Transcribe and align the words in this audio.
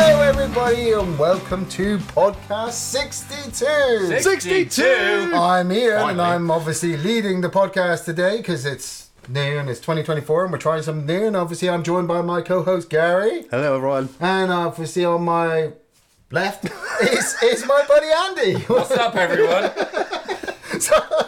Hello, 0.00 0.22
everybody, 0.22 0.92
and 0.92 1.18
welcome 1.18 1.66
to 1.70 1.98
podcast 1.98 2.70
62. 2.74 4.20
62. 4.20 5.32
I'm 5.34 5.72
Iain, 5.72 5.90
and 5.90 6.00
Finally. 6.00 6.20
I'm 6.20 6.50
obviously 6.52 6.96
leading 6.96 7.40
the 7.40 7.48
podcast 7.48 8.04
today 8.04 8.36
because 8.36 8.64
it's 8.64 9.10
new 9.28 9.58
and 9.58 9.68
it's 9.68 9.80
2024, 9.80 10.44
and 10.44 10.52
we're 10.52 10.58
trying 10.58 10.82
something 10.82 11.04
new. 11.04 11.26
And 11.26 11.36
obviously, 11.36 11.68
I'm 11.68 11.82
joined 11.82 12.06
by 12.06 12.22
my 12.22 12.42
co-host 12.42 12.88
Gary, 12.90 13.46
Hello, 13.50 13.74
everyone. 13.74 14.08
and 14.20 14.52
obviously 14.52 15.04
on 15.04 15.24
my 15.24 15.72
left 16.30 16.64
is 17.02 17.34
is 17.42 17.66
my 17.66 17.84
buddy 17.88 18.06
Andy. 18.52 18.64
What's 18.66 18.92
up, 18.92 19.16
everyone? 19.16 19.72
So, 20.78 20.94
I 20.94 21.27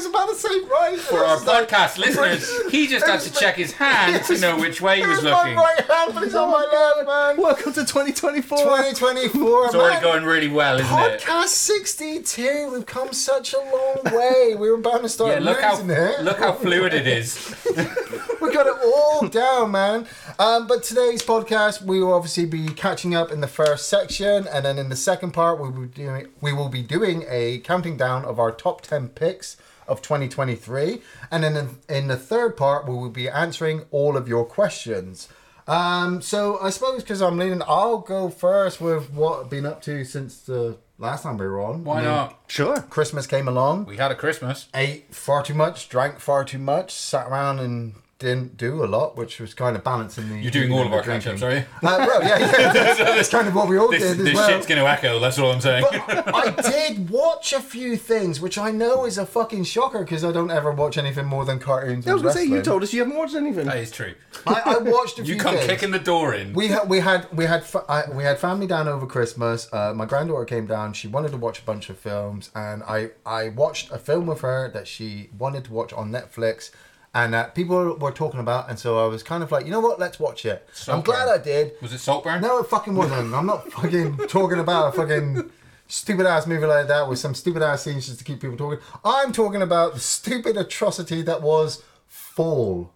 was 0.00 0.06
about 0.06 0.28
to 0.30 0.34
say 0.34 0.60
right 0.60 0.98
For 0.98 1.18
our 1.24 1.36
podcast 1.36 1.98
listeners, 1.98 2.50
he 2.70 2.86
just 2.86 3.06
had 3.06 3.20
to 3.20 3.32
check 3.32 3.56
his 3.56 3.72
hand 3.72 4.24
to 4.24 4.38
know 4.40 4.58
which 4.58 4.80
way 4.80 5.00
he 5.00 5.06
was 5.06 5.20
Here's 5.20 5.24
my 5.24 5.38
looking. 5.42 5.56
right 5.56 5.80
hand, 5.80 6.14
but 6.14 6.22
it's 6.22 6.34
on 6.34 6.50
my 6.50 6.64
left, 6.96 7.06
man. 7.06 7.42
Welcome 7.42 7.72
to 7.74 7.80
2024. 7.84 8.58
2024. 8.58 9.66
It's 9.66 9.74
already 9.74 10.00
going 10.00 10.24
really 10.24 10.48
well, 10.48 10.80
isn't 10.80 10.98
it? 10.98 11.20
Podcast 11.20 11.48
62. 11.48 12.70
We've 12.72 12.86
come 12.86 13.12
such 13.12 13.52
a 13.52 13.58
long 13.58 14.14
way. 14.16 14.54
We 14.58 14.70
were 14.70 14.76
about 14.78 15.02
to 15.02 15.08
start 15.10 15.32
Yeah, 15.32 15.40
look 15.40 15.60
how 15.60 15.72
losing 15.72 15.90
it. 15.90 16.20
look 16.22 16.38
how 16.38 16.52
fluid 16.52 16.94
it 16.94 17.06
is. 17.06 17.54
We 18.40 18.50
got 18.54 18.66
it 18.66 18.74
all 18.82 19.28
down, 19.28 19.72
man. 19.72 20.06
Um, 20.38 20.66
but 20.66 20.82
today's 20.82 21.22
podcast, 21.22 21.82
we 21.82 22.00
will 22.02 22.14
obviously 22.14 22.46
be 22.46 22.68
catching 22.68 23.14
up 23.14 23.30
in 23.30 23.42
the 23.42 23.46
first 23.46 23.86
section, 23.90 24.46
and 24.48 24.64
then 24.64 24.78
in 24.78 24.88
the 24.88 24.96
second 24.96 25.32
part, 25.32 25.60
we 25.60 25.68
will 25.68 25.82
be 25.82 25.88
doing 25.88 26.26
we 26.40 26.50
will 26.54 26.70
be 26.70 26.82
doing 26.82 27.26
a 27.28 27.58
counting 27.58 27.98
down 27.98 28.24
of 28.24 28.38
our 28.40 28.50
top 28.50 28.80
ten 28.80 29.08
picks 29.08 29.58
of 29.90 30.00
2023, 30.02 31.02
and 31.30 31.44
then 31.44 31.56
in, 31.56 31.68
in 31.88 32.08
the 32.08 32.16
third 32.16 32.56
part, 32.56 32.88
we 32.88 32.94
will 32.94 33.10
be 33.10 33.28
answering 33.28 33.82
all 33.90 34.16
of 34.16 34.28
your 34.28 34.44
questions. 34.44 35.28
Um, 35.68 36.20
so 36.22 36.58
I 36.60 36.70
suppose 36.70 37.02
because 37.02 37.20
I'm 37.22 37.36
leading, 37.38 37.62
I'll 37.66 37.98
go 37.98 38.28
first 38.30 38.80
with 38.80 39.12
what 39.12 39.44
I've 39.44 39.50
been 39.50 39.66
up 39.66 39.82
to 39.82 40.04
since 40.04 40.40
the 40.40 40.78
last 40.98 41.22
time 41.22 41.38
we 41.38 41.46
were 41.46 41.60
on. 41.60 41.84
Why 41.84 41.94
I 41.94 42.00
mean, 42.00 42.04
not? 42.10 42.40
Sure. 42.48 42.80
Christmas 42.82 43.26
came 43.26 43.46
along 43.46 43.84
We 43.84 43.96
had 43.96 44.10
a 44.10 44.16
Christmas. 44.16 44.68
ate 44.74 45.14
far 45.14 45.42
too 45.42 45.54
much, 45.54 45.88
drank 45.88 46.18
far 46.18 46.44
too 46.44 46.58
much, 46.58 46.92
sat 46.92 47.28
around 47.28 47.60
and 47.60 47.94
didn't 48.20 48.56
do 48.56 48.84
a 48.84 48.86
lot, 48.86 49.16
which 49.16 49.40
was 49.40 49.52
kind 49.54 49.74
of 49.76 49.82
balancing 49.82 50.28
the. 50.28 50.36
You're 50.38 50.52
doing 50.52 50.70
all 50.72 50.86
of 50.86 50.92
our 50.92 51.02
drinking. 51.02 51.32
catch-ups, 51.32 51.42
are 51.42 51.52
you? 51.52 51.64
Uh, 51.82 52.06
well, 52.06 52.22
yeah, 52.22 52.38
yeah. 52.38 52.72
That's 53.16 53.28
kind 53.30 53.48
of 53.48 53.54
what 53.56 53.68
we 53.68 53.76
all 53.78 53.90
This, 53.90 54.02
did 54.02 54.18
as 54.20 54.24
this 54.24 54.34
well. 54.34 54.48
shit's 54.48 54.66
going 54.66 54.80
to 54.80 54.88
echo. 54.88 55.18
That's 55.18 55.38
all 55.38 55.50
I'm 55.50 55.60
saying. 55.60 55.84
I 55.90 56.50
did 56.62 57.10
watch 57.10 57.52
a 57.52 57.60
few 57.60 57.96
things, 57.96 58.40
which 58.40 58.58
I 58.58 58.70
know 58.70 59.04
is 59.06 59.18
a 59.18 59.26
fucking 59.26 59.64
shocker 59.64 60.00
because 60.00 60.24
I 60.24 60.30
don't 60.32 60.50
ever 60.50 60.70
watch 60.70 60.96
anything 60.98 61.26
more 61.26 61.44
than 61.44 61.58
cartoons. 61.58 62.06
I 62.06 62.12
was 62.12 62.22
and 62.22 62.24
going 62.32 62.34
to 62.34 62.40
say, 62.50 62.56
you 62.56 62.62
told 62.62 62.82
us 62.82 62.92
you 62.92 63.00
haven't 63.00 63.16
watched 63.16 63.34
anything. 63.34 63.66
that 63.66 63.78
is 63.78 63.90
true. 63.90 64.14
I, 64.46 64.62
I 64.66 64.78
watched 64.78 65.18
a 65.18 65.24
few 65.24 65.34
You 65.34 65.40
come 65.40 65.54
things. 65.56 65.66
kicking 65.66 65.90
the 65.90 65.98
door 65.98 66.34
in. 66.34 66.52
We 66.52 66.68
had 66.68 66.88
we 66.88 67.00
had 67.00 67.26
we 67.36 67.46
had 67.46 67.64
fa- 67.64 67.84
I, 67.88 68.04
we 68.10 68.22
had 68.22 68.38
family 68.38 68.66
down 68.66 68.86
over 68.86 69.06
Christmas. 69.06 69.68
Uh, 69.72 69.92
my 69.94 70.04
granddaughter 70.04 70.44
came 70.44 70.66
down. 70.66 70.92
She 70.92 71.08
wanted 71.08 71.30
to 71.32 71.36
watch 71.38 71.58
a 71.60 71.62
bunch 71.64 71.88
of 71.90 71.98
films, 71.98 72.50
and 72.54 72.82
I 72.82 73.10
I 73.24 73.48
watched 73.48 73.90
a 73.90 73.98
film 73.98 74.26
with 74.26 74.42
her 74.42 74.70
that 74.72 74.86
she 74.86 75.30
wanted 75.36 75.64
to 75.64 75.72
watch 75.72 75.92
on 75.92 76.10
Netflix, 76.10 76.70
and 77.14 77.34
that 77.34 77.54
people 77.54 77.96
were 77.96 78.12
talking 78.12 78.40
about. 78.40 78.68
And 78.68 78.78
so 78.78 79.04
I 79.04 79.08
was 79.08 79.22
kind 79.22 79.42
of 79.42 79.50
like, 79.50 79.64
you 79.64 79.70
know 79.70 79.80
what, 79.80 79.98
let's 79.98 80.20
watch 80.20 80.44
it. 80.46 80.66
I'm 80.88 81.00
glad 81.00 81.28
I 81.28 81.38
did. 81.38 81.72
Was 81.82 81.92
it 81.92 81.98
Saltburn? 81.98 82.40
No, 82.40 82.58
it 82.58 82.66
fucking 82.66 82.94
wasn't. 82.94 83.34
I'm 83.34 83.46
not 83.46 83.70
fucking 83.72 84.16
talking 84.28 84.58
about 84.58 84.94
a 84.94 84.96
fucking 84.96 85.50
stupid 85.88 86.26
ass 86.26 86.46
movie 86.46 86.66
like 86.66 86.86
that 86.86 87.08
with 87.08 87.18
some 87.18 87.34
stupid 87.34 87.62
ass 87.62 87.82
scenes 87.82 88.06
just 88.06 88.18
to 88.18 88.24
keep 88.24 88.40
people 88.40 88.56
talking. 88.56 88.78
I'm 89.04 89.32
talking 89.32 89.62
about 89.62 89.94
the 89.94 90.00
stupid 90.00 90.56
atrocity 90.56 91.22
that 91.22 91.42
was 91.42 91.82
Fall. 92.06 92.92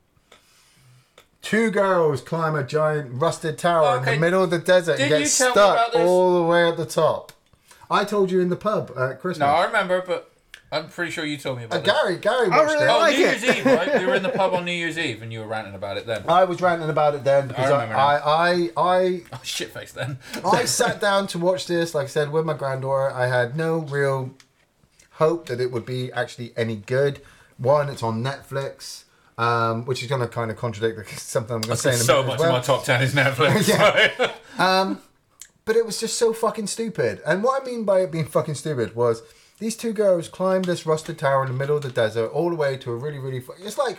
Two 1.42 1.70
girls 1.70 2.22
climb 2.22 2.54
a 2.54 2.64
giant 2.64 3.20
rusted 3.20 3.58
tower 3.58 3.98
in 3.98 4.04
the 4.04 4.16
middle 4.16 4.42
of 4.42 4.50
the 4.50 4.58
desert 4.58 4.98
and 4.98 5.08
get 5.10 5.20
you 5.20 5.26
tell 5.26 5.48
me 5.48 5.52
stuck 5.52 5.94
all 5.94 6.42
the 6.42 6.48
way 6.48 6.66
at 6.68 6.76
the 6.76 6.86
top. 6.86 7.32
I 7.90 8.04
told 8.04 8.30
you 8.30 8.40
in 8.40 8.48
the 8.48 8.56
pub 8.56 8.92
at 8.96 9.20
Christmas. 9.20 9.40
No, 9.40 9.46
I 9.46 9.66
remember, 9.66 10.02
but 10.06 10.32
I'm 10.74 10.88
pretty 10.88 11.10
sure 11.12 11.24
you 11.24 11.36
told 11.36 11.58
me 11.58 11.64
Uh, 11.64 11.66
about 11.66 11.78
it. 11.80 11.84
Gary, 11.84 12.16
Gary 12.18 12.48
watched 12.48 12.72
really 12.72 12.84
it. 12.84 12.88
Oh, 12.88 12.98
like 12.98 13.16
New 13.16 13.24
it. 13.26 13.40
Year's 13.42 13.56
Eve, 13.56 13.66
right? 13.66 13.98
We 14.00 14.06
were 14.06 14.14
in 14.14 14.22
the 14.22 14.28
pub 14.30 14.54
on 14.58 14.64
New 14.64 14.72
Year's 14.72 14.98
Eve, 14.98 15.22
and 15.22 15.32
you 15.32 15.40
were 15.40 15.46
ranting 15.46 15.74
about 15.74 15.96
it 15.96 16.06
then. 16.06 16.24
I 16.28 16.44
was 16.44 16.60
ranting 16.60 16.90
about 16.90 17.14
it 17.14 17.24
then 17.24 17.48
because 17.48 17.70
I, 17.70 17.82
remember 17.82 17.96
I, 17.96 18.16
I, 18.16 18.70
I, 18.76 19.22
Oh, 19.32 19.40
shit 19.42 19.70
face 19.72 19.92
then. 19.92 20.18
I 20.44 20.64
sat 20.80 21.00
down 21.00 21.26
to 21.28 21.38
watch 21.38 21.66
this, 21.66 21.94
like 21.94 22.04
I 22.04 22.08
said, 22.08 22.32
with 22.32 22.44
my 22.44 22.54
granddaughter. 22.54 23.10
I 23.14 23.26
had 23.26 23.56
no 23.56 23.78
real 23.78 24.34
hope 25.12 25.46
that 25.46 25.60
it 25.60 25.70
would 25.70 25.86
be 25.86 26.12
actually 26.12 26.52
any 26.56 26.76
good. 26.76 27.20
One, 27.56 27.88
it's 27.88 28.02
on 28.02 28.22
Netflix, 28.24 29.04
um, 29.38 29.84
which 29.86 30.02
is 30.02 30.08
going 30.08 30.20
to 30.22 30.26
kind 30.28 30.50
of 30.50 30.56
contradict 30.56 31.08
something 31.20 31.54
I'm 31.54 31.60
going 31.62 31.76
to 31.76 31.80
say 31.82 31.90
in 31.90 31.94
a 31.96 31.98
so 31.98 32.22
much 32.24 32.40
well. 32.40 32.48
of 32.48 32.54
my 32.56 32.60
top 32.60 32.84
ten 32.84 33.00
is 33.02 33.14
Netflix. 33.14 33.68
Yeah. 33.68 34.94
But 35.66 35.76
it 35.76 35.86
was 35.86 35.98
just 35.98 36.18
so 36.18 36.34
fucking 36.34 36.66
stupid. 36.66 37.22
And 37.26 37.42
what 37.42 37.62
I 37.62 37.64
mean 37.64 37.84
by 37.84 38.00
it 38.00 38.12
being 38.12 38.26
fucking 38.26 38.54
stupid 38.56 38.94
was 38.94 39.22
these 39.58 39.76
two 39.76 39.92
girls 39.92 40.28
climb 40.28 40.62
this 40.62 40.84
rusted 40.86 41.18
tower 41.18 41.44
in 41.44 41.52
the 41.52 41.56
middle 41.56 41.76
of 41.76 41.82
the 41.82 41.90
desert 41.90 42.28
all 42.28 42.50
the 42.50 42.56
way 42.56 42.76
to 42.78 42.90
a 42.90 42.96
really, 42.96 43.18
really. 43.18 43.40
Fu- 43.40 43.54
it's 43.60 43.78
like 43.78 43.98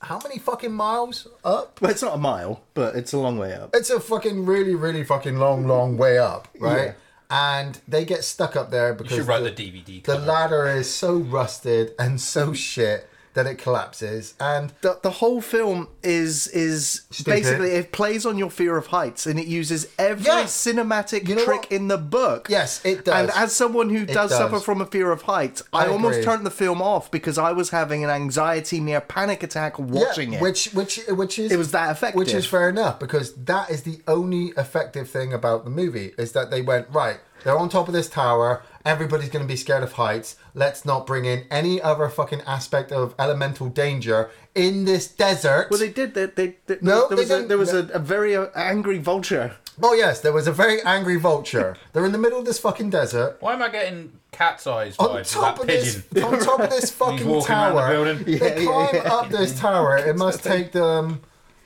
how 0.00 0.18
many 0.22 0.38
fucking 0.38 0.72
miles 0.72 1.28
up? 1.44 1.80
Well, 1.80 1.90
it's 1.90 2.02
not 2.02 2.14
a 2.14 2.18
mile, 2.18 2.62
but 2.74 2.96
it's 2.96 3.12
a 3.12 3.18
long 3.18 3.38
way 3.38 3.54
up. 3.54 3.70
It's 3.74 3.90
a 3.90 4.00
fucking 4.00 4.46
really, 4.46 4.74
really 4.74 5.04
fucking 5.04 5.38
long, 5.38 5.66
long 5.66 5.96
way 5.96 6.18
up, 6.18 6.48
right? 6.58 6.86
Yeah. 6.86 6.92
And 7.30 7.80
they 7.88 8.04
get 8.04 8.24
stuck 8.24 8.56
up 8.56 8.70
there 8.70 8.92
because 8.92 9.16
should 9.16 9.26
write 9.26 9.42
the, 9.42 9.50
the 9.50 9.70
DVD 9.70 9.86
the 9.86 10.00
cover. 10.00 10.26
ladder 10.26 10.66
is 10.66 10.92
so 10.92 11.16
rusted 11.16 11.92
and 11.98 12.20
so 12.20 12.52
shit 12.52 13.08
that 13.34 13.46
it 13.46 13.56
collapses. 13.56 14.34
And 14.38 14.72
The, 14.82 14.98
the 15.02 15.10
whole 15.10 15.40
film 15.40 15.88
is 16.02 16.46
is 16.48 17.02
Stupid. 17.10 17.30
basically 17.30 17.70
it 17.70 17.92
plays 17.92 18.26
on 18.26 18.36
your 18.38 18.50
fear 18.50 18.76
of 18.76 18.88
heights 18.88 19.26
and 19.26 19.38
it 19.40 19.46
uses 19.46 19.88
every 19.98 20.26
Yeah. 20.26 20.44
cinematic 20.44 21.28
You 21.28 21.36
know 21.36 21.44
trick 21.44 21.60
what? 21.62 21.72
in 21.72 21.88
the 21.88 21.98
book. 21.98 22.48
Yes, 22.50 22.80
it 22.84 23.04
does. 23.04 23.14
And 23.14 23.30
as 23.34 23.52
someone 23.54 23.90
who 23.90 24.04
does, 24.04 24.30
does. 24.30 24.38
suffer 24.38 24.60
from 24.60 24.80
a 24.80 24.86
fear 24.86 25.10
of 25.12 25.22
heights, 25.22 25.62
I, 25.72 25.84
I 25.84 25.88
almost 25.88 26.22
turned 26.22 26.44
the 26.44 26.50
film 26.50 26.82
off 26.82 27.10
because 27.10 27.38
I 27.38 27.52
was 27.52 27.70
having 27.70 28.04
an 28.04 28.10
anxiety 28.10 28.80
near 28.80 29.00
panic 29.00 29.42
attack 29.42 29.78
watching 29.78 30.32
yeah, 30.32 30.38
it. 30.38 30.42
which 30.42 30.66
which 30.72 31.00
which 31.08 31.38
is 31.38 31.52
It 31.52 31.56
was 31.56 31.70
that 31.72 31.90
effective. 31.90 32.18
Which 32.18 32.34
is 32.34 32.46
fair 32.46 32.68
enough 32.68 32.98
because 32.98 33.34
that 33.34 33.70
is 33.70 33.82
the 33.82 34.00
only 34.06 34.52
effective 34.56 35.08
thing 35.08 35.32
about 35.32 35.64
the 35.64 35.70
movie 35.70 36.12
is 36.18 36.32
that 36.32 36.50
they 36.50 36.62
went 36.62 36.86
right. 36.90 37.18
They're 37.44 37.58
on 37.58 37.68
top 37.68 37.88
of 37.88 37.94
this 37.94 38.08
tower. 38.08 38.62
Everybody's 38.84 39.28
going 39.30 39.44
to 39.44 39.48
be 39.48 39.56
scared 39.56 39.82
of 39.82 39.92
heights. 39.92 40.36
Let's 40.54 40.84
not 40.84 41.06
bring 41.06 41.24
in 41.24 41.44
any 41.50 41.80
other 41.80 42.08
fucking 42.08 42.42
aspect 42.42 42.92
of 42.92 43.14
elemental 43.18 43.68
danger 43.68 44.30
in 44.54 44.84
this 44.84 45.08
desert. 45.08 45.68
well, 45.70 45.80
they 45.80 45.88
did. 45.88 46.12
They, 46.14 46.26
they, 46.26 46.56
they, 46.66 46.78
No, 46.82 47.08
there 47.08 47.16
was, 47.16 47.30
a, 47.30 47.34
didn't. 47.36 47.48
there 47.48 47.58
was 47.58 47.72
a, 47.72 47.88
a 47.94 47.98
very 47.98 48.36
uh, 48.36 48.46
angry 48.54 48.98
vulture. 48.98 49.56
oh 49.82 49.94
yes, 49.94 50.20
there 50.20 50.32
was 50.32 50.46
a 50.46 50.52
very 50.52 50.82
angry 50.82 51.16
vulture. 51.16 51.76
They're 51.92 52.04
in 52.04 52.12
the 52.12 52.18
middle 52.18 52.38
of 52.38 52.44
this 52.44 52.58
fucking 52.58 52.90
desert. 52.90 53.38
Why 53.40 53.54
am 53.54 53.62
I 53.62 53.70
getting 53.70 54.12
cat's 54.30 54.66
eyes 54.66 54.96
On 54.98 55.08
vibes 55.08 55.14
with 55.14 55.30
top 55.30 55.60
of 55.60 55.66
pigeon? 55.66 56.02
this, 56.10 56.22
on 56.24 56.38
top 56.38 56.60
of 56.60 56.70
this 56.70 56.90
fucking 57.02 57.26
walking 57.26 57.54
around 57.54 57.74
the 57.74 57.80
tower, 57.80 57.92
building. 57.92 58.24
they 58.24 58.32
Yeah, 58.32 58.58
yeah, 58.60 58.64
climb 58.66 58.94
yeah. 58.94 59.14
up 59.14 59.28
this 59.30 59.58
tower. 59.58 59.96
It 59.96 60.16
must 60.18 60.44
take 60.52 60.72
them 60.72 61.22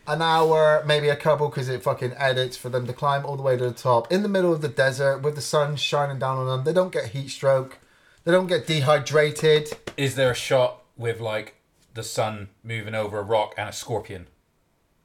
an 0.07 0.23
hour, 0.23 0.85
maybe 0.87 1.09
a 1.09 1.17
couple, 1.17 1.49
because 1.49 1.69
it 1.69 1.83
fucking 1.83 2.13
edits 2.17 2.57
for 2.57 2.69
them 2.69 2.87
to 2.87 2.93
climb 2.93 3.27
all 3.27 3.35
the 3.37 3.43
way 3.43 3.57
to 3.57 3.65
the 3.65 3.73
top 3.73 4.13
in 4.13 4.23
the 4.23 4.29
middle 4.29 4.53
of 4.53 4.61
the 4.63 4.69
desert 4.69 5.23
with 5.23 5.35
the 5.35 5.41
sun 5.41 5.75
shining 5.75 6.21
down 6.21 6.39
on 6.39 6.47
them. 6.47 6.63
They 6.65 6.73
don't 6.73 6.93
get 6.93 7.07
heat 7.09 7.31
stroke. 7.31 7.79
They 8.27 8.33
don't 8.33 8.49
get 8.49 8.67
dehydrated. 8.67 9.73
Is 9.97 10.17
there 10.17 10.33
a 10.33 10.35
shot 10.35 10.83
with 10.99 11.21
like 11.21 11.55
the 11.95 12.03
sun 12.03 12.49
moving 12.65 12.95
over 12.95 13.19
a 13.19 13.23
rock 13.23 13.55
and 13.57 13.69
a 13.69 13.73
scorpion? 13.73 14.27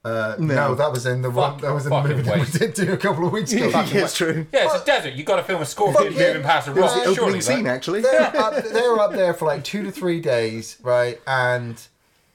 Uh, 0.04 0.34
no. 0.40 0.74
that 0.74 0.90
was 0.90 1.06
in 1.06 1.22
the 1.22 1.30
one. 1.30 1.60
That 1.60 1.72
was 1.72 1.86
in 1.86 1.90
the 1.90 1.96
fucking 1.96 2.10
movie 2.16 2.22
that 2.28 2.38
waste. 2.40 2.52
we 2.54 2.58
did 2.58 2.74
do 2.74 2.92
a 2.92 2.96
couple 2.96 3.24
of 3.24 3.32
weeks 3.32 3.52
ago. 3.54 3.68
yeah, 3.68 3.86
it's 3.92 4.16
true. 4.16 4.44
Yeah, 4.52 4.64
it's 4.64 4.82
a 4.82 4.84
desert. 4.84 5.12
You've 5.14 5.26
got 5.26 5.36
to 5.36 5.44
film 5.44 5.62
a 5.62 5.64
scorpion 5.64 6.12
Fucking- 6.12 6.18
moving 6.18 6.42
past 6.42 6.66
a 6.66 6.72
It 6.72 6.74
was 6.80 6.82
rock. 6.82 6.94
the 6.94 7.00
Opening 7.02 7.14
Surely, 7.14 7.40
scene, 7.40 7.62
that- 7.64 7.76
actually. 7.76 8.00
they're 8.00 8.36
up, 8.36 8.64
they 8.64 8.80
were 8.88 8.98
up 8.98 9.12
there 9.12 9.32
for 9.32 9.44
like 9.44 9.62
two 9.62 9.84
to 9.84 9.92
three 9.92 10.20
days, 10.20 10.76
right? 10.82 11.20
And 11.28 11.80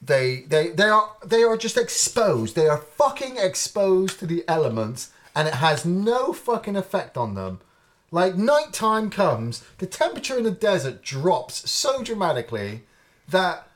they 0.00 0.44
they 0.48 0.68
they 0.68 0.84
are 0.88 1.10
they 1.26 1.42
are 1.42 1.58
just 1.58 1.76
exposed. 1.76 2.56
They 2.56 2.68
are 2.68 2.78
fucking 2.78 3.36
exposed 3.36 4.18
to 4.20 4.26
the 4.26 4.42
elements, 4.48 5.10
and 5.36 5.46
it 5.46 5.54
has 5.54 5.84
no 5.84 6.32
fucking 6.32 6.74
effect 6.76 7.18
on 7.18 7.34
them. 7.34 7.60
Like 8.10 8.36
nighttime 8.36 9.10
comes, 9.10 9.64
the 9.78 9.86
temperature 9.86 10.38
in 10.38 10.44
the 10.44 10.50
desert 10.50 11.02
drops 11.02 11.70
so 11.70 12.02
dramatically 12.02 12.82
that 13.28 13.68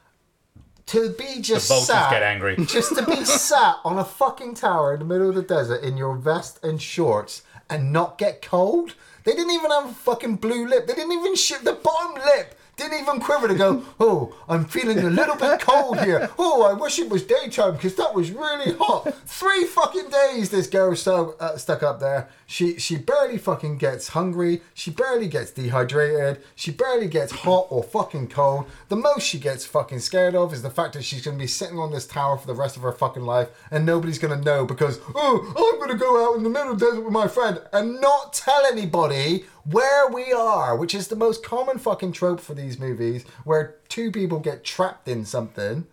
to 0.86 1.10
be 1.10 1.40
just 1.40 1.68
vultures 1.68 1.86
sat, 1.86 2.10
get 2.10 2.22
angry. 2.22 2.56
just 2.66 2.96
to 2.96 3.04
be 3.04 3.24
sat 3.24 3.76
on 3.84 3.98
a 3.98 4.04
fucking 4.04 4.54
tower 4.54 4.94
in 4.94 5.00
the 5.00 5.04
middle 5.04 5.28
of 5.28 5.34
the 5.34 5.42
desert 5.42 5.82
in 5.82 5.96
your 5.96 6.16
vest 6.16 6.62
and 6.64 6.80
shorts 6.80 7.42
and 7.68 7.92
not 7.92 8.18
get 8.18 8.42
cold. 8.42 8.94
They 9.24 9.32
didn't 9.32 9.52
even 9.52 9.70
have 9.70 9.90
a 9.90 9.94
fucking 9.94 10.36
blue 10.36 10.66
lip. 10.66 10.86
They 10.86 10.94
didn't 10.94 11.12
even 11.12 11.36
ship 11.36 11.62
the 11.62 11.74
bottom 11.74 12.22
lip. 12.22 12.58
Didn't 12.82 13.00
even 13.00 13.20
quiver 13.20 13.46
to 13.46 13.54
go, 13.54 13.84
oh, 14.00 14.34
I'm 14.48 14.64
feeling 14.64 14.98
a 14.98 15.08
little 15.08 15.36
bit 15.36 15.60
cold 15.60 16.00
here. 16.00 16.28
Oh, 16.36 16.64
I 16.64 16.72
wish 16.72 16.98
it 16.98 17.08
was 17.08 17.22
daytime 17.22 17.74
because 17.74 17.94
that 17.94 18.12
was 18.12 18.32
really 18.32 18.72
hot. 18.72 19.14
Three 19.24 19.66
fucking 19.66 20.08
days 20.08 20.50
this 20.50 20.66
girl 20.66 20.96
stuck, 20.96 21.40
uh, 21.40 21.56
stuck 21.56 21.84
up 21.84 22.00
there. 22.00 22.28
She 22.44 22.78
she 22.80 22.96
barely 22.96 23.38
fucking 23.38 23.78
gets 23.78 24.08
hungry. 24.08 24.62
She 24.74 24.90
barely 24.90 25.28
gets 25.28 25.52
dehydrated. 25.52 26.42
She 26.56 26.72
barely 26.72 27.06
gets 27.06 27.30
hot 27.30 27.68
or 27.70 27.84
fucking 27.84 28.28
cold. 28.28 28.66
The 28.88 28.96
most 28.96 29.28
she 29.28 29.38
gets 29.38 29.64
fucking 29.64 30.00
scared 30.00 30.34
of 30.34 30.52
is 30.52 30.62
the 30.62 30.68
fact 30.68 30.94
that 30.94 31.04
she's 31.04 31.24
going 31.24 31.38
to 31.38 31.42
be 31.42 31.46
sitting 31.46 31.78
on 31.78 31.92
this 31.92 32.06
tower 32.06 32.36
for 32.36 32.48
the 32.48 32.54
rest 32.54 32.76
of 32.76 32.82
her 32.82 32.92
fucking 32.92 33.22
life 33.22 33.48
and 33.70 33.86
nobody's 33.86 34.18
going 34.18 34.36
to 34.36 34.44
know 34.44 34.66
because, 34.66 34.98
oh, 35.14 35.54
I'm 35.56 35.78
going 35.78 35.96
to 35.96 36.04
go 36.04 36.28
out 36.28 36.36
in 36.36 36.42
the 36.42 36.50
middle 36.50 36.72
of 36.72 36.80
the 36.80 36.86
desert 36.86 37.04
with 37.04 37.12
my 37.12 37.28
friend 37.28 37.60
and 37.72 38.00
not 38.00 38.32
tell 38.32 38.66
anybody 38.66 39.44
where 39.64 40.08
we 40.08 40.32
are, 40.32 40.76
which 40.76 40.94
is 40.94 41.08
the 41.08 41.16
most 41.16 41.44
common 41.44 41.78
fucking 41.78 42.12
trope 42.12 42.40
for 42.40 42.54
these 42.54 42.78
movies 42.78 43.24
where 43.44 43.76
two 43.88 44.10
people 44.10 44.38
get 44.38 44.64
trapped 44.64 45.08
in 45.08 45.24
something. 45.24 45.86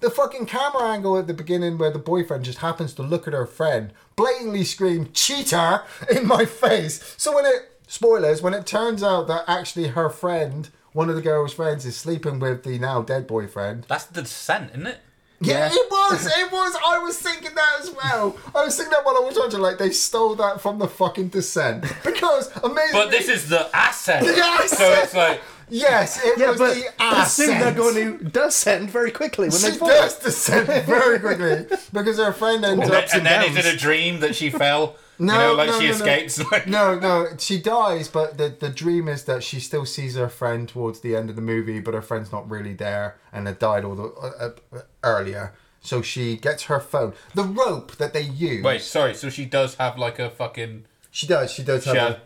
The 0.00 0.10
fucking 0.10 0.46
camera 0.46 0.82
angle 0.82 1.16
at 1.16 1.26
the 1.26 1.34
beginning 1.34 1.78
where 1.78 1.90
the 1.90 1.98
boyfriend 1.98 2.44
just 2.44 2.58
happens 2.58 2.92
to 2.94 3.02
look 3.02 3.26
at 3.26 3.32
her 3.32 3.46
friend, 3.46 3.92
blatantly 4.14 4.64
scream, 4.64 5.10
cheater, 5.12 5.82
in 6.10 6.26
my 6.26 6.44
face. 6.44 7.14
So 7.16 7.34
when 7.34 7.46
it, 7.46 7.70
spoilers, 7.86 8.42
when 8.42 8.54
it 8.54 8.66
turns 8.66 9.02
out 9.02 9.26
that 9.28 9.44
actually 9.46 9.88
her 9.88 10.10
friend, 10.10 10.68
one 10.92 11.08
of 11.08 11.16
the 11.16 11.22
girl's 11.22 11.54
friends, 11.54 11.86
is 11.86 11.96
sleeping 11.96 12.38
with 12.38 12.64
the 12.64 12.78
now 12.78 13.00
dead 13.02 13.26
boyfriend. 13.26 13.84
That's 13.88 14.04
the 14.04 14.22
descent, 14.22 14.70
isn't 14.70 14.86
it? 14.86 14.98
Yeah, 15.40 15.54
Yeah. 15.58 15.70
it 15.72 15.90
was, 15.90 16.26
it 16.26 16.52
was. 16.52 16.76
I 16.86 16.98
was 16.98 17.18
thinking 17.18 17.54
that 17.54 17.76
as 17.80 17.90
well. 17.90 18.36
I 18.54 18.64
was 18.64 18.76
thinking 18.76 18.90
that 18.92 19.04
while 19.04 19.16
I 19.16 19.20
was 19.20 19.36
watching, 19.38 19.60
like, 19.60 19.78
they 19.78 19.90
stole 19.90 20.34
that 20.36 20.60
from 20.60 20.78
the 20.78 20.88
fucking 20.88 21.28
descent. 21.28 21.84
Because, 22.04 22.50
amazing. 22.62 22.92
But 22.92 23.10
this 23.10 23.28
is 23.28 23.48
the 23.48 23.68
ascent. 23.76 24.24
Yes! 24.36 24.76
So 24.78 24.92
it's 24.92 25.14
like 25.14 25.40
Yes, 25.68 26.24
it 26.24 26.38
Yeah, 26.38 26.50
was 26.50 26.58
but 26.58 26.74
the 26.74 26.88
assume 27.20 27.58
they're 27.58 27.74
going 27.74 27.94
to 28.18 28.24
descend 28.24 28.88
very 28.88 29.10
quickly 29.10 29.48
when 29.48 29.60
they 29.60 29.72
She 29.72 29.76
fall. 29.78 29.88
does 29.88 30.16
descend 30.20 30.68
very 30.86 31.18
quickly 31.18 31.66
because 31.92 32.18
her 32.18 32.32
friend 32.32 32.64
ends 32.64 32.84
and, 32.84 32.92
up. 32.94 33.08
then, 33.08 33.18
and 33.18 33.26
then 33.26 33.42
is 33.48 33.54
downs. 33.56 33.66
it 33.66 33.74
a 33.74 33.76
dream 33.76 34.20
that 34.20 34.36
she 34.36 34.48
fell? 34.50 34.94
No, 35.18 35.34
you 35.34 35.38
know, 35.38 35.54
like 35.54 35.68
no, 35.68 35.80
she 35.80 35.86
no, 35.88 36.44
no. 36.44 36.44
Like, 36.50 36.66
No, 36.66 36.98
no, 36.98 37.28
she 37.38 37.60
dies, 37.60 38.08
but 38.08 38.38
the 38.38 38.48
the 38.48 38.68
dream 38.68 39.08
is 39.08 39.24
that 39.24 39.42
she 39.42 39.60
still 39.60 39.86
sees 39.86 40.14
her 40.16 40.28
friend 40.28 40.68
towards 40.68 41.00
the 41.00 41.16
end 41.16 41.30
of 41.30 41.36
the 41.36 41.42
movie, 41.42 41.80
but 41.80 41.94
her 41.94 42.02
friend's 42.02 42.32
not 42.32 42.48
really 42.50 42.74
there 42.74 43.16
and 43.32 43.46
had 43.46 43.58
died 43.58 43.84
all 43.84 43.94
the 43.94 44.04
uh, 44.04 44.50
uh, 44.72 44.80
earlier. 45.02 45.54
So 45.80 46.02
she 46.02 46.36
gets 46.36 46.64
her 46.64 46.80
phone, 46.80 47.14
the 47.34 47.44
rope 47.44 47.96
that 47.96 48.12
they 48.12 48.22
use. 48.22 48.64
Wait, 48.64 48.82
sorry. 48.82 49.14
So 49.14 49.30
she 49.30 49.44
does 49.44 49.76
have 49.76 49.96
like 49.96 50.18
a 50.18 50.30
fucking 50.30 50.84
she 51.16 51.26
does. 51.26 51.50
She 51.50 51.62
does 51.62 51.84
have 51.86 51.94
shell, 51.94 52.08
a, 52.08 52.20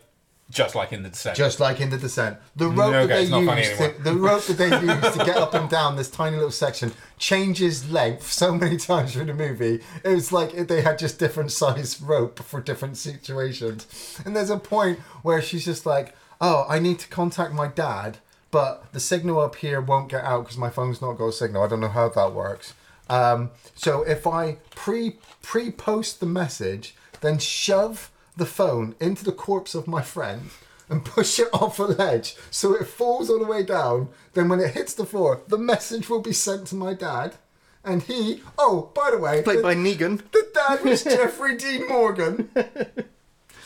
just 0.50 0.75
like 0.75 0.93
in 0.93 1.02
the 1.02 1.08
descent. 1.08 1.37
just 1.37 1.61
like 1.61 1.81
in 1.81 1.91
the 1.91 1.97
descent. 1.97 2.37
The 2.56 2.69
rope 2.69 2.94
Okay, 2.94 3.06
that 3.06 3.06
they 3.08 3.23
it's 3.23 3.31
not 3.31 3.44
funny 3.44 3.67
use, 3.67 3.79
to, 3.79 4.02
the 4.02 4.14
rope 4.14 4.43
that 4.44 4.58
they 4.58 4.69
use 4.81 5.17
to 5.17 5.25
get 5.25 5.37
up 5.37 5.55
and 5.55 5.70
down 5.70 5.97
this 5.97 6.11
tiny 6.11 6.37
little 6.37 6.50
section 6.50 6.93
changes 7.19 7.91
length 7.91 8.31
so 8.32 8.52
many 8.55 8.76
times 8.76 9.12
through 9.12 9.26
the 9.26 9.35
movie. 9.35 9.81
It 10.05 10.08
was 10.08 10.32
like 10.32 10.52
they 10.67 10.82
had 10.82 10.99
just 10.99 11.19
different 11.19 11.52
size 11.52 12.00
rope 12.00 12.41
for 12.41 12.61
different 12.61 12.97
situations. 12.97 14.20
And 14.25 14.35
there's 14.35 14.50
a 14.50 14.58
point 14.58 14.99
where 15.23 15.41
she's 15.41 15.64
just 15.64 15.87
like, 15.87 16.14
"Oh, 16.41 16.67
I 16.69 16.79
need 16.79 16.99
to 17.00 17.08
contact 17.08 17.52
my 17.55 17.69
dad, 17.69 18.19
but 18.50 18.93
the 18.93 19.00
signal 19.00 19.41
up 19.41 19.56
here 19.56 19.81
won't 19.81 20.08
get 20.08 20.25
out 20.25 20.44
because 20.44 20.58
my 20.58 20.70
phone's 20.70 21.00
not 21.00 21.12
got 21.14 21.26
a 21.26 21.32
signal. 21.32 21.62
I 21.62 21.69
don't 21.69 21.81
know 21.81 21.88
how 21.88 22.08
that 22.08 22.32
works." 22.32 22.75
Um, 23.08 23.50
so 23.75 24.02
if 24.02 24.26
I 24.26 24.58
pre 24.75 25.19
pre 25.43 25.70
post 25.70 26.20
the 26.20 26.26
message, 26.26 26.94
then 27.20 27.38
shove 27.38 28.11
the 28.40 28.46
phone 28.46 28.96
into 28.98 29.22
the 29.22 29.31
corpse 29.32 29.75
of 29.76 29.87
my 29.87 30.02
friend 30.02 30.50
and 30.88 31.04
push 31.04 31.38
it 31.38 31.48
off 31.52 31.78
a 31.78 31.84
ledge 31.84 32.34
so 32.50 32.75
it 32.75 32.87
falls 32.88 33.31
all 33.31 33.38
the 33.38 33.44
way 33.44 33.62
down, 33.62 34.08
then 34.34 34.48
when 34.48 34.58
it 34.58 34.75
hits 34.75 34.94
the 34.94 35.06
floor, 35.06 35.42
the 35.46 35.58
message 35.58 36.08
will 36.10 36.20
be 36.22 36.32
sent 36.32 36.66
to 36.66 36.75
my 36.75 36.94
dad. 36.94 37.37
And 37.84 38.02
he, 38.02 38.42
oh, 38.58 38.90
by 38.94 39.10
the 39.12 39.19
way, 39.19 39.42
Played 39.42 39.58
the, 39.58 39.62
by 39.62 39.75
Negan. 39.75 40.20
the 40.32 40.46
dad 40.52 40.82
was 40.84 41.04
Jeffrey 41.04 41.56
Dean 41.56 41.87
Morgan. 41.88 42.50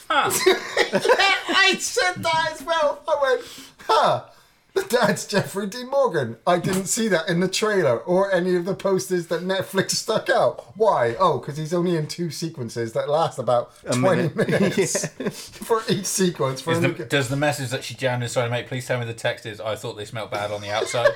Huh. 0.07 0.31
yeah, 0.47 1.35
I 1.49 1.77
said 1.81 2.23
that 2.23 2.51
as 2.53 2.63
well. 2.63 3.03
I 3.09 3.19
went, 3.23 3.43
huh. 3.89 4.25
The 4.81 4.83
dad's 4.83 5.25
Jeffrey 5.27 5.69
Dean 5.69 5.89
Morgan. 5.89 6.37
I 6.47 6.59
didn't 6.59 6.87
see 6.87 7.07
that 7.09 7.29
in 7.29 7.39
the 7.39 7.47
trailer 7.47 7.99
or 7.99 8.33
any 8.33 8.57
of 8.57 8.65
the 8.65 8.75
posters 8.75 9.29
that 9.29 9.43
Netflix 9.43 9.91
stuck 10.05 10.29
out. 10.29 10.77
Why? 10.77 11.15
Oh, 11.21 11.39
because 11.39 11.57
he's 11.57 11.73
only 11.73 11.95
in 11.97 12.09
two 12.09 12.31
sequences 12.31 12.93
that 12.93 13.09
last 13.09 13.39
about 13.39 13.71
20 13.85 14.35
minute. 14.35 14.37
minutes 14.37 15.07
for 15.51 15.83
each 15.89 16.07
sequence. 16.07 16.61
For 16.61 16.73
Is 16.73 16.81
the, 16.81 16.93
to- 16.93 17.05
does 17.05 17.29
the 17.29 17.37
message 17.37 17.71
that 17.71 17.85
she 17.85 17.95
jammed 17.95 18.25
inside, 18.25 18.51
make? 18.51 18.67
Please 18.67 18.85
tell 18.85 18.99
me 18.99 19.07
the 19.07 19.15
text 19.15 19.47
is. 19.47 19.61
I 19.61 19.77
thought 19.77 19.95
they 19.97 20.05
smelled 20.05 20.33
bad 20.33 20.51
on 20.51 20.61
the 20.61 20.71
outside. 20.71 21.11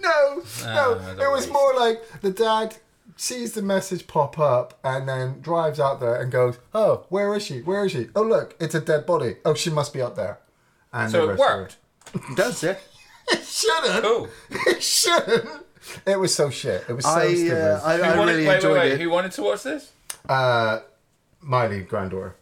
no, 0.00 0.36
no. 0.64 0.98
Ah, 0.98 1.12
it 1.12 1.30
was 1.30 1.42
waste. 1.42 1.52
more 1.52 1.74
like 1.74 2.02
the 2.22 2.30
dad 2.30 2.76
sees 3.16 3.52
the 3.52 3.62
message 3.62 4.06
pop 4.06 4.38
up 4.38 4.78
and 4.82 5.06
then 5.06 5.40
drives 5.42 5.78
out 5.78 6.00
there 6.00 6.16
and 6.16 6.32
goes, 6.32 6.58
"Oh, 6.74 7.04
where 7.10 7.34
is 7.34 7.42
she? 7.44 7.60
Where 7.60 7.84
is 7.84 7.92
she? 7.92 8.08
Oh, 8.16 8.22
look, 8.22 8.56
it's 8.58 8.74
a 8.74 8.80
dead 8.80 9.04
body. 9.04 9.36
Oh, 9.44 9.52
she 9.52 9.68
must 9.68 9.92
be 9.92 10.00
up 10.00 10.16
there." 10.16 10.38
And 10.94 11.10
so 11.12 11.24
it 11.24 11.26
rest 11.26 11.32
of 11.34 11.38
worked. 11.38 11.76
Does 12.36 12.62
yeah. 12.62 12.76
It 13.32 13.42
shouldn't. 13.44 14.02
Cool. 14.04 14.28
It 14.66 14.82
shouldn't. 14.82 15.48
It 16.06 16.18
was 16.18 16.34
so 16.34 16.50
shit. 16.50 16.84
It 16.88 16.92
was 16.92 17.04
so 17.04 17.10
I, 17.10 17.34
stupid. 17.34 17.52
uh, 17.58 17.80
I, 17.84 17.96
Who 17.96 18.02
I 18.02 18.16
wanted, 18.18 18.32
really 18.32 18.46
wait, 18.46 18.54
enjoyed 18.56 18.72
wait, 18.72 18.78
wait. 18.80 18.92
it. 18.92 19.00
Who 19.00 19.10
wanted 19.10 19.32
to 19.32 19.42
watch 19.42 19.62
this? 19.64 19.92
uh, 20.28 20.80
Miley 21.40 21.80
granddaughter. 21.82 22.36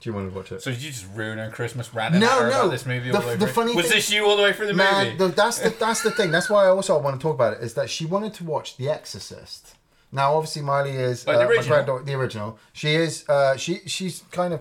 Do 0.00 0.08
you 0.08 0.14
want 0.14 0.30
to 0.30 0.36
watch 0.36 0.50
it? 0.50 0.62
So 0.62 0.70
did 0.70 0.82
you 0.82 0.90
just 0.90 1.06
ruin 1.14 1.36
her 1.36 1.50
Christmas 1.50 1.92
ranting 1.92 2.20
No, 2.22 2.40
no. 2.40 2.48
about 2.48 2.70
this 2.70 2.86
movie 2.86 3.10
The- 3.10 3.16
all 3.16 3.20
the 3.22 3.28
way 3.28 3.36
the 3.36 3.44
through? 3.46 3.52
funny 3.52 3.74
Was 3.76 3.86
thing- 3.86 3.96
this 3.96 4.10
you 4.10 4.24
all 4.24 4.36
the 4.36 4.42
way 4.42 4.52
through 4.54 4.68
the 4.68 4.74
Man, 4.74 5.04
movie? 5.04 5.16
the, 5.18 5.28
that's 5.28 5.58
the 5.58 5.68
that's 5.78 6.02
the 6.02 6.10
thing. 6.10 6.30
That's 6.30 6.48
why 6.48 6.64
I 6.64 6.68
also 6.68 6.98
want 6.98 7.20
to 7.20 7.22
talk 7.22 7.34
about 7.34 7.52
it. 7.54 7.60
Is 7.62 7.74
that 7.74 7.90
she 7.90 8.06
wanted 8.06 8.32
to 8.34 8.44
watch 8.44 8.78
The 8.78 8.88
Exorcist. 8.88 9.74
Now, 10.12 10.34
obviously, 10.34 10.62
Miley 10.62 10.92
is 10.92 11.26
Like 11.26 11.36
the 11.36 11.42
uh, 11.42 11.44
my 11.44 11.50
original? 11.50 11.68
granddaughter- 11.76 12.04
the 12.04 12.14
original. 12.14 12.58
She 12.72 12.94
is. 12.94 13.28
Uh, 13.28 13.56
she 13.58 13.80
she's 13.86 14.22
kind 14.32 14.54
of 14.54 14.60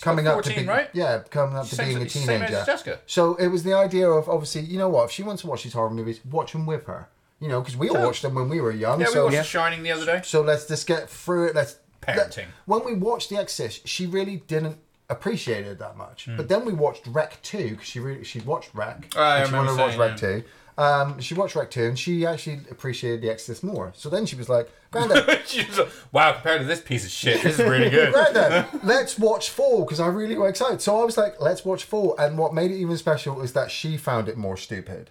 coming 0.00 0.26
up 0.26 0.42
to 0.42 0.54
be 0.54 0.64
right? 0.64 0.88
yeah, 0.92 1.20
coming 1.30 1.56
up 1.56 1.66
to 1.68 1.74
Same- 1.74 1.88
being 1.94 2.06
a 2.06 2.08
same 2.08 2.42
as 2.42 2.48
teenager. 2.50 2.64
Jessica. 2.66 2.98
So 3.06 3.34
it 3.36 3.48
was 3.48 3.62
the 3.62 3.74
idea 3.74 4.08
of 4.08 4.28
obviously, 4.28 4.62
you 4.62 4.78
know 4.78 4.88
what? 4.88 5.04
If 5.06 5.10
she 5.10 5.22
wants 5.22 5.42
to 5.42 5.48
watch 5.48 5.62
these 5.64 5.72
horror 5.72 5.90
movies, 5.90 6.20
watch 6.30 6.52
them 6.52 6.66
with 6.66 6.84
her. 6.86 7.08
You 7.40 7.48
know, 7.48 7.60
because 7.60 7.76
we 7.76 7.88
all 7.88 7.96
Sure. 7.96 8.04
watched 8.06 8.22
them 8.22 8.34
when 8.34 8.48
we 8.48 8.60
were 8.60 8.70
young. 8.70 9.00
yeah, 9.00 9.06
we 9.08 9.12
so 9.12 9.24
watched 9.24 9.36
The 9.36 9.42
Shining 9.44 9.82
the 9.82 9.92
other 9.92 10.06
day. 10.06 10.20
so 10.24 10.40
let's 10.40 10.66
just 10.66 10.86
get 10.86 11.10
through 11.10 11.48
it. 11.48 11.54
Let's 11.54 11.76
Parenting. 12.00 12.36
let- 12.36 12.46
when 12.66 12.84
we 12.84 12.94
watched 12.94 13.28
The 13.30 13.36
Exorcist, 13.36 13.86
she 13.88 14.06
really 14.06 14.36
didn't 14.46 14.78
appreciate 15.10 15.66
it 15.66 15.78
that 15.78 15.96
much. 15.96 16.24
Hmm. 16.24 16.36
But 16.36 16.48
then 16.48 16.64
we 16.64 16.72
watched 16.72 17.06
Wreck 17.06 17.42
Two 17.42 17.70
because 17.70 17.86
she 17.86 18.00
really 18.00 18.24
she 18.24 18.40
watched 18.40 18.70
Wreck. 18.74 19.12
Oh, 19.16 19.20
I 19.22 19.38
and 19.38 19.46
she 19.48 19.52
remember 19.52 19.72
wanted 19.72 19.92
to 19.94 19.98
watch 20.00 20.16
saying, 20.18 20.32
Wreck 20.32 20.42
Two. 20.44 20.48
Um, 20.76 21.20
she 21.20 21.34
watched 21.34 21.54
Wreck 21.54 21.70
Two 21.70 21.84
and 21.84 21.98
she 21.98 22.26
actually 22.26 22.60
appreciated 22.70 23.22
The 23.22 23.30
Exorcist 23.30 23.62
more. 23.62 23.92
So 23.94 24.08
then 24.08 24.26
she 24.26 24.34
was 24.34 24.48
like, 24.48 24.68
"Granddad, 24.90 25.42
She 25.46 25.64
was 25.64 25.78
like, 25.78 25.88
wow, 26.10 26.32
compared 26.32 26.62
to 26.62 26.66
this 26.66 26.80
piece 26.80 27.04
of 27.04 27.10
shit, 27.10 27.42
this 27.42 27.58
is 27.60 27.66
really 27.68 27.90
good. 27.90 28.12
Granddad, 28.14 28.66
let's 28.82 29.18
watch 29.18 29.50
Fall 29.50 29.84
because 29.84 30.00
I 30.00 30.08
really 30.08 30.34
got 30.34 30.46
excited." 30.46 30.80
So 30.82 31.00
I 31.00 31.04
was 31.04 31.16
like, 31.16 31.40
"Let's 31.40 31.64
watch 31.64 31.84
Fall." 31.84 32.16
And 32.18 32.36
what 32.36 32.52
made 32.54 32.70
it 32.72 32.76
even 32.76 32.96
special 32.96 33.40
is 33.40 33.52
that 33.52 33.70
she 33.70 33.96
found 33.96 34.28
it 34.28 34.36
more 34.36 34.56
stupid. 34.56 35.10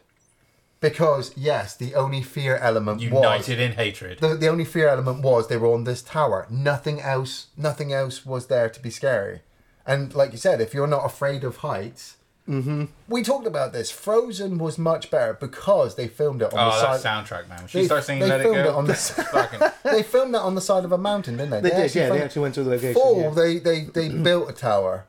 Because 0.82 1.32
yes, 1.38 1.78
the 1.78 1.96
only 1.96 2.22
fear 2.22 2.58
element 2.58 2.98
was 2.98 3.04
United 3.06 3.58
in 3.58 3.72
hatred. 3.74 4.20
the, 4.20 4.36
the 4.36 4.50
only 4.50 4.66
fear 4.66 4.90
element 4.90 5.22
was 5.24 5.48
they 5.48 5.56
were 5.56 5.74
on 5.74 5.86
this 5.86 6.02
tower. 6.02 6.46
Nothing 6.50 7.00
else. 7.00 7.48
Nothing 7.56 7.94
else 7.94 8.26
was 8.26 8.48
there 8.48 8.70
to 8.70 8.82
be 8.82 8.90
scary. 8.90 9.44
And 9.88 10.14
like 10.14 10.34
you 10.34 10.38
said, 10.38 10.60
if 10.60 10.74
you're 10.74 10.88
not 10.88 11.06
afraid 11.06 11.46
of 11.46 11.58
heights, 11.58 12.18
mm-hmm. 12.50 12.86
we 13.08 13.24
talked 13.24 13.48
about 13.48 13.74
this. 13.74 13.90
Frozen 13.92 14.58
was 14.58 14.78
much 14.78 15.10
better 15.12 15.34
because 15.34 15.96
they 15.96 16.08
filmed 16.08 16.42
it 16.42 16.54
on 16.54 16.60
Oh, 16.60 16.76
the 16.80 16.88
that 16.88 17.00
side. 17.02 17.26
soundtrack, 17.26 17.50
man. 17.50 17.60
When 17.60 17.68
she 17.68 17.80
They- 17.80 17.86
starts 17.86 18.06
singing 18.08 18.24
they 18.24 18.30
Let 18.30 18.40
It 18.42 18.44
filmed 18.44 18.64
Go. 18.64 18.70
it 18.70 18.76
on 18.76 18.86
the- 18.86 18.94
fucking, 19.32 19.60
They 19.92 20.04
filmed 20.04 20.34
that 20.36 20.42
on 20.42 20.56
the 20.56 20.62
side 20.62 20.86
of 20.86 20.92
a 20.92 20.98
mountain, 20.98 21.38
didn't 21.38 21.52
they? 21.52 21.62
They 21.62 21.70
did, 21.70 21.96
yeah. 21.96 22.10
They 22.10 22.22
actually 22.22 22.42
went 22.44 22.56
to 22.56 22.64
the 22.64 22.70
location. 22.72 23.02
Full. 23.02 23.22
yeah. 23.22 23.30
They 23.30 23.60
they 23.60 23.80
they 23.86 24.10
built 24.30 24.50
a 24.50 24.54
tower. 24.54 25.06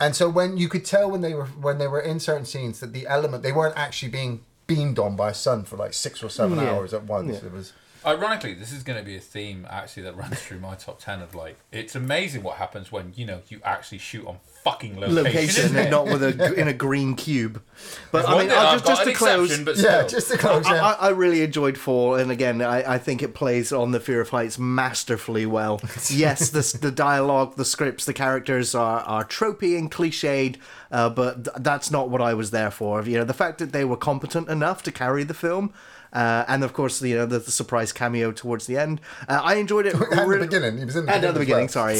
And 0.00 0.16
so 0.16 0.28
when 0.30 0.56
you 0.56 0.68
could 0.68 0.84
tell 0.84 1.10
when 1.10 1.20
they 1.20 1.34
were 1.34 1.46
when 1.46 1.78
they 1.78 1.86
were 1.86 2.00
in 2.00 2.20
certain 2.20 2.46
scenes 2.46 2.80
that 2.80 2.92
the 2.92 3.06
element 3.06 3.42
they 3.42 3.52
weren't 3.52 3.76
actually 3.76 4.10
being 4.10 4.40
beamed 4.66 4.98
on 4.98 5.14
by 5.16 5.30
a 5.30 5.34
sun 5.34 5.64
for 5.64 5.76
like 5.76 5.92
six 5.92 6.22
or 6.22 6.28
seven 6.30 6.58
Yeah. 6.58 6.70
hours 6.70 6.94
at 6.94 7.04
once. 7.04 7.40
Yeah. 7.40 7.46
It 7.48 7.52
was 7.52 7.72
Ironically, 8.04 8.54
this 8.54 8.72
is 8.72 8.82
going 8.82 8.98
to 8.98 9.04
be 9.04 9.16
a 9.16 9.20
theme 9.20 9.66
actually 9.68 10.04
that 10.04 10.16
runs 10.16 10.40
through 10.40 10.60
my 10.60 10.74
top 10.74 11.00
ten 11.00 11.20
of 11.20 11.34
like 11.34 11.58
it's 11.70 11.94
amazing 11.94 12.42
what 12.42 12.56
happens 12.56 12.90
when 12.90 13.12
you 13.14 13.26
know 13.26 13.40
you 13.48 13.60
actually 13.62 13.98
shoot 13.98 14.26
on 14.26 14.38
fucking 14.64 14.98
location. 14.98 15.24
location 15.24 15.64
isn't 15.64 15.76
and 15.76 15.86
it? 15.88 15.90
not 15.90 16.04
with 16.06 16.22
a 16.22 16.54
in 16.54 16.68
a 16.68 16.72
green 16.72 17.14
cube. 17.14 17.62
But 18.12 18.28
I 18.28 18.38
mean, 18.38 18.48
just 18.48 18.86
just 18.86 19.04
to 19.04 19.12
close. 19.14 19.58
but 19.60 19.76
yeah, 19.76 20.06
just 20.06 20.30
to 20.30 20.36
close. 20.36 20.66
I. 20.66 20.76
I, 20.78 20.92
I 20.92 21.08
really 21.10 21.42
enjoyed 21.42 21.78
Fall, 21.78 22.16
and 22.16 22.30
again, 22.30 22.60
I, 22.60 22.94
I 22.94 22.98
think 22.98 23.22
it 23.22 23.34
plays 23.34 23.72
on 23.72 23.92
the 23.92 24.00
fear 24.00 24.20
of 24.20 24.28
heights 24.30 24.58
masterfully 24.58 25.46
well. 25.46 25.80
yes, 26.10 26.50
the 26.50 26.78
the 26.78 26.90
dialogue, 26.90 27.56
the 27.56 27.64
scripts, 27.64 28.04
the 28.04 28.12
characters 28.12 28.74
are 28.74 29.00
are 29.00 29.24
tropey 29.24 29.78
and 29.78 29.90
cliched, 29.90 30.56
uh, 30.90 31.08
but 31.08 31.44
th- 31.44 31.56
that's 31.60 31.90
not 31.90 32.10
what 32.10 32.20
I 32.20 32.34
was 32.34 32.50
there 32.50 32.70
for. 32.70 33.02
You 33.02 33.18
know, 33.18 33.24
the 33.24 33.32
fact 33.32 33.58
that 33.58 33.72
they 33.72 33.84
were 33.84 33.96
competent 33.96 34.48
enough 34.48 34.82
to 34.84 34.92
carry 34.92 35.24
the 35.24 35.34
film. 35.34 35.72
Uh, 36.12 36.44
and 36.48 36.64
of 36.64 36.72
course, 36.72 37.00
you 37.02 37.16
know 37.16 37.26
the, 37.26 37.38
the 37.38 37.50
surprise 37.50 37.92
cameo 37.92 38.32
towards 38.32 38.66
the 38.66 38.76
end. 38.76 39.00
Uh, 39.28 39.40
I 39.42 39.54
enjoyed 39.56 39.86
it. 39.86 39.94
At 40.12 40.28
the 40.28 40.38
beginning, 40.40 40.78
he 40.78 40.84
was 40.84 40.96
in 40.96 41.06
the 41.06 41.12
and 41.12 41.24
at 41.24 41.34
the 41.34 41.40
beginning 41.40 41.66
beginning, 41.66 41.66
well. 41.66 41.68
sorry, 41.68 41.98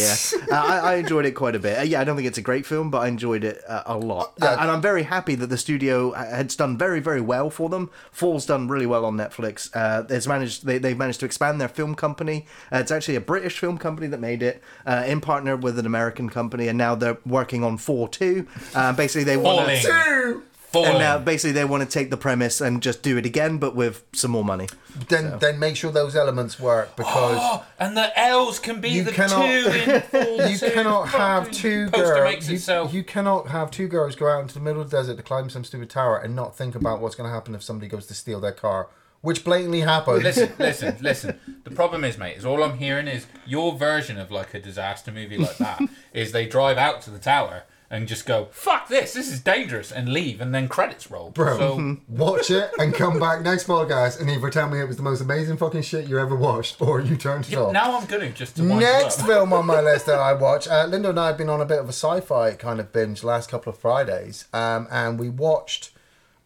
yeah. 0.50 0.56
uh, 0.56 0.64
I, 0.64 0.92
I 0.92 0.94
enjoyed 0.96 1.26
it 1.26 1.32
quite 1.32 1.54
a 1.54 1.58
bit. 1.58 1.78
Uh, 1.78 1.82
yeah, 1.82 2.00
I 2.00 2.04
don't 2.04 2.16
think 2.16 2.28
it's 2.28 2.38
a 2.38 2.42
great 2.42 2.66
film, 2.66 2.90
but 2.90 2.98
I 2.98 3.08
enjoyed 3.08 3.44
it 3.44 3.62
uh, 3.68 3.82
a 3.86 3.96
lot. 3.96 4.34
Yeah. 4.38 4.50
Uh, 4.50 4.62
and 4.62 4.70
I'm 4.70 4.80
very 4.80 5.04
happy 5.04 5.34
that 5.36 5.46
the 5.46 5.58
studio 5.58 6.10
uh, 6.12 6.34
had 6.34 6.48
done 6.56 6.76
very, 6.76 7.00
very 7.00 7.20
well 7.20 7.50
for 7.50 7.68
them. 7.68 7.90
Fall's 8.10 8.46
done 8.46 8.68
really 8.68 8.86
well 8.86 9.04
on 9.04 9.16
Netflix. 9.16 9.70
Uh, 9.74 10.04
it's 10.08 10.26
managed, 10.26 10.66
they, 10.66 10.78
they've 10.78 10.98
managed 10.98 11.20
to 11.20 11.26
expand 11.26 11.60
their 11.60 11.68
film 11.68 11.94
company. 11.94 12.46
Uh, 12.72 12.78
it's 12.78 12.90
actually 12.90 13.16
a 13.16 13.20
British 13.20 13.58
film 13.58 13.78
company 13.78 14.06
that 14.08 14.20
made 14.20 14.42
it, 14.42 14.62
uh, 14.86 15.04
in 15.06 15.20
partner 15.20 15.56
with 15.56 15.78
an 15.78 15.86
American 15.86 16.28
company, 16.28 16.68
and 16.68 16.76
now 16.78 16.94
they're 16.94 17.18
working 17.24 17.64
on 17.64 17.76
Four 17.78 18.08
Two. 18.08 18.46
Uh, 18.74 18.92
basically, 18.92 19.24
they 19.24 19.36
want 19.36 19.60
Falling. 19.60 19.82
to. 19.82 20.42
Two. 20.72 20.78
And 20.84 20.96
uh, 20.96 20.98
now, 20.98 21.18
basically, 21.18 21.52
they 21.52 21.64
want 21.64 21.82
to 21.82 21.88
take 21.88 22.10
the 22.10 22.16
premise 22.16 22.60
and 22.60 22.80
just 22.82 23.02
do 23.02 23.16
it 23.16 23.26
again, 23.26 23.58
but 23.58 23.74
with 23.74 24.04
some 24.12 24.30
more 24.30 24.44
money. 24.44 24.68
Then, 25.08 25.38
then 25.38 25.58
make 25.58 25.76
sure 25.76 25.90
those 25.90 26.14
elements 26.16 26.58
work 26.60 26.94
because 26.96 27.38
Oh, 27.40 27.64
and 27.78 27.96
the 27.96 28.16
L's 28.18 28.58
can 28.58 28.80
be 28.80 29.00
the 29.00 29.12
cannot- 29.12 29.46
two 29.46 29.70
in 29.70 30.00
full 30.10 30.48
you 30.48 30.56
two. 30.58 30.70
cannot 30.70 31.08
have 31.08 31.50
two 31.50 31.88
girls. 31.90 32.48
You, 32.48 32.88
you 32.90 33.02
cannot 33.04 33.48
have 33.48 33.70
two 33.70 33.88
girls 33.88 34.14
go 34.16 34.28
out 34.28 34.42
into 34.42 34.54
the 34.54 34.60
middle 34.60 34.80
of 34.82 34.90
the 34.90 34.96
desert 34.96 35.16
to 35.16 35.22
climb 35.22 35.50
some 35.50 35.64
stupid 35.64 35.90
tower 35.90 36.18
and 36.18 36.34
not 36.36 36.56
think 36.56 36.74
about 36.74 37.00
what's 37.00 37.14
going 37.14 37.28
to 37.28 37.34
happen 37.34 37.54
if 37.54 37.62
somebody 37.62 37.88
goes 37.88 38.06
to 38.06 38.14
steal 38.14 38.40
their 38.40 38.52
car, 38.52 38.88
which 39.22 39.44
blatantly 39.44 39.80
happens. 39.80 40.22
listen, 40.22 40.52
listen, 40.58 40.96
listen. 41.00 41.40
The 41.64 41.70
problem 41.72 42.04
is, 42.04 42.16
mate, 42.18 42.36
is 42.36 42.44
all 42.44 42.62
I'm 42.62 42.78
hearing 42.78 43.06
is 43.08 43.26
your 43.46 43.76
version 43.76 44.18
of 44.18 44.30
like 44.30 44.54
a 44.54 44.60
disaster 44.60 45.10
movie 45.12 45.38
like 45.38 45.58
that 45.58 45.80
is 46.12 46.32
they 46.32 46.46
drive 46.46 46.78
out 46.78 47.02
to 47.02 47.10
the 47.10 47.18
tower 47.18 47.64
and 47.90 48.06
just 48.06 48.24
go, 48.24 48.48
"Fuck 48.52 48.88
this, 48.88 49.14
this 49.14 49.30
is 49.32 49.40
dangerous," 49.40 49.90
and 49.90 50.12
leave, 50.12 50.40
and 50.40 50.54
then 50.54 50.68
credits 50.68 51.10
roll. 51.10 51.30
Bro, 51.30 51.58
So 51.58 51.96
watch 52.08 52.50
it 52.50 52.70
and 52.78 52.94
come 52.94 53.18
back 53.18 53.42
next 53.42 53.66
podcast 53.66 54.20
and 54.20 54.30
either 54.30 54.48
tell 54.50 54.68
me 54.68 54.80
it 54.80 54.86
was 54.86 54.96
the 54.96 55.02
most 55.02 55.20
amazing 55.20 55.56
fucking 55.56 55.82
shit 55.82 56.06
you 56.08 56.18
ever 56.18 56.36
watched 56.36 56.80
or 56.80 57.00
you 57.00 57.16
turned 57.16 57.48
it 57.48 57.56
off. 57.56 57.72
now 57.72 57.98
I'm 57.98 58.06
gonna 58.06 58.30
just 58.30 58.56
to 58.56 58.62
wind 58.62 58.80
Next 58.80 59.22
film 59.26 59.52
on 59.52 59.66
my 59.66 59.80
list 59.90 60.06
that 60.06 60.18
I 60.20 60.32
watch 60.34 60.68
uh, 60.68 60.84
Linda 60.86 61.10
and 61.10 61.18
I 61.18 61.26
have 61.28 61.38
been 61.38 61.48
on 61.50 61.60
a 61.60 61.66
bit 61.66 61.78
of 61.80 61.86
a 61.86 61.92
sci-fi 61.92 62.52
kind 62.54 62.78
of 62.80 62.92
binge 62.92 63.24
last 63.24 63.50
couple 63.50 63.72
of 63.72 63.78
Fridays, 63.78 64.46
um, 64.52 64.86
and 64.90 65.18
we 65.18 65.28
watched 65.28 65.90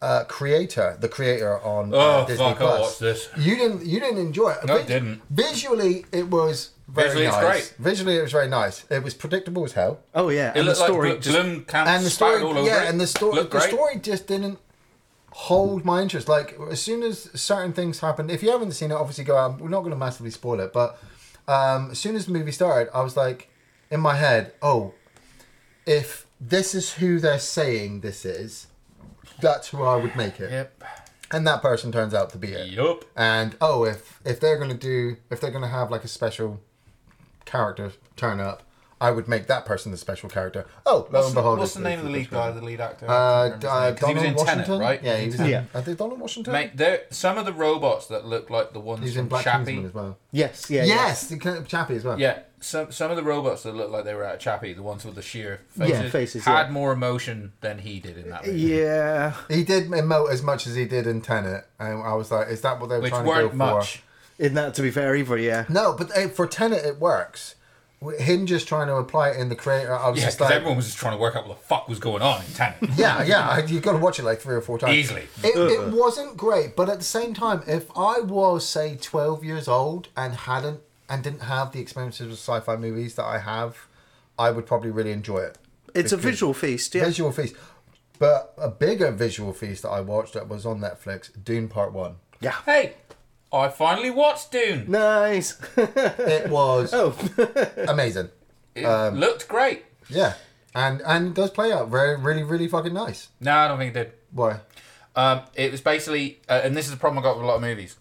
uh, 0.01 0.23
Creator, 0.25 0.97
the 0.99 1.07
creator 1.09 1.59
on 1.61 1.93
uh, 1.93 1.97
Oh, 1.97 2.25
Disney 2.27 2.45
fuck, 2.45 2.55
I 2.57 2.59
Plus. 2.59 2.81
watched 2.81 2.99
this. 2.99 3.29
You 3.37 3.55
didn't, 3.55 3.85
you 3.85 3.99
didn't 3.99 4.19
enjoy 4.19 4.51
it. 4.51 4.65
No, 4.65 4.77
I 4.77 4.83
didn't. 4.83 5.21
Visually, 5.31 6.05
it 6.11 6.27
was 6.27 6.71
very 6.87 7.07
Visually, 7.09 7.25
it's 7.25 7.35
nice. 7.35 7.43
great. 7.71 7.75
Visually, 7.79 8.17
it 8.17 8.21
was 8.21 8.31
very 8.31 8.47
nice. 8.47 8.85
It 8.91 9.03
was 9.03 9.13
predictable 9.13 9.63
as 9.65 9.73
hell. 9.73 9.99
Oh, 10.13 10.29
yeah. 10.29 10.49
It 10.51 10.57
and 10.57 10.59
the 10.59 10.63
looked 10.65 10.79
like 10.81 10.89
story 10.89 11.09
Blo- 11.11 11.19
just 11.19 11.37
Blomkamp 11.37 11.85
and 11.87 12.05
the 12.05 12.09
story, 12.09 12.41
all 12.43 12.57
over 12.57 12.67
yeah, 12.67 12.83
it. 12.83 12.89
and 12.89 12.99
the 13.01 13.07
story, 13.07 13.35
Looked 13.35 13.51
the 13.51 13.57
great. 13.59 13.69
story 13.69 13.99
just 13.99 14.27
didn't 14.27 14.59
hold 15.31 15.83
my 15.83 16.01
interest. 16.01 16.27
Like 16.29 16.57
as 16.71 16.81
soon 16.81 17.01
as 17.03 17.29
certain 17.39 17.73
things 17.73 17.99
happened, 17.99 18.29
if 18.31 18.43
you 18.43 18.51
haven't 18.51 18.71
seen 18.73 18.91
it, 18.91 18.95
obviously 18.95 19.23
go 19.23 19.35
out. 19.35 19.59
We're 19.59 19.69
not 19.69 19.79
going 19.81 19.91
to 19.91 19.97
massively 19.97 20.31
spoil 20.31 20.59
it, 20.59 20.71
but 20.73 20.99
um, 21.47 21.91
as 21.91 21.99
soon 21.99 22.15
as 22.15 22.27
the 22.27 22.31
movie 22.31 22.51
started, 22.51 22.95
I 22.95 23.01
was 23.01 23.17
like, 23.17 23.49
in 23.91 23.99
my 23.99 24.15
head, 24.15 24.53
oh, 24.61 24.93
if 25.85 26.25
this 26.39 26.73
is 26.75 26.93
who 26.95 27.19
they're 27.19 27.39
saying 27.39 28.01
this 28.01 28.25
is, 28.25 28.67
that's 29.41 29.69
who 29.69 29.83
I 29.83 29.95
would 29.95 30.15
make 30.15 30.39
it, 30.39 30.51
Yep. 30.51 30.83
and 31.31 31.45
that 31.47 31.61
person 31.61 31.91
turns 31.91 32.13
out 32.13 32.29
to 32.31 32.37
be 32.37 32.49
it. 32.53 32.69
Yup. 32.69 33.05
And 33.15 33.55
oh, 33.61 33.83
if 33.85 34.19
if 34.25 34.39
they're 34.39 34.57
gonna 34.57 34.73
do, 34.75 35.17
if 35.29 35.41
they're 35.41 35.51
gonna 35.51 35.67
have 35.67 35.91
like 35.91 36.03
a 36.03 36.07
special 36.07 36.59
character 37.45 37.91
turn 38.15 38.39
up, 38.39 38.63
I 39.01 39.11
would 39.11 39.27
make 39.27 39.47
that 39.47 39.65
person 39.65 39.91
the 39.91 39.97
special 39.97 40.29
character. 40.29 40.65
Oh, 40.85 40.95
lo 40.95 41.05
What's, 41.09 41.27
and 41.27 41.35
the, 41.35 41.41
behold, 41.41 41.59
what's 41.59 41.73
the 41.73 41.81
it's- 41.81 41.91
name 41.91 41.99
of 41.99 42.05
the 42.05 42.17
lead 42.17 42.29
guy, 42.29 42.51
the 42.51 42.61
lead 42.61 42.79
actor? 42.81 43.07
Uh, 43.09 43.11
I 43.11 43.13
uh, 43.17 43.51
his 43.51 43.61
name, 43.61 43.95
'cause 43.95 44.07
he 44.07 44.13
was 44.15 44.23
in 44.23 44.33
Washington, 44.35 44.65
Tenet, 44.65 44.81
right? 44.81 45.03
Yeah, 45.03 45.17
he 45.17 45.25
was. 45.27 45.39
In, 45.39 45.45
Yeah. 45.47 45.63
I 45.73 45.81
think 45.81 45.97
Donald 45.97 46.19
Washington. 46.19 46.53
Mate, 46.53 46.77
there 46.77 47.01
some 47.09 47.37
of 47.37 47.45
the 47.45 47.53
robots 47.53 48.07
that 48.07 48.25
look 48.25 48.49
like 48.49 48.71
the 48.71 48.79
ones 48.79 49.03
He's 49.03 49.13
from 49.15 49.23
in 49.23 49.27
Black 49.27 49.43
Chappie. 49.43 49.65
Kingsman 49.65 49.85
as 49.85 49.93
well. 49.93 50.17
Yes, 50.31 50.69
yeah. 50.69 50.85
yes, 50.85 51.27
the 51.27 51.65
Chappie 51.67 51.95
as 51.97 52.05
well. 52.05 52.17
Yeah, 52.19 52.39
some 52.61 52.89
some 52.91 53.11
of 53.11 53.17
the 53.17 53.23
robots 53.23 53.63
that 53.63 53.75
look 53.75 53.91
like 53.91 54.05
they 54.05 54.13
were 54.15 54.23
out 54.23 54.35
of 54.35 54.39
Chappie, 54.39 54.71
the 54.73 54.81
ones 54.81 55.03
with 55.03 55.15
the 55.15 55.21
sheer 55.21 55.59
faces, 55.77 55.89
Yeah, 56.03 56.09
faces, 56.09 56.45
had 56.45 56.67
yeah. 56.67 56.71
more 56.71 56.93
emotion 56.93 57.51
than 57.59 57.79
he 57.79 57.99
did 57.99 58.17
in 58.17 58.29
that 58.29 58.45
movie. 58.47 58.59
Yeah. 58.61 59.33
he 59.49 59.65
did 59.65 59.89
emote 59.89 60.31
as 60.31 60.41
much 60.41 60.67
as 60.67 60.75
he 60.75 60.85
did 60.85 61.05
in 61.05 61.19
Tenet, 61.19 61.65
and 61.79 62.01
I 62.01 62.13
was 62.13 62.31
like, 62.31 62.47
is 62.47 62.61
that 62.61 62.79
what 62.79 62.87
they 62.89 62.95
were 62.95 63.01
Which 63.01 63.11
trying 63.11 63.25
to 63.25 63.49
go 63.49 63.55
much. 63.55 63.97
for? 63.97 64.01
In 64.37 64.53
that, 64.55 64.73
to 64.75 64.81
be 64.81 64.91
fair, 64.91 65.15
either, 65.15 65.37
yeah. 65.37 65.65
No, 65.69 65.93
but 65.93 66.15
uh, 66.15 66.27
for 66.29 66.47
Tenet 66.47 66.83
it 66.85 66.99
works. 66.99 67.55
Him 68.19 68.45
just 68.45 68.67
trying 68.67 68.87
to 68.87 68.95
apply 68.95 69.29
it 69.29 69.39
in 69.39 69.49
the 69.49 69.55
creator, 69.55 69.97
I 69.97 70.09
was 70.09 70.19
Yeah, 70.19 70.25
just 70.25 70.37
because 70.37 70.49
like, 70.51 70.57
everyone 70.57 70.77
was 70.77 70.85
just 70.85 70.97
trying 70.97 71.13
to 71.13 71.17
work 71.17 71.35
out 71.35 71.47
what 71.47 71.57
the 71.57 71.63
fuck 71.65 71.87
was 71.87 71.97
going 71.97 72.21
on 72.21 72.41
in 72.45 72.51
Tenet. 72.51 72.77
yeah, 72.97 73.23
yeah, 73.23 73.65
you've 73.65 73.81
got 73.81 73.93
to 73.93 73.97
watch 73.97 74.19
it 74.19 74.23
like 74.23 74.41
three 74.41 74.55
or 74.55 74.61
four 74.61 74.77
times. 74.77 74.95
Easily. 74.95 75.23
It, 75.43 75.57
it 75.57 75.93
wasn't 75.93 76.37
great, 76.37 76.75
but 76.75 76.89
at 76.89 76.99
the 76.99 77.05
same 77.05 77.33
time, 77.33 77.63
if 77.65 77.89
I 77.95 78.19
was 78.19 78.67
say 78.67 78.97
twelve 78.97 79.43
years 79.43 79.67
old 79.67 80.09
and 80.15 80.35
hadn't 80.35 80.81
and 81.09 81.23
didn't 81.23 81.43
have 81.43 81.71
the 81.71 81.79
experiences 81.79 82.27
with 82.27 82.37
sci-fi 82.37 82.75
movies 82.75 83.15
that 83.15 83.25
I 83.25 83.39
have, 83.39 83.87
I 84.37 84.51
would 84.51 84.65
probably 84.65 84.91
really 84.91 85.11
enjoy 85.11 85.39
it. 85.39 85.57
It's 85.95 86.11
a 86.11 86.17
visual 86.17 86.53
feast, 86.53 86.93
yeah. 86.93 87.05
Visual 87.05 87.31
feast. 87.31 87.55
But 88.19 88.53
a 88.57 88.69
bigger 88.69 89.11
visual 89.11 89.53
feast 89.53 89.83
that 89.83 89.89
I 89.89 90.01
watched 90.01 90.33
that 90.33 90.47
was 90.47 90.65
on 90.65 90.79
Netflix, 90.79 91.31
Dune 91.43 91.67
Part 91.69 91.93
One. 91.93 92.15
Yeah. 92.41 92.55
Hey, 92.65 92.95
I 93.53 93.69
finally 93.69 94.11
watched 94.11 94.51
Dune. 94.51 94.85
Nice. 94.89 95.57
It 95.77 96.49
was 96.49 96.93
oh, 96.93 97.15
amazing. 97.87 98.29
It 98.73 98.83
Um, 98.85 99.15
looked 99.19 99.47
great. 99.47 99.85
Yeah, 100.09 100.33
and 100.73 101.01
and 101.05 101.33
does 101.33 101.51
play 101.51 101.71
out 101.71 101.89
very, 101.89 102.17
really, 102.17 102.43
really 102.43 102.67
fucking 102.67 102.93
nice. 102.93 103.29
No, 103.39 103.55
I 103.55 103.67
don't 103.67 103.77
think 103.79 103.95
it 103.95 104.03
did. 104.03 104.11
Why? 104.31 104.59
Um, 105.15 105.41
it 105.55 105.71
was 105.71 105.79
basically, 105.81 106.41
uh, 106.49 106.61
and 106.63 106.75
this 106.75 106.85
is 106.85 106.91
the 106.91 106.97
problem 106.97 107.19
I 107.19 107.23
got 107.23 107.37
with 107.37 107.45
a 107.45 107.47
lot 107.47 107.55
of 107.55 107.61
movies. 107.61 107.95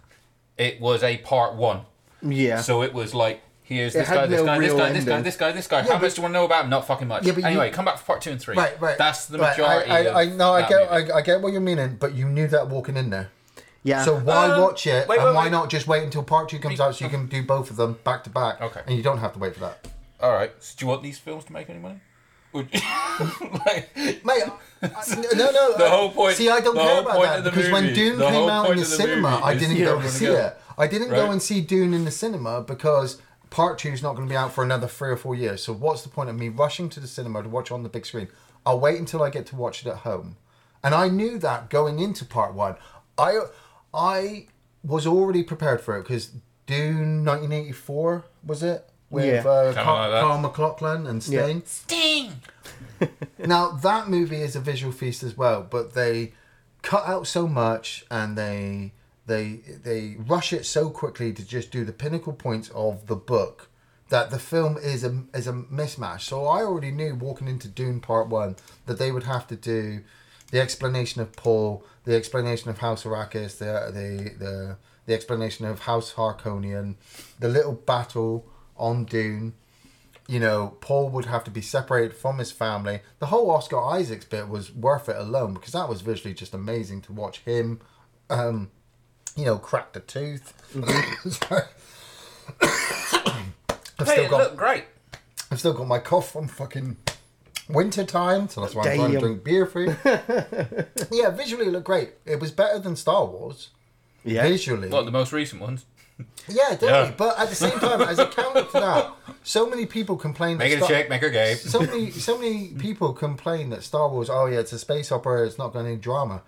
It 0.58 0.80
was 0.80 1.02
a 1.04 1.18
part 1.18 1.54
one, 1.54 1.82
yeah. 2.22 2.60
so 2.60 2.82
it 2.82 2.92
was 2.92 3.14
like, 3.14 3.40
here's 3.62 3.94
It 3.94 3.98
this 4.00 4.08
had 4.08 4.14
guy, 4.16 4.26
this 4.26 4.42
guy, 4.42 4.58
this 4.58 4.72
guy, 4.74 4.92
this 4.92 5.04
guy, 5.04 5.20
this 5.22 5.36
guy, 5.36 5.52
this 5.52 5.66
guy. 5.68 5.78
Yeah, 5.86 5.92
How 5.92 5.98
much 6.00 6.14
do 6.14 6.18
you 6.20 6.22
want 6.24 6.32
to 6.34 6.38
know 6.40 6.44
about 6.44 6.64
him? 6.64 6.70
Not 6.70 6.86
fucking 6.88 7.06
much. 7.06 7.24
Yeah, 7.24 7.32
but 7.32 7.42
you- 7.42 7.46
anyway, 7.48 7.70
come 7.70 7.84
back 7.84 7.98
for 7.98 8.04
part 8.04 8.20
two 8.22 8.30
and 8.32 8.40
three. 8.40 8.56
Right, 8.56 8.80
right. 8.80 8.98
That's 8.98 9.26
the 9.26 9.38
Right, 9.38 9.56
majority. 9.56 9.90
I, 9.90 9.98
I, 10.06 10.20
I 10.20 10.22
of 10.24 10.32
no, 10.36 10.52
I 10.54 10.60
that 10.62 10.68
get, 10.70 10.90
movie. 10.92 11.12
I, 11.12 11.16
I 11.18 11.22
get 11.22 11.40
what 11.40 11.52
you're 11.52 11.60
meaning, 11.60 11.96
but 12.00 12.14
you 12.14 12.28
knew 12.28 12.48
that 12.48 12.68
walking 12.68 12.96
in 12.96 13.10
there. 13.10 13.30
Yeah. 13.84 14.02
So 14.04 14.16
why 14.18 14.46
Um, 14.50 14.60
watch 14.62 14.86
it, 14.88 15.06
wait, 15.08 15.20
and 15.20 15.34
why 15.34 15.44
wait. 15.44 15.52
not 15.52 15.70
just 15.70 15.86
wait 15.86 16.02
until 16.02 16.24
part 16.24 16.48
two 16.48 16.58
comes 16.58 16.80
out 16.80 16.96
so 16.96 17.04
you 17.04 17.10
can 17.10 17.26
do 17.26 17.42
both 17.44 17.70
of 17.70 17.76
them 17.76 17.98
back 18.02 18.24
to 18.24 18.30
back? 18.30 18.60
Okay. 18.60 18.80
And 18.86 18.96
you 18.96 19.02
don't 19.02 19.18
have 19.18 19.32
to 19.34 19.38
wait 19.38 19.54
for 19.54 19.60
that. 19.60 19.86
All 20.20 20.32
right. 20.32 20.50
So 20.58 20.74
do 20.76 20.84
you 20.84 20.88
want 20.88 21.02
these 21.02 21.18
films 21.18 21.44
to 21.44 21.52
make 21.52 21.70
any 21.70 21.78
money? 21.78 22.00
Would 22.52 22.68
like, 23.66 23.90
Mate, 23.96 24.44
I- 24.82 25.24
no, 25.34 25.50
no. 25.50 25.74
The 25.76 25.84
I- 25.84 25.88
whole 25.88 26.10
point- 26.10 26.36
See, 26.36 26.48
I 26.48 26.60
don't 26.60 26.74
the 26.74 26.80
care 26.82 26.90
whole 26.90 27.00
about 27.02 27.14
point 27.16 27.28
that 27.28 27.38
of 27.38 27.44
the 27.44 27.50
because 27.50 27.70
when 27.70 27.82
movie- 27.84 27.94
Dune 27.94 28.18
the 28.18 28.24
came 28.26 28.34
whole 28.34 28.50
out 28.50 28.60
in 28.60 28.66
point 28.66 28.76
the 28.78 28.84
of 28.84 28.90
the 28.90 28.96
cinema, 28.96 29.30
movie 29.30 29.42
I 29.42 29.52
is 29.52 29.60
didn't 29.60 29.76
you 29.76 29.84
go 29.84 29.90
don't 29.90 29.98
to 30.00 30.04
wanna 30.06 30.10
see 30.18 30.26
go. 30.26 30.34
it. 30.36 30.58
I 30.78 30.86
didn't 30.86 31.08
go 31.10 31.22
Right. 31.24 31.30
and 31.32 31.42
see 31.42 31.60
Dune 31.60 31.94
in 31.94 32.04
the 32.04 32.10
cinema 32.10 32.60
because 32.62 33.18
part 33.50 33.78
two 33.78 33.90
is 33.90 34.02
not 34.02 34.16
going 34.16 34.26
to 34.26 34.32
be 34.32 34.36
out 34.36 34.52
for 34.52 34.64
another 34.64 34.86
three 34.88 35.10
or 35.10 35.16
four 35.16 35.34
years. 35.36 35.62
So 35.62 35.72
what's 35.72 36.02
the 36.02 36.08
point 36.08 36.28
of 36.30 36.36
me 36.36 36.48
rushing 36.48 36.88
to 36.90 36.98
the 37.00 37.06
cinema 37.06 37.42
to 37.44 37.48
watch 37.48 37.70
it 37.70 37.74
on 37.74 37.82
the 37.84 37.88
big 37.88 38.04
screen? 38.06 38.28
I'll 38.66 38.80
wait 38.80 38.98
until 38.98 39.22
I 39.22 39.30
get 39.30 39.46
to 39.46 39.56
watch 39.56 39.82
it 39.82 39.88
at 39.88 39.98
home. 39.98 40.36
And 40.82 40.94
I 40.94 41.08
knew 41.08 41.38
that 41.38 41.70
going 41.70 41.98
into 42.00 42.24
part 42.24 42.54
one. 42.54 42.74
I 43.16 43.38
I 43.94 44.46
was 44.82 45.06
already 45.06 45.42
prepared 45.42 45.80
for 45.80 45.96
it 45.98 46.02
because 46.02 46.32
Dune 46.66 47.24
1984 47.24 48.24
was 48.44 48.62
it 48.62 48.88
with 49.10 49.24
Yeah. 49.26 49.48
uh, 49.50 49.72
Carl, 49.74 50.10
like. 50.10 50.20
Carl 50.22 50.38
MacLachlan 50.38 51.06
and 51.06 51.26
Yeah. 51.28 51.44
Sting. 51.44 51.62
Sting. 51.66 52.32
Now 53.38 53.72
that 53.72 54.08
movie 54.08 54.40
is 54.40 54.56
a 54.56 54.60
visual 54.60 54.92
feast 54.92 55.22
as 55.22 55.36
well, 55.36 55.62
but 55.68 55.92
they 55.94 56.32
cut 56.82 57.06
out 57.06 57.26
so 57.26 57.46
much 57.46 58.04
and 58.10 58.36
they 58.38 58.92
they 59.26 59.60
they 59.82 60.16
rush 60.18 60.52
it 60.52 60.64
so 60.64 60.88
quickly 60.90 61.32
to 61.32 61.44
just 61.44 61.70
do 61.70 61.84
the 61.84 61.92
pinnacle 61.92 62.32
points 62.32 62.70
of 62.74 63.06
the 63.06 63.16
book 63.16 63.68
that 64.08 64.30
the 64.30 64.38
film 64.38 64.78
is 64.78 65.04
a 65.04 65.24
is 65.34 65.46
a 65.46 65.52
mismatch. 65.52 66.20
So 66.22 66.46
I 66.46 66.62
already 66.62 66.90
knew 66.90 67.14
walking 67.14 67.48
into 67.48 67.68
Dune 67.68 68.00
Part 68.00 68.28
One 68.28 68.56
that 68.86 68.98
they 68.98 69.10
would 69.12 69.24
have 69.24 69.46
to 69.48 69.56
do 69.56 70.02
the 70.54 70.61
explanation 70.61 71.20
of 71.20 71.32
Paul, 71.32 71.84
the 72.04 72.14
explanation 72.14 72.70
of 72.70 72.78
House 72.78 73.02
Arrakis, 73.02 73.58
the 73.58 73.90
the 73.92 74.30
the 74.38 74.76
the 75.04 75.12
explanation 75.12 75.66
of 75.66 75.80
House 75.80 76.12
Harkonnen, 76.12 76.94
the 77.40 77.49
little 77.49 77.73
battle 77.73 78.46
on 78.76 79.04
Dune 79.04 79.54
you 80.26 80.40
know, 80.40 80.76
Paul 80.80 81.11
would 81.11 81.26
have 81.26 81.44
to 81.44 81.50
be 81.50 81.61
separated 81.61 82.16
from 82.16 82.38
his 82.38 82.50
family. 82.50 83.00
The 83.18 83.26
whole 83.26 83.50
Oscar 83.50 83.78
Isaacs 83.78 84.25
bit 84.25 84.49
was 84.49 84.73
worth 84.73 85.08
it 85.11 85.16
alone 85.16 85.52
because 85.52 85.73
that 85.73 85.87
was 85.87 86.00
visually 86.00 86.32
just 86.32 86.54
amazing 86.54 87.02
to 87.02 87.12
watch 87.12 87.40
him, 87.40 87.80
um, 88.30 88.70
you 89.37 89.44
know, 89.44 89.58
crack 89.58 89.92
the 89.92 90.00
tooth. 90.00 90.54
Sorry. 91.30 91.64
I've 92.62 94.06
Hey, 94.06 94.12
still 94.12 94.30
got 94.30 94.38
looked 94.38 94.56
great. 94.56 94.84
I've 95.50 95.58
still 95.58 95.75
got 95.75 95.88
my 95.88 95.99
cough 95.99 96.32
from 96.32 96.49
fucking 96.49 96.96
winter 97.68 98.04
time, 98.04 98.49
so 98.49 98.61
that's 98.61 98.75
why 98.75 98.85
I'm 98.88 98.97
trying 98.97 99.12
to 99.12 99.18
drink 99.21 99.44
beer 99.44 99.66
free. 99.66 99.88
yeah, 101.11 101.30
visually 101.30 101.66
it 101.66 101.71
looked 101.73 101.87
great. 101.87 102.11
It 102.26 102.40
was 102.40 102.50
better 102.50 102.78
than 102.78 102.97
Star 102.97 103.25
Wars. 103.25 103.71
yeah. 104.25 104.47
Visually, 104.47 104.88
What 104.88 105.04
the 105.04 105.11
most 105.11 105.33
recent 105.33 105.61
ones? 105.61 105.85
yeah, 106.49 106.71
definitely. 106.71 106.88
Yeah. 106.88 107.12
But 107.16 107.38
at 107.40 107.49
the 107.49 107.54
same 107.56 107.78
time, 107.80 108.00
as 108.02 108.18
a 108.21 108.26
counter 108.26 108.62
to 108.64 108.73
that, 108.73 109.12
so 109.42 109.68
many 109.68 109.85
people 109.87 110.16
complain. 110.16 110.59
that 110.59 110.64
Make 110.64 110.73
it 110.75 110.76
a 110.83 110.85
Star- 110.85 110.88
chick, 110.88 111.09
make 111.11 111.23
her 111.23 111.30
gay. 111.30 111.54
so 111.56 111.80
many 111.80 112.11
so 112.12 112.38
many 112.38 112.68
people 112.78 113.12
complain 113.12 113.71
that 113.71 113.83
Star 113.83 114.09
Wars, 114.09 114.30
oh 114.30 114.47
yeah, 114.47 114.61
it's 114.61 114.73
a 114.73 114.78
space 114.78 115.11
opera, 115.11 115.44
it's 115.47 115.59
not 115.59 115.73
going 115.73 115.85
to 115.87 115.90
need 115.92 116.00
drama. 116.00 116.42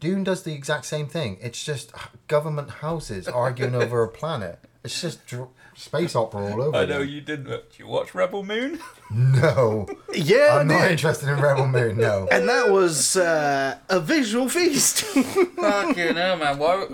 Dune 0.00 0.24
does 0.24 0.42
the 0.42 0.52
exact 0.52 0.84
same 0.86 1.06
thing. 1.06 1.38
It's 1.40 1.64
just 1.64 1.92
government 2.28 2.68
houses 2.70 3.28
arguing 3.28 3.74
over 3.74 4.02
a 4.02 4.08
planet. 4.08 4.58
It's 4.84 5.00
just 5.00 5.24
dr- 5.26 5.48
space 5.76 6.16
opera 6.16 6.52
all 6.52 6.62
over. 6.62 6.76
I 6.76 6.84
know 6.86 7.00
again. 7.00 7.14
you 7.14 7.20
didn't. 7.20 7.46
Did 7.46 7.62
you 7.78 7.86
watch 7.86 8.14
Rebel 8.14 8.42
Moon? 8.44 8.80
No, 9.08 9.86
Yeah, 10.12 10.58
I'm 10.58 10.66
not 10.66 10.82
dude. 10.82 10.90
interested 10.90 11.28
in 11.28 11.38
Rebel 11.40 11.68
Moon. 11.68 11.96
No. 11.96 12.26
and 12.32 12.48
that 12.48 12.70
was 12.72 13.16
uh, 13.16 13.78
a 13.88 14.00
visual 14.00 14.48
feast. 14.48 15.02
Fucking 15.04 16.16
hell, 16.16 16.36
man. 16.36 16.58
Why? 16.58 16.88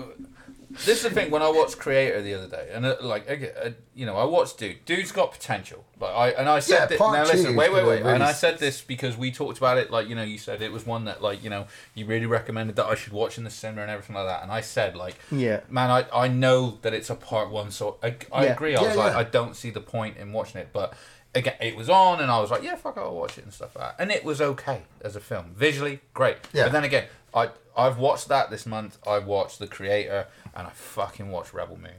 This 0.85 0.97
is 0.97 1.03
the 1.03 1.09
thing. 1.11 1.31
When 1.31 1.41
I 1.41 1.49
watched 1.49 1.77
Creator 1.79 2.21
the 2.21 2.33
other 2.33 2.47
day, 2.47 2.69
and 2.73 2.85
uh, 2.85 2.95
like, 3.01 3.29
uh, 3.29 3.69
you 3.95 4.05
know, 4.05 4.15
I 4.17 4.23
watched 4.25 4.57
Dude. 4.57 4.83
Dude's 4.85 5.11
got 5.11 5.31
potential. 5.31 5.85
Like, 5.99 6.11
I 6.15 6.29
and 6.31 6.49
I 6.49 6.59
said 6.59 6.75
Yeah, 6.91 6.97
that. 6.97 6.99
Now 6.99 7.23
listen, 7.23 7.55
wait, 7.55 7.71
wait, 7.71 7.85
wait. 7.85 8.01
really 8.01 8.11
And 8.13 8.23
I 8.23 8.31
said 8.33 8.59
this 8.59 8.81
because 8.81 9.15
we 9.17 9.31
talked 9.31 9.57
about 9.57 9.77
it. 9.77 9.91
Like, 9.91 10.07
you 10.09 10.15
know, 10.15 10.23
you 10.23 10.37
said 10.37 10.61
it 10.61 10.71
was 10.71 10.85
one 10.85 11.05
that, 11.05 11.21
like, 11.21 11.43
you 11.43 11.49
know, 11.49 11.67
you 11.95 12.05
really 12.05 12.25
recommended 12.25 12.75
that 12.77 12.85
I 12.85 12.95
should 12.95 13.13
watch 13.13 13.37
in 13.37 13.43
the 13.43 13.49
cinema 13.49 13.83
and 13.83 13.91
everything 13.91 14.15
like 14.15 14.27
that. 14.27 14.43
And 14.43 14.51
I 14.51 14.61
said, 14.61 14.95
like, 14.95 15.15
Yeah. 15.31 15.61
man, 15.69 15.91
I 15.91 16.05
I 16.13 16.27
know 16.27 16.79
that 16.81 16.93
it's 16.93 17.09
a 17.09 17.15
part 17.15 17.49
one, 17.49 17.71
so 17.71 17.97
I, 18.03 18.15
I 18.31 18.45
Yeah. 18.45 18.53
agree. 18.53 18.75
I 18.75 18.81
Yeah, 18.81 18.87
was 18.89 18.97
like. 18.97 19.13
I 19.15 19.23
don't 19.23 19.55
see 19.55 19.69
the 19.69 19.81
point 19.81 20.17
in 20.17 20.31
watching 20.33 20.61
it, 20.61 20.69
but. 20.73 20.93
Again, 21.35 21.55
it 21.59 21.75
was 21.75 21.89
on, 21.89 22.19
and 22.19 22.29
I 22.29 22.39
was 22.39 22.51
like, 22.51 22.61
"Yeah, 22.61 22.75
fuck, 22.75 22.95
it, 22.95 22.99
I'll 22.99 23.15
watch 23.15 23.39
it 23.39 23.43
and 23.43 23.51
stuff 23.51 23.75
like 23.75 23.97
that." 23.97 24.03
And 24.03 24.11
it 24.11 24.23
was 24.23 24.39
okay 24.39 24.83
as 25.01 25.15
a 25.15 25.19
film, 25.19 25.55
visually 25.57 25.99
great. 26.13 26.37
Yeah. 26.53 26.65
But 26.65 26.73
then 26.73 26.83
again, 26.83 27.05
I 27.33 27.49
I've 27.75 27.97
watched 27.97 28.27
that 28.29 28.49
this 28.49 28.65
month. 28.65 28.97
I 29.07 29.19
watched 29.19 29.59
The 29.59 29.67
Creator, 29.67 30.27
and 30.55 30.67
I 30.67 30.69
fucking 30.71 31.29
watched 31.31 31.53
Rebel 31.53 31.77
Moon. 31.77 31.91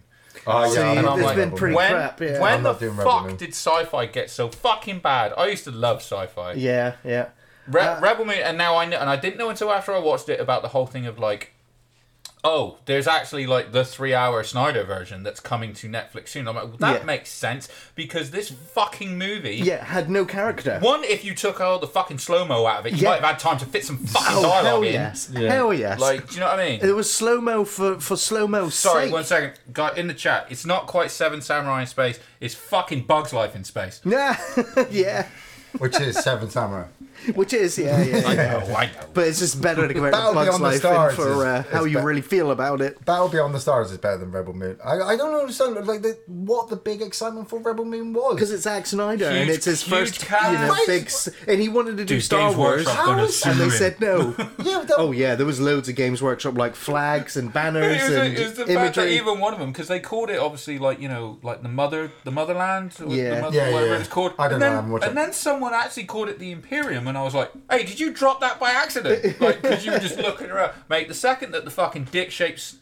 Oh, 0.46 0.68
See, 0.72 0.80
And 0.80 1.06
I'm 1.06 1.18
it's 1.18 1.24
like, 1.24 1.36
been 1.36 1.52
pretty 1.52 1.76
when, 1.76 1.92
crap. 1.92 2.20
Yeah. 2.20 2.40
When 2.40 2.52
I'm 2.54 2.62
the 2.62 2.72
not 2.72 2.80
doing 2.80 2.96
Rebel 2.96 3.12
fuck 3.12 3.26
Moon. 3.26 3.36
did 3.36 3.50
sci-fi 3.50 4.06
get 4.06 4.30
so 4.30 4.48
fucking 4.48 4.98
bad? 4.98 5.32
I 5.36 5.46
used 5.46 5.64
to 5.64 5.70
love 5.70 5.98
sci-fi. 5.98 6.52
yeah, 6.54 6.96
yeah. 7.04 7.28
Re- 7.66 7.80
Uh, 7.80 8.00
Rebel 8.00 8.24
Moon, 8.26 8.36
and 8.38 8.58
now 8.58 8.76
I 8.76 8.84
know, 8.84 8.98
and 8.98 9.08
I 9.08 9.16
didn't 9.16 9.38
know 9.38 9.48
until 9.48 9.70
after 9.72 9.92
I 9.94 9.98
watched 9.98 10.28
it 10.28 10.38
about 10.40 10.62
the 10.62 10.68
whole 10.68 10.86
thing 10.86 11.06
of 11.06 11.18
like, 11.18 11.53
oh, 12.46 12.76
there's 12.84 13.06
actually 13.06 13.46
like 13.46 13.72
the 13.72 13.84
three-hour 13.84 14.44
Snyder 14.44 14.84
version 14.84 15.22
that's 15.22 15.40
coming 15.40 15.72
to 15.72 15.88
Netflix 15.88 16.28
soon. 16.28 16.46
I'm 16.46 16.54
like, 16.54 16.64
well, 16.64 16.76
that 16.76 17.00
Yeah. 17.00 17.04
makes 17.06 17.30
sense 17.30 17.68
because 17.94 18.30
this 18.32 18.50
fucking 18.50 19.16
movie. 19.16 19.56
Yeah, 19.56 19.82
had 19.82 20.10
no 20.10 20.26
character. 20.26 20.78
One, 20.80 21.02
if 21.04 21.24
you 21.24 21.34
took 21.34 21.60
all 21.60 21.78
the 21.78 21.86
fucking 21.86 22.18
slow 22.18 22.44
mo 22.44 22.66
out 22.66 22.80
of 22.80 22.86
it, 22.86 22.92
you 22.92 22.98
Yeah. 22.98 23.08
might 23.10 23.20
have 23.22 23.30
had 23.30 23.38
time 23.38 23.58
to 23.58 23.64
fit 23.66 23.84
some 23.86 23.98
oh, 24.02 24.06
fucking 24.08 24.36
Oh, 24.38 24.42
dialogue 24.42 24.64
hell 24.66 24.82
in. 24.82 24.92
yes. 24.92 25.30
Yeah. 25.32 25.52
Hell 25.52 25.72
yes. 25.72 25.98
Like, 25.98 26.28
do 26.28 26.34
you 26.34 26.40
know 26.40 26.46
what 26.48 26.60
I 26.60 26.68
mean? 26.68 26.80
it 26.82 26.94
was 26.94 27.10
slow 27.10 27.40
mo 27.40 27.64
for, 27.64 27.98
for 27.98 28.16
slow 28.16 28.46
mo 28.46 28.68
Sorry, 28.68 29.04
sake. 29.06 29.12
one 29.14 29.24
second. 29.24 29.52
Guy 29.72 29.94
in 29.96 30.06
the 30.06 30.14
chat. 30.14 30.46
It's 30.50 30.66
not 30.66 30.86
quite 30.86 31.10
Seven 31.10 31.40
Samurai 31.40 31.80
in 31.80 31.86
space. 31.86 32.20
It's 32.40 32.54
fucking 32.54 33.04
Bugs 33.04 33.32
Life 33.32 33.56
in 33.56 33.64
space. 33.64 34.02
Yeah, 34.04 34.38
yeah. 34.90 35.28
Which 35.78 35.98
is 35.98 36.16
Seven 36.22 36.50
Samurai. 36.50 36.86
Which 37.34 37.52
is, 37.52 37.78
yeah, 37.78 38.02
yeah. 38.02 38.22
I 38.26 38.34
know, 38.34 38.74
I 38.76 38.86
know. 38.86 38.92
But 39.14 39.28
it's 39.28 39.38
just 39.38 39.60
better 39.62 39.86
to 39.88 39.94
compare 39.94 40.10
Battle 40.12 40.30
to 40.30 40.34
Bugs 40.34 40.48
Beyond 40.48 40.62
the 40.64 40.68
Life 40.68 40.78
Stars 40.78 41.14
and 41.14 41.22
for 41.22 41.32
is- 41.32 41.38
uh, 41.38 41.64
how 41.70 41.84
is 41.84 41.92
you 41.92 41.98
be- 41.98 42.04
really 42.04 42.20
feel 42.22 42.50
about 42.50 42.80
it. 42.80 43.04
Battle 43.04 43.28
Beyond 43.28 43.54
the 43.54 43.60
Stars 43.60 43.90
is 43.92 43.98
better 43.98 44.18
than 44.18 44.30
Rebel 44.30 44.52
Moon. 44.54 44.78
I, 44.84 45.00
I 45.00 45.16
don't 45.16 45.34
understand 45.34 45.74
like 45.86 46.02
the, 46.02 46.18
what 46.26 46.68
the 46.68 46.76
big 46.76 47.02
excitement 47.02 47.48
for 47.48 47.58
Rebel 47.60 47.84
Moon 47.84 48.12
was. 48.12 48.34
Because 48.34 48.50
it's 48.52 48.64
Zack 48.64 48.86
Snyder 48.86 49.26
and 49.26 49.46
Huge- 49.46 49.56
it's 49.56 49.64
his 49.66 49.82
huge 49.82 49.98
first, 50.10 50.20
cast. 50.26 50.52
you 50.52 50.58
know, 50.58 50.68
Right. 50.72 50.84
big. 50.86 51.04
s- 51.06 51.28
And 51.46 51.60
he 51.60 51.68
wanted 51.68 51.96
to 51.98 52.04
do 52.04 52.14
Dude, 52.16 52.22
Star 52.24 52.48
Games 52.48 52.56
Wars, 52.56 52.86
Workshop 52.86 53.04
gonna 53.06 53.28
sue 53.28 53.50
and 53.50 53.60
they 53.60 53.64
him. 53.64 53.70
said 53.70 54.00
no. 54.00 54.34
yeah, 54.58 54.80
that, 54.84 54.94
oh 54.98 55.12
yeah, 55.12 55.34
there 55.34 55.46
was 55.46 55.60
loads 55.60 55.88
of 55.88 55.94
Games 55.94 56.20
Workshop 56.22 56.56
like 56.56 56.74
flags 56.74 57.36
and 57.36 57.52
banners 57.52 57.96
It 58.02 58.02
was, 58.08 58.12
and 58.18 58.38
it 58.38 58.40
was 58.42 58.52
the 58.54 58.66
fact 58.66 58.94
that 58.96 59.02
imagery. 59.02 59.16
even 59.16 59.40
one 59.40 59.52
of 59.54 59.60
them, 59.60 59.72
because 59.72 59.88
they 59.88 60.00
called 60.00 60.30
it 60.30 60.38
obviously 60.38 60.78
like 60.78 61.00
you 61.00 61.08
know 61.08 61.38
like 61.42 61.62
the 61.62 61.68
mother, 61.68 62.10
the 62.24 62.30
motherland, 62.30 62.94
or 63.00 63.14
Yeah. 63.14 63.36
the 63.36 63.40
mother, 63.42 63.56
Yeah, 63.56 63.66
yeah, 63.68 63.72
whatever 63.74 63.92
yeah. 63.94 63.98
it's 64.00 64.08
called. 64.08 64.32
I 64.38 64.48
don't 64.48 64.54
and 64.54 64.60
know, 64.60 64.66
Then, 64.66 64.74
haven't 64.76 64.90
watched 64.92 65.04
and 65.04 65.12
it. 65.12 65.14
then 65.20 65.32
someone 65.32 65.72
actually 65.74 66.04
called 66.04 66.28
it 66.28 66.38
the 66.38 66.50
Imperium, 66.52 67.03
and 67.08 67.16
I 67.18 67.22
was 67.22 67.34
like, 67.34 67.50
"Hey, 67.70 67.84
did 67.84 67.98
you 68.00 68.12
drop 68.12 68.40
that 68.40 68.58
by 68.60 68.70
accident?" 68.70 69.40
Like, 69.40 69.62
because 69.62 69.84
you 69.84 69.92
were 69.92 69.98
just 69.98 70.18
looking 70.18 70.50
around, 70.50 70.72
mate. 70.88 71.08
The 71.08 71.14
second 71.14 71.52
that 71.52 71.64
the 71.64 71.70
fucking 71.70 72.04
dick 72.10 72.30
shapes 72.30 72.76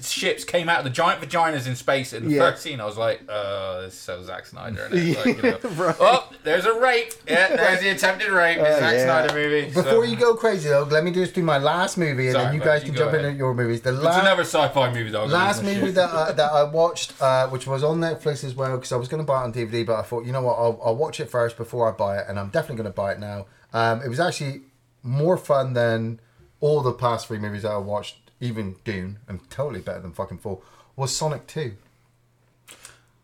ships 0.00 0.42
came 0.42 0.70
out 0.70 0.78
of 0.78 0.84
the 0.84 0.90
giant 0.90 1.20
vaginas 1.20 1.66
in 1.66 1.76
space 1.76 2.14
in 2.14 2.24
the 2.26 2.30
Yeah. 2.36 2.50
first 2.50 2.62
scene, 2.62 2.80
I 2.80 2.86
was 2.86 2.96
like, 2.96 3.20
"Uh, 3.28 3.82
this 3.82 3.92
is 3.92 4.00
so 4.00 4.22
Zack 4.22 4.46
Snyder." 4.46 4.88
Like, 4.90 5.02
you 5.26 5.42
know, 5.42 5.58
Right. 5.76 5.96
Oh, 6.00 6.30
there's 6.44 6.64
a 6.64 6.72
rape. 6.80 7.12
Yeah, 7.28 7.48
there's 7.56 7.80
the 7.82 7.90
attempted 7.90 8.30
rape. 8.30 8.56
It's 8.56 8.66
Uh, 8.76 8.80
Zack 8.80 8.94
yeah. 8.94 9.04
Snyder 9.04 9.34
movie. 9.34 9.66
Before 9.66 9.82
so. 9.84 10.02
you 10.04 10.16
go 10.16 10.34
crazy 10.34 10.70
though, 10.70 10.84
let 10.84 11.04
me 11.04 11.10
do 11.10 11.20
just 11.20 11.34
do 11.34 11.42
my 11.42 11.58
last 11.58 11.98
movie, 11.98 12.28
and 12.28 12.32
Sorry, 12.36 12.44
then 12.46 12.54
you 12.54 12.60
guys 12.60 12.84
you 12.84 12.86
can 12.86 12.96
jump 12.96 13.12
ahead. 13.12 13.26
into 13.26 13.36
your 13.36 13.52
movies. 13.52 13.82
The 13.82 13.92
last 13.92 14.18
another 14.22 14.44
sci-fi 14.44 14.90
movie, 14.94 15.10
though. 15.10 15.26
last 15.26 15.62
movie 15.62 15.90
that 15.90 16.08
I, 16.10 16.32
that 16.32 16.52
I 16.52 16.62
watched, 16.62 17.12
uh, 17.20 17.48
which 17.48 17.66
was 17.66 17.84
on 17.84 17.98
Netflix 18.00 18.44
as 18.44 18.54
well, 18.54 18.76
because 18.78 18.92
I 18.92 18.96
was 18.96 19.08
going 19.08 19.22
to 19.22 19.26
buy 19.26 19.42
it 19.42 19.44
on 19.44 19.52
DVD, 19.52 19.84
but 19.84 19.96
I 19.96 20.02
thought, 20.04 20.24
you 20.24 20.32
know 20.32 20.40
what, 20.40 20.54
I'll, 20.54 20.80
I'll 20.82 20.96
watch 20.96 21.20
it 21.20 21.28
first 21.28 21.58
before 21.58 21.86
I 21.86 21.94
buy 21.94 22.16
it, 22.16 22.24
and 22.30 22.38
I'm 22.38 22.48
definitely 22.48 22.76
going 22.76 22.92
to 22.92 22.96
buy 22.96 23.12
it 23.12 23.20
now. 23.20 23.44
Um, 23.72 24.02
it 24.02 24.08
was 24.08 24.20
actually 24.20 24.62
more 25.02 25.36
fun 25.36 25.72
than 25.74 26.20
all 26.60 26.80
the 26.82 26.92
past 26.92 27.26
three 27.28 27.38
movies 27.38 27.62
that 27.62 27.72
I 27.72 27.76
watched, 27.78 28.16
even 28.40 28.76
Dune, 28.84 29.18
and 29.28 29.48
totally 29.50 29.80
better 29.80 30.00
than 30.00 30.12
fucking 30.12 30.38
Four. 30.38 30.60
Was 30.96 31.14
Sonic 31.14 31.46
Two? 31.46 31.74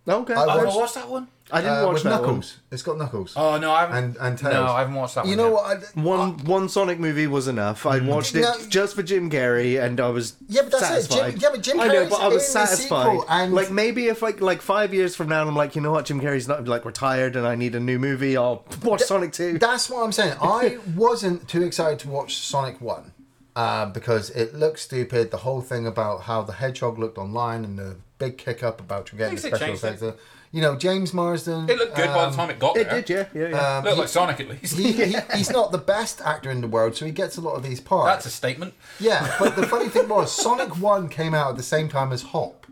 Okay, 0.09 0.35
I 0.35 0.47
watched- 0.47 0.73
I 0.77 0.77
watched 0.77 0.95
that 0.95 1.09
one. 1.09 1.29
I 1.55 1.61
didn't 1.61 1.79
Uh, 1.81 1.87
watch 1.87 1.95
with 1.95 2.03
that 2.05 2.11
Knuckles. 2.23 2.57
It's 2.71 2.83
got 2.83 2.97
Knuckles. 2.97 3.35
Oh 3.37 3.59
no, 3.59 3.73
I 3.73 3.81
haven't. 3.83 3.97
And 3.97 4.17
and 4.19 4.39
Tails. 4.39 4.55
no, 4.55 4.65
I 4.73 4.79
haven't 4.81 4.95
watched 4.95 5.17
that 5.17 5.25
one. 5.25 5.31
You 5.33 5.37
one. 5.39 5.51
know 5.53 5.69
yet. 5.69 5.79
what? 5.95 5.97
I, 5.97 6.01
one. 6.01 6.37
One 6.37 6.45
one 6.47 6.69
Sonic 6.71 6.99
movie 6.99 7.27
was 7.27 7.47
enough. 7.47 7.85
I 7.85 7.99
watched 8.01 8.35
it 8.35 8.41
No. 8.41 8.55
just 8.69 8.97
for 8.97 9.03
Jim 9.03 9.29
Carrey, 9.31 9.79
and 9.83 10.01
I 10.01 10.09
was 10.09 10.35
Yeah, 10.49 10.63
but 10.63 10.81
that's 10.81 11.07
it. 11.07 11.11
Jim- 11.11 11.37
yeah, 11.41 11.49
but 11.51 11.63
Jim 11.63 11.79
I 11.81 11.89
know, 11.89 11.95
Carrey's 11.95 12.11
but 12.11 12.21
I 12.23 12.29
was 12.29 12.49
satisfied. 12.49 13.19
and- 13.29 13.53
like 13.53 13.71
maybe 13.71 14.07
if 14.09 14.23
like 14.23 14.41
like 14.41 14.63
five 14.63 14.95
years 14.95 15.15
from 15.15 15.29
now, 15.29 15.47
I'm 15.47 15.55
like, 15.55 15.77
you 15.77 15.83
know 15.83 15.93
what, 15.93 16.07
Jim 16.07 16.21
Carrey's 16.21 16.49
not 16.49 16.67
like 16.67 16.85
retired, 16.87 17.37
and 17.37 17.47
I 17.47 17.55
need 17.55 17.75
a 17.75 17.81
new 17.81 17.99
movie. 17.99 18.37
I'll 18.37 18.65
watch 18.83 19.03
Sonic 19.03 19.33
Two. 19.33 19.59
That's 19.59 19.91
what 19.91 20.03
I'm 20.05 20.13
saying. 20.13 20.37
I 20.41 20.79
wasn't 20.97 21.49
too 21.49 21.63
excited 21.63 21.99
to 22.01 22.09
watch 22.09 22.39
Sonic 22.39 22.81
1 22.81 23.13
uh, 23.57 23.87
because 23.87 24.31
it 24.31 24.55
looked 24.55 24.79
stupid. 24.79 25.31
The 25.31 25.39
whole 25.39 25.61
thing 25.61 25.87
about 25.87 26.23
how 26.23 26.41
the 26.43 26.55
hedgehog 26.55 26.99
looked 26.99 27.19
online 27.19 27.65
and 27.65 27.79
the 27.79 27.97
big 28.19 28.39
kick 28.39 28.63
up 28.63 28.81
about 28.81 29.11
getting 29.11 29.35
the 29.35 29.41
Thinks 29.41 29.43
special 29.59 29.67
changed 29.79 29.85
effects. 29.85 30.19
It. 30.53 30.57
You 30.57 30.63
know, 30.63 30.77
James 30.77 31.15
Marsden. 31.15 31.69
It 31.69 31.79
looked 31.79 31.97
good 31.97 32.09
by 32.09 32.25
um, 32.25 32.31
the 32.31 32.37
time 32.37 32.51
it 32.51 32.59
got 32.59 32.77
It 32.77 32.89
there. 32.91 32.99
It 32.99 33.07
did, 33.07 33.29
yeah, 33.35 33.43
yeah, 33.43 33.49
yeah. 33.49 33.77
um, 33.79 33.85
Looked 33.85 33.95
he- 33.97 34.01
like 34.03 34.09
Sonic 34.09 34.41
at 34.41 34.49
least. 34.49 34.77
he, 34.77 34.93
he, 34.93 35.17
he's 35.37 35.51
not 35.51 35.73
the 35.73 35.79
best 35.79 36.21
actor 36.21 36.51
in 36.51 36.61
the 36.61 36.69
world, 36.69 36.95
so 36.97 37.05
he 37.07 37.13
gets 37.13 37.37
a 37.37 37.41
lot 37.41 37.55
of 37.55 37.63
these 37.63 37.81
parts. 37.81 38.07
That's 38.25 38.27
a 38.27 38.31
statement. 38.37 38.75
Yeah, 39.01 39.35
but 39.39 39.57
the 39.57 39.67
funny 39.67 39.89
thing 39.89 40.09
was, 40.09 40.31
Sonic 40.43 40.79
1 40.79 41.09
came 41.09 41.35
out 41.35 41.51
at 41.51 41.57
the 41.57 41.63
same 41.63 41.89
time 41.89 42.13
as 42.13 42.23
Hop. 42.23 42.67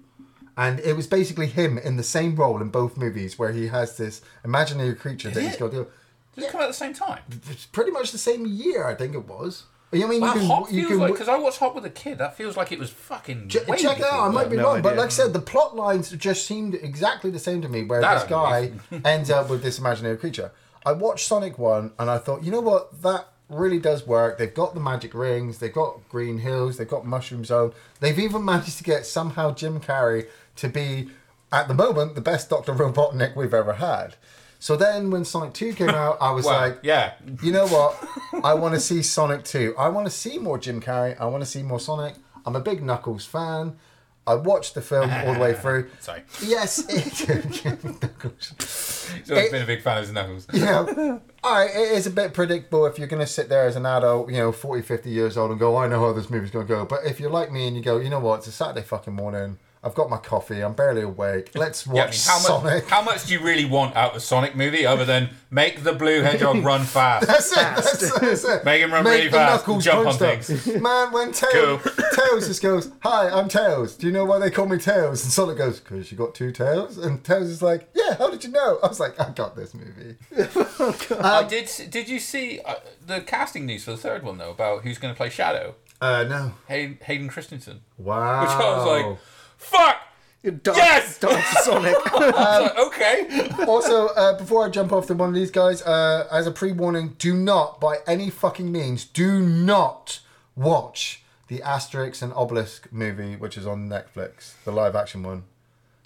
And 0.57 0.79
it 0.81 0.95
was 0.95 1.07
basically 1.07 1.47
him 1.47 1.79
in 1.79 1.97
the 1.97 2.03
same 2.03 2.37
role 2.37 2.61
in 2.61 2.69
both 2.69 2.99
movies 2.99 3.39
where 3.39 3.53
he 3.53 3.69
has 3.69 3.97
this 3.97 4.21
imaginary 4.45 4.95
creature 4.95 5.31
that 5.31 5.41
he's 5.41 5.55
it? 5.55 5.59
got 5.59 5.71
to 5.71 5.85
do. 5.85 5.87
Did 6.35 6.45
it 6.45 6.51
come 6.51 6.61
out 6.61 6.65
at 6.65 6.69
the 6.69 6.75
same 6.75 6.93
time? 6.93 7.21
It's 7.51 7.65
pretty 7.67 7.91
much 7.93 8.13
the 8.13 8.19
same 8.19 8.45
year, 8.47 8.87
I 8.87 8.95
think 8.95 9.15
it 9.15 9.27
was. 9.27 9.65
I 9.93 9.97
mean, 10.07 10.21
Wow, 10.21 10.35
you 10.35 10.41
can, 10.41 10.49
Hop 10.49 10.73
you 10.73 10.81
feels 10.81 10.89
can 10.89 10.99
like 11.01 11.13
because 11.13 11.29
I 11.29 11.37
watched 11.37 11.59
Hop 11.59 11.75
with 11.75 11.85
a 11.85 11.91
kid. 11.91 12.19
That 12.19 12.37
feels 12.37 12.57
like 12.57 12.71
it 12.71 12.79
was 12.79 12.91
fucking. 12.91 13.49
Ch- 13.49 13.67
way 13.67 13.77
check 13.77 13.99
it 13.99 14.05
out. 14.05 14.29
I 14.29 14.31
might 14.31 14.49
be 14.49 14.57
no 14.57 14.65
wrong, 14.65 14.83
but 14.83 14.97
like 14.97 15.07
I 15.07 15.11
said, 15.11 15.33
the 15.33 15.41
plot 15.41 15.75
lines 15.75 16.11
just 16.11 16.47
seemed 16.47 16.75
exactly 16.75 17.31
the 17.31 17.41
same 17.41 17.61
to 17.63 17.69
me. 17.69 17.83
Where 17.83 18.01
That 18.01 18.21
this 18.21 18.29
guy 18.29 18.73
ends 19.05 19.31
up 19.31 19.51
with 19.51 19.63
this 19.63 19.79
imaginary 19.79 20.17
creature. 20.17 20.53
I 20.87 20.93
watched 20.93 21.27
Sonic 21.27 21.59
One, 21.59 21.93
and 21.99 22.09
I 22.09 22.19
thought, 22.19 22.43
you 22.43 22.51
know 22.51 22.61
what, 22.61 23.03
that 23.03 23.27
really 23.49 23.79
does 23.79 24.07
work. 24.07 24.39
They've 24.39 24.55
got 24.55 24.75
the 24.75 24.81
magic 24.81 25.13
rings, 25.13 25.59
they've 25.59 25.73
got 25.73 26.09
Green 26.09 26.39
Hills, 26.39 26.77
they've 26.79 26.89
got 26.89 27.05
Mushroom 27.05 27.45
Zone. 27.45 27.73
They've 27.99 28.19
even 28.19 28.45
managed 28.45 28.79
to 28.79 28.85
get 28.85 29.05
somehow 29.05 29.53
Jim 29.53 29.81
Carrey 29.81 30.29
to 30.57 30.69
be, 30.69 31.11
at 31.53 31.69
the 31.69 31.75
moment, 31.75 32.15
the 32.15 32.21
best 32.21 32.49
Doctor 32.49 32.73
Robotnik 32.73 33.37
we've 33.37 33.53
ever 33.53 33.75
had. 33.75 34.15
So 34.61 34.77
then, 34.77 35.11
when 35.11 35.25
Sonic 35.25 35.55
Two 35.55 35.73
came 35.73 35.89
out, 35.89 36.19
I 36.21 36.31
was 36.33 36.45
Well, 36.47 36.61
like, 36.61 36.79
yeah, 36.83 37.15
you 37.43 37.51
know 37.51 37.67
what? 37.67 37.97
I 38.45 38.55
want 38.55 38.75
to 38.75 38.81
see 38.81 39.03
Sonic 39.03 39.43
2. 39.45 39.75
I 39.79 39.89
want 39.89 40.07
to 40.07 40.11
see 40.13 40.39
more 40.39 40.59
Jim 40.59 40.81
Carrey. 40.81 41.19
I 41.19 41.25
want 41.27 41.43
to 41.43 41.49
see 41.49 41.63
more 41.63 41.81
Sonic. 41.81 42.15
I'm 42.47 42.55
a 42.55 42.61
big 42.61 42.83
Knuckles 42.83 43.25
fan. 43.25 43.77
I 44.27 44.35
watched 44.35 44.75
the 44.75 44.83
film 44.83 45.11
all 45.11 45.33
the 45.35 45.41
way 45.41 45.55
through. 45.63 45.89
sorry. 46.01 46.23
Yes, 46.45 46.79
it, 46.89 47.65
Knuckles. 48.03 49.11
He's 49.17 49.31
always 49.31 49.47
It- 49.47 49.51
been 49.53 49.63
a 49.63 49.67
big 49.67 49.81
fan 49.83 49.97
of 49.99 50.05
his 50.05 50.13
knuckles. 50.13 50.47
You 50.53 50.61
know, 50.61 51.21
all 51.43 51.53
right, 51.55 51.71
it 51.71 51.93
is 51.93 52.07
a 52.07 52.11
bit 52.11 52.35
predictable 52.35 52.85
if 52.87 52.99
you're 52.99 53.09
going 53.09 53.21
to 53.21 53.27
sit 53.27 53.49
there 53.49 53.65
as 53.67 53.77
an 53.77 53.87
adult, 53.87 54.31
you 54.31 54.37
know, 54.37 54.53
40, 54.53 54.83
50 54.83 55.09
years 55.11 55.37
old 55.39 55.51
and 55.51 55.59
go, 55.59 55.77
I 55.79 55.89
know 55.89 56.01
how 56.01 56.13
this 56.13 56.29
movie's 56.31 56.51
going 56.51 56.67
to 56.67 56.73
go. 56.73 56.85
But 56.85 57.07
if 57.07 57.19
you're 57.19 57.31
like 57.31 57.51
me 57.51 57.67
and 57.67 57.75
you 57.77 57.83
go, 57.83 57.99
you 57.99 58.11
know 58.11 58.21
what, 58.21 58.41
it's 58.41 58.47
a 58.49 58.53
Saturday 58.53 58.83
fucking 58.87 59.15
morning. 59.15 59.59
I've 59.83 59.95
got 59.95 60.11
my 60.11 60.19
coffee. 60.19 60.61
I'm 60.61 60.75
barely 60.75 61.01
awake. 61.01 61.53
Let's 61.55 61.87
watch 61.87 61.97
Yeah, 61.97 62.03
I 62.03 62.07
mean, 62.07 62.13
how 62.27 62.39
Sonic. 62.39 62.65
much? 62.85 62.91
How 62.91 63.03
much 63.03 63.25
do 63.27 63.33
you 63.33 63.41
really 63.41 63.65
want 63.65 63.97
out 63.97 64.11
of 64.11 64.17
a 64.19 64.21
Sonic 64.21 64.55
movie 64.55 64.85
other 64.85 65.07
than 65.07 65.31
make 65.51 65.83
the 65.85 65.95
blue 65.95 66.21
hedgehog 66.21 66.57
run 66.65 66.83
fast? 66.85 67.27
That's 67.27 67.51
it. 67.53 67.57
That's, 67.57 68.21
that's 68.21 68.45
it. 68.45 68.65
Make 68.67 68.83
him 68.83 68.93
run 68.93 69.05
really 69.07 69.31
fast, 69.31 69.67
Knuckles 69.67 69.85
jump 69.85 70.05
punch 70.07 70.21
on 70.21 70.43
stuff. 70.43 70.67
Man, 70.83 71.13
when 71.13 71.33
Tails, 71.33 71.83
Tails 72.15 72.47
just 72.47 72.61
goes, 72.63 72.91
"Hi, 73.01 73.31
I'm 73.31 73.49
Tails. 73.49 73.95
Do 73.97 74.07
you 74.07 74.13
know 74.13 74.27
why 74.27 74.39
they 74.39 74.51
call 74.51 74.67
me 74.67 74.77
Tails?" 74.77 75.25
And 75.25 75.33
Sonic 75.33 75.57
goes, 75.57 75.81
"Cause 75.81 76.13
you 76.13 76.19
got 76.19 76.35
two 76.35 76.53
tails." 76.53 76.99
And 76.99 77.25
Tails 77.25 77.49
is 77.49 77.63
like, 77.63 77.89
"Yeah, 77.95 78.17
how 78.17 78.29
did 78.29 78.45
you 78.45 78.51
know?" 78.51 78.79
I 78.83 78.87
was 78.89 79.01
like, 79.01 79.19
"I 79.19 79.31
got 79.31 79.57
this 79.57 79.73
movie." 79.73 80.17
I 81.21 81.47
did. 81.49 81.71
Did 81.91 82.09
you 82.09 82.19
see 82.19 82.61
uh, 82.61 82.75
the 83.07 83.21
casting 83.23 83.65
news 83.67 83.85
for 83.85 83.93
the 83.93 83.97
third 83.97 84.23
one 84.25 84.37
though 84.39 84.51
about 84.51 84.83
who's 84.83 84.99
going 84.99 85.15
to 85.15 85.17
play 85.17 85.31
Shadow? 85.31 85.75
Uh, 86.03 86.25
no. 86.25 86.53
Hay- 86.69 86.99
Hayden 87.05 87.29
Christensen. 87.29 87.81
Wow. 87.99 88.41
Which 88.43 88.51
I 88.51 88.77
was 88.77 88.87
like, 88.87 89.19
fuck. 89.61 89.97
Dark, 90.43 90.77
Yes! 90.79 91.19
Dark 91.21 91.45
Sonic. 91.63 91.95
I 92.15 92.61
was 92.63 92.71
okay. 92.87 93.51
also, 93.67 94.09
uh, 94.09 94.39
before 94.39 94.65
I 94.65 94.71
jump 94.71 94.91
off 94.91 95.07
to 95.09 95.15
one 95.15 95.29
of 95.29 95.35
these 95.35 95.51
guys, 95.51 95.83
uh, 95.83 96.27
as 96.33 96.47
a 96.47 96.51
pre-warning, 96.51 97.15
do 97.19 97.35
not, 97.35 97.79
by 97.79 97.99
any 98.07 98.31
fucking 98.31 98.73
means, 98.73 99.05
do 99.05 99.41
not 99.41 100.21
watch 100.57 101.23
the 101.49 101.59
Asterix 101.59 102.23
and 102.23 102.33
Obelix 102.33 102.81
movie, 102.91 103.37
which 103.37 103.59
is 103.59 103.67
on 103.67 103.89
Netflix, 103.89 104.55
the 104.65 104.73
live 104.73 104.97
action 104.97 105.23
one. 105.23 105.45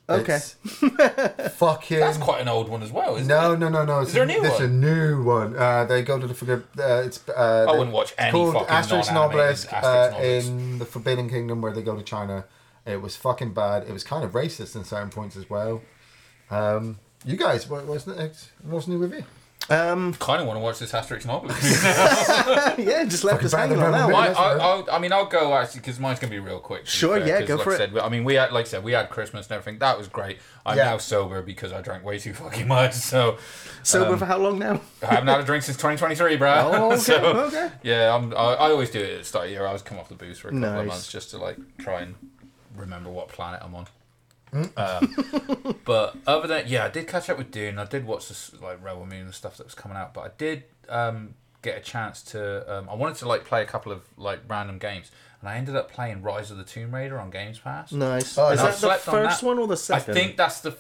Okay. 0.09 0.35
It's 0.35 0.55
fucking. 1.57 2.01
That's 2.01 2.19
quite 2.19 2.43
an 2.43 2.49
old 2.49 2.69
one 2.69 2.83
as 2.83 2.93
well, 2.93 3.15
isn't 3.17 3.27
no, 3.29 3.53
it? 3.53 3.59
no, 3.59 3.69
no, 3.69 3.85
no. 3.85 4.01
It's 4.01 4.13
there 4.13 4.25
a 4.25 4.27
new 4.27 4.43
one? 4.43 4.51
It's 4.51 4.61
a 4.61 4.65
one? 4.65 4.81
new 4.81 5.23
one. 5.23 5.57
Uh, 5.57 5.85
they 5.85 6.03
go 6.03 6.19
to 6.19 6.27
the 6.27 6.35
forget. 6.35 6.59
Uh, 6.79 7.03
it's. 7.07 7.27
Uh, 7.27 7.67
I 7.69 7.73
wouldn't 7.73 7.93
watch 7.93 8.13
it's 8.13 8.21
any 8.21 8.33
called 8.33 8.53
fucking 8.53 8.69
Asterix 8.69 9.09
and 9.09 9.17
Obelix 9.17 9.67
Asterix 9.67 9.83
uh, 9.83 9.87
and 9.87 10.15
Obelix. 10.17 10.47
in 10.49 10.79
the 10.79 10.85
Forbidden 10.85 11.31
Kingdom, 11.31 11.63
where 11.63 11.73
they 11.73 11.81
go 11.83 11.97
to 11.97 12.03
China. 12.03 12.45
It 12.87 13.01
was 13.01 13.17
fucking 13.17 13.55
bad. 13.55 13.85
It 13.89 13.93
was 13.93 14.05
kind 14.05 14.25
of 14.25 14.33
racist 14.33 14.77
in 14.77 14.85
certain 14.85 15.11
points 15.11 15.37
as 15.37 15.49
well. 15.49 15.81
Um, 16.51 16.99
you 17.25 17.37
guys, 17.37 17.69
what, 17.69 17.87
what's 17.87 18.07
next? 18.07 18.51
What's 18.63 18.87
new 18.87 18.99
with 18.99 19.13
you? 19.13 19.25
Um, 19.71 20.13
kind 20.15 20.43
of 20.43 20.47
want 20.47 20.59
to 20.59 20.61
watch 20.63 20.79
this 20.79 20.93
Asterix 20.93 21.23
and 21.23 21.31
Obelix. 21.31 22.79
yeah, 22.87 23.03
just 23.05 23.25
left 23.25 23.43
us 23.43 23.55
hanging 23.55 23.79
on 23.79 23.93
bad 23.93 24.01
that 24.11 24.13
one. 24.13 24.23
I, 24.23 24.27
I, 24.33 24.53
right. 24.57 24.61
I'll, 24.61 24.87
I 24.93 24.99
mean, 24.99 25.11
I'll 25.11 25.25
go 25.25 25.55
actually 25.55 25.81
because 25.81 25.99
mine's 25.99 26.19
gonna 26.19 26.31
be 26.31 26.39
real 26.39 26.59
quick. 26.59 26.87
Sure, 26.87 27.17
fair, 27.19 27.27
yeah, 27.27 27.39
'cause 27.39 27.49
go 27.49 27.55
like 27.57 27.65
for 27.65 27.73
I 27.73 27.85
it. 27.85 27.91
I 28.03 28.09
mean, 28.11 28.25
we 28.25 28.35
had, 28.35 28.53
like 28.53 28.67
I 28.67 28.69
said, 28.69 28.85
we 28.85 28.93
had 28.93 29.09
Christmas 29.09 29.47
and 29.47 29.53
everything. 29.57 29.79
That 29.79 29.97
was 29.97 30.07
great. 30.07 30.37
I'm 30.67 30.77
Yeah. 30.77 30.85
now 30.85 30.99
sober 30.99 31.41
because 31.41 31.73
I 31.73 31.81
drank 31.81 32.05
way 32.05 32.19
too 32.19 32.35
fucking 32.35 32.69
much. 32.69 32.93
So 32.93 33.39
Sober 33.83 34.13
Um, 34.13 34.19
for 34.19 34.27
how 34.27 34.37
long 34.37 34.59
now? 34.59 34.83
I 35.03 35.07
haven't 35.07 35.29
had 35.29 35.41
a 35.41 35.45
drink 35.45 35.63
since 35.65 35.79
2023, 35.79 36.37
bro. 36.37 36.53
Oh, 36.57 36.87
okay, 36.93 36.97
so, 37.01 37.25
okay. 37.47 37.71
Yeah, 37.83 38.15
I'm, 38.15 38.35
I, 38.35 38.37
I 38.37 38.71
always 38.71 38.91
do 38.91 39.01
it 39.01 39.13
at 39.13 39.19
the 39.21 39.25
start 39.25 39.45
of 39.47 39.49
the 39.49 39.55
year. 39.55 39.63
I 39.65 39.69
always 39.69 39.81
come 39.83 39.99
off 39.99 40.11
the 40.11 40.15
booze 40.15 40.39
for 40.39 40.49
a 40.49 40.53
couple 40.53 40.81
of 40.81 40.87
months 40.87 41.11
just 41.11 41.31
to 41.31 41.39
like 41.39 41.57
try 41.79 42.03
and 42.03 42.17
remember 42.77 43.11
what 43.11 43.29
planet 43.29 43.61
I'm 43.63 43.75
on. 43.75 43.87
Hmm? 44.53 44.65
Um, 44.77 45.77
but 45.85 46.17
other 46.27 46.47
than 46.47 46.65
yeah, 46.69 46.85
I 46.85 46.89
did 46.89 47.09
catch 47.09 47.29
up 47.29 47.39
with 47.39 47.51
Dune. 47.51 47.79
I 47.79 47.85
did 47.85 48.07
watch 48.07 48.29
this 48.29 48.53
like 48.61 48.83
Rebel 48.85 49.07
Moon 49.07 49.23
and 49.23 49.35
stuff 49.35 49.57
that 49.57 49.65
was 49.67 49.75
coming 49.75 49.97
out. 49.97 50.15
But 50.15 50.21
I 50.23 50.31
did 50.39 50.65
um, 50.89 51.35
get 51.63 51.77
a 51.77 51.81
chance 51.81 52.23
to. 52.23 52.73
Um, 52.79 52.89
I 52.89 52.95
wanted 52.95 53.17
to 53.17 53.29
like 53.29 53.45
play 53.45 53.63
a 53.63 53.67
couple 53.67 53.91
of 53.91 54.03
like 54.17 54.41
random 54.49 54.79
games, 54.79 55.11
and 55.41 55.49
I 55.49 55.57
ended 55.57 55.75
up 55.75 55.91
playing 55.91 56.23
Rise 56.23 56.51
of 56.51 56.57
the 56.59 56.65
Tomb 56.65 56.95
Raider 56.95 57.19
on 57.19 57.31
Games 57.31 57.59
Pass. 57.59 57.91
Nice. 57.93 58.39
Oh, 58.39 58.51
Is 58.51 58.61
that 58.61 58.67
I've 58.67 58.73
the 58.75 58.79
slept 58.79 59.09
on 59.09 59.15
first 59.15 59.41
that. 59.41 59.47
one 59.47 59.59
or 59.59 59.67
the 59.67 59.77
second? 59.77 60.17
I 60.17 60.21
think 60.21 60.37
that's 60.37 60.61
the 60.61 60.77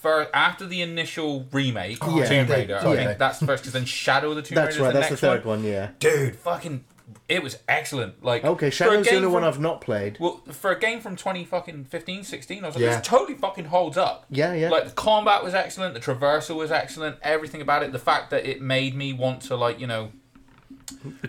first 0.00 0.30
after 0.34 0.66
the 0.66 0.82
initial 0.82 1.46
remake, 1.52 1.98
oh, 2.02 2.18
Yeah. 2.18 2.28
Tomb 2.28 2.46
they- 2.48 2.54
Raider. 2.54 2.76
I 2.82 2.94
yeah. 2.94 3.06
think 3.06 3.18
that's 3.18 3.38
the 3.38 3.46
first 3.46 3.62
because 3.62 3.72
then 3.72 3.84
Shadow 3.84 4.30
of 4.30 4.36
the 4.36 4.42
Tomb 4.42 4.56
that's 4.56 4.76
Raider. 4.76 4.82
right. 4.82 4.88
is 4.88 4.94
the 4.94 4.98
That's 5.10 5.20
the 5.20 5.26
next 5.28 5.42
third 5.42 5.44
one. 5.44 5.62
Yeah. 5.62 5.90
dude 6.00 6.34
fucking 6.36 6.84
it 7.28 7.42
was 7.42 7.58
excellent 7.68 8.24
like 8.24 8.44
Okay, 8.44 8.70
Shadow's 8.70 9.06
the 9.06 9.16
only 9.16 9.28
one 9.28 9.44
I've 9.44 9.60
not 9.60 9.80
played. 9.80 10.16
well 10.20 10.42
for 10.50 10.70
a 10.72 10.78
game 10.78 11.00
from 11.00 11.16
20 11.16 11.44
fucking 11.44 11.84
15 11.84 12.24
16 12.24 12.62
i 12.62 12.66
was 12.66 12.74
like 12.76 12.82
Yeah. 12.82 12.96
this 12.96 13.06
totally 13.06 13.36
fucking 13.38 13.66
holds 13.66 13.96
up 13.96 14.26
Yeah, 14.30 14.52
yeah. 14.54 14.70
like 14.70 14.84
the 14.84 14.90
combat 14.92 15.42
was 15.44 15.54
excellent 15.54 15.94
the 15.94 16.00
traversal 16.00 16.56
was 16.56 16.70
excellent 16.70 17.16
everything 17.22 17.60
about 17.60 17.82
it 17.82 17.92
the 17.92 17.98
fact 17.98 18.30
that 18.30 18.46
it 18.46 18.60
made 18.60 18.94
me 18.94 19.12
want 19.12 19.42
to 19.42 19.56
like 19.56 19.80
you 19.80 19.86
know 19.86 20.10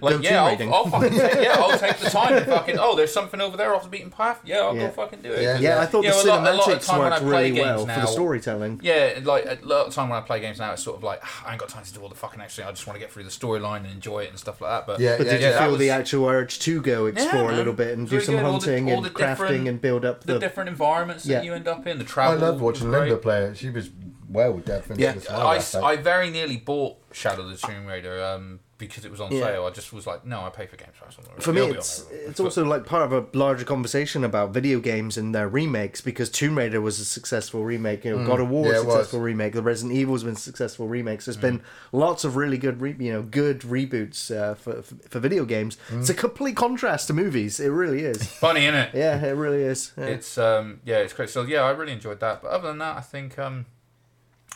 like 0.02 0.16
Go 0.16 0.20
yeah 0.22 0.44
I'll. 0.44 0.74
I'll 0.74 0.86
fucking 0.88 1.12
take, 1.18 1.34
yeah 1.36 1.56
I'll 1.58 1.78
take 1.78 1.98
the 1.98 2.10
time 2.10 2.34
to 2.34 2.46
fucking 2.46 2.78
oh 2.80 2.96
there's 2.96 3.14
something 3.14 3.42
over 3.42 3.58
there 3.58 3.74
off 3.76 3.84
the 3.84 3.90
beaten 3.90 4.10
path 4.12 4.42
yeah 4.46 4.58
I'll 4.60 4.76
Yeah. 4.76 4.88
go 4.88 4.90
fucking 4.92 5.22
do 5.22 5.32
it 5.32 5.42
Yeah. 5.42 5.54
'Cause, 5.54 5.62
Yeah, 5.62 5.80
I 5.82 5.86
thought 5.86 6.04
you 6.04 6.12
the 6.12 6.24
know, 6.24 6.24
a 6.24 6.28
lot- 6.30 6.54
a 6.54 6.58
lot 6.58 6.68
of 6.72 6.80
cinematics 6.80 6.86
time 6.88 7.00
when 7.00 7.08
I 7.08 7.16
worked 7.18 7.24
play 7.26 7.50
really 7.52 7.62
well 7.62 7.86
games 7.86 7.96
for 7.96 8.02
the 8.02 8.08
storytelling. 8.08 8.80
yeah, 8.84 9.20
like 9.24 9.46
a 9.46 9.58
lot 9.64 9.88
of 9.88 9.94
time 9.94 10.10
when 10.10 10.18
I 10.18 10.22
play 10.22 10.40
games 10.40 10.60
now, 10.60 10.72
it's 10.74 10.84
sort 10.84 10.98
of 10.98 11.04
like 11.04 11.20
"Ah, 11.24 11.44
I 11.48 11.52
ain't 11.52 11.60
got 11.60 11.70
time 11.70 11.84
to 11.84 11.94
do 11.94 12.02
all 12.02 12.10
the 12.10 12.16
fucking 12.16 12.42
extra. 12.42 12.66
I 12.68 12.72
just 12.72 12.86
want 12.88 12.96
to 12.96 13.00
get 13.00 13.12
through 13.12 13.24
the 13.24 13.30
storyline 13.30 13.78
and 13.78 13.88
enjoy 13.88 14.24
it 14.24 14.30
and 14.30 14.40
stuff 14.40 14.62
like 14.62 14.72
that. 14.72 14.88
But 14.88 15.00
Yeah, 15.00 15.18
But 15.18 15.28
yeah, 15.28 15.32
did 15.34 15.42
yeah, 15.42 15.52
you 15.54 15.58
feel 15.60 15.70
was- 15.72 15.80
the 15.80 15.90
actual 15.90 16.26
urge 16.28 16.60
to 16.60 16.82
go 16.82 17.06
explore 17.08 17.52
a 17.52 17.56
little 17.56 17.74
bit 17.74 17.98
and 17.98 18.10
do 18.10 18.20
some 18.22 18.36
good. 18.36 18.44
All 18.46 18.60
the- 18.60 18.66
hunting 18.72 18.92
all 18.94 19.04
and 19.06 19.14
crafting 19.16 19.68
and 19.70 19.82
build 19.82 20.06
up 20.06 20.24
the 20.24 20.34
the? 20.34 20.40
different 20.40 20.70
environments 20.70 21.26
Yeah. 21.26 21.38
that 21.40 21.46
you 21.46 21.54
end 21.54 21.68
up 21.68 21.88
in, 21.88 21.98
the 21.98 22.04
I 22.04 22.08
travel. 22.08 22.40
loved 22.40 22.62
watching. 22.62 22.92
Linda 22.92 23.18
play 23.18 23.44
it. 23.46 23.58
She 23.58 23.70
was 23.70 23.90
well 24.30 24.54
depth 24.58 24.90
into 24.90 25.02
Yeah. 25.04 25.12
this. 25.14 25.30
I, 25.30 25.58
s- 25.58 25.76
I 25.76 25.96
very 25.96 26.30
nearly 26.32 26.58
bought 26.58 26.98
Shadow 27.12 27.44
of 27.44 27.50
the 27.50 27.68
Tomb 27.68 27.86
Raider 27.86 28.24
um, 28.24 28.60
because 28.78 29.06
it 29.06 29.12
was 29.12 29.22
on 29.22 29.32
Yeah. 29.32 29.42
sale. 29.42 29.66
I 29.66 29.70
just 29.70 29.94
was 29.94 30.06
like, 30.08 30.26
no, 30.26 30.42
I 30.42 30.50
pay 30.50 30.66
for 30.66 30.76
Games 30.76 30.94
Pass. 31.00 31.16
For 31.40 31.54
me, 31.54 31.62
it'll 31.62 31.68
be 31.68 31.72
on 31.74 31.78
it's 31.78 32.06
it's 32.12 32.38
But- 32.40 32.44
also 32.46 32.66
like 32.66 32.86
part 32.86 33.04
of 33.04 33.14
a 33.14 33.26
larger 33.38 33.64
conversation 33.66 34.24
about 34.24 34.50
video 34.52 34.80
games 34.80 35.16
and 35.18 35.34
their 35.34 35.48
remakes 35.48 36.02
because 36.02 36.30
Tomb 36.30 36.58
Raider 36.58 36.82
was 36.82 37.00
a 37.00 37.06
successful 37.06 37.64
remake. 37.64 38.04
You 38.04 38.18
know, 38.18 38.26
God 38.28 38.40
of 38.42 38.50
War 38.50 38.66
Yeah, 38.68 38.80
it 38.80 38.86
was. 38.86 38.94
successful 38.96 39.20
remake. 39.22 39.54
The 39.54 39.62
Resident 39.62 39.96
Evil's 39.98 40.24
been 40.24 40.36
successful 40.36 40.88
remakes. 40.88 41.26
There's 41.26 41.38
been 41.38 41.62
lots 41.92 42.24
of 42.24 42.36
really 42.36 42.58
good, 42.58 42.82
re- 42.82 42.96
you 43.00 43.14
know, 43.14 43.22
good 43.22 43.62
reboots 43.62 44.36
uh, 44.36 44.56
for, 44.56 44.82
for 44.82 44.96
for 45.08 45.20
video 45.20 45.46
games. 45.46 45.78
It's 45.92 46.10
a 46.10 46.14
complete 46.14 46.56
contrast 46.58 47.08
to 47.08 47.14
movies. 47.14 47.60
It 47.60 47.70
really 47.70 48.02
is. 48.04 48.28
funny, 48.28 48.66
isn't 48.66 48.76
it? 48.76 48.90
yeah, 48.96 49.24
it 49.24 49.32
really 49.36 49.62
is. 49.64 49.92
Yeah. 49.98 50.06
It's 50.06 50.38
um 50.38 50.82
yeah, 50.84 50.98
it's 50.98 51.14
great. 51.14 51.30
So 51.30 51.44
yeah, 51.44 51.62
I 51.62 51.70
really 51.72 51.94
enjoyed 51.94 52.20
that. 52.22 52.42
But 52.42 52.50
other 52.52 52.68
than 52.70 52.80
that, 52.80 52.98
I 52.98 53.02
think 53.02 53.38
um 53.40 53.68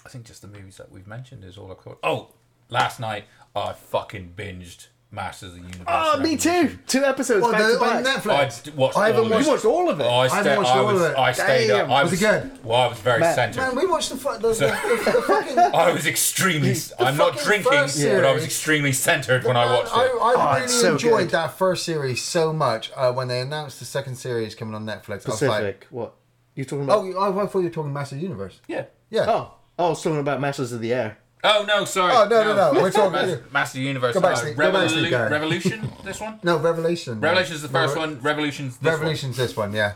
I 0.05 0.09
think 0.09 0.25
just 0.25 0.41
the 0.41 0.47
movies 0.47 0.77
that 0.77 0.91
we've 0.91 1.07
mentioned 1.07 1.43
is 1.43 1.57
all 1.57 1.71
I've 1.71 1.83
got. 1.83 1.97
Oh, 2.03 2.31
last 2.69 2.99
night 2.99 3.25
I 3.57 3.73
fucking 3.73 4.33
binged 4.35 4.87
Masters 5.09 5.49
of 5.53 5.55
the 5.55 5.61
Universe. 5.61 5.85
Oh, 5.87 6.19
me 6.19 6.35
too. 6.35 6.49
Revolution. 6.49 6.79
Two 6.85 7.05
episodes 7.05 7.41
Well, 7.41 7.51
back 7.53 7.61
the, 7.61 7.67
to 7.77 7.83
on 7.85 8.03
back. 8.03 8.05
I 8.05 8.19
Netflix. 8.19 8.63
d- 8.63 8.71
watched 8.75 8.97
I 8.97 9.07
haven't 9.07 9.19
all 9.21 9.25
of 9.25 9.31
watched- 9.31 9.41
it. 9.41 9.45
You 9.45 9.51
watched 9.51 9.65
all 9.65 9.89
of 9.89 9.99
it. 10.01 10.03
Oh, 10.03 10.09
I, 10.09 10.23
I 10.23 10.27
sta- 10.27 10.35
haven't 10.35 10.57
watched 10.57 10.69
I 10.69 10.77
all 10.79 10.85
was, 10.85 11.01
of 11.01 11.11
it. 11.11 11.17
I 11.17 11.31
stayed 11.31 11.71
up. 11.71 11.81
Damn. 11.81 11.91
I 11.93 12.03
Was 12.03 12.11
was, 12.11 12.21
it 12.21 12.25
good? 12.25 12.65
Well, 12.65 12.79
I 12.81 12.87
was 12.87 12.99
very 12.99 13.19
Matt- 13.21 13.35
centered. 13.35 13.61
Man, 13.61 13.75
we 13.77 13.85
watched 13.87 14.09
the, 14.09 14.17
fu- 14.17 14.37
the, 14.37 14.53
So- 14.53 14.67
the, 14.67 14.73
the, 15.05 15.11
the 15.13 15.21
fucking. 15.21 15.57
I 15.73 15.91
was 15.93 16.05
extremely. 16.07 16.75
I'm 16.99 17.15
not 17.15 17.33
fucking 17.35 17.45
drinking, 17.47 17.71
first 17.71 17.97
but 18.03 18.25
I 18.25 18.31
was 18.33 18.41
series. 18.41 18.43
extremely 18.43 18.91
centered 18.91 19.43
when 19.45 19.55
I 19.55 19.65
Man, 19.65 19.73
watched 19.75 19.93
it. 19.93 19.97
I, 19.97 20.01
I 20.03 20.09
Oh, 20.35 20.51
really 20.53 20.63
it's 20.65 20.73
so 20.81 20.91
enjoyed 20.91 21.19
good. 21.19 21.29
that 21.29 21.57
first 21.57 21.85
series 21.85 22.21
so 22.21 22.51
much. 22.51 22.91
Uh, 22.95 23.13
when 23.13 23.29
they 23.29 23.39
announced 23.39 23.79
the 23.79 23.85
second 23.85 24.17
series 24.17 24.55
coming 24.55 24.75
on 24.75 24.85
Netflix, 24.85 25.25
I 25.25 25.29
was 25.31 25.41
like, 25.41 25.49
Pacific. 25.49 25.87
what? 25.89 26.15
You 26.55 26.65
talking 26.65 26.83
about? 26.83 26.97
"Oh, 26.99 27.03
you- 27.05 27.17
I 27.17 27.31
thought 27.47 27.59
you 27.59 27.63
were 27.65 27.69
talking 27.69 27.93
Masters 27.93 28.17
Master 28.17 28.25
Universe." 28.27 28.59
yeah. 28.67 28.85
Yeah. 29.09 29.25
Oh, 29.25 29.53
oh, 29.79 29.85
I 29.85 29.89
was 29.89 30.03
talking 30.03 30.19
about 30.19 30.41
Masters 30.41 30.73
of 30.73 30.81
the 30.81 30.93
Air. 30.93 31.17
Oh 31.49 31.65
no, 31.67 31.85
sorry. 31.85 32.13
Oh, 32.15 32.27
no, 32.27 32.43
no, 32.43 32.73
no, 32.73 32.81
we're 32.81 32.91
talking- 32.91 33.11
Mas- 33.13 33.39
Master 33.51 33.79
Universe. 33.79 34.13
Go 34.13 34.21
back 34.21 34.35
to 34.35 34.41
sleep, 34.41 34.57
go 34.57 34.71
back 34.71 34.89
Revolu- 34.89 35.31
Revolution. 35.31 35.89
This 36.03 36.19
one. 36.19 36.39
No, 36.43 36.57
Revelation. 36.57 37.19
Revelation's 37.21 37.61
the 37.61 37.69
first 37.69 37.95
one. 37.95 38.19
Revolution's 38.21 38.77
this 38.77 38.91
Revolution's 38.91 39.37
this 39.37 39.55
one. 39.55 39.73
Yeah. 39.73 39.93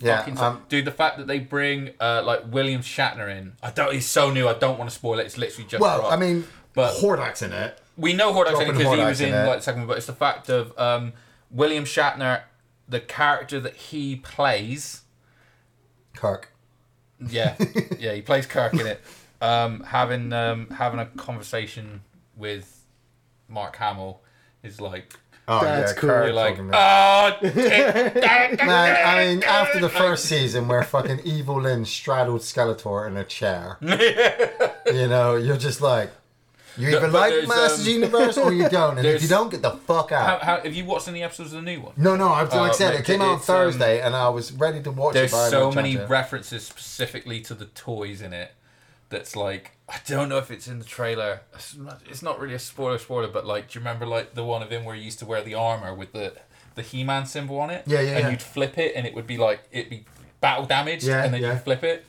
Yeah. 0.00 0.22
Um, 0.38 0.62
dude, 0.68 0.84
the 0.84 0.90
fact 0.90 1.18
that 1.18 1.26
they 1.26 1.38
bring 1.38 1.90
uh, 2.00 2.22
like 2.24 2.42
William 2.52 2.80
Shatner 2.80 3.28
in, 3.28 3.52
I 3.62 3.70
don't. 3.70 3.92
He's 3.92 4.06
so 4.06 4.30
new. 4.30 4.48
I 4.48 4.54
don't 4.54 4.78
want 4.78 4.90
to 4.90 4.96
spoil 4.96 5.18
it. 5.20 5.26
It's 5.26 5.38
literally 5.38 5.68
just. 5.68 5.80
well, 5.80 6.00
dropped. 6.00 6.12
I 6.12 6.16
mean, 6.16 6.44
But- 6.74 6.94
Hordak's 6.96 7.42
in 7.42 7.52
it. 7.52 7.78
we 7.96 8.12
know 8.12 8.32
Hordak's 8.32 8.60
in 8.60 8.68
it 8.68 8.72
because 8.72 8.94
he 8.98 9.04
was 9.04 9.20
in 9.20 9.28
in 9.34 9.46
like 9.46 9.58
the 9.58 9.62
second 9.62 9.82
one. 9.82 9.88
But 9.88 9.98
it's 9.98 10.06
the 10.06 10.12
fact 10.12 10.48
of 10.48 10.76
um, 10.78 11.12
William 11.50 11.84
Shatner, 11.84 12.42
the 12.88 13.00
character 13.00 13.60
that 13.60 13.74
he 13.76 14.16
plays. 14.16 15.02
Kirk. 16.14 16.52
Yeah, 17.28 17.54
yeah, 17.98 18.12
he 18.14 18.22
plays 18.22 18.46
Kirk 18.46 18.74
in 18.74 18.86
it. 18.86 19.00
Um, 19.40 19.80
having 19.84 20.32
um, 20.32 20.68
having 20.70 20.98
a 21.00 21.06
conversation 21.06 22.02
with 22.36 22.84
Mark 23.48 23.76
Hamill 23.76 24.22
is 24.62 24.80
like 24.80 25.14
Oh 25.48 25.60
That's 25.60 25.92
yeah, 25.92 25.98
cool. 26.00 26.10
Kirk 26.10 26.24
you're 26.26 26.34
like, 26.34 26.58
oh, 26.58 27.38
Man, 27.42 29.06
I 29.06 29.24
mean, 29.24 29.42
after 29.44 29.78
the 29.78 29.88
first 29.88 30.24
season 30.24 30.66
where 30.66 30.82
fucking 30.82 31.20
Evil 31.24 31.60
Lynn 31.60 31.84
straddled 31.84 32.40
Skeletor 32.40 33.06
in 33.06 33.16
a 33.16 33.22
chair, 33.24 33.78
you 33.80 35.06
know, 35.08 35.36
you're 35.36 35.56
just 35.56 35.80
like, 35.80 36.10
you 36.76 36.90
No, 36.90 36.96
either 36.98 37.10
but 37.12 37.30
like 37.30 37.48
Masters 37.48 37.86
um, 37.86 37.92
Universe 37.92 38.36
or 38.38 38.52
you 38.52 38.68
don't, 38.70 38.98
and 38.98 39.06
if 39.06 39.22
you 39.22 39.28
don't, 39.28 39.48
get 39.48 39.62
the 39.62 39.70
fuck 39.70 40.10
out. 40.10 40.42
how, 40.42 40.60
have 40.60 40.74
you 40.74 40.84
watched 40.84 41.06
any 41.06 41.22
episodes 41.22 41.52
of 41.52 41.64
the 41.64 41.70
new 41.70 41.80
one? 41.80 41.92
No, 41.96 42.16
no, 42.16 42.28
I've, 42.28 42.48
like 42.50 42.58
I 42.60 42.68
Uh, 42.70 42.72
said, 42.72 42.94
it 42.96 43.04
came 43.04 43.22
out 43.22 43.28
on 43.28 43.36
it's, 43.36 43.48
um, 43.48 43.56
Thursday, 43.56 44.00
and 44.00 44.16
I 44.16 44.28
was 44.30 44.50
ready 44.52 44.82
to 44.82 44.90
watch 44.90 45.14
There's 45.14 45.30
it. 45.30 45.34
but 45.34 45.38
I 45.38 45.44
had 45.44 45.50
so 45.50 45.70
many 45.70 45.96
references 45.96 46.66
specifically 46.66 47.40
to 47.42 47.54
the 47.54 47.66
toys 47.66 48.20
in 48.20 48.32
it. 48.32 48.50
That's 49.08 49.36
like 49.36 49.72
I 49.88 49.98
don't 50.06 50.28
know 50.28 50.38
if 50.38 50.50
it's 50.50 50.66
in 50.66 50.78
the 50.80 50.84
trailer. 50.84 51.40
It's 51.54 52.22
not, 52.22 52.40
really 52.40 52.54
a 52.54 52.58
spoiler, 52.58 52.98
spoiler, 52.98 53.28
but 53.28 53.46
like, 53.46 53.70
do 53.70 53.78
you 53.78 53.80
remember 53.80 54.04
like 54.06 54.34
the 54.34 54.44
one 54.44 54.62
of 54.62 54.70
him 54.70 54.84
where 54.84 54.96
he 54.96 55.02
used 55.02 55.20
to 55.20 55.26
wear 55.26 55.42
the 55.42 55.54
armor 55.54 55.94
with 55.94 56.12
the 56.12 56.34
the 56.74 56.82
He-Man 56.82 57.26
symbol 57.26 57.58
on 57.60 57.70
it? 57.70 57.84
Yeah, 57.86 58.00
yeah, 58.00 58.10
And 58.12 58.20
yeah. 58.20 58.30
you'd 58.30 58.42
flip 58.42 58.78
it, 58.78 58.94
and 58.96 59.06
it 59.06 59.14
would 59.14 59.26
be 59.26 59.36
like 59.38 59.60
it'd 59.70 59.90
be 59.90 60.04
battle 60.40 60.66
damage, 60.66 61.04
Yeah, 61.04 61.24
and 61.24 61.32
then 61.32 61.40
yeah. 61.42 61.52
you 61.54 61.58
flip 61.60 61.84
it. 61.84 62.04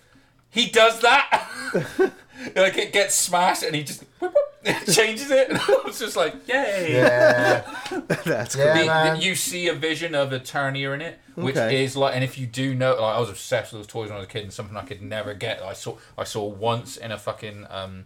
He 0.50 0.70
does 0.70 1.00
that. 1.02 1.48
like 2.56 2.78
it 2.78 2.92
gets 2.94 3.14
smashed, 3.16 3.64
and 3.64 3.76
he 3.76 3.84
just 3.84 4.04
whip, 4.20 4.34
whip, 4.68 4.86
changes 4.96 5.32
it. 5.32 5.50
And 5.50 5.58
I 5.62 5.82
was 5.86 6.00
just 6.00 6.16
like, 6.18 6.48
yay! 6.48 6.94
Yeah, 6.94 7.62
That's 8.26 8.56
Yeah. 8.56 8.74
cool. 8.74 8.82
The- 8.82 8.86
man. 8.88 9.18
the- 9.18 9.24
you 9.24 9.36
see 9.36 9.68
a 9.68 9.74
vision 9.74 10.14
of 10.16 10.30
Eternia 10.32 10.94
in 10.94 11.02
it, 11.02 11.20
which 11.36 11.56
Okay. 11.58 11.84
is 11.84 11.96
like, 11.98 12.16
and 12.16 12.24
if 12.24 12.38
you 12.38 12.48
do 12.48 12.74
know, 12.76 12.92
like, 12.94 13.16
I 13.16 13.20
was 13.20 13.30
obsessed 13.30 13.74
with 13.74 13.82
those 13.82 13.88
toys 13.88 14.10
when 14.10 14.18
I 14.18 14.20
was 14.20 14.26
a 14.28 14.30
kid, 14.32 14.44
and 14.44 14.54
something 14.54 14.76
I 14.78 14.84
could 14.84 15.02
never 15.02 15.34
get. 15.34 15.62
I 15.62 15.74
saw, 15.74 15.98
I 16.18 16.24
saw 16.24 16.44
once 16.46 16.98
in 16.98 17.12
a 17.12 17.18
fucking 17.18 17.66
um, 17.70 18.06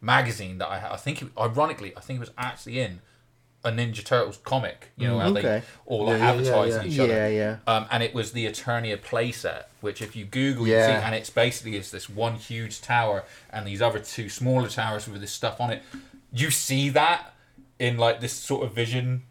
magazine 0.00 0.58
that 0.58 0.68
I, 0.68 0.78
had- 0.78 0.92
I 0.92 0.96
think, 0.96 1.22
it, 1.22 1.28
ironically, 1.38 1.96
I 1.96 2.00
think 2.00 2.18
it 2.18 2.20
was 2.20 2.32
actually 2.38 2.80
in 2.80 3.00
a 3.64 3.70
Ninja 3.70 4.04
Turtles 4.04 4.36
comic. 4.44 4.90
You 4.96 5.08
know 5.08 5.18
how 5.18 5.28
mm. 5.30 5.38
Okay. 5.38 5.42
they 5.42 5.62
all 5.86 6.04
like 6.04 6.18
Yeah, 6.18 6.18
yeah, 6.18 6.24
yeah, 6.24 6.30
advertising 6.30 6.82
yeah. 6.82 6.88
each 6.92 6.98
other. 7.00 7.12
Yeah, 7.12 7.28
yeah. 7.28 7.56
Um, 7.66 7.86
and 7.90 8.02
it 8.02 8.14
was 8.14 8.32
the 8.32 8.46
Eternia 8.46 8.98
playset, 8.98 9.64
which 9.80 10.02
if 10.02 10.14
you 10.14 10.24
Google, 10.26 10.66
you 10.66 10.74
Yeah. 10.74 11.00
see, 11.00 11.06
and 11.06 11.14
it's 11.14 11.30
basically 11.30 11.76
it's 11.76 11.90
this 11.90 12.08
one 12.08 12.34
huge 12.34 12.80
tower 12.80 13.24
and 13.50 13.66
these 13.66 13.80
other 13.82 13.98
two 13.98 14.28
smaller 14.28 14.68
towers 14.68 15.08
with 15.08 15.20
this 15.20 15.32
stuff 15.32 15.60
on 15.60 15.70
it. 15.70 15.82
You 16.32 16.50
see 16.50 16.90
that 16.90 17.34
in 17.78 17.96
like 17.96 18.20
this 18.20 18.32
sort 18.32 18.64
of 18.64 18.72
vision 18.74 19.22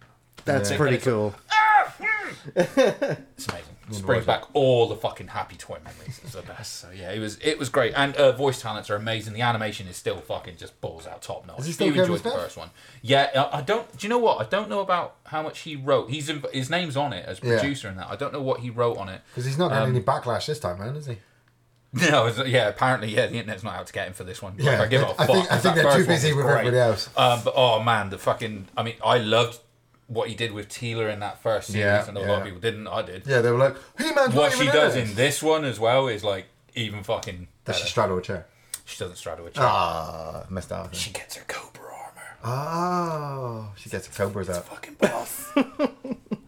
That's 0.46 0.72
Yeah. 0.72 0.78
pretty 0.78 0.96
And 0.96 1.06
like, 1.06 1.14
cool. 1.14 1.36
Ah, 1.52 1.94
hmm. 2.00 2.52
It's 3.38 3.48
amazing. 3.48 3.76
Just 3.90 4.06
brings 4.06 4.26
back 4.26 4.44
all 4.54 4.88
the 4.88 4.96
fucking 4.96 5.28
happy 5.28 5.56
toy 5.58 5.78
memories. 5.84 6.20
It's 6.24 6.34
the 6.34 6.42
best. 6.42 6.76
So 6.78 6.90
yeah, 6.92 7.12
it 7.12 7.20
was 7.20 7.38
it 7.42 7.60
was 7.60 7.68
great, 7.70 7.94
and 7.96 8.16
uh, 8.16 8.32
voice 8.32 8.62
talents 8.62 8.90
are 8.90 8.96
amazing. 8.96 9.34
The 9.34 9.42
animation 9.42 9.88
is 9.88 9.98
still 9.98 10.18
fucking 10.18 10.56
just 10.58 10.80
balls 10.80 11.06
out 11.06 11.22
top 11.22 11.46
notch. 11.46 11.60
Is 11.60 11.66
he 11.66 11.72
still 11.74 11.88
you 11.88 12.02
enjoyed 12.02 12.20
the 12.20 12.30
Smith? 12.30 12.34
first 12.36 12.58
one? 12.58 12.70
Yeah, 13.02 13.30
uh, 13.36 13.50
I 13.52 13.62
don't. 13.62 13.92
Do 13.98 14.06
you 14.06 14.10
know 14.10 14.20
what? 14.20 14.40
I 14.40 14.50
don't 14.50 14.70
know 14.70 14.80
about 14.80 15.16
how 15.26 15.42
much 15.44 15.60
he 15.60 15.76
wrote. 15.76 16.10
He's 16.10 16.30
in, 16.30 16.42
his 16.54 16.70
name's 16.70 16.96
on 16.96 17.12
it 17.14 17.26
as 17.28 17.40
Yeah. 17.44 17.60
producer 17.60 17.90
and 17.90 17.98
that. 18.00 18.08
I 18.10 18.16
don't 18.16 18.32
know 18.32 18.42
what 18.42 18.62
he 18.62 18.70
wrote 18.70 18.98
on 18.98 19.10
it. 19.10 19.22
Because 19.32 19.46
he's 19.46 19.58
not 19.58 19.70
getting 19.70 19.84
Um, 19.84 19.90
any 19.96 20.02
backlash 20.04 20.46
this 20.46 20.60
time, 20.60 20.80
man, 20.80 20.96
is 20.96 21.06
he? 21.08 21.18
No, 22.10 22.26
it's- 22.28 22.48
yeah, 22.48 22.70
apparently, 22.70 23.14
yeah, 23.14 23.28
the 23.28 23.36
internet's 23.36 23.64
not 23.64 23.76
out 23.76 23.86
to 23.88 23.94
get 23.94 24.08
him 24.08 24.14
for 24.14 24.24
this 24.24 24.42
one. 24.42 24.54
Like, 24.58 24.64
Yeah, 24.66 24.82
I 24.82 24.88
give 24.88 25.02
a 25.04 25.14
fuck. 25.14 25.28
think- 25.28 25.46
I 25.46 25.56
'cause 25.56 25.62
think 25.62 25.76
that 25.76 25.76
they're 25.76 25.84
too 25.84 25.90
first 25.90 26.08
one 26.08 26.16
busy 26.16 26.28
was 26.30 26.38
with 26.38 26.46
great. 26.46 26.58
everybody 26.60 26.80
else. 26.80 27.10
Um, 27.16 27.42
but 27.44 27.54
oh 27.56 27.84
man, 27.84 28.10
the 28.10 28.18
fucking. 28.18 28.68
I 28.78 28.82
mean, 28.84 28.96
I 29.06 29.18
loved 29.20 29.60
what 30.14 30.30
he 30.30 30.36
did 30.36 30.52
with 30.52 30.70
Teela 30.70 31.12
in 31.12 31.20
that 31.20 31.42
first 31.42 31.68
series, 31.68 31.84
Yeah, 31.84 32.08
and 32.08 32.18
a 32.18 32.22
lot 32.22 32.40
of 32.40 32.44
people 32.46 32.60
didn't. 32.60 32.88
I 32.88 33.02
did. 33.02 33.24
Yeah, 33.26 33.42
they 33.42 33.52
were 33.52 33.58
like, 33.58 33.76
"He 33.98 34.06
man." 34.06 34.32
What 34.32 34.34
not 34.34 34.52
she 34.54 34.64
even 34.64 34.74
does 34.76 34.96
in, 34.96 35.10
in 35.10 35.16
this 35.16 35.42
one 35.44 35.66
as 35.66 35.80
well 35.80 36.08
is 36.08 36.24
like 36.24 36.46
even 36.76 37.04
fucking. 37.04 37.48
Does 37.66 37.76
better. 37.76 37.86
she 37.86 37.92
straddle 37.92 38.18
a 38.18 38.22
chair? 38.22 38.46
She 38.86 39.00
doesn't 39.00 39.16
straddle 39.16 39.46
a 39.48 39.52
chair. 39.52 39.64
Ah, 39.66 40.46
missed 40.50 40.72
out. 40.72 40.94
She 40.96 41.12
gets 41.12 41.36
her 41.36 41.46
Cobra 41.48 41.84
armor. 41.86 42.38
Oh, 42.44 43.72
she 43.78 43.90
gets 43.90 44.08
her 44.08 44.14
cobras 44.26 44.50
out. 44.50 44.66
Fucking 44.68 44.96
buff. 44.96 45.56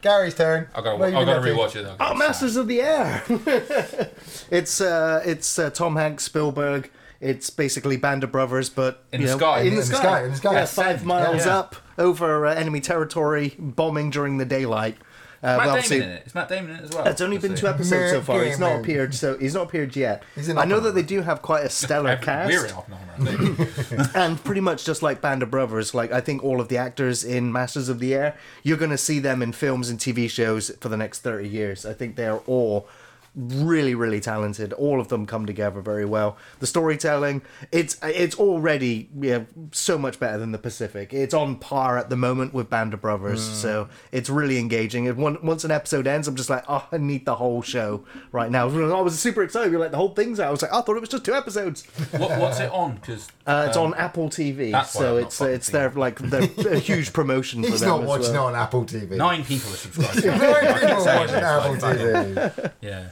Gary's 0.00 0.34
turn. 0.34 0.68
I 0.74 0.80
gotta, 0.80 0.96
What 0.96 1.12
have 1.12 1.22
I 1.22 1.24
gotta 1.24 1.38
up 1.38 1.44
to? 1.44 1.50
rewatch 1.52 1.76
it. 1.76 1.82
Though, 1.82 1.96
Oh, 2.00 2.14
Masters 2.14 2.56
of 2.56 2.68
the 2.68 2.80
Air. 2.80 3.22
it's 4.50 4.80
uh, 4.80 5.22
it's 5.26 5.58
uh, 5.58 5.70
Tom 5.70 5.96
Hanks, 5.96 6.24
Spielberg. 6.24 6.90
It's 7.20 7.50
basically 7.50 7.96
Band 7.96 8.22
of 8.24 8.30
Brothers, 8.30 8.68
but 8.70 9.02
In 9.12 9.20
you 9.20 9.26
the 9.26 9.32
know, 9.32 9.38
sky. 9.38 9.60
In, 9.62 9.66
In 9.68 9.74
the 9.74 9.80
the 9.80 9.86
sky. 9.86 9.96
sky, 9.98 10.24
in 10.24 10.30
the 10.30 10.36
sky. 10.36 10.52
Yeah, 10.52 10.58
Yeah, 10.60 10.66
five 10.66 11.04
miles 11.04 11.46
Yeah. 11.46 11.58
up 11.58 11.76
over 11.98 12.46
uh, 12.46 12.54
enemy 12.54 12.80
territory, 12.80 13.54
bombing 13.58 14.10
during 14.10 14.38
the 14.38 14.44
daylight. 14.44 14.96
Uh, 15.40 15.46
Matt 15.46 15.58
well, 15.58 15.58
Damon 15.66 15.70
obviously, 15.78 15.96
in 15.98 16.02
it. 16.02 16.22
It's 16.26 16.34
Matt 16.34 16.48
Damon 16.48 16.70
in 16.70 16.76
it 16.78 16.82
as 16.84 16.90
well. 16.90 17.06
It's 17.06 17.20
only 17.20 17.38
been 17.38 17.52
two 17.52 17.58
saying. 17.58 17.74
episodes 17.74 18.10
so 18.10 18.20
far. 18.22 18.42
He's 18.42 18.58
not 18.58 18.80
appeared, 18.80 19.14
so 19.14 19.36
he's 19.38 19.54
not 19.54 19.64
appeared 19.68 19.94
yet. 19.94 20.22
I 20.56 20.64
know 20.64 20.80
that 20.80 20.94
they 20.96 21.02
do 21.02 21.22
have 21.22 21.42
quite 21.42 21.64
a 21.64 21.70
stellar 21.70 22.16
cast. 22.16 22.50
We're 22.52 22.66
in 22.66 22.72
Oppenheimer, 22.72 24.10
and 24.14 24.42
pretty 24.42 24.60
much 24.60 24.84
just 24.84 25.00
like 25.02 25.20
Band 25.20 25.42
of 25.44 25.50
Brothers, 25.50 25.94
like 25.94 26.10
I 26.12 26.20
think 26.20 26.42
all 26.42 26.60
of 26.60 26.68
the 26.68 26.76
actors 26.76 27.22
in 27.24 27.52
Masters 27.52 27.88
of 27.88 27.98
the 28.00 28.14
Air, 28.14 28.36
you're 28.64 28.76
going 28.76 28.90
to 28.90 28.98
see 28.98 29.18
them 29.20 29.40
in 29.42 29.52
films 29.52 29.90
and 29.90 29.98
TV 29.98 30.28
shows 30.28 30.70
for 30.80 30.88
the 30.88 30.96
next 30.96 31.20
30 31.20 31.48
years. 31.48 31.86
I 31.86 31.92
think 31.94 32.16
they're 32.16 32.38
all 32.38 32.88
really 33.34 33.94
really 33.94 34.20
talented 34.20 34.72
all 34.72 35.00
of 35.00 35.08
them 35.08 35.26
come 35.26 35.46
together 35.46 35.80
very 35.80 36.04
well 36.04 36.36
the 36.60 36.66
storytelling 36.66 37.40
it's 37.70 37.96
it's 38.02 38.36
already 38.36 39.08
yeah, 39.20 39.44
so 39.72 39.96
much 39.96 40.18
better 40.18 40.38
than 40.38 40.52
the 40.52 40.58
pacific 40.58 41.12
it's 41.12 41.34
on 41.34 41.56
par 41.56 41.96
at 41.98 42.10
the 42.10 42.16
moment 42.16 42.52
with 42.52 42.68
band 42.68 42.92
of 42.94 43.00
brothers 43.00 43.42
so 43.42 43.88
it's 44.12 44.28
really 44.28 44.58
engaging 44.58 45.06
and 45.08 45.18
one, 45.18 45.38
once 45.42 45.64
an 45.64 45.70
episode 45.70 46.06
ends 46.06 46.26
i'm 46.26 46.36
just 46.36 46.50
like 46.50 46.64
oh 46.68 46.86
i 46.90 46.96
need 46.98 47.24
the 47.24 47.36
whole 47.36 47.62
show 47.62 48.04
right 48.32 48.50
now 48.50 48.68
i 48.68 49.00
was 49.00 49.18
super 49.18 49.42
excited 49.42 49.70
you're 49.70 49.80
like 49.80 49.90
the 49.90 49.96
whole 49.96 50.14
thing's 50.14 50.40
out 50.40 50.48
i 50.48 50.50
was 50.50 50.62
like 50.62 50.72
i 50.72 50.80
thought 50.80 50.96
it 50.96 51.00
was 51.00 51.08
just 51.08 51.24
two 51.24 51.34
episodes 51.34 51.86
what, 52.12 52.38
what's 52.38 52.60
it 52.60 52.70
on? 52.72 52.94
Because 52.96 53.28
uh, 53.46 53.66
it's 53.68 53.76
on 53.76 53.94
Apple 53.94 54.28
TV, 54.28 54.84
so 54.86 55.16
it's 55.16 55.40
uh, 55.40 55.46
it's 55.46 55.66
seen 55.66 55.74
their 55.74 55.90
like 55.90 56.18
their 56.18 56.42
a 56.72 56.78
huge 56.78 57.12
promotion 57.12 57.62
for 57.62 57.70
He's 57.70 57.80
them 57.80 57.88
not 57.90 58.02
watching 58.02 58.32
well. 58.32 58.48
it 58.48 58.54
on 58.54 58.54
Apple 58.54 58.84
TV. 58.84 59.10
nine 59.10 59.44
people 59.44 59.72
are 59.72 59.76
subscribed. 59.76 60.24
Nine 60.24 60.80
people 60.80 61.00
Saying 61.04 61.18
watching 61.18 61.36
Apple 61.36 61.74
TV. 61.76 62.72
Yeah. 62.80 63.08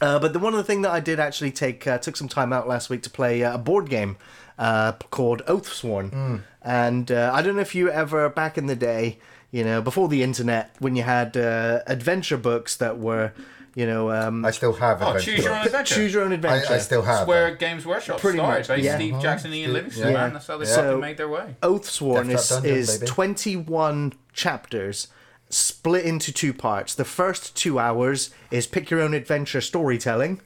Uh, 0.00 0.18
but 0.18 0.32
the 0.32 0.38
one 0.38 0.54
other 0.54 0.62
thing 0.62 0.82
that 0.82 0.90
I 0.90 1.00
did 1.00 1.20
actually 1.20 1.52
take 1.52 1.86
uh, 1.86 1.98
took 1.98 2.16
some 2.16 2.28
time 2.28 2.52
out 2.52 2.66
last 2.66 2.88
week 2.90 3.02
to 3.02 3.10
play 3.10 3.44
uh, 3.44 3.54
a 3.54 3.58
board 3.58 3.90
game 3.90 4.16
uh, 4.58 4.92
called 5.10 5.42
Oathsworn, 5.46 6.42
and 6.62 7.10
uh, 7.12 7.30
I 7.34 7.42
don't 7.42 7.54
know 7.56 7.62
if 7.62 7.74
you 7.74 7.90
ever 7.90 8.28
back 8.30 8.56
in 8.58 8.66
the 8.66 8.76
day, 8.76 9.18
you 9.50 9.64
know, 9.64 9.80
before 9.82 10.08
the 10.08 10.22
internet, 10.22 10.74
when 10.78 10.96
you 10.96 11.02
had 11.02 11.36
uh, 11.36 11.80
adventure 11.86 12.36
books 12.36 12.76
that 12.76 12.98
were, 12.98 13.32
you 13.74 13.86
know, 13.86 14.10
um, 14.10 14.44
I 14.44 14.50
still 14.50 14.72
have 14.74 15.00
Oh, 15.02 15.08
adventure 15.16 15.30
choose 15.36 15.44
your 15.44 15.54
own 15.54 15.66
adventure. 15.66 15.94
choose 15.94 16.12
your 16.14 16.22
own 16.24 16.32
adventure. 16.32 16.72
I, 16.72 16.76
I 16.76 16.78
still 16.78 17.02
have. 17.02 17.18
That's 17.20 17.28
where 17.28 17.48
them. 17.50 17.58
Games 17.58 17.86
Workshop 17.86 18.20
Pretty 18.20 18.38
started. 18.38 18.68
much, 18.68 18.80
yeah. 18.82 18.96
Steve 18.96 19.20
Jackson 19.22 19.46
and 19.48 19.56
Ian 19.56 19.70
Yeah. 19.70 19.74
Livingstone, 19.74 20.12
Yeah. 20.12 20.18
man. 20.18 20.32
That's 20.34 20.46
how 20.46 20.58
they 20.58 20.64
So- 20.66 20.98
made 20.98 21.16
their 21.16 21.28
way. 21.28 21.56
Oathsworn 21.62 22.28
Death 22.28 22.40
is, 22.40 22.48
Dungeon, 22.48 22.74
is 22.74 23.00
21 23.06 24.12
chapters 24.32 25.08
split 25.50 26.04
into 26.04 26.32
two 26.32 26.54
parts. 26.54 26.94
The 26.94 27.04
first 27.04 27.54
two 27.56 27.78
hours 27.78 28.30
is 28.50 28.66
pick 28.66 28.90
your 28.90 29.00
own 29.00 29.14
adventure 29.14 29.60
storytelling, 29.60 30.40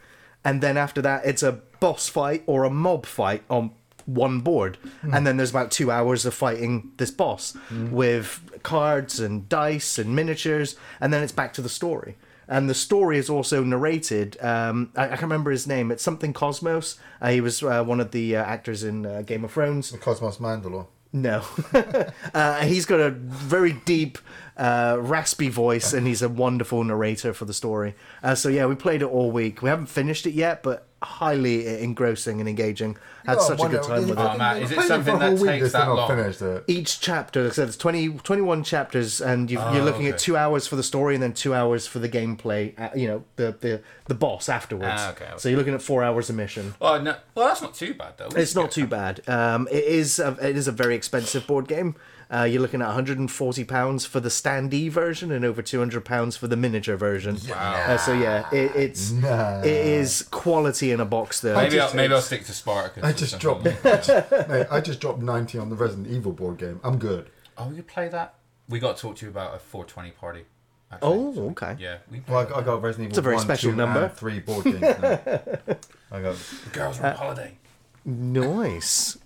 and 0.44 0.60
then 0.60 0.76
after 0.76 1.00
that, 1.02 1.24
it's 1.24 1.42
a 1.42 1.60
boss 1.80 2.08
fight 2.08 2.42
or 2.46 2.64
a 2.64 2.70
mob 2.70 3.06
fight 3.06 3.44
on 3.48 3.70
one 4.06 4.40
board. 4.40 4.76
And 5.02 5.26
then 5.26 5.36
there's 5.36 5.50
about 5.50 5.70
two 5.70 5.90
hours 5.90 6.26
of 6.26 6.34
fighting 6.34 6.92
this 6.96 7.10
boss 7.10 7.56
with 7.90 8.60
cards 8.62 9.20
and 9.20 9.48
dice 9.48 9.98
and 9.98 10.14
miniatures, 10.14 10.76
and 11.00 11.12
then 11.12 11.22
it's 11.22 11.32
back 11.32 11.52
to 11.54 11.62
the 11.62 11.68
story. 11.68 12.16
And 12.46 12.68
the 12.68 12.74
story 12.74 13.16
is 13.16 13.30
also 13.30 13.64
narrated. 13.64 14.36
Um, 14.42 14.92
I, 14.94 15.04
I 15.04 15.08
can't 15.08 15.22
remember 15.22 15.50
his 15.50 15.66
name. 15.66 15.90
It's 15.90 16.02
something 16.02 16.34
Cosmos. 16.34 16.98
Uh, 17.20 17.30
he 17.30 17.40
was 17.40 17.62
uh, 17.62 17.82
one 17.82 18.00
of 18.00 18.10
the 18.10 18.36
uh, 18.36 18.44
actors 18.44 18.84
in 18.84 19.06
uh, 19.06 19.22
Game 19.22 19.44
of 19.44 19.52
Thrones. 19.52 19.92
Cosmos 19.92 20.36
Mandalore. 20.36 20.86
No. 21.14 21.44
uh, 22.34 22.62
he's 22.62 22.86
got 22.86 22.98
a 22.98 23.10
very 23.10 23.72
deep, 23.72 24.18
uh, 24.56 24.96
raspy 24.98 25.48
voice, 25.48 25.92
and 25.92 26.08
he's 26.08 26.22
a 26.22 26.28
wonderful 26.28 26.82
narrator 26.82 27.32
for 27.32 27.44
the 27.44 27.54
story. 27.54 27.94
Uh, 28.20 28.34
so, 28.34 28.48
yeah, 28.48 28.66
we 28.66 28.74
played 28.74 29.00
it 29.00 29.04
all 29.06 29.30
week. 29.30 29.62
We 29.62 29.68
haven't 29.68 29.86
finished 29.86 30.26
it 30.26 30.34
yet, 30.34 30.64
but 30.64 30.88
highly 31.04 31.80
engrossing 31.82 32.40
and 32.40 32.48
engaging. 32.48 32.96
Had 33.26 33.38
Oh, 33.38 33.40
such 33.40 33.62
a 33.62 33.68
good 33.68 33.82
time 33.82 34.08
with 34.08 34.18
Oh, 34.18 34.32
it. 34.32 34.38
man, 34.38 34.56
is 34.62 34.70
it 34.70 34.74
Played 34.74 34.88
something 34.88 35.16
for 35.18 35.22
a 35.24 35.26
whole 35.28 35.36
that 35.38 35.58
takes 35.60 35.72
that 35.72 35.88
long? 35.88 36.08
Finished 36.08 36.42
it. 36.42 36.64
Each 36.66 37.00
chapter, 37.00 37.42
like 37.44 37.52
I 37.52 37.54
said, 37.54 37.68
it's 37.68 37.76
20, 37.78 38.08
21 38.18 38.64
chapters, 38.64 39.20
and 39.22 39.50
you've, 39.50 39.60
you're 39.72 39.80
Oh, 39.80 39.84
looking 39.84 40.06
at 40.08 40.18
two 40.18 40.36
hours 40.36 40.66
for 40.66 40.76
the 40.76 40.82
story 40.82 41.14
and 41.14 41.22
then 41.22 41.32
two 41.32 41.54
hours 41.54 41.86
for 41.86 42.00
the 42.00 42.08
gameplay, 42.08 42.78
uh, 42.78 42.90
you 42.94 43.06
know, 43.08 43.24
the, 43.36 43.56
the, 43.60 43.80
the 44.06 44.14
boss 44.14 44.48
afterwards. 44.50 44.88
Ah, 44.98 45.10
okay, 45.12 45.24
okay. 45.24 45.34
So 45.38 45.48
you're 45.48 45.58
looking 45.58 45.74
at 45.74 45.80
four 45.80 46.02
hours 46.02 46.28
a 46.28 46.32
mission. 46.34 46.74
Oh, 46.80 47.00
no. 47.00 47.16
Well, 47.34 47.46
that's 47.48 47.62
not 47.62 47.74
too 47.74 47.94
bad, 47.94 48.14
though. 48.18 48.28
It's 48.36 48.54
not 48.54 48.70
too 48.70 48.86
bad. 48.86 49.26
Um, 49.28 49.68
it 49.70 49.84
is 49.84 50.18
a, 50.18 50.36
it 50.42 50.56
is 50.56 50.68
a 50.68 50.72
very 50.72 50.94
expensive 50.94 51.46
board 51.46 51.66
game. 51.68 51.96
Uh, 52.34 52.42
you're 52.44 52.60
looking 52.60 52.80
at 52.82 52.86
140 52.86 53.64
pounds 53.64 54.04
for 54.04 54.18
the 54.18 54.28
standee 54.28 54.90
version 54.90 55.30
and 55.30 55.44
over 55.44 55.62
200 55.62 56.04
pounds 56.04 56.36
for 56.36 56.48
the 56.48 56.56
miniature 56.56 56.96
version. 56.96 57.38
Wow. 57.48 57.74
Uh, 57.86 57.96
so 57.96 58.12
yeah, 58.12 58.48
it, 58.50 58.74
it's 58.74 59.12
Nah. 59.12 59.60
it 59.60 59.66
is 59.66 60.22
quality 60.22 60.90
in 60.90 60.98
a 61.00 61.04
box. 61.04 61.40
There. 61.40 61.54
Maybe, 61.54 61.76
just- 61.76 61.90
I'll, 61.94 61.96
maybe 61.96 62.12
I'll 62.14 62.20
stick 62.20 62.44
to 62.46 62.52
Spartacus. 62.52 63.04
I 63.04 63.12
just 63.12 63.38
dropped. 63.38 63.66
I 63.66 63.96
just, 64.00 64.48
mate, 64.48 64.66
I 64.70 64.80
just 64.80 65.00
dropped 65.00 65.20
ninety 65.20 65.58
on 65.58 65.68
the 65.70 65.76
Resident 65.76 66.08
Evil 66.08 66.32
board 66.32 66.58
game. 66.58 66.80
I'm 66.82 66.98
good. 66.98 67.30
Oh, 67.56 67.70
you 67.70 67.82
play 67.84 68.08
that. 68.08 68.34
We 68.68 68.80
got 68.80 68.96
to 68.96 69.02
talk 69.02 69.16
to 69.16 69.26
you 69.26 69.30
about 69.30 69.54
a 69.54 69.58
420 69.58 70.10
party. 70.12 70.44
actually. 70.90 71.08
Oh, 71.12 71.50
okay. 71.50 71.76
Yeah. 71.78 71.98
We 72.10 72.22
Well, 72.26 72.38
I 72.38 72.44
got, 72.46 72.58
I 72.58 72.62
got 72.64 72.82
Resident 72.82 73.10
Evil. 73.12 73.18
a 73.18 73.22
very 73.22 73.36
1, 73.36 73.44
special 73.44 73.70
2, 73.70 73.76
number. 73.76 74.04
And 74.04 74.12
three 74.12 74.40
board 74.40 74.64
games. 74.64 74.82
I 74.82 76.20
got. 76.20 76.34
The 76.36 76.70
girls 76.72 76.98
are 77.00 77.06
on 77.10 77.16
holiday. 77.16 77.58
Nice. 78.04 79.18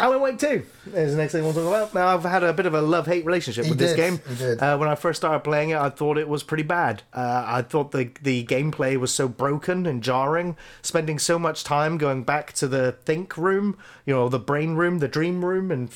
Alan 0.00 0.20
Wake 0.20 0.38
2 0.38 0.64
is 0.94 1.12
the 1.12 1.16
next 1.18 1.32
thing 1.32 1.42
we'll 1.42 1.52
talk 1.52 1.66
about. 1.66 1.94
Now, 1.94 2.08
I've 2.08 2.22
had 2.22 2.42
a 2.42 2.52
bit 2.52 2.66
of 2.66 2.74
a 2.74 2.80
love 2.80 3.06
hate 3.06 3.24
relationship 3.24 3.64
He 3.64 3.70
with 3.70 3.78
this 3.78 3.96
game. 3.96 4.20
did. 4.38 4.60
Uh, 4.60 4.76
when 4.78 4.88
I 4.88 4.94
first 4.94 5.20
started 5.20 5.40
playing 5.40 5.70
it, 5.70 5.78
I 5.78 5.90
thought 5.90 6.18
it 6.18 6.28
was 6.28 6.42
pretty 6.42 6.62
bad. 6.62 7.02
Uh, 7.12 7.44
I 7.46 7.62
thought 7.62 7.92
the, 7.92 8.10
the 8.22 8.44
gameplay 8.44 8.96
was 8.96 9.12
so 9.12 9.28
broken 9.28 9.86
and 9.86 10.02
jarring, 10.02 10.56
spending 10.82 11.18
so 11.18 11.38
much 11.38 11.64
time 11.64 11.98
going 11.98 12.22
back 12.24 12.52
to 12.54 12.68
the 12.68 12.92
think 13.04 13.36
room, 13.36 13.76
you 14.06 14.14
know, 14.14 14.28
the 14.28 14.38
brain 14.38 14.74
room, 14.74 14.98
the 14.98 15.08
dream 15.08 15.44
room, 15.44 15.70
and 15.70 15.90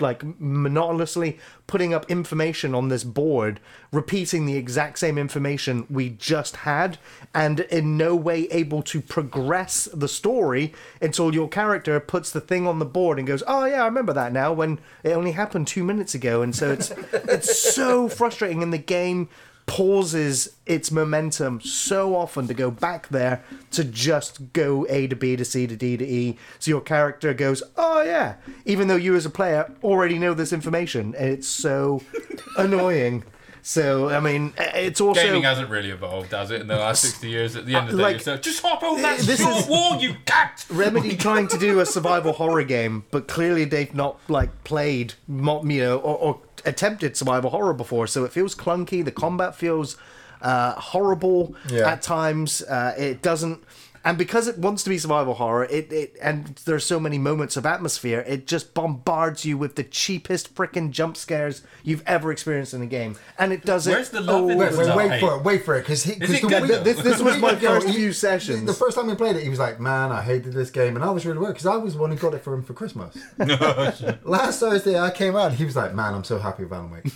like 0.00 0.22
monotonously 0.40 1.38
putting 1.66 1.92
up 1.92 2.10
information 2.10 2.74
on 2.74 2.88
this 2.88 3.04
board, 3.04 3.60
repeating 3.92 4.46
the 4.46 4.56
exact 4.56 4.98
same 4.98 5.18
information 5.18 5.86
we 5.90 6.10
just 6.10 6.56
had, 6.56 6.98
and 7.34 7.60
in 7.60 7.96
no 7.96 8.14
way 8.14 8.44
able 8.50 8.82
to 8.82 9.00
progress 9.00 9.88
the 9.92 10.08
story 10.08 10.72
until 11.00 11.34
your 11.34 11.48
character 11.48 11.98
puts 12.00 12.30
the 12.30 12.40
thing 12.40 12.66
on 12.66 12.78
the 12.78 12.84
board 12.84 13.18
and 13.18 13.26
goes, 13.26 13.42
"Oh 13.46 13.64
yeah, 13.64 13.82
I 13.82 13.86
remember 13.86 14.12
that 14.12 14.32
now." 14.32 14.52
When 14.52 14.78
it 15.02 15.12
only 15.12 15.32
happened 15.32 15.66
two 15.66 15.84
minutes 15.84 16.14
ago, 16.14 16.42
and 16.42 16.54
so 16.54 16.72
it's 16.72 16.90
it's 17.12 17.58
so 17.58 18.08
frustrating, 18.08 18.62
and 18.62 18.72
the 18.72 18.78
game 18.78 19.28
pauses 19.66 20.56
its 20.64 20.90
momentum 20.90 21.60
so 21.60 22.14
often 22.16 22.46
to 22.46 22.54
go 22.54 22.70
back 22.70 23.08
there 23.08 23.42
to 23.72 23.84
just 23.84 24.52
go 24.52 24.86
A 24.88 25.06
to 25.08 25.16
B 25.16 25.36
to 25.36 25.44
C 25.44 25.66
to 25.66 25.76
D 25.76 25.96
to 25.96 26.06
E. 26.06 26.38
So 26.58 26.70
your 26.70 26.80
character 26.80 27.34
goes, 27.34 27.62
oh 27.76 28.02
yeah, 28.02 28.36
even 28.64 28.88
though 28.88 28.96
you 28.96 29.14
as 29.16 29.26
a 29.26 29.30
player 29.30 29.70
already 29.82 30.18
know 30.18 30.34
this 30.34 30.52
information, 30.52 31.14
and 31.16 31.28
it's 31.30 31.48
so 31.48 32.02
annoying. 32.56 33.24
So 33.62 34.08
I 34.10 34.20
mean, 34.20 34.52
it's 34.56 35.00
also 35.00 35.20
Gaming 35.20 35.42
hasn't 35.42 35.68
really 35.68 35.90
evolved, 35.90 36.30
has 36.30 36.52
it, 36.52 36.60
in 36.60 36.68
the 36.68 36.76
last 36.76 37.02
60 37.02 37.28
years? 37.28 37.56
At 37.56 37.66
the 37.66 37.74
end 37.74 37.88
of 37.90 37.96
the 37.96 38.02
Like- 38.02 38.12
day, 38.12 38.18
it's 38.18 38.28
uh, 38.28 38.36
just 38.36 38.62
hop 38.62 38.84
on 38.84 39.02
that 39.02 39.18
This 39.18 39.40
short 39.40 39.56
is- 39.56 39.66
wall, 39.66 40.00
you 40.00 40.14
cat! 40.24 40.64
Remedy 40.70 41.16
trying 41.26 41.48
to 41.48 41.58
do 41.58 41.80
a 41.80 41.86
survival 41.86 42.32
horror 42.34 42.62
game, 42.62 43.02
but 43.10 43.26
clearly 43.26 43.64
they've 43.64 43.92
not 43.92 44.20
like 44.28 44.62
played, 44.62 45.14
you 45.28 45.34
know, 45.34 45.96
or, 45.98 46.16
or 46.16 46.40
attempted 46.66 47.16
survival 47.16 47.50
horror 47.50 47.72
before, 47.74 48.06
so 48.06 48.24
it 48.24 48.32
feels 48.32 48.54
clunky. 48.54 49.04
The 49.04 49.12
combat 49.12 49.54
feels 49.54 49.96
uh, 50.42 50.72
horrible 50.72 51.54
Yeah. 51.70 51.90
at 51.92 52.02
times. 52.02 52.60
Uh, 52.62 52.94
it 52.98 53.22
doesn't 53.22 53.62
and 54.06 54.16
because 54.16 54.48
it 54.48 54.56
wants 54.56 54.82
to 54.84 54.88
be 54.88 54.96
survival 54.96 55.34
horror, 55.34 55.64
it, 55.64 55.92
it 55.92 56.16
and 56.22 56.56
there's 56.64 56.84
so 56.86 56.98
many 56.98 57.18
moments 57.18 57.58
of 57.58 57.66
atmosphere, 57.66 58.20
it 58.26 58.46
just 58.46 58.72
bombards 58.72 59.44
you 59.44 59.58
with 59.58 59.76
the 59.76 59.84
cheapest 59.84 60.54
freaking 60.54 60.90
jump 60.92 61.18
scares 61.18 61.62
you've 61.84 62.02
ever 62.06 62.32
experienced 62.32 62.72
in 62.72 62.80
a 62.80 62.86
game, 62.86 63.16
and 63.38 63.52
it 63.52 63.64
does 63.66 63.86
Where's 63.86 64.08
it. 64.08 64.12
the 64.12 64.20
love 64.22 64.48
in 64.48 64.56
Wait, 64.56 64.70
this? 64.70 64.78
wait, 64.78 64.86
No, 64.86 64.96
wait 64.96 65.20
for 65.20 65.36
it, 65.36 65.42
wait 65.44 65.64
for 65.66 65.74
it, 65.76 65.80
because 65.82 66.04
he. 66.04 66.12
Is 66.12 66.18
'cause 66.18 66.30
it 66.30 66.42
the 66.60 66.66
good? 66.68 66.84
This, 66.84 67.02
this 67.02 67.20
was 67.20 67.36
my 67.38 67.54
first 67.60 67.88
few 67.88 68.12
sessions. 68.12 68.64
The 68.64 68.72
first 68.72 68.96
time 68.96 69.08
we 69.08 69.14
played 69.16 69.36
it, 69.36 69.42
he 69.42 69.48
was 69.50 69.58
like, 69.58 69.80
"Man, 69.80 70.12
I 70.12 70.22
hated 70.22 70.52
this 70.54 70.70
game," 70.70 70.94
and 70.96 71.04
I 71.04 71.10
was 71.10 71.26
really 71.26 71.38
worried 71.40 71.54
because 71.54 71.66
I 71.66 71.76
was 71.76 71.94
the 71.94 72.00
one 72.00 72.10
who 72.12 72.16
got 72.16 72.32
it 72.32 72.42
for 72.44 72.54
him 72.54 72.62
for 72.62 72.74
Christmas. 72.74 73.16
Last 74.24 74.60
Thursday, 74.60 74.98
I 74.98 75.10
came 75.10 75.36
out, 75.36 75.48
and 75.50 75.56
he 75.56 75.64
was 75.64 75.76
like, 75.76 75.94
"Man, 75.94 76.14
I'm 76.14 76.24
so 76.24 76.38
happy 76.38 76.62
with 76.64 76.72
Alan 76.72 76.90
Wake." 76.92 77.12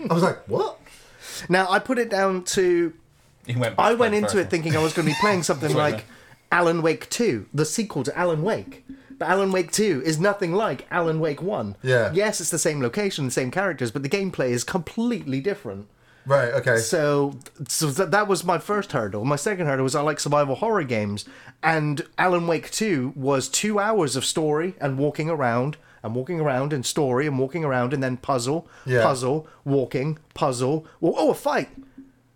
I 0.10 0.14
was 0.14 0.22
like, 0.22 0.46
"What?" 0.48 0.78
now 1.48 1.68
I 1.70 1.78
put 1.78 1.98
it 1.98 2.10
down 2.10 2.44
to 2.44 2.92
He 3.46 3.56
went 3.56 3.76
back 3.76 3.86
I 3.86 3.94
went 3.94 4.14
into 4.14 4.38
it 4.38 4.50
thinking 4.50 4.76
I 4.76 4.82
was 4.82 4.92
going 4.92 5.06
to 5.06 5.12
be 5.12 5.18
playing 5.20 5.42
something 5.42 5.70
Sorry, 5.72 5.92
like 5.92 6.04
Alan 6.50 6.82
Wake 6.82 7.08
2, 7.10 7.46
the 7.52 7.64
sequel 7.64 8.02
to 8.04 8.16
Alan 8.18 8.42
Wake. 8.42 8.84
But 9.18 9.28
Alan 9.28 9.52
Wake 9.52 9.72
2 9.72 10.02
is 10.04 10.18
nothing 10.18 10.52
like 10.52 10.86
Alan 10.90 11.20
Wake 11.20 11.42
1. 11.42 11.76
Yeah. 11.82 12.12
Yes, 12.12 12.40
it's 12.40 12.50
the 12.50 12.58
same 12.58 12.80
location, 12.80 13.24
the 13.24 13.30
same 13.30 13.50
characters, 13.50 13.90
but 13.90 14.02
the 14.02 14.08
gameplay 14.08 14.50
is 14.50 14.64
completely 14.64 15.40
different. 15.40 15.86
Right. 16.26 16.52
Okay. 16.54 16.76
So, 16.76 17.38
so 17.68 17.90
th- 17.90 18.10
that 18.10 18.28
was 18.28 18.44
my 18.44 18.58
first 18.58 18.92
hurdle. 18.92 19.24
My 19.24 19.36
second 19.36 19.66
hurdle 19.66 19.82
was 19.84 19.94
I 19.94 20.02
like 20.02 20.20
survival 20.20 20.56
horror 20.56 20.84
games, 20.84 21.24
and 21.62 22.02
Alan 22.18 22.46
Wake 22.46 22.70
2 22.70 23.14
was 23.16 23.48
two 23.48 23.78
hours 23.78 24.14
of 24.14 24.24
story 24.24 24.74
and 24.80 24.98
walking 24.98 25.28
around 25.28 25.76
and 26.02 26.14
walking 26.14 26.40
around 26.40 26.72
and 26.72 26.84
story 26.84 27.26
and 27.26 27.38
walking 27.38 27.64
around 27.64 27.92
and 27.92 28.02
then 28.02 28.16
puzzle, 28.16 28.68
Yeah. 28.84 29.02
puzzle, 29.02 29.46
walking, 29.64 30.18
puzzle. 30.34 30.86
Well, 31.00 31.14
oh, 31.16 31.30
a 31.30 31.34
fight. 31.34 31.70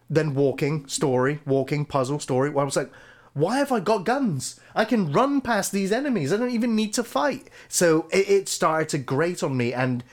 Then 0.09 0.35
walking, 0.35 0.87
story, 0.87 1.41
walking, 1.47 1.85
puzzle, 1.85 2.21
story. 2.21 2.51
Well, 2.51 2.63
I 2.63 2.65
was 2.65 2.77
like, 2.77 2.91
why 3.35 3.59
have 3.59 3.73
I 3.73 3.81
got 3.81 4.05
guns? 4.05 4.59
I 4.75 4.85
can 4.85 5.13
run 5.13 5.41
past 5.41 5.73
these 5.73 5.91
enemies. 5.93 6.33
I 6.33 6.37
don't 6.37 6.51
even 6.51 6.75
need 6.77 6.95
to 6.95 7.05
fight. 7.05 7.49
So 7.69 8.09
it, 8.13 8.29
it 8.29 8.49
started 8.49 8.89
to 8.91 8.99
grate 8.99 9.43
on 9.43 9.57
me, 9.57 9.75
and 9.75 10.05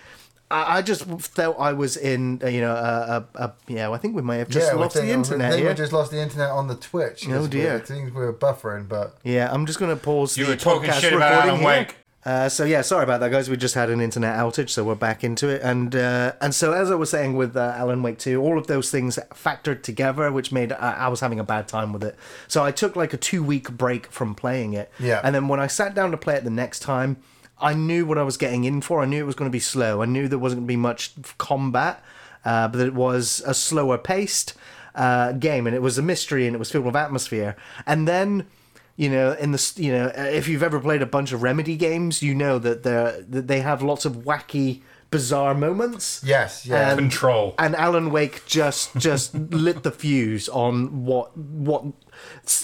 I, 0.52 0.78
I 0.78 0.82
just 0.82 1.04
felt 1.22 1.58
I 1.60 1.74
was 1.74 1.96
in, 1.96 2.42
uh, 2.44 2.48
you 2.48 2.60
know, 2.62 2.74
a, 2.74 3.28
a, 3.36 3.44
a 3.44 3.54
you 3.68 3.76
know, 3.76 3.94
I 3.94 3.98
think 3.98 4.16
we 4.16 4.22
may 4.24 4.40
have 4.40 4.50
just 4.50 4.74
we 4.74 4.80
lost 4.80 4.96
think- 4.96 5.06
the 5.08 5.14
internet 5.14 5.48
I 5.48 5.52
think 5.52 5.62
here. 5.62 5.70
we 5.72 5.76
just 5.78 5.94
lost 5.94 6.12
the 6.12 6.20
internet 6.22 6.50
on 6.50 6.68
the 6.68 6.76
Twitch. 6.76 7.26
'cause 7.26 7.46
Oh, 7.46 7.48
dear. 7.48 7.76
we- 7.76 7.80
Things 7.86 8.12
we 8.12 8.20
were 8.22 8.34
buffering, 8.34 8.90
but 8.90 9.18
Yeah, 9.24 9.50
I'm 9.54 9.66
just 9.68 9.80
going 9.80 9.96
to 9.96 10.02
pause 10.04 10.36
You 10.38 10.46
the 10.46 10.52
were 10.52 10.58
talking 10.58 10.90
podcast 10.90 11.02
shit 11.02 11.14
about 11.14 11.30
recording 11.46 11.50
Alan 11.50 11.60
here. 11.60 11.86
Wake. 11.86 11.96
Uh, 12.26 12.48
so 12.48 12.64
yeah, 12.64 12.82
sorry 12.82 13.04
about 13.04 13.20
that, 13.20 13.32
guys. 13.32 13.50
We 13.50 13.58
just 13.58 13.76
had 13.76 13.90
an 13.90 14.00
internet 14.00 14.38
outage, 14.38 14.70
so 14.70 14.84
we're 14.84 14.96
back 14.96 15.24
into 15.24 15.50
it. 15.50 15.62
And 15.62 15.96
uh, 15.96 16.34
and 16.40 16.56
so 16.56 16.72
as 16.72 16.90
I 16.90 16.96
was 16.96 17.10
saying 17.10 17.36
with 17.36 17.58
uh, 17.58 17.74
Alan 17.76 18.02
Wake 18.02 18.18
2, 18.18 18.42
all 18.42 18.58
of 18.58 18.68
those 18.68 18.90
things 18.90 19.20
factored 19.32 19.84
together, 19.84 20.32
which 20.32 20.52
made 20.52 20.72
I, 20.72 20.94
I 20.94 21.08
was 21.10 21.20
having 21.20 21.40
a 21.40 21.44
bad 21.44 21.68
time 21.68 21.92
with 21.92 22.04
it. 22.04 22.16
So 22.48 22.64
I 22.64 22.72
took 22.72 22.96
like 22.96 23.14
a 23.14 23.18
two 23.18 23.44
week 23.44 23.72
break 23.72 24.08
from 24.08 24.36
playing 24.36 24.74
it. 24.74 24.90
Yeah. 25.00 25.20
And 25.24 25.36
then 25.36 25.48
when 25.50 25.60
I 25.60 25.68
sat 25.68 25.94
down 25.94 26.12
to 26.12 26.18
play 26.18 26.36
it 26.36 26.46
the 26.46 26.50
next 26.50 26.80
time, 26.80 27.18
I 27.60 27.74
knew 27.74 28.06
what 28.06 28.18
I 28.18 28.24
was 28.24 28.38
getting 28.38 28.64
in 28.64 28.82
for. 28.82 29.02
I 29.02 29.06
knew 29.06 29.22
it 29.22 29.28
was 29.28 29.36
going 29.36 29.50
to 29.50 29.54
be 29.54 29.60
slow. 29.60 30.02
I 30.02 30.06
knew 30.06 30.28
there 30.28 30.40
wasn't 30.40 30.62
going 30.62 30.68
to 30.68 30.74
be 30.74 30.78
much 30.78 31.12
combat, 31.38 32.04
uh, 32.46 32.70
but 32.70 32.80
it 32.80 32.94
was 32.94 33.44
a 33.46 33.54
slower 33.54 33.98
paced 33.98 34.54
uh, 34.96 35.34
game, 35.34 35.68
and 35.68 35.76
it 35.76 35.82
was 35.82 35.98
a 35.98 36.02
mystery, 36.02 36.46
and 36.48 36.56
it 36.56 36.60
was 36.60 36.72
filled 36.72 36.86
with 36.86 36.96
atmosphere. 36.96 37.56
And 37.86 38.08
then 38.08 38.48
you 38.96 39.10
know 39.10 39.34
in 39.34 39.52
the 39.52 39.74
you 39.78 39.92
know 39.92 40.06
uh, 40.18 40.22
if 40.24 40.48
you've 40.48 40.64
ever 40.64 40.80
played 40.80 41.02
a 41.02 41.06
bunch 41.06 41.32
of 41.32 41.42
remedy 41.42 41.76
games 41.76 42.22
you 42.22 42.34
know 42.36 42.60
that 42.60 42.84
they 42.84 43.24
that 43.28 43.48
they 43.48 43.62
have 43.62 43.82
lots 43.82 44.06
of 44.06 44.18
wacky 44.18 44.82
bizarre 45.10 45.54
moments 45.54 46.22
yes, 46.26 46.66
yeah. 46.66 46.90
And- 46.92 47.00
Control. 47.00 47.54
and 47.60 47.76
Alan 47.76 48.10
Wake 48.10 48.46
just 48.46 48.96
just 48.98 49.36
lit 49.66 49.84
the 49.84 49.92
fuse 49.92 50.50
on 50.50 51.06
what 51.06 51.36
what 51.38 51.86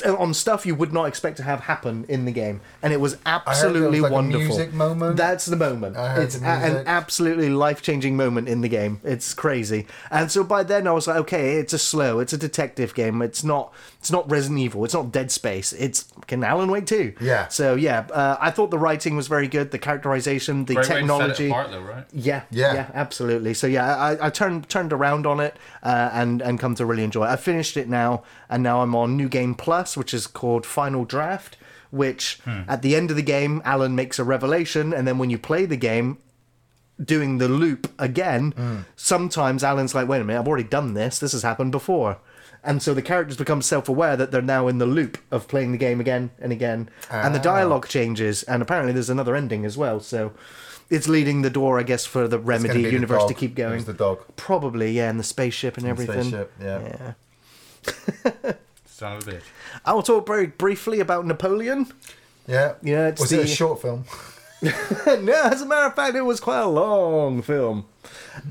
on 0.06 0.34
stuff 0.34 0.66
you 0.66 0.76
would 0.76 0.92
not 0.94 1.06
expect 1.06 1.38
to 1.38 1.44
have 1.44 1.62
happen 1.62 2.06
in 2.10 2.26
the 2.26 2.32
game, 2.32 2.62
and 2.82 2.92
it 2.94 3.00
was 3.00 3.18
absolutely 3.26 4.00
like 4.02 4.12
a 4.12 4.14
wonderful. 4.14 4.46
music 4.48 4.74
moment. 4.74 5.18
That's 5.18 5.46
the 5.46 5.56
moment. 5.56 5.98
I 5.98 6.10
heard 6.14 6.24
It's 6.24 6.38
the 6.40 6.46
a- 6.46 6.80
an 6.80 6.84
absolutely 6.88 7.50
life 7.50 7.82
changing 7.82 8.16
moment 8.18 8.48
in 8.50 8.62
the 8.62 8.70
game. 8.70 9.00
It's 9.04 9.34
crazy, 9.34 9.88
and 10.12 10.32
so 10.32 10.44
by 10.44 10.64
then 10.64 10.88
I 10.88 10.92
was 10.92 11.08
like, 11.08 11.18
okay, 11.18 11.56
it's 11.58 11.74
a 11.74 11.80
slow, 11.80 12.20
it's 12.20 12.34
a 12.34 12.38
detective 12.38 12.94
game. 12.94 13.22
It's 13.22 13.44
not 13.44 13.74
it's 14.00 14.12
not 14.12 14.30
Resident 14.32 14.60
Evil. 14.60 14.86
It's 14.86 14.94
not 14.94 15.12
Dead 15.12 15.30
Space. 15.32 15.74
It's 15.74 16.04
fucking 16.04 16.44
Alan 16.44 16.72
Wake 16.72 16.86
too. 16.86 17.14
Yeah. 17.20 17.48
So 17.50 17.76
yeah, 17.76 18.06
uh, 18.12 18.38
I 18.40 18.52
thought 18.52 18.72
the 18.72 18.80
writing 18.80 19.16
was 19.18 19.28
very 19.28 19.48
good. 19.48 19.72
The 19.72 19.80
characterization, 19.80 20.66
the 20.66 20.76
Great 20.76 20.78
way 20.78 20.82
to 20.84 20.88
set 20.88 20.96
technology. 21.00 21.46
it 21.48 21.50
apart, 21.50 21.72
though, 21.72 21.82
right? 21.82 22.06
Yeah, 22.14 22.44
Yeah. 22.50 22.74
yeah, 22.74 22.92
absolutely. 22.94 23.54
So 23.54 23.68
yeah, 23.68 23.96
I, 23.96 24.28
I 24.28 24.30
turned 24.30 24.70
turned 24.70 24.94
around 24.94 25.26
on 25.26 25.40
it 25.40 25.58
uh, 25.84 26.10
and 26.14 26.42
and 26.42 26.60
come 26.60 26.76
to 26.76 26.86
really 26.86 27.04
enjoy 27.04 27.26
it. 27.26 27.30
I 27.30 27.36
finished 27.36 27.76
it 27.78 27.90
now, 27.90 28.24
and 28.50 28.64
now 28.64 28.82
I'm 28.82 28.96
on 28.96 29.18
New 29.18 29.28
Game 29.30 29.49
Plus, 29.56 29.98
which 29.98 30.14
is 30.14 30.28
called 30.28 30.66
Final 30.66 31.06
Draft. 31.06 31.58
Which 31.92 32.40
hmm. 32.44 32.62
at 32.68 32.84
the 32.84 32.96
end 32.96 33.10
of 33.10 33.16
the 33.16 33.24
game, 33.24 33.64
Alan 33.66 33.96
makes 33.96 34.20
a 34.20 34.24
revelation, 34.24 34.94
and 34.94 35.08
then 35.08 35.18
when 35.18 35.32
you 35.32 35.40
play 35.40 35.66
the 35.66 35.76
game, 35.76 36.20
doing 37.04 37.40
the 37.40 37.48
loop 37.48 37.92
again, 37.98 38.52
hmm. 38.52 38.78
sometimes 38.96 39.64
Alan's 39.64 39.96
like, 39.96 40.08
"Wait 40.08 40.22
a 40.22 40.24
minute, 40.24 40.40
I've 40.40 40.48
already 40.48 40.68
done 40.70 40.94
this. 40.94 41.18
This 41.18 41.32
has 41.32 41.42
happened 41.42 41.72
before." 41.72 42.20
And 42.64 42.84
so 42.84 42.94
the 42.94 43.02
characters 43.02 43.38
become 43.38 43.62
self-aware 43.62 44.18
that 44.18 44.32
they're 44.32 44.42
now 44.42 44.68
in 44.68 44.80
the 44.80 44.86
loop 44.86 45.18
of 45.32 45.48
playing 45.48 45.72
the 45.72 45.78
game 45.78 46.00
again 46.00 46.32
and 46.40 46.52
again, 46.52 46.90
and 47.10 47.34
the 47.34 47.40
ah. 47.40 47.44
dialogue 47.44 47.88
changes. 47.88 48.44
And 48.44 48.62
apparently, 48.62 48.94
there's 48.94 49.10
another 49.10 49.36
ending 49.36 49.66
as 49.66 49.78
well. 49.78 50.00
So 50.00 50.34
it's 50.90 51.08
leading 51.08 51.42
the 51.42 51.50
door, 51.50 51.80
I 51.80 51.84
guess, 51.84 52.06
for 52.06 52.28
the 52.28 52.40
Remedy 52.40 52.76
be 52.76 52.84
the 52.84 52.92
universe 52.92 53.26
to 53.26 53.34
keep 53.34 53.56
going. 53.56 53.76
was 53.76 53.86
the 53.86 53.94
dog. 53.94 54.24
Probably, 54.36 54.92
yeah, 54.92 55.10
and 55.10 55.20
the 55.20 55.24
spaceship 55.24 55.78
and 55.78 55.88
everything. 55.88 56.24
Spaceship, 56.24 56.52
yeah. 56.62 57.14
Yeah. 57.86 58.54
Son 59.00 59.16
of 59.16 59.26
a 59.28 59.32
bitch. 59.32 59.42
I 59.86 59.94
will 59.94 60.04
talk 60.04 60.28
very 60.28 60.48
briefly 60.48 61.00
about 61.00 61.26
Napoleon. 61.26 61.88
Yeah. 62.48 62.74
Yeah, 62.84 63.08
it's 63.08 63.22
Was 63.22 63.32
it 63.32 63.46
a 63.46 63.48
short 63.48 63.82
film? 63.82 64.04
no, 64.62 65.42
as 65.46 65.62
a 65.62 65.66
matter 65.66 65.86
of 65.86 65.96
fact, 65.96 66.18
it 66.18 66.22
was 66.22 66.42
quite 66.42 66.60
a 66.60 66.68
long 66.68 67.42
film. 67.42 67.86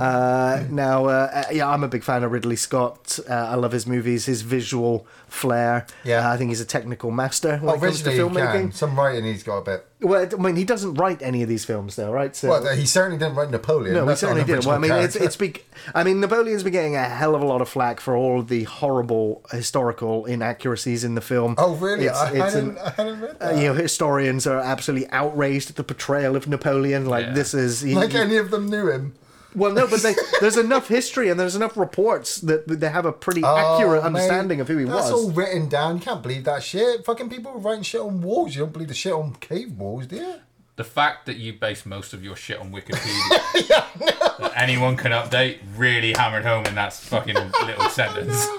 Uh, 0.01 0.65
now, 0.71 1.05
uh, 1.07 1.31
uh, 1.33 1.45
yeah, 1.53 1.69
I'm 1.69 1.85
a 1.85 1.89
big 1.89 2.03
fan 2.03 2.25
of 2.25 2.33
Ridley 2.33 2.57
Scott. 2.57 3.19
Uh, 3.29 3.35
I 3.35 3.57
love 3.57 3.73
his 3.73 3.87
movies, 3.87 4.25
his 4.25 4.41
visual 4.41 5.07
flair. 5.27 5.87
Yeah. 6.05 6.27
Uh, 6.27 6.33
I 6.33 6.37
think 6.39 6.49
he's 6.49 6.63
a 6.63 6.65
technical 6.65 7.11
master 7.11 7.57
when 7.59 7.63
Well, 7.65 7.75
it 7.75 7.81
comes 7.81 8.03
to 8.03 8.11
filmmaking. 8.11 8.53
can. 8.53 8.73
Some 8.73 8.99
writing 8.99 9.25
he's 9.25 9.43
got 9.43 9.59
a 9.59 9.63
bit. 9.63 9.87
Well, 10.01 10.29
I 10.33 10.37
mean, 10.37 10.55
he 10.55 10.63
doesn't 10.65 10.95
write 10.95 11.23
any 11.23 11.43
of 11.43 11.49
these 11.49 11.65
films, 11.65 11.97
though, 11.97 12.13
right? 12.13 12.35
So, 12.37 12.49
Well, 12.51 12.77
he 12.77 12.87
certainly 12.87 13.19
didn't 13.19 13.35
write 13.35 13.51
Napoleon. 13.51 13.95
no, 13.95 14.07
he 14.07 14.15
certainly 14.15 14.45
didn't. 14.45 14.65
Well, 14.65 14.77
I 14.77 14.79
mean, 14.79 14.93
original 14.93 15.05
it's 15.07 15.17
character. 15.37 15.45
it's 15.51 15.59
be- 15.85 15.91
I 15.93 16.05
mean, 16.05 16.21
Napoleon's 16.21 16.63
been 16.63 16.73
getting 16.73 16.95
a 16.95 17.03
hell 17.03 17.35
of 17.35 17.43
a 17.43 17.45
lot 17.45 17.61
of 17.61 17.69
flack 17.69 17.99
for 17.99 18.15
all 18.17 18.39
of 18.39 18.47
the 18.49 18.63
horrible 18.65 19.45
historical 19.51 20.25
inaccuracies 20.27 21.03
in 21.03 21.17
the 21.17 21.21
film. 21.21 21.57
Oh, 21.59 21.75
really? 21.75 22.07
It's, 22.07 22.17
I, 22.17 22.29
it's 22.31 22.39
hadn't, 22.55 22.71
an- 22.71 22.79
I 22.79 22.91
hadn't 22.91 23.21
read 23.21 23.37
uh, 23.41 23.53
that. 23.53 23.57
you 23.61 23.65
know, 23.69 23.75
historians 23.75 24.47
are 24.47 24.61
absolutely 24.61 25.09
outraged 25.11 25.71
at 25.71 25.75
the 25.77 25.83
portrayal 25.85 26.37
of 26.37 26.47
Napoleon. 26.47 27.07
Like 27.07 27.27
Yeah. 27.27 27.33
this 27.33 27.53
is 27.53 27.81
he- 27.81 27.95
like 27.97 28.13
he- 28.13 28.19
any 28.19 28.37
of 28.37 28.51
them 28.53 28.69
knew 28.69 28.89
him. 28.91 29.15
Well, 29.59 29.73
no, 29.73 29.87
but 29.87 30.01
they, 30.03 30.15
there's 30.41 30.57
enough 30.57 30.89
history 30.89 31.29
and 31.29 31.39
there's 31.39 31.57
enough 31.57 31.77
reports 31.77 32.41
that 32.43 32.67
that 32.69 32.81
they 32.81 32.89
have 32.89 33.05
a 33.07 33.13
pretty 33.13 33.43
Oh, 33.45 33.57
accurate 33.57 34.03
mate, 34.03 34.07
understanding 34.07 34.61
of 34.61 34.69
who 34.69 34.79
he 34.79 34.85
that's 34.85 34.95
was. 34.95 35.05
That's 35.11 35.13
all 35.23 35.31
written 35.33 35.69
down. 35.69 35.97
You 35.97 36.03
can't 36.03 36.23
believe 36.23 36.45
that 36.45 36.63
shit. 36.63 37.05
Fucking 37.05 37.29
people 37.29 37.53
were 37.53 37.59
writing 37.59 37.83
shit 37.83 38.01
on 38.01 38.23
walls. 38.23 38.55
You 38.55 38.63
don't 38.63 38.73
believe 38.73 38.89
the 38.89 38.95
shit 38.95 39.13
on 39.13 39.35
cave 39.35 39.73
walls, 39.73 40.07
do 40.07 40.17
you? 40.17 40.35
The 40.77 40.85
fact 40.85 41.27
that 41.27 41.37
you 41.39 41.53
base 41.55 41.85
most 41.85 42.13
of 42.15 42.23
your 42.23 42.37
shit 42.37 42.61
on 42.61 42.71
Wikipedia 42.71 43.69
that 44.39 44.53
anyone 44.55 44.97
can 44.97 45.11
update 45.11 45.59
really 45.77 46.13
hammered 46.17 46.45
home 46.45 46.67
in 46.67 46.77
that 46.77 46.93
fucking 46.93 47.35
little 47.35 47.89
sentence. 47.91 48.47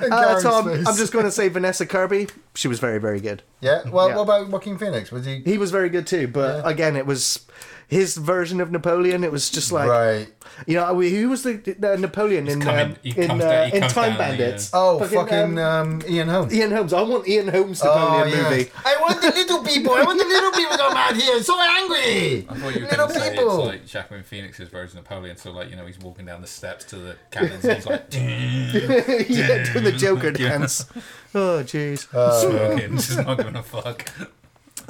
Uh, 0.00 0.40
Tom, 0.40 0.64
face. 0.66 0.86
I'm 0.88 0.96
just 0.96 1.12
going 1.12 1.26
to 1.26 1.30
say 1.30 1.48
Vanessa 1.48 1.84
Kirby. 1.84 2.28
She 2.54 2.68
was 2.68 2.78
very, 2.78 2.98
very 2.98 3.20
good. 3.20 3.42
Yeah. 3.60 3.86
Well, 3.86 4.08
Yeah. 4.08 4.16
what 4.16 4.22
about 4.22 4.48
Joaquin 4.48 4.78
Phoenix? 4.78 5.12
Was 5.12 5.26
he 5.26 5.40
He 5.44 5.58
was 5.58 5.70
very 5.70 5.90
good 5.90 6.06
too, 6.06 6.26
but 6.26 6.64
Yeah. 6.64 6.70
again, 6.70 6.96
it 6.96 7.04
was 7.04 7.40
his 7.90 8.16
version 8.16 8.60
of 8.60 8.70
Napoleon. 8.72 9.22
It 9.24 9.32
was 9.32 9.50
just 9.50 9.70
like 9.72 9.88
right? 9.90 10.28
you 10.66 10.74
know 10.76 10.94
who 10.98 11.28
was 11.28 11.42
the, 11.42 11.54
the 11.78 11.98
Napoleon 11.98 12.48
in 12.48 12.60
coming- 12.60 12.92
um, 12.92 12.96
he 13.02 13.10
in, 13.20 13.26
comes 13.28 13.42
uh, 13.44 13.64
he 13.66 13.74
in 13.76 13.80
comes 13.82 13.92
Time 13.92 14.16
down 14.16 14.30
the, 14.30 14.36
Bandits? 14.38 14.70
Oh, 14.72 15.00
fucking, 15.00 15.58
um, 15.58 15.58
um, 15.58 16.02
Ian 16.08 16.28
Holmes. 16.28 16.54
Ian 16.54 16.70
Holmes. 16.70 16.92
I 16.92 17.02
want 17.02 17.28
Ian 17.28 17.48
Holmes 17.48 17.82
Napoleon 17.84 18.22
Oh, 18.22 18.24
yes. 18.26 18.50
movie. 18.50 18.70
I 18.84 18.96
want 19.00 19.20
the 19.20 19.30
little 19.30 19.64
people. 19.64 19.92
I 19.92 20.02
want 20.04 20.18
the 20.18 20.24
little 20.24 20.50
people 20.52 20.76
to 20.76 20.78
come 20.78 20.96
out 20.96 21.16
here. 21.16 21.42
So 21.42 21.58
angry. 21.60 22.46
I 22.48 22.54
thought 22.54 22.74
you 22.74 22.80
were 22.82 22.86
Little 22.86 23.06
going 23.06 23.08
to 23.08 23.14
say 23.20 23.30
people. 23.30 23.58
it's 23.58 23.66
like 23.66 23.86
Jacqueline 23.86 24.22
Phoenix's 24.22 24.68
version 24.68 24.98
of 24.98 25.04
Napoleon. 25.04 25.36
So, 25.36 25.50
like, 25.50 25.68
you 25.70 25.76
know, 25.76 25.86
he's 25.86 25.98
walking 25.98 26.26
down 26.26 26.40
the 26.40 26.46
steps 26.46 26.84
to 26.86 26.96
the 26.96 27.16
cannons 27.32 27.64
and 27.64 27.74
he's 27.76 27.86
like, 27.86 28.06
yeah, 28.12 29.72
doing 29.72 29.84
the 29.84 29.92
Joker 29.98 30.30
dance. 30.32 30.84
Oh, 31.34 31.62
jeez. 31.64 32.06
smoking, 32.40 32.96
just 32.96 33.16
not 33.18 33.36
giving 33.36 33.56
a 33.56 33.62
fuck. 33.62 34.08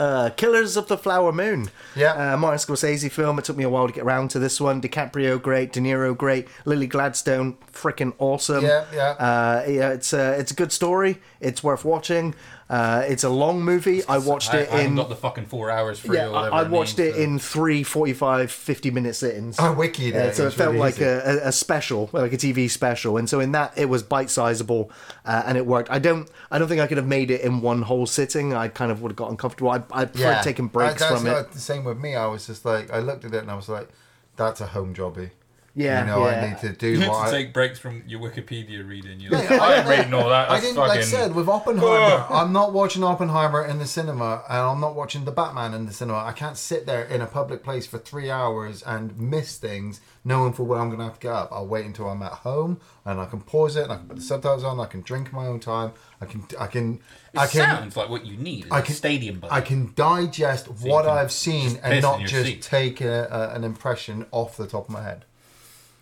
Uh, 0.01 0.31
Killers 0.31 0.79
of 0.79 0.89
the 0.89 0.97
Flower 0.97 1.31
Moon. 1.31 1.71
Yeah. 1.95 2.33
Uh, 2.33 2.37
Martin 2.39 2.59
Scorsese 2.59 3.11
film. 3.11 3.39
It 3.39 3.45
took 3.45 3.59
me 3.59 3.65
a 3.65 3.69
while 3.69 3.87
to 3.87 3.93
get 3.93 4.03
around 4.03 4.31
to 4.31 4.39
this 4.39 4.59
one. 4.59 4.81
DiCaprio, 4.81 5.41
great. 5.41 5.75
De 5.75 5.81
Niro, 5.81 6.17
great. 6.17 6.49
Lily 6.65 6.87
Gladstone, 6.87 7.59
freaking 7.71 8.15
awesome. 8.19 8.65
Yeah, 8.65 8.87
yeah. 8.95 9.11
Uh, 9.11 9.65
yeah, 9.69 9.91
it's 9.91 10.15
a, 10.15 10.39
it's 10.39 10.53
a 10.53 10.55
good 10.55 10.73
story. 10.73 11.19
It's 11.39 11.63
worth 11.63 11.85
watching. 11.85 12.35
Uh, 12.71 13.05
it's 13.09 13.25
a 13.25 13.29
long 13.29 13.63
movie. 13.65 14.05
I 14.05 14.19
watched 14.19 14.55
I, 14.55 14.59
it 14.59 14.73
I 14.73 14.81
in. 14.83 14.95
got 14.95 15.09
the 15.09 15.17
fucking 15.17 15.47
four 15.47 15.73
hours 15.73 15.99
free 15.99 16.17
Yeah, 16.17 16.29
or. 16.29 16.37
I, 16.37 16.49
I 16.61 16.63
watched 16.63 16.99
needs, 16.99 17.11
it 17.11 17.15
so- 17.17 17.21
in 17.23 17.39
three 17.41 17.83
45, 17.83 18.53
50 18.53 18.91
minute 18.93 19.15
sittings. 19.15 19.59
I 19.59 19.73
Yeah, 20.15 20.27
it. 20.27 20.37
so 20.37 20.43
it, 20.43 20.47
was 20.47 20.55
felt 20.55 20.69
really 20.75 20.79
like 20.79 21.01
a, 21.01 21.41
a, 21.49 21.51
special, 21.53 22.09
like 22.13 22.33
a 22.33 22.37
TV 22.37 22.71
special, 22.71 23.17
and 23.17 23.29
so 23.29 23.41
in 23.41 23.51
that 23.53 23.77
it 23.77 23.87
was 23.87 24.05
bite 24.05 24.31
sizable, 24.31 24.93
uh, 25.25 25.43
and 25.47 25.59
it 25.59 25.67
worked. 25.67 25.91
I 25.91 25.99
don't, 25.99 26.31
I 26.53 26.61
don't 26.61 26.69
think 26.69 26.81
I 26.81 26.87
could 26.87 26.97
have 26.99 27.09
made 27.09 27.33
it 27.33 27.41
in 27.41 27.61
one 27.61 27.83
whole 27.83 28.07
sitting. 28.07 28.55
I 28.55 28.69
kind 28.69 28.93
of 28.93 29.03
would 29.03 29.11
have 29.11 29.17
got 29.17 29.31
uncomfortable. 29.33 29.73
I, 29.73 29.83
I 29.91 30.05
preferred 30.05 30.45
taking 30.45 30.69
breaks 30.69 31.01
that's 31.01 31.21
from 31.21 31.27
it. 31.27 31.51
the 31.51 31.59
same 31.59 31.83
with 31.83 31.99
me. 31.99 32.15
I 32.15 32.27
was 32.27 32.47
just 32.47 32.65
like, 32.65 32.93
I 32.93 33.01
looked 33.01 33.25
at 33.25 33.35
it 33.35 33.39
and 33.43 33.51
I 33.51 33.57
was 33.57 33.69
like, 33.69 33.89
that's 34.37 34.61
a 34.61 34.67
home 34.67 34.95
jobby. 34.95 35.31
Yeah, 35.75 36.01
you 36.01 36.07
know, 36.07 36.27
yeah. 36.29 36.41
I 36.41 36.49
need 36.49 36.59
to 36.61 36.73
do 36.73 36.89
You 36.89 37.09
what 37.09 37.19
have 37.19 37.27
I, 37.29 37.31
to 37.31 37.37
take 37.45 37.53
breaks 37.53 37.79
from 37.79 38.03
your 38.07 38.21
Wikipedia 38.21 38.87
reading. 38.87 39.21
You're 39.21 39.33
Yeah, 39.35 39.59
I 39.63 39.75
ain't 39.79 39.89
reading 39.89 40.15
all 40.15 40.29
that. 40.29 40.51
I 40.51 40.59
didn't, 40.61 40.75
fucking... 40.77 40.89
like 40.89 40.99
I 40.99 41.03
said, 41.03 41.35
with 41.35 41.49
Oppenheimer, 41.49 42.27
I'm 42.31 42.53
not 42.53 42.73
watching 42.73 43.05
Oppenheimer 43.05 43.65
in 43.65 43.79
the 43.79 43.87
cinema 43.87 44.43
and 44.49 44.59
I'm 44.59 44.81
not 44.81 44.97
watching 44.97 45.25
The 45.25 45.31
Batman 45.31 45.73
in 45.75 45.87
the 45.87 45.93
cinema. 45.93 46.19
I 46.25 46.33
can't 46.33 46.57
sit 46.57 46.87
there 46.87 47.05
in 47.05 47.21
a 47.21 47.27
public 47.27 47.63
place 47.63 47.87
for 47.87 47.99
three 47.99 48.31
hours 48.31 48.83
and 48.83 49.17
miss 49.17 49.59
things 49.59 50.01
knowing 50.25 50.53
for 50.53 50.65
when 50.65 50.81
I'm 50.81 50.89
going 50.89 50.99
to 50.99 51.05
have 51.05 51.15
to 51.15 51.21
get 51.21 51.33
up. 51.33 51.51
I'll 51.53 51.67
wait 51.67 51.87
until 51.87 52.09
I'm 52.09 52.23
at 52.23 52.33
home 52.33 52.81
and 53.05 53.21
I 53.21 53.27
can 53.27 53.41
pause 53.41 53.77
it 53.77 53.85
and 53.85 53.93
I 53.93 53.97
can 53.97 54.07
put 54.09 54.17
the 54.17 54.23
subtitles 54.23 54.65
on. 54.65 54.81
I 54.81 54.87
can 54.87 55.03
drink 55.03 55.33
my 55.33 55.47
own 55.47 55.61
time. 55.61 55.93
I 56.21 56.27
can, 56.27 56.45
I 56.59 56.67
can, 56.67 56.95
It 57.33 57.39
I 57.39 57.47
can. 57.47 57.61
sounds 57.77 57.97
like 57.97 58.09
what 58.11 58.27
you 58.27 58.37
need. 58.37 58.67
I 58.71 58.79
I 58.79 58.81
can- 58.83 58.95
stadium 58.95 59.39
budget. 59.39 59.57
I 59.57 59.61
can 59.61 59.93
digest 59.95 60.67
you 60.67 60.91
what 60.91 61.05
can 61.05 61.17
I've 61.17 61.33
seen 61.33 61.79
and 61.83 62.03
not 62.03 62.21
just 62.23 62.47
seat. 62.47 62.63
take 62.63 63.01
a, 63.01 63.29
a, 63.31 63.55
an 63.57 63.63
impression 63.65 64.27
off 64.33 64.57
the 64.57 64.67
top 64.67 64.87
of 64.89 64.91
my 64.91 65.03
head. 65.03 65.25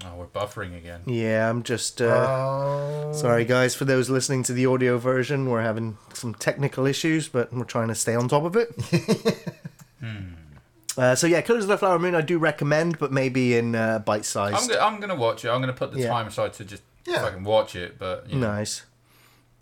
Oh, 0.05 0.15
we're 0.17 0.27
buffering 0.27 0.77
again. 0.77 1.01
Yeah, 1.07 1.51
I'm 1.51 1.63
just. 1.63 2.01
Uh, 2.01 2.27
Oh. 2.29 3.13
Sorry, 3.13 3.45
guys, 3.45 3.75
for 3.75 3.85
those 3.85 4.09
listening 4.11 4.43
to 4.45 4.53
the 4.53 4.67
audio 4.67 4.97
version, 4.99 5.49
we're 5.51 5.63
having 5.63 5.97
some 6.15 6.35
technical 6.35 6.87
issues, 6.87 7.29
but 7.29 7.53
we're 7.53 7.65
trying 7.65 7.89
to 7.89 7.95
stay 7.95 8.15
on 8.15 8.29
top 8.29 8.45
of 8.45 8.55
it. 8.55 8.69
uh, 10.99 11.15
so 11.15 11.27
yeah, 11.27 11.41
Killers 11.41 11.65
of 11.65 11.69
the 11.69 11.79
Flower 11.79 11.99
Moon, 11.99 12.15
I 12.15 12.21
do 12.21 12.39
recommend, 12.39 12.99
but 12.99 13.13
maybe 13.13 13.57
in 13.57 13.75
uh, 13.75 13.99
bite 14.01 14.25
size. 14.25 14.53
I'm, 14.55 14.59
sized. 14.61 14.73
go- 14.73 14.81
I'm 14.81 15.01
gonna 15.01 15.15
watch 15.17 15.45
it. 15.45 15.49
I'm 15.49 15.61
gonna 15.61 15.73
put 15.73 15.93
the 15.93 16.01
Yeah. 16.01 16.09
time 16.09 16.27
aside 16.29 16.53
to 16.55 16.65
just 16.65 16.83
Yeah. 17.07 17.23
fucking 17.23 17.45
watch 17.45 17.75
it. 17.75 17.99
But 17.99 18.29
you 18.31 18.39
know, 18.39 18.49
Nice. 18.53 18.83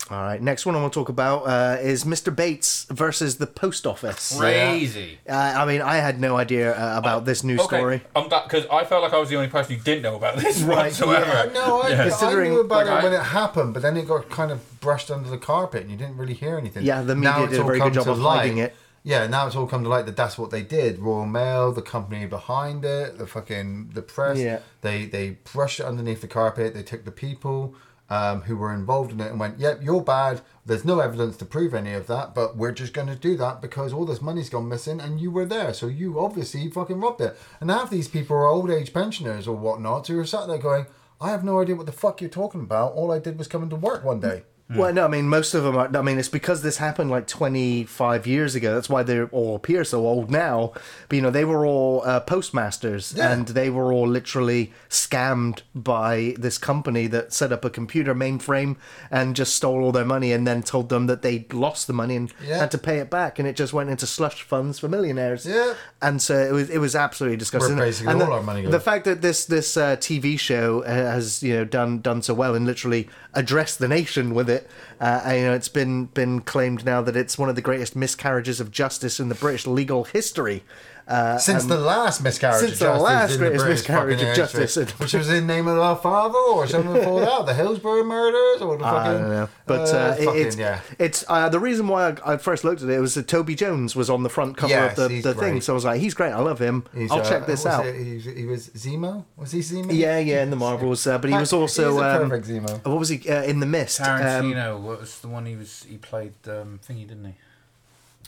All 0.09 0.21
right, 0.21 0.41
next 0.41 0.65
one 0.65 0.73
I 0.73 0.79
want 0.79 0.93
to 0.93 0.99
talk 1.01 1.09
about 1.09 1.39
uh, 1.47 1.77
is 1.81 2.05
Mr. 2.05 2.33
Bates 2.33 2.85
versus 2.89 3.39
the 3.39 3.47
Post 3.47 3.85
Office. 3.85 4.33
Uh, 4.37 4.39
crazy. 4.39 5.17
I 5.29 5.65
mean, 5.65 5.81
I 5.81 5.95
had 5.97 6.21
no 6.21 6.37
idea 6.37 6.71
uh, 6.79 6.97
about 6.97 7.25
this 7.25 7.43
new 7.43 7.55
Okay, 7.55 7.63
story. 7.77 8.01
I'm 8.15 8.29
because 8.29 8.65
I 8.71 8.85
felt 8.85 9.03
like 9.03 9.11
I 9.11 9.17
was 9.17 9.27
the 9.27 9.35
only 9.35 9.49
person 9.49 9.75
who 9.75 9.81
didn't 9.83 10.03
know 10.03 10.15
about 10.15 10.37
this 10.37 10.61
Right, 10.61 10.85
whatsoever. 10.85 11.25
Yeah, 11.47 11.51
no, 11.53 11.81
I, 11.81 11.89
Yeah. 11.89 12.05
I 12.05 12.09
Considering- 12.09 12.51
knew 12.53 12.61
about 12.61 12.85
Like, 12.85 12.87
it 12.87 12.99
I- 12.99 13.03
when 13.03 13.13
it 13.13 13.21
happened, 13.23 13.73
but 13.73 13.81
then 13.83 13.97
it 13.97 14.07
got 14.07 14.29
kind 14.29 14.49
of 14.49 14.79
brushed 14.79 15.11
under 15.11 15.29
the 15.29 15.37
carpet, 15.37 15.81
and 15.81 15.91
you 15.91 15.97
didn't 15.97 16.15
really 16.15 16.35
hear 16.35 16.57
anything. 16.57 16.85
Yeah, 16.85 17.01
the 17.01 17.13
Now 17.13 17.39
media 17.39 17.43
it's 17.43 17.51
did 17.51 17.59
a 17.59 17.61
all 17.63 17.67
very 17.67 17.79
come 17.79 17.89
good 17.89 17.95
job 17.95 18.05
to 18.05 18.11
of 18.11 18.19
light. 18.19 18.37
hiding 18.37 18.57
it. 18.59 18.75
Yeah, 19.03 19.27
now 19.27 19.47
it's 19.47 19.57
all 19.57 19.67
come 19.67 19.83
to 19.83 19.89
light 19.89 20.05
that 20.05 20.15
that's 20.15 20.37
what 20.37 20.51
they 20.51 20.61
did. 20.61 20.99
Royal 20.99 21.25
Mail, 21.25 21.73
the 21.73 21.81
company 21.81 22.25
behind 22.27 22.85
it, 22.85 23.17
the 23.17 23.27
fucking 23.27 23.91
the 23.93 24.01
press. 24.01 24.37
Yeah. 24.37 24.59
They 24.81 25.05
they 25.05 25.31
brushed 25.51 25.81
it 25.81 25.85
underneath 25.85 26.21
the 26.21 26.27
carpet. 26.27 26.73
They 26.73 26.83
took 26.83 27.03
the 27.03 27.11
people 27.11 27.75
um, 28.09 28.41
who 28.43 28.55
were 28.55 28.73
involved 28.73 29.11
in 29.11 29.19
it 29.19 29.31
and 29.31 29.39
went, 29.39 29.59
"Yep, 29.59 29.79
you're 29.81 30.01
bad. 30.01 30.41
There's 30.65 30.85
no 30.85 30.99
evidence 30.99 31.37
to 31.37 31.45
prove 31.45 31.73
any 31.73 31.93
of 31.93 32.07
that, 32.07 32.33
but 32.33 32.55
we're 32.55 32.71
just 32.71 32.93
going 32.93 33.07
to 33.07 33.15
do 33.15 33.35
that 33.37 33.61
because 33.61 33.93
all 33.93 34.05
this 34.05 34.21
money's 34.21 34.49
gone 34.49 34.69
missing 34.69 34.99
and 34.99 35.19
you 35.19 35.31
were 35.31 35.45
there, 35.45 35.73
so 35.73 35.87
you 35.87 36.19
obviously 36.19 36.69
fucking 36.69 36.99
robbed 36.99 37.21
it." 37.21 37.37
And 37.59 37.69
half 37.69 37.89
these 37.89 38.07
people 38.07 38.35
are 38.35 38.47
old 38.47 38.69
age 38.69 38.93
pensioners 38.93 39.47
or 39.47 39.55
whatnot 39.55 40.07
who 40.07 40.19
are 40.19 40.25
sat 40.25 40.47
there 40.47 40.57
going, 40.57 40.85
"I 41.19 41.29
have 41.29 41.43
no 41.43 41.61
idea 41.61 41.75
what 41.75 41.85
the 41.85 41.91
fuck 41.91 42.21
you're 42.21 42.29
talking 42.29 42.61
about. 42.61 42.93
All 42.93 43.11
I 43.11 43.19
did 43.19 43.37
was 43.37 43.47
come 43.47 43.63
into 43.63 43.75
work 43.75 44.03
one 44.03 44.19
day." 44.19 44.43
Well, 44.75 44.91
no, 44.93 45.05
I 45.05 45.07
mean, 45.07 45.29
most 45.29 45.53
of 45.53 45.63
them 45.63 45.77
are. 45.77 45.89
I 45.95 46.01
mean, 46.01 46.19
it's 46.19 46.27
because 46.27 46.61
this 46.61 46.75
happened 46.77 47.09
like 47.09 47.25
25 47.25 48.27
years 48.27 48.53
ago. 48.55 48.75
That's 48.75 48.89
why 48.89 49.01
they 49.03 49.21
all 49.21 49.55
appear 49.55 49.83
so 49.85 50.05
old 50.05 50.29
now. 50.29 50.73
But, 51.07 51.15
you 51.15 51.21
know, 51.21 51.29
they 51.29 51.45
were 51.45 51.65
all 51.65 52.01
uh, 52.05 52.19
postmasters 52.19 53.13
Yeah. 53.15 53.31
and 53.31 53.47
they 53.47 53.69
were 53.69 53.93
all 53.93 54.07
literally 54.07 54.73
scammed 54.89 55.61
by 55.73 56.35
this 56.37 56.57
company 56.57 57.07
that 57.07 57.31
set 57.31 57.51
up 57.53 57.63
a 57.63 57.69
computer 57.69 58.13
mainframe 58.13 58.75
and 59.09 59.35
just 59.35 59.55
stole 59.55 59.83
all 59.83 59.91
their 59.91 60.05
money 60.05 60.33
and 60.33 60.45
then 60.45 60.63
told 60.63 60.89
them 60.89 61.07
that 61.07 61.21
they 61.21 61.45
lost 61.53 61.87
the 61.87 61.93
money 61.93 62.15
and 62.15 62.33
Yeah. 62.45 62.57
had 62.59 62.71
to 62.71 62.77
pay 62.77 62.97
it 62.99 63.09
back. 63.09 63.39
And 63.39 63.47
it 63.47 63.55
just 63.55 63.71
went 63.73 63.89
into 63.89 64.05
slush 64.05 64.41
funds 64.43 64.79
for 64.79 64.87
millionaires. 64.89 65.45
Yeah. 65.45 65.75
And 66.01 66.21
so 66.21 66.35
it 66.37 66.51
was, 66.51 66.69
it 66.69 66.79
was 66.79 66.95
absolutely 66.95 67.37
disgusting. 67.37 67.77
Where 67.77 67.85
basically 67.85 68.11
and 68.13 68.21
all 68.21 68.27
the, 68.29 68.33
our 68.33 68.43
money 68.43 68.63
goes. 68.63 68.71
The 68.71 68.79
fact 68.79 69.05
that 69.05 69.21
this 69.21 69.45
this 69.45 69.77
uh, 69.77 69.95
TV 69.97 70.39
show 70.39 70.83
uh, 70.83 70.87
has 70.89 71.41
you 71.41 71.55
know 71.55 71.65
done 71.65 71.99
done 72.01 72.21
so 72.21 72.33
well 72.33 72.53
and 72.53 72.65
literally 72.65 73.07
addressed 73.33 73.79
the 73.79 73.87
nation 73.87 74.33
with 74.33 74.49
it, 74.49 74.56
uh, 74.99 75.21
and, 75.25 75.39
you 75.39 75.45
know 75.45 75.53
it's 75.53 75.69
been 75.69 76.05
been 76.05 76.41
claimed 76.41 76.85
now 76.85 77.01
that 77.01 77.15
it's 77.15 77.37
one 77.37 77.49
of 77.49 77.55
the 77.55 77.61
greatest 77.61 77.95
miscarriages 77.95 78.59
of 78.59 78.71
justice 78.71 79.19
in 79.19 79.29
the 79.29 79.35
British 79.35 79.67
legal 79.67 80.03
history. 80.03 80.63
Uh, 81.07 81.37
Since 81.37 81.63
the 81.65 81.77
last 81.77 82.21
miscarriage 82.21 82.59
since 82.59 82.73
of 82.73 82.79
the 82.79 82.85
justice 82.85 83.01
last 83.03 83.31
in 83.31 83.39
the 83.39 83.45
greatest 83.45 83.63
British 83.65 83.79
miscarriage 83.87 84.15
fucking 84.19 84.29
of 84.31 84.37
history, 84.37 84.61
justice. 84.63 84.99
which 84.99 85.13
was 85.13 85.29
in 85.29 85.47
name 85.47 85.65
of 85.67 85.79
our 85.79 85.95
father 85.95 86.37
or 86.37 86.67
something 86.67 86.91
before 86.99 87.21
that, 87.21 87.45
the 87.45 87.53
Hillsborough 87.53 88.03
murders 88.03 88.61
or 88.61 88.77
the 88.77 88.83
fucking. 88.83 88.99
I 89.11 89.13
don't 89.13 89.29
know, 89.29 89.49
but 89.65 89.93
uh, 89.93 90.15
it- 90.19 90.25
fucking, 90.25 90.41
it's 90.41 90.55
yeah. 90.57 90.81
it's 90.99 91.23
uh, 91.29 91.47
the 91.47 91.61
reason 91.61 91.87
why 91.87 92.09
I, 92.25 92.33
I 92.33 92.37
first 92.37 92.65
looked 92.65 92.81
at 92.81 92.89
it 92.89 92.99
was 92.99 93.13
that 93.15 93.25
Toby 93.29 93.55
Jones 93.55 93.95
was 93.95 94.09
on 94.09 94.23
the 94.23 94.29
front 94.29 94.57
cover 94.57 94.69
Yes, 94.73 94.97
of 94.97 95.07
the, 95.07 95.15
he's 95.15 95.23
the 95.23 95.33
thing, 95.33 95.61
so 95.61 95.71
I 95.71 95.75
was 95.75 95.85
like, 95.85 96.01
he's 96.01 96.13
great, 96.13 96.33
I 96.33 96.39
love 96.39 96.59
him. 96.59 96.83
He's, 96.93 97.09
I'll 97.09 97.21
uh, 97.21 97.29
check 97.29 97.45
this 97.45 97.65
out. 97.65 97.85
He, 97.85 98.15
was- 98.15 98.25
he 98.25 98.45
was 98.45 98.67
Zemo. 98.71 99.23
Was 99.37 99.53
he 99.53 99.59
Zemo? 99.59 99.87
Yeah, 99.95 100.19
yeah, 100.19 100.43
in 100.43 100.49
the 100.49 100.57
Marvels, 100.57 101.07
uh, 101.07 101.17
but 101.19 101.29
he 101.29 101.35
was 101.37 101.51
He's 101.51 101.53
also 101.53 101.99
a 101.99 102.21
um, 102.21 102.29
perfect 102.29 102.47
Zemo. 102.49 102.85
what 102.85 102.99
was 102.99 103.07
he 103.07 103.29
uh, 103.29 103.43
in 103.43 103.61
the 103.61 103.65
Mist? 103.65 104.01
Um, 104.01 104.07
Tarantino. 104.19 104.77
what 104.81 104.99
was 104.99 105.19
the 105.19 105.29
one 105.29 105.45
he 105.45 105.55
was? 105.55 105.85
He 105.89 105.95
played 105.97 106.33
um, 106.47 106.81
thingy, 106.85 107.07
didn't 107.07 107.23
he? 107.23 107.35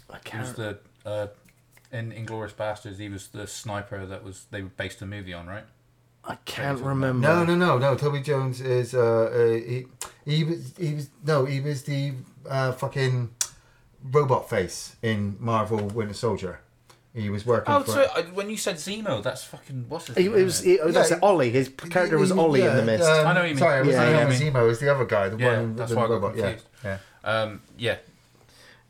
I 0.09 0.17
He 0.32 0.38
was 0.38 0.53
can't. 0.53 0.55
the 0.55 0.77
uh, 1.09 1.27
in 1.92 2.12
Inglourious 2.12 2.54
Basterds. 2.54 2.98
He 3.00 3.10
was 3.10 3.28
the 3.28 3.48
sniper 3.48 4.06
that 4.06 4.24
was 4.24 4.46
they 4.52 4.62
based 4.62 5.00
the 5.00 5.06
movie 5.06 5.34
on, 5.34 5.48
right? 5.48 5.66
I 6.26 6.36
can't 6.46 6.80
remember. 6.82 7.28
No, 7.28 7.44
no, 7.44 7.56
no, 7.56 7.78
no. 7.78 7.96
Toby 7.96 8.22
Jones 8.22 8.62
is 8.62 8.94
uh, 8.94 9.00
uh 9.00 9.54
he, 9.54 9.86
he 10.26 10.44
was 10.44 10.74
he 10.78 10.94
was 10.96 11.10
no 11.26 11.46
he 11.46 11.60
was 11.62 11.84
the 11.84 12.14
uh, 12.50 12.72
fucking 12.74 13.32
robot 14.04 14.50
face 14.50 14.96
in 15.02 15.38
Marvel 15.40 15.80
Winter 15.88 16.14
Soldier. 16.14 16.62
He 17.14 17.30
was 17.32 17.44
working 17.46 17.74
Oh, 17.74 17.82
for. 17.82 17.92
so 17.92 18.02
uh, 18.16 18.22
when 18.36 18.50
you 18.52 18.56
said 18.58 18.76
Zemo, 18.76 19.22
that's 19.24 19.44
fucking 19.44 19.86
what's 19.90 20.08
his 20.08 20.16
He, 20.18 20.24
name? 20.26 20.36
it 20.38 20.44
was, 20.44 20.62
he, 20.62 20.80
oh, 20.80 20.92
that's 20.92 21.10
Yeah, 21.10 21.18
it, 21.18 21.24
Ollie. 21.24 21.50
His 21.50 21.68
character 21.70 22.20
was 22.20 22.32
Ollie 22.32 22.62
in 22.62 22.76
the 22.78 22.84
mist. 22.84 23.04
um, 23.04 23.26
I 23.28 23.34
know 23.34 23.40
what 23.40 23.50
you 23.50 23.56
mean. 23.56 23.58
Sorry, 23.58 23.80
it 23.82 23.86
was 23.88 23.96
Yeah, 23.96 24.04
yeah, 24.04 24.18
yeah, 24.20 24.24
not 24.26 24.34
Zemo. 24.34 24.64
It 24.64 24.68
was 24.68 24.80
the 24.80 24.94
other 24.94 25.06
guy. 25.06 25.30
The 25.30 25.38
Yeah, 25.38 25.60
one. 25.60 25.76
that's 25.76 25.90
with 25.90 25.98
why 25.98 26.04
I 26.04 26.08
got 26.08 26.14
robot. 26.14 26.36
Yeah, 26.38 26.42
confused. 26.52 26.68
yeah. 26.86 26.98
um, 27.24 27.62
yeah. 27.80 27.98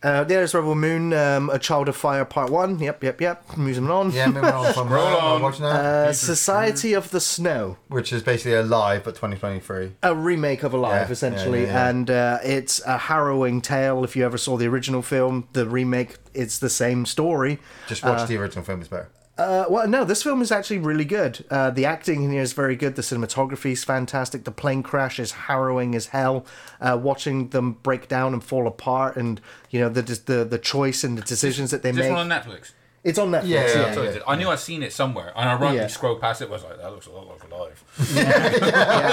Uh, 0.01 0.23
there's 0.23 0.53
Rebel 0.53 0.75
Moon, 0.75 1.11
um, 1.11 1.49
A 1.49 1.59
Child 1.59 1.89
of 1.89 1.95
Fire 1.97 2.23
Part 2.23 2.49
1. 2.49 2.79
Yep, 2.79 3.03
yep, 3.03 3.19
yep. 3.19 3.57
Moving 3.57 3.89
on. 3.89 4.11
Yeah, 4.11 4.27
moving 4.27 4.45
on 4.49 4.73
from 4.73 4.87
Roll 4.87 5.05
that, 5.09 5.19
on. 5.19 5.41
watching 5.41 5.63
that, 5.65 5.75
Uh, 5.75 6.13
Society 6.13 6.93
of 6.93 7.11
the 7.11 7.19
Snow. 7.19 7.75
which 7.89 8.13
is 8.13 8.23
basically 8.23 8.53
a 8.53 8.63
live 8.63 9.03
but 9.03 9.15
2023. 9.15 9.91
A 10.03 10.15
remake 10.15 10.63
of 10.63 10.73
Alive, 10.73 11.07
Yeah, 11.07 11.11
essentially. 11.11 11.61
yeah, 11.63 11.67
yeah, 11.67 11.73
yeah. 11.73 11.89
And 11.89 12.09
uh, 12.09 12.37
it's 12.43 12.81
a 12.85 12.97
harrowing 12.97 13.59
tale. 13.59 14.05
If 14.05 14.15
you 14.15 14.23
ever 14.25 14.37
saw 14.37 14.55
the 14.55 14.67
original 14.67 15.01
film, 15.01 15.49
the 15.51 15.67
remake, 15.67 16.15
it's 16.33 16.59
the 16.59 16.69
same 16.69 17.05
story. 17.05 17.59
Just 17.87 18.03
watch 18.03 18.25
the 18.29 18.37
original 18.37 18.63
film; 18.63 18.79
it's 18.79 18.87
better. 18.89 19.09
Uh, 19.39 19.65
well, 19.69 19.87
no, 19.87 20.03
this 20.03 20.21
film 20.21 20.41
is 20.41 20.51
actually 20.51 20.79
really 20.79 21.05
good. 21.05 21.45
Uh, 21.49 21.69
the 21.69 21.85
acting 21.85 22.23
in 22.23 22.31
here 22.31 22.41
is 22.41 22.51
very 22.53 22.75
good. 22.75 22.95
The 22.95 23.01
cinematography 23.01 23.71
is 23.71 23.83
fantastic. 23.85 24.43
The 24.43 24.51
plane 24.51 24.83
crash 24.83 25.17
is 25.19 25.31
harrowing 25.31 25.95
as 25.95 26.07
hell. 26.07 26.45
Uh, 26.81 26.99
watching 27.01 27.49
them 27.49 27.73
break 27.81 28.07
down 28.09 28.33
and 28.33 28.43
fall 28.43 28.67
apart, 28.67 29.15
and 29.15 29.39
you 29.69 29.79
know 29.79 29.87
the 29.89 30.01
the 30.01 30.43
the 30.43 30.57
choice 30.59 31.03
and 31.05 31.17
the 31.17 31.21
decisions 31.21 31.71
that 31.71 31.83
they 31.83 31.91
Is 31.91 31.95
this 31.95 32.05
make. 32.07 32.15
one 32.17 32.29
on 32.31 32.41
Netflix? 32.41 32.71
It's 33.01 33.17
on 33.17 33.31
Netflix. 33.31 33.43
Yeah, 33.47 33.61
Yeah, 33.61 33.67
yeah, 33.67 33.73
That's 33.83 33.97
what 33.97 34.05
it 34.07 34.15
is. 34.17 34.23
I 34.27 34.35
knew 34.35 34.49
I'd 34.49 34.59
seen 34.59 34.83
it 34.83 34.91
somewhere, 34.91 35.31
and 35.33 35.47
I 35.47 35.53
randomly 35.53 35.77
Yeah. 35.77 35.87
scrolled 35.87 36.19
past 36.19 36.41
it. 36.41 36.49
Was 36.49 36.63
like, 36.65 36.77
that 36.79 36.91
looks 36.91 37.07
a 37.07 37.11
lot 37.11 37.27
like 37.29 37.43
Alive. 37.49 37.81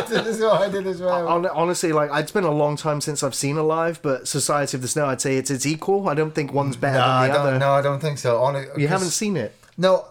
this 0.08 0.26
is 0.26 0.40
what 0.40 0.60
I 0.60 0.68
did 0.68 0.86
as 0.88 1.00
well. 1.00 1.26
Hon- 1.28 1.46
Honestly, 1.46 1.92
like 1.92 2.10
it's 2.14 2.32
been 2.32 2.42
a 2.44 2.50
long 2.50 2.76
time 2.76 3.00
since 3.00 3.22
I've 3.22 3.34
seen 3.34 3.56
Alive, 3.56 4.00
but 4.02 4.26
Society 4.26 4.76
of 4.76 4.82
the 4.82 4.88
Snow, 4.88 5.06
I'd 5.06 5.20
say 5.20 5.36
it's 5.36 5.50
it's 5.52 5.66
equal. 5.66 6.08
I 6.08 6.14
don't 6.14 6.34
think 6.34 6.52
one's 6.52 6.76
better 6.76 6.98
no, 6.98 7.04
I 7.04 7.26
than 7.26 7.30
the 7.30 7.38
don't. 7.38 7.46
other. 7.46 7.58
No, 7.60 7.72
I 7.74 7.82
don't 7.82 8.00
think 8.00 8.18
so. 8.18 8.42
On 8.42 8.56
it, 8.56 8.68
You 8.76 8.88
haven't 8.88 9.10
seen 9.10 9.36
it. 9.36 9.54
No, 9.78 10.04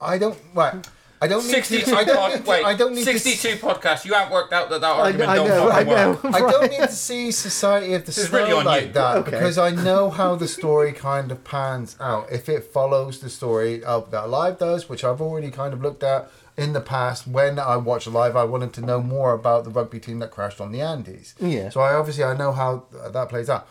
I 0.00 0.18
don't. 0.18 0.38
Right. 0.54 0.88
I 1.22 1.26
don't 1.28 1.42
need 1.44 1.50
Sixty-two. 1.52 1.90
to. 1.92 1.96
I 1.96 2.04
don't. 2.04 2.16
pod- 2.16 2.32
Need 2.32 2.44
to, 2.44 2.50
wait, 2.50 2.64
I 2.64 2.74
don't 2.74 2.94
need 2.94 3.04
sixty-two 3.04 3.56
podcasts. 3.56 4.04
You 4.04 4.12
haven't 4.12 4.32
worked 4.32 4.52
out 4.52 4.68
that 4.68 4.82
that 4.82 4.90
argument 4.90 5.30
I 5.30 5.36
don't 5.36 5.48
know, 5.48 5.70
I 5.70 5.82
know. 5.84 6.10
work. 6.10 6.22
To, 6.22 6.28
I 6.28 6.38
don't 6.40 6.70
need 6.70 6.80
to 6.80 6.88
see 6.92 7.30
Society 7.30 7.94
of 7.94 8.02
the 8.02 8.06
This 8.12 8.28
Snow 8.28 8.38
really 8.40 8.52
on 8.52 8.64
like 8.66 8.86
you. 8.86 8.92
that 8.92 9.16
Okay. 9.18 9.30
because 9.30 9.56
I 9.56 9.70
know 9.70 10.10
how 10.10 10.34
the 10.34 10.48
story 10.48 10.92
kind 10.92 11.30
of 11.32 11.42
pans 11.44 11.96
out. 12.00 12.30
If 12.30 12.48
it 12.50 12.64
follows 12.64 13.20
the 13.20 13.30
story 13.30 13.82
of 13.82 14.10
that 14.10 14.28
Live 14.28 14.58
does, 14.58 14.88
which 14.90 15.02
I've 15.02 15.22
already 15.22 15.50
kind 15.50 15.72
of 15.72 15.80
looked 15.80 16.02
at 16.02 16.28
in 16.58 16.72
the 16.74 16.80
past. 16.80 17.26
When 17.26 17.58
I 17.58 17.76
watched 17.78 18.06
Live, 18.06 18.36
I 18.36 18.44
wanted 18.44 18.72
to 18.74 18.80
know 18.82 19.00
more 19.00 19.32
about 19.32 19.64
the 19.64 19.70
rugby 19.70 20.00
team 20.00 20.18
that 20.18 20.30
crashed 20.30 20.60
on 20.60 20.72
the 20.72 20.80
Andes. 20.82 21.34
Yeah. 21.40 21.70
So 21.70 21.80
I 21.80 21.94
obviously 21.94 22.24
I 22.24 22.36
know 22.36 22.52
how 22.52 22.84
that 22.92 23.28
plays 23.30 23.48
out. 23.48 23.66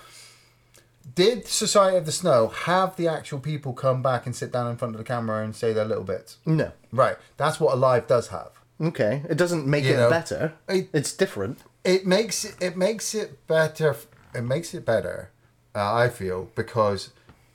Did 1.16 1.48
Society 1.48 1.98
of 1.98 2.06
the 2.06 2.12
Snow 2.12 2.48
have 2.48 2.96
the 2.96 3.08
actual 3.08 3.40
people 3.40 3.74
come 3.74 4.02
back 4.02 4.26
and 4.26 4.36
sit 4.36 4.52
down 4.52 4.70
in 4.72 4.78
front 4.78 4.96
of 4.96 4.98
the 5.00 5.04
camera 5.04 5.44
and 5.44 5.56
say 5.56 5.74
their 5.74 5.86
little 5.86 6.04
bits? 6.04 6.38
No. 6.46 6.72
Right. 6.92 7.18
That's 7.38 7.60
what 7.60 7.74
Alive 7.74 8.08
does 8.08 8.30
have. 8.30 8.52
Okay. 8.82 9.24
It 9.30 9.38
doesn't 9.38 9.68
make 9.68 9.84
You 9.84 9.94
it 9.94 9.98
know, 9.98 10.10
better. 10.10 10.54
it- 10.68 10.90
it's 10.94 11.14
different. 11.14 11.60
It 11.84 12.06
makes 12.08 12.46
it, 12.46 12.56
it 12.62 12.78
makes 12.78 13.14
it 13.14 13.46
better. 13.48 13.96
It 14.34 14.42
makes 14.44 14.74
it 14.74 14.86
better, 14.86 15.30
Uh, 15.76 15.94
I 15.94 16.10
feel 16.10 16.50
because 16.56 17.10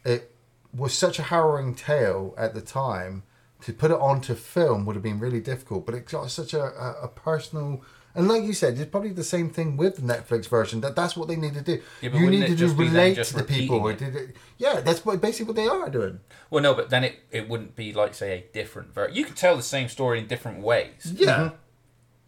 it 0.05 0.31
was 0.77 0.93
such 0.93 1.19
a 1.19 1.23
harrowing 1.25 1.75
tale 1.75 2.35
at 2.37 2.55
the 2.55 2.61
time. 2.61 3.23
To 3.63 3.73
put 3.73 3.91
it 3.91 3.99
onto 3.99 4.35
film 4.37 4.85
would 4.87 4.95
have 4.95 5.03
been 5.03 5.19
really 5.19 5.41
difficult, 5.41 5.85
but 5.87 5.95
it 5.97 6.07
got 6.09 6.31
such 6.31 6.55
a, 6.55 6.63
a, 6.63 7.05
a 7.05 7.09
personal. 7.09 7.83
And 8.19 8.27
like 8.29 8.43
you 8.43 8.53
said, 8.53 8.77
it's 8.79 8.91
probably 8.91 9.11
the 9.13 9.23
same 9.25 9.49
thing 9.49 9.77
with 9.77 9.97
the 9.97 10.03
Netflix 10.03 10.49
version. 10.49 10.81
That 10.81 10.97
that's 10.97 11.17
what 11.17 11.29
they 11.29 11.37
need 11.37 11.55
to 11.55 11.63
do. 11.63 11.81
Yeah, 12.03 12.15
you 12.15 12.29
need 12.29 12.47
to 12.49 12.57
just 12.57 12.77
relate 12.77 13.15
just 13.15 13.31
to 13.31 13.39
the 13.39 13.45
people. 13.45 13.81
repeating 13.81 14.09
It- 14.15 14.17
it- 14.31 14.37
yeah, 14.59 14.81
that's 14.81 15.05
what 15.07 15.21
basically 15.21 15.47
what 15.47 15.57
they 15.57 15.69
are 15.69 15.89
doing. 15.89 16.19
Well, 16.51 16.63
no, 16.63 16.75
but 16.75 16.91
then 16.91 17.05
it, 17.05 17.21
it 17.31 17.49
wouldn't 17.49 17.77
be 17.77 17.93
like 17.93 18.15
say 18.15 18.33
a 18.39 18.41
different 18.53 18.93
version. 18.93 19.15
You 19.17 19.25
can 19.25 19.35
tell 19.35 19.57
the 19.57 19.63
same 19.63 19.89
story 19.89 20.19
in 20.19 20.27
different 20.27 20.61
ways. 20.63 21.13
Yeah. 21.15 21.27
Mm-hmm. 21.37 21.55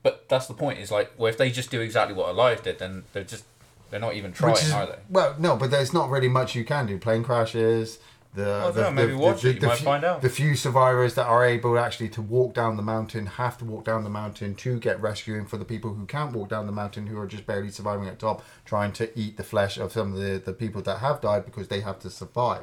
But 0.03 0.28
that's 0.28 0.47
the 0.47 0.55
point. 0.55 0.78
Is 0.78 0.91
like, 0.91 1.12
well, 1.18 1.28
if 1.28 1.36
they 1.36 1.51
just 1.51 1.70
do 1.70 1.80
exactly 1.80 2.14
what 2.14 2.28
Alive 2.30 2.62
did, 2.62 2.78
then 2.78 3.03
they're 3.12 3.24
just 3.24 3.45
they're 3.91 4.01
not 4.01 4.14
even 4.14 4.32
trying, 4.32 4.55
is, 4.55 4.70
are 4.72 4.86
they? 4.86 4.99
Well, 5.09 5.34
no, 5.38 5.57
but 5.57 5.70
there's 5.72 5.93
not 5.93 6.09
really 6.09 6.28
much 6.28 6.55
you 6.55 6.64
can 6.64 6.86
do. 6.86 6.97
Plane 6.99 7.24
crashes. 7.24 7.99
The, 8.33 8.45
don't 8.45 8.74
the, 8.74 8.83
know, 8.83 8.91
maybe 8.93 9.12
the, 9.12 9.18
watch 9.18 9.43
the, 9.43 9.49
it, 9.51 9.55
you 9.55 9.61
the 9.61 9.66
might 9.66 9.78
few, 9.78 9.85
find 9.85 10.05
out. 10.05 10.22
The 10.22 10.28
few 10.28 10.55
survivors 10.55 11.14
that 11.14 11.26
are 11.26 11.45
able 11.45 11.76
actually 11.78 12.11
to 12.11 12.22
walk 12.22 12.55
down 12.55 12.76
the 12.76 12.83
mountain 12.83 13.26
have 13.26 13.59
to 13.59 13.64
walk 13.64 13.85
down 13.85 14.05
the 14.05 14.11
mountain 14.11 14.55
to 14.57 14.78
get 14.78 15.01
rescuing 15.01 15.47
for 15.47 15.57
the 15.57 15.64
people 15.64 15.95
who 15.95 16.07
can't 16.07 16.33
walk 16.33 16.49
down 16.49 16.66
the 16.66 16.72
mountain 16.72 17.09
who 17.09 17.18
are 17.18 17.26
just 17.26 17.45
barely 17.45 17.70
surviving 17.70 18.07
at 18.07 18.20
top, 18.20 18.45
trying 18.64 18.93
to 18.93 19.18
eat 19.18 19.37
the 19.37 19.43
flesh 19.43 19.78
of 19.78 19.93
some 19.93 20.14
of 20.14 20.20
the, 20.20 20.39
the 20.39 20.53
people 20.53 20.81
that 20.83 20.99
have 20.99 21.20
died 21.20 21.45
because 21.45 21.66
they 21.68 21.81
have 21.81 21.99
to 22.01 22.11
survive. 22.11 22.62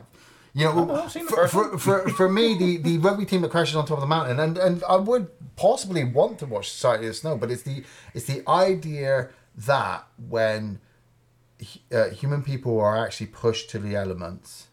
You 0.54 0.66
know, 0.66 0.90
Oh, 0.90 1.04
I've 1.04 1.12
seen 1.12 1.26
the 1.26 1.32
for, 1.32 1.48
for, 1.50 1.78
for, 1.78 2.10
for 2.10 2.30
me, 2.30 2.58
the, 2.58 2.78
the 2.78 2.98
rugby 3.00 3.26
team 3.26 3.42
that 3.42 3.52
crashes 3.52 3.76
on 3.76 3.86
top 3.86 3.98
of 3.98 4.02
the 4.02 4.08
mountain, 4.08 4.40
and, 4.40 4.58
and 4.58 4.84
I 4.90 4.96
would 4.96 5.28
possibly 5.58 6.06
want 6.06 6.40
to 6.40 6.46
watch 6.46 6.72
Society 6.72 7.08
of 7.08 7.16
Snow, 7.18 7.38
but 7.38 7.52
it's 7.52 7.64
the 7.64 7.84
it's 8.14 8.26
the 8.26 8.42
idea 8.50 9.30
that 9.56 10.08
when 10.30 10.80
uh, 11.92 12.10
human 12.10 12.42
people 12.42 12.80
are 12.80 12.98
actually 12.98 13.28
pushed 13.28 13.70
to 13.72 13.80
the 13.80 13.96
elements. 13.96 14.68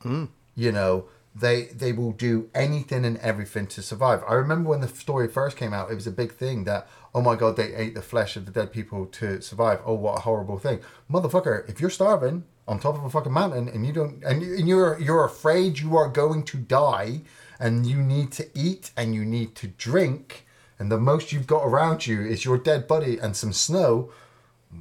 You 0.55 0.72
know, 0.72 1.07
they 1.34 1.64
they 1.66 1.92
will 1.92 2.12
do 2.12 2.48
anything 2.55 3.05
and 3.05 3.18
everything 3.18 3.66
to 3.68 3.82
survive. 3.82 4.22
I 4.28 4.34
remember 4.34 4.70
when 4.70 4.80
the 4.80 4.88
story 4.88 5.28
first 5.28 5.57
came 5.57 5.72
out, 5.72 5.90
it 5.90 5.94
was 5.94 6.07
a 6.07 6.12
big 6.12 6.32
thing 6.32 6.64
that 6.64 6.88
oh 7.14 7.20
my 7.20 7.36
god, 7.36 7.57
they 7.57 7.74
ate 7.74 7.94
the 7.94 8.02
flesh 8.02 8.36
of 8.36 8.46
the 8.46 8.52
dead 8.52 8.72
people 8.72 9.07
to 9.07 9.40
survive. 9.40 9.80
Oh, 9.84 9.94
what 9.94 10.18
a 10.18 10.20
horrible 10.22 10.59
thing, 10.59 10.80
motherfucker! 11.11 11.68
If 11.68 11.80
you're 11.80 11.90
starving 11.90 12.44
on 12.66 12.78
top 12.78 12.96
of 12.96 13.05
a 13.05 13.11
fucking 13.11 13.32
mountain 13.32 13.68
and 13.68 13.86
you 13.86 13.92
don't 13.92 14.22
and, 14.24 14.42
you, 14.42 14.55
and 14.55 14.68
you're 14.68 14.98
you're 15.00 15.24
afraid 15.24 15.78
you 15.78 15.96
are 15.96 16.09
going 16.09 16.42
to 16.44 16.57
die 16.57 17.20
and 17.59 17.86
you 17.86 17.96
need 17.96 18.32
to 18.32 18.48
eat 18.55 18.90
and 18.96 19.14
you 19.14 19.24
need 19.24 19.55
to 19.57 19.66
drink 19.66 20.46
and 20.78 20.90
the 20.90 20.98
most 20.98 21.32
you've 21.32 21.46
got 21.46 21.64
around 21.64 22.07
you 22.07 22.22
is 22.22 22.44
your 22.44 22.59
dead 22.59 22.88
body 22.88 23.18
and 23.18 23.36
some 23.36 23.52
snow 23.52 24.11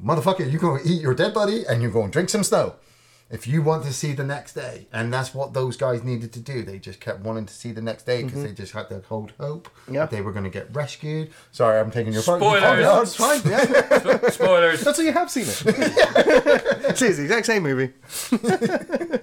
motherfucker, 0.04 0.50
you're 0.52 0.80
to 0.80 0.88
eat 0.88 1.02
your 1.02 1.14
dead 1.14 1.34
body 1.34 1.66
and 1.68 1.82
you're 1.82 1.92
going 1.92 2.08
to 2.08 2.12
drink 2.12 2.30
some 2.30 2.44
snow 2.44 2.76
if 3.34 3.48
you 3.48 3.64
want 3.64 3.84
to 3.84 3.92
see 3.92 4.14
the 4.14 4.24
next 4.24 4.54
day. 4.54 4.86
And 4.94 5.12
that's 5.12 5.34
what 5.34 5.54
those 5.56 5.76
guys 5.76 6.04
needed 6.04 6.32
to 6.34 6.40
do. 6.40 6.62
They 6.62 6.78
just 6.78 7.00
kept 7.00 7.22
wanting 7.22 7.48
to 7.48 7.54
see 7.54 7.72
the 7.72 7.82
next 7.82 8.06
day 8.06 8.24
because 8.24 8.44
they 8.44 8.52
just 8.54 8.74
had 8.74 8.90
to 8.90 9.02
hold 9.10 9.34
hope 9.40 9.70
Yeah. 9.90 10.02
that 10.02 10.12
they 10.12 10.22
were 10.22 10.32
going 10.32 10.44
to 10.44 10.52
get 10.52 10.74
rescued. 10.74 11.32
Sorry, 11.52 11.80
I'm 11.80 11.90
taking 11.90 12.14
your 12.14 12.22
part. 12.22 12.40
You 12.40 12.48
Spoilers. 12.48 12.64
calm 12.64 12.80
No, 12.80 13.02
it's 13.02 13.16
fine. 13.16 13.42
Yeah. 13.44 14.30
Spoilers. 14.30 14.82
That's 14.82 15.00
why 15.00 15.04
you 15.06 15.14
have 15.14 15.32
seen 15.32 15.46
it. 15.48 15.64
it's 15.66 17.00
the 17.00 17.08
exact 17.08 17.48
same 17.48 17.64
movie. 17.64 17.92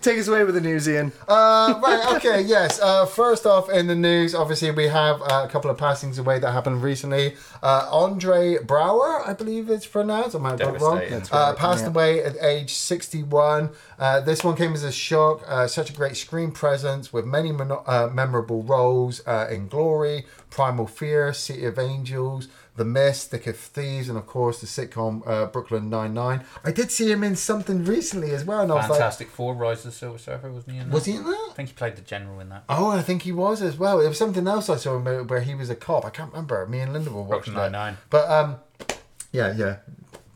Take 0.00 0.18
us 0.18 0.28
away 0.28 0.44
with 0.44 0.54
the 0.54 0.62
news, 0.62 0.88
Iain. 0.88 1.12
Uh, 1.28 1.78
right, 1.82 2.16
okay, 2.16 2.40
yes. 2.40 2.80
Uh, 2.80 3.04
first 3.04 3.44
off, 3.44 3.68
in 3.68 3.86
the 3.86 3.94
news, 3.94 4.34
obviously, 4.34 4.70
we 4.70 4.88
have 4.88 5.20
uh, 5.20 5.44
a 5.46 5.48
couple 5.50 5.70
of 5.70 5.76
passings 5.76 6.18
away 6.18 6.38
that 6.38 6.52
happened 6.52 6.82
recently. 6.82 7.36
Uh, 7.62 7.86
Andre 7.92 8.56
Braugher, 8.56 9.28
I 9.28 9.34
believe 9.34 9.68
it's 9.68 9.86
pronounced, 9.86 10.34
I 10.34 10.38
might 10.38 10.58
have 10.58 10.60
got 10.60 10.80
wrong, 10.80 10.98
uh, 10.98 11.20
right, 11.32 11.56
passed 11.56 11.82
yeah. 11.82 11.88
away 11.88 12.24
at 12.24 12.36
age 12.42 12.72
61. 12.72 13.57
Uh, 13.98 14.20
this 14.20 14.42
one 14.44 14.56
came 14.56 14.72
as 14.74 14.82
a 14.84 14.92
shock. 14.92 15.42
Uh, 15.46 15.66
such 15.66 15.90
a 15.90 15.92
great 15.92 16.16
screen 16.16 16.50
presence 16.52 17.12
with 17.12 17.24
many 17.24 17.50
mono- 17.52 17.84
uh, 17.86 18.08
memorable 18.12 18.62
roles 18.62 19.20
uh, 19.26 19.46
in 19.50 19.68
Glory, 19.68 20.24
Primal 20.50 20.86
Fear, 20.86 21.32
City 21.32 21.64
of 21.66 21.78
Angels, 21.78 22.48
The 22.76 22.84
Mist, 22.84 23.30
Thick 23.30 23.46
of 23.46 23.56
Thieves, 23.56 24.08
and 24.08 24.16
of 24.16 24.26
course 24.26 24.60
the 24.60 24.66
sitcom 24.66 25.22
uh, 25.26 25.46
Brooklyn 25.46 25.90
Nine-Nine. 25.90 26.44
I 26.64 26.70
did 26.72 26.90
see 26.90 27.10
him 27.10 27.22
in 27.24 27.34
something 27.36 27.84
recently 27.84 28.30
as 28.32 28.44
well, 28.44 28.60
and 28.62 28.70
I 28.72 28.76
was 28.76 28.88
like, 28.88 28.98
Fantastic 28.98 29.28
Four, 29.30 29.54
Rise 29.54 29.78
of 29.84 29.84
the 29.92 29.92
Silver 29.92 30.18
Surfer, 30.18 30.50
wasn't 30.52 30.74
he 30.74 30.78
in 30.80 30.88
that? 30.88 30.94
was 30.94 31.04
he 31.06 31.12
in 31.16 31.24
that? 31.24 31.48
I 31.50 31.54
think 31.54 31.68
he 31.70 31.74
played 31.74 31.96
the 31.96 32.02
general 32.02 32.38
in 32.40 32.48
that. 32.50 32.64
Oh, 32.68 32.90
I 32.90 33.02
think 33.02 33.22
he 33.22 33.32
was 33.32 33.60
as 33.62 33.76
well. 33.76 34.00
It 34.00 34.08
was 34.08 34.18
something 34.18 34.46
else 34.46 34.68
I 34.70 34.76
saw 34.76 34.96
him 34.96 35.04
where- 35.04 35.24
where 35.24 35.40
he 35.40 35.54
was 35.54 35.68
a 35.70 35.74
cop. 35.76 36.04
I 36.04 36.10
can't 36.10 36.30
remember. 36.32 36.64
Me 36.66 36.80
and 36.80 36.92
Linda 36.92 37.10
were 37.10 37.22
watching 37.22 37.54
Brooklyn. 37.54 37.72
Nine-Nine. 37.72 37.96
But 38.10 38.30
um, 38.30 38.56
yeah, 39.32 39.52
yeah. 39.54 39.76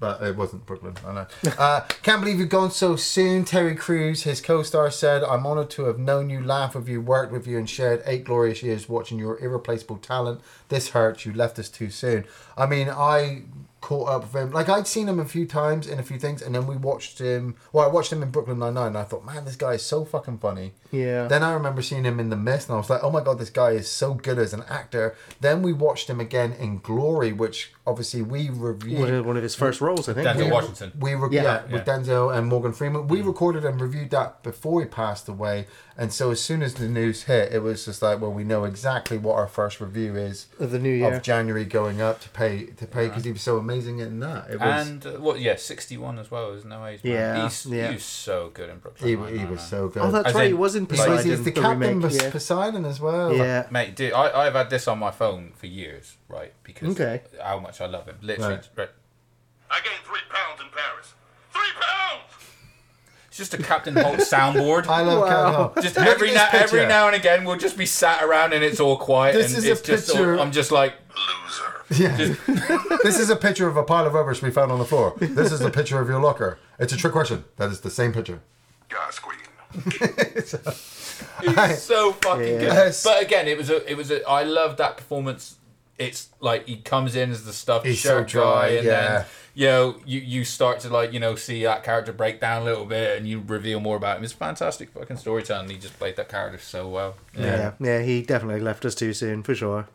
But 0.03 0.20
it 0.20 0.36
wasn't 0.36 0.66
Brooklyn. 0.66 0.96
I 1.07 1.12
know. 1.12 1.26
Uh, 1.62 1.82
can't 2.03 2.20
believe 2.20 2.40
you've 2.40 2.48
gone 2.48 2.72
so 2.72 2.96
soon. 2.96 3.44
Terry 3.44 3.76
Crews, 3.76 4.24
his 4.24 4.40
co-star, 4.40 4.90
said, 4.90 5.22
"I'm 5.22 5.46
honoured 5.46 5.70
to 5.70 5.84
have 5.84 6.00
known 6.00 6.28
you, 6.28 6.42
laughed 6.42 6.74
with 6.74 6.88
you, 6.88 7.00
worked 7.00 7.30
with 7.30 7.46
you, 7.46 7.57
and 7.57 7.70
shared 7.70 8.03
eight 8.05 8.24
glorious 8.24 8.64
years 8.64 8.88
watching 8.88 9.20
your 9.20 9.38
irreplaceable 9.38 9.98
talent. 9.98 10.40
This 10.70 10.88
hurts. 10.88 11.24
You 11.24 11.32
left 11.32 11.57
us 11.61 11.68
too 11.68 11.88
soon." 11.88 12.24
I 12.57 12.66
mean, 12.66 12.90
I 12.90 13.42
caught 13.82 14.09
up 14.09 14.22
with 14.22 14.34
him. 14.34 14.50
Like 14.53 14.68
I'd 14.68 14.86
seen 14.86 15.09
him 15.09 15.18
a 15.20 15.24
few 15.26 15.44
times 15.44 15.86
in 15.86 15.98
a 15.98 16.03
few 16.03 16.18
things, 16.18 16.40
and 16.40 16.55
then 16.55 16.66
we 16.66 16.76
watched 16.76 17.18
him. 17.18 17.57
Well, 17.72 17.84
I 17.84 17.88
watched 17.88 18.12
him 18.12 18.22
in 18.22 18.30
Brooklyn 18.30 18.59
Nine 18.59 18.74
Nine, 18.74 18.86
and 18.88 18.98
I 18.98 19.05
thought, 19.05 19.26
man, 19.26 19.44
this 19.44 19.57
guy 19.57 19.74
is 19.74 19.82
so 19.82 20.05
fucking 20.05 20.38
funny. 20.38 20.72
Yeah. 20.90 21.26
Then 21.26 21.42
I 21.42 21.53
remember 21.53 21.82
seeing 21.82 22.05
him 22.05 22.18
in 22.18 22.30
The 22.30 22.36
Mist, 22.36 22.68
and 22.68 22.74
I 22.76 22.78
was 22.78 22.88
like, 22.88 23.03
oh 23.03 23.11
my 23.11 23.22
god, 23.22 23.38
this 23.38 23.50
guy 23.50 23.72
is 23.72 23.88
so 23.88 24.14
good 24.14 24.38
as 24.38 24.55
an 24.55 24.64
actor. 24.68 25.14
Then 25.40 25.62
we 25.62 25.72
watched 25.72 26.09
him 26.09 26.20
again 26.20 26.53
in 26.53 26.78
Glory, 26.78 27.32
which 27.32 27.72
obviously 27.86 28.22
we 28.22 28.48
reviewed. 28.50 29.00
One 29.00 29.14
of, 29.14 29.26
one 29.26 29.36
of 29.36 29.42
his 29.42 29.54
first 29.54 29.80
roles, 29.80 30.08
I 30.08 30.14
think. 30.14 30.26
Denzel 30.26 30.44
we, 30.46 30.50
Washington. 30.50 30.92
We 30.98 31.14
re- 31.14 31.28
yeah, 31.32 31.42
Yeah. 31.42 31.62
with 31.72 31.86
Yeah. 31.86 31.94
Denzel 31.98 32.36
and 32.36 32.46
Morgan 32.48 32.72
Freeman. 32.72 33.08
We 33.08 33.22
recorded 33.22 33.64
and 33.64 33.80
reviewed 33.80 34.10
that 34.10 34.42
before 34.42 34.80
he 34.80 34.86
passed 34.86 35.28
away, 35.28 35.66
and 35.96 36.12
so 36.12 36.30
as 36.30 36.40
soon 36.40 36.62
as 36.62 36.74
the 36.74 36.88
news 36.88 37.24
hit, 37.24 37.52
it 37.52 37.58
was 37.62 37.84
just 37.84 38.00
like, 38.02 38.20
well, 38.20 38.32
we 38.32 38.44
know 38.44 38.64
exactly 38.64 39.18
what 39.18 39.34
our 39.36 39.46
first 39.46 39.80
review 39.80 40.16
is 40.16 40.46
Of 40.60 40.70
the 40.70 40.78
new 40.78 40.92
year. 40.92 41.12
of 41.14 41.22
January 41.22 41.64
going 41.64 42.00
up 42.00 42.20
to 42.22 42.28
pay 42.30 42.66
to 42.66 42.86
pay 42.86 43.08
because 43.08 43.24
he 43.24 43.32
was 43.32 43.42
so 43.42 43.56
amazing 43.58 43.98
in 43.98 44.20
that. 44.20 44.48
It 44.50 44.60
was 44.60 44.88
And 44.88 45.06
uh, 45.06 45.10
what? 45.18 45.40
Yeah, 45.40 45.56
sixty-one 45.56 46.18
as 46.18 46.30
well. 46.30 46.52
Is 46.52 46.64
no 46.64 46.86
age. 46.86 47.00
Yeah, 47.02 47.42
he's, 47.44 47.66
yeah. 47.66 47.88
he 47.88 47.94
was 47.94 48.04
so 48.04 48.50
good 48.54 48.70
in 48.70 48.78
Brooklyn. 48.78 49.08
he, 49.32 49.38
he 49.38 49.44
was 49.44 49.60
so 49.60 49.88
good. 49.88 50.02
oh, 50.02 50.10
that's 50.10 50.28
As 50.28 50.34
right. 50.34 50.44
in- 50.44 50.48
he 50.50 50.54
was 50.54 50.76
in 50.76 50.86
He's, 50.86 50.98
he's 50.98 51.06
Poseidon. 51.06 51.30
the 51.30 51.50
the 51.50 51.52
captain 51.52 51.80
remake, 51.80 52.04
of 52.04 52.22
yeah. 52.22 52.30
Poseidon 52.30 52.84
as 52.84 53.00
well. 53.00 53.34
yeah. 53.36 53.66
Mate, 53.70 53.94
dude, 53.96 54.12
I, 54.12 54.46
I've 54.46 54.54
had 54.54 54.70
this 54.70 54.86
on 54.88 54.98
my 54.98 55.10
phone 55.10 55.52
for 55.56 55.66
years, 55.66 56.16
right? 56.28 56.52
Because 56.64 56.90
Okay. 56.98 57.22
how 57.42 57.58
much 57.58 57.71
I 57.80 57.86
love 57.86 58.06
him. 58.06 58.16
Literally, 58.22 58.54
Right. 58.54 58.68
right. 58.76 58.88
I 59.70 59.80
gained 59.80 60.02
three 60.04 60.20
pounds 60.28 60.60
in 60.60 60.68
Paris. 60.68 61.14
Three 61.52 61.72
pounds! 61.80 62.30
it's 63.28 63.36
just 63.38 63.54
a 63.54 63.58
Captain 63.58 63.94
Holt 63.96 64.18
soundboard. 64.18 64.86
I 64.88 65.00
love 65.02 65.20
Wow. 65.20 65.28
Captain 65.28 65.54
Holt. 65.54 65.74
just 65.82 65.96
Look 65.96 66.06
every 66.06 66.28
this 66.28 66.36
now, 66.36 66.48
every 66.52 66.86
now 66.86 67.06
and 67.06 67.16
again, 67.16 67.44
we'll 67.44 67.56
just 67.56 67.78
be 67.78 67.86
sat 67.86 68.22
around 68.22 68.52
and 68.52 68.62
it's 68.62 68.80
all 68.80 68.96
quiet, 68.98 69.32
This 69.34 69.48
and 69.54 69.58
is 69.58 69.64
a 69.66 69.72
it's 69.72 69.80
just. 69.80 70.10
all- 70.10 70.16
picture- 70.16 70.38
I'm 70.38 70.52
just 70.52 70.70
like, 70.72 70.94
Loser. 71.90 72.02
Yeah. 72.02 72.16
this 73.02 73.18
is 73.18 73.28
a 73.30 73.36
picture 73.36 73.68
of 73.68 73.76
a 73.76 73.82
pile 73.82 74.06
of 74.06 74.14
rubbish 74.14 74.40
we 74.42 74.50
found 74.50 74.70
on 74.72 74.78
the 74.78 74.84
floor. 74.84 75.14
This 75.18 75.52
is 75.52 75.60
a 75.60 75.70
picture 75.70 76.00
of 76.00 76.08
your 76.08 76.20
locker. 76.20 76.58
It's 76.78 76.92
a 76.92 76.96
trick 76.96 77.12
question. 77.12 77.44
That 77.56 77.70
is 77.70 77.80
the 77.80 77.90
same 77.90 78.12
picture. 78.12 78.40
Gas 78.88 79.18
queen. 79.18 79.38
It's 81.44 81.82
so 81.82 82.12
fucking 82.12 82.58
good. 82.58 82.94
But 83.04 83.22
again, 83.22 83.48
it 83.48 83.56
was 83.58 83.70
a, 83.70 83.90
it 83.90 83.96
was 83.96 84.10
a. 84.10 84.26
I 84.28 84.42
love 84.42 84.76
that 84.76 84.96
performance. 84.96 85.56
It's 86.07 86.28
like 86.40 86.66
he 86.66 86.76
comes 86.76 87.14
in 87.16 87.30
as 87.30 87.44
the 87.44 87.53
stuffed 87.53 87.86
He's 87.86 88.00
so 88.03 88.22
dry, 88.24 88.68
guy, 88.68 88.74
and 88.76 88.86
yeah. 88.86 89.00
then 89.18 89.26
you 89.55 89.66
know 89.66 89.96
you 90.07 90.20
you 90.20 90.44
start 90.44 90.80
to 90.80 90.88
like 90.88 91.12
you 91.12 91.20
know 91.20 91.34
see 91.36 91.62
that 91.64 91.84
character 91.84 92.12
break 92.12 92.40
down 92.40 92.62
a 92.62 92.64
little 92.64 92.84
bit, 92.86 93.18
and 93.18 93.26
you 93.28 93.42
reveal 93.46 93.80
more 93.80 93.96
about 93.96 94.18
him. 94.18 94.24
It's 94.24 94.32
fantastic 94.32 94.90
fucking 94.90 95.16
storytelling. 95.18 95.68
He 95.70 95.76
just 95.78 95.98
played 95.98 96.16
that 96.16 96.28
character 96.28 96.59
so 96.59 96.88
well. 96.88 97.14
yeah. 97.36 97.72
yeah, 97.80 98.03
He 98.03 98.22
definitely 98.22 98.61
left 98.61 98.84
us 98.84 98.94
too 98.94 99.12
soon, 99.12 99.42
for 99.42 99.55
sure. 99.55 99.88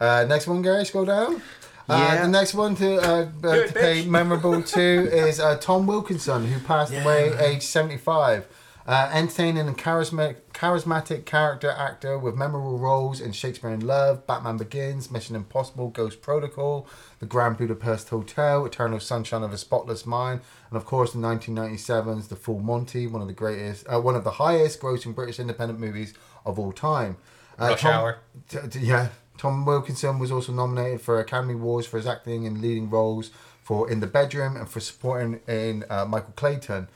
Uh, 0.00 0.24
next 0.28 0.46
one, 0.46 0.60
Gary, 0.62 0.84
scroll 0.84 1.04
down. 1.04 1.40
Uh, 1.88 1.96
Yeah. 2.14 2.22
the 2.22 2.28
next 2.28 2.54
one 2.54 2.74
to, 2.76 2.96
uh, 2.96 3.28
uh, 3.44 3.66
to 3.66 3.72
pay 3.72 4.04
memorable 4.06 4.62
to 4.62 4.80
is 5.28 5.38
uh, 5.38 5.56
Tom 5.58 5.86
Wilkinson, 5.86 6.46
who 6.46 6.58
passed 6.60 6.92
away 6.94 7.32
age 7.38 7.62
75. 7.62 8.46
Uh, 8.86 9.08
entertaining 9.14 9.66
and 9.66 9.78
charismatic, 9.78 10.36
charismatic 10.52 11.24
character 11.24 11.70
actor 11.70 12.18
with 12.18 12.34
memorable 12.34 12.76
roles 12.76 13.18
in 13.18 13.32
Shakespeare 13.32 13.70
in 13.70 13.80
Love, 13.80 14.26
Batman 14.26 14.58
Begins, 14.58 15.10
Mission 15.10 15.34
Impossible, 15.34 15.88
Ghost 15.88 16.20
Protocol, 16.20 16.86
The 17.18 17.24
Grand 17.24 17.56
Budapest 17.56 18.10
Hotel, 18.10 18.66
Eternal 18.66 19.00
Sunshine 19.00 19.42
of 19.42 19.54
a 19.54 19.56
Spotless 19.58 20.04
Mind, 20.04 20.42
and 20.68 20.76
of 20.76 20.84
course 20.84 21.12
the 21.12 21.18
1997's 21.18 22.28
The 22.28 22.36
Full 22.36 22.60
Monty, 22.60 23.06
one 23.06 23.22
of 23.22 23.26
the 23.26 23.32
greatest, 23.32 23.86
uh, 23.88 23.98
one 23.98 24.16
of 24.16 24.24
the 24.24 24.32
highest 24.32 24.80
grossing 24.80 25.14
British 25.14 25.40
independent 25.40 25.80
movies 25.80 26.12
of 26.44 26.58
all 26.58 26.72
time. 26.72 27.16
Uh, 27.58 27.68
Rush 27.68 27.80
Tom- 27.80 27.94
Hour. 27.94 28.18
T- 28.50 28.58
t- 28.68 28.78
yeah, 28.80 29.08
Tom 29.38 29.64
Wilkinson 29.64 30.18
was 30.18 30.30
also 30.30 30.52
nominated 30.52 31.00
for 31.00 31.18
Academy 31.20 31.54
Awards 31.54 31.86
for 31.86 31.96
his 31.96 32.06
acting 32.06 32.44
in 32.44 32.60
leading 32.60 32.90
roles 32.90 33.30
for 33.62 33.90
In 33.90 34.00
the 34.00 34.06
Bedroom 34.06 34.56
and 34.56 34.68
for 34.68 34.80
supporting 34.80 35.40
in 35.48 35.84
uh, 35.88 36.04
Michael 36.04 36.34
Clayton. 36.36 36.88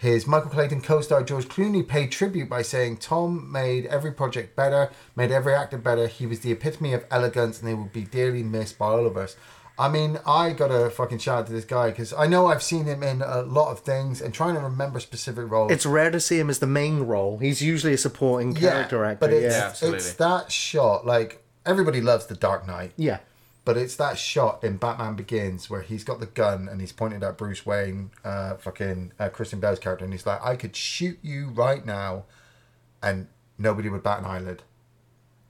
His 0.00 0.28
Michael 0.28 0.50
Clayton 0.50 0.80
co-star 0.80 1.24
George 1.24 1.48
Clooney 1.48 1.86
paid 1.86 2.12
tribute 2.12 2.48
by 2.48 2.62
saying 2.62 2.98
Tom 2.98 3.50
made 3.50 3.84
every 3.86 4.12
project 4.12 4.54
better, 4.54 4.92
made 5.16 5.32
every 5.32 5.52
actor 5.52 5.76
better. 5.76 6.06
He 6.06 6.24
was 6.24 6.38
the 6.38 6.52
epitome 6.52 6.92
of 6.92 7.04
elegance, 7.10 7.58
and 7.58 7.68
he 7.68 7.74
will 7.74 7.86
be 7.86 8.04
dearly 8.04 8.44
missed 8.44 8.78
by 8.78 8.86
all 8.86 9.08
of 9.08 9.16
us. 9.16 9.34
I 9.76 9.88
mean, 9.88 10.20
I 10.24 10.52
gotta 10.52 10.88
fucking 10.90 11.18
shout 11.18 11.40
out 11.40 11.46
to 11.48 11.52
this 11.52 11.64
guy 11.64 11.90
because 11.90 12.12
I 12.12 12.28
know 12.28 12.46
I've 12.46 12.62
seen 12.62 12.84
him 12.84 13.02
in 13.02 13.22
a 13.22 13.42
lot 13.42 13.72
of 13.72 13.80
things 13.80 14.20
and 14.20 14.32
trying 14.32 14.54
to 14.54 14.60
remember 14.60 15.00
specific 15.00 15.50
roles. 15.50 15.72
It's 15.72 15.86
rare 15.86 16.12
to 16.12 16.20
see 16.20 16.38
him 16.38 16.48
as 16.48 16.60
the 16.60 16.68
main 16.68 17.00
role. 17.00 17.38
He's 17.38 17.60
usually 17.60 17.94
a 17.94 17.98
supporting 17.98 18.54
character 18.54 19.04
actor. 19.04 19.18
but 19.20 19.32
it's 19.32 19.52
yeah. 19.52 19.60
Yeah, 19.60 19.66
absolutely. 19.66 19.98
it's 19.98 20.12
that 20.14 20.52
shot. 20.52 21.06
Like 21.06 21.44
everybody 21.66 22.00
loves 22.00 22.26
the 22.26 22.36
Dark 22.36 22.68
Knight, 22.68 22.92
yeah. 22.96 23.18
But 23.68 23.76
it's 23.76 23.96
that 23.96 24.16
shot 24.16 24.64
in 24.64 24.78
Batman 24.78 25.14
Begins 25.14 25.68
where 25.68 25.82
he's 25.82 26.02
got 26.02 26.20
the 26.20 26.26
gun 26.26 26.70
and 26.70 26.80
he's 26.80 26.90
pointed 26.90 27.22
at 27.22 27.36
Bruce 27.36 27.66
Wayne, 27.66 28.10
uh, 28.24 28.54
fucking 28.54 29.12
uh, 29.18 29.28
Christian 29.28 29.60
Bale's 29.60 29.78
character, 29.78 30.06
and 30.06 30.14
he's 30.14 30.24
like, 30.24 30.42
"I 30.42 30.56
could 30.56 30.74
shoot 30.74 31.18
you 31.20 31.50
right 31.50 31.84
now, 31.84 32.24
and 33.02 33.26
nobody 33.58 33.90
would 33.90 34.02
bat 34.02 34.20
an 34.20 34.24
eyelid." 34.24 34.62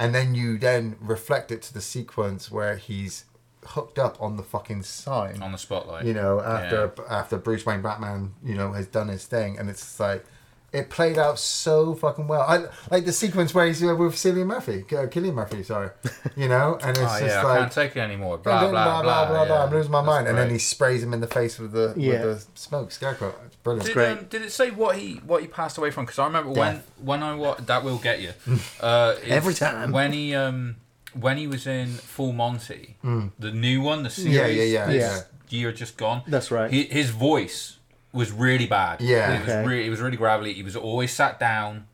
And 0.00 0.12
then 0.16 0.34
you 0.34 0.58
then 0.58 0.96
reflect 0.98 1.52
it 1.52 1.62
to 1.62 1.72
the 1.72 1.80
sequence 1.80 2.50
where 2.50 2.76
he's 2.76 3.26
hooked 3.64 4.00
up 4.00 4.20
on 4.20 4.36
the 4.36 4.42
fucking 4.42 4.82
sign 4.82 5.40
on 5.40 5.52
the 5.52 5.58
spotlight. 5.58 6.04
you 6.04 6.12
know, 6.12 6.40
after 6.40 6.92
after 7.08 7.38
Bruce 7.38 7.64
Wayne 7.64 7.82
Batman, 7.82 8.34
you 8.42 8.56
know, 8.56 8.72
has 8.72 8.88
done 8.88 9.06
his 9.06 9.26
thing, 9.26 9.56
and 9.60 9.70
it's 9.70 10.00
like 10.00 10.24
it 10.72 10.90
played 10.90 11.16
out 11.18 11.38
so 11.38 11.94
fucking 11.94 12.26
well. 12.28 12.42
I 12.42 12.66
like 12.94 13.04
the 13.06 13.12
sequence 13.12 13.54
where 13.54 13.66
he's 13.66 13.82
uh, 13.82 13.96
with 13.96 14.12
Cillian 14.14 14.46
Murphy, 14.46 14.84
uh, 14.94 15.06
Killian 15.06 15.34
Murphy, 15.34 15.62
sorry, 15.62 15.90
you 16.36 16.46
know, 16.48 16.78
and 16.82 16.90
it's 16.90 16.98
Oh 17.00 17.04
just 17.20 17.22
yeah, 17.22 17.40
I 17.40 17.42
like 17.44 17.58
can't 17.60 17.72
take 17.72 17.96
it 17.96 18.00
anymore. 18.00 18.38
blah 18.38 18.68
Blah 18.68 19.02
blah 19.02 19.26
blah 19.28 19.44
blah. 19.46 19.64
I'm 19.64 19.72
losing 19.72 19.90
my 19.92 20.00
That's 20.00 20.06
mind, 20.06 20.28
and 20.28 20.36
then 20.36 20.50
he 20.50 20.58
sprays 20.58 21.02
him 21.02 21.14
in 21.14 21.20
the 21.20 21.26
face 21.26 21.58
with 21.58 21.72
the 21.72 21.94
Yeah. 21.96 22.24
with 22.24 22.52
the 22.52 22.58
smoke 22.58 22.90
scarecrow. 22.92 23.34
It's 23.46 23.56
brilliant. 23.56 23.86
Did, 23.86 23.94
great. 23.94 24.18
Um, 24.18 24.26
did 24.28 24.42
it 24.42 24.52
say 24.52 24.70
what 24.70 24.96
he 24.98 25.14
what 25.26 25.40
he 25.40 25.48
passed 25.48 25.78
away 25.78 25.90
from? 25.90 26.04
Because 26.04 26.18
I 26.18 26.26
remember 26.26 26.52
Death. 26.52 26.86
when 26.98 27.20
when 27.20 27.22
I 27.22 27.34
wa- 27.34 27.56
that 27.60 27.82
will 27.82 27.98
get 27.98 28.20
you. 28.20 28.32
Uh, 28.80 29.14
Every 29.24 29.54
time. 29.54 29.90
when 29.92 30.12
he 30.12 30.34
um 30.34 30.76
when 31.14 31.38
he 31.38 31.46
was 31.46 31.66
in 31.66 31.88
Full 31.88 32.32
Monty, 32.32 32.96
the 33.02 33.50
new 33.50 33.80
one, 33.80 34.02
the 34.02 34.10
series, 34.10 34.34
Yeah, 34.34 34.46
yeah, 34.46 34.64
yeah, 34.64 34.90
yeah. 34.90 35.20
year 35.48 35.72
just 35.72 35.96
gone. 35.96 36.22
That's 36.26 36.50
right. 36.50 36.70
He, 36.70 36.84
his 36.84 37.08
voice 37.10 37.77
was 38.18 38.32
really 38.32 38.66
bad. 38.66 39.00
Yeah. 39.00 39.32
it 39.36 39.40
was 39.40 39.48
Okay. 39.48 39.66
really 39.66 39.86
it 39.86 39.90
was 39.90 40.00
really 40.00 40.16
gravelly. 40.16 40.52
He 40.52 40.62
was 40.62 40.76
always 40.76 41.12
sat 41.12 41.38
down. 41.40 41.86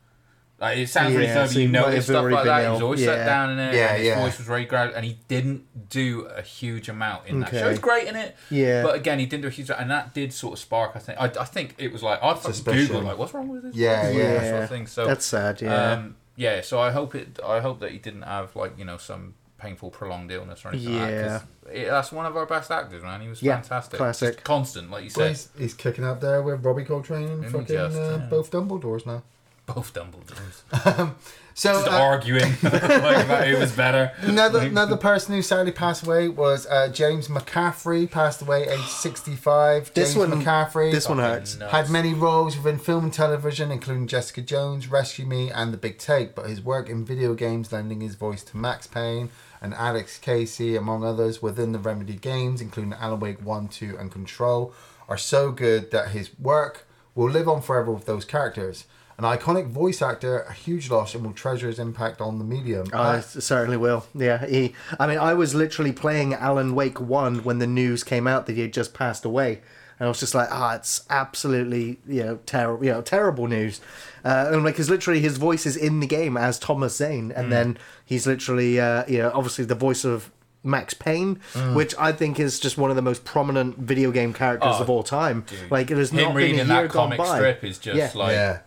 Like, 0.57 0.77
it 0.77 0.87
sounds 0.87 1.13
really 1.13 1.25
Yeah, 1.27 1.33
funny, 1.33 1.47
so 1.49 1.59
you 1.59 1.67
he 1.67 1.71
might 1.73 1.79
notice 1.81 2.05
stuff 2.05 2.23
like 2.23 2.31
been 2.31 2.45
that. 2.47 2.63
He 2.63 2.69
was 2.71 2.81
always 2.81 3.01
Yeah. 3.01 3.07
sat 3.07 3.25
down 3.25 3.49
in 3.51 3.59
it. 3.59 3.73
Yeah, 3.75 3.87
and 3.89 3.97
his 3.97 4.07
yeah. 4.07 4.21
voice 4.23 4.37
was 4.37 4.47
very 4.47 4.63
gravelly, 4.65 4.95
and 4.95 5.05
he 5.05 5.19
didn't 5.27 5.89
do 5.89 6.27
a 6.27 6.41
huge 6.41 6.87
amount 6.87 7.27
in 7.27 7.41
that 7.41 7.49
Okay. 7.49 7.59
show. 7.59 7.69
He's 7.69 7.79
great 7.79 8.07
in 8.07 8.15
it. 8.15 8.37
Yeah. 8.49 8.81
But 8.81 8.95
again, 8.95 9.19
he 9.19 9.25
didn't 9.25 9.41
do 9.41 9.47
a 9.49 9.51
huge, 9.51 9.69
and 9.69 9.91
that 9.91 10.13
did 10.13 10.31
sort 10.31 10.53
of 10.53 10.59
spark. 10.59 10.91
I 10.95 10.99
think. 10.99 11.19
I, 11.19 11.25
I 11.25 11.43
think 11.43 11.75
it 11.77 11.91
was 11.91 12.01
like 12.01 12.19
I 12.23 12.33
fucking 12.35 12.53
Suspicion. 12.53 12.87
googled 12.95 13.03
like, 13.03 13.17
what's 13.17 13.33
wrong 13.33 13.49
with 13.49 13.63
this? 13.63 13.75
Yeah, 13.75 14.05
voice?" 14.05 14.15
yeah. 14.15 14.33
that 14.33 14.49
sort 14.49 14.63
of 14.63 14.69
thing. 14.69 14.87
So 14.87 15.05
That's 15.05 15.25
sad, 15.25 15.61
yeah. 15.61 15.91
Um, 15.91 16.15
yeah. 16.37 16.61
So 16.61 16.79
I 16.79 16.91
hope 16.91 17.15
it. 17.15 17.37
I 17.45 17.59
hope 17.59 17.81
that 17.81 17.91
he 17.91 17.97
didn't 17.97 18.21
have 18.23 18.55
like 18.55 18.79
you 18.79 18.85
know 18.85 18.97
some 18.97 19.33
painful 19.57 19.89
prolonged 19.89 20.31
illness 20.31 20.65
or 20.65 20.69
anything 20.69 20.99
like 20.99 21.09
that. 21.11 21.41
'cause 21.41 21.71
it- 21.73 21.85
that's 21.89 22.11
one 22.11 22.25
of 22.25 22.35
our 22.35 22.45
best 22.45 22.71
actors, 22.71 23.01
man. 23.03 23.21
He 23.21 23.27
was 23.29 23.41
Yeah, 23.41 23.55
fantastic. 23.61 23.97
classic. 23.97 24.33
Just 24.35 24.43
constant, 24.43 24.91
like 24.91 25.03
you 25.05 25.11
Well, 25.15 25.27
said. 25.27 25.29
he's, 25.29 25.49
he's 25.57 25.73
kicking 25.73 26.03
up 26.03 26.19
there 26.21 26.41
with 26.41 26.63
Robbie 26.65 26.83
Coltrane 26.85 27.29
and 27.29 27.43
And 27.43 27.51
fucking 27.51 27.67
just, 27.67 27.97
uh, 27.97 28.17
yeah. 28.21 28.27
both 28.29 28.51
Dumbledores 28.51 29.05
now. 29.05 29.23
Both 29.65 29.93
Dumbledores. 29.93 31.13
So 31.57 31.71
Just 31.71 31.87
uh, 31.87 31.95
arguing 31.95 32.51
like 32.63 32.83
about 33.25 33.47
who 33.47 33.57
was 33.57 33.71
better. 33.71 34.11
Another 34.19 34.59
another 34.59 34.97
person 34.97 35.33
who 35.35 35.41
sadly 35.41 35.71
passed 35.71 36.05
away 36.05 36.27
was 36.27 36.67
uh, 36.67 36.89
James 36.89 37.29
McCaffrey. 37.29 38.11
Passed 38.11 38.41
away 38.41 38.67
age 38.67 38.81
sixty 38.87 39.37
five. 39.37 39.89
This 39.93 40.13
James 40.15 40.29
one- 40.29 40.43
McCaffrey. 40.43 40.91
this 40.91 41.07
one 41.07 41.17
hurts. 41.19 41.57
nuts. 41.57 41.71
Had 41.71 41.89
many 41.89 42.13
roles 42.13 42.57
within 42.57 42.77
film 42.77 43.05
and 43.05 43.13
television, 43.13 43.71
including 43.71 44.05
Jessica 44.05 44.41
Jones, 44.41 44.89
Rescue 44.91 45.25
Me, 45.25 45.49
and 45.49 45.71
The 45.71 45.77
Big 45.77 45.97
Take. 45.97 46.35
But 46.35 46.49
his 46.49 46.61
work 46.61 46.89
in 46.89 47.05
video 47.05 47.33
games, 47.33 47.71
lending 47.71 48.01
his 48.01 48.15
voice 48.15 48.43
to 48.43 48.57
Max 48.57 48.85
Payne 48.85 49.29
and 49.61 49.73
Alex 49.75 50.17
Casey, 50.17 50.75
among 50.75 51.05
others, 51.05 51.41
within 51.41 51.71
the 51.71 51.79
Remedy 51.79 52.15
games, 52.17 52.59
including 52.59 52.91
Alan 52.91 53.21
Wake 53.21 53.41
1, 53.43 53.69
2, 53.69 53.95
and 53.97 54.11
Control, 54.11 54.73
are 55.07 55.17
so 55.17 55.51
good 55.53 55.91
that 55.91 56.09
his 56.09 56.37
work 56.37 56.85
will 57.15 57.29
live 57.29 57.47
on 57.47 57.61
forever 57.61 57.93
with 57.93 58.05
those 58.05 58.25
characters. 58.25 58.83
An 59.17 59.23
iconic 59.23 59.67
voice 59.67 60.01
actor, 60.01 60.41
a 60.41 60.51
huge 60.51 60.89
loss, 60.89 61.15
and 61.15 61.23
will 61.25 61.31
treasure 61.31 61.67
his 61.67 61.79
impact 61.79 62.19
on 62.19 62.37
the 62.37 62.43
medium. 62.43 62.87
I 62.93 63.21
certainly 63.21 63.77
will. 63.77 64.05
Yeah, 64.13 64.45
he. 64.45 64.73
I 64.99 65.07
mean, 65.07 65.17
I 65.19 65.33
was 65.33 65.55
literally 65.55 65.93
playing 65.93 66.33
Alan 66.33 66.75
Wake 66.75 66.99
One 66.99 67.43
when 67.45 67.59
the 67.59 67.67
news 67.67 68.03
came 68.03 68.27
out 68.27 68.45
that 68.47 68.53
he 68.55 68.61
had 68.61 68.73
just 68.73 68.93
passed 68.93 69.23
away, 69.23 69.61
and 69.99 70.05
I 70.05 70.09
was 70.09 70.19
just 70.19 70.35
like, 70.35 70.49
ah, 70.51 70.75
it's 70.75 71.05
absolutely 71.09 71.99
you 72.07 72.23
know 72.23 72.39
terrible, 72.45 72.85
you 72.85 72.91
know, 72.91 73.01
terrible 73.01 73.47
news. 73.47 73.79
Uh, 74.25 74.49
and 74.51 74.63
like, 74.65 74.73
because 74.73 74.89
literally 74.89 75.21
his 75.21 75.37
voice 75.37 75.65
is 75.65 75.77
in 75.77 76.01
the 76.01 76.07
game 76.07 76.35
as 76.35 76.59
Thomas 76.59 76.97
Zane, 76.97 77.31
and 77.31 77.49
then 77.51 77.77
he's 78.05 78.27
literally, 78.27 78.79
uh, 78.81 79.05
you 79.07 79.19
know, 79.19 79.31
obviously 79.33 79.63
the 79.65 79.75
voice 79.75 80.03
of 80.03 80.29
Max 80.63 80.93
Payne, 80.93 81.39
which 81.73 81.93
I 81.97 82.11
think 82.11 82.37
is 82.39 82.59
just 82.59 82.77
one 82.77 82.89
of 82.89 82.95
the 82.97 83.01
most 83.03 83.23
prominent 83.23 83.77
video 83.77 84.11
game 84.11 84.33
characters 84.33 84.73
Oh, 84.77 84.81
of 84.81 84.89
all 84.89 85.03
time. 85.03 85.45
dude. 85.47 85.69
Like, 85.71 85.91
it 85.91 85.97
has 85.97 86.09
Him 86.09 86.23
not 86.23 86.35
been 86.35 86.53
a 86.53 86.55
year 86.55 86.65
that 86.65 86.89
gone 86.91 87.11
comic 87.11 87.17
by. 87.19 87.35
strip 87.37 87.63
is 87.63 87.77
just 87.77 87.95
Yeah. 87.97 88.11
like 88.15 88.31
yeah. 88.31 88.59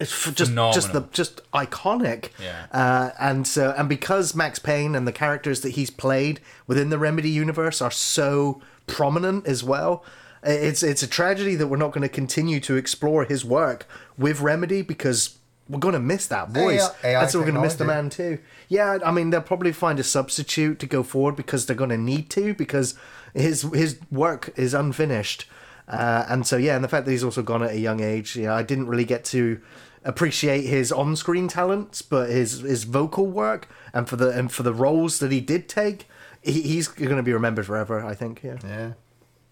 It's 0.00 0.28
f- 0.28 0.34
just 0.34 0.54
just 0.54 0.92
the 0.92 1.08
just 1.12 1.40
iconic. 1.52 2.30
Yeah. 2.40 2.66
Uh, 2.70 3.10
and 3.18 3.46
so 3.46 3.74
and 3.76 3.88
because 3.88 4.34
Max 4.34 4.58
Payne 4.58 4.94
and 4.94 5.08
the 5.08 5.12
characters 5.12 5.62
that 5.62 5.70
he's 5.70 5.90
played 5.90 6.40
within 6.66 6.90
the 6.90 6.98
Remedy 6.98 7.30
universe 7.30 7.82
are 7.82 7.90
so 7.90 8.60
prominent 8.86 9.46
as 9.46 9.64
well, 9.64 10.04
it's 10.42 10.82
it's 10.82 11.02
a 11.02 11.08
tragedy 11.08 11.56
that 11.56 11.66
we're 11.66 11.76
not 11.76 11.92
going 11.92 12.02
to 12.02 12.08
continue 12.08 12.60
to 12.60 12.76
explore 12.76 13.24
his 13.24 13.44
work 13.44 13.88
with 14.16 14.40
Remedy 14.40 14.82
because 14.82 15.36
we're 15.68 15.80
going 15.80 15.94
to 15.94 16.00
miss 16.00 16.26
that 16.28 16.50
voice. 16.50 16.88
AI 17.04 17.22
and 17.22 17.30
so 17.30 17.38
we're 17.38 17.44
going 17.44 17.56
to 17.56 17.60
miss 17.60 17.74
the 17.74 17.84
man 17.84 18.08
too. 18.08 18.38
Yeah, 18.68 18.98
I 19.04 19.10
mean 19.10 19.30
they'll 19.30 19.40
probably 19.42 19.72
find 19.72 19.98
a 19.98 20.04
substitute 20.04 20.78
to 20.78 20.86
go 20.86 21.02
forward 21.02 21.34
because 21.34 21.66
they're 21.66 21.76
going 21.76 21.90
to 21.90 21.98
need 21.98 22.30
to 22.30 22.54
because 22.54 22.94
his 23.34 23.62
his 23.62 23.98
work 24.10 24.52
is 24.56 24.74
unfinished. 24.74 25.46
Uh, 25.88 26.24
and 26.28 26.46
so 26.46 26.56
yeah, 26.56 26.74
and 26.74 26.84
the 26.84 26.88
fact 26.88 27.06
that 27.06 27.12
he's 27.12 27.24
also 27.24 27.42
gone 27.42 27.62
at 27.62 27.70
a 27.70 27.78
young 27.78 28.00
age, 28.00 28.36
yeah, 28.36 28.54
I 28.54 28.62
didn't 28.62 28.88
really 28.88 29.06
get 29.06 29.24
to 29.26 29.60
appreciate 30.08 30.62
his 30.62 30.90
on-screen 30.90 31.46
talents, 31.46 32.02
but 32.02 32.30
his 32.30 32.60
his 32.60 32.84
vocal 32.84 33.26
work 33.26 33.68
and 33.92 34.08
for 34.08 34.16
the 34.16 34.30
and 34.30 34.50
for 34.50 34.64
the 34.64 34.74
roles 34.74 35.20
that 35.20 35.30
he 35.30 35.40
did 35.40 35.68
take, 35.68 36.08
he, 36.42 36.62
he's 36.62 36.88
going 36.88 37.16
to 37.16 37.22
be 37.22 37.32
remembered 37.32 37.66
forever. 37.66 38.04
I 38.04 38.14
think. 38.14 38.42
Yeah. 38.42 38.56
Yeah. 38.64 38.92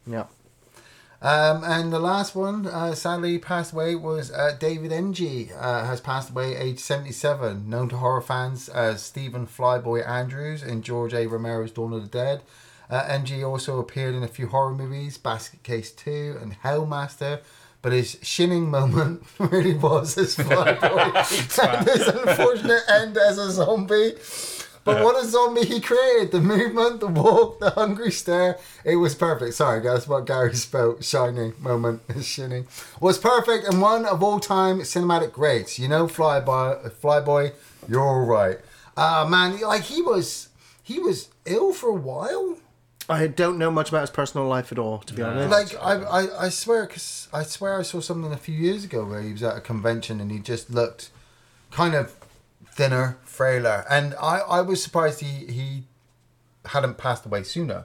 Yeah. 0.07 0.24
Um, 1.22 1.64
and 1.64 1.92
the 1.92 1.98
last 1.98 2.34
one, 2.34 2.66
uh, 2.66 2.94
sadly 2.94 3.38
passed 3.38 3.72
away, 3.72 3.94
was 3.94 4.30
uh, 4.30 4.54
David 4.59 4.90
Emge. 4.90 5.50
Uh, 5.59 5.84
has 5.84 6.00
passed 6.00 6.30
away 6.30 6.54
age 6.57 6.78
77, 6.78 7.68
known 7.68 7.88
to 7.88 7.96
horror 7.96 8.20
fans 8.20 8.68
as 8.68 9.02
Stephen 9.02 9.46
Flyboy 9.46 10.07
Andrews 10.07 10.62
in 10.62 10.82
George 10.82 11.14
A. 11.14 11.26
Romero's 11.26 11.72
Dawn 11.72 11.92
of 11.94 12.02
the 12.02 12.09
Dead. 12.09 12.42
Uh, 12.90 13.02
Emge 13.04 13.42
also 13.42 13.80
appeared 13.80 14.14
in 14.14 14.22
a 14.22 14.28
few 14.28 14.46
horror 14.48 14.74
movies, 14.74 15.18
Basket 15.18 15.62
Case 15.62 15.90
2 15.90 16.38
and 16.40 16.61
Hellmaster. 16.62 17.40
But 17.87 17.93
his 17.93 18.18
shinning 18.20 18.68
moment 18.68 19.22
really 19.39 19.74
was 19.74 20.18
as 20.18 20.34
Flyboy 20.37 21.78
and 21.78 21.89
his 21.89 22.09
unfortunate 22.09 22.82
end 22.91 23.16
as 23.16 23.39
a 23.39 23.53
zombie. 23.53 24.14
But 24.82 25.05
what 25.05 25.22
a 25.22 25.24
zombie 25.24 25.64
he 25.64 25.80
created! 25.80 26.32
The 26.32 26.41
movement, 26.41 26.99
the 26.99 27.07
walk, 27.07 27.61
the 27.61 27.70
hungry 27.70 28.11
stare. 28.11 28.59
It 28.84 28.97
was 28.97 29.14
perfect. 29.14 29.55
Sorry, 29.55 29.80
guys, 29.80 30.09
what 30.09 30.26
Gary 30.26 30.57
spelled 30.57 31.05
shining 31.05 31.55
moment 31.61 32.03
is 32.09 32.26
shinning 32.26 32.66
was 32.99 33.18
perfect 33.18 33.68
and 33.68 33.80
one 33.80 34.05
of 34.05 34.20
all 34.20 34.41
time 34.41 34.80
cinematic 34.80 35.30
greats. 35.30 35.78
You 35.78 35.87
know, 35.87 36.09
Flyboy, 36.09 36.91
Flyboy, 36.91 37.53
you're 37.89 38.03
all 38.03 38.26
right. 38.26 38.59
Ah, 38.97 39.28
man, 39.30 39.61
like 39.61 39.82
he 39.82 40.03
was, 40.03 40.49
he 40.82 40.99
was 40.99 41.28
ill 41.45 41.72
for 41.72 41.91
a 41.91 41.95
while. 41.95 42.59
I 43.09 43.28
don't 43.28 43.59
know 43.59 43.70
much 43.70 43.88
about 43.90 44.00
his 44.00 44.11
personal 44.11 44.46
life 44.48 44.72
at 44.72 44.78
all, 44.78 44.98
to 44.98 45.14
be 45.14 45.22
honest. 45.22 45.50
Like 45.50 45.80
I, 45.82 46.02
I, 46.02 46.46
I 46.46 46.48
swear, 46.48 46.86
cause 46.86 47.28
I 47.32 47.44
swear 47.44 47.78
I 47.78 47.82
saw 47.82 48.00
something 48.00 48.32
a 48.32 48.36
few 48.36 48.54
years 48.54 48.84
ago 48.84 49.04
where 49.04 49.22
he 49.22 49.32
was 49.32 49.42
at 49.42 49.57
a 49.57 49.61
convention 49.61 50.20
and 50.20 50.30
he 50.30 50.40
just 50.40 50.70
looked 50.70 51.11
kind 51.70 51.94
of 51.94 52.16
thinner, 52.72 53.18
frailer, 53.24 53.84
and 53.88 54.14
I, 54.20 54.38
I 54.38 54.61
was 54.61 54.82
surprised 54.82 55.20
he 55.20 55.46
he 55.52 55.84
hadn't 56.66 56.98
passed 56.98 57.24
away 57.24 57.42
sooner. 57.44 57.84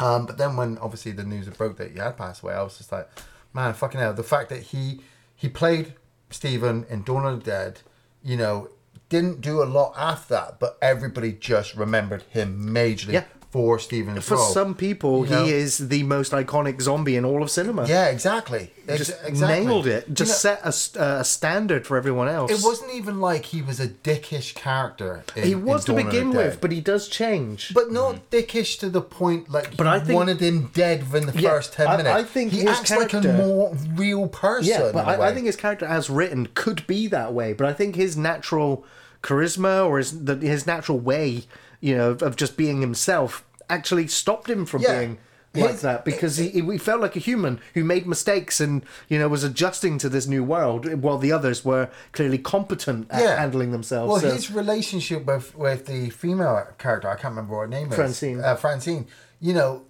Um, 0.00 0.26
but 0.26 0.38
then 0.38 0.56
when 0.56 0.78
obviously 0.78 1.10
the 1.10 1.24
news 1.24 1.48
broke 1.48 1.76
that 1.78 1.90
he 1.90 1.98
had 1.98 2.16
passed 2.16 2.42
away, 2.42 2.54
I 2.54 2.62
was 2.62 2.78
just 2.78 2.92
like, 2.92 3.08
man, 3.52 3.74
fucking 3.74 3.98
hell! 3.98 4.14
The 4.14 4.22
fact 4.22 4.50
that 4.50 4.62
he 4.62 5.00
he 5.34 5.48
played 5.48 5.94
Stephen 6.30 6.86
in 6.88 7.02
Dawn 7.02 7.26
of 7.26 7.40
the 7.40 7.50
Dead, 7.50 7.80
you 8.22 8.36
know, 8.36 8.68
didn't 9.08 9.40
do 9.40 9.62
a 9.62 9.64
lot 9.64 9.94
after 9.96 10.34
that, 10.34 10.60
but 10.60 10.78
everybody 10.80 11.32
just 11.32 11.74
remembered 11.74 12.22
him 12.22 12.68
majorly 12.68 13.14
Yeah. 13.14 13.24
For 13.50 13.78
Stephen's 13.78 14.26
For 14.28 14.34
role. 14.36 14.44
some 14.52 14.74
people, 14.74 15.24
You 15.24 15.30
know? 15.30 15.44
he 15.46 15.52
is 15.52 15.88
the 15.88 16.02
most 16.02 16.32
iconic 16.32 16.82
zombie 16.82 17.16
in 17.16 17.24
all 17.24 17.42
of 17.42 17.50
cinema. 17.50 17.86
Yeah, 17.88 18.08
exactly. 18.08 18.72
Ex- 18.86 19.06
just 19.06 19.24
exactly. 19.24 19.64
nailed 19.66 19.86
it. 19.86 20.12
Just 20.12 20.44
You 20.44 20.50
know, 20.50 20.70
set 20.70 20.96
a, 20.96 21.20
a 21.20 21.24
standard 21.24 21.86
for 21.86 21.96
everyone 21.96 22.28
else. 22.28 22.50
It 22.50 22.60
wasn't 22.62 22.92
even 22.92 23.20
like 23.22 23.46
he 23.46 23.62
was 23.62 23.80
a 23.80 23.88
dickish 23.88 24.54
character. 24.54 25.24
In, 25.34 25.44
He 25.44 25.54
was 25.54 25.86
to 25.86 25.94
begin 25.94 26.30
with, 26.30 26.60
but 26.60 26.72
he 26.72 26.82
does 26.82 27.08
change. 27.08 27.72
but 27.72 27.90
not 27.90 28.30
dickish 28.30 28.78
to 28.80 28.90
the 28.90 29.00
point 29.00 29.48
like 29.50 29.78
But 29.78 29.86
I 29.86 30.00
think- 30.00 30.14
wanted 30.18 30.40
him 30.40 30.70
dead 30.74 31.10
within 31.10 31.26
the 31.32 31.40
Yeah, 31.40 31.48
first 31.50 31.72
ten 31.72 31.86
minutes. 31.96 32.08
I 32.10 32.24
think 32.24 32.52
he 32.52 32.66
acts 32.68 32.90
like 32.90 33.14
a 33.14 33.22
more 33.32 33.74
real 33.94 34.28
person. 34.28 34.70
yeah, 34.72 34.90
but 34.92 35.06
I, 35.08 35.28
I 35.28 35.32
think 35.34 35.46
his 35.46 35.56
character 35.56 35.86
as 35.86 36.10
written 36.10 36.48
could 36.54 36.86
be 36.86 37.06
that 37.06 37.32
way. 37.32 37.54
But 37.54 37.66
I 37.66 37.72
think 37.72 37.96
his 37.96 38.14
natural 38.14 38.84
charisma 39.22 39.86
or 39.88 39.98
his 39.98 40.24
the, 40.24 40.36
his 40.36 40.66
natural 40.66 40.98
way, 41.00 41.44
you 41.80 41.96
know, 41.96 42.10
of, 42.10 42.22
of 42.22 42.36
just 42.36 42.56
being 42.56 42.80
himself 42.80 43.44
actually 43.70 44.06
stopped 44.06 44.48
him 44.48 44.64
from 44.66 44.82
Yeah. 44.82 44.98
being 44.98 45.18
like 45.54 45.70
His- 45.72 45.80
that 45.82 46.04
because 46.04 46.36
he, 46.36 46.48
he, 46.50 46.78
felt 46.78 47.00
like 47.00 47.16
a 47.16 47.20
human 47.20 47.58
who 47.74 47.82
made 47.82 48.06
mistakes 48.06 48.60
and 48.60 48.84
you 49.08 49.18
know 49.18 49.28
was 49.28 49.42
adjusting 49.44 49.98
to 49.98 50.08
this 50.08 50.26
new 50.26 50.44
world 50.44 51.02
while 51.02 51.18
the 51.18 51.32
others 51.32 51.64
were 51.64 51.88
clearly 52.12 52.38
competent 52.38 53.06
at 53.10 53.22
Yeah. 53.22 53.36
handling 53.38 53.72
themselves. 53.72 54.10
Well, 54.10 54.20
so- 54.20 54.30
his 54.30 54.50
relationship 54.50 55.24
with 55.26 55.56
with 55.56 55.86
the 55.86 56.10
female 56.10 56.66
character, 56.78 57.08
I 57.08 57.14
can't 57.14 57.32
remember 57.32 57.54
what 57.56 57.62
her 57.62 57.66
name 57.68 57.88
is. 57.88 57.94
Francine. 57.94 58.40
Uh, 58.40 58.54
Francine. 58.56 59.06
You 59.40 59.54
know, 59.54 59.82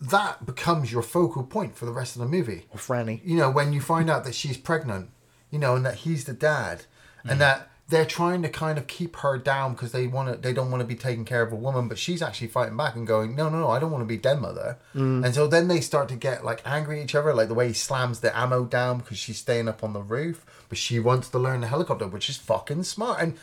that 0.00 0.46
becomes 0.46 0.92
your 0.92 1.02
focal 1.02 1.42
point 1.44 1.76
for 1.76 1.84
the 1.86 1.92
rest 1.92 2.16
of 2.16 2.20
the 2.20 2.28
movie. 2.28 2.66
Franny. 2.76 3.20
You 3.24 3.36
know, 3.36 3.50
when 3.50 3.72
you 3.72 3.80
find 3.80 4.08
out 4.10 4.24
that 4.24 4.34
she's 4.34 4.56
pregnant, 4.56 5.10
you 5.50 5.58
know, 5.58 5.74
and 5.76 5.84
that 5.86 5.96
he's 5.96 6.24
the 6.24 6.32
dad, 6.34 6.84
and 7.24 7.40
that 7.40 7.67
they're 7.90 8.04
trying 8.04 8.42
to 8.42 8.48
kind 8.50 8.76
of 8.76 8.86
keep 8.86 9.16
her 9.16 9.38
down 9.38 9.72
because 9.72 9.92
they 9.92 10.06
want 10.06 10.30
to, 10.30 10.36
they 10.36 10.52
don't 10.52 10.70
want 10.70 10.82
to 10.82 10.86
be 10.86 10.94
taking 10.94 11.24
care 11.24 11.40
of 11.40 11.52
a 11.52 11.56
woman, 11.56 11.88
but 11.88 11.98
she's 11.98 12.20
actually 12.20 12.48
fighting 12.48 12.76
back 12.76 12.94
and 12.94 13.06
going, 13.06 13.34
no, 13.34 13.48
no, 13.48 13.60
no, 13.60 13.70
I 13.70 13.78
don't 13.78 13.90
want 13.90 14.02
to 14.02 14.06
be 14.06 14.18
dead 14.18 14.40
mother. 14.40 14.76
Mm. 14.94 15.24
And 15.24 15.34
so 15.34 15.46
then 15.46 15.68
they 15.68 15.80
start 15.80 16.08
to 16.10 16.16
get 16.16 16.44
like 16.44 16.60
angry 16.66 17.00
at 17.00 17.04
each 17.04 17.14
other, 17.14 17.32
like 17.32 17.48
the 17.48 17.54
way 17.54 17.68
he 17.68 17.72
slams 17.74 18.20
the 18.20 18.36
ammo 18.38 18.66
down 18.66 18.98
because 18.98 19.16
she's 19.18 19.38
staying 19.38 19.68
up 19.68 19.82
on 19.82 19.94
the 19.94 20.02
roof, 20.02 20.44
but 20.68 20.76
she 20.76 21.00
wants 21.00 21.30
to 21.30 21.38
learn 21.38 21.62
the 21.62 21.68
helicopter, 21.68 22.06
which 22.06 22.28
is 22.28 22.36
fucking 22.36 22.82
smart. 22.82 23.22
And 23.22 23.38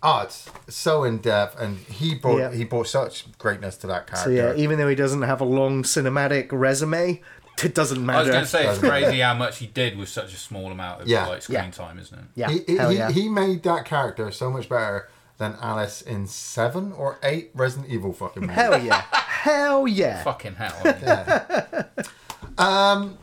oh, 0.00 0.20
it's 0.20 0.48
so 0.68 1.02
in 1.02 1.18
depth, 1.18 1.58
and 1.58 1.78
he 1.78 2.14
brought 2.14 2.38
Yeah. 2.38 2.52
he 2.52 2.62
brought 2.64 2.86
such 2.86 3.36
greatness 3.38 3.76
to 3.78 3.88
that 3.88 4.06
character. 4.06 4.30
So 4.30 4.30
yeah, 4.30 4.54
even 4.54 4.78
though 4.78 4.88
he 4.88 4.94
doesn't 4.94 5.22
have 5.22 5.40
a 5.40 5.44
long 5.44 5.82
cinematic 5.82 6.48
resume, 6.52 7.20
it 7.64 7.74
doesn't 7.74 8.04
matter. 8.04 8.18
I 8.18 8.22
was 8.22 8.30
going 8.30 8.44
to 8.44 8.50
say 8.50 8.66
it's 8.68 8.78
crazy 8.90 9.20
how 9.20 9.34
much 9.34 9.58
he 9.58 9.66
did 9.66 9.96
with 9.96 10.08
such 10.08 10.32
a 10.34 10.36
small 10.36 10.70
amount 10.72 11.02
of 11.02 11.08
Yeah. 11.08 11.26
like 11.26 11.42
screen 11.42 11.56
Yeah. 11.58 11.70
time, 11.70 11.98
isn't 11.98 12.18
it? 12.18 12.24
yeah, 12.34 12.50
he, 12.50 12.60
he, 12.66 12.76
hell 12.76 12.90
he- 12.90 12.96
yeah. 12.98 13.10
he 13.10 13.28
made 13.28 13.62
that 13.64 13.84
character 13.84 14.30
so 14.30 14.50
much 14.50 14.68
better 14.68 15.08
than 15.38 15.54
Alice 15.60 16.00
in 16.02 16.26
seven 16.26 16.92
or 16.92 17.18
eight 17.22 17.50
Resident 17.54 17.90
Evil 17.90 18.12
fucking 18.12 18.42
movies. 18.42 18.56
hell 18.56 18.82
yeah, 18.82 19.02
hell 19.12 19.86
yeah. 19.88 20.22
Fucking 20.24 20.54
hell. 20.54 20.74
I 20.84 21.64
mean, 21.74 22.06
um, 22.58 23.18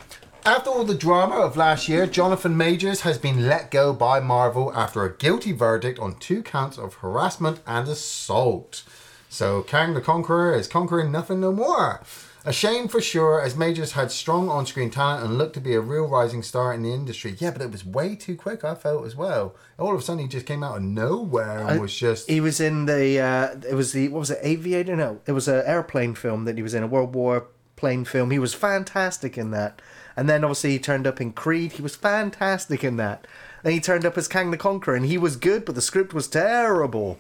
After 0.46 0.70
all 0.70 0.84
the 0.84 0.94
drama 0.94 1.36
of 1.38 1.56
last 1.56 1.88
year, 1.88 2.06
Jonathan 2.06 2.58
Majors 2.58 3.02
has 3.02 3.18
been 3.18 3.48
let 3.48 3.72
go 3.72 3.94
by 3.94 4.20
Marvel 4.20 4.74
after 4.76 5.04
a 5.06 5.16
guilty 5.16 5.54
verdict 5.54 5.98
on 6.00 6.16
two 6.20 6.44
counts 6.44 6.78
of 6.78 6.96
harassment 6.96 7.62
and 7.66 7.88
assault. 7.88 8.84
So 9.30 9.62
Kang 9.64 9.94
the 9.94 10.02
Conqueror 10.02 10.54
is 10.54 10.68
conquering 10.68 11.12
nothing 11.12 11.40
no 11.40 11.52
more. 11.52 12.02
A 12.46 12.52
shame 12.52 12.90
for 12.90 13.00
sure, 13.00 13.40
as 13.40 13.56
Majors 13.56 13.94
had 13.94 14.12
strong 14.12 14.50
on 14.50 14.66
screen 14.66 14.90
talent 14.90 15.24
and 15.24 15.38
looked 15.38 15.54
to 15.54 15.62
be 15.62 15.76
a 15.76 15.80
real 15.80 16.06
rising 16.06 16.44
star 16.44 16.74
in 16.74 16.84
the 16.84 16.94
industry. 16.94 17.38
Yeah, 17.40 17.52
but 17.52 17.62
it 17.62 17.72
was 17.72 17.86
way 17.86 18.18
too 18.18 18.36
quick, 18.36 18.66
I 18.66 18.76
felt 18.76 19.06
as 19.06 19.16
well. 19.16 19.56
All 19.80 19.94
of 19.94 20.00
a 20.00 20.04
sudden, 20.04 20.24
he 20.24 20.28
just 20.28 20.46
came 20.46 20.62
out 20.62 20.76
of 20.76 20.84
nowhere 20.84 21.60
and 21.60 21.80
was 21.80 21.96
just. 21.96 22.30
He 22.30 22.42
was 22.42 22.60
in 22.60 22.86
the. 22.86 23.20
Uh, 23.20 23.56
it 23.70 23.76
was 23.76 23.94
the 23.94 24.10
what 24.10 24.20
was 24.20 24.32
it? 24.32 24.40
Aviator? 24.42 24.96
No, 24.98 25.22
it 25.26 25.32
was 25.32 25.48
an 25.48 25.64
airplane 25.66 26.16
film 26.16 26.44
that 26.44 26.58
he 26.58 26.64
was 26.64 26.74
in. 26.74 26.84
A 26.84 26.88
World 26.88 27.16
War 27.16 27.48
plane 27.78 28.04
film. 28.04 28.32
He 28.32 28.40
was 28.40 28.54
fantastic 28.54 29.38
in 29.38 29.52
that. 29.52 29.82
And 30.16 30.30
then 30.30 30.44
obviously 30.44 30.72
he 30.72 30.80
turned 30.80 31.08
up 31.08 31.20
in 31.22 31.32
Creed. 31.32 31.74
He 31.74 31.82
was 31.82 31.96
fantastic 31.96 32.84
in 32.84 32.98
that. 32.98 33.26
Then 33.64 33.74
he 33.74 33.80
turned 33.80 34.06
up 34.06 34.18
as 34.18 34.28
Kang 34.28 34.52
the 34.52 34.58
Conqueror, 34.58 34.96
and 34.96 35.06
he 35.06 35.18
was 35.18 35.38
good, 35.38 35.64
but 35.64 35.76
the 35.76 35.82
script 35.82 36.14
was 36.14 36.28
terrible. 36.28 37.20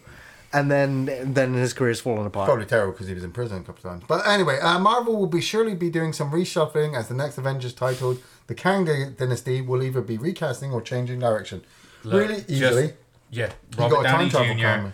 And 0.54 0.70
then 0.70 1.34
then 1.34 1.54
his 1.56 1.74
career's 1.74 1.99
fallen 1.99 2.28
apart. 2.28 2.45
Probably 2.47 2.66
terrible 2.66 2.91
because 2.93 3.08
he 3.08 3.14
was 3.16 3.24
in 3.24 3.32
prison 3.32 3.58
a 3.58 3.64
couple 3.64 3.78
of 3.89 3.95
times. 3.97 4.04
But 4.08 4.28
anyway, 4.28 4.60
uh, 4.60 4.78
Marvel 4.78 5.16
will 5.18 5.26
be 5.28 5.41
surely 5.41 5.74
be 5.74 5.89
doing 5.89 6.14
some 6.14 6.32
reshuffling 6.32 6.95
as 6.95 7.08
the 7.08 7.16
next 7.16 7.38
Avengers 7.39 7.74
titled 7.74 8.20
The 8.47 8.54
Kang 8.54 8.86
Dynasty 8.86 9.62
will 9.62 9.82
either 9.82 10.01
be 10.01 10.18
recasting 10.18 10.72
or 10.72 10.80
changing 10.82 11.20
direction. 11.20 11.64
look, 12.04 12.22
really 12.22 12.36
just- 12.36 12.49
easily. 12.51 12.93
Yeah, 13.32 13.47
You 13.47 13.80
Robert 13.80 13.95
got 13.95 13.99
a 14.01 14.04
Downey 14.10 14.30
time 14.30 14.58
Jr. 14.60 14.64
coming. 14.64 14.93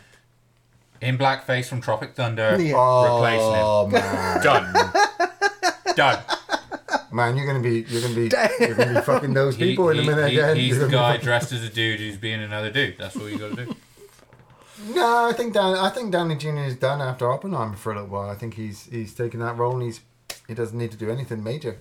in 1.01 1.17
blackface 1.17 1.65
from 1.65 1.81
Tropic 1.81 2.15
Thunder, 2.15 2.55
Yeah. 2.57 3.03
replacing 3.15 3.53
him. 3.53 3.61
Oh 3.61 3.87
man, 3.87 4.41
Done. 4.43 4.91
Done. 5.97 6.23
man, 7.11 7.35
you're 7.35 7.45
gonna 7.45 7.59
be 7.59 7.85
you're 7.89 8.01
gonna 8.01 8.15
be 8.15 8.31
you're 8.61 8.75
gonna 8.75 8.93
be 8.99 9.01
fucking 9.05 9.33
those 9.33 9.57
He- 9.57 9.65
people 9.71 9.89
in 9.89 9.99
a 9.99 10.03
minute 10.03 10.29
he- 10.31 10.39
again. 10.39 10.55
He's 10.55 10.77
You're 10.77 10.85
the 10.87 10.91
guy 10.93 11.11
fucking- 11.13 11.25
dressed 11.25 11.51
as 11.51 11.63
a 11.63 11.69
dude 11.69 11.99
who's 11.99 12.15
being 12.17 12.41
another 12.41 12.71
dude. 12.71 12.97
That's 12.97 13.15
what 13.15 13.29
you 13.29 13.37
got 13.37 13.57
to 13.57 13.65
do. 13.65 13.75
No, 14.87 15.27
I 15.29 15.33
think 15.33 15.53
Dan. 15.53 15.75
I 15.75 15.89
think 15.89 16.11
Downey 16.11 16.35
Jr. 16.35 16.59
is 16.59 16.75
done 16.75 17.01
after 17.01 17.29
Oppenheimer 17.31 17.75
for 17.75 17.91
a 17.91 17.95
little 17.95 18.09
while. 18.09 18.29
I 18.29 18.35
think 18.35 18.53
he's 18.53 18.85
he's 18.85 19.13
taken 19.13 19.39
that 19.41 19.57
role 19.57 19.73
and 19.73 19.83
he's 19.83 20.01
he 20.47 20.53
doesn't 20.53 20.77
need 20.77 20.91
to 20.91 20.97
do 20.97 21.09
anything 21.09 21.43
major 21.43 21.77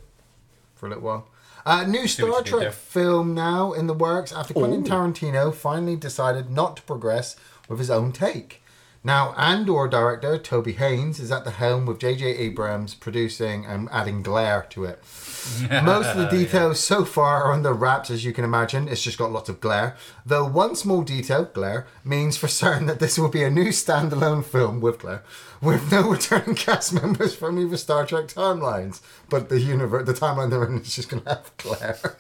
for 0.75 0.87
a 0.87 0.89
little 0.91 1.05
while. 1.05 1.29
Uh, 1.67 1.85
new 1.85 2.07
Star 2.07 2.43
Trek 2.43 2.73
film 2.73 3.35
now 3.35 3.73
in 3.73 3.87
the 3.87 3.95
works 3.95 4.33
after 4.33 4.55
Quentin 4.55 4.85
Tarantino 4.85 5.55
finally 5.55 5.97
decided 5.97 6.51
not 6.51 6.77
to 6.77 6.83
progress 6.83 7.37
with 7.69 7.79
his 7.79 7.91
own 7.91 8.13
take. 8.13 8.63
Now, 9.05 9.33
Andor 9.35 9.87
director 9.87 10.39
Toby 10.39 10.73
Haynes 10.73 11.21
is 11.21 11.31
at 11.31 11.45
the 11.45 11.53
helm 11.53 11.87
with 11.87 12.01
J.J. 12.01 12.27
Abrams 12.27 12.95
producing 12.95 13.65
and 13.65 13.89
adding 13.93 14.23
glare 14.23 14.67
to 14.71 14.85
it. 14.85 15.03
Most 15.85 16.09
of 16.09 16.17
the 16.17 16.29
details 16.29 16.81
so 16.81 17.05
far 17.05 17.45
are 17.45 17.53
under 17.53 17.73
wraps, 17.73 18.11
as 18.11 18.25
you 18.25 18.33
can 18.33 18.45
imagine. 18.45 18.89
It's 18.89 19.03
just 19.03 19.17
got 19.17 19.31
lots 19.31 19.49
of 19.49 19.61
glare. 19.61 19.97
Though 20.27 20.45
one 20.45 20.75
small 20.75 21.03
detail, 21.03 21.45
glare, 21.45 21.87
means 22.05 22.37
for 22.37 22.49
certain 22.63 22.87
that 22.87 22.99
this 22.99 23.19
will 23.19 23.29
be 23.29 23.45
a 23.45 23.51
new 23.51 23.69
standalone 23.69 24.45
film 24.45 24.81
with 24.81 24.99
glare, 24.99 25.23
with 25.63 25.93
no 25.93 26.11
returning 26.11 26.55
cast 26.57 26.93
members 26.93 27.37
from 27.37 27.59
either 27.59 27.77
Star 27.77 28.05
Trek 28.05 28.27
timelines. 28.27 29.01
But 29.31 29.49
the 29.49 29.61
universe, 29.61 30.07
the 30.07 30.15
timeline 30.15 30.51
they're 30.51 30.67
in 30.67 30.81
is 30.81 30.97
just 30.97 31.09
going 31.09 31.23
to 31.23 31.29
have 31.29 31.57
glare. 31.57 32.17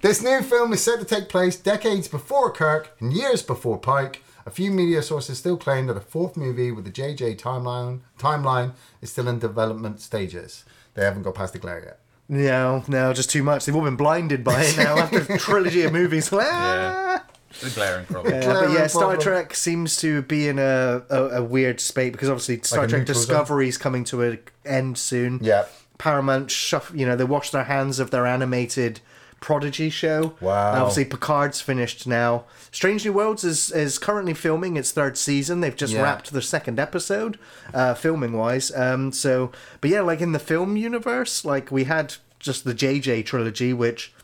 This 0.00 0.22
new 0.22 0.40
film 0.42 0.72
is 0.72 0.82
set 0.82 0.98
to 0.98 1.04
take 1.04 1.28
place 1.28 1.54
decades 1.54 2.08
before 2.08 2.50
Kirk 2.50 2.96
and 2.98 3.12
years 3.12 3.42
before 3.42 3.78
Pike. 3.78 4.22
A 4.44 4.50
few 4.50 4.70
media 4.70 5.02
sources 5.02 5.38
still 5.38 5.56
claim 5.56 5.86
that 5.86 5.96
a 5.96 6.00
fourth 6.00 6.36
movie 6.36 6.72
with 6.72 6.84
the 6.84 6.90
JJ 6.90 7.38
timeline 7.38 8.00
timeline 8.18 8.72
is 9.00 9.10
still 9.12 9.28
in 9.28 9.38
development 9.38 10.00
stages. 10.00 10.64
They 10.94 11.04
haven't 11.04 11.22
got 11.22 11.34
past 11.34 11.52
the 11.52 11.58
glare 11.58 11.82
yet. 11.84 11.98
No, 12.28 12.84
no, 12.88 13.12
just 13.12 13.30
too 13.30 13.42
much. 13.42 13.64
They've 13.64 13.74
all 13.74 13.82
been 13.82 13.96
blinded 13.96 14.42
by 14.44 14.62
it 14.62 14.76
now 14.76 14.98
after 14.98 15.18
a 15.32 15.38
trilogy 15.38 15.82
of 15.82 15.92
movies. 15.92 16.30
Yeah. 16.32 17.20
The 17.60 17.70
glaring 17.70 18.06
problem. 18.06 18.34
Yeah, 18.34 18.42
Clever 18.42 18.66
but 18.68 18.72
yeah, 18.72 18.86
Star 18.86 19.02
problem. 19.02 19.20
Trek 19.20 19.54
seems 19.54 19.98
to 19.98 20.22
be 20.22 20.48
in 20.48 20.58
a, 20.58 21.02
a, 21.10 21.24
a 21.24 21.44
weird 21.44 21.80
spate 21.80 22.12
because 22.12 22.30
obviously 22.30 22.60
Star 22.62 22.84
a 22.84 22.88
Trek 22.88 23.00
neutral? 23.00 23.18
Discovery 23.18 23.68
is 23.68 23.76
coming 23.76 24.04
to 24.04 24.22
an 24.22 24.38
end 24.64 24.96
soon. 24.96 25.38
Yeah. 25.42 25.66
Paramount, 25.98 26.50
shuff, 26.50 26.90
you 26.94 27.04
know, 27.06 27.14
they 27.14 27.24
wash 27.24 27.50
their 27.50 27.64
hands 27.64 27.98
of 27.98 28.10
their 28.10 28.26
animated 28.26 29.00
Prodigy 29.42 29.90
show. 29.90 30.34
Wow. 30.40 30.70
And 30.72 30.78
obviously, 30.80 31.04
Picard's 31.04 31.60
finished 31.60 32.06
now. 32.06 32.44
Strange 32.70 33.04
New 33.04 33.12
Worlds 33.12 33.44
is, 33.44 33.70
is 33.70 33.98
currently 33.98 34.32
filming 34.32 34.78
its 34.78 34.90
third 34.92 35.18
season. 35.18 35.60
They've 35.60 35.76
just 35.76 35.92
Yeah. 35.92 36.00
wrapped 36.02 36.32
their 36.32 36.40
second 36.40 36.78
episode, 36.80 37.38
uh, 37.74 37.92
filming 37.92 38.32
wise. 38.32 38.72
Um, 38.74 39.12
so, 39.12 39.52
but 39.82 39.90
yeah, 39.90 40.00
like 40.00 40.22
in 40.22 40.32
the 40.32 40.38
film 40.38 40.78
universe, 40.78 41.44
like 41.44 41.70
we 41.70 41.84
had 41.84 42.14
just 42.38 42.64
the 42.64 42.72
JJ 42.72 43.22
trilogy, 43.26 43.74
which 43.74 44.14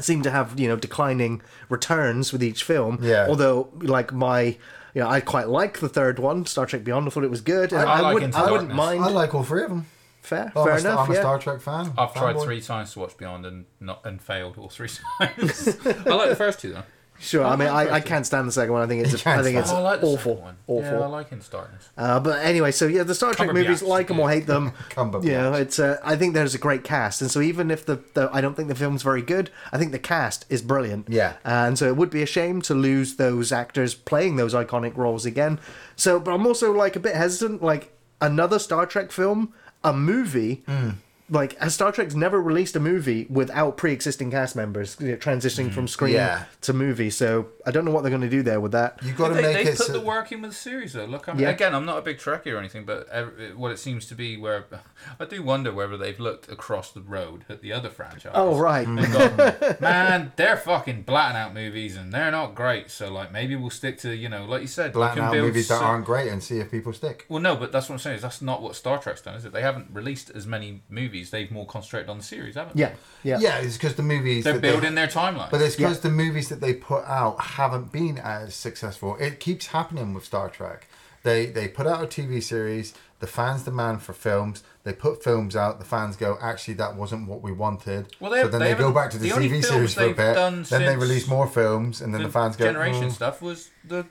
seemed 0.00 0.24
to 0.24 0.30
have 0.30 0.58
you 0.58 0.68
know 0.68 0.76
declining 0.76 1.40
returns 1.68 2.32
with 2.32 2.42
each 2.42 2.64
film. 2.64 2.98
Yeah. 3.00 3.26
Although, 3.28 3.68
like 3.80 4.12
my, 4.12 4.56
you 4.94 5.02
know, 5.02 5.08
I 5.08 5.20
quite 5.20 5.48
like 5.48 5.78
the 5.78 5.88
third 5.88 6.18
one, 6.18 6.46
Star 6.46 6.66
Trek 6.66 6.84
Beyond. 6.84 7.06
I 7.06 7.10
thought 7.10 7.24
it 7.24 7.30
was 7.30 7.40
good. 7.42 7.72
And 7.72 7.82
I 7.88 7.98
I, 7.98 8.00
like 8.00 8.14
wouldn't, 8.14 8.34
Into 8.34 8.46
I 8.46 8.50
wouldn't 8.50 8.70
Darkness. 8.70 8.76
mind. 9.00 9.04
I 9.04 9.08
like 9.08 9.34
all 9.34 9.44
three 9.44 9.62
of 9.62 9.70
them. 9.70 9.86
Fair, 10.28 10.52
I'm, 10.54 10.64
fair 10.64 10.74
a, 10.74 10.80
Star- 10.80 10.92
enough. 10.92 11.08
I'm 11.08 11.14
a. 11.14 11.18
Star 11.18 11.38
Trek 11.38 11.60
fan. 11.60 11.92
I've 11.98 12.14
tried 12.14 12.36
Fanboy. 12.36 12.44
three 12.44 12.60
times 12.60 12.92
to 12.92 13.00
watch 13.00 13.16
Beyond 13.16 13.46
and 13.46 13.64
not 13.80 14.04
and 14.06 14.20
failed 14.20 14.58
all 14.58 14.68
three 14.68 14.88
times. 15.20 15.68
I 15.86 16.14
like 16.14 16.28
the 16.30 16.36
first 16.36 16.60
two 16.60 16.72
though. 16.72 16.82
Sure. 17.20 17.44
I 17.44 17.56
mean, 17.56 17.66
like 17.66 17.88
I, 17.90 17.94
I 17.94 18.00
can't 18.00 18.24
stand 18.24 18.46
the 18.46 18.52
second 18.52 18.72
one. 18.74 18.80
I 18.82 18.86
think 18.86 19.02
it's 19.02 19.10
You 19.10 19.18
can't 19.18 19.40
I 19.40 19.42
think 19.42 19.56
it's 19.58 19.72
Oh, 19.72 19.78
I 19.78 19.80
like 19.80 20.00
the 20.02 20.06
awful, 20.06 20.36
one. 20.36 20.56
awful. 20.68 20.84
Yeah, 20.92 21.00
I 21.00 21.06
like 21.06 21.32
Into 21.32 21.50
Darkness. 21.50 21.88
Uh, 21.98 22.20
but 22.20 22.44
anyway, 22.44 22.70
so 22.70 22.86
yeah, 22.86 23.02
the 23.02 23.12
Star 23.12 23.34
Trek 23.34 23.48
Cumberbatch 23.48 23.54
movies, 23.54 23.82
like 23.82 24.06
them 24.06 24.20
or 24.20 24.30
hate 24.30 24.46
them, 24.46 24.70
Cumberbatch. 24.90 25.24
you 25.24 25.32
know, 25.32 25.52
it's. 25.54 25.80
Uh, 25.80 25.98
I 26.04 26.14
think 26.14 26.34
there's 26.34 26.54
a 26.54 26.58
great 26.58 26.84
cast, 26.84 27.20
and 27.20 27.28
so 27.28 27.40
even 27.40 27.72
if 27.72 27.84
the, 27.84 27.96
the 28.14 28.30
I 28.32 28.40
don't 28.40 28.54
think 28.54 28.68
the 28.68 28.76
film's 28.76 29.02
very 29.02 29.20
good, 29.22 29.50
I 29.72 29.78
think 29.78 29.90
the 29.90 29.98
cast 29.98 30.46
is 30.48 30.62
brilliant. 30.62 31.08
Yeah. 31.08 31.32
and 31.44 31.76
so 31.76 31.88
it 31.88 31.96
would 31.96 32.10
be 32.10 32.22
a 32.22 32.26
shame 32.26 32.62
to 32.62 32.74
lose 32.74 33.16
those 33.16 33.50
actors 33.50 33.94
playing 33.96 34.36
those 34.36 34.54
iconic 34.54 34.96
roles 34.96 35.26
again. 35.26 35.58
So, 35.96 36.20
but 36.20 36.32
I'm 36.32 36.46
also 36.46 36.70
like 36.72 36.94
a 36.94 37.00
bit 37.00 37.16
hesitant. 37.16 37.60
Like 37.64 37.92
another 38.20 38.60
Star 38.60 38.86
Trek 38.86 39.10
film, 39.10 39.52
a 39.84 39.92
movie. 39.92 40.62
Hmm. 40.66 40.90
Like, 41.30 41.58
has 41.58 41.74
Star 41.74 41.92
Trek's 41.92 42.14
never 42.14 42.40
released 42.40 42.76
a 42.76 42.80
movie 42.80 43.26
without 43.28 43.76
pre-existing 43.76 44.30
cast 44.30 44.56
members 44.56 44.96
you 44.98 45.08
know, 45.08 45.16
transitioning 45.16 45.66
mm-hmm. 45.66 45.74
from 45.74 45.88
screen. 45.88 46.14
Yeah. 46.14 46.44
to 46.62 46.72
movie? 46.72 47.10
So 47.10 47.48
I 47.66 47.70
don't 47.70 47.84
know 47.84 47.90
what 47.90 48.02
they're 48.02 48.10
going 48.10 48.22
to 48.22 48.30
do 48.30 48.42
there 48.42 48.60
with 48.60 48.72
that. 48.72 48.98
You've 49.02 49.16
got 49.16 49.28
to 49.28 49.34
they, 49.34 49.42
make 49.42 49.64
they 49.64 49.72
it. 49.72 49.76
put 49.76 49.86
so- 49.86 49.92
the 49.92 50.00
work 50.00 50.32
in 50.32 50.40
with 50.40 50.52
the 50.52 50.56
series 50.56 50.94
though. 50.94 51.04
Look, 51.04 51.28
I'm, 51.28 51.38
Yeah. 51.38 51.50
again, 51.50 51.74
I'm 51.74 51.84
not 51.84 51.98
a 51.98 52.02
big 52.02 52.18
Trekkie 52.18 52.52
or 52.52 52.58
anything, 52.58 52.84
but 52.84 53.08
ev- 53.10 53.54
what 53.56 53.72
it 53.72 53.78
seems 53.78 54.06
to 54.06 54.14
be 54.14 54.36
where 54.36 54.64
I 55.20 55.24
do 55.24 55.42
wonder 55.42 55.72
whether 55.72 55.96
they've 55.96 56.18
looked 56.18 56.50
across 56.50 56.92
the 56.92 57.00
road 57.00 57.44
at 57.48 57.60
the 57.62 57.72
other 57.72 57.90
franchise. 57.90 58.32
Oh 58.34 58.58
right, 58.58 58.86
and 58.86 58.98
gone, 59.12 59.76
man, 59.80 60.32
they're 60.36 60.56
fucking 60.56 61.02
blatting 61.02 61.36
out 61.36 61.52
movies 61.52 61.96
and 61.96 62.12
they're 62.12 62.30
not 62.30 62.54
great. 62.54 62.90
So 62.90 63.12
like 63.12 63.32
maybe 63.32 63.54
we'll 63.54 63.70
stick 63.70 63.98
to 63.98 64.14
you 64.14 64.28
know, 64.28 64.44
like 64.44 64.62
you 64.62 64.68
said, 64.68 64.90
we 64.90 65.00
Black 65.00 65.14
can 65.14 65.24
out 65.24 65.32
build 65.32 65.46
movies 65.46 65.68
that 65.68 65.82
aren't 65.82 66.04
great 66.04 66.30
and 66.30 66.42
see 66.42 66.58
if 66.58 66.70
people 66.70 66.92
stick. 66.92 67.26
Well, 67.28 67.42
no, 67.42 67.56
but 67.56 67.72
that's 67.72 67.88
what 67.88 67.96
I'm 67.96 67.98
saying. 67.98 68.16
Is 68.16 68.22
that's 68.22 68.40
not 68.40 68.62
what 68.62 68.76
Star 68.76 68.98
Trek's 68.98 69.22
done, 69.22 69.34
is 69.34 69.44
it? 69.44 69.52
They 69.52 69.62
haven't 69.62 69.88
released 69.92 70.30
as 70.30 70.46
many 70.46 70.82
movies. 70.88 71.17
They've 71.30 71.50
more 71.50 71.66
concentrated 71.66 72.08
on 72.08 72.18
the 72.18 72.24
series, 72.24 72.54
haven't 72.54 72.76
they? 72.76 72.82
yeah, 72.82 72.92
yeah, 73.24 73.38
Yeah, 73.40 73.58
it's 73.58 73.76
because 73.76 73.94
the 73.96 74.02
movies. 74.02 74.44
They're 74.44 74.54
that 74.54 74.62
they- 74.62 74.70
building 74.70 74.94
their 74.94 75.06
timeline. 75.08 75.50
But 75.50 75.60
it's 75.60 75.76
because 75.76 75.96
Yeah. 75.96 76.02
the 76.10 76.10
movies 76.10 76.48
that 76.48 76.60
they 76.60 76.74
put 76.74 77.04
out 77.04 77.40
haven't 77.40 77.90
been 77.92 78.18
as 78.18 78.54
successful. 78.54 79.16
It 79.18 79.40
keeps 79.40 79.66
happening 79.68 80.14
with 80.14 80.24
Star 80.24 80.48
Trek. 80.48 80.86
They 81.24 81.46
they 81.46 81.66
put 81.68 81.86
out 81.86 82.02
a 82.02 82.06
TV 82.06 82.40
series. 82.40 82.94
The 83.20 83.26
fans 83.26 83.64
demand 83.64 84.02
for 84.02 84.12
films. 84.12 84.62
They 84.84 84.92
put 84.92 85.24
films 85.24 85.56
out. 85.56 85.80
The 85.80 85.84
fans 85.84 86.14
go, 86.16 86.38
actually, 86.40 86.74
that 86.74 86.94
wasn't 86.94 87.26
what 87.28 87.42
we 87.42 87.50
wanted. 87.50 88.14
Well, 88.20 88.30
they- 88.30 88.42
so 88.42 88.48
then 88.48 88.60
they 88.60 88.72
they, 88.74 88.78
go 88.78 88.92
back 88.92 89.10
to 89.10 89.18
the, 89.18 89.30
the 89.30 89.34
TV 89.34 89.60
series 89.64 89.94
for 89.94 90.04
a 90.04 90.12
bit. 90.14 90.34
Then 90.36 90.84
they 90.86 90.96
release 90.96 91.26
more 91.26 91.48
films, 91.48 92.00
and 92.00 92.14
then 92.14 92.22
the, 92.22 92.28
fans 92.30 92.54
go, 92.56 92.66
generation 92.66 93.08
"Mm." 93.08 93.12
stuff 93.12 93.42
was 93.42 93.70
the 93.84 94.06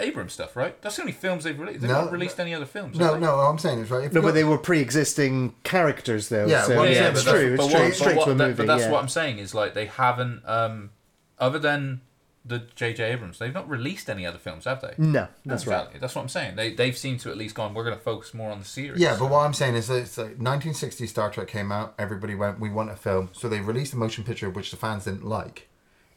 Abrams 0.00 0.32
stuff, 0.32 0.54
right? 0.56 0.80
That's 0.82 0.96
the 0.96 1.02
only 1.02 1.12
films 1.12 1.44
they've 1.44 1.58
released. 1.58 1.80
They've 1.80 1.90
No, 1.90 2.02
not 2.04 2.12
released 2.12 2.38
any 2.38 2.54
other 2.54 2.66
films. 2.66 2.98
No, 2.98 3.16
no, 3.18 3.36
what 3.36 3.42
I'm 3.44 3.58
saying 3.58 3.80
is 3.80 3.90
right. 3.90 4.04
If 4.04 4.12
No, 4.12 4.22
but 4.22 4.34
they 4.34 4.44
were 4.44 4.58
pre-existing 4.58 5.54
characters, 5.64 6.28
though. 6.28 6.46
Yeah, 6.46 6.62
so, 6.64 6.76
well, 6.76 6.84
yeah, 6.86 6.90
yeah, 6.92 7.08
it's 7.08 7.24
that's- 7.24 7.40
true. 7.42 7.54
It's 7.54 7.62
but 7.62 7.68
straight, 7.68 7.82
what- 7.84 7.94
straight 7.94 8.14
but 8.16 8.24
to 8.24 8.30
a 8.30 8.34
what- 8.34 8.38
that- 8.38 8.56
But 8.56 8.66
that's 8.66 8.82
yeah. 8.84 8.90
what 8.90 9.02
I'm 9.02 9.08
saying 9.08 9.38
is 9.38 9.54
like 9.54 9.74
they 9.74 9.86
haven't, 9.86 10.42
um, 10.46 10.90
other 11.38 11.58
than 11.58 12.00
the 12.44 12.62
J.J. 12.76 13.02
Abrams, 13.12 13.38
they've 13.38 13.52
not 13.52 13.68
released 13.68 14.08
any 14.08 14.24
other 14.24 14.38
films, 14.38 14.64
have 14.64 14.80
they? 14.80 14.94
No, 14.96 15.28
that's 15.44 15.66
right. 15.66 15.86
That's 16.00 16.14
what 16.14 16.22
I'm 16.22 16.28
saying. 16.30 16.56
They 16.56 16.72
they've 16.72 16.96
seemed 16.96 17.20
to 17.20 17.30
at 17.30 17.36
least 17.36 17.54
gone. 17.54 17.74
We're 17.74 17.84
going 17.84 17.96
to 17.96 18.02
focus 18.02 18.32
more 18.32 18.50
on 18.50 18.60
the 18.60 18.64
series. 18.64 19.00
Yeah, 19.00 19.16
but 19.18 19.28
what 19.28 19.40
I'm 19.44 19.52
saying 19.52 19.74
is 19.74 19.88
that 19.88 19.96
it's 19.98 20.16
like 20.16 20.38
1960 20.38 21.06
Star 21.08 21.30
Trek 21.30 21.48
came 21.48 21.70
out. 21.70 21.94
Everybody 21.98 22.34
went, 22.34 22.58
we 22.58 22.70
want 22.70 22.90
a 22.90 22.96
film. 22.96 23.28
So 23.34 23.48
they 23.50 23.60
released 23.60 23.92
a 23.92 23.96
motion 23.96 24.24
picture 24.24 24.48
which 24.48 24.70
the 24.70 24.78
fans 24.78 25.04
didn't 25.04 25.26
like. 25.26 25.67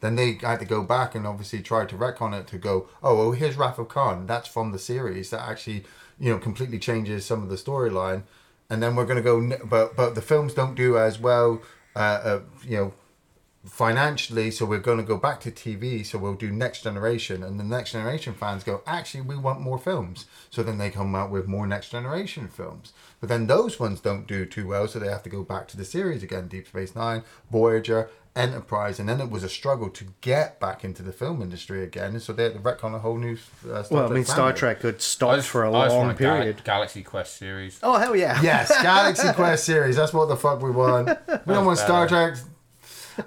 Then 0.02 0.16
they 0.16 0.32
had 0.32 0.58
to 0.58 0.66
go 0.66 0.82
back 0.82 1.14
and 1.14 1.26
obviously 1.28 1.62
try 1.62 1.86
to 1.86 1.96
retcon 1.96 2.38
it 2.38 2.48
to 2.48 2.58
go, 2.58 2.88
oh, 3.04 3.16
well, 3.16 3.32
here's 3.32 3.56
Wrath 3.56 3.78
of 3.78 3.88
Khan. 3.88 4.26
That's 4.26 4.48
from 4.48 4.72
the 4.72 4.78
series. 4.78 5.30
That 5.30 5.48
actually, 5.48 5.84
you 6.18 6.32
know, 6.32 6.38
completely 6.38 6.80
changes 6.80 7.24
some 7.24 7.40
of 7.40 7.48
the 7.48 7.54
storyline. 7.54 8.24
And 8.68 8.82
then 8.82 8.96
we're 8.96 9.06
going 9.06 9.22
to 9.22 9.22
go, 9.22 9.58
but 9.64 9.94
but 9.94 10.16
the 10.16 10.20
films 10.22 10.54
don't 10.54 10.74
do 10.74 10.98
as 10.98 11.20
well, 11.20 11.62
uh, 11.94 11.98
uh, 11.98 12.40
you 12.66 12.76
know, 12.76 12.94
financially. 13.64 14.50
So 14.50 14.66
we're 14.66 14.80
going 14.80 14.98
to 14.98 15.04
go 15.04 15.18
back 15.18 15.40
to 15.42 15.52
TV. 15.52 16.04
So 16.04 16.18
we'll 16.18 16.34
do 16.34 16.50
Next 16.50 16.82
Generation. 16.82 17.44
And 17.44 17.60
the 17.60 17.64
Next 17.64 17.92
Generation 17.92 18.34
fans 18.34 18.64
go, 18.64 18.82
actually, 18.88 19.20
we 19.20 19.36
want 19.36 19.60
more 19.60 19.78
films. 19.78 20.26
So 20.50 20.64
then 20.64 20.78
they 20.78 20.90
come 20.90 21.14
out 21.14 21.30
with 21.30 21.46
more 21.46 21.68
Next 21.68 21.90
Generation 21.90 22.48
films. 22.48 22.92
But 23.20 23.28
then 23.28 23.46
those 23.46 23.78
ones 23.78 24.00
don't 24.00 24.26
do 24.26 24.46
too 24.46 24.66
well. 24.66 24.88
So 24.88 24.98
they 24.98 25.08
have 25.08 25.22
to 25.22 25.30
go 25.30 25.44
back 25.44 25.68
to 25.68 25.76
the 25.76 25.84
series 25.84 26.24
again 26.24 26.48
Deep 26.48 26.66
Space 26.66 26.96
Nine, 26.96 27.22
Voyager, 27.52 28.10
Enterprise. 28.34 28.98
And 28.98 29.08
then 29.08 29.20
it 29.20 29.28
was 29.30 29.42
a 29.44 29.48
struggle 29.48 29.90
to 29.90 30.06
get 30.22 30.58
back 30.58 30.84
into 30.84 31.02
the 31.02 31.12
film 31.12 31.42
industry 31.42 31.84
again. 31.84 32.18
So 32.18 32.32
they 32.32 32.44
had 32.44 32.54
to 32.54 32.60
retcon 32.60 32.94
a 32.94 32.98
whole 32.98 33.18
new 33.18 33.36
uh, 33.70 33.82
Well, 33.90 34.10
I 34.10 34.14
mean, 34.14 34.24
Star 34.24 34.36
family. 34.36 34.52
Trek 34.54 34.80
could 34.80 34.94
I 34.94 34.98
stop 34.98 35.36
just- 35.36 35.48
for 35.48 35.64
a 35.64 35.70
long 35.70 35.88
want 35.90 36.18
Gal- 36.18 36.36
period. 36.38 36.64
Galaxy 36.64 37.02
Quest 37.02 37.36
series. 37.36 37.78
Oh 37.82 37.98
hell 37.98 38.16
yeah! 38.16 38.40
Yes, 38.42 38.70
Galaxy 38.82 39.30
Quest 39.34 39.64
series. 39.64 39.96
That's 39.96 40.12
what 40.14 40.28
the 40.28 40.36
fuck 40.36 40.62
we 40.62 40.70
want. 40.70 41.08
We 41.46 41.52
don't 41.54 41.66
want 41.66 41.78
Star 41.78 42.08
Trek. 42.08 42.36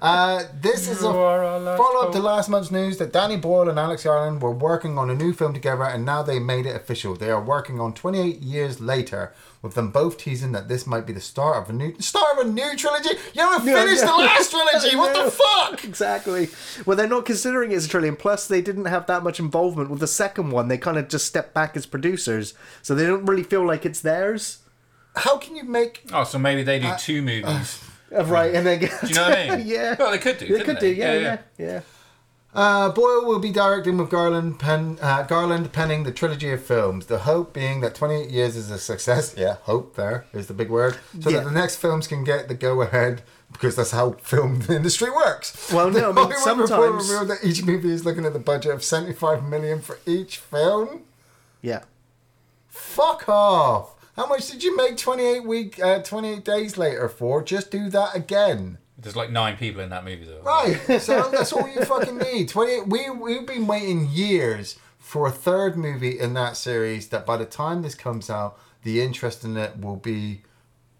Uh, 0.02 0.44
this 0.60 0.88
is 0.88 1.00
a 1.02 1.06
You 1.06 1.10
are 1.16 1.44
our 1.44 1.60
last 1.60 1.78
follow 1.78 2.06
up 2.06 2.12
to 2.12 2.18
last 2.18 2.48
month's 2.48 2.70
news 2.70 2.98
that 2.98 3.12
Danny 3.12 3.36
Boyle 3.36 3.68
and 3.68 3.78
Alex 3.78 4.04
Garland 4.04 4.42
were 4.42 4.50
working 4.50 4.98
on 4.98 5.10
a 5.10 5.14
new 5.14 5.32
film 5.32 5.54
together, 5.54 5.84
and 5.84 6.04
now 6.04 6.22
they 6.22 6.38
made 6.38 6.66
it 6.66 6.74
official. 6.74 7.14
They 7.14 7.30
are 7.30 7.40
working 7.42 7.78
on 7.80 7.94
28 7.94 8.40
years 8.40 8.80
later, 8.80 9.32
with 9.62 9.74
them 9.74 9.90
both 9.90 10.18
teasing 10.18 10.52
that 10.52 10.68
this 10.68 10.86
might 10.86 11.06
be 11.06 11.12
the 11.12 11.20
start 11.20 11.62
of 11.62 11.70
a 11.70 11.72
new 11.72 11.94
start 12.00 12.38
of 12.38 12.46
a 12.46 12.50
new 12.50 12.76
trilogy. 12.76 13.10
You 13.34 13.42
haven't 13.42 13.66
Yeah, 13.68 13.82
finished 13.82 14.02
yeah. 14.02 14.10
the 14.10 14.16
last 14.16 14.50
trilogy. 14.50 14.96
What 14.96 15.16
I 15.16 15.24
the 15.24 15.30
fuck? 15.30 15.84
Exactly. 15.84 16.48
Well, 16.84 16.96
they're 16.96 17.06
not 17.08 17.24
considering 17.26 17.70
it 17.72 17.76
as 17.76 17.86
a 17.86 17.88
trillion. 17.88 18.16
Plus, 18.16 18.46
they 18.48 18.60
didn't 18.60 18.86
have 18.86 19.06
that 19.06 19.22
much 19.22 19.38
involvement 19.38 19.90
with 19.90 20.00
the 20.00 20.06
second 20.06 20.50
one. 20.50 20.68
They 20.68 20.78
kind 20.78 20.98
of 20.98 21.08
just 21.08 21.26
stepped 21.26 21.54
back 21.54 21.76
as 21.76 21.86
producers, 21.86 22.54
so 22.82 22.94
they 22.94 23.06
don't 23.06 23.24
really 23.26 23.42
feel 23.44 23.66
like 23.66 23.86
it's 23.86 24.00
theirs. 24.00 24.58
How 25.16 25.38
can 25.38 25.56
you 25.56 25.64
make? 25.64 26.02
Oh, 26.12 26.24
so 26.24 26.38
maybe 26.38 26.62
they 26.62 26.78
do 26.78 26.92
two 26.98 27.22
movies. 27.22 27.44
Uh, 27.46 27.90
Right, 28.10 28.54
and 28.54 28.66
then 28.66 28.78
do 28.80 28.86
you 29.06 29.14
know 29.14 29.28
what 29.28 29.38
I 29.38 29.56
mean? 29.56 29.66
yeah, 29.68 29.96
Well, 29.98 30.10
they 30.12 30.18
could 30.18 30.38
do. 30.38 30.46
they 30.46 30.58
couldn't 30.60 30.76
could 30.76 30.80
do. 30.80 30.88
Yeah, 30.88 31.14
yeah, 31.14 31.38
yeah. 31.58 31.80
Uh, 32.54 32.88
Boyle 32.90 33.26
will 33.26 33.38
be 33.40 33.50
directing 33.50 33.98
with 33.98 34.08
Garland, 34.08 34.58
pen, 34.58 34.96
uh, 35.02 35.22
Garland 35.24 35.72
penning 35.72 36.04
the 36.04 36.12
trilogy 36.12 36.50
of 36.52 36.62
films. 36.64 37.04
The 37.06 37.18
hope 37.18 37.52
being 37.52 37.80
that 37.82 37.94
28 37.94 38.30
years 38.30 38.56
is 38.56 38.70
a 38.70 38.78
success. 38.78 39.34
Yeah, 39.36 39.56
hope 39.64 39.94
there 39.96 40.24
is 40.32 40.46
the 40.46 40.54
big 40.54 40.70
word. 40.70 40.96
So 41.20 41.28
Yeah. 41.28 41.38
that 41.40 41.44
the 41.44 41.50
next 41.50 41.76
films 41.76 42.06
can 42.06 42.24
get 42.24 42.48
the 42.48 42.54
go 42.54 42.80
ahead 42.80 43.20
because 43.52 43.76
that's 43.76 43.90
how 43.90 44.12
film 44.22 44.62
industry 44.70 45.10
works. 45.10 45.70
Well, 45.70 45.90
no, 45.90 46.12
I 46.12 46.12
mean, 46.14 46.28
The 46.30 46.34
Hollywood 46.38 46.70
Reporter 46.70 47.00
sometimes- 47.00 47.10
revealed 47.10 47.28
that 47.28 47.44
each 47.44 47.62
movie 47.62 47.92
is 47.92 48.06
looking 48.06 48.24
at 48.24 48.32
the 48.32 48.38
budget 48.38 48.72
of 48.72 48.82
75 48.82 49.44
million 49.44 49.82
for 49.82 49.98
each 50.06 50.38
film. 50.38 51.02
Yeah. 51.60 51.82
Fuck 52.68 53.28
off. 53.28 53.90
How 54.16 54.26
much 54.26 54.50
did 54.50 54.64
you 54.64 54.74
make 54.76 54.96
28 54.96 55.44
week, 55.44 55.82
uh, 55.82 56.00
28 56.00 56.44
days 56.44 56.78
later 56.78 57.08
for? 57.08 57.42
Just 57.42 57.70
do 57.70 57.90
that 57.90 58.16
again. 58.16 58.78
There's 58.98 59.14
like 59.14 59.30
nine 59.30 59.58
people 59.58 59.82
in 59.82 59.90
that 59.90 60.04
movie 60.04 60.24
though. 60.24 60.40
Right. 60.40 60.80
So 61.02 61.28
that's 61.30 61.52
all 61.52 61.68
you 61.68 61.84
fucking 61.84 62.16
need. 62.16 62.48
Twenty. 62.48 62.80
We 62.80 63.10
we've 63.10 63.46
been 63.46 63.66
waiting 63.66 64.08
years 64.10 64.78
for 64.98 65.28
a 65.28 65.30
third 65.30 65.76
movie 65.76 66.18
in 66.18 66.32
that 66.34 66.56
series. 66.56 67.08
That 67.08 67.26
by 67.26 67.36
the 67.36 67.44
time 67.44 67.82
this 67.82 67.94
comes 67.94 68.30
out, 68.30 68.58
the 68.84 69.02
interest 69.02 69.44
in 69.44 69.56
it 69.58 69.78
will 69.78 69.96
be 69.96 70.42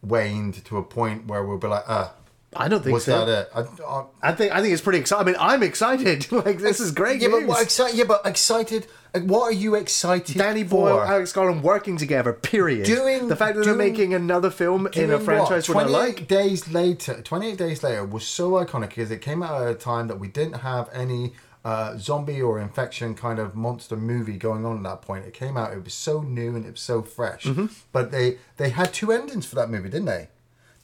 waned 0.03 0.63
to 0.67 0.77
a 0.77 0.83
point 0.83 1.27
where 1.27 1.43
we'll 1.43 1.57
be 1.57 1.69
like, 1.69 1.85
ah, 1.89 2.13
I 2.59 2.69
don't 2.69 2.83
think 2.83 2.95
was 2.95 3.05
so. 3.05 3.25
that 3.25 3.43
it? 3.43 3.51
I, 3.55 3.85
I, 3.85 4.05
I 4.23 4.33
think 4.33 4.53
I 4.53 4.61
think 4.61 4.73
it's 4.73 4.83
pretty 4.83 4.99
exciting. 4.99 5.27
I 5.29 5.31
mean, 5.33 5.37
I'm 5.41 5.63
excited. 5.63 6.31
like 6.47 6.59
this 6.59 6.81
is 6.81 6.93
great 6.93 7.21
yeah, 7.21 7.29
news. 7.29 7.47
but 7.47 7.63
excited? 7.63 7.97
Yeah, 7.99 8.05
but 8.05 8.25
excited. 8.25 8.87
What 9.15 9.45
are 9.45 9.53
you 9.53 9.75
excited? 9.77 10.37
Danny 10.37 10.63
Boyle, 10.63 10.99
for? 10.99 11.05
Alex 11.07 11.33
Garland 11.33 11.63
working 11.63 11.97
together. 11.97 12.33
Period. 12.35 12.85
Doing- 12.87 13.29
the 13.29 13.37
fact 13.37 13.57
that 13.57 13.65
they're 13.65 13.75
making 13.75 14.13
another 14.13 14.51
film 14.51 14.87
in 14.89 15.11
a 15.11 15.19
franchise 15.19 15.69
not 15.69 15.73
28 15.89 15.93
like. 15.99 16.29
days 16.29 16.69
later 16.69 17.23
28 17.23 17.57
days 17.59 17.83
later 17.83 18.05
was 18.05 18.27
so 18.27 18.53
iconic 18.53 18.89
because 18.91 19.11
it 19.11 19.23
came 19.23 19.43
out 19.43 19.63
at 19.63 19.69
a 19.69 19.75
time 19.75 20.09
that 20.09 20.19
we 20.21 20.29
didn't 20.29 20.61
have 20.61 20.91
any 20.93 21.33
uh, 21.65 21.97
zombie 21.99 22.41
or 22.43 22.61
infection 22.61 23.15
kind 23.15 23.39
of 23.41 23.57
monster 23.57 23.97
movie 23.97 24.37
going 24.37 24.65
on 24.65 24.77
at 24.77 24.83
that 24.85 25.03
point 25.03 25.25
it 25.25 25.33
came 25.35 25.57
out 25.57 25.73
it 25.73 25.83
was 25.83 25.95
so 25.95 26.21
new 26.23 26.55
and 26.55 26.65
it 26.65 26.71
was 26.73 26.81
so 26.81 27.03
fresh 27.03 27.45
Mm-hmm. 27.45 27.67
but 27.93 28.11
they 28.13 28.37
they 28.59 28.69
had 28.71 28.93
two 28.95 29.11
endings 29.11 29.47
for 29.47 29.57
that 29.57 29.69
movie 29.71 29.89
didn't 29.89 30.05
they 30.07 30.29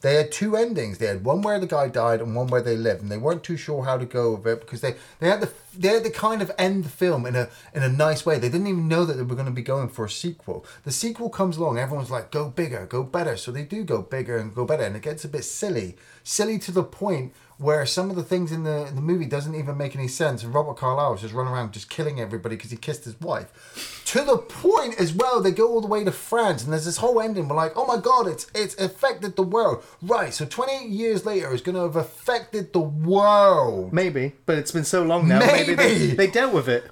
they 0.03 0.15
had 0.15 0.33
two 0.33 0.57
endings. 0.57 0.97
They 0.97 1.05
had 1.05 1.23
one 1.23 1.41
where 1.41 1.57
the 1.59 1.65
guy 1.65 1.87
died 1.87 2.19
and 2.19 2.35
one 2.35 2.47
where 2.47 2.61
they 2.61 2.75
lived, 2.75 3.01
and 3.01 3.09
they 3.09 3.17
weren't 3.17 3.41
too 3.41 3.55
sure 3.55 3.85
how 3.85 3.97
to 3.97 4.05
go 4.05 4.35
with 4.35 4.45
it 4.45 4.59
because 4.59 4.81
they, 4.81 4.95
they 5.19 5.29
had 5.29 5.39
the 5.39 5.49
they 5.77 5.87
had 5.87 6.03
to 6.03 6.09
kind 6.09 6.41
of 6.41 6.51
end 6.57 6.83
the 6.83 6.89
film 6.89 7.25
in 7.25 7.37
a 7.37 7.49
in 7.73 7.83
a 7.83 7.89
nice 7.89 8.25
way. 8.25 8.37
They 8.37 8.49
didn't 8.49 8.67
even 8.67 8.89
know 8.89 9.05
that 9.05 9.13
they 9.13 9.23
were 9.23 9.33
going 9.35 9.47
to 9.47 9.51
be 9.51 9.61
going 9.61 9.87
for 9.87 10.03
a 10.03 10.09
sequel. 10.09 10.65
The 10.83 10.91
sequel 10.91 11.29
comes 11.29 11.55
along, 11.55 11.79
everyone's 11.79 12.11
like, 12.11 12.31
"Go 12.31 12.49
bigger, 12.49 12.85
go 12.85 13.01
better." 13.01 13.37
So 13.37 13.49
they 13.49 13.63
do 13.63 13.85
go 13.85 14.01
bigger 14.01 14.37
and 14.37 14.53
go 14.53 14.65
better, 14.65 14.83
and 14.83 14.97
it 14.97 15.01
gets 15.01 15.23
a 15.23 15.29
bit 15.29 15.45
silly, 15.45 15.95
silly 16.21 16.59
to 16.59 16.73
the 16.73 16.83
point 16.83 17.33
where 17.57 17.85
some 17.85 18.09
of 18.09 18.15
the 18.15 18.23
things 18.23 18.51
in 18.51 18.63
the 18.63 18.87
in 18.87 18.95
the 18.95 19.01
movie 19.01 19.25
doesn't 19.25 19.55
even 19.55 19.77
make 19.77 19.95
any 19.95 20.07
sense. 20.07 20.43
And 20.43 20.53
Robert 20.53 20.77
Carlyle 20.77 21.13
is 21.13 21.21
just 21.21 21.33
running 21.33 21.53
around 21.53 21.73
just 21.73 21.89
killing 21.89 22.19
everybody 22.19 22.55
because 22.55 22.71
he 22.71 22.77
kissed 22.77 23.05
his 23.05 23.19
wife. 23.21 24.01
To 24.05 24.23
the 24.23 24.37
point 24.37 24.99
as 24.99 25.13
well, 25.13 25.41
they 25.41 25.51
go 25.51 25.69
all 25.69 25.81
the 25.81 25.87
way 25.87 26.03
to 26.03 26.11
France, 26.11 26.63
and 26.63 26.71
there's 26.71 26.85
this 26.85 26.97
whole 26.97 27.19
ending. 27.21 27.47
We're 27.47 27.55
like, 27.55 27.73
oh 27.75 27.85
my 27.85 27.97
god, 27.97 28.27
it's 28.27 28.47
it's 28.53 28.77
affected 28.79 29.35
the 29.35 29.43
world. 29.43 29.83
Right, 30.01 30.33
so 30.33 30.45
28 30.45 30.89
years 30.89 31.25
later, 31.25 31.51
it's 31.53 31.61
going 31.63 31.75
to 31.75 31.81
have 31.81 31.95
affected 31.95 32.73
the 32.73 32.79
world. 32.79 33.93
Maybe, 33.93 34.33
but 34.45 34.57
it's 34.57 34.71
been 34.71 34.83
so 34.85 35.03
long 35.03 35.27
now. 35.27 35.39
Maybe, 35.39 35.73
they, 35.73 35.99
Maybe. 35.99 36.15
they 36.15 36.27
dealt 36.27 36.53
with 36.53 36.67
it. 36.69 36.83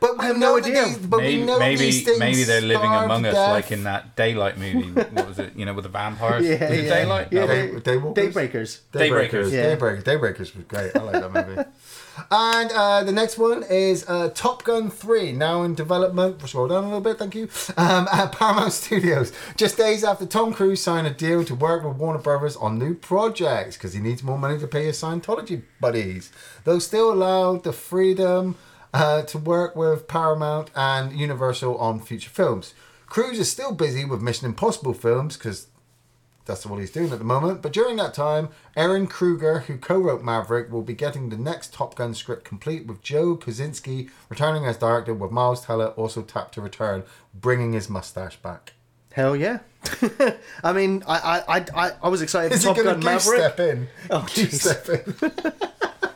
But 0.00 0.18
we 0.18 0.24
I 0.24 0.26
have 0.28 0.38
know 0.38 0.56
no 0.56 0.58
idea. 0.58 0.84
These, 0.84 0.98
but 0.98 1.18
maybe 1.18 1.38
we 1.38 1.44
know 1.46 1.58
maybe, 1.58 1.76
these 1.80 2.04
things 2.04 2.18
maybe 2.18 2.44
they're 2.44 2.60
living 2.60 2.92
among 2.92 3.22
to 3.22 3.30
us 3.30 3.34
death. 3.34 3.50
like 3.50 3.72
in 3.72 3.84
that 3.84 4.16
Daylight 4.16 4.58
movie. 4.58 4.90
what 5.12 5.26
was 5.28 5.38
it? 5.38 5.56
You 5.56 5.64
know, 5.64 5.74
with 5.74 5.84
the 5.84 5.88
vampires. 5.90 6.44
Yeah, 6.44 6.68
was 6.68 6.78
yeah. 6.82 6.94
Daylight? 6.94 7.28
Yeah, 7.30 7.40
No. 7.40 7.46
Day, 7.46 7.66
they- 7.68 7.80
Daywalkers? 7.80 8.14
Daybreakers. 8.14 8.80
Daybreakers. 8.92 9.52
Yeah. 9.52 9.76
Daybreakers. 9.76 10.02
Daybreakers 10.02 10.56
was 10.56 10.64
great. 10.68 10.94
I 10.96 11.00
like 11.02 11.12
that 11.12 11.32
movie. 11.48 11.68
and 12.30 12.70
uh, 12.72 13.04
the 13.04 13.12
next 13.12 13.38
one 13.38 13.62
is 13.64 14.04
uh, 14.08 14.30
Top 14.34 14.64
Gun 14.64 14.90
3, 14.90 15.32
now 15.32 15.62
in 15.62 15.74
development. 15.74 16.40
Scroll 16.46 16.68
down 16.68 16.84
a 16.84 16.86
little 16.86 17.00
bit, 17.00 17.18
thank 17.18 17.34
you. 17.34 17.48
Um, 17.76 18.08
at 18.12 18.32
Paramount 18.32 18.72
Studios. 18.72 19.32
Just 19.56 19.76
days 19.76 20.04
after 20.04 20.26
Tom 20.26 20.52
Cruise 20.52 20.82
signed 20.82 21.06
a 21.06 21.10
deal 21.10 21.44
to 21.44 21.54
work 21.54 21.84
with 21.84 21.96
Warner 21.96 22.18
Brothers 22.18 22.56
on 22.56 22.78
new 22.78 22.94
projects 22.94 23.76
because 23.76 23.92
he 23.94 24.00
needs 24.00 24.22
more 24.22 24.38
money 24.38 24.58
to 24.58 24.66
pay 24.66 24.84
his 24.86 25.00
Scientology 25.00 25.62
buddies. 25.80 26.30
Though 26.64 26.78
still 26.78 27.12
allowed 27.12 27.64
the 27.64 27.72
freedom 27.72 28.56
uh, 28.96 29.22
to 29.22 29.38
work 29.38 29.76
with 29.76 30.08
Paramount 30.08 30.70
and 30.74 31.12
Universal 31.12 31.76
on 31.76 32.00
future 32.00 32.30
films. 32.30 32.72
Cruise 33.06 33.38
is 33.38 33.50
still 33.50 33.72
busy 33.72 34.04
with 34.04 34.22
Mission 34.22 34.46
Impossible 34.46 34.94
films 34.94 35.36
because 35.36 35.68
that's 36.46 36.64
what 36.64 36.80
he's 36.80 36.90
doing 36.90 37.12
at 37.12 37.18
the 37.18 37.24
moment. 37.24 37.60
But 37.60 37.72
during 37.72 37.96
that 37.96 38.14
time, 38.14 38.48
Ehren 38.76 39.08
Kruger, 39.08 39.60
who 39.60 39.76
co-wrote 39.76 40.22
Maverick, 40.22 40.72
will 40.72 40.82
be 40.82 40.94
getting 40.94 41.28
the 41.28 41.36
next 41.36 41.74
Top 41.74 41.94
Gun 41.94 42.14
script 42.14 42.44
complete 42.44 42.86
with 42.86 43.02
Joe 43.02 43.36
Kosinski 43.36 44.10
returning 44.30 44.64
as 44.64 44.78
director, 44.78 45.12
with 45.12 45.30
Miles 45.30 45.66
Teller 45.66 45.88
also 45.88 46.22
tapped 46.22 46.54
to 46.54 46.62
return, 46.62 47.04
bringing 47.34 47.74
his 47.74 47.90
mustache 47.90 48.36
back. 48.36 48.72
Hell 49.12 49.36
yeah. 49.36 49.58
I 50.64 50.72
mean, 50.72 51.02
I 51.06 51.42
I, 51.48 51.64
I, 51.74 51.92
I, 52.02 52.08
was 52.08 52.22
excited 52.22 52.52
Is 52.52 52.64
for 52.64 52.70
he 52.70 52.74
Top 52.74 52.84
going 52.84 53.00
Gun 53.00 53.14
to 53.14 53.20
step 53.20 53.60
in? 53.60 53.88
Oh, 54.10 54.26
step 54.26 54.88
in. 54.88 55.32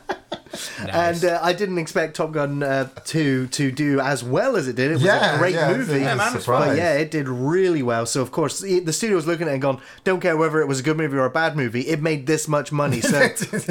Nice. 0.51 1.23
And 1.23 1.25
uh, 1.31 1.39
I 1.41 1.53
didn't 1.53 1.77
expect 1.77 2.15
Top 2.15 2.31
Gun 2.31 2.61
uh, 2.63 2.89
2 3.05 3.47
to 3.47 3.71
do 3.71 3.99
as 3.99 4.23
well 4.23 4.55
as 4.55 4.67
it 4.67 4.75
did. 4.75 4.91
It 4.91 4.93
was 4.95 5.03
Yeah, 5.03 5.35
a 5.35 5.37
great 5.37 5.55
yeah, 5.55 5.71
movie. 5.73 5.99
Yeah, 6.01 6.15
man, 6.15 6.31
surprise. 6.39 6.67
But 6.69 6.77
yeah, 6.77 6.93
it 6.95 7.09
did 7.11 7.27
really 7.29 7.81
well. 7.83 8.05
So 8.05 8.21
of 8.21 8.31
course, 8.31 8.59
the 8.59 8.79
the 8.79 8.93
studio 8.93 9.15
was 9.15 9.27
looking 9.27 9.47
at 9.47 9.51
it 9.51 9.53
and 9.53 9.61
gone, 9.61 9.81
don't 10.03 10.19
care 10.19 10.35
whether 10.35 10.59
it 10.61 10.67
was 10.67 10.79
a 10.79 10.83
good 10.83 10.97
movie 10.97 11.15
or 11.17 11.25
a 11.25 11.29
bad 11.29 11.55
movie. 11.55 11.81
It 11.81 12.01
made 12.01 12.27
this 12.27 12.47
much 12.47 12.71
money, 12.71 13.01
so 13.01 13.29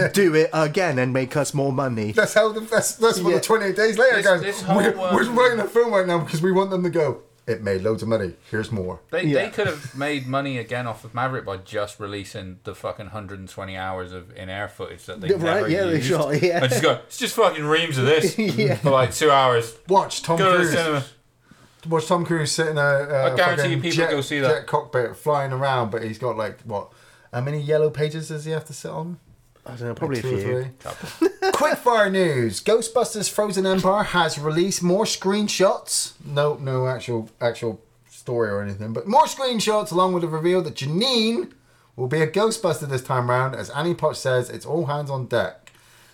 do 0.13 0.35
it 0.35 0.51
again 0.53 0.99
and 0.99 1.13
make 1.13 1.37
us 1.37 1.53
more 1.55 1.73
money. 1.73 2.13
That's 2.13 2.35
how. 2.35 2.53
The, 2.53 2.61
that's 2.61 2.95
that's 2.95 3.21
what 3.21 3.31
Yeah. 3.31 3.37
the 3.37 3.43
28 3.43 3.77
days 3.77 3.99
later 3.99 4.17
This- 4.17 4.27
guys. 4.27 4.41
this 4.43 4.63
whole, 4.63 4.77
we're, 4.77 4.91
um, 4.99 5.15
we're 5.15 5.31
writing 5.31 5.61
a 5.61 5.69
film 5.69 5.93
right 5.93 6.07
now 6.07 6.19
because 6.19 6.41
we 6.43 6.53
want 6.53 6.71
them 6.71 6.83
to 6.83 6.91
go. 6.91 7.23
It 7.51 7.63
made 7.63 7.83
loads 7.83 8.03
of 8.03 8.09
money. 8.09 8.35
Here's 8.51 8.71
more. 8.71 9.01
They, 9.11 9.25
Yeah. 9.25 9.45
they 9.45 9.51
could 9.51 9.67
have 9.67 9.95
made 9.97 10.27
money 10.27 10.57
again 10.59 10.87
off 10.87 11.05
of 11.05 11.15
Maverick 11.15 11.45
by 11.45 11.57
just 11.57 11.99
releasing 11.99 12.61
the 12.65 12.75
fucking 12.75 13.07
120 13.07 13.77
hours 13.77 14.13
of 14.13 14.31
in-air 14.37 14.69
footage 14.69 15.05
that 15.07 15.21
they 15.21 15.29
Yeah, 15.29 15.35
right, 15.35 15.43
never 15.43 15.69
yeah, 15.69 15.85
they 15.85 15.97
used. 15.97 16.09
shot, 16.09 16.41
yeah. 16.43 16.61
And 16.63 16.71
just 16.71 16.83
go, 16.83 16.93
it's 17.07 17.19
just 17.19 17.35
fucking 17.35 17.65
reams 17.65 17.99
of 17.99 18.05
this 18.07 18.39
Yeah. 18.39 18.77
for 18.77 18.91
like 18.91 19.13
two 19.13 19.31
hours. 19.31 19.77
Watch 19.89 20.23
Tom 20.23 20.39
Go 20.39 20.53
to 20.53 20.59
the 20.59 20.65
Cruise. 20.65 20.73
cinema. 20.75 21.05
Watch 21.89 22.07
Tom 22.07 22.25
Cruise 22.27 22.53
sitting 22.53 22.73
in 22.73 22.79
a, 22.79 22.81
uh, 22.81 23.31
I 23.33 23.37
guarantee 23.37 23.71
you 23.71 23.77
people 23.77 23.91
jet, 23.97 24.11
go 24.11 24.21
see 24.21 24.39
that. 24.41 24.49
jet 24.49 24.67
cockpit 24.67 25.17
flying 25.17 25.51
around, 25.53 25.91
but 25.91 26.03
he's 26.05 26.19
got 26.19 26.37
like 26.37 26.61
what? 26.63 26.93
How 27.33 27.41
many 27.41 27.61
yellow 27.61 27.91
pages 27.91 28.29
does 28.29 28.45
he 28.45 28.51
have 28.53 28.65
to 28.67 28.73
sit 28.73 28.91
on? 28.91 29.19
I 29.67 29.71
don't 29.71 29.81
know, 29.89 29.95
probably 29.95 30.19
a 30.21 30.23
Two 30.23 30.35
or 30.35 30.39
few. 30.39 30.63
three. 31.19 31.29
Quickfire 31.53 32.11
news: 32.11 32.63
Ghostbusters: 32.63 33.31
Frozen 33.31 33.67
Empire 33.67 34.03
has 34.03 34.39
released 34.39 34.83
more 34.83 35.05
screenshots. 35.05 36.13
No, 36.25 36.55
no 36.55 36.87
actual 36.89 37.29
actual 37.41 37.81
story 38.09 38.51
or 38.51 38.63
anything, 38.63 38.93
but 38.93 39.07
more 39.07 39.25
screenshots 39.25 39.93
along 39.93 40.15
with 40.15 40.23
the 40.23 40.29
reveal 40.29 40.63
that 40.63 40.75
Janine 40.77 41.53
will 41.97 42.07
be 42.09 42.21
a 42.23 42.27
Ghostbuster 42.27 42.89
this 42.89 43.03
time 43.03 43.29
round. 43.29 43.55
As 43.55 43.69
Annie 43.71 43.95
Potts 43.95 44.19
says, 44.21 44.49
it's 44.49 44.65
all 44.65 44.87
hands 44.87 45.11
on 45.11 45.27
deck. 45.27 45.73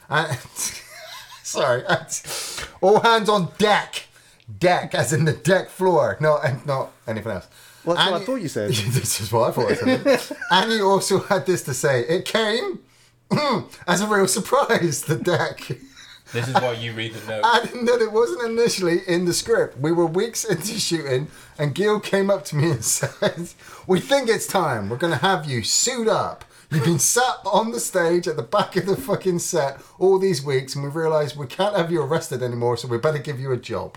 And, 0.09 0.37
sorry, 1.43 1.83
it's 1.89 2.65
all 2.81 3.01
hands 3.01 3.29
on 3.29 3.53
deck. 3.59 4.05
Deck, 4.59 4.95
as 4.95 5.13
in 5.13 5.25
the 5.25 5.33
deck 5.33 5.69
floor, 5.69 6.17
not 6.21 6.65
not 6.67 6.93
anything 7.07 7.33
else. 7.33 7.49
Well, 7.85 7.97
that's 7.97 8.11
what 8.11 8.23
I 8.23 8.25
thought 8.25 8.37
you 8.43 8.49
said. 8.49 8.71
this 8.73 9.21
is 9.21 9.33
what 9.33 9.49
I 9.49 9.53
thought 9.53 9.71
I 9.71 9.75
said. 9.75 10.37
Annie 10.53 10.81
also 10.81 11.21
had 11.21 11.47
this 11.47 11.63
to 11.65 11.75
say: 11.75 12.01
"It 12.03 12.25
came 12.25 12.81
Mm, 13.31 13.69
as 13.87 14.01
a 14.01 14.07
real 14.07 14.29
surprise. 14.29 15.03
The 15.03 15.17
deck." 15.17 15.79
This 16.33 16.49
is 16.49 16.55
why 16.55 16.73
you 16.73 16.93
read 16.93 17.15
the 17.15 17.27
note. 17.29 17.45
Adding 17.45 17.85
that 17.85 18.03
it 18.03 18.11
wasn't 18.11 18.43
initially 18.43 19.01
in 19.07 19.27
the 19.27 19.33
script. 19.33 19.79
We 19.79 19.93
were 19.93 20.07
weeks 20.07 20.45
into 20.45 20.79
shooting, 20.79 21.29
and 21.57 21.75
Gil 21.75 22.01
came 22.01 22.31
up 22.31 22.45
to 22.47 22.57
me 22.57 22.71
and 22.73 22.85
said, 22.99 23.51
"We 23.87 24.01
think 24.01 24.29
it's 24.29 24.47
time. 24.47 24.89
We're 24.89 24.97
gonna 24.97 25.17
have 25.17 25.47
you 25.47 25.63
suit 25.63 26.09
up. 26.09 26.45
You've 26.71 26.85
been 26.85 26.99
sat 26.99 27.39
on 27.45 27.71
the 27.71 27.79
stage 27.79 28.27
at 28.27 28.35
the 28.35 28.43
back 28.43 28.75
of 28.75 28.87
the 28.87 28.97
fucking 28.97 29.39
set 29.39 29.81
all 30.01 30.19
these 30.19 30.45
weeks, 30.45 30.75
and 30.75 30.83
we've 30.83 30.97
realised 30.97 31.37
we 31.37 31.47
can't 31.47 31.77
have 31.77 31.93
you 31.93 32.03
arrested 32.03 32.43
anymore, 32.43 32.77
so 32.77 32.89
we 32.89 32.99
better 32.99 33.19
give 33.19 33.39
you 33.39 33.53
a 33.53 33.57
job." 33.57 33.97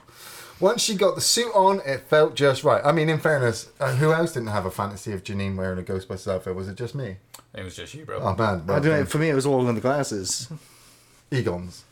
Once 0.59 0.81
she 0.81 0.95
got 0.95 1.15
the 1.15 1.21
suit 1.21 1.51
on, 1.55 1.81
it 1.85 2.01
felt 2.01 2.35
just 2.35 2.63
right. 2.63 2.81
I 2.83 2.91
mean, 2.91 3.07
in 3.09 3.19
fairness, 3.19 3.69
uh, 3.79 3.95
who 3.95 4.11
else 4.11 4.33
didn't 4.33 4.49
have 4.49 4.65
a 4.65 4.71
fantasy 4.71 5.13
of 5.13 5.23
Janine 5.23 5.55
wearing 5.55 5.79
a 5.79 5.83
Ghostbusters 5.83 6.33
outfit? 6.33 6.55
Was 6.55 6.67
it 6.67 6.75
just 6.75 6.95
me? 6.95 7.17
It 7.55 7.63
was 7.63 7.75
just 7.75 7.93
you, 7.93 8.05
bro. 8.05 8.19
Oh 8.19 8.35
man, 8.35 8.39
I 8.39 8.71
well 8.71 8.81
don't 8.81 8.85
know. 8.85 9.05
For 9.05 9.17
me, 9.17 9.29
it 9.29 9.35
was 9.35 9.45
all 9.45 9.67
in 9.69 9.75
the 9.75 9.81
glasses. 9.81 10.51
Egon's. 11.31 11.83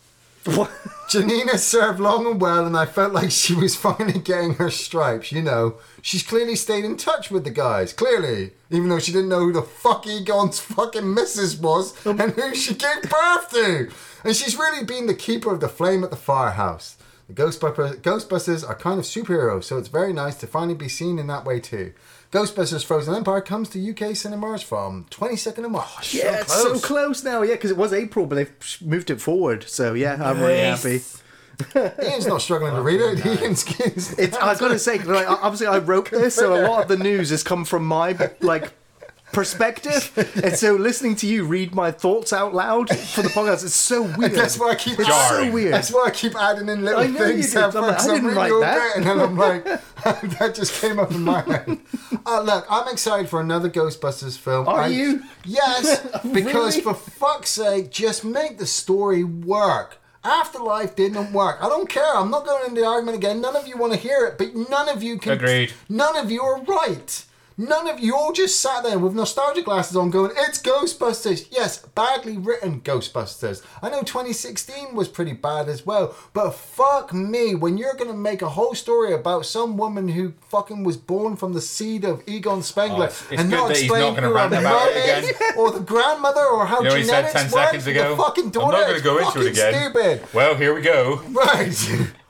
What? 0.45 0.71
Janina 1.09 1.57
served 1.57 1.99
long 1.99 2.25
and 2.25 2.41
well, 2.41 2.65
and 2.65 2.75
I 2.75 2.85
felt 2.85 3.13
like 3.13 3.31
she 3.31 3.55
was 3.55 3.75
finally 3.77 4.19
getting 4.19 4.55
her 4.55 4.69
stripes. 4.69 5.31
You 5.31 5.41
know, 5.41 5.75
she's 6.01 6.23
clearly 6.23 6.55
stayed 6.55 6.83
in 6.83 6.97
touch 6.97 7.31
with 7.31 7.45
the 7.45 7.51
guys. 7.51 7.93
Clearly, 7.93 8.51
even 8.69 8.89
though 8.89 8.99
she 8.99 9.13
didn't 9.13 9.29
know 9.29 9.39
who 9.39 9.53
the 9.53 9.61
fuck 9.61 10.05
Egon's 10.05 10.59
fucking 10.59 11.13
missus 11.13 11.57
was 11.57 11.93
and 12.05 12.19
who 12.19 12.53
she 12.53 12.73
gave 12.73 13.03
birth 13.03 13.49
to. 13.51 13.89
And 14.23 14.35
she's 14.35 14.57
really 14.57 14.83
been 14.83 15.07
the 15.07 15.13
keeper 15.13 15.53
of 15.53 15.61
the 15.61 15.69
flame 15.69 16.03
at 16.03 16.09
the 16.09 16.17
firehouse. 16.17 16.96
The 17.27 17.33
Ghostbusters, 17.33 17.97
Ghostbusters 18.01 18.67
are 18.67 18.75
kind 18.75 18.99
of 18.99 19.05
superheroes, 19.05 19.65
so 19.65 19.77
it's 19.77 19.89
very 19.89 20.13
nice 20.13 20.35
to 20.35 20.47
finally 20.47 20.75
be 20.75 20.87
seen 20.87 21.19
in 21.19 21.27
that 21.27 21.43
way 21.43 21.59
too. 21.59 21.93
Ghostbusters 22.31 22.85
Frozen 22.85 23.15
Empire 23.15 23.41
comes 23.41 23.69
to 23.69 23.89
UK 23.91 24.15
cinemas 24.15 24.61
from 24.61 25.05
22nd 25.11 25.65
of 25.65 25.71
March. 25.71 26.13
Yeah, 26.13 26.41
it's 26.41 26.53
so 26.53 26.69
close. 26.69 26.85
close 26.85 27.23
now. 27.23 27.41
Yeah, 27.41 27.55
because 27.55 27.71
it 27.71 27.77
was 27.77 27.91
April, 27.91 28.25
but 28.25 28.35
they've 28.35 28.81
moved 28.81 29.09
it 29.09 29.19
forward. 29.19 29.65
So 29.67 29.93
yeah, 29.93 30.17
I'm 30.21 30.39
really 30.39 30.59
happy. 30.59 31.01
Ian's 32.03 32.27
not 32.27 32.41
struggling 32.41 32.75
to 32.75 32.81
read 32.81 33.01
it. 33.01 33.25
Ian's, 33.25 33.65
Ian's 33.79 34.13
It's, 34.19 34.37
I've 34.37 34.59
got 34.59 34.69
to 34.69 34.79
say, 34.79 34.99
like, 34.99 35.27
obviously, 35.27 35.67
I 35.67 35.79
wrote 35.79 36.11
this, 36.11 36.35
so 36.35 36.53
a 36.53 36.63
lot 36.67 36.83
of 36.83 36.87
the 36.87 36.97
news 36.97 37.31
has 37.31 37.43
come 37.43 37.65
from 37.65 37.85
my 37.85 38.15
like 38.41 38.71
perspective, 39.31 40.11
and 40.43 40.55
so 40.55 40.73
listening 40.75 41.15
to 41.17 41.27
you 41.27 41.45
read 41.45 41.75
my 41.75 41.91
thoughts 41.91 42.33
out 42.33 42.53
loud 42.53 42.89
for 42.89 43.21
the 43.21 43.29
podcast 43.29 43.63
is 43.63 43.73
so 43.73 44.01
weird. 44.17 44.33
That's 44.33 44.57
why 44.59 44.71
I 44.71 44.75
keep 44.75 44.99
it's 44.99 45.07
Jarring. 45.07 45.49
so 45.49 45.53
weird. 45.53 45.73
That's 45.73 45.91
why 45.91 46.05
I 46.07 46.11
keep 46.11 46.35
adding 46.35 46.69
in 46.69 46.83
little 46.83 47.01
I 47.01 47.07
know 47.07 47.25
you 47.25 47.33
things. 47.43 47.53
did. 47.53 47.63
I'm 47.63 47.73
like. 47.73 47.99
I 47.99 48.03
didn't 48.07 48.25
reading 48.25 48.35
write 48.35 48.59
that. 48.61 48.91
and 48.97 49.05
then 49.05 49.19
I'm 49.19 49.37
like, 49.37 49.63
that 50.39 50.53
just 50.55 50.79
came 50.81 50.99
up 50.99 51.11
in 51.11 51.23
my 51.23 51.41
head. 51.41 51.77
Uh, 52.25 52.41
look, 52.41 52.65
I'm 52.69 52.87
excited 52.91 53.29
for 53.29 53.39
another 53.41 53.69
Ghostbusters 53.69 54.37
film. 54.37 54.67
Are 54.67 54.81
I- 54.81 54.87
you? 54.87 55.23
Yes, 55.45 56.01
because 56.33 56.77
Really? 56.77 56.81
for 56.81 56.93
fuck's 56.93 57.49
sake, 57.51 57.89
just 57.91 58.25
make 58.25 58.57
the 58.57 58.65
story 58.65 59.23
work. 59.23 59.97
Afterlife 60.23 60.95
didn't 60.95 61.31
work. 61.31 61.57
I 61.61 61.69
don't 61.69 61.87
care. 61.87 62.15
I'm 62.15 62.29
not 62.29 62.45
going 62.45 62.67
into 62.67 62.81
the 62.81 62.87
argument 62.87 63.15
again. 63.17 63.39
None 63.39 63.55
of 63.55 63.65
you 63.65 63.77
want 63.77 63.93
to 63.93 63.99
hear 63.99 64.25
it, 64.25 64.37
but 64.37 64.53
none 64.69 64.89
of 64.89 65.01
you 65.01 65.17
can. 65.17 65.33
Agreed. 65.33 65.71
None 65.87 66.17
of 66.17 66.29
you 66.29 66.41
are 66.41 66.61
right. 66.63 67.23
None 67.59 67.87
of 67.87 67.99
you 67.99 68.15
all 68.15 68.33
just 68.33 68.59
sat 68.59 68.83
there 68.83 68.99
with 68.99 69.15
nostalgia 69.15 69.63
glasses 69.63 69.95
on 69.97 70.11
going, 70.11 70.31
it's 70.37 70.61
Ghostbusters. 70.61 71.47
Yes, 71.49 71.79
badly 71.79 72.37
written 72.37 72.81
Ghostbusters. 72.81 73.63
I 73.81 73.89
know 73.89 74.01
2016 74.03 74.93
was 74.93 75.07
pretty 75.07 75.33
bad 75.33 75.67
as 75.67 75.83
well, 75.83 76.15
but 76.33 76.51
fuck 76.51 77.13
me, 77.15 77.55
when 77.55 77.79
you're 77.79 77.95
going 77.95 78.11
to 78.11 78.15
make 78.15 78.43
a 78.43 78.49
whole 78.49 78.75
story 78.75 79.11
about 79.11 79.47
some 79.47 79.75
woman 79.75 80.07
who 80.09 80.33
fucking 80.49 80.83
was 80.83 80.97
born 80.97 81.35
from 81.35 81.53
the 81.53 81.61
seed 81.61 82.05
of 82.05 82.21
Egon 82.27 82.61
Spengler 82.61 82.97
Oh, 82.97 83.03
it's- 83.05 83.23
it's 83.31 83.41
and 83.41 83.49
not 83.49 83.71
explain 83.71 84.13
not 84.13 84.23
who 84.23 84.33
her 84.35 84.61
mum 84.61 84.89
is, 84.89 85.29
again. 85.29 85.53
or 85.57 85.71
the 85.71 85.79
grandmother 85.79 86.45
or 86.45 86.67
how 86.67 86.77
You 86.83 86.89
know 86.89 87.01
genetics 87.01 87.33
10 87.33 87.51
work, 87.51 87.71
the 87.71 88.15
fucking 88.17 88.45
I'm 88.55 88.69
not 88.71 88.71
going 88.87 88.97
to 88.97 89.03
go 89.03 89.17
into 89.17 89.41
it 89.41 89.47
again. 89.53 89.73
stupid. 89.91 90.27
Well, 90.31 90.53
here 90.53 90.75
we 90.75 90.81
go. 90.81 91.21
Right. 91.31 91.75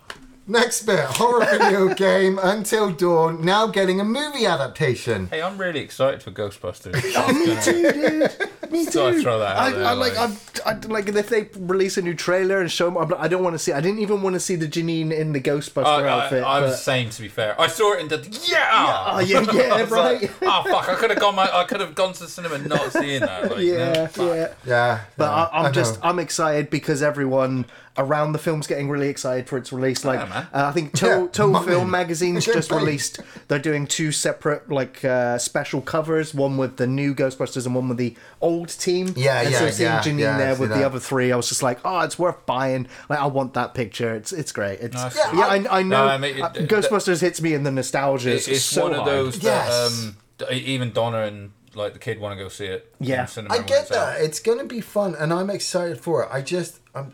Next 0.49 0.83
bit, 0.83 0.99
horror 1.03 1.45
video 1.45 1.93
game 1.93 2.39
Until 2.41 2.89
Dawn, 2.91 3.43
now 3.43 3.67
getting 3.67 3.99
a 3.99 4.05
movie 4.05 4.45
adaptation. 4.45 5.27
Hey, 5.27 5.41
I'm 5.41 5.57
really 5.57 5.81
excited 5.81 6.23
for 6.23 6.31
Ghostbusters. 6.31 6.93
Me 7.33 7.61
too, 7.61 7.91
dude. 7.91 8.71
Me 8.71 8.85
too. 8.85 8.91
Thought 8.91 9.13
I'd 9.15 9.21
throw 9.21 9.39
that 9.39 9.57
out 9.57 9.63
I, 9.63 9.71
there, 9.71 9.85
I 9.85 9.91
like, 9.91 10.15
like- 10.15 10.65
I, 10.65 10.71
I, 10.71 10.73
like 10.87 11.09
if 11.09 11.27
they 11.27 11.49
release 11.57 11.97
a 11.97 12.01
new 12.01 12.13
trailer 12.13 12.61
and 12.61 12.71
show. 12.71 12.87
'em- 12.87 12.97
I'm- 12.97 13.13
I 13.17 13.27
don't 13.27 13.43
want 13.43 13.55
to 13.55 13.59
see. 13.59 13.73
I 13.73 13.81
didn't 13.81 13.99
even 13.99 14.21
want 14.21 14.35
to 14.35 14.39
see 14.39 14.55
the 14.55 14.67
Janine 14.67 15.11
in 15.11 15.33
the 15.33 15.41
Ghostbuster 15.41 15.85
I, 15.85 16.03
I, 16.03 16.09
outfit. 16.23 16.43
I 16.43 16.61
was 16.61 16.71
but- 16.71 16.77
saying 16.77 17.09
to 17.11 17.21
be 17.21 17.27
fair, 17.27 17.59
I 17.59 17.67
saw 17.67 17.93
it 17.95 17.99
and 18.01 18.09
did 18.09 18.27
yeah. 18.49 18.69
Oh 18.71 19.19
yeah, 19.19 19.45
yeah, 19.53 19.73
I 19.75 19.81
was 19.81 19.91
like, 19.91 20.21
right. 20.21 20.31
oh 20.43 20.63
fuck! 20.63 20.87
I 20.87 20.95
could 20.95 21.09
have 21.09 21.19
gone. 21.19 21.35
My, 21.35 21.49
I 21.53 21.65
could 21.65 21.81
have 21.81 21.93
gone 21.93 22.13
to 22.13 22.19
the 22.23 22.29
cinema 22.29 22.57
not 22.59 22.93
seeing 22.93 23.19
that. 23.19 23.51
Like, 23.51 23.59
yeah, 23.65 24.07
no, 24.17 24.33
yeah. 24.33 24.53
Yeah. 24.65 25.01
But 25.17 25.25
yeah, 25.25 25.43
I, 25.51 25.57
I'm 25.59 25.63
know. 25.65 25.71
just 25.73 25.99
I'm 26.01 26.19
excited 26.19 26.69
because 26.69 27.03
everyone 27.03 27.65
around 27.97 28.31
the 28.33 28.39
film's 28.39 28.67
getting 28.67 28.89
really 28.89 29.07
excited 29.09 29.47
for 29.47 29.57
its 29.57 29.73
release. 29.73 30.05
Like 30.05 30.19
Yeah, 30.19 30.45
uh, 30.53 30.65
I 30.67 30.71
think 30.71 30.93
To, 30.97 31.05
Yeah, 31.05 31.27
to. 31.33 31.59
Film 31.65 31.89
Magazine's 31.89 32.45
just 32.45 32.69
paid. 32.69 32.75
released. 32.77 33.19
They're 33.47 33.59
doing 33.59 33.87
two 33.87 34.11
separate 34.11 34.69
like 34.71 35.03
uh, 35.03 35.37
special 35.37 35.81
covers, 35.81 36.33
one 36.33 36.57
with 36.57 36.77
the 36.77 36.87
new 36.87 37.15
Ghostbusters 37.15 37.65
and 37.65 37.73
one 37.75 37.89
with 37.89 37.97
the 37.97 38.15
old 38.41 38.69
team. 38.69 39.13
Yeah, 39.15 39.41
and 39.41 39.51
yeah, 39.51 39.59
so 39.59 39.69
seeing 39.71 39.89
yeah, 39.89 39.99
Janine 40.01 40.19
yeah, 40.19 40.37
there 40.37 40.55
with 40.55 40.69
that. 40.69 40.77
the 40.79 40.85
other 40.85 40.99
three, 40.99 41.31
I 41.31 41.35
was 41.35 41.49
just 41.49 41.63
like, 41.63 41.79
oh, 41.85 41.99
it's 42.01 42.17
worth 42.19 42.45
buying. 42.45 42.87
Like 43.09 43.19
I 43.19 43.25
want 43.27 43.53
that 43.55 43.73
picture. 43.73 44.13
It's 44.15 44.31
it's 44.31 44.51
great. 44.51 44.79
It's 44.79 44.93
Nice. 44.95 45.15
yeah, 45.17 45.33
Yeah, 45.33 45.45
I, 45.71 45.79
I 45.79 45.83
know. 45.83 46.05
No, 46.05 46.11
I 46.13 46.17
mean, 46.17 46.37
it- 46.37 46.41
uh, 46.41 46.51
it- 46.55 46.69
Ghostbusters 46.69 47.21
hits 47.21 47.41
me 47.41 47.53
in 47.53 47.63
the 47.63 47.71
nostalgia. 47.71 48.31
It's, 48.33 48.47
It's, 48.47 48.57
it's 48.57 48.65
so 48.65 48.83
one 48.83 48.91
of 48.91 48.97
hard. 48.99 49.09
those 49.11 49.41
Yes. 49.43 50.13
that 50.37 50.49
um, 50.49 50.53
even 50.53 50.91
Donna 50.93 51.21
and 51.23 51.51
like 51.73 51.93
the 51.93 51.99
kid 51.99 52.19
want 52.19 52.37
to 52.37 52.43
go 52.43 52.49
see 52.49 52.65
it. 52.65 52.93
in 52.99 53.07
Yeah. 53.07 53.25
cinema 53.25 53.53
I 53.55 53.57
get 53.61 53.83
it's 53.83 53.91
out. 53.91 54.13
that. 54.13 54.21
It's 54.21 54.39
going 54.39 54.57
to 54.59 54.65
be 54.65 54.81
fun, 54.81 55.13
and 55.15 55.31
I'm 55.33 55.49
excited 55.49 55.99
for 55.99 56.23
it. 56.23 56.29
I 56.31 56.41
just, 56.41 56.79
I'm, 56.95 57.13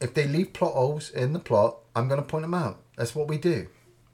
if 0.00 0.14
they 0.14 0.26
leave 0.26 0.52
plot 0.52 0.72
holes 0.72 1.10
in 1.10 1.32
the 1.32 1.38
plot, 1.40 1.78
I'm 1.94 2.08
going 2.08 2.20
to 2.20 2.26
point 2.26 2.42
them 2.42 2.54
out. 2.54 2.80
That's 2.96 3.14
what 3.14 3.28
we 3.28 3.38
do. 3.38 3.68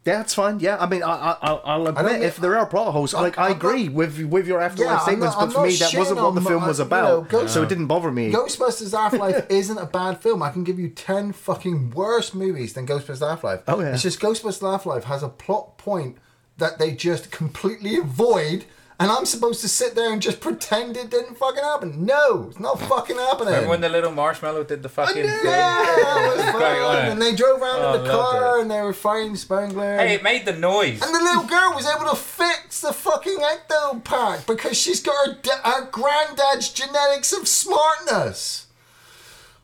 Yeah, 0.05 0.21
it's 0.21 0.35
fine. 0.35 0.61
Yeah, 0.61 0.77
I 0.79 0.87
mean, 0.87 1.03
I, 1.03 1.09
I, 1.43 1.53
I'll- 1.65 1.89
admit 1.89 2.05
mean- 2.13 2.23
if 2.23 2.37
there 2.37 2.57
are 2.57 2.65
plot 2.67 2.93
holes, 2.93 3.13
like 3.13 3.37
I 3.39 3.49
not- 3.49 3.57
agree 3.57 3.89
with 3.89 4.23
with 4.23 4.47
your 4.47 4.61
afterlife 4.63 4.99
Yeah, 4.99 4.99
statements, 5.01 5.35
not- 5.37 5.47
but 5.49 5.53
for 5.53 5.67
me, 5.67 5.75
that 5.75 5.95
wasn't 5.97 6.21
what 6.21 6.35
the 6.37 6.41
film 6.43 6.61
my- 6.63 6.69
was 6.69 6.79
you 6.79 6.85
about, 6.85 7.09
know, 7.09 7.21
Ghost- 7.23 7.55
so 7.55 7.65
it 7.65 7.69
didn't 7.69 7.89
bother 7.89 8.13
me. 8.13 8.31
Ghostbusters 8.33 8.97
Afterlife 9.05 9.47
isn't 9.51 9.79
a 9.79 9.85
bad 9.87 10.21
film. 10.21 10.45
I 10.45 10.51
can 10.51 10.63
give 10.63 10.79
you 10.79 10.91
10 10.91 11.33
fucking 11.33 11.91
worse 11.91 12.33
movies 12.35 12.75
than 12.75 12.87
Ghostbusters 12.87 13.33
Afterlife. 13.33 13.63
Oh, 13.67 13.81
yeah. 13.81 13.95
It's 13.95 14.03
just 14.03 14.21
Ghostbusters 14.21 14.73
Afterlife 14.75 15.05
has 15.05 15.25
a 15.25 15.29
plot 15.29 15.77
point 15.77 16.19
that 16.59 16.79
they 16.79 16.93
just 16.93 17.33
completely 17.33 17.97
avoid, 17.97 18.65
and 18.99 19.11
I'm 19.11 19.27
supposed 19.27 19.61
to 19.61 19.69
sit 19.69 19.95
there 19.95 20.13
and 20.13 20.23
just 20.23 20.41
pretend 20.41 20.97
it 20.97 21.11
didn't 21.11 21.37
fucking 21.37 21.63
happen. 21.63 22.07
No, 22.07 22.47
it's 22.49 22.59
not 22.59 22.81
fucking 22.81 23.17
happening. 23.17 23.49
Remember 23.49 23.69
when 23.71 23.81
the 23.83 23.89
little 23.91 24.13
marshmallow 24.13 24.65
did 24.65 24.83
the 24.83 24.89
fucking 24.89 25.25
yeah, 25.25 25.31
thing? 25.31 25.45
that 25.45 26.33
was 26.37 26.45
Great, 26.57 26.81
fun. 26.81 27.07
Oh, 27.07 27.11
and 27.13 27.21
they 27.23 27.35
drove 27.35 27.61
around 27.61 27.81
Oh, 27.83 27.95
in 27.95 28.05
the 28.05 28.11
car 28.11 28.59
it. 28.59 28.63
and 28.63 28.71
they 28.71 28.81
were 28.81 28.93
fighting 28.95 29.37
Spengler. 29.37 29.99
Hey, 29.99 30.15
it 30.15 30.23
made 30.23 30.45
the 30.47 30.53
noise. 30.57 31.03
And 31.03 31.15
the 31.15 31.21
little 31.21 31.45
girl 31.45 31.73
was 31.75 31.87
able 31.87 32.09
to 32.11 32.17
fix 32.17 32.81
the 32.81 32.93
fucking 32.93 33.39
ecto 33.39 34.03
pack 34.03 34.47
because 34.47 34.79
she's 34.79 35.03
got 35.03 35.15
her, 35.47 35.53
her 35.65 35.91
granddad's 35.91 36.71
genetics 36.71 37.33
of 37.33 37.47
smartness. 37.49 38.66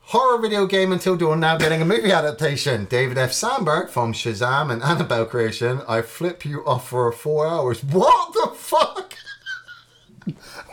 Horror 0.07 0.37
video 0.41 0.65
game 0.65 0.91
Until 0.91 1.15
Dawn 1.15 1.39
now 1.39 1.57
getting 1.57 1.81
a 1.81 1.85
movie 1.85 2.11
adaptation. 2.11 2.85
David 2.85 3.17
F. 3.17 3.31
Sandberg 3.31 3.89
from 3.89 4.13
Shazam 4.13 4.71
and 4.71 4.83
Annabelle 4.83 5.25
creation. 5.25 5.81
I 5.87 6.01
flip 6.01 6.45
you 6.45 6.63
off 6.65 6.89
for 6.89 7.11
four 7.11 7.47
hours. 7.47 7.83
What 7.83 8.33
the 8.33 8.51
fuck? 8.55 9.13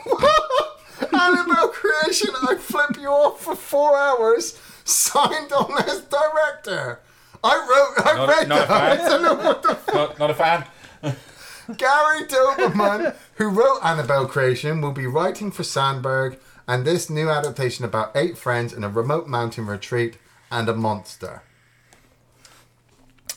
What? 0.03 0.79
Annabelle 1.13 1.69
creation. 1.69 2.29
I 2.47 2.55
flip 2.55 2.97
you 2.99 3.07
off 3.07 3.41
for 3.41 3.55
four 3.55 3.97
hours. 3.97 4.59
Signed 4.83 5.51
on 5.53 5.77
as 5.87 6.01
director. 6.01 6.99
I 7.43 7.55
wrote. 7.57 8.05
Not, 8.05 8.29
read 8.29 8.47
not 8.49 8.63
a 8.63 8.67
that. 8.67 9.07
fan. 9.07 9.95
not, 9.95 10.19
not 10.19 10.29
a 10.29 10.33
fan. 10.33 10.65
Gary 11.77 12.25
Dauberman, 12.27 13.15
who 13.35 13.47
wrote 13.49 13.79
Annabelle 13.83 14.27
Creation, 14.27 14.81
will 14.81 14.91
be 14.91 15.07
writing 15.07 15.51
for 15.51 15.63
Sandberg 15.63 16.37
and 16.67 16.85
this 16.85 17.09
new 17.09 17.29
adaptation 17.29 17.85
about 17.85 18.11
eight 18.15 18.37
friends 18.37 18.73
in 18.73 18.83
a 18.83 18.89
remote 18.89 19.27
mountain 19.27 19.65
retreat 19.65 20.17
and 20.51 20.67
a 20.69 20.73
monster. 20.75 21.43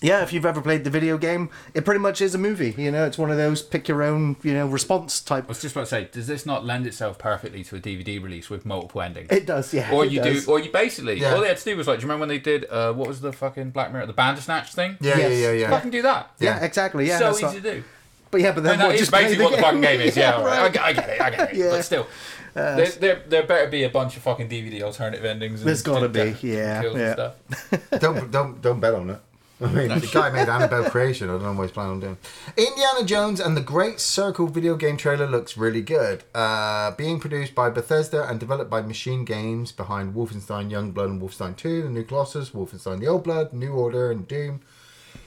Yeah, 0.00 0.22
if 0.22 0.34
you've 0.34 0.44
ever 0.44 0.60
played 0.60 0.84
the 0.84 0.90
video 0.90 1.16
game, 1.16 1.48
it 1.72 1.86
pretty 1.86 2.00
much 2.00 2.20
is 2.20 2.34
a 2.34 2.38
movie. 2.38 2.74
You 2.76 2.90
know, 2.90 3.06
it's 3.06 3.16
one 3.16 3.30
of 3.30 3.38
those 3.38 3.62
pick 3.62 3.88
your 3.88 4.02
own, 4.02 4.36
you 4.42 4.52
know, 4.52 4.66
response 4.66 5.20
type. 5.22 5.44
I 5.44 5.48
was 5.48 5.62
just 5.62 5.74
about 5.74 5.82
to 5.82 5.86
say, 5.86 6.08
does 6.12 6.26
this 6.26 6.44
not 6.44 6.62
lend 6.62 6.86
itself 6.86 7.16
perfectly 7.16 7.64
to 7.64 7.76
a 7.76 7.80
DVD 7.80 8.22
release 8.22 8.50
with 8.50 8.66
multiple 8.66 9.00
endings? 9.00 9.30
It 9.30 9.46
does, 9.46 9.72
yeah. 9.72 9.90
or 9.94 10.04
you 10.04 10.20
does. 10.20 10.44
do, 10.44 10.50
or 10.52 10.60
you 10.60 10.70
basically, 10.70 11.20
Yeah. 11.20 11.34
all 11.34 11.40
they 11.40 11.48
had 11.48 11.56
to 11.56 11.64
do 11.64 11.74
was 11.76 11.86
like, 11.86 12.00
do 12.00 12.02
you 12.02 12.08
remember 12.08 12.22
when 12.22 12.28
they 12.28 12.38
did, 12.38 12.66
uh, 12.68 12.92
what 12.92 13.08
was 13.08 13.22
the 13.22 13.32
fucking 13.32 13.70
Black 13.70 13.92
Mirror, 13.92 14.06
the 14.06 14.12
Bandersnatch 14.12 14.74
thing? 14.74 14.98
Yeah, 15.00 15.16
Yes. 15.16 15.30
yeah, 15.30 15.36
yeah, 15.38 15.52
yeah. 15.52 15.70
Fucking 15.70 15.90
do 15.90 16.02
that. 16.02 16.32
Yeah, 16.38 16.62
exactly. 16.62 17.06
Yeah, 17.08 17.18
so 17.18 17.24
that's 17.26 17.36
easy 17.38 17.44
not- 17.46 17.54
to 17.54 17.60
do. 17.60 17.84
But 18.30 18.40
yeah, 18.42 18.52
but 18.52 18.64
then 18.64 18.72
And 18.72 18.80
that 18.82 18.86
what? 18.88 18.94
is 18.96 19.00
Just 19.02 19.12
basically 19.12 19.36
the 19.38 19.44
what 19.44 19.56
the 19.56 19.62
fucking 19.62 19.80
game 19.80 20.00
is. 20.02 20.16
Yeah, 20.18 20.32
all 20.34 20.44
right. 20.44 20.58
I, 20.58 20.62
right. 20.64 20.72
get- 20.72 20.82
I 20.84 20.92
get 20.92 21.08
it. 21.08 21.20
I 21.20 21.30
get 21.30 21.50
it. 21.50 21.56
Yeah. 21.56 21.70
But 21.70 21.82
still, 21.84 22.06
there, 22.54 22.86
there, 22.86 23.22
there 23.26 23.42
better 23.42 23.68
be 23.68 23.84
a 23.84 23.90
bunch 23.90 24.16
of 24.16 24.22
fucking 24.22 24.48
DVD 24.48 24.82
alternative 24.82 25.24
endings. 25.24 25.60
And 25.60 25.68
There's 25.68 25.82
gotta 25.82 26.08
be, 26.08 26.36
yeah, 26.40 26.82
kills 26.82 26.94
and 26.94 27.02
yeah. 27.02 27.12
stuff. 27.12 27.90
don't 28.00 28.30
don't 28.30 28.62
don't 28.62 28.80
bet 28.80 28.94
on 28.94 29.10
it. 29.10 29.20
I 29.60 29.66
mean, 29.66 29.88
the 29.88 30.10
guy 30.12 30.30
made 30.30 30.48
Annabelle 30.48 30.90
Creation. 30.90 31.30
I 31.30 31.34
don't 31.34 31.42
know 31.42 31.52
what 31.52 31.62
he's 31.62 31.70
planning 31.70 31.92
on 31.92 32.00
doing. 32.00 32.16
Indiana 32.56 33.04
Jones 33.04 33.38
and 33.38 33.56
the 33.56 33.60
Great 33.60 34.00
Circle 34.00 34.48
video 34.48 34.74
game 34.74 34.96
trailer 34.96 35.28
looks 35.28 35.56
really 35.56 35.80
good. 35.80 36.24
Uh, 36.34 36.90
being 36.92 37.20
produced 37.20 37.54
by 37.54 37.70
Bethesda 37.70 38.28
and 38.28 38.40
developed 38.40 38.68
by 38.68 38.82
Machine 38.82 39.24
Games 39.24 39.70
behind 39.70 40.14
Wolfenstein 40.14 40.70
Youngblood 40.70 41.06
and 41.06 41.22
Wolfenstein 41.22 41.56
2, 41.56 41.82
The 41.82 41.88
New 41.88 42.02
Colossus, 42.02 42.50
Wolfenstein 42.50 42.98
The 42.98 43.06
Old 43.06 43.22
Blood, 43.22 43.52
New 43.52 43.72
Order, 43.72 44.10
and 44.10 44.26
Doom. 44.26 44.60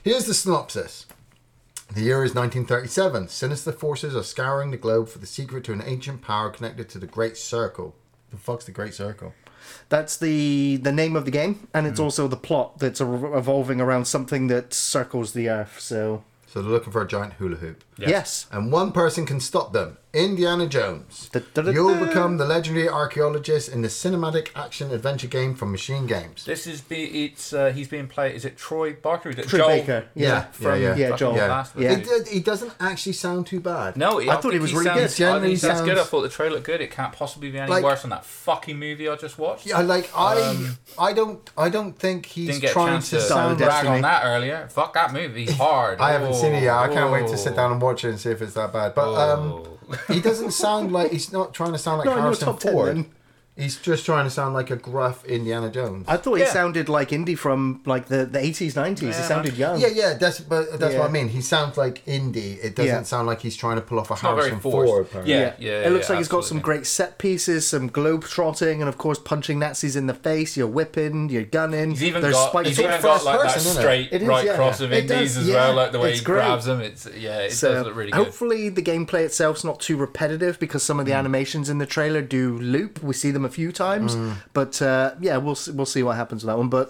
Here's 0.03 0.25
the 0.25 0.33
synopsis. 0.33 1.05
The 1.93 2.01
year 2.01 2.23
is 2.23 2.35
1937. 2.35 3.29
Sinister 3.29 3.71
forces 3.71 4.15
are 4.15 4.23
scouring 4.23 4.71
the 4.71 4.77
globe 4.77 5.07
for 5.09 5.19
the 5.19 5.25
secret 5.25 5.63
to 5.65 5.73
an 5.73 5.81
ancient 5.85 6.21
power 6.21 6.49
connected 6.49 6.89
to 6.89 6.99
the 6.99 7.07
Great 7.07 7.37
Circle. 7.37 7.95
The 8.29 8.37
fuck's 8.37 8.65
the 8.65 8.71
Great 8.71 8.93
Circle? 8.93 9.33
That's 9.89 10.17
the 10.17 10.77
the 10.77 10.91
name 10.91 11.15
of 11.15 11.25
the 11.25 11.31
game, 11.31 11.67
and 11.73 11.87
it's 11.87 11.99
hmm. 11.99 12.05
also 12.05 12.27
the 12.27 12.37
plot 12.37 12.79
that's 12.79 13.01
re- 13.01 13.37
evolving 13.37 13.81
around 13.81 14.05
something 14.05 14.47
that 14.47 14.73
circles 14.73 15.33
the 15.33 15.49
earth. 15.49 15.79
So 15.79 16.23
So 16.45 16.61
they're 16.61 16.71
looking 16.71 16.93
for 16.93 17.01
a 17.01 17.07
giant 17.07 17.33
hula 17.33 17.57
hoop. 17.57 17.83
Yes. 17.97 18.09
yes, 18.09 18.47
and 18.51 18.71
one 18.71 18.91
person 18.91 19.25
can 19.25 19.39
stop 19.39 19.73
them 19.73 19.97
Indiana 20.17 20.67
Jones. 20.67 21.29
You'll 21.55 22.03
become 22.05 22.37
the 22.37 22.45
legendary 22.45 22.89
archaeologist 22.89 23.69
in 23.69 23.81
the 23.81 23.87
cinematic 23.87 24.49
action 24.55 24.91
adventure 24.91 25.27
game 25.27 25.53
from 25.55 25.71
Machine 25.71 26.07
Games. 26.07 26.43
This 26.45 26.65
is 26.67 26.81
be 26.81 27.25
it's 27.25 27.53
uh, 27.53 27.71
he's 27.71 27.87
being 27.87 28.07
played. 28.07 28.35
Is 28.35 28.43
it 28.45 28.57
Troy 28.57 28.93
Barker? 28.93 29.31
Troy 29.33 29.43
Troy 29.43 29.67
Baker, 29.67 30.05
yeah. 30.15 30.45
from 30.51 30.81
Yeah, 30.81 30.95
yeah. 30.95 31.09
Yeah, 31.09 31.15
Joel. 31.15 31.35
Yeah. 31.35 31.47
Last 31.47 31.75
Yeah. 31.77 31.91
It, 31.93 32.03
did- 32.05 32.27
he 32.27 32.39
doesn't 32.39 32.73
actually 32.79 33.13
sound 33.13 33.47
too 33.47 33.59
bad. 33.59 33.95
No, 33.97 34.19
I 34.19 34.37
thought 34.37 34.53
he 34.53 34.59
was 34.59 34.73
really 34.73 34.85
good. 34.85 35.09
Sounds, 35.09 35.13
I 35.13 35.17
Genuinely 35.17 35.47
think 35.49 35.61
he 35.61 35.67
sounds 35.67 35.81
good. 35.81 35.97
I 35.97 36.03
thought 36.03 36.21
the 36.21 36.29
trailer 36.29 36.53
looked 36.55 36.65
good. 36.65 36.81
It 36.81 36.91
can't 36.91 37.13
possibly 37.13 37.51
be 37.51 37.59
any 37.59 37.69
Like- 37.69 37.83
worse 37.83 38.01
than 38.01 38.09
that 38.09 38.25
fucking 38.25 38.77
movie 38.77 39.07
I 39.07 39.15
just 39.15 39.37
watched. 39.37 39.65
Yeah, 39.65 39.79
like 39.81 40.09
I, 40.15 40.71
I 40.99 41.13
don't, 41.13 41.47
I 41.57 41.69
don't 41.69 41.93
think 41.97 42.25
he's 42.25 42.47
Um, 42.47 42.51
Didn't 42.53 42.61
get 42.61 42.71
trying 42.73 42.87
chance 42.93 43.09
to 43.11 43.15
to 43.17 43.21
sound. 43.21 43.57
Destiny. 43.59 43.81
brag 43.89 43.95
on 43.97 44.01
that 44.01 44.21
earlier. 44.25 44.67
Fuck 44.71 44.93
that 44.93 45.13
movie, 45.13 45.45
hard. 45.51 45.99
I 46.01 46.11
haven't 46.11 46.33
seen 46.35 46.53
it 46.53 46.63
yet. 46.63 46.73
I 46.75 46.87
can't 46.87 47.11
wait 47.11 47.27
to 47.27 47.33
Oh. 47.33 47.35
sit 47.35 47.55
down 47.55 47.71
and 47.71 47.81
watch 47.81 48.03
it 48.03 48.09
and 48.09 48.19
see 48.19 48.29
if 48.31 48.41
it's 48.41 48.53
that 48.53 48.73
bad. 48.73 48.95
But 48.95 49.13
um, 49.15 49.63
he 50.07 50.19
doesn't 50.19 50.51
sound 50.51 50.91
like 50.91 51.11
he's 51.11 51.31
not 51.31 51.53
trying 51.53 51.71
to 51.71 51.77
sound 51.77 51.99
like 51.99 52.07
in 52.07 52.13
Harrison 52.13 52.45
top 52.45 52.59
10 52.59 52.71
Ford. 52.73 53.05
Then. 53.57 53.63
He's 53.63 53.75
just 53.77 54.05
trying 54.05 54.25
to 54.25 54.29
sound 54.29 54.53
like 54.53 54.69
a 54.71 54.75
gruff 54.75 55.25
Indiana 55.25 55.69
Jones. 55.69 56.05
I 56.07 56.17
thought 56.17 56.35
he 56.35 56.43
Yeah. 56.43 56.53
sounded 56.53 56.87
like 56.89 57.11
Indy 57.11 57.35
from 57.35 57.81
like 57.85 58.07
the 58.07 58.25
the 58.25 58.39
eighties, 58.39 58.75
nineties. 58.75 59.15
Yeah, 59.15 59.21
he 59.21 59.27
sounded 59.27 59.57
young. 59.57 59.79
Yeah, 59.81 59.87
yeah, 59.87 60.13
that's 60.13 60.39
but 60.39 60.79
that's 60.79 60.93
Yeah. 60.93 60.99
what 60.99 61.09
I 61.09 61.11
mean. 61.11 61.29
He 61.29 61.41
sounds 61.41 61.75
like 61.75 62.01
Indy. 62.05 62.59
It 62.61 62.75
doesn't 62.75 62.87
Yeah. 62.91 63.03
sound 63.03 63.27
like 63.27 63.41
he's 63.41 63.55
trying 63.55 63.75
to 63.77 63.81
pull 63.81 63.99
off 63.99 64.09
a 64.11 64.13
not 64.13 64.21
very 64.21 64.35
Harrison 64.49 64.59
forced. 64.59 64.89
Ford. 64.91 65.05
apparently. 65.07 65.33
Yeah, 65.33 65.53
yeah, 65.59 65.87
It 65.87 65.91
looks 65.91 66.07
yeah, 66.07 66.13
like 66.13 66.17
he's 66.19 66.27
got 66.27 66.45
some 66.45 66.57
absolutely. 66.59 66.77
great 66.79 66.87
set 66.87 67.17
pieces, 67.17 67.67
some 67.67 67.87
globe 67.87 68.23
trotting, 68.25 68.81
and 68.81 68.87
of 68.89 68.97
course 68.97 69.19
punching 69.19 69.57
Nazis 69.59 69.95
in 69.95 70.07
the 70.07 70.13
face. 70.13 70.55
You're 70.55 70.67
whipping, 70.67 71.29
you're 71.29 71.43
gunning. 71.43 71.91
He's 71.91 72.03
even 72.03 72.21
There's 72.21 72.35
got 72.35 72.49
spikes 72.49 72.69
he's 72.69 72.79
on 72.79 72.85
even 72.85 73.01
got 73.01 73.13
first 73.13 73.25
like 73.25 73.41
person, 73.41 73.49
that 73.49 73.57
isn't 73.69 73.77
it? 73.77 73.81
straight 73.81 74.09
It 74.11 74.21
is, 74.21 74.27
right 74.27 74.45
yeah. 74.45 74.55
cross 74.55 74.79
of 74.81 74.91
It 74.93 75.09
indies 75.09 75.33
does, 75.35 75.37
as 75.37 75.47
yeah. 75.47 75.55
well, 75.55 75.73
like 75.75 75.91
the 75.91 75.99
way 75.99 76.09
It's 76.11 76.19
he 76.19 76.25
great. 76.25 76.35
grabs 76.45 76.65
them. 76.65 76.81
It's 76.81 77.07
yeah, 77.17 77.39
it 77.39 77.51
So, 77.53 77.73
does 77.73 77.85
look 77.85 77.95
really 77.95 78.11
good. 78.11 78.17
hopefully 78.23 78.69
the 78.69 78.81
gameplay 78.83 79.25
itself's 79.25 79.63
not 79.63 79.79
too 79.79 79.97
repetitive 79.97 80.59
because 80.59 80.83
some 80.83 80.99
of 80.99 81.05
Hmm. 81.07 81.11
the 81.11 81.17
animations 81.17 81.69
in 81.69 81.79
the 81.79 81.85
trailer 81.87 82.21
do 82.21 82.57
loop. 82.59 83.01
We 83.01 83.13
see 83.13 83.31
them 83.31 83.45
a 83.47 83.53
few 83.59 83.71
times, 83.71 84.13
Hmm. 84.13 84.31
but 84.53 84.79
uh, 84.81 85.15
yeah, 85.19 85.37
we'll 85.37 85.55
see, 85.55 85.71
we'll 85.71 85.85
see 85.95 86.03
what 86.03 86.15
happens 86.17 86.43
with 86.43 86.49
that 86.51 86.57
one. 86.57 86.69
But 86.69 86.87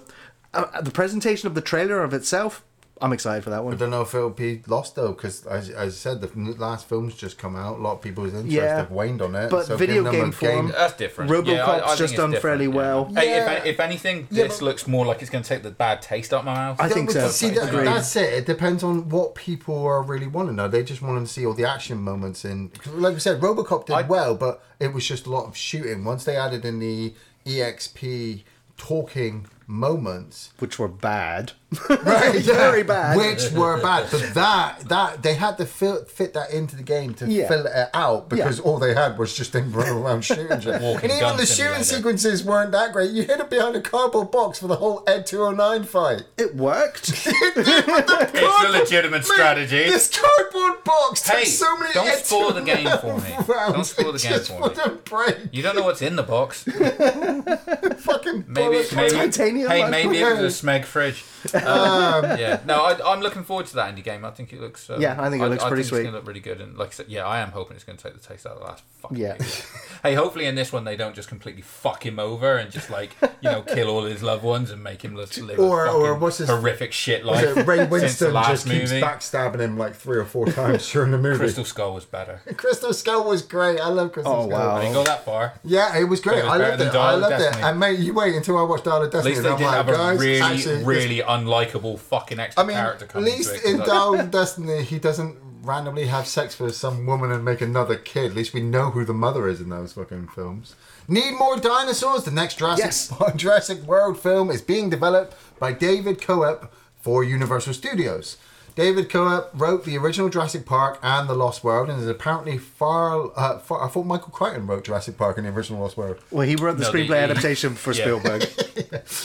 uh, 0.54 0.82
the 0.82 0.92
presentation 0.92 1.48
of 1.48 1.54
the 1.56 1.62
trailer 1.72 2.04
of 2.04 2.14
itself, 2.14 2.64
I'm 3.02 3.14
excited 3.14 3.44
for 3.44 3.52
that 3.52 3.64
one. 3.64 3.74
I 3.74 3.78
don't 3.78 3.92
know 3.92 4.02
if 4.02 4.14
it'll 4.16 4.30
be 4.32 4.62
lost 4.68 4.96
though, 4.96 5.10
because 5.14 5.46
as, 5.46 5.70
as 5.70 5.94
I 5.94 5.96
said, 5.96 6.22
the 6.22 6.30
last 6.58 6.90
film's 6.90 7.14
just 7.16 7.38
come 7.38 7.56
out. 7.56 7.78
A 7.78 7.82
lot 7.82 7.94
of 7.94 8.02
people's 8.02 8.34
interest 8.34 8.48
Yeah. 8.52 8.78
have 8.78 8.92
waned 8.92 9.22
on 9.22 9.36
it. 9.36 9.50
But 9.52 9.68
so 9.68 9.78
video 9.78 10.04
giving 10.04 10.20
them 10.20 10.32
game 10.32 10.50
a 10.50 10.54
form- 10.54 10.72
That's 10.72 10.94
different. 10.94 11.30
RoboCop's 11.30 11.48
yeah, 11.48 11.66
I, 11.66 11.92
I 11.92 11.96
just 11.96 12.16
done 12.16 12.34
fairly 12.38 12.66
yeah. 12.66 12.72
well. 12.72 13.06
Hey, 13.14 13.40
if, 13.40 13.66
if 13.66 13.80
anything, 13.80 14.28
Yeah, 14.32 14.44
this 14.48 14.60
but- 14.60 14.66
looks 14.66 14.88
more 14.88 15.06
like 15.06 15.22
it's 15.22 15.30
going 15.30 15.44
to 15.44 15.48
take 15.50 15.64
the 15.64 15.72
bad 15.72 16.02
taste 16.02 16.34
out 16.34 16.44
my 16.46 16.54
mouth. 16.56 16.78
I 16.80 16.90
think 16.90 17.08
but 17.10 17.14
so. 17.14 17.28
See, 17.30 17.50
that, 17.52 17.72
that's 17.72 18.16
it. 18.16 18.34
It 18.34 18.46
depends 18.46 18.84
on 18.84 19.10
what 19.10 19.36
people 19.36 19.86
are 19.86 20.02
really 20.02 20.28
wanting. 20.28 20.56
Now 20.56 20.68
they 20.68 20.84
just 20.84 21.02
want 21.02 21.26
to 21.26 21.32
see 21.32 21.46
all 21.46 21.54
the 21.54 21.66
action 21.70 22.00
moments 22.00 22.46
in. 22.46 22.70
'cause 22.70 22.94
Like 22.94 23.14
we 23.14 23.20
said, 23.20 23.40
RoboCop 23.42 23.86
did 23.86 23.94
I- 23.94 24.02
well, 24.02 24.36
but 24.36 24.64
it 24.80 24.94
was 24.94 25.06
just 25.08 25.26
a 25.28 25.30
lot 25.30 25.46
of 25.46 25.56
shooting. 25.56 26.04
Once 26.04 26.24
they 26.24 26.36
added 26.36 26.66
in 26.66 26.80
the 26.80 27.14
EXP 27.46 28.44
talking 28.78 29.48
moments, 29.66 30.52
Which 30.60 30.80
were 30.80 30.88
bad. 30.88 31.54
Right? 31.90 32.32
Very 32.44 32.84
bad. 32.84 33.18
Which 33.18 33.52
were 33.52 33.82
bad, 33.82 34.08
but 34.10 34.34
that 34.36 34.88
that 34.88 35.22
they 35.24 35.34
had 35.34 35.58
to 35.58 35.66
fit, 35.66 36.10
fit 36.10 36.34
that 36.34 36.52
into 36.52 36.76
the 36.78 36.84
game 36.84 37.14
to 37.16 37.26
Yeah. 37.28 37.48
fill 37.50 37.66
it 37.66 37.90
out 37.94 38.30
because 38.30 38.60
all 38.62 38.80
they 38.80 38.94
had 38.94 39.18
was 39.18 39.34
just 39.36 39.52
them 39.54 39.72
running 39.74 39.94
around 39.98 40.22
shooting 40.24 40.48
and 40.52 40.64
even 40.64 41.04
the 41.38 41.46
shooting 41.46 41.46
simulator. 41.46 41.84
sequences 41.84 42.44
weren't 42.46 42.72
that 42.72 42.94
great. 42.94 43.12
You 43.12 43.24
hid 43.24 43.40
it 43.42 43.50
behind 43.50 43.76
a 43.76 43.82
cardboard 43.82 44.32
box 44.32 44.60
for 44.60 44.68
the 44.68 44.78
whole 44.78 45.04
Ed 45.08 45.26
209 45.26 45.84
fight. 45.84 46.24
It 46.38 46.56
worked. 46.56 47.10
it's 47.26 48.66
a 48.66 48.72
legitimate 48.72 49.26
strategy. 49.26 49.84
This 49.84 50.10
cardboard 50.18 50.84
box 50.86 51.22
took 51.24 51.36
Hey, 51.36 51.46
so 51.46 51.78
many 51.78 51.94
don't 51.94 52.08
Ed 52.08 52.26
spoil 52.26 52.54
the 52.54 52.62
game 52.62 52.88
oh 52.88 52.98
for 52.98 53.18
me. 53.20 53.36
Don't 53.74 53.84
spoil 53.86 54.14
the 54.14 54.20
game 54.20 54.40
for 54.40 54.70
me. 54.90 54.98
break. 55.04 55.38
You 55.52 55.64
don't 55.64 55.76
know 55.76 55.84
what's 55.84 56.02
in 56.02 56.16
the 56.16 56.24
box. 56.24 56.64
Fucking 56.64 58.46
Maybe, 58.48 58.68
bullet 58.68 58.96
maybe, 58.96 59.10
Titanium 59.12 59.70
hey, 59.70 59.90
maybe 59.90 60.18
it 60.20 60.42
was 60.42 60.62
a 60.62 60.66
Smeg 60.66 60.86
fridge. 60.86 61.24
Um, 61.66 62.24
yeah, 62.40 62.62
no, 62.66 62.84
I, 62.86 63.12
I'm 63.14 63.22
looking 63.22 63.44
forward 63.44 63.66
to 63.68 63.76
that 63.76 63.90
Indy 63.90 64.02
game. 64.02 64.26
I 64.26 64.32
think 64.32 64.54
it 64.54 64.62
looks. 64.62 64.90
Uh, 64.90 64.98
Yeah, 65.00 65.16
I 65.22 65.30
think 65.30 65.42
it 65.44 65.48
looks 65.48 65.64
pretty 65.64 65.84
think 65.84 65.90
sweet. 65.90 66.00
It's 66.00 66.06
gonna 66.08 66.18
look 66.18 66.28
really 66.28 66.40
good, 66.40 66.62
and 66.62 66.78
like 66.78 66.90
I 66.90 66.92
said, 66.92 67.06
yeah, 67.10 67.26
I 67.26 67.40
am 67.40 67.52
hoping 67.52 67.76
it's 67.76 67.84
going 67.84 67.98
to 67.98 68.04
take 68.04 68.14
the 68.20 68.26
taste 68.28 68.46
out 68.46 68.54
of 68.54 68.60
the 68.60 68.66
last 68.66 68.84
fucking. 69.02 69.18
Yeah. 69.18 69.38
hey, 70.04 70.14
hopefully 70.16 70.46
in 70.46 70.56
this 70.56 70.72
one 70.74 70.84
they 70.84 70.96
don't 70.96 71.16
just 71.16 71.28
completely 71.30 71.62
fuck 71.62 72.06
him 72.06 72.20
over 72.20 72.58
and 72.58 72.72
just 72.72 72.90
like 72.90 73.16
you 73.22 73.50
know 73.52 73.62
kill 73.62 73.90
all 73.90 74.04
his 74.04 74.24
loved 74.24 74.44
ones 74.44 74.72
and 74.72 74.84
make 74.84 75.04
him 75.04 75.16
live, 75.16 75.36
live 75.38 75.60
Or- 75.60 75.86
a 75.86 75.92
or 75.94 76.16
what's 76.16 76.38
his- 76.38 76.50
horrific 76.50 76.92
shit 76.94 77.26
Was 77.26 77.56
life. 77.56 77.68
Ray 77.68 77.78
Winstone 77.88 78.34
last 78.34 78.50
just 78.50 78.68
keeps 78.68 78.92
movie. 78.92 79.02
backstabbing 79.06 79.60
him 79.60 79.78
like 79.78 79.96
three 79.96 80.18
or 80.18 80.26
four 80.26 80.46
times 80.48 80.90
during 80.92 81.12
the 81.12 81.18
movie. 81.18 81.38
Crystal 81.40 81.66
Skull 81.66 81.94
was 81.94 82.06
better. 82.06 82.42
Crystal 82.58 82.94
Skull 82.94 83.28
was 83.28 83.42
great. 83.42 83.80
I 83.80 83.90
love 83.90 84.12
Crystal 84.14 84.34
Oh, 84.34 84.48
Skull. 84.48 84.60
wow. 84.60 84.76
I 84.78 84.82
didn't 84.82 84.94
go 84.94 85.04
that 85.04 85.26
far. 85.26 85.54
Yeah, 85.64 85.98
it 85.98 86.04
was 86.06 86.20
great. 86.22 86.40
It 86.40 86.44
was 86.46 86.54
I 86.54 86.58
better 86.58 86.70
loved 86.84 86.96
it. 86.96 86.98
I 86.98 87.14
of 87.14 87.20
loved 87.22 87.42
it. 87.44 87.56
And 87.64 87.80
mate, 87.80 88.00
you 88.00 88.14
wait 88.14 88.36
until 88.36 88.58
I 88.58 88.64
watch 88.64 88.84
Dial 88.84 89.04
of 89.04 89.14
At 89.14 89.24
least 89.26 89.44
they 89.44 89.50
didn't 89.50 89.62
like, 89.62 89.74
have 89.76 89.90
a 89.90 89.92
guys, 89.94 90.20
really, 90.20 90.42
actually, 90.42 90.76
this- 90.78 90.84
really 90.86 91.22
unlikable 91.48 91.98
fucking 92.00 92.40
extra 92.40 92.64
I 92.64 92.68
mean, 92.68 92.78
character 92.78 93.06
at 93.06 93.12
coming 93.12 93.34
least 93.34 93.54
into 93.56 93.68
it. 93.68 93.72
in 93.72 93.78
'cause 93.80 93.90
I- 93.90 93.94
Dial 93.94 94.20
of 94.20 94.32
Destiny, 94.32 94.84
he 94.84 95.00
doesn't 95.00 95.38
randomly 95.64 96.06
have 96.08 96.28
sex 96.28 96.60
with 96.60 96.76
some 96.76 97.06
woman 97.06 97.32
and 97.32 97.44
make 97.44 97.62
another 97.62 97.96
kid. 97.96 98.32
At 98.32 98.38
least 98.38 98.54
we 98.54 98.62
know 98.62 98.92
who 98.92 99.04
the 99.04 99.14
mother 99.14 99.48
is 99.48 99.60
in 99.60 99.70
those 99.70 99.94
fucking 99.94 100.30
films. 100.34 100.76
Need 101.10 101.34
more 101.34 101.58
dinosaurs? 101.58 102.24
The 102.24 102.32
next 102.32 102.58
Jurassic, 102.60 102.86
Yes. 102.86 103.14
Jurassic 103.36 103.82
World 103.84 104.20
film 104.20 104.50
is 104.50 104.62
being 104.62 104.90
developed 104.90 105.36
by 105.60 105.74
David 105.74 106.20
Koepp 106.22 106.70
for 107.02 107.24
Universal 107.24 107.74
Studios. 107.74 108.38
David 108.78 109.10
Koepp 109.10 109.48
wrote 109.56 109.86
the 109.86 109.98
original 109.98 110.30
Jurassic 110.30 110.64
Park 110.64 111.00
and 111.02 111.28
The 111.28 111.34
Lost 111.34 111.64
World, 111.64 111.90
and 111.90 112.00
is 112.00 112.08
apparently 112.08 112.60
far, 112.60 113.32
uh, 113.36 113.58
far. 113.58 113.84
I 113.84 113.88
thought 113.88 114.06
Michael 114.06 114.30
Crichton 114.30 114.68
wrote 114.68 114.84
Jurassic 114.84 115.18
Park 115.18 115.40
and 115.40 115.48
the 115.48 115.52
original 115.52 115.82
Lost 115.82 115.98
World. 115.98 116.20
Well, 116.30 116.46
he 116.48 116.56
wrote 116.56 116.78
the 116.78 116.84
No, 116.84 116.92
screenplay 116.92 117.08
the- 117.08 117.18
adaptation 117.32 117.74
for 117.74 117.92
yeah. 117.94 118.04
Spielberg. 118.04 118.48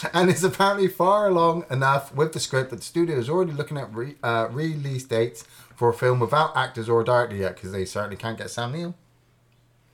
and 0.14 0.30
is 0.30 0.42
apparently 0.42 0.88
far 0.88 1.28
along 1.28 1.66
enough 1.70 2.14
with 2.14 2.32
the 2.32 2.40
script 2.40 2.70
that 2.70 2.76
the 2.76 2.82
studio 2.82 3.18
is 3.18 3.28
already 3.28 3.52
looking 3.52 3.76
at 3.76 3.94
re- 3.94 4.14
uh, 4.22 4.48
release 4.50 5.04
dates 5.04 5.42
for 5.76 5.90
a 5.90 5.94
film 5.94 6.18
without 6.18 6.56
actors 6.56 6.88
or 6.88 7.02
a 7.02 7.04
director 7.04 7.36
yet 7.36 7.56
because 7.56 7.72
they 7.72 7.84
certainly 7.84 8.16
can't 8.16 8.38
get 8.38 8.48
Sam 8.50 8.72
Neill. 8.72 8.94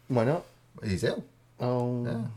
Why 0.07 0.23
not? 0.23 0.45
He's 0.85 1.03
ill. 1.03 1.25
Oh, 1.59 2.29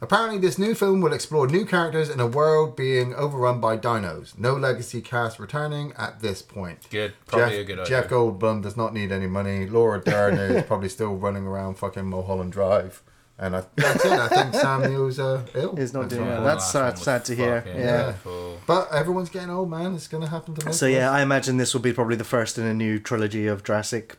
Apparently, 0.00 0.38
this 0.38 0.58
new 0.58 0.74
film 0.74 1.00
will 1.00 1.12
explore 1.12 1.46
new 1.46 1.64
characters 1.64 2.08
in 2.08 2.20
a 2.20 2.26
world 2.26 2.76
being 2.76 3.14
overrun 3.14 3.60
by 3.60 3.76
dinos. 3.76 4.38
No 4.38 4.54
legacy 4.54 5.00
cast 5.00 5.38
returning 5.38 5.92
at 5.98 6.20
this 6.20 6.40
point. 6.42 6.88
Good, 6.90 7.14
probably 7.26 7.56
Jeff, 7.56 7.60
a 7.60 7.64
good 7.64 7.78
idea. 7.80 8.02
Jeff 8.02 8.08
Goldblum 8.10 8.62
does 8.62 8.76
not 8.76 8.94
need 8.94 9.10
any 9.12 9.26
money. 9.26 9.66
Laura 9.66 10.00
Dern 10.00 10.34
is 10.38 10.64
probably 10.66 10.88
still 10.88 11.14
running 11.16 11.46
around 11.46 11.74
fucking 11.76 12.04
Mulholland 12.06 12.52
Drive. 12.52 13.02
And 13.40 13.54
I, 13.54 13.62
that's 13.76 14.04
it. 14.04 14.10
I 14.12 14.26
think 14.28 14.54
Sam 14.54 14.82
Neill's 14.82 15.20
uh, 15.20 15.46
ill. 15.54 15.76
He's 15.76 15.92
not 15.94 16.02
That's 16.02 16.14
doing 16.14 16.28
right. 16.28 16.34
well. 16.38 16.44
That's 16.44 16.72
sad- 16.72 16.98
sad 16.98 17.24
to 17.26 17.36
hear. 17.36 17.60
fucking 17.62 17.80
Yeah. 17.80 18.02
dreadful. 18.02 18.58
But 18.66 18.92
everyone's 18.92 19.30
getting 19.30 19.50
old, 19.50 19.70
man. 19.70 19.94
It's 19.94 20.08
going 20.08 20.24
to 20.24 20.28
happen 20.30 20.54
to 20.56 20.66
most 20.66 20.76
So 20.78 20.86
yeah. 20.86 21.10
I 21.12 21.22
imagine 21.22 21.56
this 21.56 21.72
will 21.72 21.80
be 21.80 21.92
probably 21.92 22.16
the 22.16 22.24
first 22.24 22.58
in 22.58 22.64
a 22.66 22.74
new 22.74 22.98
trilogy 22.98 23.46
of 23.46 23.62
Jurassic 23.62 24.16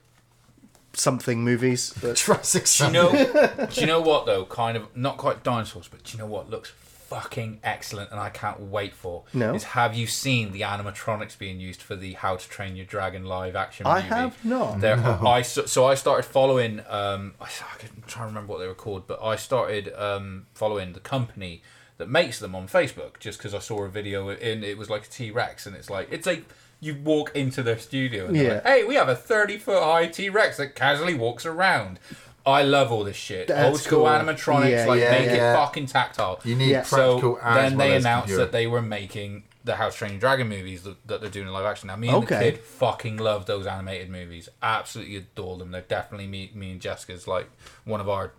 something 1.00 1.44
movies. 1.44 1.94
But 2.02 2.16
Jurassic 2.26 2.66
Do 2.66 2.86
you 2.86 2.92
know? 2.92 3.68
do 3.72 3.82
you 3.82 3.88
know 3.88 4.02
what 4.02 4.26
though? 4.26 4.46
Kind 4.46 4.78
of 4.78 4.96
not 4.96 5.18
quite 5.18 5.44
dinosaurs, 5.44 5.88
but 5.88 6.04
do 6.04 6.14
you 6.14 6.20
know 6.20 6.30
what 6.30 6.50
looks 6.50 6.72
fucking 7.10 7.60
excellent, 7.64 8.12
and 8.12 8.20
I 8.20 8.30
can't 8.30 8.60
wait 8.60 8.94
for? 8.94 9.24
No. 9.34 9.54
Is 9.54 9.64
have 9.64 9.96
you 9.96 10.06
seen 10.06 10.52
the 10.52 10.62
animatronics 10.62 11.38
being 11.38 11.60
used 11.60 11.82
for 11.82 11.96
the 11.96 12.14
How 12.14 12.36
to 12.36 12.50
Train 12.50 12.76
Your 12.76 12.86
Dragon 12.86 13.26
live 13.26 13.56
action? 13.56 13.86
Movie? 13.86 13.98
I 13.98 14.02
movie? 14.02 14.16
have 14.16 14.46
not. 14.46 14.80
There, 14.80 14.98
I 14.98 15.42
so, 15.42 15.66
so 15.66 15.86
I 15.86 15.96
started 15.96 16.24
following. 16.24 16.82
Um, 16.88 17.34
I, 17.42 17.46
I'm 17.46 18.04
trying 18.08 18.26
to 18.26 18.28
remember 18.28 18.54
what 18.54 18.60
they 18.60 18.68
were 18.68 18.76
called, 18.76 19.08
but 19.08 19.22
I 19.24 19.36
started 19.36 19.92
um, 20.00 20.46
following 20.54 20.94
the 20.94 21.00
company 21.00 21.64
that 21.98 22.10
makes 22.10 22.40
them 22.40 22.56
on 22.56 22.68
Facebook 22.68 23.20
just 23.20 23.40
because 23.40 23.54
I 23.54 23.60
saw 23.60 23.84
a 23.84 23.90
video 23.90 24.30
in. 24.30 24.64
It 24.64 24.78
was 24.78 24.90
like 24.90 25.06
a 25.06 25.10
T 25.10 25.32
Rex, 25.32 25.66
and 25.66 25.76
it's 25.76 25.90
like 25.90 26.10
it's 26.12 26.28
like 26.28 26.46
you 26.80 26.96
walk 27.04 27.36
into 27.36 27.62
the 27.64 27.78
studio 27.78 28.28
and 28.28 28.38
Yeah. 28.38 28.54
like, 28.56 28.66
hey, 28.66 28.84
we 28.84 28.96
have 28.96 29.10
a 29.10 29.16
30 29.16 29.58
foot 29.58 29.84
high 29.84 30.08
T 30.08 30.30
Rex 30.30 30.58
that 30.58 30.76
casually 30.76 31.14
walks 31.14 31.46
around. 31.46 32.00
I 32.46 32.64
love 32.64 32.92
all 32.92 33.04
this 33.04 33.18
shit. 33.18 33.48
That's 33.48 33.68
Old 33.68 33.80
school 33.80 34.00
cool. 34.00 34.08
animatronics, 34.08 34.70
Yeah, 34.72 34.86
like 34.86 35.00
yeah, 35.02 35.12
make 35.12 35.26
yeah. 35.28 35.54
it 35.54 35.56
fucking 35.58 35.88
tactile. 35.88 36.40
You 36.44 36.56
need 36.56 36.70
Yeah. 36.72 36.82
practical 36.88 37.36
so 37.36 37.40
as 37.44 37.56
then 37.56 37.78
they 37.78 37.88
well 37.90 37.98
as 37.98 38.04
announced 38.06 38.24
computer. 38.28 38.46
that 38.46 38.52
they 38.54 38.66
were 38.68 38.82
making 38.82 39.44
the 39.66 39.76
House 39.76 39.94
Training 39.96 40.20
Dragon 40.20 40.48
movies 40.48 40.84
that, 40.84 41.06
that 41.08 41.22
they're 41.22 41.30
doing 41.30 41.48
in 41.48 41.54
live 41.54 41.66
action. 41.66 41.88
Now, 41.88 41.98
me 41.98 42.08
and 42.08 42.24
Okay. 42.24 42.38
the 42.38 42.52
kid 42.54 42.60
fucking 42.62 43.18
love 43.18 43.46
those 43.46 43.68
animated 43.68 44.10
movies. 44.10 44.48
Absolutely 44.64 45.18
adore 45.18 45.58
them. 45.58 45.72
They're 45.72 45.82
definitely 45.82 46.28
me, 46.28 46.50
me 46.56 46.72
and 46.72 46.82
Jessica's 46.82 47.28
like 47.28 47.50
one 47.84 48.00
of 48.00 48.08
our 48.10 48.32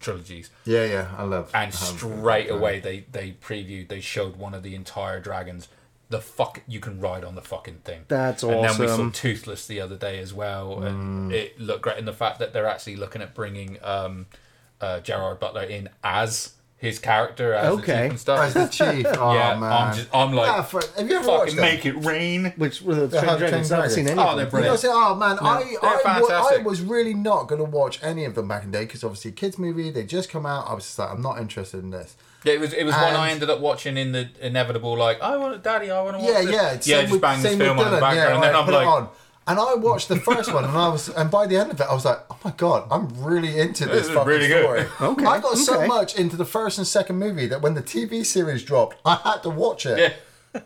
trilogies. 0.00 0.50
Yeah, 0.64 0.84
yeah, 0.84 1.08
I 1.16 1.22
love. 1.22 1.50
And 1.54 1.72
I 1.72 1.86
love- 1.86 1.98
straight 1.98 2.50
away 2.50 2.80
they 2.80 3.06
they 3.12 3.36
previewed, 3.42 3.88
they 3.88 4.00
showed 4.00 4.36
one 4.36 4.52
of 4.52 4.62
the 4.64 4.74
entire 4.74 5.20
dragons. 5.20 5.68
The 6.14 6.20
fuck 6.20 6.62
you 6.68 6.80
can 6.80 7.00
ride 7.00 7.24
on 7.24 7.34
the 7.34 7.40
fucking 7.42 7.78
thing. 7.84 8.02
That's 8.08 8.44
awesome. 8.44 8.58
And 8.58 8.64
then 8.68 8.80
we 8.80 9.10
saw. 9.12 9.20
Toothless 9.20 9.66
the 9.66 9.80
other 9.80 9.96
day 9.96 10.18
as 10.20 10.32
well, 10.32 10.76
Mm. 10.76 10.86
and 10.86 11.32
it 11.32 11.58
looked 11.60 11.82
great. 11.82 11.98
And 11.98 12.06
the 12.06 12.12
fact 12.12 12.38
that 12.38 12.52
they're 12.52 12.66
actually 12.68 12.96
looking 12.96 13.20
at 13.22 13.34
bringing 13.34 13.78
um, 13.82 14.26
uh, 14.80 15.00
Gerard 15.00 15.38
Butler 15.40 15.62
in 15.64 15.88
as 16.02 16.53
his 16.84 16.98
character, 16.98 17.52
as 17.54 17.72
Okay. 17.78 17.80
the 17.82 17.92
chief 18.02 18.10
and 18.10 18.20
stuff. 18.20 18.38
As 18.40 18.54
the 18.54 18.66
chief. 18.68 19.06
Oh, 19.18 19.34
yeah, 19.34 19.56
man. 19.58 19.72
I'm 19.72 19.94
just, 19.96 20.08
I'm 20.14 20.32
like, 20.32 20.50
Ah, 20.50 20.62
for- 20.62 20.82
have 20.96 21.08
you 21.10 21.16
ever 21.16 21.26
watched 21.28 21.54
fucking 21.54 21.56
them? 21.56 21.64
make 21.64 21.86
it 21.86 22.04
rain. 22.04 22.52
which 22.56 22.82
were 22.82 22.94
the 22.94 23.08
Train 23.08 23.24
Train 23.24 23.38
Dragons? 23.38 23.72
I've 23.72 23.78
not 23.80 23.90
seen 23.90 24.04
Dragons. 24.04 24.10
any. 24.10 24.20
Oh, 24.20 24.30
of 24.32 24.36
they're 24.36 24.46
them. 24.46 24.58
You 24.60 24.64
know, 24.66 24.76
brilliant. 24.76 24.84
oh 24.96 25.14
man, 25.16 25.38
I, 25.40 25.58
they're 25.64 26.08
I, 26.14 26.20
wa- 26.20 26.54
I 26.54 26.62
was 26.62 26.80
really 26.82 27.14
not 27.14 27.48
going 27.48 27.58
to 27.64 27.64
watch 27.68 27.98
any 28.02 28.24
of 28.24 28.34
them 28.34 28.46
back 28.48 28.64
in 28.64 28.70
the 28.70 28.78
day 28.78 28.84
because 28.84 29.02
obviously 29.02 29.32
kids 29.32 29.58
movie 29.58 29.90
they 29.90 30.04
just 30.04 30.28
come 30.30 30.46
out. 30.46 30.68
I 30.68 30.74
was 30.74 30.84
just 30.84 30.98
like, 30.98 31.10
I'm 31.10 31.22
not 31.22 31.38
interested 31.38 31.82
in 31.82 31.90
this. 31.90 32.14
Yeah, 32.44 32.52
it 32.54 32.60
was 32.60 32.74
it 32.74 32.84
was 32.84 32.94
one 32.94 33.14
I 33.14 33.30
ended 33.30 33.48
up 33.48 33.60
watching 33.60 33.96
in 33.96 34.12
the 34.12 34.28
inevitable 34.38 34.96
like 34.98 35.22
I 35.22 35.36
want 35.38 35.62
Daddy, 35.62 35.90
I 35.90 36.02
want 36.02 36.18
to 36.18 36.22
watch 36.22 36.30
Yeah, 36.30 36.42
this. 36.42 36.50
yeah, 36.50 36.62
yeah, 36.62 36.78
same 36.80 37.00
just 37.00 37.12
with, 37.12 37.20
bang 37.22 37.42
this 37.42 37.50
same 37.52 37.58
film 37.58 37.78
on 37.78 37.86
the 37.86 37.90
background, 37.92 38.16
yeah, 38.16 38.34
and 38.34 38.42
then 38.42 38.54
I'm 38.54 38.64
put 38.66 38.74
like, 38.74 38.84
it 38.84 38.88
on. 38.88 39.08
And 39.46 39.58
I 39.58 39.74
watched 39.74 40.08
the 40.08 40.16
first 40.16 40.52
one, 40.54 40.64
and 40.64 40.76
I 40.76 40.88
was, 40.88 41.10
and 41.10 41.30
by 41.30 41.46
the 41.46 41.56
end 41.56 41.70
of 41.70 41.78
it, 41.80 41.86
I 41.88 41.92
was 41.92 42.04
like, 42.06 42.18
"Oh 42.30 42.38
my 42.44 42.50
god, 42.56 42.88
I'm 42.90 43.08
really 43.22 43.60
into 43.60 43.84
this, 43.84 43.94
This 43.94 44.06
is 44.08 44.14
fucking 44.14 44.26
really 44.28 44.48
good. 44.48 44.62
story." 44.62 44.86
Okay, 45.12 45.26
I 45.26 45.38
got 45.40 45.58
so 45.58 45.86
much 45.86 46.16
into 46.16 46.36
the 46.36 46.46
first 46.46 46.78
and 46.78 46.86
second 46.86 47.16
movie 47.18 47.46
that 47.48 47.60
when 47.60 47.74
the 47.74 47.82
TV 47.82 48.24
series 48.24 48.62
dropped, 48.62 48.96
I 49.04 49.16
had 49.16 49.42
to 49.42 49.50
watch 49.50 49.84
it 49.84 49.98
yeah, 49.98 50.60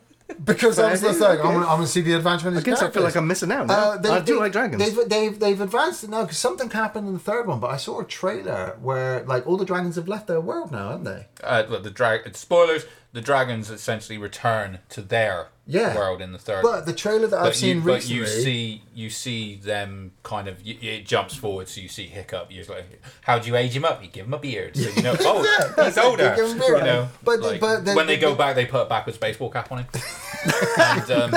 because 0.44 0.78
I 0.78 0.92
was 0.92 1.00
just 1.00 1.18
Fair 1.18 1.30
like, 1.30 1.38
enough, 1.40 1.46
"I'm 1.46 1.50
okay. 1.50 1.54
gonna, 1.60 1.66
I'm 1.72 1.76
gonna 1.78 1.86
see 1.88 2.02
the 2.02 2.12
advancement." 2.14 2.56
I 2.56 2.60
guess 2.60 2.82
I 2.82 2.90
feel 2.90 3.02
like 3.02 3.16
I'm 3.16 3.26
missing 3.26 3.50
out 3.50 3.66
now. 3.66 3.74
Uh, 3.74 3.96
they, 3.96 4.10
I 4.10 4.20
do 4.20 4.34
they- 4.34 4.40
like 4.40 4.52
dragons. 4.52 4.80
They've, 4.94 5.08
they've, 5.08 5.40
they've 5.40 5.60
advanced 5.60 6.04
it 6.04 6.10
now 6.10 6.22
because 6.22 6.38
something 6.38 6.70
happened 6.70 7.08
in 7.08 7.14
the 7.14 7.18
third 7.20 7.46
one, 7.46 7.58
but 7.60 7.70
I 7.70 7.78
saw 7.78 8.00
a 8.00 8.04
trailer 8.04 8.76
where 8.80 9.24
like 9.24 9.46
all 9.46 9.56
the 9.56 9.64
dragons 9.64 9.96
have 9.96 10.06
left 10.06 10.26
their 10.28 10.40
world 10.40 10.70
now, 10.70 10.90
haven't 10.90 11.04
they? 11.04 11.26
uh, 11.42 11.64
well, 11.68 11.80
the 11.80 11.90
drag 11.90 12.36
spoilers. 12.36 12.84
The 13.12 13.22
dragons 13.22 13.70
essentially 13.70 14.18
return 14.18 14.80
to 14.90 15.00
their 15.00 15.48
Yeah. 15.66 15.96
world 15.96 16.20
in 16.20 16.32
the 16.32 16.38
third. 16.38 16.62
But 16.62 16.84
the 16.84 16.92
trailer 16.92 17.26
that 17.28 17.38
I've 17.38 17.44
but 17.46 17.56
seen 17.56 17.76
you, 17.78 17.82
but 17.82 17.94
recently, 17.94 18.16
you 18.18 18.26
see 18.26 18.82
you 18.94 19.10
see 19.10 19.56
them 19.56 20.12
kind 20.22 20.46
of 20.46 20.58
y- 20.64 20.76
it 20.82 21.06
jumps 21.06 21.34
forward, 21.34 21.68
so 21.68 21.80
you 21.80 21.88
see 21.88 22.06
Hiccup. 22.06 22.48
You're 22.50 22.66
like, 22.66 23.02
how 23.22 23.38
do 23.38 23.48
you 23.48 23.56
age 23.56 23.74
him 23.74 23.84
up? 23.86 24.02
You 24.02 24.10
give 24.10 24.26
him 24.26 24.34
a 24.34 24.38
beard, 24.38 24.76
so 24.76 24.90
you 24.90 25.02
know. 25.02 25.16
Oh, 25.20 25.72
That's 25.76 25.96
he's 25.96 26.04
older. 26.04 26.30
you 26.30 26.36
give 26.36 26.50
him 26.50 26.56
a 26.58 26.60
beard. 26.60 26.78
You 26.80 26.84
know, 26.84 27.08
But- 27.24 27.40
like, 27.40 27.60
but 27.60 27.84
the- 27.86 27.94
when 27.94 28.06
they 28.06 28.16
the- 28.16 28.20
go 28.20 28.34
back, 28.34 28.54
they 28.56 28.66
put 28.66 28.82
a 28.82 28.88
backwards 28.88 29.18
baseball 29.18 29.48
cap 29.50 29.72
on 29.72 29.78
him. 29.78 29.86
and, 30.78 31.10
um, 31.10 31.34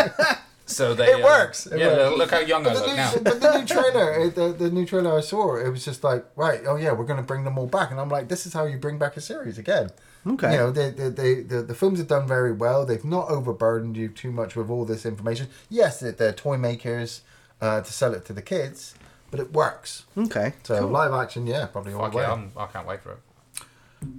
so 0.66 0.94
they. 0.94 1.12
It 1.12 1.16
um, 1.16 1.24
works, 1.24 1.68
it 1.68 1.80
yeah, 1.80 1.88
works. 2.10 2.18
look 2.18 2.32
how 2.32 2.40
young 2.40 2.68
I 2.68 2.74
But 2.74 2.80
the, 2.82 2.88
look 2.88 2.96
now. 2.98 3.12
new, 3.14 3.20
but 3.22 3.42
the 3.42 3.58
new 3.60 3.66
trailer, 3.66 4.30
the, 4.30 4.54
the 4.54 4.70
new 4.70 4.86
trailer 4.86 5.18
I 5.18 5.22
saw, 5.22 5.56
it 5.56 5.70
was 5.70 5.84
just 5.86 6.04
like, 6.04 6.26
right, 6.36 6.62
oh 6.68 6.76
yeah, 6.76 6.92
we're 6.92 7.06
going 7.06 7.18
to 7.20 7.26
bring 7.26 7.44
them 7.46 7.58
all 7.58 7.68
back, 7.68 7.92
and 7.92 8.00
I'm 8.00 8.10
like, 8.10 8.28
this 8.28 8.46
is 8.46 8.54
how 8.54 8.66
you 8.66 8.78
bring 8.78 8.98
back 8.98 9.16
a 9.18 9.22
series 9.22 9.58
again. 9.58 9.90
Okay. 10.28 10.52
You 10.52 10.58
know, 10.58 10.72
they, 10.72 10.92
they, 10.92 11.10
they, 11.10 11.34
the 11.42 11.62
the 11.64 11.74
films 11.74 11.98
have 12.00 12.08
done 12.08 12.28
very 12.28 12.52
well. 12.52 12.86
They've 12.86 13.04
not 13.04 13.30
overburdened 13.30 13.98
you 13.98 14.08
too 14.10 14.32
much 14.32 14.56
with 14.56 14.70
all 14.70 14.86
this 14.86 15.06
information. 15.06 15.48
Yes, 15.70 16.00
they're, 16.00 16.12
they're 16.12 16.32
toy 16.34 16.58
makers 16.58 17.22
uh, 17.60 17.82
to 17.82 17.92
sell 17.92 18.14
it 18.14 18.24
to 18.26 18.34
the 18.34 18.42
kids, 18.42 18.94
but 19.32 19.40
it 19.40 19.52
works. 19.54 20.06
okay. 20.16 20.54
So 20.64 20.86
live 20.88 21.12
action, 21.14 21.48
yeah, 21.48 21.66
probably 21.66 21.94
all 21.94 22.02
Fuck 22.02 22.12
the 22.12 22.18
way. 22.18 22.24
yeah, 22.24 22.34
I'm, 22.34 22.52
I 22.56 22.68
can't 22.68 22.88
wait 22.88 23.02
for 23.02 23.14
it. 23.14 23.20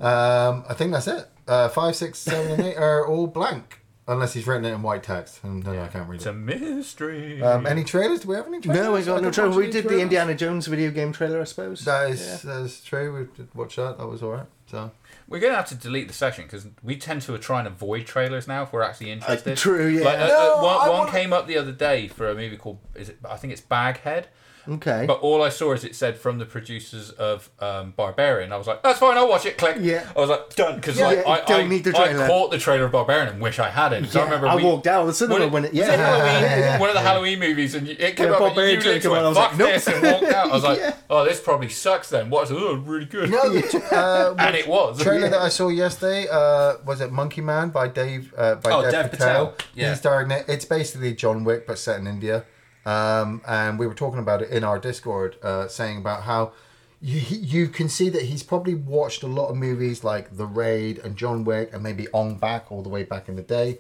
Um, 0.03 0.65
I 0.69 0.75
think 0.75 0.93
that's 0.93 1.09
it. 1.09 1.29
Uh, 1.47 1.69
five, 1.69 1.97
six, 1.97 2.19
seven, 2.19 2.53
and 2.53 2.63
eight 2.63 2.77
are 2.77 3.07
all 3.07 3.27
blank, 3.27 3.81
unless 4.07 4.33
he's 4.33 4.47
written 4.47 4.65
it 4.65 4.73
in 4.73 4.83
white 4.83 5.03
text, 5.03 5.43
and 5.43 5.63
then 5.65 5.77
I 5.79 5.89
can't 5.89 6.09
read 6.09 6.17
It's 6.17 6.27
it. 6.27 6.31
a 6.31 6.33
mystery. 6.33 7.43
Um, 7.43 7.67
any 7.67 7.83
trailers? 7.85 8.21
Do 8.21 8.29
we 8.29 8.37
have 8.37 8.47
any 8.47 8.61
trailers? 8.61 8.81
No, 8.85 8.93
we 8.93 9.03
got 9.03 9.17
no 9.17 9.23
can 9.23 9.33
trailer. 9.33 9.49
watch 9.51 9.57
We 9.59 9.65
any 9.65 9.73
did 9.73 9.89
the. 9.89 10.01
Indiana 10.01 10.35
Jones 10.35 10.67
video 10.69 10.91
game 10.93 11.13
trailer, 11.13 11.41
I 11.41 11.45
suppose. 11.45 11.85
That 11.85 12.11
is 12.11 12.43
that 12.43 12.61
is 12.63 12.81
true. 12.83 13.13
We 13.13 13.37
did 13.37 13.53
watch 13.55 13.75
that. 13.77 13.99
That 13.99 14.07
was 14.07 14.23
alright. 14.23 14.47
So 14.67 14.91
We're 15.33 15.41
gonna 15.41 15.55
have 15.57 15.69
to 15.71 15.75
delete 15.75 16.09
the 16.09 16.15
section 16.15 16.45
because 16.45 16.67
we 16.83 16.97
tend 16.97 17.23
to 17.23 17.39
try 17.39 17.61
and 17.61 17.67
avoid 17.67 18.05
trailers 18.07 18.47
now 18.47 18.65
if 18.65 18.73
we're 18.73 18.83
actually 18.83 19.11
interested. 19.11 19.57
true, 19.57 19.87
yeah. 19.89 20.05
Like, 20.05 20.19
uh, 20.19 20.27
No, 20.27 20.59
uh, 20.59 20.63
one, 20.63 20.77
one 20.81 20.99
wanna- 20.99 21.11
came 21.11 21.33
up 21.33 21.47
the 21.47 21.57
other 21.57 21.73
day 21.73 22.07
for 22.09 22.29
a 22.29 22.35
movie 22.35 22.59
called 22.59 22.81
is 22.95 23.09
it? 23.09 23.19
I 23.29 23.37
think 23.37 23.55
it's 23.55 23.63
Baghead. 23.63 24.29
Okay. 24.69 25.05
But 25.07 25.21
all 25.21 25.43
I 25.43 25.49
saw 25.49 25.73
is 25.73 25.85
it 25.85 25.97
said 25.97 26.17
from 26.17 26.39
the 26.39 26.45
producers 26.47 27.11
of 27.11 27.51
um, 27.59 27.93
Barbarian. 27.97 28.53
I 28.53 28.57
was 28.57 28.67
like, 28.67 28.83
that's 28.83 28.99
fine, 29.01 29.17
I'll 29.17 29.29
watch 29.29 29.45
it. 29.47 29.59
Click. 29.59 29.79
Yeah. 29.81 30.09
I 30.17 30.21
was 30.21 30.31
like, 30.31 30.55
done. 30.55 30.77
Because 30.77 30.99
Yeah, 30.99 31.07
like, 31.07 31.19
you 31.19 31.25
I, 31.27 31.41
don't 31.45 31.65
I, 31.65 31.69
need 31.69 31.85
the 31.85 31.97
I 31.99 32.27
caught 32.29 32.51
the 32.53 32.59
trailer 32.59 32.85
of 32.85 32.93
Barbarian 32.93 33.29
and 33.29 33.41
wish 33.43 33.59
I 33.59 33.71
hadn't. 33.71 34.05
'Cause 34.05 34.17
I 34.17 34.25
remember 34.25 34.47
I 34.47 34.57
we, 34.57 34.63
walked 34.65 34.87
out 34.87 35.01
of 35.03 35.07
the 35.09 35.15
cinema 35.15 35.49
when 35.49 35.65
it, 35.65 35.69
it- 35.69 35.75
yeah. 35.75 35.97
Halloween, 35.97 36.43
Yeah, 36.43 36.59
yeah, 36.59 36.79
one 36.79 36.89
of 36.91 36.95
the 36.95 37.01
yeah. 37.01 37.07
Halloween 37.09 37.39
movies, 37.41 37.75
and 37.75 37.89
it 37.89 37.99
came 37.99 38.01
Yeah, 38.01 38.11
up 38.11 38.17
and 38.17 38.29
you 38.33 38.39
Barbarian 38.39 38.77
literally 38.83 39.09
went, 39.09 39.25
was 39.27 39.37
like, 39.37 39.49
fuck 39.51 39.59
nope. 39.59 39.69
this, 39.73 39.87
and 39.89 40.03
walked 40.03 40.25
out. 40.35 40.51
I 40.51 40.55
was 40.55 40.63
like, 40.65 40.79
Yeah. 40.83 40.95
oh, 41.11 41.25
this 41.25 41.41
probably 41.41 41.69
sucks 41.69 42.09
then. 42.11 42.31
What's 42.31 42.51
oh, 42.53 42.75
really 42.77 43.05
good. 43.07 43.31
no, 43.31 43.39
uh, 43.41 44.35
and 44.39 44.55
it 44.57 44.69
was. 44.69 44.99
The 44.99 45.05
trailer 45.05 45.29
that 45.29 45.41
I 45.41 45.49
saw 45.49 45.69
yesterday 45.69 46.29
uh, 46.31 46.77
was 46.87 47.01
it 47.01 47.11
Monkey 47.11 47.41
Man 47.41 47.71
by 47.71 47.89
Dave 47.89 48.33
uh, 48.37 48.55
by 48.57 48.71
Oh, 48.71 48.83
Dev, 48.83 48.93
Dev 48.93 49.11
Patel. 49.11 49.47
Patel. 49.49 49.67
Yeah. 49.75 49.89
He's 49.91 49.99
starring 49.99 50.31
it. 50.31 50.45
It's 50.49 50.65
basically 50.65 51.15
John 51.15 51.43
Wick 51.45 51.67
but 51.67 51.79
set 51.79 51.99
in 51.99 52.07
India. 52.07 52.45
Um, 52.85 53.43
and 53.47 53.79
we 53.79 53.87
were 53.87 53.95
talking 53.95 54.19
about 54.19 54.43
it 54.43 54.51
in 54.51 54.65
our 54.65 54.79
Discord, 54.79 55.37
uh, 55.43 55.69
saying 55.69 55.99
about 55.99 56.23
how 56.25 56.53
you, 57.01 57.21
you 57.21 57.69
can 57.69 57.89
see 57.89 58.09
that 58.09 58.23
he's 58.23 58.43
probably 58.43 58.75
watched 58.75 59.23
a 59.23 59.27
lot 59.27 59.49
of 59.49 59.57
movies 59.57 60.05
like 60.05 60.37
The 60.37 60.47
Raid 60.47 60.99
and 60.99 61.17
John 61.17 61.45
Wick 61.45 61.71
and 61.73 61.83
maybe 61.83 62.07
Ong-Bak 62.13 62.71
all 62.71 62.83
the 62.83 62.89
way 62.89 63.03
back 63.03 63.29
in 63.29 63.37
the 63.37 63.43
day. 63.43 63.79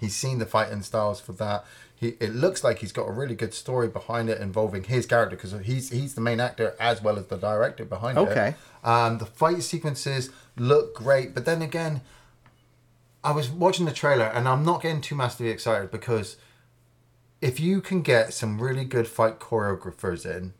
He's 0.00 0.16
seen 0.16 0.38
the 0.38 0.46
fighting 0.46 0.82
styles 0.82 1.20
for 1.20 1.32
that. 1.34 1.64
He, 1.94 2.08
it 2.20 2.34
looks 2.34 2.64
like 2.64 2.80
he's 2.80 2.92
got 2.92 3.08
a 3.08 3.12
really 3.12 3.36
good 3.36 3.54
story 3.54 3.88
behind 3.88 4.28
it 4.28 4.40
involving 4.40 4.82
his 4.84 5.06
character 5.06 5.36
because 5.36 5.52
he's 5.64 5.90
he's 5.90 6.14
the 6.14 6.20
main 6.20 6.40
actor 6.40 6.74
as 6.80 7.00
well 7.00 7.18
as 7.18 7.26
the 7.26 7.36
director 7.36 7.84
behind 7.84 8.18
it. 8.18 8.22
Okay. 8.22 8.54
Um, 8.82 9.18
the 9.18 9.26
fight 9.26 9.62
sequences 9.62 10.30
look 10.56 10.96
great, 10.96 11.34
but 11.34 11.44
then 11.44 11.62
again, 11.62 12.00
I 13.22 13.30
was 13.30 13.48
watching 13.48 13.86
the 13.86 13.92
trailer 13.92 14.26
and 14.26 14.48
I'm 14.48 14.64
not 14.64 14.82
getting 14.82 15.00
too 15.00 15.14
massively 15.14 15.50
excited 15.50 15.92
because 15.92 16.36
if 17.44 17.60
you 17.60 17.82
can 17.82 18.00
get 18.00 18.32
some 18.32 18.58
really 18.58 18.86
good 18.86 19.06
fight 19.06 19.38
choreographers 19.38 20.24
in 20.24 20.54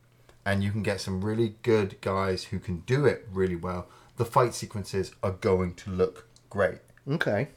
and 0.44 0.62
you 0.62 0.70
can 0.70 0.82
get 0.82 1.01
some 1.01 1.24
really 1.24 1.55
good 1.62 1.98
guys 2.02 2.44
who 2.44 2.59
can 2.59 2.81
do 2.81 3.06
it 3.06 3.27
really 3.32 3.56
well, 3.56 3.86
the 4.19 4.24
fight 4.27 4.55
sequences 4.55 5.12
are 5.23 5.31
going 5.31 5.73
to 5.73 5.90
look 5.90 6.28
great. 6.51 6.81
Okay. 7.11 7.48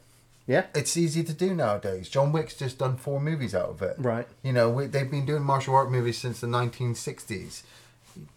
Yeah. 0.46 0.64
It's 0.74 0.96
easy 0.96 1.22
to 1.24 1.34
do 1.34 1.54
nowadays. 1.54 2.08
John 2.08 2.32
Wick's 2.32 2.54
just 2.54 2.78
done 2.78 2.96
four 2.96 3.20
movies 3.20 3.54
out 3.54 3.68
of 3.68 3.82
it. 3.82 3.96
Right. 3.98 4.26
You 4.42 4.54
know, 4.54 4.70
we, 4.70 4.86
they've 4.86 5.10
been 5.10 5.26
doing 5.26 5.42
martial 5.42 5.74
art 5.74 5.90
movies 5.90 6.16
since 6.16 6.40
the 6.40 6.46
1960s. 6.46 7.64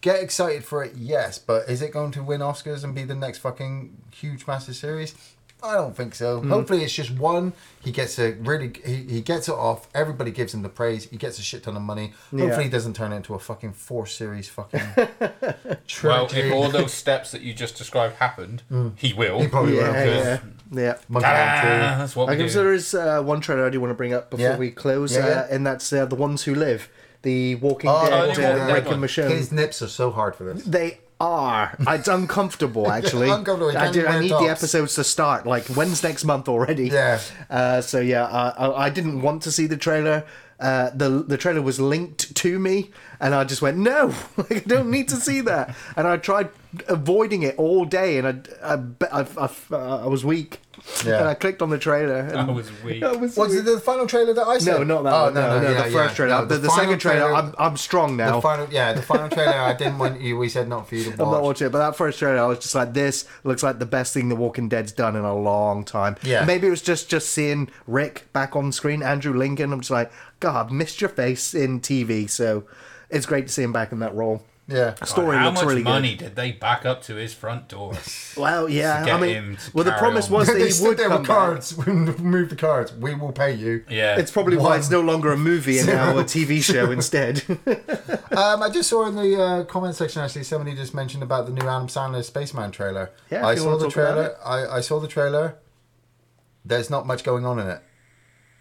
Get 0.02 0.22
excited 0.22 0.62
for 0.62 0.84
it, 0.84 0.92
yes, 0.94 1.38
but 1.38 1.70
is 1.70 1.80
it 1.80 1.90
going 1.90 2.12
to 2.12 2.22
win 2.22 2.42
Oscars 2.42 2.84
and 2.84 2.94
be 2.94 3.04
the 3.04 3.14
next 3.14 3.38
fucking 3.38 3.96
huge 4.12 4.46
massive 4.46 4.76
series? 4.76 5.14
I 5.62 5.74
don't 5.74 5.96
think 5.96 6.14
so. 6.14 6.40
Hmm. 6.40 6.50
Hopefully, 6.50 6.82
it's 6.84 6.92
just 6.92 7.10
one. 7.12 7.52
He 7.84 7.90
gets 7.92 8.18
a 8.18 8.32
really 8.32 8.72
he, 8.84 8.94
he 9.04 9.20
gets 9.20 9.48
it 9.48 9.54
off. 9.54 9.88
Everybody 9.94 10.30
gives 10.30 10.54
him 10.54 10.62
the 10.62 10.68
praise. 10.68 11.08
He 11.08 11.16
gets 11.16 11.38
a 11.38 11.42
shit 11.42 11.62
ton 11.62 11.76
of 11.76 11.82
money. 11.82 12.12
Yeah. 12.32 12.44
Hopefully, 12.44 12.64
he 12.64 12.70
doesn't 12.70 12.94
turn 12.94 13.12
it 13.12 13.16
into 13.16 13.34
a 13.34 13.38
fucking 13.38 13.72
four 13.72 14.06
series 14.06 14.48
fucking 14.48 14.80
Well, 16.02 16.28
if 16.32 16.52
all 16.52 16.68
those 16.70 16.92
steps 16.92 17.30
that 17.32 17.42
you 17.42 17.54
just 17.54 17.76
described 17.76 18.16
happened, 18.16 18.62
he 18.96 19.12
will. 19.12 19.40
He 19.40 19.48
probably 19.48 19.74
will. 19.74 19.92
Yeah, 19.92 20.04
yeah, 20.04 20.40
yeah. 20.72 20.94
Ah, 21.14 21.96
that's 21.98 22.16
what 22.16 22.28
I 22.28 22.34
guess 22.34 22.52
do. 22.52 22.58
there 22.60 22.72
is 22.72 22.94
uh, 22.94 23.22
one 23.22 23.40
trailer 23.40 23.66
I 23.66 23.70
do 23.70 23.80
want 23.80 23.90
to 23.90 23.94
bring 23.94 24.12
up 24.14 24.30
before 24.30 24.44
Yeah. 24.46 24.56
we 24.58 24.70
close, 24.70 25.14
Yeah, 25.14 25.26
yeah. 25.26 25.32
Uh, 25.42 25.46
and 25.50 25.66
that's 25.66 25.92
uh, 25.92 26.06
the 26.06 26.14
ones 26.16 26.44
who 26.44 26.54
live, 26.54 26.88
the 27.22 27.56
Walking 27.56 27.90
Oh, 27.90 28.04
Dead, 28.08 28.12
the 28.12 28.26
Walking 28.28 28.44
uh, 28.44 28.66
Dead 28.66 28.72
Rick 28.74 28.84
one. 28.86 28.94
and 28.94 29.04
Michonne. 29.04 29.30
His 29.30 29.52
nips 29.52 29.82
are 29.82 29.88
so 29.88 30.10
hard 30.10 30.34
for 30.34 30.44
this. 30.44 30.64
They 30.64 31.00
are. 31.22 31.76
It's 31.80 32.08
uncomfortable, 32.08 32.90
actually. 32.98 33.30
uncomfortable. 33.30 33.76
I, 33.76 33.90
do, 33.92 34.06
I 34.06 34.20
need 34.20 34.30
the 34.30 34.48
episodes 34.50 34.96
to 34.96 35.04
start. 35.04 35.46
Like, 35.46 35.64
when's 35.66 36.02
next 36.02 36.24
month 36.24 36.48
already? 36.48 36.88
Yeah. 36.88 37.20
Uh, 37.48 37.80
so 37.80 38.00
yeah, 38.00 38.24
uh, 38.24 38.72
I, 38.72 38.86
I 38.86 38.90
didn't 38.90 39.22
want 39.22 39.42
to 39.44 39.52
see 39.52 39.66
the 39.66 39.76
trailer. 39.76 40.24
Uh, 40.58 40.90
the 40.94 41.24
the 41.26 41.36
trailer 41.36 41.60
was 41.60 41.80
linked 41.80 42.34
to 42.36 42.58
me, 42.58 42.90
and 43.18 43.34
I 43.34 43.42
just 43.44 43.62
went, 43.62 43.78
no, 43.78 44.14
like, 44.36 44.52
I 44.52 44.60
don't 44.60 44.90
need 44.90 45.08
to 45.08 45.16
see 45.16 45.40
that. 45.40 45.74
And 45.96 46.06
I 46.06 46.16
tried 46.18 46.50
avoiding 46.88 47.42
it 47.42 47.56
all 47.58 47.84
day, 47.84 48.18
and 48.18 48.26
I 48.62 48.74
I, 49.10 49.20
I, 49.20 49.26
I, 49.46 49.76
I 49.76 50.06
was 50.06 50.24
weak. 50.24 50.60
Yeah. 51.04 51.18
And 51.22 51.28
I 51.28 51.34
clicked 51.34 51.62
on 51.62 51.70
the 51.70 51.78
trailer. 51.78 52.18
And 52.18 52.38
I 52.38 52.50
was 52.50 52.70
weak. 52.82 53.02
I 53.02 53.12
was 53.12 53.36
Was 53.36 53.50
weak. 53.50 53.60
it 53.60 53.64
the 53.64 53.80
final 53.80 54.06
trailer 54.06 54.34
that 54.34 54.46
I 54.46 54.58
said? 54.58 54.78
No, 54.78 54.84
not 54.84 55.02
that 55.04 55.12
oh, 55.14 55.24
one. 55.24 55.34
No, 55.34 55.60
no, 55.60 55.68
yeah, 55.68 55.82
the 55.82 55.90
yeah. 55.90 55.96
first 55.96 56.16
trailer. 56.16 56.40
No, 56.40 56.44
the, 56.44 56.58
the 56.58 56.68
final 56.68 56.84
second 56.84 56.98
trailer, 56.98 57.34
I'm, 57.34 57.54
I'm 57.58 57.76
strong 57.76 58.16
now. 58.16 58.36
The 58.36 58.42
final, 58.42 58.68
yeah, 58.70 58.92
the 58.92 59.02
final 59.02 59.28
trailer. 59.30 59.52
I 59.52 59.74
didn't 59.74 59.98
want 59.98 60.20
you. 60.20 60.36
We 60.36 60.48
said 60.48 60.68
not 60.68 60.88
for 60.88 60.96
you 60.96 61.04
to 61.04 61.10
watch. 61.10 61.20
I'm 61.20 61.30
not 61.30 61.42
watching 61.42 61.66
it, 61.66 61.70
but 61.70 61.78
that 61.78 61.96
first 61.96 62.18
trailer, 62.18 62.38
I 62.38 62.46
was 62.46 62.58
just 62.58 62.74
like, 62.74 62.94
"This 62.94 63.26
looks 63.44 63.62
like 63.62 63.78
the 63.78 63.86
best 63.86 64.14
thing 64.14 64.28
The 64.28 64.36
Walking 64.36 64.68
Dead's 64.68 64.92
done 64.92 65.16
in 65.16 65.24
a 65.24 65.34
long 65.34 65.84
time." 65.84 66.16
Yeah. 66.22 66.44
maybe 66.44 66.66
it 66.66 66.70
was 66.70 66.82
just 66.82 67.08
just 67.08 67.30
seeing 67.30 67.68
Rick 67.86 68.26
back 68.32 68.56
on 68.56 68.72
screen, 68.72 69.02
Andrew 69.02 69.34
Lincoln. 69.36 69.72
I'm 69.72 69.80
just 69.80 69.90
like, 69.90 70.10
God, 70.40 70.66
I've 70.66 70.72
missed 70.72 71.00
your 71.00 71.10
face 71.10 71.54
in 71.54 71.80
TV, 71.80 72.28
so 72.28 72.64
it's 73.10 73.26
great 73.26 73.46
to 73.46 73.52
see 73.52 73.62
him 73.62 73.72
back 73.72 73.92
in 73.92 74.00
that 74.00 74.14
role. 74.14 74.42
Yeah. 74.72 74.94
Story 75.04 75.36
How 75.36 75.46
looks 75.50 75.60
much 75.60 75.68
really 75.68 75.82
money 75.82 76.14
did 76.16 76.34
they 76.34 76.52
back 76.52 76.86
up 76.86 77.02
to 77.02 77.16
his 77.16 77.34
front 77.34 77.68
door? 77.68 77.92
Well, 78.34 78.66
yeah, 78.66 79.00
to 79.00 79.04
get 79.04 79.14
I 79.14 79.20
mean, 79.20 79.34
him 79.34 79.56
to 79.56 79.70
well, 79.74 79.84
the 79.84 79.92
promise 79.92 80.28
on? 80.28 80.32
was 80.32 80.46
that 80.46 80.54
they 80.54 80.64
he 80.64 80.70
stood 80.70 80.88
would 80.88 80.96
there 80.98 81.08
come 81.10 81.20
with 81.20 81.28
back. 81.28 81.36
cards. 81.36 81.76
Remove 81.86 82.48
the 82.48 82.56
cards. 82.56 82.92
We 82.94 83.14
will 83.14 83.32
pay 83.32 83.52
you. 83.52 83.84
Yeah, 83.90 84.18
It's 84.18 84.30
probably 84.30 84.56
why 84.56 84.78
it's 84.78 84.90
no 84.90 85.02
longer 85.02 85.32
a 85.32 85.36
movie 85.36 85.78
and 85.78 85.86
now 85.88 86.16
a 86.16 86.24
TV 86.24 86.62
show 86.72 86.90
instead. 86.90 87.42
Um, 88.32 88.62
I 88.62 88.70
just 88.72 88.88
saw 88.88 89.06
in 89.06 89.16
the 89.16 89.40
uh, 89.42 89.64
comment 89.64 89.94
section 89.96 90.22
actually 90.22 90.44
somebody 90.44 90.74
just 90.74 90.94
mentioned 90.94 91.22
about 91.22 91.44
the 91.44 91.52
new 91.52 91.68
Adam 91.68 91.88
Sandler 91.88 92.24
Spaceman 92.24 92.70
trailer. 92.70 93.10
Yeah, 93.30 93.46
I 93.46 93.54
saw 93.54 93.76
the 93.76 93.90
trailer. 93.90 94.34
I, 94.42 94.78
I 94.78 94.80
saw 94.80 94.98
the 94.98 95.08
trailer. 95.08 95.58
There's 96.64 96.88
not 96.88 97.06
much 97.06 97.22
going 97.24 97.44
on 97.44 97.58
in 97.58 97.66
it. 97.68 97.82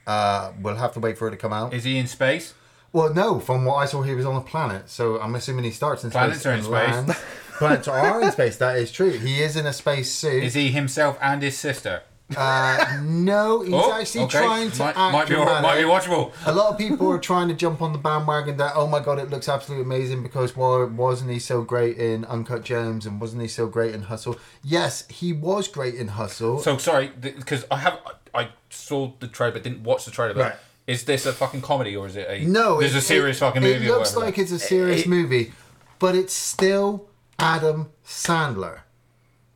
Uh, 0.06 0.52
we'll 0.60 0.76
have 0.76 0.92
to 0.94 1.00
wait 1.00 1.18
for 1.18 1.28
it 1.28 1.32
to 1.32 1.38
come 1.38 1.54
out. 1.54 1.74
is 1.74 1.84
he 1.86 1.98
in 1.98 2.08
space? 2.08 2.54
Well, 2.93 3.13
no, 3.13 3.39
from 3.39 3.63
what 3.65 3.76
I 3.76 3.85
saw, 3.85 4.01
he 4.01 4.13
was 4.15 4.26
on 4.26 4.35
a 4.35 4.41
planet, 4.41 4.89
so 4.89 5.19
I'm 5.22 5.34
assuming 5.35 5.63
he 5.65 5.72
starts 5.72 6.03
in 6.03 6.11
Planets 6.11 6.39
space. 6.41 6.45
are 6.47 6.51
in 6.51 6.57
and 6.59 6.65
space. 6.65 6.73
lands. 7.18 7.23
Planets 7.57 7.88
are 7.88 8.22
in 8.22 8.31
space. 8.31 8.57
That 8.57 8.77
is 8.77 8.91
true. 8.91 9.11
He 9.11 9.41
is 9.41 9.55
in 9.55 9.65
a 9.65 9.73
space 9.73 10.11
suit. 10.11 10.43
Is 10.43 10.55
he 10.55 10.69
himself 10.72 11.18
and 11.22 11.41
his 11.41 11.57
sister? 11.57 12.01
Uh, 12.35 12.99
no, 13.03 13.61
he's 13.61 13.73
Oh, 13.73 13.91
actually 13.93 14.23
okay. 14.23 14.39
trying 14.39 14.72
to 14.72 14.80
might, 14.80 14.97
act 14.97 15.13
might 15.13 15.27
be 15.27 15.35
dramatic. 15.35 15.63
might 15.63 15.77
be 15.77 15.84
watchable. 15.84 16.31
A 16.45 16.53
lot 16.53 16.72
of 16.72 16.77
people 16.77 17.11
are 17.11 17.19
trying 17.19 17.49
to 17.49 17.53
jump 17.53 17.81
on 17.81 17.91
the 17.91 17.97
bandwagon 17.99 18.55
that 18.55 18.72
oh 18.76 18.88
my 18.88 19.01
god 19.01 19.19
it 19.19 19.30
looks 19.30 19.49
absolutely 19.49 19.84
amazing 19.85 20.23
because 20.23 20.55
well 20.55 20.85
wasn't 20.88 21.30
he 21.30 21.39
so 21.39 21.61
great 21.61 21.97
in 21.97 22.23
Uncut 22.23 22.63
Gems 22.63 23.05
and 23.05 23.19
wasn't 23.19 23.41
he 23.41 23.49
so 23.49 23.68
great 23.68 23.93
in 23.93 24.03
Hustle? 24.03 24.38
Yes, 24.63 25.05
he 25.09 25.34
was 25.34 25.68
great 25.68 25.93
in 25.95 26.07
Hustle. 26.09 26.59
So 26.59 26.77
sorry, 26.77 27.11
because 27.19 27.65
I 27.69 27.77
have 27.80 27.99
I 28.34 28.49
saw 28.69 29.11
the 29.19 29.27
trailer 29.27 29.51
but 29.51 29.63
didn't 29.63 29.84
watch 29.84 30.05
the 30.05 30.11
trailer. 30.11 30.34
But 30.34 30.39
Right. 30.41 30.55
Is 30.91 31.03
this 31.05 31.26
a 31.26 31.34
fucking 31.34 31.61
comedy 31.61 31.95
or 31.95 32.05
is 32.07 32.15
it 32.15 32.27
a 32.30 32.45
no, 32.45 32.80
There's 32.80 32.95
it- 32.95 32.99
a 32.99 33.01
serious 33.01 33.38
it, 33.38 33.39
fucking 33.41 33.61
movie. 33.61 33.85
It 33.85 33.89
looks 33.91 34.15
like 34.15 34.38
it's 34.38 34.51
a 34.51 34.59
serious 34.59 35.01
It- 35.01 35.07
movie, 35.07 35.53
but 35.99 36.15
it's 36.15 36.34
still 36.34 37.07
Adam 37.39 37.89
Sandler. 38.05 38.80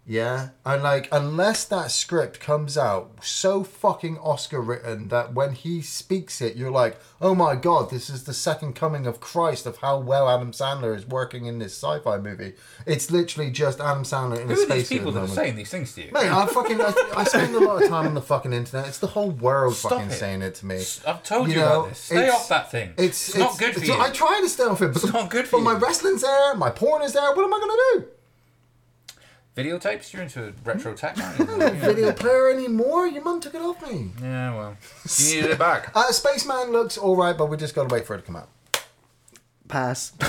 Yeah, 0.07 0.49
and 0.63 0.83
like 0.83 1.07
unless 1.11 1.65
that 1.65 1.89
script 1.89 2.39
comes 2.39 2.77
out 2.77 3.23
so 3.23 3.63
fucking 3.63 4.19
Oscar 4.19 4.61
written 4.61 5.07
that 5.07 5.33
when 5.33 5.53
he 5.53 5.81
speaks 5.81 6.41
it, 6.41 6.55
you're 6.55 6.69
like, 6.69 6.99
oh 7.19 7.33
my 7.33 7.55
god, 7.55 7.89
this 7.89 8.07
is 8.07 8.25
the 8.25 8.33
second 8.33 8.73
coming 8.75 9.07
of 9.07 9.19
Christ 9.19 9.65
of 9.65 9.77
how 9.77 9.97
well 9.97 10.29
Adam 10.29 10.51
Sandler 10.51 10.95
is 10.95 11.07
working 11.07 11.47
in 11.47 11.57
this 11.57 11.73
sci-fi 11.73 12.19
movie. 12.19 12.53
It's 12.85 13.09
literally 13.09 13.49
just 13.49 13.81
Adam 13.81 14.03
Sandler 14.03 14.39
in 14.39 14.47
Who 14.47 14.61
a 14.61 14.63
are 14.65 14.75
these 14.75 14.89
people 14.89 15.11
that 15.13 15.21
are 15.21 15.27
saying 15.27 15.55
these 15.55 15.71
things 15.71 15.95
to 15.95 16.03
you? 16.03 16.11
Mate, 16.11 16.29
I 16.31 16.45
fucking 16.45 16.79
I, 16.79 16.93
I 17.17 17.23
spend 17.23 17.55
a 17.55 17.59
lot 17.59 17.81
of 17.81 17.89
time 17.89 18.05
on 18.05 18.13
the 18.13 18.21
fucking 18.21 18.53
internet. 18.53 18.87
It's 18.87 18.99
the 18.99 19.07
whole 19.07 19.31
world 19.31 19.73
Stop 19.73 19.93
fucking 19.93 20.09
it. 20.11 20.13
saying 20.13 20.43
it 20.43 20.53
to 20.55 20.67
me. 20.67 20.83
I've 21.07 21.23
told 21.23 21.49
you, 21.49 21.55
know, 21.55 21.79
about 21.81 21.89
this. 21.89 21.99
Stay 21.99 22.29
off 22.29 22.47
that 22.49 22.69
thing. 22.69 22.93
It's, 22.99 23.29
It's, 23.29 23.37
not 23.39 23.57
good 23.57 23.73
for 23.73 23.83
you. 23.83 23.99
I 23.99 24.11
try 24.11 24.39
to 24.43 24.49
stay 24.49 24.65
off 24.65 24.83
it, 24.83 24.93
but 24.93 25.03
It's 25.03 25.11
not 25.11 25.31
good 25.31 25.47
for 25.47 25.57
but 25.57 25.63
my 25.63 25.71
you. 25.73 25.77
wrestling's 25.79 26.21
there, 26.21 26.53
my 26.53 26.69
porn 26.69 27.01
is 27.01 27.13
there. 27.13 27.33
What 27.33 27.43
am 27.43 27.51
I 27.51 27.59
gonna 27.59 28.05
do? 28.05 28.11
Videotapes? 29.55 30.11
You're 30.11 30.23
into 30.23 30.53
retro 30.65 30.93
tech, 30.93 31.17
aren't 31.39 31.39
you? 31.39 31.45
Video 31.79 32.11
player 32.11 32.49
anymore? 32.49 33.07
Your 33.07 33.23
mum 33.23 33.39
took 33.39 33.53
it 33.55 33.61
off 33.61 33.81
me. 33.89 34.11
yeah, 34.21 34.53
well, 34.53 34.77
you 35.17 35.35
needed 35.35 35.51
it 35.51 35.59
back. 35.59 35.91
Uh, 35.95 36.11
Spaceman 36.11 36.71
looks 36.71 36.97
all 36.97 37.15
right, 37.15 37.37
but 37.37 37.45
we 37.47 37.55
just 37.55 37.73
gotta 37.73 37.93
wait 37.93 38.05
for 38.05 38.15
it 38.15 38.19
to 38.19 38.23
come 38.25 38.35
out. 38.35 38.49
Pass. 39.67 40.13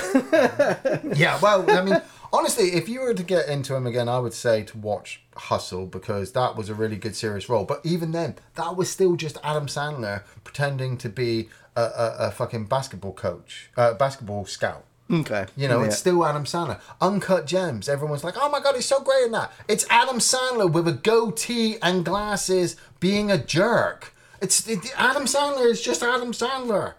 Yeah, 1.15 1.39
well, 1.41 1.69
I 1.69 1.81
mean, 1.83 2.01
honestly, 2.31 2.73
if 2.73 2.87
you 2.87 3.01
were 3.01 3.13
to 3.13 3.23
get 3.23 3.49
into 3.49 3.75
him 3.75 3.85
again, 3.85 4.07
I 4.07 4.19
would 4.19 4.33
say 4.33 4.63
to 4.63 4.77
watch 4.77 5.21
Hustle 5.35 5.85
because 5.87 6.31
that 6.31 6.55
was 6.55 6.69
a 6.69 6.73
really 6.73 6.95
good 6.95 7.15
serious 7.15 7.49
role. 7.49 7.65
But 7.65 7.81
even 7.83 8.11
then, 8.11 8.35
that 8.55 8.75
was 8.77 8.89
still 8.89 9.15
just 9.15 9.37
Adam 9.43 9.67
Sandler 9.67 10.23
pretending 10.43 10.97
to 10.97 11.09
be 11.09 11.49
a, 11.75 11.81
a, 11.81 12.15
a 12.27 12.31
fucking 12.31 12.65
basketball 12.65 13.13
coach, 13.13 13.69
uh, 13.75 13.93
basketball 13.93 14.45
scout. 14.45 14.85
Okay. 15.11 15.45
You 15.55 15.67
know, 15.69 15.79
Yeah. 15.81 15.87
it's 15.87 15.97
still 15.97 16.25
Adam 16.25 16.43
Sandler. 16.43 16.79
Uncut 16.99 17.45
Gems. 17.47 17.87
Everyone's 17.87 18.23
like, 18.23 18.35
oh 18.37 18.49
my 18.49 18.59
god, 18.59 18.75
he's 18.75 18.85
so 18.85 18.99
great 18.99 19.25
in 19.25 19.31
that. 19.31 19.51
It's 19.67 19.85
Adam 19.89 20.17
Sandler 20.19 20.71
with 20.71 20.87
a 20.87 20.91
goatee 20.93 21.77
and 21.81 22.03
glasses 22.03 22.75
being 22.99 23.31
a 23.31 23.37
jerk. 23.37 24.13
It's 24.41 24.67
it, 24.67 24.79
Adam 24.97 25.23
Sandler 25.23 25.65
is 25.71 25.81
just 25.81 26.03
Adam 26.03 26.31
Sandler. 26.33 26.93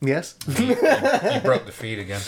Yes. 0.00 0.34
You 0.58 0.74
broke 1.44 1.66
the 1.66 1.72
feed 1.72 1.98
again. 2.00 2.20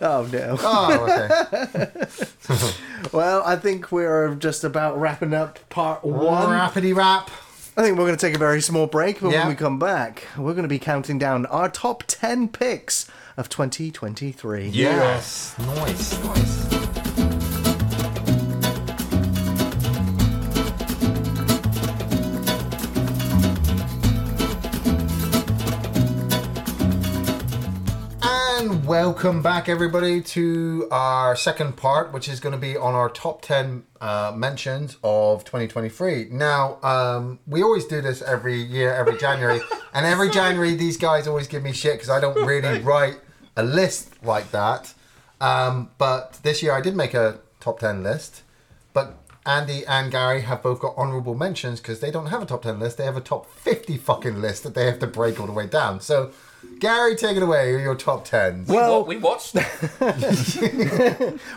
Oh 0.00 0.28
no. 0.32 0.56
Oh, 0.60 1.64
okay. 1.68 1.86
Well, 3.12 3.42
I 3.46 3.56
think 3.56 3.90
we're 3.92 4.34
just 4.34 4.62
about 4.64 5.00
wrapping 5.00 5.32
up 5.34 5.58
part 5.70 6.04
one. 6.04 6.48
Rapidy 6.50 6.94
rap. 6.94 7.30
I 7.76 7.82
think 7.82 7.96
we're 7.96 8.04
going 8.06 8.16
to 8.16 8.26
take 8.26 8.34
a 8.34 8.38
very 8.38 8.60
small 8.60 8.86
break, 8.86 9.20
but 9.20 9.30
Yeah. 9.30 9.40
when 9.40 9.48
we 9.50 9.54
come 9.54 9.78
back, 9.78 10.26
we're 10.36 10.52
going 10.52 10.64
to 10.64 10.68
be 10.68 10.78
counting 10.78 11.18
down 11.18 11.46
our 11.46 11.68
top 11.70 12.04
10 12.06 12.48
picks 12.48 13.10
of 13.36 13.48
2023. 13.48 14.68
Yes. 14.68 15.54
Nice. 15.58 16.24
Nice. 16.24 16.79
Welcome 28.90 29.40
back, 29.40 29.68
everybody, 29.68 30.20
to 30.20 30.88
our 30.90 31.36
second 31.36 31.76
part, 31.76 32.12
which 32.12 32.28
is 32.28 32.40
going 32.40 32.52
to 32.52 32.58
be 32.58 32.76
on 32.76 32.92
our 32.92 33.08
top 33.08 33.40
10 33.40 33.84
uh, 34.00 34.32
mentions 34.34 34.96
of 35.04 35.44
2023. 35.44 36.26
Now, 36.32 36.76
um, 36.82 37.38
we 37.46 37.62
always 37.62 37.84
do 37.84 38.00
this 38.00 38.20
every 38.20 38.60
year, 38.60 38.92
every 38.92 39.16
January, 39.16 39.60
and 39.94 40.04
every 40.04 40.28
January, 40.28 40.74
these 40.74 40.96
guys 40.96 41.28
always 41.28 41.46
give 41.46 41.62
me 41.62 41.70
shit 41.70 41.92
because 41.92 42.10
I 42.10 42.18
don't 42.18 42.44
really 42.44 42.80
write 42.80 43.20
a 43.56 43.62
list 43.62 44.24
like 44.24 44.50
that. 44.50 44.92
Um, 45.40 45.92
but 45.96 46.40
this 46.42 46.60
year, 46.60 46.72
I 46.72 46.80
did 46.80 46.96
make 46.96 47.14
a 47.14 47.38
top 47.60 47.78
10 47.78 48.02
list, 48.02 48.42
but 48.92 49.16
Andy 49.46 49.86
and 49.86 50.10
Gary 50.10 50.40
have 50.40 50.64
both 50.64 50.80
got 50.80 50.94
honorable 50.96 51.36
mentions 51.36 51.78
because 51.78 52.00
they 52.00 52.10
don't 52.10 52.26
have 52.26 52.42
a 52.42 52.46
top 52.46 52.62
10 52.62 52.80
list. 52.80 52.98
They 52.98 53.04
have 53.04 53.16
a 53.16 53.20
top 53.20 53.48
50 53.48 53.98
fucking 53.98 54.40
list 54.40 54.64
that 54.64 54.74
they 54.74 54.86
have 54.86 54.98
to 54.98 55.06
break 55.06 55.38
all 55.38 55.46
the 55.46 55.52
way 55.52 55.68
down. 55.68 56.00
So, 56.00 56.32
Gary, 56.78 57.14
take 57.16 57.36
it 57.36 57.42
away. 57.42 57.70
Your 57.82 57.94
top 57.94 58.26
10s. 58.26 58.66
Well, 58.66 59.04
we 59.04 59.16
watched. 59.16 59.54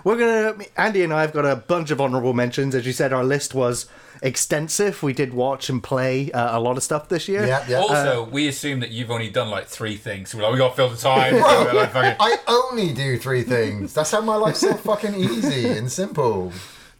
we're 0.03 0.17
going 0.17 0.59
to. 0.59 0.79
Andy 0.79 1.03
and 1.03 1.13
I 1.13 1.21
have 1.21 1.33
got 1.33 1.45
a 1.45 1.55
bunch 1.55 1.91
of 1.91 2.01
honorable 2.01 2.33
mentions. 2.33 2.75
As 2.75 2.85
you 2.85 2.93
said, 2.93 3.13
our 3.13 3.23
list 3.23 3.53
was 3.53 3.85
extensive. 4.21 5.03
We 5.03 5.13
did 5.13 5.33
watch 5.33 5.69
and 5.69 5.83
play 5.83 6.31
uh, 6.31 6.57
a 6.57 6.59
lot 6.59 6.77
of 6.77 6.83
stuff 6.83 7.09
this 7.09 7.27
year. 7.27 7.45
yeah, 7.45 7.65
yeah. 7.67 7.77
Also, 7.77 8.23
we 8.25 8.47
assume 8.47 8.79
that 8.81 8.91
you've 8.91 9.11
only 9.11 9.29
done 9.29 9.49
like 9.49 9.67
three 9.67 9.95
things. 9.97 10.29
So 10.31 10.37
we're 10.37 10.43
like, 10.45 10.53
we 10.53 10.57
got 10.59 10.69
to 10.69 10.75
fill 10.75 10.89
the 10.89 10.97
time. 10.97 11.35
We're 11.35 11.73
like, 11.73 11.91
fucking- 11.91 12.15
I 12.19 12.37
only 12.47 12.93
do 12.93 13.17
three 13.17 13.43
things. 13.43 13.93
That's 13.93 14.11
how 14.11 14.21
my 14.21 14.35
life's 14.35 14.59
so 14.59 14.73
fucking 14.73 15.15
easy 15.15 15.67
and 15.69 15.91
simple. 15.91 16.51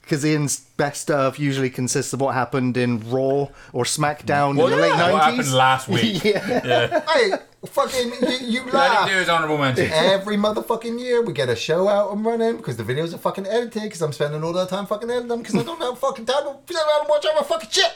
Because 0.04 0.26
Ian's 0.26 0.60
best 0.78 1.10
of 1.10 1.38
usually 1.40 1.70
consists 1.70 2.12
of 2.14 2.20
what 2.22 2.36
happened 2.36 2.76
in 2.78 3.00
Raw 3.10 3.48
or 3.72 3.86
SmackDown 3.86 4.58
Well, 4.58 4.68
in 4.68 4.74
the 4.74 4.78
late 4.78 4.92
90s. 4.92 5.12
what 5.14 5.24
happened 5.24 5.54
last 5.54 5.88
week? 5.88 6.24
yeah. 6.26 7.00
Hey, 7.10 7.32
fucking, 7.66 8.12
you, 8.22 8.38
you 8.46 8.60
Let 8.66 8.66
him 8.66 8.72
do 8.72 8.78
laugh. 8.78 9.10
his 9.10 9.30
honourable 9.30 9.58
mention. 9.58 9.90
Every 9.92 10.36
motherfucking 10.36 11.00
year 11.00 11.22
we 11.22 11.32
get 11.32 11.48
a 11.50 11.56
show 11.56 11.88
out 11.88 12.12
and 12.14 12.24
running 12.26 12.58
because 12.58 12.76
the 12.76 12.84
videos 12.84 13.14
are 13.14 13.18
fucking 13.18 13.48
edited 13.48 13.84
because 13.84 14.02
I'm 14.02 14.12
spending 14.12 14.44
all 14.44 14.52
that 14.54 14.68
time 14.70 14.86
fucking 14.88 15.10
editing 15.10 15.30
them 15.30 15.40
because 15.40 15.56
I 15.56 15.64
don't 15.64 15.80
have 15.82 15.98
fucking 15.98 16.26
time 16.26 16.44
to 16.44 16.58
sit 16.68 16.76
around 16.78 17.00
and 17.02 17.10
watch 17.10 17.26
all 17.26 17.36
my 17.36 17.44
fucking 17.44 17.70
shit. 17.70 17.92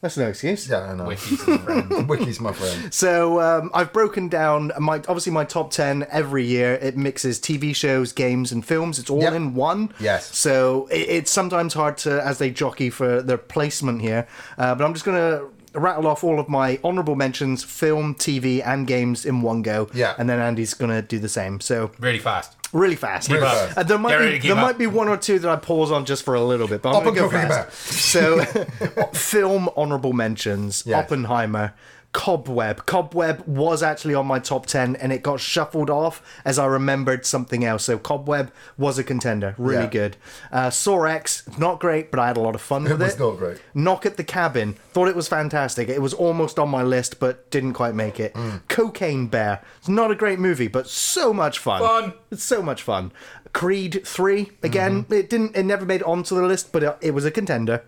That's 0.00 0.16
no 0.16 0.28
excuse. 0.28 0.66
Yeah, 0.68 0.80
I 0.80 0.94
know. 0.94 1.04
Wiki's 1.04 1.42
his 1.44 1.58
friend. 1.60 2.08
Wiki's 2.08 2.40
my 2.40 2.52
friend. 2.52 2.92
So 2.94 3.38
um, 3.40 3.70
I've 3.74 3.92
broken 3.92 4.28
down 4.28 4.72
my 4.78 4.96
obviously 4.96 5.30
my 5.32 5.44
top 5.44 5.70
ten 5.70 6.06
every 6.10 6.44
year. 6.46 6.74
It 6.74 6.96
mixes 6.96 7.38
TV 7.38 7.76
shows, 7.76 8.12
games, 8.12 8.50
and 8.50 8.64
films. 8.64 8.98
It's 8.98 9.10
all 9.10 9.20
Yep. 9.20 9.32
in 9.34 9.54
one. 9.54 9.92
Yes. 10.00 10.34
So 10.36 10.86
it, 10.90 11.00
it's 11.08 11.30
sometimes 11.30 11.74
hard 11.74 11.98
to 11.98 12.24
as 12.24 12.38
they 12.38 12.50
jockey 12.50 12.88
for 12.88 13.20
their 13.20 13.36
placement 13.38 14.00
here. 14.00 14.26
Uh, 14.56 14.74
but 14.74 14.84
I'm 14.84 14.94
just 14.94 15.04
gonna 15.04 15.42
rattle 15.74 16.06
off 16.06 16.24
all 16.24 16.40
of 16.40 16.48
my 16.48 16.78
honourable 16.82 17.14
mentions: 17.14 17.62
film, 17.62 18.14
TV, 18.14 18.66
and 18.66 18.86
games 18.86 19.26
in 19.26 19.42
one 19.42 19.60
go. 19.60 19.90
Yeah. 19.92 20.14
And 20.16 20.30
then 20.30 20.40
Andy's 20.40 20.72
gonna 20.72 21.02
do 21.02 21.18
the 21.18 21.28
same. 21.28 21.60
So 21.60 21.90
Really 21.98 22.18
fast. 22.18 22.56
Really 22.72 22.96
fast. 22.96 23.28
Really 23.30 23.42
fast. 23.42 23.78
Uh, 23.78 23.82
there 23.82 23.98
might 23.98 24.10
Get 24.10 24.18
be 24.18 24.24
ready 24.24 24.36
to 24.36 24.40
keep 24.40 24.48
there 24.50 24.58
up. 24.58 24.66
might 24.66 24.78
be 24.78 24.86
one 24.86 25.08
or 25.08 25.16
two 25.16 25.38
that 25.38 25.50
I 25.50 25.56
pause 25.56 25.90
on 25.90 26.04
just 26.04 26.24
for 26.24 26.34
a 26.34 26.42
little 26.44 26.68
bit, 26.68 26.82
but 26.82 26.94
I'm 26.96 27.04
to 27.14 27.20
go 27.20 27.28
fast. 27.30 27.72
So, 27.78 28.44
film 29.12 29.68
honorable 29.76 30.12
mentions: 30.12 30.84
Yes. 30.86 31.04
Oppenheimer, 31.04 31.74
Cobweb. 32.12 32.86
Cobweb 32.86 33.46
was 33.46 33.82
actually 33.84 34.14
on 34.14 34.26
my 34.26 34.40
top 34.40 34.66
ten, 34.66 34.96
and 34.96 35.12
it 35.12 35.22
got 35.22 35.38
shuffled 35.38 35.88
off 35.88 36.20
as 36.44 36.58
I 36.58 36.66
remembered 36.66 37.24
something 37.24 37.64
else. 37.64 37.84
So 37.84 37.98
Cobweb 37.98 38.50
was 38.76 38.98
a 38.98 39.04
contender, 39.04 39.54
really 39.58 39.84
Yeah. 39.84 39.90
good. 39.90 40.16
Uh, 40.50 40.70
Saw 40.70 41.04
X, 41.04 41.44
not 41.56 41.78
great, 41.78 42.10
but 42.10 42.18
I 42.18 42.26
had 42.26 42.36
a 42.36 42.40
lot 42.40 42.56
of 42.56 42.60
fun 42.60 42.84
It 42.86 42.90
with 42.92 43.02
was 43.02 43.14
it. 43.14 43.20
not 43.20 43.38
great. 43.38 43.58
Knock 43.74 44.06
at 44.06 44.16
the 44.16 44.24
Cabin. 44.24 44.74
Thought 44.92 45.06
it 45.06 45.14
was 45.14 45.28
fantastic. 45.28 45.88
It 45.88 46.02
was 46.02 46.12
almost 46.12 46.58
on 46.58 46.68
my 46.68 46.82
list, 46.82 47.20
but 47.20 47.48
didn't 47.50 47.74
quite 47.74 47.94
make 47.94 48.18
it. 48.18 48.34
Mm. 48.34 48.62
Cocaine 48.66 49.28
Bear. 49.28 49.60
It's 49.78 49.88
not 49.88 50.10
a 50.10 50.16
great 50.16 50.40
movie, 50.40 50.68
but 50.68 50.88
so 50.88 51.32
much 51.32 51.60
fun. 51.60 51.80
Fun. 51.80 52.12
It's 52.32 52.42
so 52.44 52.60
much 52.60 52.82
fun. 52.82 53.12
Creed 53.52 54.02
3, 54.04 54.50
again, 54.64 55.04
Mm-hmm. 55.04 55.12
it 55.14 55.30
didn't 55.30 55.56
it 55.56 55.62
never 55.64 55.84
made 55.84 56.00
it 56.00 56.06
onto 56.06 56.34
the 56.34 56.42
list, 56.42 56.72
but 56.72 56.82
it, 56.82 56.96
it 57.00 57.10
was 57.14 57.24
a 57.24 57.30
contender. 57.30 57.82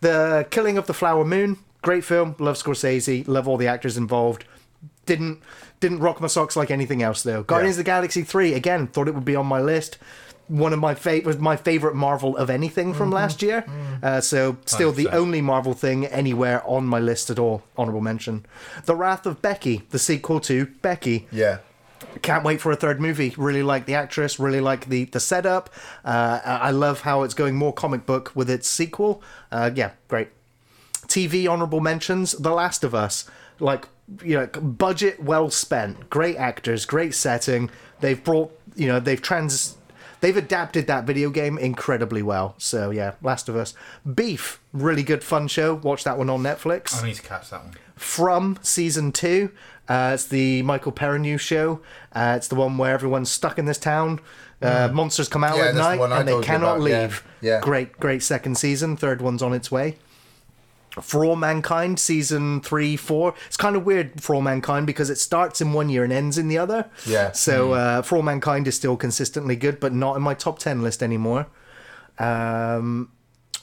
The 0.00 0.46
Killing 0.50 0.78
of 0.78 0.86
the 0.86 0.94
Flower 0.94 1.24
Moon, 1.24 1.58
great 1.82 2.04
film. 2.04 2.34
Love 2.38 2.56
Scorsese, 2.56 3.26
love 3.26 3.48
all 3.48 3.56
the 3.56 3.68
actors 3.68 3.96
involved. 3.96 4.44
Didn't 5.06 5.40
didn't 5.80 6.00
rock 6.00 6.20
my 6.20 6.26
socks 6.26 6.56
like 6.56 6.70
anything 6.70 7.02
else 7.02 7.22
though. 7.22 7.42
Guardians 7.42 7.76
of 7.76 7.84
the 7.84 7.90
Galaxy 7.90 8.22
3, 8.22 8.54
again, 8.54 8.88
thought 8.88 9.08
it 9.08 9.14
would 9.14 9.24
be 9.24 9.36
on 9.36 9.46
my 9.46 9.60
list 9.60 9.98
one 10.48 10.72
of 10.72 10.78
my 10.78 10.94
favorite 10.94 11.26
was 11.26 11.38
my 11.38 11.56
favorite 11.56 11.94
Marvel 11.94 12.36
of 12.36 12.50
anything 12.50 12.94
from 12.94 13.10
last 13.10 13.42
year. 13.42 13.64
Uh, 14.02 14.20
so 14.20 14.56
still 14.64 14.92
the 14.92 15.06
100%. 15.06 15.12
only 15.12 15.40
Marvel 15.40 15.74
thing 15.74 16.06
anywhere 16.06 16.66
on 16.66 16.86
my 16.86 16.98
list 16.98 17.30
at 17.30 17.38
all. 17.38 17.62
Honorable 17.76 18.00
mention. 18.00 18.46
The 18.86 18.96
Wrath 18.96 19.26
of 19.26 19.40
Becky, 19.42 19.82
the 19.90 19.98
sequel 19.98 20.40
to 20.40 20.66
Becky. 20.82 21.28
Yeah. 21.30 21.58
Can't 22.22 22.44
wait 22.44 22.60
for 22.60 22.72
a 22.72 22.76
third 22.76 23.00
movie. 23.00 23.34
Really 23.36 23.62
like 23.62 23.86
the 23.86 23.94
actress. 23.94 24.38
Really 24.38 24.60
like 24.60 24.88
the 24.88 25.04
the 25.04 25.20
setup. 25.20 25.68
Uh, 26.04 26.40
I 26.44 26.56
I 26.56 26.70
love 26.70 27.00
how 27.00 27.22
it's 27.24 27.34
going 27.34 27.56
more 27.56 27.72
comic 27.72 28.06
book 28.06 28.32
with 28.34 28.48
its 28.48 28.68
sequel. 28.68 29.22
Uh, 29.50 29.70
yeah, 29.74 29.90
great. 30.06 30.28
TV 31.08 31.50
honorable 31.50 31.80
mentions: 31.80 32.32
The 32.32 32.50
Last 32.52 32.84
of 32.84 32.94
Us. 32.94 33.28
Like 33.58 33.88
you 34.22 34.36
know, 34.36 34.46
budget 34.46 35.22
well 35.22 35.50
spent. 35.50 36.08
Great 36.10 36.36
actors, 36.36 36.84
great 36.86 37.14
setting. 37.14 37.70
They've 38.00 38.22
brought 38.22 38.56
you 38.76 38.86
know 38.86 39.00
they've 39.00 39.20
trans. 39.20 39.76
They've 40.20 40.36
adapted 40.36 40.88
that 40.88 41.04
video 41.04 41.30
game 41.30 41.58
incredibly 41.58 42.22
well. 42.22 42.54
So 42.58 42.90
yeah, 42.90 43.14
Last 43.22 43.48
of 43.48 43.56
Us. 43.56 43.74
Beef, 44.14 44.60
really 44.72 45.02
good 45.02 45.22
fun 45.22 45.46
show. 45.48 45.74
Watch 45.74 46.04
that 46.04 46.18
one 46.18 46.28
on 46.28 46.42
Netflix 46.42 47.00
I 47.00 47.06
need 47.06 47.14
to 47.14 47.22
catch 47.22 47.50
that 47.50 47.64
one. 47.64 47.74
from 47.94 48.58
season 48.62 49.12
two. 49.12 49.52
Uh, 49.88 50.10
it's 50.14 50.26
the 50.26 50.62
Michael 50.62 50.92
Perrineau 50.92 51.38
show. 51.38 51.80
Uh, 52.12 52.34
it's 52.36 52.48
the 52.48 52.56
one 52.56 52.76
where 52.76 52.92
everyone's 52.92 53.30
stuck 53.30 53.58
in 53.58 53.64
this 53.64 53.78
town. 53.78 54.20
Uh, 54.60 54.88
Monsters 54.92 55.28
come 55.28 55.44
out. 55.44 55.56
Yeah, 55.56 55.66
at 55.66 55.74
the 55.74 55.80
night 55.80 56.00
I 56.00 56.18
and 56.18 56.28
they 56.28 56.40
cannot 56.40 56.76
about, 56.76 56.88
yeah. 56.88 57.00
leave. 57.02 57.24
Yeah. 57.40 57.60
Great, 57.60 57.98
great 57.98 58.22
second 58.22 58.58
season. 58.58 58.96
Third 58.96 59.22
one's 59.22 59.42
on 59.42 59.52
its 59.52 59.70
way. 59.70 59.96
For 61.02 61.24
All 61.24 61.36
Mankind, 61.36 61.98
season 61.98 62.60
three, 62.60 62.96
four. 62.96 63.34
It's 63.46 63.56
kind 63.56 63.76
of 63.76 63.84
weird 63.84 64.22
for 64.22 64.34
All 64.34 64.40
Mankind 64.42 64.86
because 64.86 65.10
it 65.10 65.18
starts 65.18 65.60
in 65.60 65.72
one 65.72 65.88
year 65.88 66.04
and 66.04 66.12
ends 66.12 66.38
in 66.38 66.48
the 66.48 66.58
other. 66.58 66.90
Yeah. 67.06 67.32
So 67.32 67.72
uh, 67.72 68.02
For 68.02 68.16
All 68.16 68.22
Mankind 68.22 68.66
is 68.68 68.76
still 68.76 68.96
consistently 68.96 69.56
good, 69.56 69.80
but 69.80 69.92
not 69.92 70.16
in 70.16 70.22
my 70.22 70.34
top 70.34 70.58
10 70.58 70.82
list 70.82 71.02
anymore. 71.02 71.46
Um, 72.18 73.10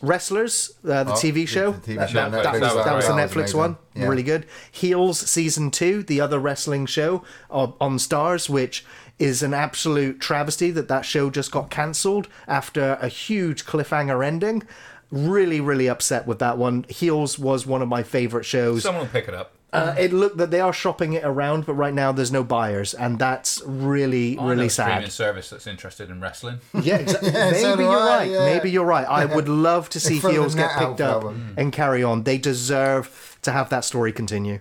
Wrestlers, 0.01 0.71
uh, 0.83 1.03
the 1.05 1.11
Oh, 1.13 1.15
TV 1.15 1.47
show. 1.47 1.71
the 1.71 1.93
TV 1.93 1.95
That- 1.97 2.09
show 2.09 2.29
that- 2.29 2.31
That 2.31 2.45
Netflix. 2.55 2.61
was, 2.75 2.85
that 2.85 2.95
was 2.95 3.07
the. 3.07 3.13
Netflix 3.13 3.35
amazing. 3.35 3.59
one. 3.59 3.77
Yeah. 3.95 4.07
Really 4.07 4.23
good. 4.23 4.45
Heels 4.71 5.19
season 5.19 5.71
two, 5.71 6.03
the 6.03 6.19
other 6.19 6.37
wrestling 6.37 6.85
show 6.85 7.23
uh, 7.49 7.67
on 7.79 7.97
Starz, 7.97 8.49
which 8.49 8.85
is 9.17 9.41
an 9.41 9.53
absolute 9.53 10.19
travesty 10.19 10.69
that 10.71 10.89
that 10.89 11.05
show 11.05 11.29
just 11.29 11.49
got 11.49 11.69
cancelled 11.69 12.27
after 12.47 12.97
a 13.01 13.07
huge 13.07 13.65
cliffhanger 13.65 14.23
ending. 14.23 14.63
Really, 15.11 15.61
really 15.61 15.88
upset 15.88 16.26
with 16.27 16.40
that 16.40 16.57
one. 16.57 16.86
Heels 16.90 17.38
was 17.40 17.65
one 17.65 17.82
of 17.82 17.88
my 17.88 18.03
favorite 18.03 18.44
shows. 18.45 18.84
Someone 18.84 19.03
will 19.06 19.11
pick 19.11 19.27
it 19.27 19.34
up. 19.34 19.52
Uh, 19.73 19.94
it 19.99 20.14
looked 20.14 20.38
that 20.38 20.52
they 20.52 20.61
are 20.61 20.72
shopping 20.72 21.14
it 21.14 21.23
around, 21.26 21.65
but 21.65 21.73
right 21.73 21.94
now 21.94 22.14
there's 22.14 22.32
no 22.32 22.45
buyers, 22.45 22.94
and 22.94 23.19
that's 23.19 23.61
really, 23.65 24.38
I 24.40 24.41
know 24.41 24.48
really 24.52 24.65
a 24.68 24.69
streaming 24.69 25.10
service 25.10 25.49
that's 25.49 25.68
interested 25.68 26.10
in 26.10 26.22
wrestling. 26.22 26.60
Yeah, 26.82 26.95
exactly. 26.98 27.30
Yeah, 27.34 27.52
Maybe 27.52 27.76
do 27.77 27.84
you're 27.84 27.99
I, 27.99 28.18
right. 28.18 28.32
yeah. 28.32 28.45
Maybe 28.45 28.72
you're 28.72 28.86
right. 28.86 29.06
I 29.06 29.26
would 29.26 29.49
love 29.69 29.90
to 29.90 29.99
see 29.99 30.19
Heels 30.19 30.56
get 30.56 30.72
picked 30.77 31.02
up 31.02 31.23
that 31.23 31.36
and 31.57 31.73
carry 31.73 32.03
on. 32.03 32.23
They 32.23 32.38
deserve 32.38 33.38
to 33.41 33.52
have 33.52 33.69
that 33.69 33.84
story 33.84 34.14
continue. 34.14 34.60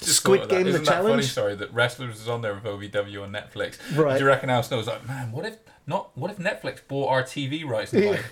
Squid 0.00 0.40
thought 0.40 0.44
of 0.44 0.48
that. 0.48 0.54
Game, 0.56 0.64
the 0.64 0.68
Isn't 0.70 0.84
that 0.86 0.94
funny 0.94 1.06
challenge? 1.08 1.30
story 1.30 1.54
that 1.56 1.74
Wrestlers 1.74 2.18
is 2.18 2.28
on 2.28 2.40
there 2.40 2.54
with 2.54 2.64
OVW 2.64 3.22
on 3.22 3.30
Netflix. 3.32 3.76
Right. 3.94 4.14
Do 4.14 4.20
you 4.24 4.26
reckon 4.26 4.48
Al 4.48 4.62
Snow's 4.62 4.86
like, 4.86 5.06
man, 5.06 5.32
what 5.32 5.44
if 5.44 5.58
not? 5.86 6.16
What 6.16 6.30
if 6.30 6.38
Netflix 6.38 6.78
bought 6.88 7.10
our 7.10 7.22
TV 7.22 7.66
rights? 7.66 7.92
And 7.92 8.06
like, 8.12 8.24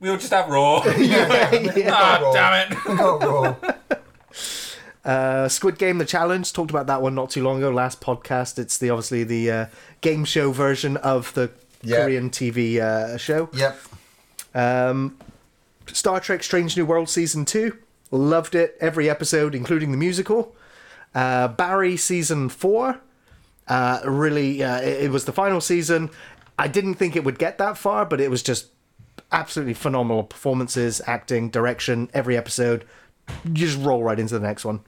we'll 0.00 0.16
just 0.16 0.32
have 0.32 0.48
Raw. 0.48 0.82
Ah, 0.86 2.18
Raw. 2.22 2.32
damn 2.32 2.72
it! 2.72 2.78
Got 2.84 3.22
Raw. 3.22 3.56
Uh, 5.04 5.48
Squid 5.48 5.78
Game: 5.78 5.98
The 5.98 6.04
Challenge. 6.04 6.52
Talked 6.52 6.70
about 6.70 6.86
that 6.86 7.02
one 7.02 7.14
not 7.16 7.30
too 7.30 7.42
long 7.42 7.58
ago. 7.58 7.70
Last 7.70 8.00
podcast. 8.00 8.56
It's 8.58 8.78
the 8.78 8.90
obviously 8.90 9.24
the 9.24 9.50
uh, 9.50 9.66
game 10.00 10.24
show 10.24 10.52
version 10.52 10.96
of 10.98 11.34
the 11.34 11.50
Yeah. 11.82 12.04
Korean 12.04 12.30
TV 12.30 12.78
uh, 12.78 13.16
show. 13.18 13.48
Yep. 13.52 13.78
Um, 14.54 15.18
Star 15.92 16.20
Trek: 16.20 16.44
Strange 16.44 16.76
New 16.76 16.86
World 16.86 17.08
season 17.08 17.44
two. 17.44 17.78
Loved 18.12 18.54
it. 18.54 18.76
Every 18.80 19.10
episode, 19.10 19.56
including 19.56 19.90
the 19.90 19.96
musical. 19.96 20.54
Uh, 21.16 21.48
Barry 21.48 21.96
season 21.96 22.48
four. 22.48 23.00
Uh, 23.66 24.00
really, 24.04 24.62
uh, 24.62 24.80
it, 24.82 25.04
it 25.04 25.10
was 25.10 25.24
the 25.24 25.32
final 25.32 25.60
season. 25.60 26.10
I 26.58 26.68
didn't 26.68 26.94
think 26.94 27.16
it 27.16 27.24
would 27.24 27.40
get 27.40 27.58
that 27.58 27.76
far, 27.76 28.04
but 28.04 28.20
it 28.20 28.30
was 28.30 28.40
just 28.42 28.66
absolutely 29.32 29.74
phenomenal 29.74 30.24
performances, 30.24 31.00
acting, 31.06 31.50
direction. 31.50 32.10
Every 32.14 32.36
episode, 32.36 32.84
you 33.44 33.52
just 33.66 33.78
roll 33.78 34.02
right 34.02 34.18
into 34.18 34.38
the 34.38 34.46
next 34.46 34.64
one. 34.64 34.80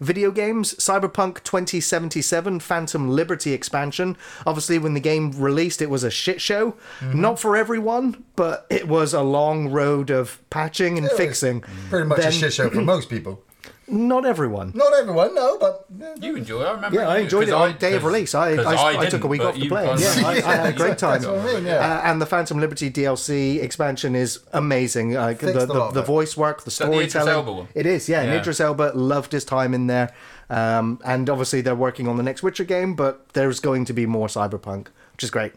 Video 0.00 0.30
games, 0.30 0.74
Cyberpunk 0.74 1.42
2077 1.42 2.60
Phantom 2.60 3.08
Liberty 3.08 3.52
expansion. 3.52 4.16
Obviously, 4.46 4.78
when 4.78 4.94
the 4.94 5.00
game 5.00 5.32
released, 5.32 5.82
it 5.82 5.90
was 5.90 6.04
a 6.04 6.10
shit 6.10 6.40
show. 6.40 6.72
Mm-hmm. 7.00 7.20
Not 7.20 7.38
for 7.38 7.56
everyone, 7.56 8.24
but 8.36 8.66
it 8.70 8.88
was 8.88 9.14
a 9.14 9.22
long 9.22 9.68
road 9.70 10.10
of 10.10 10.40
patching 10.50 10.96
and 10.98 11.06
It 11.06 11.12
fixing. 11.12 11.60
Pretty 11.90 12.06
much 12.06 12.18
Then- 12.18 12.28
a 12.28 12.32
shit 12.32 12.52
show 12.52 12.70
for 12.70 12.80
most 12.82 13.08
people. 13.08 13.42
Not 13.86 14.24
everyone. 14.24 14.72
Not 14.74 14.92
everyone, 14.94 15.34
no, 15.34 15.58
but 15.58 15.84
You 16.20 16.36
enjoy 16.36 16.62
it. 16.62 16.66
I 16.66 16.72
remember. 16.72 16.98
Yeah, 17.00 17.08
I 17.08 17.18
you, 17.18 17.24
enjoyed 17.24 17.48
it 17.48 17.52
'cause 17.52 17.72
on 17.72 17.78
day 17.78 17.94
of 17.94 18.02
'cause- 18.02 18.12
release. 18.12 18.34
I, 18.34 18.56
'cause 18.56 18.66
I, 18.66 18.72
I, 18.72 18.92
took 18.92 19.10
didn't, 19.10 19.24
a 19.24 19.26
week 19.26 19.40
but 19.42 19.48
off 19.48 19.54
to 19.54 19.60
you 19.60 19.68
play 19.68 19.84
it. 19.84 19.88
kind 19.88 20.02
of- 20.02 20.16
Yeah, 20.16 20.26
I, 20.26 20.32
I 20.32 20.56
had 20.56 20.66
a 20.66 20.72
great 20.82 20.98
time. 20.98 21.20
That's 21.22 21.26
what 21.26 21.38
I 21.40 21.52
mean, 21.54 21.66
yeah. 21.66 21.74
Uh, 21.98 22.00
and 22.10 22.20
the 22.22 22.26
Phantom 22.26 22.58
Liberty 22.60 22.90
DLC 22.90 23.60
expansion 23.62 24.14
is 24.16 24.40
amazing. 24.52 25.12
Like 25.12 25.38
the, 25.40 25.48
Fixed 25.52 25.62
a 25.64 25.66
the, 25.66 25.74
of 25.82 25.94
the 25.94 26.00
it. 26.00 26.06
voice 26.06 26.36
work, 26.36 26.64
the 26.64 26.70
that 26.70 26.78
the 26.78 26.92
Idris 26.92 27.10
storytelling. 27.12 27.34
Elba 27.34 27.52
one? 27.52 27.68
It 27.74 27.86
is, 27.86 28.08
yeah. 28.08 28.20
And 28.22 28.30
Yeah. 28.32 28.38
Idris 28.40 28.60
Elba 28.60 28.92
loved 28.94 29.32
his 29.32 29.44
time 29.44 29.74
in 29.74 29.86
there. 29.86 30.12
Um, 30.50 31.00
and 31.04 31.28
obviously 31.30 31.60
they're 31.60 31.74
working 31.74 32.06
on 32.08 32.16
the 32.16 32.22
next 32.22 32.42
Witcher 32.42 32.64
game, 32.64 32.94
but 32.94 33.28
there's 33.34 33.60
going 33.60 33.84
to 33.86 33.92
be 33.92 34.06
more 34.06 34.28
Cyberpunk, 34.28 34.88
which 35.12 35.24
is 35.24 35.30
great. 35.30 35.52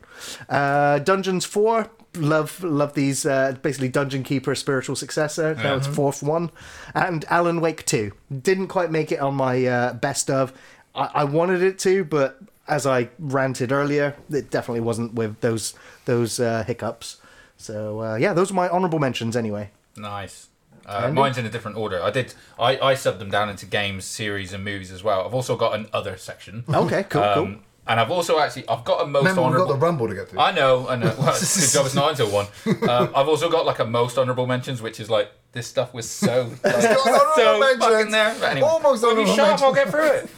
Uh, 0.49 0.99
Dungeons 0.99 1.45
Four. 1.45 1.89
Love, 2.17 2.63
love 2.63 2.93
these. 2.93 3.25
Uh, 3.25 3.55
basically, 3.61 3.89
Dungeon 3.89 4.23
Keeper 4.23 4.55
spiritual 4.55 4.95
successor. 4.95 5.55
Now 5.55 5.75
it's 5.75 5.87
fourth 5.87 6.23
one, 6.23 6.51
and 6.93 7.25
Alan 7.29 7.61
Wake 7.61 7.85
Two 7.85 8.11
didn't 8.41 8.67
quite 8.67 8.91
make 8.91 9.11
it 9.11 9.19
on 9.19 9.35
my 9.35 9.65
uh, 9.65 9.93
best 9.93 10.29
of. 10.29 10.53
I, 10.95 11.09
I 11.15 11.23
wanted 11.23 11.61
it 11.61 11.79
to, 11.79 12.03
but 12.03 12.39
as 12.67 12.85
I 12.85 13.09
ranted 13.19 13.71
earlier, 13.71 14.15
it 14.29 14.49
definitely 14.49 14.81
wasn't 14.81 15.13
with 15.13 15.39
those 15.41 15.73
those 16.05 16.39
uh, 16.39 16.63
hiccups. 16.65 17.17
So 17.57 18.01
uh, 18.01 18.15
yeah, 18.15 18.33
those 18.33 18.51
are 18.51 18.55
my 18.55 18.69
honourable 18.69 18.99
mentions 18.99 19.35
anyway. 19.35 19.71
Nice. 19.95 20.47
Uh, 20.85 21.11
mine's 21.11 21.37
in 21.37 21.45
a 21.45 21.49
different 21.49 21.75
order. 21.75 22.01
I 22.01 22.11
did. 22.11 22.33
I, 22.57 22.79
I 22.79 22.93
subbed 22.93 23.19
them 23.19 23.29
down 23.29 23.49
into 23.49 23.65
games, 23.65 24.05
series, 24.05 24.53
and 24.53 24.63
movies 24.63 24.89
as 24.89 25.03
well. 25.03 25.25
I've 25.25 25.33
also 25.33 25.57
got 25.57 25.75
an 25.75 25.87
other 25.91 26.15
section. 26.15 26.63
Okay, 26.69 27.03
cool, 27.03 27.31
cool. 27.33 27.55
And 27.87 27.99
I've 27.99 28.11
also 28.11 28.39
actually 28.39 28.67
I've 28.67 28.83
got 28.83 29.01
a 29.01 29.05
most 29.07 29.25
remember 29.25 29.49
we've 29.49 29.57
got 29.57 29.67
the 29.67 29.75
Rumble 29.75 30.07
to 30.07 30.15
get 30.15 30.29
to. 30.29 30.39
I 30.39 30.51
know, 30.51 30.87
I 30.87 30.95
know. 30.95 31.07
Well, 31.17 31.33
good 31.33 31.71
job 31.71 31.85
it's 31.85 31.95
not 31.95 32.11
until 32.11 32.29
one. 32.29 32.47
Um, 32.89 33.11
I've 33.15 33.27
also 33.27 33.49
got 33.49 33.65
like 33.65 33.79
a 33.79 33.85
most 33.85 34.17
honourable 34.17 34.47
mentions, 34.47 34.81
which 34.81 34.99
is 34.99 35.09
like 35.09 35.31
this 35.53 35.67
stuff 35.67 35.93
was 35.93 36.09
so 36.09 36.51
like, 36.63 36.81
so 36.83 37.59
mentions. 37.59 37.83
fucking 37.83 38.11
there. 38.11 38.35
But 38.39 38.51
anyway, 38.51 38.67
Almost 38.67 39.03
if 39.03 39.17
you 39.17 39.35
shut 39.35 39.49
up, 39.49 39.61
I'll 39.61 39.73
get 39.73 39.89
through 39.89 40.11
it. 40.11 40.29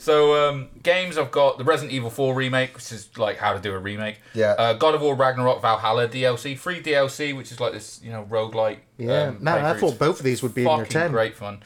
So 0.00 0.48
um, 0.48 0.68
games, 0.82 1.18
I've 1.18 1.30
got 1.30 1.58
the 1.58 1.64
Resident 1.64 1.92
Evil 1.92 2.08
4 2.08 2.34
remake, 2.34 2.74
which 2.74 2.90
is 2.90 3.10
like 3.18 3.36
how 3.36 3.52
to 3.52 3.60
do 3.60 3.74
a 3.74 3.78
remake. 3.78 4.20
Yeah. 4.32 4.52
Uh, 4.52 4.72
God 4.72 4.94
of 4.94 5.02
War 5.02 5.14
Ragnarok 5.14 5.60
Valhalla 5.60 6.08
DLC, 6.08 6.56
free 6.56 6.80
DLC, 6.80 7.36
which 7.36 7.52
is 7.52 7.60
like 7.60 7.74
this, 7.74 8.00
you 8.02 8.10
know, 8.10 8.24
roguelike. 8.30 8.78
Yeah, 8.96 9.24
um, 9.24 9.44
man, 9.44 9.62
I 9.62 9.74
thought 9.74 9.98
both 9.98 10.18
of 10.18 10.24
these 10.24 10.42
would 10.42 10.54
be 10.54 10.62
in 10.62 10.74
your 10.74 10.86
ten. 10.86 11.10
great 11.10 11.36
fun. 11.36 11.62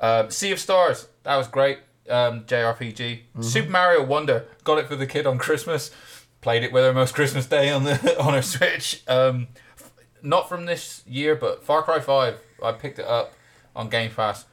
Um, 0.00 0.30
sea 0.30 0.52
of 0.52 0.58
Stars, 0.58 1.08
that 1.22 1.36
was 1.36 1.48
great. 1.48 1.78
Um, 2.10 2.44
JRPG. 2.44 2.94
Mm-hmm. 2.96 3.42
Super 3.42 3.70
Mario 3.70 4.04
Wonder, 4.04 4.46
got 4.64 4.78
it 4.78 4.86
for 4.86 4.96
the 4.96 5.06
kid 5.06 5.26
on 5.26 5.38
Christmas. 5.38 5.90
Played 6.40 6.62
it 6.62 6.72
with 6.72 6.84
her 6.84 6.92
most 6.92 7.14
Christmas 7.14 7.46
day 7.46 7.70
on 7.70 7.84
the 7.84 8.16
on 8.20 8.32
her 8.34 8.42
Switch. 8.42 9.02
Um, 9.08 9.48
f- 9.78 9.92
not 10.22 10.48
from 10.48 10.66
this 10.66 11.02
year, 11.06 11.34
but 11.34 11.64
Far 11.64 11.82
Cry 11.82 12.00
Five. 12.00 12.40
I 12.62 12.72
picked 12.72 12.98
it 12.98 13.06
up 13.06 13.34
on 13.76 13.88
Game 13.88 14.10
Pass. 14.10 14.44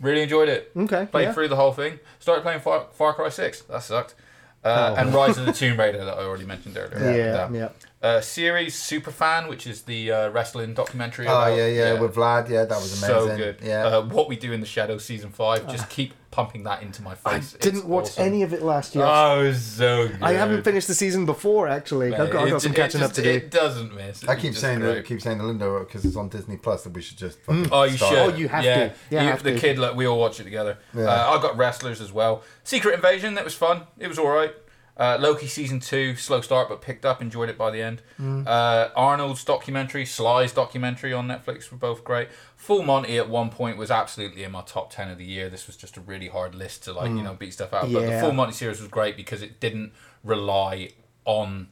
Really 0.00 0.22
enjoyed 0.22 0.48
it. 0.48 0.70
Okay, 0.76 1.06
Played 1.10 1.24
yeah. 1.24 1.32
through 1.32 1.48
the 1.48 1.56
whole 1.56 1.72
thing. 1.72 1.98
Started 2.20 2.42
playing 2.42 2.60
Far, 2.60 2.86
Far 2.92 3.12
Cry 3.14 3.28
Six. 3.28 3.62
That 3.62 3.82
sucked. 3.82 4.14
Uh, 4.62 4.94
and 4.98 5.14
Rise 5.14 5.38
of 5.38 5.46
the 5.46 5.52
Tomb 5.52 5.78
Raider 5.78 6.04
that 6.04 6.18
I 6.18 6.22
already 6.22 6.44
mentioned 6.44 6.76
earlier. 6.76 6.98
Yeah, 7.16 7.32
That. 7.32 7.52
yeah. 7.54 7.68
Uh, 8.02 8.18
series 8.18 8.74
Superfan, 8.76 9.46
which 9.50 9.66
is 9.66 9.82
the 9.82 10.10
uh, 10.10 10.28
wrestling 10.30 10.72
documentary. 10.72 11.26
Oh 11.26 11.32
about- 11.32 11.54
yeah, 11.58 11.66
yeah, 11.66 12.00
with 12.00 12.14
Vlad. 12.14 12.48
Yeah, 12.48 12.64
that 12.64 12.78
was 12.80 13.02
amazing. 13.02 13.28
so 13.28 13.36
good. 13.36 13.58
Yeah. 13.62 13.84
Uh, 13.84 14.02
what 14.06 14.26
we 14.26 14.36
do 14.36 14.52
in 14.52 14.60
the 14.60 14.66
shadows, 14.66 15.04
season 15.04 15.28
five. 15.28 15.68
Just 15.70 15.90
keep 15.90 16.14
pumping 16.30 16.62
that 16.62 16.82
into 16.82 17.02
my 17.02 17.14
face. 17.14 17.24
I 17.26 17.40
face. 17.40 17.52
didn't 17.60 17.80
It's 17.80 17.86
watch 17.86 18.04
awesome. 18.04 18.24
any 18.24 18.42
of 18.42 18.54
it 18.54 18.62
last 18.62 18.94
year. 18.94 19.04
Oh, 19.06 19.40
it 19.44 19.48
was 19.48 19.62
so 19.62 20.08
good. 20.08 20.22
I 20.22 20.32
haven't 20.32 20.62
finished 20.62 20.88
the 20.88 20.94
season 20.94 21.26
before, 21.26 21.68
actually. 21.68 22.14
I've 22.14 22.30
got, 22.30 22.44
I've 22.44 22.50
got 22.52 22.62
some 22.62 22.72
it 22.72 22.76
catching 22.76 23.02
up 23.02 23.12
to 23.12 23.22
do. 23.22 23.28
It 23.28 23.50
doesn't 23.50 23.94
miss. 23.94 24.24
I 24.26 24.34
keep 24.36 24.54
saying 24.54 24.78
great. 24.80 24.94
that, 24.94 25.04
keep 25.04 25.20
saying 25.20 25.36
to 25.36 25.44
Linda 25.44 25.80
because 25.80 26.02
it's 26.06 26.16
on 26.16 26.30
Disney 26.30 26.56
Plus 26.56 26.84
that 26.84 26.94
we 26.94 27.02
should 27.02 27.18
just. 27.18 27.38
fucking 27.40 27.68
Oh, 27.70 27.82
you 27.82 27.98
start 27.98 28.12
should. 28.14 28.18
Oh, 28.32 28.34
you 28.34 28.48
have 28.48 28.64
yeah. 28.64 28.74
to. 28.88 28.94
Yeah, 29.10 29.22
You- 29.24 29.28
have 29.28 29.42
the 29.42 29.52
to. 29.52 29.58
kid, 29.58 29.78
like 29.78 29.94
we 29.94 30.06
all 30.06 30.18
watch 30.18 30.40
it 30.40 30.44
together. 30.44 30.78
Yeah. 30.94 31.02
Uh, 31.04 31.36
I 31.38 31.42
got 31.42 31.58
wrestlers 31.58 32.00
as 32.00 32.12
well. 32.12 32.44
Secret 32.64 32.94
Invasion, 32.94 33.34
that 33.34 33.44
was 33.44 33.52
fun. 33.54 33.82
It 33.98 34.08
was 34.08 34.18
all 34.18 34.28
right. 34.28 34.54
Uh, 35.00 35.16
Loki 35.18 35.46
season 35.46 35.80
two, 35.80 36.14
slow 36.14 36.42
start 36.42 36.68
but 36.68 36.82
picked 36.82 37.06
up. 37.06 37.22
Enjoyed 37.22 37.48
it 37.48 37.56
by 37.56 37.70
the 37.70 37.80
end. 37.80 38.02
Mm. 38.20 38.46
Uh, 38.46 38.90
Arnold's 38.94 39.42
documentary, 39.42 40.04
Sly's 40.04 40.52
documentary 40.52 41.14
on 41.14 41.26
Netflix 41.26 41.70
were 41.72 41.78
both 41.78 42.04
great. 42.04 42.28
Full 42.54 42.82
Monty 42.82 43.16
at 43.16 43.28
one 43.30 43.48
point 43.48 43.78
was 43.78 43.90
absolutely 43.90 44.44
in 44.44 44.52
my 44.52 44.60
top 44.60 44.92
ten 44.92 45.10
of 45.10 45.16
the 45.16 45.24
year. 45.24 45.48
This 45.48 45.66
was 45.66 45.76
just 45.78 45.96
a 45.96 46.00
really 46.02 46.28
hard 46.28 46.54
list 46.54 46.84
to 46.84 46.92
like 46.92 47.08
you 47.10 47.22
know 47.22 47.32
beat 47.32 47.54
stuff 47.54 47.72
out. 47.72 47.90
But 47.90 48.02
the 48.02 48.10
Mm. 48.12 48.20
Full 48.20 48.32
Monty 48.32 48.52
series 48.52 48.78
was 48.78 48.88
great 48.90 49.16
because 49.16 49.40
it 49.40 49.58
didn't 49.58 49.92
rely 50.22 50.90
on 51.24 51.68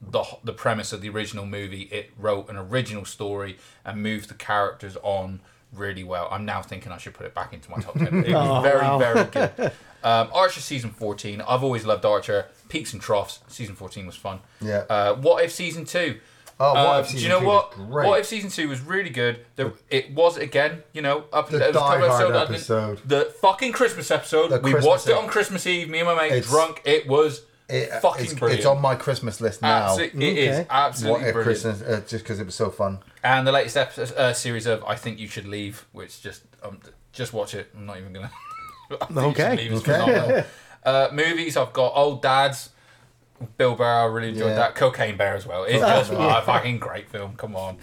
the 0.00 0.24
the 0.42 0.52
premise 0.52 0.92
of 0.92 1.00
the 1.02 1.08
original 1.08 1.46
movie. 1.46 1.82
It 1.82 2.10
wrote 2.18 2.48
an 2.50 2.56
original 2.56 3.04
story 3.04 3.58
and 3.84 4.02
moved 4.02 4.28
the 4.28 4.34
characters 4.34 4.96
on 5.04 5.40
really 5.72 6.02
well. 6.02 6.26
I'm 6.32 6.44
now 6.44 6.60
thinking 6.62 6.90
I 6.90 6.98
should 6.98 7.14
put 7.14 7.26
it 7.26 7.34
back 7.34 7.52
into 7.52 7.70
my 7.70 7.78
top 7.78 7.94
ten. 7.94 8.24
It 8.24 8.34
was 8.34 8.48
Oh, 8.58 8.60
very 8.60 8.80
wow. 8.82 8.98
very 8.98 9.24
good. 9.30 9.72
Um, 10.04 10.30
Archer 10.34 10.58
season 10.60 10.90
14. 10.90 11.40
I've 11.42 11.62
always 11.62 11.86
loved 11.86 12.04
Archer. 12.04 12.46
Peaks 12.72 12.92
and 12.94 13.02
troughs. 13.02 13.40
Season 13.48 13.74
14 13.74 14.06
was 14.06 14.16
fun. 14.16 14.40
Yeah. 14.62 14.84
Uh, 14.88 15.14
what 15.16 15.44
if 15.44 15.52
season 15.52 15.84
two? 15.84 16.18
Oh, 16.58 16.72
What 16.74 16.86
Uh, 16.96 17.00
If 17.00 17.06
do 17.08 17.12
season 17.12 17.22
you 17.24 17.28
know 17.34 17.40
two 17.40 17.46
what? 17.46 17.78
was 17.78 17.86
great. 17.88 18.06
What 18.08 18.20
if 18.20 18.26
season 18.26 18.48
two 18.50 18.68
was 18.68 18.80
really 18.80 19.10
good? 19.10 19.44
The, 19.56 19.72
it 19.90 20.12
was 20.14 20.36
again, 20.38 20.82
you 20.92 21.02
know, 21.02 21.24
up 21.32 21.50
The 21.50 21.58
there 21.58 21.68
was 21.68 21.76
a 21.76 21.78
couple 21.80 22.00
Die 22.00 22.08
Hard 22.08 22.34
episodes, 22.36 22.70
I 22.70 22.82
episode. 22.92 23.08
The 23.08 23.24
fucking 23.40 23.72
Christmas 23.72 24.10
episode. 24.10 24.48
The 24.48 24.60
we 24.60 24.70
Christmas 24.70 24.84
watched 24.86 25.08
it 25.08 25.16
on 25.16 25.28
Christmas 25.28 25.66
Eve. 25.66 25.88
Me 25.90 25.98
and 26.00 26.08
my 26.08 26.14
mate 26.14 26.32
It's- 26.32 26.48
drunk. 26.50 26.80
It 26.84 27.06
was 27.06 27.42
It- 27.68 27.90
fucking 28.00 28.24
it's, 28.24 28.34
brilliant. 28.34 28.60
it's 28.60 28.66
on 28.66 28.80
my 28.80 28.94
Christmas 28.94 29.40
list 29.40 29.60
now. 29.60 29.88
Absolute- 29.90 30.14
it 30.14 30.38
is 30.38 30.58
Okay. 30.60 30.66
absolutely 30.70 31.20
What 31.20 31.28
if 31.28 31.34
brilliant. 31.34 31.62
Christmas? 31.62 31.82
Uh, 31.82 32.00
just 32.08 32.24
because 32.24 32.40
it 32.40 32.46
was 32.46 32.54
so 32.54 32.70
fun. 32.70 33.00
And 33.22 33.46
the 33.46 33.52
latest 33.52 33.76
episode, 33.76 34.16
uh, 34.16 34.32
series 34.32 34.66
of 34.66 34.82
I 34.84 34.94
Think 34.96 35.18
You 35.18 35.28
Should 35.28 35.46
Leave, 35.46 35.84
which 35.92 36.22
just 36.22 36.42
um, 36.62 36.80
just 37.12 37.32
watch 37.34 37.54
it. 37.54 37.70
I'm 37.76 37.84
not 37.86 37.98
even 37.98 38.12
gonna. 38.12 38.30
I 39.00 39.06
Think 39.32 39.62
You 39.62 39.78
Should 39.80 39.88
Okay. 39.88 40.20
Okay. 40.20 40.44
phenomenal. 40.84 41.10
uh, 41.10 41.14
movies, 41.14 41.56
I've 41.56 41.72
got 41.72 41.92
Old 41.94 42.22
Dads. 42.22 42.70
Bill 43.56 43.74
Burr, 43.74 43.84
I 43.84 44.04
really 44.04 44.28
enjoyed 44.28 44.50
Yeah. 44.50 44.54
that. 44.54 44.74
Cocaine 44.76 45.16
Bear 45.16 45.34
as 45.34 45.44
well. 45.44 45.64
It's 45.64 45.80
just 45.80 46.12
a 46.12 46.42
fucking 46.46 46.78
great 46.78 47.08
film. 47.08 47.34
Come 47.36 47.56
on. 47.56 47.76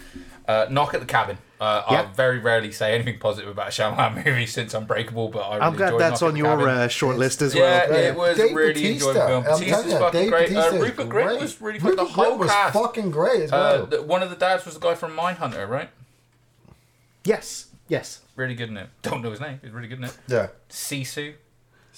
Uh, 0.48 0.66
Knock 0.70 0.94
at 0.94 1.00
the 1.00 1.06
Cabin. 1.06 1.36
Uh, 1.60 1.82
I 1.86 2.02
very 2.14 2.38
rarely 2.38 2.72
say 2.72 2.94
anything 2.94 3.18
positive 3.18 3.50
about 3.50 3.68
a 3.68 3.70
Shyamalan 3.70 4.24
movie 4.24 4.46
since 4.46 4.72
Unbreakable, 4.72 5.28
but 5.28 5.40
I 5.40 5.54
really 5.56 5.66
I'm 5.66 5.76
glad 5.76 5.98
that's 5.98 6.22
Knock 6.22 6.30
on 6.30 6.36
your 6.36 6.56
Cabin. 6.56 6.68
uh, 6.68 6.88
short 6.88 7.18
list 7.18 7.42
as 7.42 7.54
well. 7.54 7.62
Yeah, 7.62 7.90
well. 7.90 8.04
it 8.04 8.16
was 8.16 8.36
Dave 8.38 8.56
really 8.56 8.72
Bautista, 8.72 9.08
enjoyable 9.10 9.26
film. 9.28 9.44
I'm 9.44 9.60
Batista's 9.60 9.92
you, 9.92 9.98
fucking 9.98 10.20
Dave 10.22 10.30
great. 10.30 10.48
Bautista 10.54 10.76
Uh, 10.76 10.80
Rupert 10.82 11.08
Grint 11.10 11.40
was 11.42 11.60
really 11.60 11.78
fun. 11.78 11.96
The 11.96 12.04
whole 12.06 12.24
Grint 12.24 12.38
was 12.38 12.50
cast. 12.50 12.72
fucking 12.72 13.10
great 13.10 13.40
as 13.42 13.52
Uh, 13.52 13.56
well. 13.56 13.86
the, 13.86 14.02
one 14.02 14.22
of 14.22 14.30
the 14.30 14.36
dads 14.36 14.64
was 14.64 14.74
the 14.74 14.80
guy 14.80 14.94
from 14.94 15.14
Mindhunter, 15.14 15.68
right? 15.68 15.90
Yes, 17.24 17.66
yes. 17.88 18.20
Really 18.34 18.54
good 18.54 18.70
in 18.70 18.78
it. 18.78 18.88
Don't 19.02 19.20
know 19.22 19.30
his 19.30 19.40
name. 19.40 19.60
He's 19.62 19.72
really 19.72 19.88
good 19.88 19.98
in 19.98 20.04
it. 20.04 20.16
yeah. 20.26 20.46
Sisu. 20.70 21.34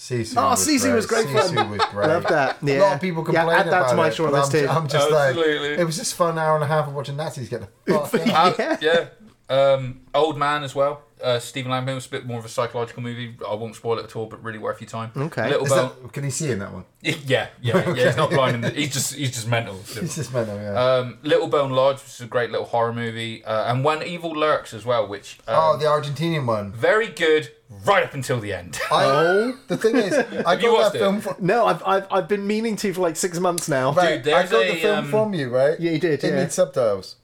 Sisu 0.02 0.34
Oh, 0.36 0.50
was 0.50 0.66
Sisu 0.66 0.80
great. 0.82 0.94
was 0.94 1.06
great 1.06 1.26
Sisu 1.26 1.54
fun. 1.54 1.70
was 1.70 1.80
great. 1.92 2.08
Love 2.08 2.24
that. 2.28 2.62
A 2.62 2.78
lot 2.80 2.94
of 2.96 3.00
people 3.00 3.22
complain 3.22 3.46
Yeah, 3.46 3.52
complain 3.54 3.58
add 3.60 3.72
that 3.72 3.78
about 3.82 3.90
to 3.90 3.96
my 3.96 4.08
it, 4.08 4.14
short 4.14 4.32
list 4.32 4.52
I'm, 4.54 4.60
too. 4.60 4.68
I'm 4.68 4.88
just 4.88 5.10
Absolutely. 5.12 5.68
like, 5.70 5.78
it 5.78 5.84
was 5.84 5.96
just 5.96 6.14
fun 6.14 6.38
hour 6.38 6.56
and 6.56 6.64
a 6.64 6.66
half 6.66 6.88
of 6.88 6.94
watching 6.94 7.16
Nazis 7.16 7.48
get 7.48 7.60
the 7.84 7.98
fuck 8.00 8.26
out. 8.28 8.58
Uh, 8.58 8.76
yeah. 8.80 9.06
Um, 9.48 10.00
Old 10.14 10.38
Man 10.38 10.62
as 10.64 10.74
well. 10.74 11.02
Uh, 11.22 11.38
Stephen 11.38 11.70
Langdon 11.70 11.94
was 11.94 12.06
a 12.06 12.08
bit 12.08 12.26
more 12.26 12.38
of 12.40 12.44
a 12.44 12.48
psychological 12.48 13.00
movie. 13.00 13.36
I 13.48 13.54
won't 13.54 13.76
spoil 13.76 13.98
it 14.00 14.04
at 14.06 14.16
all, 14.16 14.26
but 14.26 14.42
really 14.42 14.58
worth 14.58 14.80
your 14.80 14.90
time. 14.90 15.12
Okay. 15.16 15.48
Little 15.50 15.66
Is 15.66 15.70
Bone. 15.72 15.90
that, 16.02 16.12
can 16.12 16.24
he 16.24 16.30
see 16.30 16.50
in 16.50 16.58
that 16.58 16.72
one? 16.72 16.84
Yeah, 17.02 17.48
yeah, 17.60 17.90
yeah. 17.94 18.06
He's 18.06 18.16
not 18.16 18.30
blind. 18.30 18.56
In 18.56 18.60
the, 18.62 18.70
he's 18.70 18.92
just 18.92 19.14
he's 19.14 19.30
just 19.32 19.46
mental. 19.46 19.76
He's 19.82 20.16
just 20.16 20.32
mental, 20.32 20.56
yeah. 20.56 20.72
Um, 20.72 21.18
Little 21.22 21.46
Bone 21.48 21.70
Lodge, 21.70 21.96
which 21.98 22.08
is 22.14 22.20
a 22.22 22.26
great 22.26 22.50
little 22.50 22.66
horror 22.66 22.92
movie, 22.92 23.44
uh, 23.44 23.70
and 23.72 23.84
When 23.84 24.02
Evil 24.02 24.32
Lurks 24.32 24.72
as 24.74 24.84
well, 24.84 25.06
which 25.06 25.38
um, 25.46 25.54
oh, 25.58 25.76
the 25.76 25.84
Argentinian 25.84 26.44
one. 26.46 26.72
very 26.72 27.08
good 27.08 27.52
right 27.84 28.04
up 28.04 28.14
until 28.14 28.40
the 28.40 28.52
end. 28.52 28.78
I, 28.90 29.04
Oh. 29.04 29.58
The 29.68 29.76
thing 29.76 29.96
is, 29.96 30.12
I 30.46 30.56
got 30.56 30.92
that 30.92 30.94
it? 30.96 30.98
film. 30.98 31.20
From, 31.20 31.36
no, 31.40 31.66
I've, 31.66 31.82
I've 31.86 32.06
I've 32.10 32.28
been 32.28 32.46
meaning 32.46 32.76
to 32.76 32.92
for 32.92 33.00
like 33.00 33.16
six 33.16 33.38
months 33.38 33.68
now. 33.68 33.92
Right, 33.92 34.22
Dude, 34.22 34.32
I 34.32 34.46
got 34.46 34.64
a, 34.66 34.72
the 34.72 34.78
film 34.80 34.98
um, 34.98 35.10
from 35.10 35.34
you, 35.34 35.48
right? 35.48 35.78
Yeah, 35.80 35.92
you 35.92 35.98
did, 35.98 36.22
It 36.24 36.32
yeah. 36.32 36.40
needs 36.40 36.54
subtitles. 36.54 37.16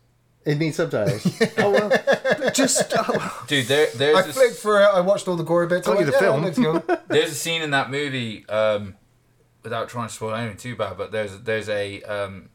It 0.45 0.57
needs 0.59 0.77
subtitles. 0.77 1.27
oh 1.59 1.71
well, 1.73 2.51
just 2.53 2.93
oh, 2.97 3.45
Dude, 3.49 3.67
there, 3.67 3.89
there's 3.97 4.17
I 4.17 4.21
a- 4.21 4.33
flicked 4.33 4.57
for 4.57 4.81
it. 4.83 4.87
I 4.87 5.01
watched 5.01 5.29
all 5.29 5.37
the 5.37 5.45
gory 5.45 5.67
bits. 5.67 5.87
I 5.87 5.93
Got 5.93 6.01
you 6.01 6.07
the 6.07 6.13
yeah, 6.13 6.53
film. 6.55 6.83
go. 6.87 6.99
there's 7.09 7.33
a 7.33 7.35
scene 7.35 7.61
in 7.63 7.71
that 7.73 7.91
movie. 7.91 8.49
Um, 8.49 8.95
without 9.63 9.89
trying 9.91 10.09
to 10.09 10.15
spoil 10.15 10.35
anything 10.35 10.57
too 10.57 10.77
bad, 10.77 10.97
but 10.97 11.13
there's 11.13 11.39
there's 11.41 11.69
a 11.69 12.03
um, 12.05 12.49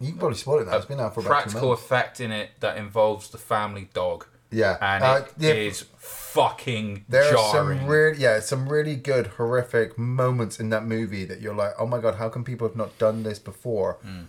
You 0.00 0.08
can 0.10 0.18
probably 0.18 0.36
spoil 0.38 0.58
it 0.60 0.66
now. 0.66 0.76
It's 0.76 0.86
been 0.86 0.98
out 0.98 1.14
for 1.14 1.20
about 1.20 1.28
two 1.44 1.50
practical 1.50 1.72
effect 1.72 2.20
in 2.20 2.32
it 2.32 2.50
that 2.60 2.76
involves 2.76 3.28
the 3.30 3.38
family 3.38 3.88
dog. 3.94 4.26
Yeah. 4.50 4.76
and 4.80 5.04
Uh, 5.04 5.22
it 5.38 5.56
is 5.56 5.82
yeah. 5.82 5.98
Fucking 6.32 7.04
There 7.08 7.36
are 7.36 7.52
some 7.52 7.86
really, 7.86 8.18
yeah, 8.18 8.40
some 8.40 8.68
really 8.68 8.96
good 8.96 9.26
horrific 9.38 9.98
moments 9.98 10.60
in 10.60 10.68
that 10.70 10.84
movie 10.84 11.24
that 11.24 11.40
you're 11.40 11.54
like, 11.54 11.72
oh 11.78 11.86
my 11.86 11.98
god, 12.00 12.16
how 12.16 12.28
can 12.28 12.44
people 12.44 12.66
have 12.68 12.76
not 12.76 12.98
done 12.98 13.22
this 13.22 13.38
before? 13.38 13.94
Hmm. 14.02 14.22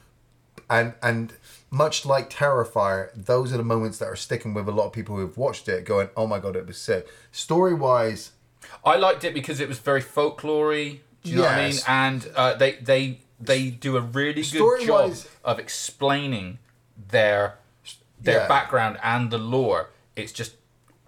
And 0.69 0.93
and 1.01 1.33
much 1.71 2.05
like 2.05 2.29
Terrifier, 2.29 3.09
those 3.15 3.51
are 3.53 3.57
the 3.57 3.63
moments 3.63 3.97
that 3.99 4.05
are 4.05 4.15
sticking 4.15 4.53
with 4.53 4.67
a 4.67 4.71
lot 4.71 4.85
of 4.85 4.93
people 4.93 5.15
who've 5.17 5.37
watched 5.37 5.67
it, 5.67 5.83
going, 5.85 6.09
oh 6.15 6.27
my 6.27 6.39
god, 6.39 6.55
it 6.55 6.65
was 6.67 6.77
sick. 6.77 7.07
Story 7.31 7.73
wise, 7.73 8.31
I 8.85 8.95
liked 8.97 9.23
it 9.23 9.33
because 9.33 9.59
it 9.59 9.67
was 9.67 9.79
very 9.79 10.01
folklory. 10.01 10.99
Do 11.23 11.31
you 11.31 11.37
know 11.37 11.43
what 11.43 11.51
I 11.57 11.69
mean? 11.69 11.79
And 11.87 12.31
uh, 12.35 12.53
they 12.53 12.73
they 12.73 13.19
they 13.39 13.69
do 13.71 13.97
a 13.97 14.01
really 14.01 14.43
good 14.43 14.85
job 14.85 15.13
of 15.43 15.59
explaining 15.59 16.59
their 17.09 17.57
their 18.21 18.41
Yeah. 18.41 18.47
background 18.47 18.99
and 19.01 19.31
the 19.31 19.37
lore. 19.37 19.89
It's 20.15 20.31
just 20.31 20.53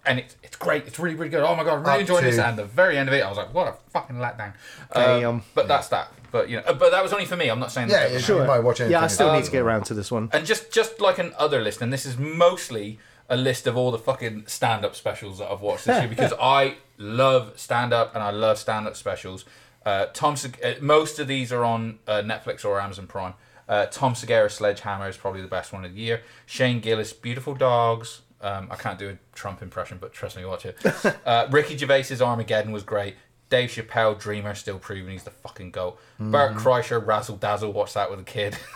and 0.06 0.18
it's 0.18 0.36
it's 0.42 0.56
great. 0.56 0.86
It's 0.86 0.98
really 0.98 1.14
really 1.16 1.30
good. 1.30 1.42
Oh 1.42 1.54
my 1.54 1.64
god, 1.64 1.74
I'm 1.78 1.82
really 1.82 1.94
Up 1.94 2.00
enjoying 2.00 2.24
this. 2.24 2.38
And 2.38 2.58
the 2.58 2.64
very 2.64 2.96
end 2.98 3.08
of 3.08 3.14
it, 3.14 3.20
I 3.24 3.28
was 3.28 3.38
like, 3.38 3.52
what 3.54 3.68
a 3.68 3.74
fucking 3.90 4.16
letdown. 4.16 4.52
Damn. 4.94 5.24
Um, 5.28 5.42
but 5.54 5.68
that's 5.68 5.88
that. 5.88 6.08
But 6.30 6.48
you 6.48 6.56
know, 6.56 6.62
uh, 6.66 6.72
but 6.74 6.90
that 6.92 7.02
was 7.02 7.12
only 7.12 7.26
for 7.26 7.36
me. 7.36 7.48
I'm 7.48 7.58
not 7.60 7.72
saying 7.72 7.88
yeah, 7.90 8.00
that 8.04 8.10
yeah, 8.12 8.16
everyone- 8.18 8.42
you 8.44 8.48
might 8.48 8.58
watch 8.60 8.80
anything. 8.80 8.92
yeah, 8.92 9.04
I 9.04 9.06
still 9.08 9.28
Um, 9.30 9.36
need 9.36 9.44
to 9.44 9.50
get 9.50 9.62
around 9.62 9.84
to 9.86 9.94
this 9.94 10.10
one. 10.10 10.30
and 10.32 10.46
just 10.46 10.72
just 10.72 11.00
like 11.00 11.18
an 11.18 11.32
other 11.38 11.60
list, 11.60 11.82
and 11.82 11.92
this 11.92 12.06
is 12.06 12.16
mostly 12.18 12.98
a 13.28 13.36
list 13.36 13.66
of 13.66 13.76
all 13.76 13.90
the 13.90 13.98
fucking 13.98 14.44
stand 14.46 14.84
up 14.84 14.94
specials 14.96 15.38
that 15.38 15.50
I've 15.50 15.60
watched 15.60 15.84
this 15.84 15.98
year 16.00 16.08
because 16.16 16.32
I 16.40 16.76
love 16.98 17.52
stand 17.56 17.92
up 17.92 18.14
and 18.14 18.24
I 18.24 18.30
love 18.30 18.58
stand 18.58 18.86
up 18.88 18.96
specials. 18.96 19.44
Uh, 19.84 20.06
Tom, 20.12 20.34
Seg- 20.36 20.64
uh, 20.64 20.80
most 20.82 21.18
of 21.18 21.28
these 21.28 21.52
are 21.52 21.64
on 21.64 21.98
uh, 22.08 22.22
Netflix 22.22 22.64
or 22.64 22.80
Amazon 22.80 23.06
Prime. 23.06 23.34
Uh, 23.68 23.86
Tom 23.86 24.14
Segura 24.14 24.48
Sledgehammer 24.50 25.08
is 25.08 25.16
probably 25.16 25.40
the 25.42 25.48
best 25.48 25.72
one 25.72 25.84
of 25.84 25.94
the 25.94 26.00
year. 26.00 26.22
Shane 26.46 26.80
Gillis, 26.80 27.12
Beautiful 27.12 27.54
Dogs. 27.54 28.21
Um, 28.42 28.68
I 28.70 28.76
can't 28.76 28.98
do 28.98 29.08
a 29.08 29.18
Trump 29.34 29.62
impression, 29.62 29.98
but 30.00 30.12
trust 30.12 30.36
me, 30.36 30.44
watch 30.44 30.66
it. 30.66 30.76
Uh, 31.24 31.46
Ricky 31.50 31.76
Gervais's 31.76 32.20
Armageddon 32.20 32.72
was 32.72 32.82
great. 32.82 33.14
Dave 33.48 33.70
Chappelle, 33.70 34.18
Dreamer, 34.18 34.54
still 34.54 34.78
proving 34.78 35.12
he's 35.12 35.22
the 35.22 35.30
fucking 35.30 35.70
goat. 35.70 35.98
Bert 36.18 36.54
Kreischer, 36.56 37.04
Razzle 37.04 37.36
Dazzle, 37.36 37.72
watch 37.72 37.94
that 37.94 38.10
with 38.10 38.20
a 38.20 38.24
kid. 38.24 38.56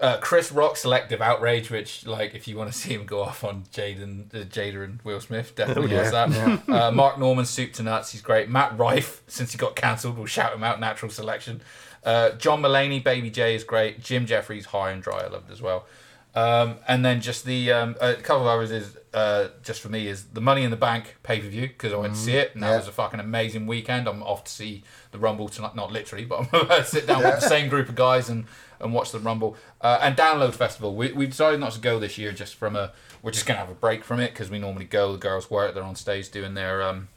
Uh, 0.00 0.18
Chris 0.18 0.50
Rock, 0.50 0.76
Selective 0.76 1.22
Outrage, 1.22 1.70
which, 1.70 2.04
like, 2.04 2.34
if 2.34 2.48
you 2.48 2.56
want 2.56 2.70
to 2.70 2.76
see 2.76 2.92
him 2.92 3.06
go 3.06 3.22
off 3.22 3.44
on 3.44 3.62
Jaden, 3.72 4.34
uh, 4.34 4.38
Jada 4.44 4.84
and 4.84 5.00
Will 5.02 5.20
Smith, 5.20 5.54
definitely 5.54 5.96
watch 5.96 6.10
that. 6.10 6.68
Uh, 6.68 6.90
Mark 6.90 7.18
Normand, 7.18 7.46
Soup 7.46 7.72
to 7.74 7.82
Nuts, 7.84 8.10
he's 8.10 8.20
great. 8.20 8.50
Matt 8.50 8.76
Rife, 8.76 9.22
since 9.28 9.52
he 9.52 9.56
got 9.58 9.76
cancelled, 9.76 10.18
we'll 10.18 10.26
shout 10.26 10.52
him 10.52 10.64
out, 10.64 10.80
Natural 10.80 11.10
Selection. 11.10 11.62
Uh, 12.02 12.32
John 12.32 12.60
Mulaney, 12.60 13.02
Baby 13.02 13.30
J 13.30 13.54
is 13.54 13.64
great. 13.64 14.02
Jim 14.02 14.26
Jefferies, 14.26 14.66
High 14.66 14.90
and 14.90 15.02
Dry, 15.02 15.20
I 15.20 15.28
loved 15.28 15.50
as 15.50 15.62
well. 15.62 15.86
Um, 16.34 16.78
and 16.88 17.04
then 17.04 17.20
just 17.20 17.44
the 17.44 17.70
um, 17.70 17.94
a 18.00 18.14
couple 18.14 18.42
of 18.42 18.48
others 18.48 18.72
is 18.72 18.96
uh, 19.14 19.48
just 19.62 19.80
for 19.80 19.88
me 19.88 20.08
is 20.08 20.24
the 20.24 20.40
Money 20.40 20.64
in 20.64 20.70
the 20.72 20.76
Bank 20.76 21.16
pay 21.22 21.40
per 21.40 21.46
view 21.46 21.68
because 21.68 21.92
I 21.92 21.96
went 21.96 22.14
to 22.14 22.20
see 22.20 22.32
it 22.32 22.52
and 22.54 22.62
that 22.64 22.70
yeah. 22.70 22.76
was 22.76 22.88
a 22.88 22.92
fucking 22.92 23.20
amazing 23.20 23.68
weekend. 23.68 24.08
I'm 24.08 24.22
off 24.24 24.42
to 24.44 24.50
see 24.50 24.82
the 25.12 25.18
Rumble 25.18 25.48
tonight, 25.48 25.76
not 25.76 25.92
literally, 25.92 26.24
but 26.24 26.40
I'm 26.52 26.60
about 26.62 26.78
to 26.78 26.84
sit 26.84 27.06
down 27.06 27.22
with 27.22 27.40
the 27.40 27.48
same 27.48 27.68
group 27.68 27.88
of 27.88 27.94
guys 27.94 28.28
and, 28.28 28.46
and 28.80 28.92
watch 28.92 29.12
the 29.12 29.20
Rumble. 29.20 29.56
Uh, 29.80 30.00
and 30.02 30.16
Download 30.16 30.52
Festival, 30.52 30.96
we 30.96 31.12
we 31.12 31.26
decided 31.26 31.60
not 31.60 31.72
to 31.72 31.80
go 31.80 32.00
this 32.00 32.18
year 32.18 32.32
just 32.32 32.56
from 32.56 32.74
a 32.74 32.92
we're 33.22 33.30
just 33.30 33.46
gonna 33.46 33.60
have 33.60 33.70
a 33.70 33.74
break 33.74 34.02
from 34.02 34.18
it 34.18 34.32
because 34.32 34.50
we 34.50 34.58
normally 34.58 34.86
go. 34.86 35.12
The 35.12 35.18
girls 35.18 35.48
work, 35.48 35.74
they're 35.74 35.84
on 35.84 35.94
stage 35.94 36.30
doing 36.32 36.54
their 36.54 36.82
um, 36.82 37.08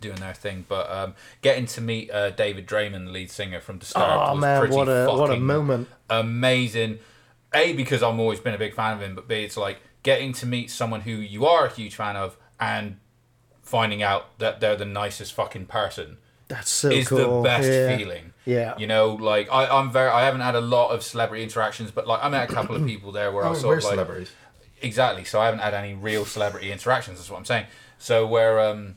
doing 0.00 0.16
their 0.16 0.34
thing. 0.34 0.66
But 0.68 0.90
um, 0.90 1.14
getting 1.40 1.66
to 1.66 1.80
meet 1.80 2.10
uh, 2.10 2.30
David 2.30 2.66
Draiman, 2.66 3.06
the 3.06 3.10
lead 3.10 3.30
singer 3.30 3.60
from 3.60 3.78
Disturbed, 3.78 4.06
Oh 4.06 4.32
was 4.34 4.40
man, 4.40 4.60
pretty 4.60 4.76
what 4.76 4.88
a 4.88 5.06
what 5.06 5.30
a 5.30 5.40
moment! 5.40 5.88
amazing. 6.10 6.98
A 7.54 7.72
because 7.72 8.02
I've 8.02 8.18
always 8.18 8.40
been 8.40 8.54
a 8.54 8.58
big 8.58 8.74
fan 8.74 8.94
of 8.96 9.02
him, 9.02 9.14
but 9.14 9.26
B 9.28 9.36
it's 9.44 9.56
like 9.56 9.80
getting 10.02 10.32
to 10.34 10.46
meet 10.46 10.70
someone 10.70 11.02
who 11.02 11.12
you 11.12 11.46
are 11.46 11.66
a 11.66 11.70
huge 11.70 11.94
fan 11.94 12.16
of 12.16 12.36
and 12.58 12.98
finding 13.62 14.02
out 14.02 14.38
that 14.38 14.60
they're 14.60 14.76
the 14.76 14.84
nicest 14.84 15.32
fucking 15.34 15.66
person 15.66 16.16
That's 16.48 16.70
so 16.70 16.90
is 16.90 17.08
cool. 17.08 17.42
the 17.42 17.48
best 17.48 17.68
Yeah. 17.68 17.96
feeling. 17.96 18.32
Yeah. 18.46 18.76
You 18.78 18.86
know, 18.86 19.10
like 19.14 19.48
I, 19.52 19.66
I'm 19.68 19.90
very 19.92 20.08
I 20.10 20.24
haven't 20.24 20.40
had 20.40 20.54
a 20.54 20.60
lot 20.60 20.88
of 20.90 21.02
celebrity 21.02 21.42
interactions, 21.42 21.90
but 21.90 22.06
like 22.06 22.22
I 22.22 22.28
met 22.28 22.50
a 22.50 22.52
couple 22.52 22.74
of 22.76 22.84
people 22.86 23.12
there 23.12 23.30
where 23.32 23.44
I 23.44 23.48
Oh, 23.48 23.52
of 23.52 23.62
like 23.64 23.80
celebrities. 23.82 24.32
Exactly. 24.82 25.24
So 25.24 25.40
I 25.40 25.44
haven't 25.44 25.60
had 25.60 25.74
any 25.74 25.94
real 25.94 26.24
celebrity 26.24 26.72
interactions. 26.72 27.18
That's 27.18 27.30
what 27.30 27.38
I'm 27.38 27.44
saying. 27.44 27.66
So 27.98 28.26
where 28.26 28.58
um, 28.60 28.94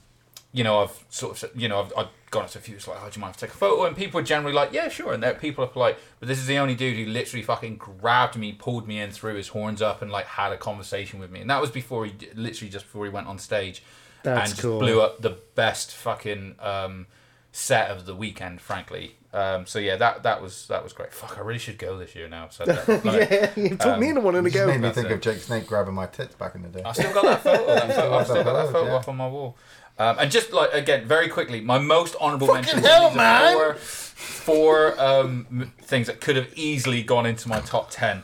you 0.54 0.64
know, 0.64 0.80
I've 0.80 1.04
sort 1.10 1.44
of 1.44 1.60
you 1.60 1.68
know 1.68 1.82
I've, 1.82 1.94
I've 1.98 2.08
gone 2.30 2.44
up 2.44 2.52
to 2.52 2.60
a 2.60 2.62
few. 2.62 2.76
It's 2.76 2.88
like, 2.88 2.98
oh, 3.02 3.10
do 3.10 3.18
you 3.18 3.22
mind 3.22 3.36
if 3.36 3.44
I 3.44 3.48
take 3.48 3.56
a 3.56 3.58
photo? 3.58 3.86
And 3.86 3.98
people 3.98 4.20
are 4.20 4.24
generally 4.24 4.54
like, 4.54 4.72
yeah, 4.72 4.88
sure. 4.88 5.14
And 5.14 5.22
there 5.22 5.34
people 5.34 5.64
are 5.64 5.68
polite. 5.68 5.98
But 6.20 6.28
this 6.28 6.40
is 6.40 6.48
the 6.48 6.58
only 6.58 6.76
dude 6.76 6.96
who 6.96 7.12
literally 7.12 7.44
fucking 7.44 7.78
grabbed 7.78 8.38
me, 8.38 8.54
pulled 8.54 8.88
me 8.88 9.00
in, 9.00 9.12
threw 9.12 9.36
his 9.36 9.50
horns 9.50 9.82
up, 9.82 10.02
and 10.02 10.12
like 10.12 10.26
had 10.26 10.52
a 10.52 10.58
conversation 10.58 11.20
with 11.20 11.32
me. 11.32 11.42
And 11.42 11.50
that 11.50 11.60
was 11.60 11.72
before 11.72 12.06
he 12.06 12.14
literally 12.36 12.70
just 12.70 12.86
before 12.86 13.06
he 13.06 13.12
went 13.12 13.28
on 13.28 13.40
stage. 13.40 13.84
That's 14.24 14.40
and 14.40 14.50
just 14.52 14.62
cool. 14.62 14.80
blew 14.80 15.02
up 15.02 15.22
the 15.22 15.38
best 15.56 15.92
fucking 15.92 16.56
um, 16.60 17.08
set 17.52 17.90
of 17.90 18.06
the 18.06 18.16
weekend, 18.16 18.62
frankly. 18.62 19.18
Um, 19.34 19.66
so 19.66 19.80
yeah, 19.80 19.96
that 19.96 20.22
that 20.24 20.42
was 20.44 20.68
that 20.68 20.84
was 20.84 20.94
great. 20.94 21.12
Fuck, 21.12 21.38
I 21.40 21.42
really 21.42 21.58
should 21.58 21.80
go 21.80 21.98
this 21.98 22.14
year 22.16 22.28
now. 22.30 22.50
So 22.50 22.64
like, 23.04 23.04
yeah, 23.30 23.50
you 23.56 23.76
told 23.78 24.00
me 24.00 24.14
to 24.14 24.20
want 24.20 24.36
to 24.38 24.44
Just 24.44 24.54
go. 24.56 24.68
made 24.68 24.80
me 24.82 24.92
think 24.92 25.08
it. 25.08 25.14
of 25.14 25.22
Jake 25.22 25.40
Snake 25.40 25.66
grabbing 25.66 25.96
my 25.96 26.06
tits 26.06 26.36
back 26.36 26.54
in 26.54 26.62
the 26.62 26.68
day. 26.70 26.84
I 26.86 26.92
still 26.92 27.12
got 27.14 27.24
that 27.24 27.42
photo. 27.42 27.66
That 27.66 27.96
photo 27.96 28.14
I've 28.16 28.26
still 28.28 28.44
got 28.44 28.54
that 28.54 28.72
photo 28.72 28.86
Yeah. 28.92 28.96
up 28.98 29.08
on 29.08 29.18
my 29.18 29.28
wall. 29.28 29.58
Um, 29.98 30.18
and 30.20 30.32
just 30.32 30.54
like 30.54 30.72
again, 30.74 31.06
very 31.08 31.30
quickly, 31.30 31.62
my 31.62 31.80
most 31.80 32.16
honourable 32.18 32.48
Fucking 32.48 32.62
mentions. 32.64 32.86
hell, 32.88 33.14
man! 33.16 33.56
Four, 33.56 33.74
four 33.76 35.02
um, 35.02 35.72
things 35.82 36.08
that 36.08 36.22
could 36.22 36.36
have 36.36 36.52
easily 36.56 37.02
gone 37.04 37.26
into 37.26 37.48
my 37.50 37.60
top 37.62 37.90
ten. 37.90 38.24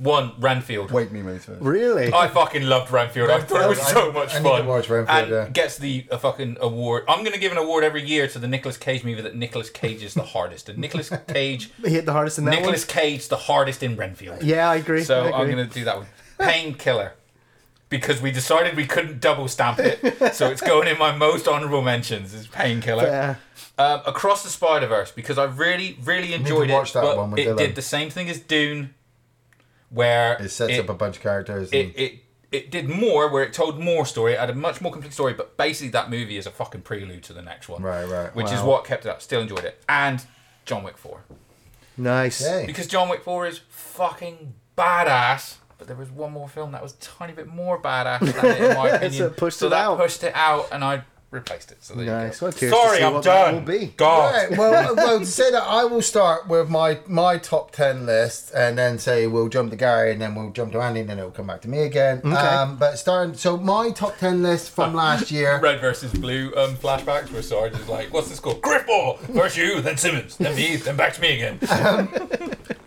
One, 0.00 0.32
Ranfield. 0.40 0.90
Wake 0.90 1.12
me, 1.12 1.20
mate. 1.20 1.42
first. 1.42 1.60
Really? 1.60 2.12
I 2.12 2.28
fucking 2.28 2.62
loved 2.62 2.90
Ranfield. 2.90 3.28
I 3.30 3.40
thought 3.42 3.62
it 3.62 3.68
was 3.68 3.78
Renfield, 3.78 3.88
so 4.04 4.10
I- 4.10 4.12
much 4.12 4.34
I 4.34 4.38
need 4.38 4.48
fun. 4.48 4.62
to 4.62 4.66
watch 4.68 4.88
Renfield, 4.88 5.18
and 5.24 5.30
yeah. 5.30 5.48
gets 5.50 5.76
the 5.78 6.06
a 6.10 6.18
fucking 6.18 6.56
award. 6.60 7.04
I'm 7.06 7.22
gonna 7.22 7.36
give 7.38 7.52
an 7.52 7.58
award 7.58 7.84
every 7.84 8.02
year 8.04 8.26
to 8.28 8.38
the 8.38 8.48
Nicolas 8.48 8.76
Cage 8.78 9.04
movie 9.04 9.20
that 9.22 9.36
Nicolas 9.36 9.68
Cage 9.68 10.02
is 10.02 10.14
the 10.14 10.22
hardest. 10.22 10.68
And 10.70 10.78
Nicolas 10.78 11.10
Cage, 11.28 11.70
He 11.84 11.90
hit 11.90 12.06
the 12.06 12.12
hardest 12.12 12.38
in 12.38 12.46
that 12.46 12.52
Nicolas 12.52 12.84
Cage, 12.84 13.28
the 13.28 13.36
hardest 13.36 13.82
in 13.82 13.96
Renfield. 13.96 14.38
one. 14.38 14.46
Yeah, 14.46 14.70
I 14.70 14.76
agree. 14.76 15.04
So 15.04 15.16
I 15.24 15.28
agree. 15.28 15.32
I'm 15.38 15.50
going 15.50 15.68
to 15.68 15.74
do 15.74 15.84
that 15.84 15.98
with 15.98 16.08
Painkiller. 16.38 17.12
Because 17.90 18.22
we 18.22 18.30
decided 18.30 18.76
we 18.76 18.86
couldn't 18.86 19.20
double 19.20 19.48
stamp 19.48 19.80
it. 19.80 20.34
so 20.34 20.48
it's 20.48 20.60
going 20.60 20.86
in 20.86 20.96
my 20.96 21.10
most 21.16 21.48
honourable 21.48 21.82
mentions 21.82 22.32
is 22.32 22.46
Painkiller. 22.46 23.02
Yeah. 23.04 23.34
Um, 23.78 24.02
Across 24.06 24.44
the 24.44 24.48
Spider 24.48 24.86
Verse, 24.86 25.10
because 25.10 25.38
I 25.38 25.44
really, 25.46 25.98
really 26.04 26.32
enjoyed 26.32 26.68
to 26.68 26.74
watch 26.74 26.90
it. 26.90 26.94
that 26.94 27.02
but 27.02 27.16
one 27.16 27.32
with 27.32 27.40
it 27.40 27.48
Dylan. 27.48 27.56
did 27.58 27.74
the 27.74 27.82
same 27.82 28.08
thing 28.08 28.28
as 28.30 28.38
Dune, 28.38 28.94
where 29.90 30.34
It 30.42 30.48
sets 30.50 30.78
up 30.78 30.88
a 30.88 30.94
bunch 30.94 31.16
of 31.16 31.22
characters. 31.22 31.70
it, 31.72 31.86
And, 31.86 31.96
it 31.96 32.14
it 32.52 32.70
did 32.72 32.88
more 32.88 33.28
where 33.30 33.44
it 33.44 33.52
told 33.52 33.78
more 33.78 34.04
story 34.04 34.32
it 34.32 34.40
had 34.40 34.50
a 34.50 34.54
much 34.54 34.80
more 34.80 34.90
complete 34.90 35.12
story 35.12 35.32
but 35.34 35.56
basically 35.56 35.90
that 35.90 36.10
movie 36.10 36.36
is 36.36 36.46
a 36.46 36.50
fucking 36.50 36.80
prelude 36.82 37.22
to 37.24 37.32
the 37.32 37.42
next 37.42 37.68
one 37.68 37.80
Right, 37.80 38.04
right. 38.08 38.34
which 38.34 38.50
is 38.50 38.60
what 38.60 38.84
kept 38.84 39.06
it 39.06 39.08
up 39.08 39.22
still 39.22 39.40
enjoyed 39.40 39.64
it 39.64 39.80
and 39.88 40.24
john 40.64 40.82
wick 40.82 40.96
4 40.98 41.20
Nice. 41.96 42.40
Yay. 42.40 42.64
because 42.66 42.86
John 42.86 43.08
Wick 43.10 43.22
4 43.22 43.46
is 43.46 43.58
fucking 43.68 44.54
badass. 44.78 45.56
But 45.76 45.86
there 45.86 45.96
was 45.96 46.10
one 46.10 46.32
more 46.32 46.48
film 46.48 46.72
that 46.72 46.82
was 46.82 46.92
a 46.94 46.96
tiny 46.96 47.32
bit 47.34 47.46
more 47.46 47.78
badass 47.80 48.20
than 48.20 48.46
it, 48.46 48.60
in 48.70 48.76
my 48.76 48.88
opinion. 48.96 49.12
So 49.12 49.26
it 49.26 49.36
pushed 49.36 49.58
so 49.58 49.66
it 49.66 49.70
that 49.70 49.84
out. 49.84 49.98
pushed 49.98 50.22
it 50.24 50.32
out, 50.34 50.68
and 50.72 50.82
I 50.84 51.02
replaced 51.30 51.70
it. 51.72 51.82
So 51.84 51.94
there 51.94 52.06
Nice. 52.06 52.40
you 52.40 52.48
go. 52.48 52.50
cheers 52.52 52.72
to 52.72 52.76
Sorry, 52.78 53.02
I'm 53.04 53.20
done. 53.20 53.54
Will 53.54 53.60
be. 53.78 53.86
God. 53.96 54.34
Right, 54.50 54.58
well, 54.58 54.94
well, 54.96 55.18
to 55.20 55.26
say 55.26 55.50
that 55.50 55.62
I 55.62 55.84
will 55.84 56.02
start 56.02 56.48
with 56.48 56.68
my 56.68 56.98
my 57.06 57.38
top 57.38 57.70
ten 57.70 58.04
list, 58.06 58.52
and 58.54 58.76
then 58.76 58.98
say 58.98 59.26
we'll 59.26 59.48
jump 59.48 59.70
to 59.70 59.76
Gary, 59.76 60.12
and 60.12 60.20
then 60.20 60.34
we'll 60.34 60.50
jump 60.50 60.72
to 60.72 60.80
Andy, 60.80 61.00
and 61.00 61.08
then 61.10 61.18
it'll 61.18 61.30
come 61.30 61.46
back 61.46 61.60
to 61.62 61.68
me 61.68 61.82
again. 61.84 62.20
Um, 62.36 62.76
but 62.76 62.98
starting, 62.98 63.34
so 63.34 63.56
my 63.56 63.90
top 63.90 64.18
ten 64.18 64.42
list 64.42 64.70
from 64.70 64.94
last 64.94 65.30
year. 65.36 65.60
Red 65.60 65.80
versus 65.80 66.12
blue 66.12 66.52
um, 66.56 66.74
flashbacks 66.76 67.30
where 67.32 67.42
Sarge 67.42 67.72
is 67.74 67.88
like, 67.88 68.12
"What's 68.12 68.28
this 68.28 68.40
called? 68.40 68.60
Grifball. 68.62 69.18
First 69.34 69.56
you, 69.56 69.80
then 69.80 69.96
Simmons, 69.96 70.36
then 70.36 70.56
me, 70.56 70.76
then 70.76 70.96
back 70.96 71.12
to 71.14 71.20
me 71.20 71.40
again." 71.42 71.58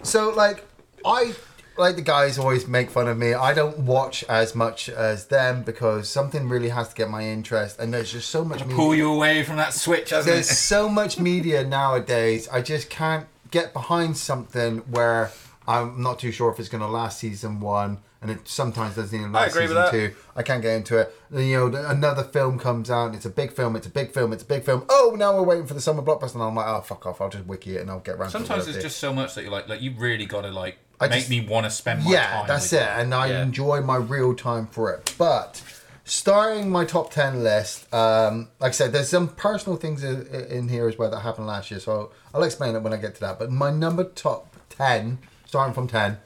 So 0.03 0.31
like 0.31 0.65
I 1.05 1.33
like 1.77 1.95
the 1.95 2.01
guys 2.01 2.37
always 2.37 2.67
make 2.67 2.89
fun 2.89 3.07
of 3.07 3.17
me. 3.17 3.33
I 3.33 3.53
don't 3.53 3.79
watch 3.79 4.23
as 4.25 4.53
much 4.55 4.89
as 4.89 5.27
them 5.27 5.63
because 5.63 6.07
something 6.09 6.47
really 6.49 6.69
has 6.69 6.89
to 6.89 6.95
get 6.95 7.09
my 7.09 7.23
interest, 7.23 7.79
and 7.79 7.93
there's 7.93 8.11
just 8.11 8.29
so 8.29 8.43
much. 8.45 8.61
media- 8.61 8.75
Pull 8.75 8.95
you 8.95 9.11
away 9.13 9.43
from 9.43 9.57
that 9.57 9.73
switch, 9.73 10.11
hasn't 10.11 10.33
There's 10.33 10.51
it? 10.51 10.55
so 10.55 10.87
much 10.99 11.19
media 11.19 11.63
nowadays. 11.63 12.47
I 12.51 12.61
just 12.61 12.89
can't 12.89 13.25
get 13.51 13.73
behind 13.73 14.17
something 14.17 14.79
where 14.89 15.31
I'm 15.67 16.01
not 16.01 16.19
too 16.19 16.31
sure 16.31 16.51
if 16.51 16.59
it's 16.59 16.69
going 16.69 16.81
to 16.81 16.87
last 16.87 17.19
season 17.19 17.59
one, 17.59 17.99
and 18.21 18.31
it 18.31 18.47
sometimes 18.47 18.95
doesn't 18.95 19.17
even 19.17 19.31
last 19.31 19.53
season 19.53 19.89
two. 19.91 20.13
I 20.35 20.43
can't 20.43 20.61
get 20.61 20.75
into 20.75 20.97
it. 20.97 21.13
Then, 21.29 21.45
You 21.47 21.69
know, 21.69 21.85
another 21.87 22.23
film 22.23 22.57
comes 22.59 22.89
out. 22.91 23.13
It's 23.15 23.25
a 23.25 23.29
big 23.29 23.51
film. 23.51 23.75
It's 23.75 23.87
a 23.87 23.89
big 23.89 24.11
film. 24.11 24.31
It's 24.33 24.43
a 24.43 24.45
big 24.45 24.63
film. 24.63 24.85
Oh, 24.89 25.15
now 25.17 25.35
we're 25.35 25.43
waiting 25.43 25.65
for 25.67 25.73
the 25.73 25.81
summer 25.81 26.01
blockbuster, 26.01 26.35
and 26.35 26.43
I'm 26.43 26.55
like, 26.55 26.67
oh 26.67 26.81
fuck 26.81 27.05
off. 27.05 27.19
I'll 27.21 27.29
just 27.29 27.45
wiki 27.45 27.77
it 27.77 27.81
and 27.81 27.89
I'll 27.91 27.99
get 27.99 28.15
around. 28.15 28.29
to 28.31 28.37
it 28.37 28.39
Sometimes 28.39 28.65
later. 28.67 28.71
there's 28.73 28.83
just 28.83 28.97
so 28.99 29.11
much 29.13 29.35
that 29.35 29.43
you're 29.43 29.51
like, 29.51 29.67
like 29.67 29.81
you 29.81 29.93
really 29.97 30.25
got 30.25 30.41
to 30.41 30.51
like 30.51 30.77
I 31.05 31.07
make 31.09 31.19
just- 31.19 31.29
me 31.29 31.41
want 31.41 31.65
to 31.65 31.69
spend 31.69 32.03
my 32.03 32.11
yeah, 32.11 32.29
time. 32.31 32.47
that's 32.47 32.71
it, 32.73 32.77
you. 32.81 32.85
and 32.85 33.13
I 33.13 33.27
Yeah. 33.27 33.41
enjoy 33.43 33.81
my 33.81 33.97
real 33.97 34.33
time 34.35 34.67
for 34.67 34.91
it. 34.93 35.13
But 35.17 35.61
starting 36.05 36.69
my 36.69 36.85
top 36.85 37.11
ten 37.11 37.43
list, 37.43 37.91
um, 37.93 38.49
like 38.59 38.69
I 38.69 38.71
said, 38.73 38.91
there's 38.93 39.09
some 39.09 39.27
personal 39.29 39.77
things 39.77 40.03
in, 40.03 40.67
here 40.69 40.87
as 40.87 40.97
well 40.97 41.09
that 41.11 41.19
happened 41.19 41.47
last 41.47 41.71
year, 41.71 41.79
so 41.79 42.11
I'll 42.33 42.43
explain 42.43 42.75
it 42.75 42.81
when 42.81 42.93
I 42.93 42.97
get 42.97 43.15
to 43.15 43.21
that. 43.21 43.39
But 43.39 43.51
my 43.51 43.71
number 43.71 44.03
top 44.03 44.53
ten, 44.69 45.19
starting 45.45 45.73
from 45.73 45.87
ten, 45.87 46.17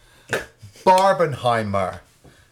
Barbenheimer. 0.85 1.99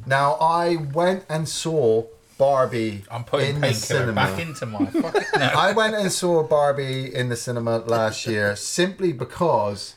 Now 0.06 0.34
I 0.34 0.76
went 0.76 1.26
and 1.30 1.48
saw 1.48 2.04
Barbie 2.38 3.04
I'm 3.10 3.24
putting 3.24 3.56
in 3.56 3.62
the 3.62 3.68
painkiller 3.68 4.00
cinema. 4.02 4.14
back 4.14 4.40
into 4.40 4.66
my 4.66 4.86
fucking. 4.88 5.22
No. 5.40 5.46
I 5.46 5.72
went 5.72 5.96
and 5.96 6.12
saw 6.12 6.44
Barbie 6.44 7.14
in 7.14 7.30
the 7.30 7.36
cinema 7.36 7.78
last 7.80 8.28
year 8.28 8.56
simply 8.56 9.14
because 9.14 9.96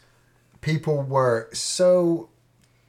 people 0.61 1.03
were 1.03 1.49
so 1.53 2.31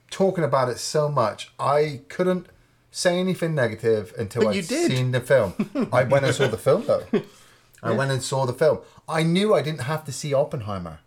talking 0.10 0.44
about 0.44 0.70
it 0.70 0.80
so 0.80 1.10
much. 1.10 1.52
I 1.60 2.02
couldn't 2.10 2.48
say 2.92 3.20
anything 3.20 3.54
negative 3.56 4.14
until 4.18 4.44
But 4.44 4.50
I'd 4.50 4.56
you 4.56 4.62
did. 4.64 4.92
seen 4.92 5.12
the 5.12 5.22
film. 5.22 5.54
I 5.94 6.04
went 6.04 6.26
and 6.26 6.34
saw 6.34 6.48
the 6.48 6.58
film 6.58 6.86
though. 6.88 7.06
I 7.84 7.92
went 7.92 8.12
and 8.12 8.22
saw 8.22 8.46
the 8.46 8.54
film. 8.54 8.80
I 9.08 9.24
knew 9.24 9.54
I 9.54 9.62
didn't 9.62 9.82
have 9.84 10.04
to 10.06 10.12
see 10.12 10.34
Oppenheimer. 10.34 11.00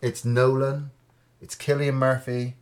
It's 0.00 0.24
Nolan. 0.24 0.90
It's 1.40 1.54
Cillian 1.56 1.94
Murphy. 1.94 2.56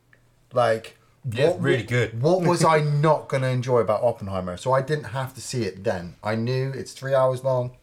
Like 0.52 0.96
Yeah, 1.30 1.50
it's 1.50 1.60
really 1.60 1.82
good. 1.84 2.20
What 2.22 2.42
was 2.42 2.64
I 2.74 2.80
not 2.80 3.28
going 3.28 3.42
to 3.42 3.48
enjoy 3.48 3.78
about 3.80 4.02
Oppenheimer? 4.02 4.56
So 4.56 4.72
I 4.72 4.82
didn't 4.82 5.04
have 5.04 5.34
to 5.34 5.40
see 5.40 5.62
it 5.64 5.84
then. 5.84 6.16
I 6.24 6.34
knew 6.34 6.70
it's 6.74 6.92
three 6.92 7.14
hours 7.14 7.44
long. 7.44 7.76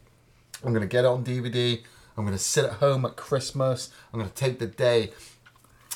I'm 0.62 0.72
going 0.72 0.82
to 0.82 0.88
get 0.88 1.04
it 1.04 1.08
on 1.08 1.24
DVD. 1.24 1.80
I'm 2.16 2.24
going 2.26 2.36
to 2.36 2.42
sit 2.42 2.64
at 2.66 2.72
home 2.72 3.06
at 3.06 3.16
Christmas. 3.16 3.90
I'm 4.12 4.18
going 4.20 4.28
to 4.30 4.36
take 4.36 4.58
the 4.58 4.66
day. 4.66 5.12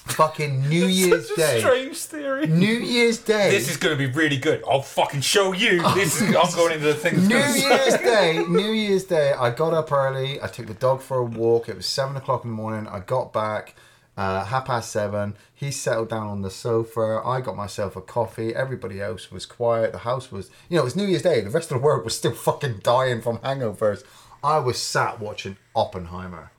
Fucking 0.04 0.68
New 0.68 0.86
Year's 0.86 1.28
Such 1.28 1.38
a 1.38 1.40
Day. 1.40 1.58
strange 1.60 1.96
theory. 1.98 2.46
New 2.46 2.66
Year's 2.66 3.18
Day. 3.18 3.50
This 3.50 3.68
is 3.70 3.76
going 3.78 3.96
to 3.96 3.98
be 3.98 4.12
really 4.12 4.36
good. 4.36 4.62
I'll 4.68 4.82
fucking 4.82 5.22
show 5.22 5.52
you. 5.52 5.82
This 5.94 6.20
is. 6.20 6.34
I'm 6.36 6.54
going 6.54 6.74
into 6.74 6.86
the 6.86 6.94
thing. 6.94 7.14
that's 7.16 7.28
New 7.28 7.38
gonna 7.62 7.74
Year's 7.84 8.00
Day, 8.00 8.44
New 8.46 8.70
Year's 8.72 9.04
Day, 9.04 9.32
I 9.32 9.50
got 9.50 9.72
up 9.72 9.90
early. 9.90 10.40
I 10.42 10.46
took 10.46 10.66
the 10.66 10.74
dog 10.74 11.00
for 11.00 11.18
a 11.18 11.24
walk. 11.24 11.68
It 11.68 11.76
was 11.76 11.86
seven 11.86 12.16
o'clock 12.16 12.44
in 12.44 12.50
the 12.50 12.56
morning. 12.56 12.86
I 12.86 13.00
got 13.00 13.32
back 13.32 13.74
uh, 14.16 14.44
half 14.44 14.66
past 14.66 14.92
seven. 14.92 15.34
He 15.54 15.70
settled 15.70 16.10
down 16.10 16.26
on 16.28 16.42
the 16.42 16.50
sofa. 16.50 17.22
I 17.24 17.40
got 17.40 17.56
myself 17.56 17.96
a 17.96 18.00
coffee. 18.02 18.54
Everybody 18.54 19.00
else 19.00 19.32
was 19.32 19.46
quiet. 19.46 19.92
The 19.92 19.98
house 20.00 20.30
was, 20.30 20.50
you 20.68 20.76
know, 20.76 20.82
it 20.82 20.84
was 20.84 20.96
New 20.96 21.06
Year's 21.06 21.22
Day. 21.22 21.40
The 21.40 21.50
rest 21.50 21.72
of 21.72 21.78
the 21.78 21.84
world 21.84 22.04
was 22.04 22.14
still 22.16 22.34
fucking 22.34 22.80
dying 22.82 23.22
from 23.22 23.38
hangovers. 23.38 24.04
I 24.44 24.58
was 24.58 24.78
sat 24.80 25.18
watching 25.18 25.56
Oppenheimer, 25.74 26.52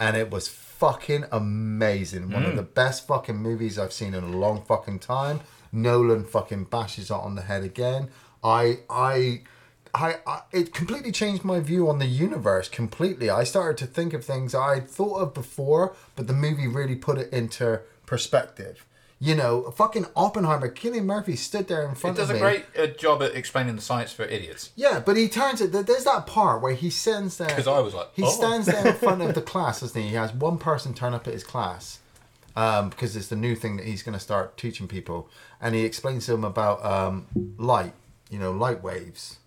and 0.00 0.16
it 0.16 0.30
was 0.30 0.48
fucking 0.78 1.24
amazing. 1.32 2.30
One 2.30 2.44
of 2.44 2.52
mm. 2.52 2.56
the 2.56 2.62
best 2.62 3.06
fucking 3.06 3.36
movies 3.36 3.78
I've 3.78 3.92
seen 3.92 4.14
in 4.14 4.24
a 4.24 4.36
long 4.36 4.62
fucking 4.62 4.98
time. 5.00 5.40
Nolan 5.72 6.24
fucking 6.24 6.64
bashes 6.64 7.10
it 7.10 7.14
on 7.14 7.34
the 7.34 7.42
head 7.42 7.62
again. 7.62 8.10
I 8.42 8.80
I. 8.88 9.42
I, 9.94 10.16
I 10.26 10.42
it 10.52 10.74
completely 10.74 11.10
changed 11.10 11.42
my 11.42 11.58
view 11.60 11.88
on 11.88 12.00
the 12.00 12.06
universe 12.06 12.68
completely. 12.68 13.30
I 13.30 13.44
started 13.44 13.78
to 13.78 13.86
think 13.86 14.12
of 14.12 14.22
things 14.22 14.54
I'd 14.54 14.90
thought 14.90 15.20
of 15.20 15.32
before, 15.32 15.96
but 16.16 16.26
the 16.26 16.34
movie 16.34 16.66
really 16.68 16.96
put 16.96 17.16
it 17.16 17.32
into 17.32 17.80
perspective. 18.04 18.85
You 19.18 19.34
know, 19.34 19.70
fucking 19.70 20.06
Oppenheimer, 20.14 20.68
Cillian 20.70 21.06
Murphy 21.06 21.36
stood 21.36 21.68
there 21.68 21.88
in 21.88 21.94
front 21.94 22.18
of 22.18 22.28
me. 22.28 22.36
It 22.36 22.38
does 22.38 22.38
a 22.38 22.38
great 22.38 22.64
uh, 22.78 22.94
job 22.98 23.22
at 23.22 23.34
explaining 23.34 23.74
the 23.74 23.80
science 23.80 24.12
for 24.12 24.24
idiots. 24.24 24.72
Yeah, 24.76 25.00
but 25.00 25.16
he 25.16 25.26
turns 25.26 25.62
it. 25.62 25.72
There's 25.72 26.04
that 26.04 26.26
part 26.26 26.60
where 26.60 26.74
he 26.74 26.90
stands 26.90 27.38
there. 27.38 27.48
Because 27.48 27.66
I 27.66 27.78
was 27.78 27.94
like, 27.94 28.08
he 28.12 28.24
oh. 28.24 28.28
stands 28.28 28.66
there 28.66 28.88
in 28.88 28.94
front 28.96 29.22
of 29.22 29.34
the 29.34 29.40
class, 29.40 29.80
doesn't 29.80 30.00
he? 30.00 30.08
He 30.08 30.14
has 30.16 30.34
one 30.34 30.58
person 30.58 30.92
turn 30.92 31.14
up 31.14 31.26
at 31.26 31.32
his 31.32 31.44
class 31.44 32.00
um, 32.56 32.90
because 32.90 33.16
it's 33.16 33.28
the 33.28 33.36
new 33.36 33.54
thing 33.54 33.78
that 33.78 33.86
he's 33.86 34.02
going 34.02 34.12
to 34.12 34.20
start 34.20 34.58
teaching 34.58 34.86
people, 34.86 35.30
and 35.62 35.74
he 35.74 35.84
explains 35.84 36.26
to 36.26 36.32
them 36.32 36.44
about 36.44 36.84
um, 36.84 37.26
light. 37.56 37.94
You 38.28 38.38
know, 38.38 38.52
light 38.52 38.82
waves. 38.82 39.38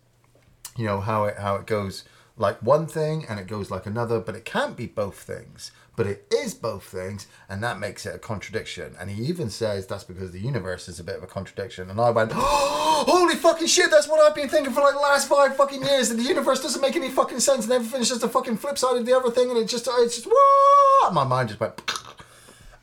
You 0.77 0.85
know 0.85 0.99
how 1.01 1.25
it 1.25 1.37
how 1.37 1.57
it 1.57 1.67
goes 1.67 2.05
like 2.37 2.57
one 2.63 2.87
thing 2.87 3.25
and 3.27 3.39
it 3.39 3.45
goes 3.45 3.69
like 3.69 3.85
another, 3.85 4.19
but 4.19 4.35
it 4.35 4.45
can't 4.45 4.75
be 4.75 4.87
both 4.87 5.19
things. 5.19 5.71
But 5.99 6.07
it 6.07 6.33
is 6.33 6.53
both 6.53 6.83
things, 6.85 7.27
and 7.49 7.61
that 7.61 7.77
makes 7.77 8.05
it 8.05 8.15
a 8.15 8.19
contradiction. 8.19 8.95
And 8.97 9.09
he 9.09 9.25
even 9.25 9.49
says 9.49 9.85
that's 9.85 10.05
because 10.05 10.31
the 10.31 10.39
universe 10.39 10.87
is 10.87 10.97
a 10.97 11.03
bit 11.03 11.17
of 11.17 11.23
a 11.23 11.27
contradiction. 11.27 11.89
And 11.89 11.99
I 11.99 12.09
went, 12.09 12.31
holy 12.35 13.35
fucking 13.35 13.67
shit, 13.67 13.91
that's 13.91 14.07
what 14.07 14.21
I've 14.21 14.33
been 14.33 14.47
thinking 14.47 14.71
for 14.71 14.79
like 14.79 14.93
the 14.93 15.01
last 15.01 15.27
five 15.27 15.57
fucking 15.57 15.83
years. 15.83 16.07
That 16.07 16.15
the 16.15 16.23
universe 16.23 16.61
doesn't 16.61 16.81
make 16.81 16.95
any 16.95 17.09
fucking 17.09 17.41
sense, 17.41 17.65
and 17.65 17.73
everything's 17.73 18.07
just 18.07 18.23
a 18.23 18.29
fucking 18.29 18.55
flip 18.55 18.77
side 18.77 18.95
of 18.95 19.05
the 19.05 19.11
other 19.11 19.29
thing, 19.29 19.49
and 19.49 19.59
it 19.59 19.67
just, 19.67 19.89
it's 19.91 20.15
just, 20.15 20.27
whoa! 20.33 21.11
My 21.11 21.25
mind 21.25 21.49
just 21.49 21.59
went. 21.59 21.81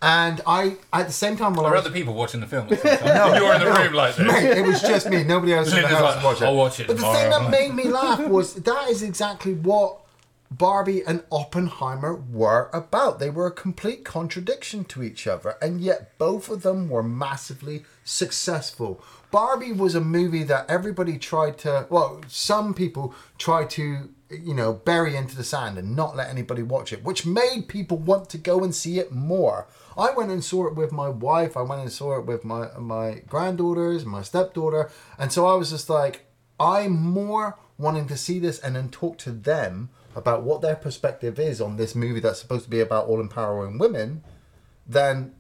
And 0.03 0.43
I, 0.47 0.77
at 0.93 1.07
the 1.07 1.13
same 1.13 1.39
time, 1.39 1.55
while 1.55 1.65
I 1.65 1.71
There 1.71 1.79
are 1.79 1.81
was 1.81 1.87
other 1.87 1.95
people 1.95 2.13
watching 2.13 2.41
the 2.41 2.47
film. 2.47 2.69
Same 2.77 2.79
time. 2.99 3.35
You're 3.43 3.55
in 3.55 3.61
the 3.61 3.67
room 3.67 3.95
like 3.95 4.15
this. 4.15 4.27
Mate, 4.27 4.59
it 4.59 4.67
was 4.67 4.83
just 4.83 5.09
me. 5.09 5.25
Nobody 5.25 5.55
else 5.55 5.73
in 5.73 5.81
the 5.81 5.89
house 5.89 6.17
like, 6.17 6.23
watched 6.23 6.43
it. 6.43 6.45
"I'll 6.45 6.55
watch 6.55 6.81
it 6.81 6.87
But 6.87 6.99
the 6.99 7.13
thing 7.15 7.31
that 7.31 7.51
made 7.51 7.75
me 7.75 7.85
laugh 7.85 8.21
was 8.29 8.57
that 8.57 8.91
is 8.91 9.03
exactly 9.03 9.55
what 9.55 10.06
Barbie 10.51 11.03
and 11.05 11.25
Oppenheimer 11.31 12.15
were 12.15 12.71
about. 12.73 13.19
They 13.19 13.31
were 13.31 13.47
a 13.47 13.53
complete 13.53 14.05
contradiction 14.05 14.85
to 14.87 15.03
each 15.03 15.27
other, 15.27 15.57
and 15.61 15.81
yet 15.81 16.17
both 16.19 16.49
of 16.49 16.63
them 16.63 16.89
were 16.89 17.03
massively 17.03 17.85
successful. 18.05 19.03
Barbie 19.31 19.73
was 19.73 19.95
a 19.95 20.01
movie 20.01 20.45
that 20.45 20.71
everybody 20.71 21.19
tried 21.19 21.59
to, 21.59 21.87
well, 21.91 22.21
some 22.29 22.75
people 22.75 23.15
tried 23.39 23.71
to, 23.71 24.09
you 24.31 24.55
know, 24.55 24.73
bury 24.73 25.17
into 25.17 25.37
the 25.37 25.45
sand 25.45 25.79
and 25.79 25.97
not 25.97 26.17
let 26.17 26.31
anybody 26.31 26.63
watch 26.63 26.93
it, 26.93 27.05
which 27.05 27.27
made 27.27 27.69
people 27.69 27.99
want 27.99 28.31
to 28.31 28.39
go 28.39 28.63
and 28.63 28.75
see 28.75 28.99
it 28.99 29.13
more. 29.13 29.67
I 29.99 30.13
went 30.13 30.31
and 30.31 30.45
saw 30.45 30.67
it 30.69 30.77
with 30.77 30.93
my 30.93 31.09
wife. 31.09 31.57
I 31.57 31.63
went 31.63 31.81
and 31.81 31.93
saw 31.93 32.19
it 32.19 32.27
with 32.27 32.45
my 32.45 32.69
my 32.79 33.23
granddaughters, 33.27 34.05
my 34.05 34.23
stepdaughter, 34.23 34.91
and 35.19 35.33
so 35.33 35.47
I 35.47 35.55
was 35.55 35.71
just 35.71 35.89
like, 35.91 36.27
I'm 36.61 36.93
more 36.93 37.59
wanting 37.79 38.07
to 38.09 38.17
see 38.17 38.39
this 38.39 38.59
and 38.59 38.77
then 38.77 38.89
talk 38.91 39.19
to 39.19 39.33
them 39.33 39.91
about 40.17 40.43
what 40.43 40.63
their 40.63 40.75
perspective 40.75 41.39
is 41.39 41.61
on 41.61 41.77
this 41.77 41.95
movie 41.95 42.21
that's 42.21 42.41
supposed 42.41 42.65
to 42.65 42.71
be 42.71 42.81
about 42.81 43.07
all 43.07 43.21
empowering 43.21 43.79
women 43.79 44.25
than 44.87 45.33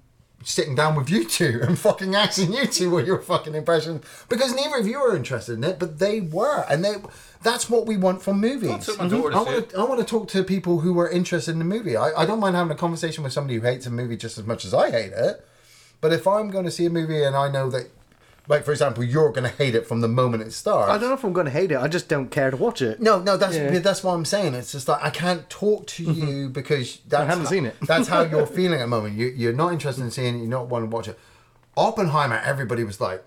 sitting 0.44 0.74
down 0.74 0.94
with 0.94 1.08
you 1.08 1.24
two 1.24 1.60
and 1.66 1.78
fucking 1.78 2.14
asking 2.14 2.52
you 2.52 2.66
two 2.66 2.90
what 2.90 3.06
your 3.06 3.20
fucking 3.20 3.54
impressions 3.54 4.04
because 4.28 4.54
neither 4.54 4.76
of 4.76 4.86
you 4.86 4.98
are 4.98 5.16
interested 5.16 5.54
in 5.54 5.64
it 5.64 5.78
but 5.78 5.98
they 5.98 6.20
were 6.20 6.64
and 6.68 6.84
they 6.84 6.94
that's 7.42 7.70
what 7.70 7.86
we 7.86 7.96
want 7.96 8.20
from 8.22 8.40
movies. 8.40 8.68
I, 8.70 8.72
want 8.72 9.12
mm-hmm. 9.12 9.70
to, 9.70 9.78
I 9.78 9.84
want 9.84 10.00
to 10.00 10.06
talk 10.06 10.28
to 10.28 10.42
people 10.42 10.80
who 10.80 10.98
are 10.98 11.08
interested 11.08 11.52
in 11.52 11.60
the 11.60 11.64
movie. 11.64 11.96
I, 11.96 12.10
I 12.22 12.26
don't 12.26 12.40
mind 12.40 12.56
having 12.56 12.72
a 12.72 12.76
conversation 12.76 13.22
with 13.22 13.32
somebody 13.32 13.54
who 13.54 13.60
hates 13.60 13.86
a 13.86 13.90
movie 13.90 14.16
just 14.16 14.36
as 14.36 14.44
much 14.44 14.64
as 14.64 14.74
I 14.74 14.90
hate 14.90 15.12
it 15.12 15.46
but 16.00 16.12
if 16.12 16.26
I'm 16.26 16.50
going 16.50 16.64
to 16.64 16.70
see 16.70 16.86
a 16.86 16.90
movie 16.90 17.22
and 17.22 17.34
I 17.34 17.48
know 17.50 17.70
that 17.70 17.90
like 18.48 18.64
for 18.64 18.72
example 18.72 19.02
you're 19.04 19.30
going 19.30 19.48
to 19.48 19.56
hate 19.56 19.74
it 19.74 19.86
from 19.86 20.00
the 20.00 20.08
moment 20.08 20.42
it 20.42 20.52
starts 20.52 20.90
I 20.90 20.98
don't 20.98 21.08
know 21.08 21.14
if 21.14 21.24
I'm 21.24 21.32
going 21.32 21.46
to 21.46 21.52
hate 21.52 21.72
it. 21.72 21.78
I 21.78 21.88
just 21.88 22.08
don't 22.08 22.30
care 22.30 22.50
to 22.50 22.56
watch 22.56 22.82
it. 22.82 23.00
no, 23.00 23.20
no, 23.20 23.36
that's 23.36 23.56
Yeah. 23.56 23.78
that's 23.78 24.02
what 24.04 24.12
I'm 24.14 24.24
saying. 24.24 24.54
It's 24.54 24.72
just 24.72 24.88
like 24.88 25.02
I 25.02 25.10
can't 25.10 25.48
talk 25.50 25.86
to 25.88 26.04
mm-hmm. 26.04 26.28
you 26.28 26.48
because 26.48 27.00
that's 27.08 27.28
haven't 27.28 27.44
how, 27.44 27.50
seen 27.50 27.66
it. 27.66 27.76
that's 27.82 28.08
how 28.08 28.22
you're 28.30 28.46
feeling 28.46 28.80
at 28.80 28.82
the 28.82 28.86
moment. 28.86 29.16
You 29.16 29.28
you're 29.28 29.52
not 29.52 29.72
interested 29.72 30.02
in 30.02 30.10
seeing 30.10 30.36
it. 30.36 30.38
You're 30.38 30.48
not 30.48 30.68
want 30.68 30.88
to 30.88 30.94
watch 30.94 31.08
it. 31.08 31.18
Oppenheimer. 31.76 32.40
Everybody 32.44 32.84
was 32.84 33.00
like, 33.00 33.22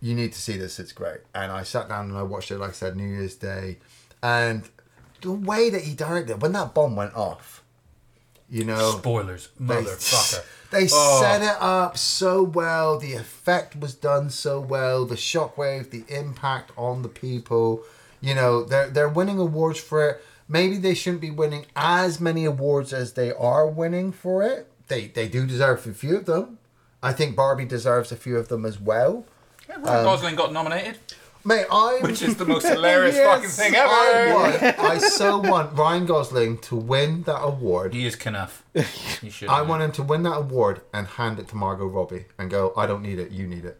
"You 0.00 0.14
need 0.14 0.32
to 0.32 0.40
see 0.40 0.56
this. 0.56 0.78
It's 0.78 0.92
great." 0.92 1.20
And 1.34 1.50
I 1.50 1.62
sat 1.62 1.88
down 1.88 2.10
and 2.10 2.18
I 2.18 2.22
watched 2.22 2.50
it. 2.50 2.58
Like 2.58 2.70
I 2.70 2.72
said, 2.72 2.96
New 2.96 3.08
Year's 3.08 3.34
Day, 3.34 3.78
and 4.22 4.68
the 5.22 5.32
way 5.32 5.70
that 5.70 5.82
he 5.82 5.94
directed 5.94 6.42
when 6.42 6.52
that 6.52 6.74
bomb 6.74 6.96
went 6.96 7.14
off, 7.14 7.62
you 8.50 8.64
know, 8.64 8.92
Spoilers, 8.98 9.48
they, 9.58 9.76
motherfucker. 9.76 10.44
They 10.72 10.88
Oh. 10.90 11.20
set 11.20 11.42
it 11.42 11.56
up 11.60 11.96
so 11.98 12.42
well. 12.42 12.98
The 12.98 13.12
effect 13.14 13.76
was 13.76 13.94
done 13.94 14.30
so 14.30 14.58
well. 14.58 15.04
The 15.04 15.14
shockwave, 15.16 15.90
the 15.90 16.04
impact 16.08 16.72
on 16.76 17.02
the 17.02 17.08
people. 17.08 17.82
You 18.20 18.34
know, 18.34 18.64
they're 18.64 18.88
they're 18.88 19.08
winning 19.08 19.38
awards 19.38 19.78
for 19.78 20.08
it. 20.08 20.24
Maybe 20.48 20.76
they 20.78 20.94
shouldn't 20.94 21.20
be 21.22 21.30
winning 21.30 21.66
as 21.76 22.20
many 22.20 22.44
awards 22.44 22.92
as 22.92 23.12
they 23.12 23.32
are 23.32 23.66
winning 23.66 24.12
for 24.12 24.42
it. 24.42 24.66
They 24.88 25.08
they 25.08 25.28
do 25.28 25.46
deserve 25.46 25.86
a 25.86 25.92
few 25.92 26.16
of 26.16 26.24
them. 26.26 26.58
I 27.02 27.12
think 27.12 27.36
Barbie 27.36 27.64
deserves 27.64 28.10
a 28.12 28.16
few 28.16 28.36
of 28.36 28.48
them 28.48 28.64
as 28.64 28.80
well. 28.80 29.24
Yeah, 29.68 29.76
Ryan 29.80 29.98
um, 29.98 30.04
Gosling 30.04 30.36
got 30.36 30.52
nominated, 30.52 30.98
Mate, 31.44 31.66
I 31.70 31.98
which 32.02 32.22
is 32.22 32.36
the 32.36 32.44
most 32.44 32.66
hilarious 32.68 33.16
Yes, 33.16 33.26
fucking 33.34 33.48
thing 33.50 33.74
ever. 33.74 33.88
I 33.88 34.32
want 34.34 34.78
I 34.78 34.98
so 34.98 35.38
want 35.38 35.76
Ryan 35.76 36.06
Gosling 36.06 36.58
to 36.58 36.76
win 36.76 37.22
that 37.24 37.40
award. 37.42 37.94
He 37.94 38.06
is 38.06 38.14
Kenough. 38.16 38.62
He 39.20 39.28
should. 39.30 39.48
I 39.48 39.62
want 39.62 39.82
him 39.82 39.92
to 39.92 40.02
win 40.02 40.22
that 40.22 40.36
award 40.36 40.82
and 40.94 41.06
hand 41.06 41.38
it 41.38 41.48
to 41.48 41.56
Margot 41.56 41.86
Robbie 41.86 42.26
and 42.38 42.50
go, 42.50 42.72
I 42.76 42.86
don't 42.86 43.02
need 43.02 43.18
it, 43.18 43.30
you 43.32 43.46
need 43.46 43.64
it. 43.64 43.78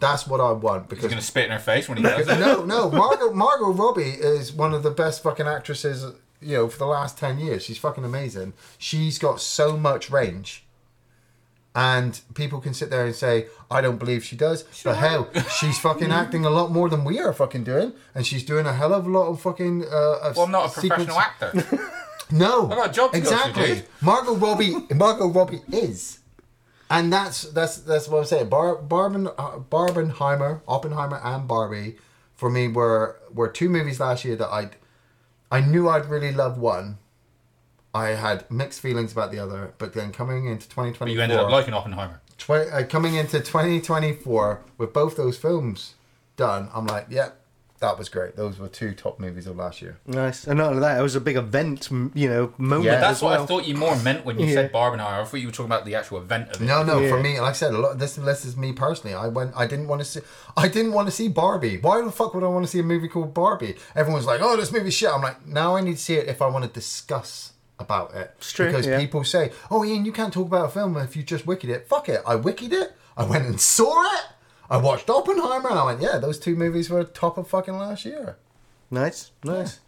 That's 0.00 0.26
what 0.26 0.40
I 0.40 0.50
want 0.52 0.88
because 0.88 1.04
He's 1.04 1.10
gonna 1.12 1.22
spit 1.22 1.44
in 1.46 1.50
her 1.52 1.58
face 1.58 1.88
when 1.88 1.98
he 1.98 2.02
does 2.04 2.26
it. 2.26 2.40
no, 2.40 2.64
no, 2.64 2.90
Margot 2.90 3.32
Margot 3.32 3.70
Robbie 3.72 4.02
is 4.10 4.52
one 4.52 4.72
of 4.74 4.82
the 4.82 4.90
best 4.90 5.22
fucking 5.22 5.46
actresses, 5.46 6.04
you 6.40 6.56
know, 6.56 6.68
for 6.68 6.78
the 6.78 6.86
last 6.86 7.16
ten 7.18 7.38
years. 7.38 7.62
She's 7.64 7.78
fucking 7.78 8.04
amazing. 8.04 8.54
She's 8.78 9.18
got 9.18 9.40
so 9.40 9.76
much 9.76 10.10
range. 10.10 10.63
And 11.76 12.20
people 12.34 12.60
can 12.60 12.72
sit 12.72 12.88
there 12.90 13.04
and 13.04 13.14
say, 13.14 13.46
I 13.68 13.80
don't 13.80 13.98
believe 13.98 14.24
she 14.24 14.36
does. 14.36 14.62
But 14.84 14.94
hell, 14.96 15.28
she's 15.58 15.76
fucking 15.78 16.12
acting 16.22 16.44
a 16.44 16.50
lot 16.50 16.70
more 16.70 16.88
than 16.88 17.04
we 17.04 17.18
are 17.18 17.32
fucking 17.32 17.64
doing. 17.64 17.92
And 18.14 18.24
she's 18.24 18.44
doing 18.44 18.64
a 18.66 18.72
hell 18.72 18.94
of 18.94 19.06
a 19.06 19.10
lot 19.10 19.26
of 19.28 19.40
fucking. 19.40 19.84
Uh, 19.84 20.18
of 20.22 20.36
Well, 20.36 20.46
I'm 20.46 20.52
not 20.52 20.66
a 20.66 20.80
sequence- 20.80 21.06
professional 21.06 21.18
actor. 21.18 21.90
no, 22.30 22.70
I 22.70 22.74
got 22.76 22.90
a 22.90 22.92
job 22.92 23.12
to 23.12 23.20
go 23.20 23.28
to, 23.28 23.34
exactly. 23.36 23.82
Margot 24.00 24.36
Robbie, 24.36 24.76
Margot 24.94 25.26
Robbie 25.28 25.62
is, 25.72 26.20
and 26.88 27.12
that's 27.12 27.42
that's 27.42 27.78
that's 27.78 28.06
what 28.08 28.18
I'm 28.20 28.24
saying. 28.24 28.48
Bar, 28.50 28.76
Barben, 28.76 29.34
uh, 29.36 29.58
Barbenheimer, 29.58 30.60
Oppenheimer, 30.68 31.20
and 31.24 31.48
Barbie, 31.48 31.96
for 32.36 32.48
me 32.50 32.68
were 32.68 33.16
were 33.32 33.48
two 33.48 33.68
movies 33.68 33.98
last 33.98 34.24
year 34.24 34.36
that 34.36 34.48
I, 34.48 34.70
I 35.50 35.60
knew 35.60 35.88
I'd 35.88 36.06
really 36.06 36.30
love 36.32 36.56
one. 36.56 36.98
I 37.94 38.08
had 38.08 38.50
mixed 38.50 38.80
feelings 38.80 39.12
about 39.12 39.30
the 39.30 39.38
other, 39.38 39.72
but 39.78 39.92
then 39.92 40.10
coming 40.12 40.46
into 40.46 40.68
2024, 40.68 41.06
But 41.06 41.12
you 41.12 41.20
ended 41.20 41.38
up 41.38 41.48
liking 41.50 41.74
Oppenheimer. 41.74 42.20
tw- 42.38 42.50
uh, 42.50 42.82
coming 42.88 43.14
into 43.14 43.38
2024 43.40 44.60
with 44.78 44.92
both 44.92 45.16
those 45.16 45.38
films 45.38 45.94
done, 46.36 46.68
I'm 46.74 46.86
like, 46.86 47.06
yeah, 47.08 47.28
that 47.80 47.98
was 47.98 48.08
great. 48.08 48.34
Those 48.34 48.58
were 48.58 48.66
two 48.68 48.94
top 48.94 49.20
movies 49.20 49.46
of 49.46 49.56
last 49.56 49.82
year. 49.82 49.98
Nice. 50.06 50.46
And 50.46 50.58
not 50.58 50.70
only 50.70 50.80
that, 50.80 50.98
it 50.98 51.02
was 51.02 51.14
a 51.16 51.20
big 51.20 51.36
event, 51.36 51.88
m- 51.92 52.10
you 52.14 52.28
know, 52.28 52.52
moment 52.56 52.86
Yeah. 52.86 52.98
That's 53.00 53.18
as 53.18 53.22
what 53.22 53.30
well. 53.32 53.42
I 53.42 53.46
thought 53.46 53.66
you 53.66 53.74
more 53.76 53.94
meant 53.96 54.24
when 54.24 54.38
you 54.38 54.46
Yeah. 54.46 54.54
said 54.54 54.72
Barbenheimer. 54.72 55.20
I 55.20 55.24
thought 55.24 55.36
you 55.36 55.46
were 55.48 55.52
talking 55.52 55.66
about 55.66 55.84
the 55.84 55.94
actual 55.94 56.18
event 56.18 56.48
of 56.50 56.62
it. 56.62 56.64
No, 56.64 56.82
no. 56.82 56.98
For 57.08 57.16
Yeah. 57.18 57.22
me, 57.22 57.40
like 57.40 57.50
I 57.50 57.52
said, 57.52 57.74
a 57.74 57.78
lot. 57.78 57.98
This, 57.98 58.14
this 58.16 58.44
is 58.46 58.56
me 58.56 58.72
personally. 58.72 59.14
I 59.14 59.28
went. 59.28 59.52
I 59.54 59.66
didn't 59.66 59.86
want 59.88 60.00
to 60.00 60.04
see. 60.06 60.20
I 60.56 60.66
didn't 60.68 60.92
want 60.92 61.08
to 61.08 61.12
see 61.12 61.28
Barbie. 61.28 61.76
Why 61.78 62.00
the 62.02 62.10
fuck 62.10 62.32
would 62.34 62.42
I 62.42 62.46
want 62.48 62.64
to 62.64 62.70
see 62.70 62.78
a 62.80 62.82
movie 62.84 63.06
called 63.08 63.34
Barbie? 63.34 63.76
Everyone's 63.94 64.24
like, 64.26 64.40
"Oh, 64.42 64.56
this 64.56 64.72
movie's 64.72 64.94
shit." 64.94 65.10
I'm 65.10 65.20
like, 65.22 65.46
now 65.46 65.76
I 65.76 65.80
need 65.82 65.96
to 65.96 66.02
see 66.02 66.14
it 66.14 66.26
if 66.26 66.40
I 66.40 66.46
want 66.46 66.64
to 66.64 66.70
discuss 66.70 67.52
about 67.78 68.14
it. 68.14 68.32
It's 68.38 68.52
true, 68.52 68.66
because 68.66 68.86
yeah. 68.86 68.98
people 68.98 69.24
say, 69.24 69.52
"Oh, 69.70 69.84
Iain, 69.84 70.04
you 70.04 70.12
can't 70.12 70.32
talk 70.32 70.46
about 70.46 70.66
a 70.66 70.68
film 70.68 70.96
if 70.96 71.16
you 71.16 71.22
just 71.22 71.46
wicked 71.46 71.70
it." 71.70 71.88
Fuck 71.88 72.08
it. 72.08 72.22
I 72.26 72.36
wicked 72.36 72.72
it. 72.72 72.92
I 73.16 73.24
went 73.24 73.46
and 73.46 73.60
saw 73.60 74.02
it. 74.16 74.24
I 74.70 74.78
watched 74.78 75.10
Oppenheimer, 75.10 75.70
and 75.70 75.78
I 75.78 75.84
went, 75.84 76.00
"Yeah, 76.00 76.18
those 76.18 76.38
two 76.38 76.56
movies 76.56 76.90
were 76.90 77.04
top 77.04 77.38
of 77.38 77.48
fucking 77.48 77.76
last 77.76 78.04
year." 78.04 78.36
Nice, 78.90 79.32
nice. 79.42 79.80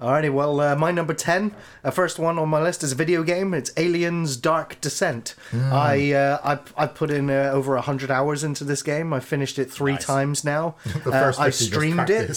Alrighty, 0.00 0.32
well, 0.32 0.58
uh, 0.60 0.74
my 0.76 0.90
number 0.90 1.12
10, 1.12 1.54
uh, 1.84 1.90
first 1.90 2.18
one 2.18 2.38
on 2.38 2.48
my 2.48 2.62
list 2.62 2.82
is 2.82 2.92
a 2.92 2.94
video 2.94 3.22
game. 3.22 3.52
It's 3.52 3.70
Aliens 3.76 4.38
Dark 4.38 4.80
Descent. 4.80 5.34
Hmm. 5.50 5.70
I, 5.72 6.12
uh, 6.12 6.38
I 6.76 6.84
I 6.84 6.86
put 6.86 7.10
in 7.10 7.28
uh, 7.28 7.50
over 7.52 7.74
100 7.74 8.10
hours 8.10 8.42
into 8.42 8.64
this 8.64 8.82
game. 8.82 9.12
I 9.12 9.20
finished 9.20 9.58
it 9.58 9.70
three 9.70 9.92
Nice. 9.92 10.06
times 10.06 10.42
now. 10.44 10.76
The 11.04 11.10
Uh, 11.10 11.32
I 11.38 11.50
streamed 11.50 12.08
it. 12.08 12.30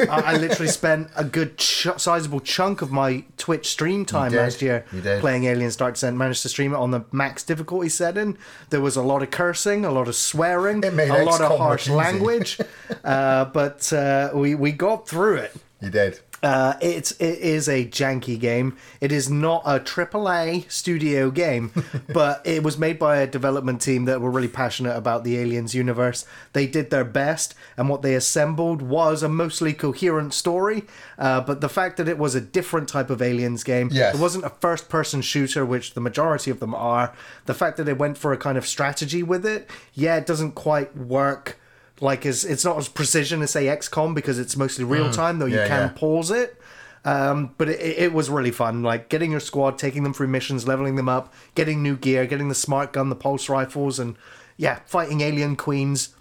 I, 0.10 0.32
I 0.32 0.36
literally 0.38 0.70
spent 0.72 1.08
a 1.14 1.22
good 1.22 1.56
ch- 1.56 1.86
sizable 1.98 2.40
chunk 2.40 2.82
of 2.82 2.90
my 2.90 3.22
Twitch 3.36 3.68
stream 3.68 4.04
time 4.04 4.32
last 4.32 4.60
year 4.60 4.84
playing 5.20 5.44
Aliens 5.44 5.76
Dark 5.76 5.94
Descent. 5.94 6.16
Managed 6.16 6.42
to 6.42 6.48
stream 6.48 6.72
it 6.74 6.78
on 6.78 6.90
the 6.90 7.04
max 7.12 7.44
difficulty 7.44 7.88
setting. 7.90 8.36
There 8.70 8.80
was 8.80 8.96
a 8.96 9.02
lot 9.02 9.22
of 9.22 9.30
cursing, 9.30 9.84
a 9.84 9.90
lot 9.92 10.08
of 10.08 10.16
swearing, 10.16 10.84
a 10.84 10.90
lot 11.24 11.40
of 11.40 11.58
harsh 11.58 11.88
language. 11.88 12.58
uh, 13.04 13.44
but 13.46 13.92
uh, 13.92 14.30
we, 14.34 14.56
we 14.56 14.72
got 14.72 15.08
through 15.08 15.36
it. 15.36 15.52
You 15.80 15.90
did. 15.90 16.20
Uh, 16.44 16.76
it's 16.82 17.12
it 17.12 17.38
is 17.38 17.68
a 17.70 17.86
janky 17.86 18.38
game. 18.38 18.76
It 19.00 19.10
is 19.10 19.30
not 19.30 19.62
a 19.64 19.80
AAA 19.80 20.70
studio 20.70 21.30
game, 21.30 21.72
but 22.12 22.46
it 22.46 22.62
was 22.62 22.76
made 22.76 22.98
by 22.98 23.16
a 23.16 23.26
development 23.26 23.80
team 23.80 24.04
that 24.04 24.20
were 24.20 24.30
really 24.30 24.48
passionate 24.48 24.94
about 24.94 25.24
the 25.24 25.38
Aliens 25.38 25.74
universe. 25.74 26.26
They 26.52 26.66
did 26.66 26.90
their 26.90 27.04
best, 27.04 27.54
and 27.78 27.88
what 27.88 28.02
they 28.02 28.14
assembled 28.14 28.82
was 28.82 29.22
a 29.22 29.28
mostly 29.28 29.72
coherent 29.72 30.34
story. 30.34 30.84
Uh, 31.18 31.40
but 31.40 31.62
the 31.62 31.68
fact 31.70 31.96
that 31.96 32.08
it 32.08 32.18
was 32.18 32.34
a 32.34 32.40
different 32.42 32.88
type 32.90 33.08
of 33.08 33.22
Aliens 33.22 33.64
game, 33.64 33.88
Yes. 33.90 34.14
it 34.14 34.20
wasn't 34.20 34.44
a 34.44 34.50
first-person 34.50 35.22
shooter, 35.22 35.64
which 35.64 35.94
the 35.94 36.00
majority 36.02 36.50
of 36.50 36.60
them 36.60 36.74
are. 36.74 37.14
The 37.46 37.54
fact 37.54 37.78
that 37.78 37.84
they 37.84 37.94
went 37.94 38.18
for 38.18 38.32
a 38.34 38.36
kind 38.36 38.58
of 38.58 38.66
strategy 38.66 39.22
with 39.22 39.46
it, 39.46 39.70
yeah, 39.94 40.16
it 40.16 40.26
doesn't 40.26 40.52
quite 40.52 40.94
work. 40.94 41.58
Like 42.00 42.26
as 42.26 42.44
it's 42.44 42.64
not 42.64 42.76
as 42.76 42.88
precision 42.88 43.40
as 43.42 43.52
say 43.52 43.66
XCOM 43.66 44.14
because 44.14 44.38
it's 44.38 44.56
mostly 44.56 44.84
real 44.84 45.10
time, 45.12 45.38
though 45.38 45.46
you 45.46 45.56
Yeah, 45.56 45.68
can 45.68 45.82
yeah. 45.82 45.92
pause 45.94 46.30
it. 46.30 46.60
Um, 47.04 47.54
but 47.58 47.68
it, 47.68 47.80
it 47.80 48.12
was 48.12 48.30
really 48.30 48.50
fun. 48.50 48.82
Like 48.82 49.08
getting 49.10 49.30
your 49.30 49.40
squad, 49.40 49.78
taking 49.78 50.02
them 50.04 50.14
through 50.14 50.28
missions, 50.28 50.66
leveling 50.66 50.96
them 50.96 51.08
up, 51.08 51.32
getting 51.54 51.82
new 51.82 51.96
gear, 51.96 52.26
getting 52.26 52.48
the 52.48 52.54
smart 52.54 52.92
gun, 52.92 53.10
the 53.10 53.14
pulse 53.16 53.48
rifles, 53.48 53.98
and 53.98 54.16
yeah, 54.56 54.80
fighting 54.86 55.20
alien 55.20 55.54
queens. 55.56 56.14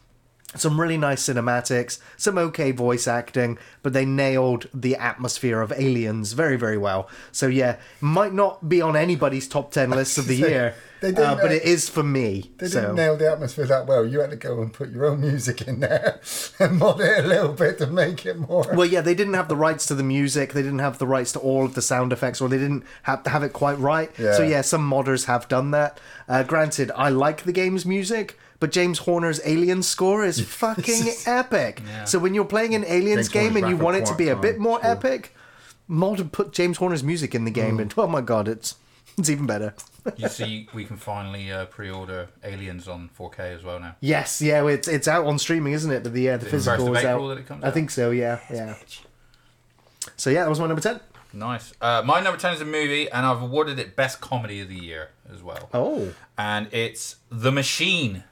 Some 0.56 0.80
really 0.80 0.98
nice 0.98 1.28
cinematics, 1.28 2.00
some 2.18 2.38
okay 2.38 2.72
voice 2.72 3.08
acting, 3.08 3.58
but 3.82 3.94
they 3.94 4.06
nailed 4.06 4.68
the 4.74 4.96
atmosphere 4.96 5.62
of 5.62 5.72
Aliens 5.72 6.34
very, 6.34 6.58
very 6.58 6.78
well. 6.78 7.10
So 7.32 7.48
yeah, 7.48 7.78
might 8.02 8.34
not 8.34 8.70
be 8.70 8.82
on 8.82 8.96
anybody's 8.96 9.48
top 9.48 9.72
ten 9.72 9.90
lists 9.92 10.18
of 10.18 10.28
the 10.28 10.36
year, 10.36 10.76
they 11.04 11.12
didn't, 11.12 11.26
uh, 11.26 11.36
but 11.36 11.52
it 11.52 11.64
is 11.64 11.90
for 11.90 12.02
me. 12.02 12.50
They 12.60 12.68
so. 12.68 12.80
didn't 12.80 12.96
nail 12.96 13.18
the 13.18 13.30
atmosphere 13.30 13.66
that 13.66 13.88
well. 13.88 14.06
You 14.06 14.22
had 14.22 14.30
to 14.30 14.38
go 14.38 14.62
and 14.62 14.72
put 14.72 14.90
your 14.90 15.06
own 15.06 15.20
music 15.20 15.62
in 15.64 15.82
there 15.82 16.22
and 16.60 16.80
mod 16.80 17.02
it 17.02 17.26
a 17.26 17.28
little 17.28 17.52
bit 17.52 17.78
to 17.80 17.88
make 17.88 18.26
it 18.26 18.40
more. 18.40 18.66
Well, 18.74 18.88
yeah, 18.88 19.02
they 19.02 19.14
didn't 19.14 19.34
have 19.34 19.50
the 19.50 19.58
rights 19.58 19.86
to 19.88 19.96
the 19.96 20.04
music. 20.04 20.54
They 20.54 20.62
didn't 20.62 20.80
have 20.80 21.00
the 21.00 21.06
rights 21.06 21.34
to 21.34 21.40
all 21.40 21.66
of 21.66 21.74
the 21.74 21.82
sound 21.82 22.14
effects, 22.14 22.40
or 22.40 22.48
they 22.48 22.58
didn't 22.58 22.86
have 23.02 23.22
to 23.24 23.32
have 23.32 23.44
it 23.44 23.52
quite 23.52 23.78
right. 23.80 24.12
Yeah. 24.18 24.32
So 24.38 24.44
yeah, 24.44 24.62
some 24.62 24.90
modders 24.90 25.26
have 25.26 25.50
done 25.50 25.72
that. 25.72 26.00
Uh, 26.30 26.44
granted, 26.44 26.90
I 26.96 27.10
like 27.10 27.44
the 27.44 27.52
game's 27.52 27.86
music, 27.86 28.40
but 28.64 28.72
James 28.72 29.00
Horner's 29.00 29.42
Alien 29.44 29.84
score 29.84 30.24
is 30.24 30.40
fucking 30.50 31.04
epic. 31.26 31.82
So 32.06 32.18
when 32.18 32.34
you're 32.34 32.46
playing 32.46 32.76
an 32.76 32.86
Aliens 32.86 33.28
James 33.28 33.30
game 33.30 33.44
Horner's 33.52 33.64
and 33.64 33.70
you 33.70 33.84
want 33.84 33.98
it 33.98 34.06
to 34.06 34.16
be 34.16 34.30
a 34.30 34.38
bit 34.38 34.58
more 34.58 34.80
epic, 34.82 35.36
mod 35.90 36.32
put 36.32 36.54
James 36.54 36.78
Horner's 36.78 37.04
music 37.04 37.36
in 37.36 37.44
the 37.44 37.52
game, 37.52 37.78
and 37.82 37.94
oh 37.98 38.08
my 38.08 38.22
god, 38.22 38.48
it's 38.48 38.76
it's 39.18 39.30
even 39.30 39.46
better. 39.46 39.74
You 40.16 40.30
see, 40.30 40.70
we 40.74 40.86
can 40.86 40.96
finally 40.96 41.52
uh, 41.52 41.66
pre-order 41.66 42.30
Aliens 42.42 42.88
on 42.88 43.10
4K 43.20 43.40
as 43.54 43.66
well 43.66 43.82
now. 43.82 43.98
Yes, 44.00 44.42
yeah, 44.42 44.66
it's 44.66 44.88
it's 44.88 45.10
out 45.10 45.26
on 45.26 45.40
streaming, 45.40 45.74
isn't 45.74 45.92
it? 45.92 46.02
But 46.04 46.14
the 46.14 46.22
yeah, 46.22 46.38
the 46.38 46.48
it 46.48 46.52
physical 46.52 46.96
is 46.96 47.04
out. 47.04 47.16
April 47.16 47.28
that 47.28 47.40
it 47.40 47.46
comes 47.46 47.66
I 47.66 47.68
out? 47.68 47.74
think 47.74 47.92
so. 47.92 48.12
Yeah, 48.12 48.40
yeah. 48.50 48.76
So 50.16 50.30
yeah, 50.30 50.44
that 50.44 50.50
was 50.50 50.62
my 50.62 50.68
number 50.68 50.82
ten. 50.82 51.02
Nice. 51.34 51.74
Uh, 51.82 52.04
my 52.06 52.22
number 52.22 52.40
10 52.40 52.54
is 52.54 52.62
a 52.62 52.66
movie, 52.66 53.10
and 53.10 53.26
I've 53.26 53.42
awarded 53.42 53.80
it 53.80 53.96
Best 53.96 54.22
Comedy 54.22 54.62
of 54.62 54.70
the 54.70 54.78
Year 54.78 55.10
as 55.34 55.42
well. 55.42 55.68
Oh. 55.74 56.14
And 56.38 56.72
it's 56.72 57.16
The 57.32 57.52
Machine. 57.52 58.24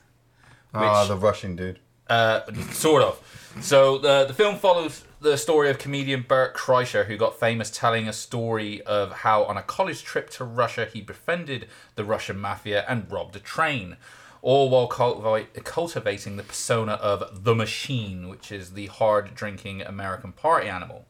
Ah, 0.73 1.05
the 1.05 1.17
Russian 1.17 1.55
dude. 1.55 1.79
Uh, 2.07 2.41
sort 2.71 3.03
of. 3.03 3.19
So 3.61 3.97
the 3.97 4.25
the 4.25 4.33
film 4.33 4.57
follows 4.57 5.03
the 5.19 5.37
story 5.37 5.69
of 5.69 5.77
comedian 5.77 6.25
Bert 6.27 6.55
Kreischer, 6.55 7.05
who 7.05 7.15
got 7.15 7.39
famous 7.39 7.69
telling 7.69 8.07
a 8.07 8.13
story 8.13 8.81
of 8.83 9.11
how 9.11 9.43
on 9.43 9.55
a 9.55 9.61
college 9.61 10.03
trip 10.03 10.29
to 10.31 10.43
Russia 10.43 10.87
he 10.91 11.01
befriended 11.01 11.67
the 11.95 12.03
Russian 12.03 12.39
mafia 12.39 12.83
and 12.87 13.09
robbed 13.11 13.35
a 13.35 13.39
train, 13.39 13.97
all 14.41 14.69
while 14.69 14.87
cultivating 14.87 16.37
the 16.37 16.43
persona 16.43 16.93
of 16.93 17.43
the 17.43 17.53
Machine, 17.53 18.29
which 18.29 18.51
is 18.51 18.73
the 18.73 18.87
hard 18.87 19.35
drinking 19.35 19.81
American 19.81 20.31
party 20.31 20.67
animal. 20.67 21.05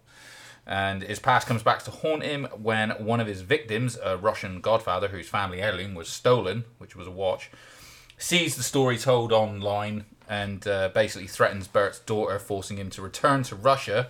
And 0.67 1.01
his 1.01 1.19
past 1.19 1.47
comes 1.47 1.63
back 1.63 1.83
to 1.83 1.91
haunt 1.91 2.23
him 2.23 2.47
when 2.55 2.91
one 2.91 3.19
of 3.19 3.27
his 3.27 3.41
victims, 3.41 3.97
a 4.03 4.17
Russian 4.17 4.61
godfather 4.61 5.07
whose 5.07 5.27
family 5.27 5.61
heirloom 5.61 5.95
was 5.95 6.07
stolen, 6.07 6.65
which 6.77 6.95
was 6.95 7.07
a 7.07 7.11
watch, 7.11 7.49
sees 8.22 8.56
the 8.56 8.64
story 8.64 8.98
told 8.98 9.31
online 9.31 10.06
and 10.30 10.65
uh, 10.68 10.89
basically 10.93 11.27
threatens 11.27 11.68
Bert's 11.68 11.99
daughter, 11.99 12.39
forcing 12.39 12.77
him 12.77 12.89
to 12.91 13.02
return 13.02 13.43
to 13.43 13.56
Russia 13.56 14.10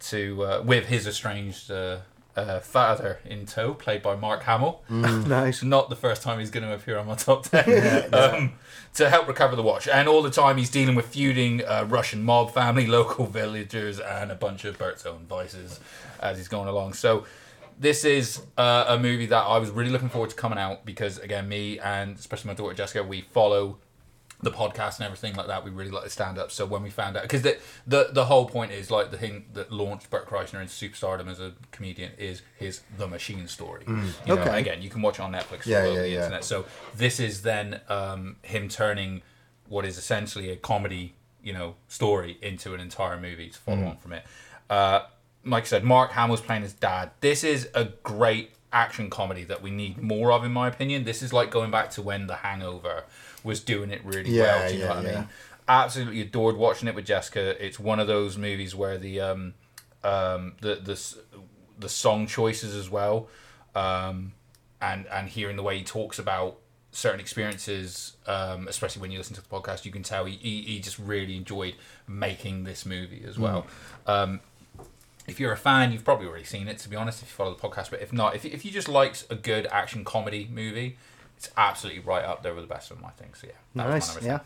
to 0.00 0.44
uh, 0.44 0.62
with 0.64 0.86
his 0.86 1.06
estranged 1.06 1.70
uh, 1.70 1.98
uh, 2.36 2.58
father 2.60 3.20
in 3.24 3.46
tow, 3.46 3.74
played 3.74 4.02
by 4.02 4.16
Mark 4.16 4.42
Hamill. 4.44 4.82
Nice. 4.90 5.62
Not 5.62 5.90
the 5.90 5.96
first 5.96 6.22
time 6.22 6.40
he's 6.40 6.50
going 6.50 6.64
to 6.64 6.74
appear 6.74 6.98
on 6.98 7.06
my 7.06 7.14
top 7.14 7.44
ten. 7.44 8.08
Um, 8.12 8.54
to 8.94 9.10
help 9.10 9.26
recover 9.26 9.56
the 9.56 9.62
watch, 9.62 9.88
and 9.88 10.08
all 10.08 10.22
the 10.22 10.30
time 10.30 10.56
he's 10.56 10.70
dealing 10.70 10.94
with 10.94 11.06
feuding 11.06 11.64
uh, 11.64 11.84
Russian 11.88 12.22
mob 12.22 12.54
family, 12.54 12.86
local 13.00 13.26
villagers, 13.26 13.98
and 14.00 14.30
a 14.30 14.36
bunch 14.36 14.64
of 14.64 14.78
Bert's 14.78 15.04
own 15.04 15.26
vices 15.28 15.80
as 16.20 16.38
he's 16.38 16.48
going 16.48 16.68
along. 16.68 16.94
So. 16.94 17.24
This 17.78 18.04
is 18.04 18.40
uh, 18.56 18.84
a 18.88 18.98
movie 18.98 19.26
that 19.26 19.42
I 19.42 19.58
was 19.58 19.70
really 19.70 19.90
looking 19.90 20.08
forward 20.08 20.30
to 20.30 20.36
coming 20.36 20.58
out 20.58 20.84
because, 20.84 21.18
again, 21.18 21.48
me 21.48 21.78
and 21.78 22.16
especially 22.16 22.48
my 22.48 22.54
daughter 22.54 22.74
Jessica, 22.74 23.02
we 23.02 23.22
follow 23.22 23.78
the 24.42 24.50
podcast 24.50 24.96
and 24.98 25.06
everything 25.06 25.34
like 25.34 25.46
that. 25.46 25.64
We 25.64 25.70
really 25.70 25.90
like 25.90 26.04
the 26.04 26.10
stand 26.10 26.38
up. 26.38 26.50
So 26.52 26.66
when 26.66 26.82
we 26.82 26.90
found 26.90 27.16
out, 27.16 27.22
because 27.22 27.42
the, 27.42 27.58
the 27.86 28.08
the 28.12 28.26
whole 28.26 28.46
point 28.46 28.72
is 28.72 28.90
like 28.90 29.10
the 29.10 29.16
thing 29.16 29.46
that 29.54 29.72
launched 29.72 30.10
Bert 30.10 30.28
Kreischer 30.28 30.60
into 30.60 30.66
superstardom 30.72 31.28
as 31.28 31.40
a 31.40 31.52
comedian 31.72 32.12
is 32.18 32.42
his 32.58 32.82
The 32.98 33.08
Machine 33.08 33.48
story. 33.48 33.84
You 33.86 33.94
know, 34.26 34.42
Okay. 34.42 34.58
again, 34.60 34.82
you 34.82 34.90
can 34.90 35.00
watch 35.02 35.18
it 35.18 35.22
on 35.22 35.32
Netflix 35.32 35.66
Yeah, 35.66 35.84
or 35.84 35.86
yeah, 35.86 36.02
the 36.02 36.08
yeah. 36.08 36.16
internet. 36.18 36.44
So 36.44 36.66
this 36.94 37.20
is 37.20 37.42
then 37.42 37.80
um, 37.88 38.36
him 38.42 38.68
turning 38.68 39.22
what 39.68 39.84
is 39.86 39.96
essentially 39.96 40.50
a 40.50 40.56
comedy, 40.56 41.14
you 41.42 41.52
know, 41.54 41.76
story 41.88 42.36
into 42.42 42.74
an 42.74 42.80
entire 42.80 43.18
movie 43.18 43.48
to 43.48 43.58
follow 43.58 43.84
on 43.86 43.96
from 43.96 44.12
it. 44.12 44.24
Uh, 44.68 45.02
like 45.44 45.64
I 45.64 45.66
said, 45.66 45.84
Mark 45.84 46.12
Hamill's 46.12 46.40
playing 46.40 46.62
his 46.62 46.72
dad. 46.72 47.10
This 47.20 47.44
is 47.44 47.68
a 47.74 47.84
great 48.02 48.52
action 48.72 49.08
comedy 49.10 49.44
that 49.44 49.62
we 49.62 49.70
need 49.70 50.02
more 50.02 50.32
of, 50.32 50.44
in 50.44 50.52
my 50.52 50.68
opinion. 50.68 51.04
This 51.04 51.22
is 51.22 51.32
like 51.32 51.50
going 51.50 51.70
back 51.70 51.90
to 51.92 52.02
when 52.02 52.26
The 52.26 52.36
Hangover 52.36 53.04
was 53.42 53.60
doing 53.60 53.90
it 53.90 54.04
really 54.04 54.30
Yeah, 54.30 54.42
well. 54.42 54.68
Do 54.68 54.74
you 54.74 54.80
yeah, 54.80 54.88
know 54.88 54.94
what 54.96 55.06
I 55.06 55.14
mean? 55.14 55.28
Absolutely 55.68 56.20
adored 56.20 56.56
watching 56.56 56.88
it 56.88 56.94
with 56.94 57.06
Jessica. 57.06 57.64
It's 57.64 57.78
one 57.78 58.00
of 58.00 58.06
those 58.06 58.36
movies 58.36 58.74
where 58.74 58.98
the 58.98 59.20
um, 59.20 59.54
um, 60.02 60.54
the 60.60 60.74
the 60.76 61.16
the 61.78 61.88
song 61.88 62.26
choices 62.26 62.74
as 62.74 62.90
well, 62.90 63.28
um, 63.74 64.32
and 64.82 65.06
and 65.06 65.28
hearing 65.28 65.56
the 65.56 65.62
way 65.62 65.78
he 65.78 65.84
talks 65.84 66.18
about 66.18 66.58
certain 66.90 67.18
experiences, 67.18 68.16
um, 68.26 68.68
especially 68.68 69.02
when 69.02 69.10
you 69.10 69.18
listen 69.18 69.34
to 69.34 69.42
the 69.42 69.48
podcast, 69.48 69.84
you 69.84 69.90
can 69.90 70.02
tell 70.04 70.26
he, 70.26 70.36
he, 70.36 70.62
he 70.62 70.78
just 70.78 70.98
really 70.98 71.36
enjoyed 71.36 71.74
making 72.06 72.62
this 72.62 72.86
movie 72.86 73.24
as 73.26 73.36
well. 73.36 73.66
Um, 74.06 74.40
if 75.26 75.40
you're 75.40 75.52
a 75.52 75.56
fan, 75.56 75.92
you've 75.92 76.04
probably 76.04 76.26
already 76.26 76.44
seen 76.44 76.68
it. 76.68 76.78
To 76.78 76.88
be 76.88 76.96
honest, 76.96 77.22
if 77.22 77.28
you 77.28 77.34
follow 77.34 77.54
the 77.54 77.60
podcast, 77.60 77.90
but 77.90 78.00
if 78.02 78.12
not, 78.12 78.34
if, 78.36 78.44
if 78.44 78.64
you 78.64 78.70
just 78.70 78.88
liked 78.88 79.26
a 79.30 79.34
good 79.34 79.66
action 79.70 80.04
comedy 80.04 80.48
movie, 80.52 80.96
it's 81.36 81.50
absolutely 81.56 82.00
right 82.00 82.24
up 82.24 82.42
there 82.42 82.54
with 82.54 82.64
the 82.68 82.72
best 82.74 82.90
of 82.90 82.98
them. 82.98 83.06
I 83.06 83.10
think 83.10 83.36
so. 83.36 83.46
Yeah, 83.48 83.52
Nice. 83.74 84.20
my 84.20 84.26
Yeah. 84.26 84.38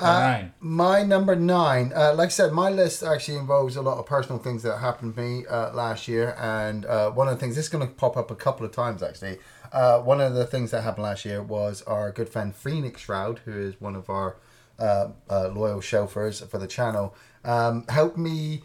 Nine. 0.00 0.52
My 0.60 1.02
number 1.02 1.34
nine, 1.34 1.92
uh, 1.94 2.14
like 2.14 2.26
I 2.26 2.30
said, 2.30 2.52
my 2.52 2.70
list 2.70 3.02
actually 3.02 3.36
involves 3.36 3.74
a 3.74 3.82
lot 3.82 3.98
of 3.98 4.06
personal 4.06 4.38
things 4.38 4.62
that 4.62 4.78
happened 4.78 5.16
to 5.16 5.20
me 5.20 5.44
uh, 5.46 5.72
last 5.72 6.06
year, 6.06 6.36
and 6.38 6.86
uh, 6.86 7.10
one 7.10 7.26
of 7.26 7.34
the 7.34 7.40
things 7.40 7.56
this 7.56 7.64
is 7.64 7.68
going 7.68 7.86
to 7.86 7.92
pop 7.92 8.16
up 8.16 8.30
a 8.30 8.36
couple 8.36 8.64
of 8.64 8.70
times 8.70 9.02
actually. 9.02 9.38
Uh, 9.72 10.00
one 10.00 10.20
of 10.20 10.34
the 10.34 10.46
things 10.46 10.70
that 10.70 10.82
happened 10.82 11.02
last 11.02 11.24
year 11.24 11.42
was 11.42 11.82
our 11.82 12.12
good 12.12 12.28
friend 12.28 12.54
Phoenix 12.54 13.02
Shroud, 13.02 13.40
who 13.44 13.52
is 13.52 13.80
one 13.80 13.96
of 13.96 14.08
our 14.08 14.36
uh, 14.78 15.08
uh, 15.28 15.48
loyal 15.48 15.80
chauffeurs 15.80 16.40
for 16.40 16.58
the 16.58 16.68
channel, 16.68 17.14
um, 17.44 17.84
helped 17.88 18.16
me 18.16 18.62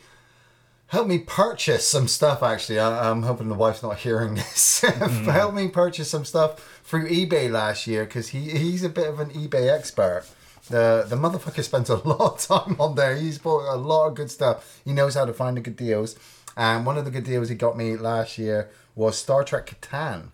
help 0.87 1.07
me 1.07 1.19
purchase 1.19 1.87
some 1.87 2.07
stuff 2.07 2.43
actually. 2.43 2.79
I, 2.79 3.09
i'm 3.09 3.23
hoping 3.23 3.49
the 3.49 3.55
wife's 3.55 3.83
not 3.83 3.97
hearing 3.97 4.35
this. 4.35 4.81
Help 4.81 5.53
me 5.53 5.67
purchase 5.67 6.09
some 6.09 6.25
stuff 6.25 6.81
through 6.83 7.09
ebay 7.09 7.49
last 7.49 7.87
year 7.87 8.05
because 8.05 8.29
he, 8.29 8.49
he's 8.51 8.83
a 8.83 8.89
bit 8.89 9.07
of 9.07 9.19
an 9.19 9.29
ebay 9.31 9.69
expert. 9.69 10.25
The 10.69 11.05
the 11.07 11.15
motherfucker 11.15 11.63
spends 11.63 11.89
a 11.89 11.95
lot 12.07 12.21
of 12.21 12.65
time 12.65 12.75
on 12.79 12.95
there. 12.95 13.15
He's 13.15 13.37
bought 13.37 13.73
a 13.73 13.75
lot 13.75 14.07
of 14.07 14.15
good 14.15 14.31
stuff. 14.31 14.81
He 14.85 14.93
knows 14.93 15.15
how 15.15 15.25
to 15.25 15.33
find 15.33 15.57
the 15.57 15.61
good 15.61 15.75
deals. 15.75 16.15
And 16.55 16.85
one 16.85 16.97
of 16.97 17.05
the 17.05 17.11
good 17.11 17.23
deals 17.23 17.49
he 17.49 17.55
got 17.55 17.75
me 17.75 17.97
last 17.97 18.37
year 18.37 18.69
was 18.95 19.17
star 19.17 19.43
trek 19.43 19.75
catan. 19.81 20.29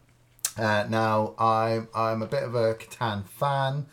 Uh, 0.60 0.86
now 0.90 1.34
I'm 1.40 1.88
I'm 1.96 2.22
a 2.22 2.28
bit 2.28 2.44
of 2.44 2.54
a 2.54 2.76
Catan 2.76 3.26
fan. 3.26 3.86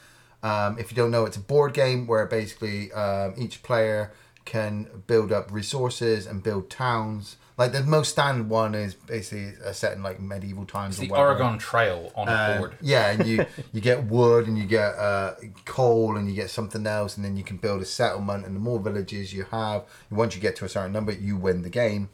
Um, 0.43 0.79
if 0.79 0.91
you 0.91 0.97
don't 0.97 1.11
know, 1.11 1.25
it's 1.25 1.37
a 1.37 1.41
board 1.41 1.75
game 1.75 2.07
where 2.07 2.27
basically 2.27 2.93
um, 2.93 3.35
each 3.37 3.63
player 3.63 4.13
can 4.47 4.87
build 5.07 5.31
up 5.33 5.53
resources 5.53 6.27
and 6.27 6.43
build 6.43 6.71
towns. 6.71 7.37
Like 7.59 7.73
the 7.73 7.83
most 7.83 8.11
standard 8.11 8.49
one 8.51 8.75
is 8.75 8.95
basically 8.95 9.55
uh, 9.65 9.73
set 9.73 9.93
in 9.95 10.03
like 10.03 10.21
medieval 10.21 10.65
times. 10.67 10.99
It's 10.99 11.09
the. 11.09 11.15
Oregon 11.17 11.59
Trail 11.59 12.13
on 12.15 12.29
a 12.29 12.31
Uh, 12.31 12.59
board. 12.59 12.77
yeah, 12.81 13.11
and 13.11 13.27
you 13.27 13.45
you 13.73 13.81
get 13.81 14.05
wood 14.05 14.47
and 14.47 14.57
you 14.59 14.65
get 14.67 14.95
uh, 14.95 15.35
coal 15.65 16.17
and 16.17 16.29
you 16.29 16.35
get 16.35 16.51
something 16.51 16.87
else, 16.87 17.17
and 17.17 17.25
then 17.25 17.37
you 17.37 17.43
can 17.45 17.57
build 17.57 17.81
a 17.83 17.87
settlement. 17.87 18.47
And 18.47 18.55
the 18.55 18.61
more 18.61 18.79
villages 18.79 19.33
you 19.33 19.45
have, 19.51 19.85
once 20.11 20.35
you 20.35 20.41
get 20.41 20.55
to 20.57 20.65
a 20.65 20.69
certain 20.69 20.93
number, 20.93 21.13
you 21.13 21.37
win 21.37 21.63
the 21.63 21.71
game. 21.71 22.09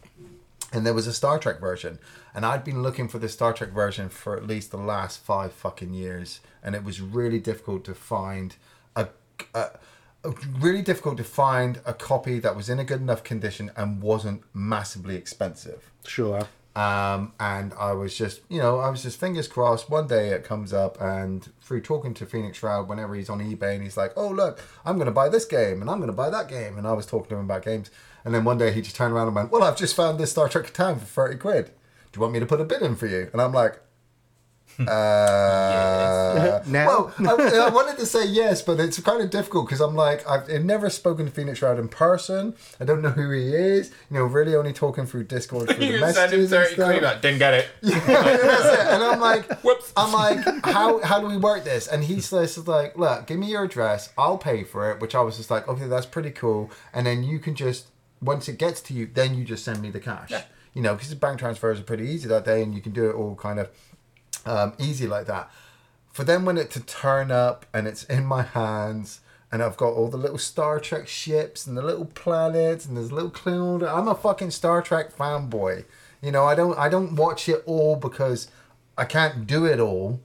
And 0.73 0.87
there 0.87 0.95
was 0.95 1.07
a 1.07 1.13
Star 1.13 1.39
Trek 1.39 1.61
version, 1.61 1.99
and 2.35 2.47
I'd 2.47 2.65
been 2.65 2.83
looking 2.83 3.07
for 3.09 3.19
the 3.19 3.29
Star 3.29 3.53
Trek 3.53 3.71
version 3.73 4.09
for 4.09 4.37
at 4.39 4.47
least 4.47 4.71
the 4.71 4.79
last 4.79 5.19
five 5.23 5.53
fucking 5.53 5.93
years, 5.93 6.41
and 6.63 6.75
it 6.75 6.83
was 6.83 7.01
really 7.01 7.41
difficult 7.41 7.85
to 7.85 7.95
find 7.95 8.55
a. 8.97 9.09
a 9.55 9.71
really 10.61 10.83
difficult 10.83 11.17
to 11.17 11.25
find 11.25 11.81
a 11.85 11.93
copy 11.93 12.39
that 12.39 12.55
was 12.57 12.69
in 12.69 12.79
a 12.79 12.85
good 12.85 13.01
enough 13.01 13.25
condition 13.25 13.71
and 13.77 14.01
wasn't 14.01 14.43
massively 14.55 15.17
expensive 15.17 15.91
Sure. 16.07 16.47
um, 16.77 17.33
and 17.41 17.75
I 17.79 17.93
was 17.93 18.17
just, 18.17 18.41
you 18.49 18.59
know, 18.59 18.79
I 18.79 18.89
was 18.89 19.03
just 19.03 19.19
fingers 19.21 19.47
crossed. 19.49 19.91
One 19.91 20.07
day 20.07 20.29
it 20.31 20.43
comes 20.45 20.73
up, 20.73 20.99
and 21.01 21.47
through 21.61 21.83
talking 21.83 22.15
to 22.15 22.25
Phoenix 22.27 22.59
Shroud, 22.59 22.89
whenever 22.89 23.15
he's 23.15 23.29
on 23.29 23.41
eBay, 23.41 23.75
and 23.75 23.83
he's 23.83 23.97
like, 23.99 24.13
"Oh, 24.17 24.29
look, 24.29 24.59
I'm 24.85 24.97
going 24.97 25.07
to 25.07 25.13
buy 25.13 25.29
this 25.29 25.45
game, 25.45 25.81
and 25.83 25.91
I'm 25.91 25.99
going 25.99 26.11
to 26.11 26.17
buy 26.17 26.31
that 26.31 26.49
game," 26.49 26.79
and 26.79 26.87
I 26.87 26.93
was 26.93 27.05
talking 27.07 27.29
to 27.31 27.35
him 27.37 27.45
about 27.45 27.63
games, 27.65 27.91
and 28.25 28.35
then 28.35 28.45
one 28.45 28.57
day 28.59 28.73
he 28.73 28.81
just 28.81 28.97
turned 28.97 29.13
around 29.13 29.27
and 29.27 29.37
went, 29.37 29.51
"Well, 29.53 29.63
I've 29.63 29.77
just 29.77 29.95
found 29.95 30.19
this 30.19 30.31
Star 30.31 30.49
Trek 30.49 30.73
Catan 30.73 30.99
for 30.99 31.05
thirty 31.05 31.37
quid. 31.37 31.67
Do 31.67 32.17
you 32.19 32.21
want 32.23 32.33
me 32.33 32.41
to 32.41 32.47
put 32.47 32.61
a 32.61 32.65
bid 32.65 32.81
in 32.83 32.97
for 32.97 33.07
you?" 33.07 33.29
And 33.33 33.41
I'm 33.43 33.53
like, 33.53 33.81
Uh, 34.81 36.61
Now? 36.67 36.87
Well, 36.87 37.15
I, 37.19 37.67
I 37.67 37.69
wanted 37.71 37.99
to 37.99 38.07
say 38.07 38.25
yes, 38.27 38.63
but 38.63 38.79
it's 38.81 38.99
kind 39.01 39.21
of 39.23 39.31
difficult 39.31 39.67
because 39.67 39.81
I'm 39.81 39.95
like, 39.95 40.27
I've, 40.29 40.49
I've 40.51 40.65
never 40.65 40.89
spoken 40.91 41.27
to 41.27 41.33
Phoenix 41.33 41.61
Wright 41.61 41.79
in 41.79 41.89
person. 41.89 42.55
I 42.81 42.85
don't 42.85 43.03
know 43.03 43.11
who 43.11 43.31
he 43.31 43.55
is. 43.55 43.91
You 44.11 44.19
know, 44.19 44.25
really 44.25 44.55
only 44.55 44.73
talking 44.73 45.07
through 45.07 45.25
Discord 45.25 45.69
through 45.69 45.77
the 45.79 45.87
You 45.87 45.99
send 46.13 46.33
him 46.33 46.41
messages 46.41 46.53
and 46.53 46.65
30 46.69 46.75
quid, 46.77 46.99
stuff. 46.99 47.23
didn't 47.23 47.39
get 47.39 47.55
it. 47.55 47.69
That's 47.83 48.81
it. 48.81 48.87
And 48.95 49.03
I'm 49.03 49.21
like, 49.21 49.63
Whoops. 49.63 49.93
I'm 49.97 50.13
like, 50.13 50.65
how 50.65 51.01
how 51.03 51.21
do 51.21 51.27
we 51.27 51.37
work 51.37 51.65
this? 51.65 51.87
And 51.89 52.05
he 52.05 52.21
says 52.21 52.57
like, 52.67 52.97
look, 52.97 53.27
give 53.27 53.39
me 53.39 53.51
your 53.51 53.65
address, 53.65 54.11
I'll 54.17 54.39
pay 54.39 54.65
for 54.65 54.91
it. 54.91 55.01
Which 55.01 55.15
I 55.15 55.21
was 55.21 55.37
just 55.37 55.51
like, 55.51 55.69
okay, 55.69 55.87
that's 55.87 56.07
pretty 56.07 56.31
cool. 56.31 56.71
And 56.93 57.07
then 57.07 57.23
you 57.23 57.39
can 57.39 57.55
just 57.55 57.89
once 58.21 58.49
it 58.49 58.59
gets 58.59 58.81
to 58.83 58.95
you, 58.95 59.09
then 59.13 59.35
you 59.35 59.45
just 59.45 59.65
send 59.65 59.83
me 59.83 59.91
the 59.91 60.01
cash. 60.01 60.33
You 60.75 60.81
know, 60.81 60.95
because 60.95 61.13
bank 61.15 61.39
transfers 61.39 61.81
are 61.81 61.83
pretty 61.83 62.09
easy 62.09 62.29
that 62.29 62.47
day, 62.47 62.63
and 62.63 62.75
you 62.75 62.81
can 62.81 62.93
do 62.93 63.11
it 63.11 63.15
all 63.15 63.35
kind 63.35 63.59
of 63.59 63.69
um, 64.47 64.73
easy 64.79 65.07
like 65.07 65.27
that. 65.27 65.51
For 66.11 66.25
then 66.25 66.45
when 66.45 66.59
it 66.59 66.71
to 66.73 66.81
turn 66.81 67.31
up 67.31 67.67
and 67.73 67.87
it's 67.87 68.05
in 68.05 68.25
my 68.25 68.43
hands. 68.43 69.21
And 69.51 69.63
I've 69.63 69.77
got 69.77 69.89
all 69.93 70.09
the 70.09 70.17
little 70.17 70.39
Star 70.39 70.81
Trek 70.81 71.07
ships 71.07 71.67
and 71.67 71.77
the 71.77 71.83
little 71.83 72.07
planets 72.07 72.87
and 72.87 72.97
there's 72.97 73.13
little 73.13 73.29
cloud. 73.29 73.83
I'm 73.83 74.09
a 74.09 74.15
fucking 74.15 74.51
Star 74.51 74.81
Trek 74.81 75.15
fanboy. 75.15 75.85
You 76.23 76.33
know, 76.33 76.47
I 76.47 76.55
don't 76.55 76.79
I 76.79 76.89
don't 76.89 77.17
watch 77.17 77.51
it 77.51 77.63
all 77.67 77.97
because 77.97 78.49
I 78.97 79.05
can't 79.05 79.47
do 79.47 79.67
it 79.67 79.79
all. 79.79 80.21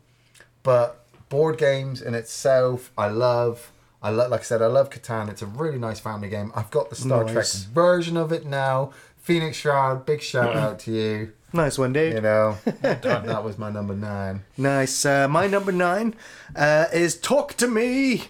But 0.64 1.04
board 1.28 1.58
games 1.58 2.02
in 2.02 2.16
itself, 2.16 2.90
I 2.98 3.10
love. 3.10 3.72
I 4.02 4.12
love, 4.12 4.32
like 4.32 4.42
I 4.42 4.44
said, 4.44 4.62
I 4.62 4.68
love 4.68 4.90
Catan. 4.90 5.30
It's 5.30 5.42
a 5.42 5.46
really 5.46 5.80
nice 5.80 6.00
family 6.00 6.30
game. 6.30 6.54
I've 6.56 6.72
got 6.72 6.90
the 6.90 6.96
Star 6.96 7.26
Nice. 7.26 7.34
Trek 7.34 7.74
version 7.74 8.16
of 8.16 8.32
it 8.32 8.46
now. 8.46 8.94
Phoenix 9.18 9.58
Shroud, 9.58 10.06
big 10.06 10.22
shout 10.22 10.56
out 10.56 10.80
to 10.80 10.92
you. 10.92 11.34
Nice 11.54 11.78
one, 11.78 11.94
Dave. 11.94 12.14
You 12.16 12.22
know, 12.22 12.58
that 12.82 13.44
was 13.44 13.58
my 13.58 13.72
number 13.72 13.96
nine. 13.96 14.44
Nice. 14.58 15.06
Uh, 15.06 15.28
my 15.30 15.48
number 15.48 15.72
nine 15.72 16.14
uh, 16.56 16.86
is 16.94 17.18
Talk 17.18 17.54
to 17.56 17.68
Me. 17.68 18.24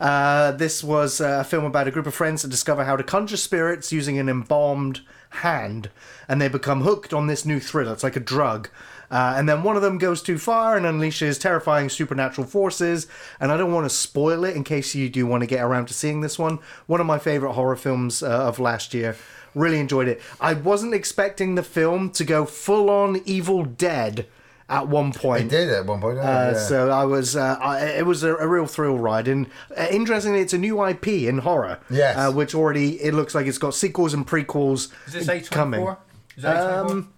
Uh, 0.00 0.52
this 0.52 0.84
was 0.84 1.20
uh, 1.20 1.38
a 1.40 1.44
film 1.44 1.64
about 1.64 1.88
a 1.88 1.90
group 1.90 2.06
of 2.06 2.14
friends 2.14 2.42
that 2.42 2.48
discover 2.48 2.84
how 2.84 2.96
to 2.96 3.02
conjure 3.02 3.36
spirits 3.36 3.90
using 3.92 4.16
an 4.18 4.28
embalmed 4.28 5.00
hand, 5.30 5.90
and 6.28 6.40
they 6.40 6.48
become 6.48 6.82
hooked 6.82 7.12
on 7.12 7.26
this 7.26 7.44
new 7.44 7.58
thriller. 7.58 7.92
It's 7.92 8.04
like 8.04 8.16
a 8.16 8.20
drug. 8.20 8.68
Uh, 9.10 9.34
and 9.36 9.48
then 9.48 9.62
one 9.62 9.76
of 9.76 9.82
them 9.82 9.98
goes 9.98 10.20
too 10.20 10.36
far 10.38 10.76
and 10.76 10.84
unleashes 10.84 11.40
terrifying 11.40 11.88
supernatural 11.88 12.46
forces. 12.46 13.06
And 13.38 13.52
I 13.52 13.56
don't 13.56 13.72
want 13.72 13.84
to 13.86 13.90
spoil 13.90 14.44
it 14.44 14.56
in 14.56 14.64
case 14.64 14.94
you 14.96 15.08
do 15.08 15.26
want 15.26 15.42
to 15.42 15.46
get 15.46 15.62
around 15.62 15.86
to 15.86 15.94
seeing 15.94 16.22
this 16.22 16.38
one. 16.38 16.58
One 16.86 17.00
of 17.00 17.06
my 17.06 17.18
favorite 17.18 17.52
horror 17.52 17.76
films 17.76 18.22
uh, 18.22 18.26
of 18.26 18.58
last 18.58 18.94
year. 18.94 19.16
Really 19.56 19.80
enjoyed 19.80 20.06
it. 20.06 20.20
I 20.40 20.52
wasn't 20.52 20.92
expecting 20.94 21.54
the 21.56 21.62
film 21.62 22.10
to 22.10 22.24
go 22.24 22.44
full 22.44 22.90
on 22.90 23.22
Evil 23.24 23.64
Dead 23.64 24.26
at 24.68 24.86
one 24.88 25.12
point. 25.12 25.48
did 25.48 25.70
at 25.70 25.86
one 25.86 26.00
point. 26.00 26.18
Uh, 26.18 26.22
yeah. 26.22 26.58
So 26.58 26.90
I 26.90 27.04
was, 27.04 27.36
uh, 27.36 27.56
I, 27.60 27.86
it 27.86 28.04
was 28.04 28.22
a, 28.22 28.34
a 28.36 28.46
real 28.46 28.66
thrill 28.66 28.98
ride, 28.98 29.28
and 29.28 29.46
uh, 29.76 29.86
interestingly, 29.90 30.40
it's 30.40 30.52
a 30.52 30.58
new 30.58 30.84
IP 30.86 31.08
in 31.08 31.38
horror. 31.38 31.78
Yes. 31.88 32.16
uh, 32.18 32.32
which 32.32 32.54
already 32.54 33.00
it 33.02 33.14
looks 33.14 33.34
like 33.34 33.46
it's 33.46 33.58
got 33.58 33.74
sequels 33.74 34.12
and 34.12 34.26
prequels 34.26 34.92
Is 35.06 35.12
this 35.14 35.26
A24? 35.26 35.50
coming. 35.50 35.96
Is 36.36 36.42
that 36.42 36.56
A24? 36.56 36.90
Um, 36.90 37.12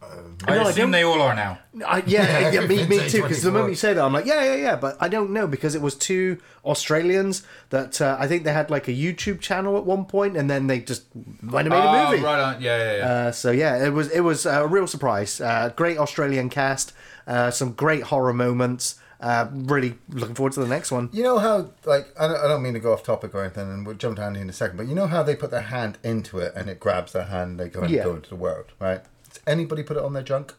I 0.47 0.55
no, 0.55 0.63
assume 0.69 0.83
don't- 0.85 0.91
they 0.93 1.03
all 1.03 1.21
are 1.21 1.35
now. 1.35 1.59
I, 1.87 2.03
yeah, 2.07 2.51
yeah, 2.51 2.61
me, 2.67 2.87
me 2.93 3.09
too. 3.09 3.23
Because 3.23 3.43
the 3.43 3.51
moment 3.51 3.71
you 3.71 3.77
say 3.77 3.93
that, 3.93 4.03
I'm 4.05 4.13
like, 4.13 4.27
yeah, 4.27 4.45
yeah, 4.45 4.55
yeah. 4.55 4.77
But 4.77 4.97
I 5.01 5.09
don't 5.09 5.31
know 5.31 5.47
because 5.49 5.75
it 5.75 5.83
was 5.83 5.95
two 5.97 6.39
Australians 6.65 7.43
that 7.71 8.01
uh, 8.01 8.17
I 8.19 8.29
think 8.29 8.45
they 8.45 8.53
had 8.53 8.71
like 8.71 8.87
a 8.89 8.93
YouTube 8.93 9.41
channel 9.41 9.77
at 9.77 9.85
one 9.85 10.05
point, 10.05 10.37
and 10.37 10.49
then 10.49 10.67
they 10.69 10.81
just 10.81 11.05
went 11.43 11.67
and 11.67 11.71
made 11.71 11.85
a 11.85 12.07
Oh, 12.07 12.11
movie. 12.11 12.23
right 12.23 12.41
on. 12.41 12.63
Yeah, 12.63 12.79
yeah, 12.79 12.97
yeah. 12.99 13.07
Uh, 13.13 13.33
so 13.33 13.51
yeah, 13.51 13.85
it 13.85 13.91
was 13.93 14.09
it 14.11 14.21
was 14.21 14.47
a 14.47 14.67
real 14.67 14.87
surprise. 14.87 15.41
Uh, 15.41 15.73
great 15.75 15.99
Australian 15.99 16.49
cast, 16.49 16.93
uh, 17.27 17.51
some 17.51 17.73
great 17.73 18.05
horror 18.05 18.33
moments. 18.33 18.95
Uh, 19.21 19.49
really 19.53 19.95
looking 20.11 20.35
forward 20.37 20.53
to 20.53 20.61
the 20.61 20.69
next 20.69 20.93
one. 20.93 21.09
You 21.13 21.25
know 21.25 21.39
how, 21.39 21.71
like, 21.85 22.07
I 22.21 22.29
don't, 22.29 22.37
I 22.39 22.47
don't 22.47 22.63
mean 22.63 22.75
to 22.75 22.79
go 22.81 22.93
off 22.93 23.03
topic 23.03 23.35
or 23.35 23.43
anything, 23.43 23.69
and 23.69 23.85
we'll 23.85 23.97
jump 23.97 24.17
to 24.17 24.23
Andy 24.23 24.41
in 24.41 24.49
a 24.49 24.53
second, 24.53 24.77
but 24.77 24.87
you 24.87 24.95
know 24.95 25.09
how 25.09 25.25
they 25.25 25.35
put 25.35 25.51
their 25.51 25.63
hand 25.63 25.99
into 26.05 26.39
it 26.39 26.53
and 26.55 26.71
it 26.71 26.79
grabs 26.79 27.13
their 27.13 27.25
hand, 27.25 27.59
they 27.59 27.69
go 27.69 27.81
and 27.81 27.91
Yeah. 27.91 28.05
go 28.05 28.15
into 28.15 28.29
the 28.29 28.37
world, 28.37 28.67
right? 28.79 29.01
Does 29.29 29.41
anybody 29.47 29.83
put 29.83 29.97
it 29.97 30.05
on 30.05 30.13
their 30.13 30.23
junk? 30.23 30.55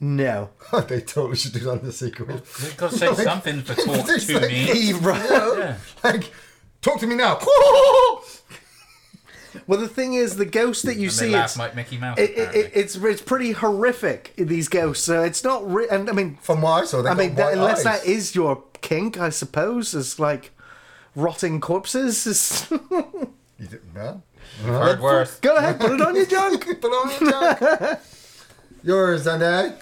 No. 0.00 0.50
they 0.88 1.00
totally 1.00 1.36
should 1.36 1.52
do 1.52 1.60
that 1.60 1.80
in 1.80 1.86
the 1.86 1.92
sequel. 1.92 2.26
You've 2.28 2.74
got 2.76 2.90
to 2.90 2.98
say 2.98 3.14
something 3.24 3.62
for 3.62 3.74
talk 3.74 3.86
It's 4.08 4.26
to 4.26 4.40
like, 4.40 4.48
me. 4.50 4.72
you 4.88 5.00
know, 5.00 5.54
Yeah. 5.58 5.76
Like, 6.02 6.32
talk 6.82 6.98
to 6.98 7.06
me 7.06 7.14
now. 7.14 7.38
Well, 9.66 9.80
the 9.80 9.88
thing 9.88 10.14
is, 10.14 10.36
the 10.36 10.46
ghost 10.46 10.84
that 10.86 10.96
you 10.96 11.04
And 11.04 11.12
see, 11.12 11.26
they 11.26 11.32
laugh 11.32 11.44
it's, 11.46 11.58
like 11.58 11.74
Mickey 11.74 11.96
Mouse. 11.98 12.18
it, 12.18 12.30
it, 12.30 12.70
it's 12.74 12.96
it's 12.96 13.22
pretty 13.22 13.52
horrific. 13.52 14.34
These 14.36 14.68
ghosts, 14.68 15.04
so 15.04 15.22
it's 15.22 15.42
not. 15.44 15.68
Re- 15.70 15.88
and 15.90 16.08
I 16.08 16.12
mean, 16.12 16.36
From 16.42 16.62
what 16.62 16.82
I 16.82 16.84
saw, 16.86 17.02
they 17.02 17.10
I 17.10 17.14
got 17.14 17.18
mean, 17.18 17.34
that, 17.36 17.44
white 17.46 17.54
unless 17.54 17.84
eyes. 17.86 18.02
that 18.02 18.06
is 18.08 18.34
your 18.34 18.62
kink, 18.80 19.18
I 19.18 19.28
suppose, 19.30 19.94
is 19.94 20.18
like 20.18 20.52
rotting 21.16 21.60
corpses. 21.60 22.26
Is- 22.26 22.70
You 23.60 23.66
did- 23.66 23.80
yeah. 23.94 24.14
Heard 24.64 25.00
worse. 25.00 25.38
Go 25.40 25.56
ahead, 25.56 25.80
put 25.80 25.90
it 25.92 26.00
on 26.00 26.14
your 26.14 26.26
junk. 26.26 26.64
Put 26.80 26.84
on 26.84 27.10
your 27.20 27.30
junk. 27.32 27.98
Yours, 28.84 29.26
Andy. 29.26 29.74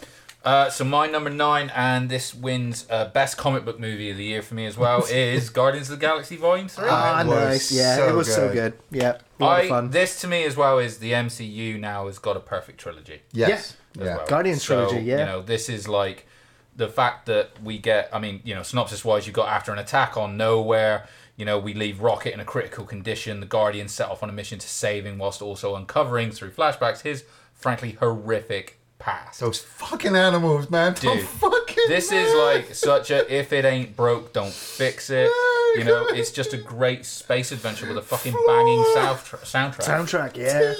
Uh, 0.47 0.71
so 0.71 0.85
my 0.85 1.09
number 1.09 1.29
nine, 1.29 1.73
and 1.75 2.09
this 2.09 2.33
wins 2.33 2.87
uh, 2.89 3.07
best 3.07 3.37
comic 3.37 3.65
book 3.65 3.81
movie 3.81 4.11
of 4.11 4.17
the 4.17 4.23
year 4.25 4.41
for 4.43 4.55
me 4.55 4.65
as 4.65 4.79
well, 4.79 5.05
is 5.11 5.51
Guardians 5.51 5.91
of 5.91 5.99
the 5.99 6.07
Galaxy 6.07 6.37
Volume 6.37 6.69
Three. 6.69 6.87
Ah, 6.89 7.25
was 7.27 7.35
nice. 7.37 7.73
Yeah, 7.73 7.97
so 7.97 8.09
it 8.09 8.15
was 8.15 8.33
so 8.33 8.53
good. 8.53 8.75
good. 8.93 9.03
Yeah, 9.03 9.19
a 9.41 9.45
lot 9.45 9.59
of 9.61 9.67
I 9.67 9.69
fun. 9.69 9.91
this 9.91 10.21
to 10.21 10.29
me 10.29 10.45
as 10.45 10.57
well 10.57 10.79
is 10.79 10.99
the 10.99 11.11
MCU 11.11 11.81
now 11.81 12.07
has 12.07 12.21
got 12.21 12.37
a 12.37 12.41
perfect 12.41 12.79
trilogy. 12.79 13.23
Yes. 13.33 13.77
as 13.99 14.07
Yeah. 14.07 14.17
well. 14.19 14.27
Guardians 14.29 14.63
so, 14.63 14.87
trilogy, 14.87 15.05
yeah. 15.05 15.19
You 15.19 15.25
know, 15.27 15.43
this 15.43 15.69
is 15.69 15.89
like 15.89 16.29
the 16.77 16.87
fact 16.89 17.27
that 17.27 17.51
we 17.65 17.79
get. 17.79 18.09
I 18.13 18.21
mean, 18.21 18.41
you 18.45 18.55
know, 18.55 18.63
synopsis 18.63 19.05
wise, 19.05 19.27
you 19.27 19.33
got 19.33 19.49
after 19.49 19.73
an 19.73 19.81
attack 19.81 20.17
on 20.17 20.37
nowhere. 20.37 21.09
You 21.37 21.45
know, 21.45 21.59
we 21.59 21.75
leave 21.75 22.01
Rocket 22.01 22.33
in 22.33 22.39
a 22.39 22.45
critical 22.45 22.85
condition. 22.85 23.41
The 23.41 23.47
Guardians 23.47 23.93
set 23.93 24.09
off 24.09 24.23
on 24.23 24.31
a 24.31 24.33
mission 24.33 24.61
to 24.61 24.69
save 24.69 25.05
him, 25.05 25.19
whilst 25.19 25.43
also 25.43 25.75
uncovering 25.75 26.31
through 26.31 26.53
flashbacks 26.53 27.01
his 27.03 27.25
frankly 27.53 27.93
horrific 27.99 28.76
past. 29.07 29.41
Those 29.41 29.61
fucking 29.61 30.17
animals, 30.17 30.69
man. 30.71 30.95
Don't 31.01 31.17
Dude, 31.19 31.27
fucking 31.27 31.85
this 31.89 32.11
is 32.13 32.35
like 32.35 32.75
such 32.75 33.11
a 33.11 33.33
if 33.35 33.53
it 33.53 33.65
ain't 33.65 33.95
broke, 33.97 34.33
don't 34.33 34.53
fix 34.53 35.11
it. 35.11 35.31
You 35.77 35.85
know, 35.85 36.07
it's 36.09 36.31
just 36.33 36.53
a 36.53 36.57
great 36.59 37.05
space 37.07 37.53
adventure 37.53 37.87
with 37.87 37.99
a 37.99 38.03
fucking 38.03 38.35
banging 38.47 38.85
south 38.95 39.33
soundtrack. 39.45 39.85
Soundtrack, 39.85 40.37
yeah. 40.37 40.75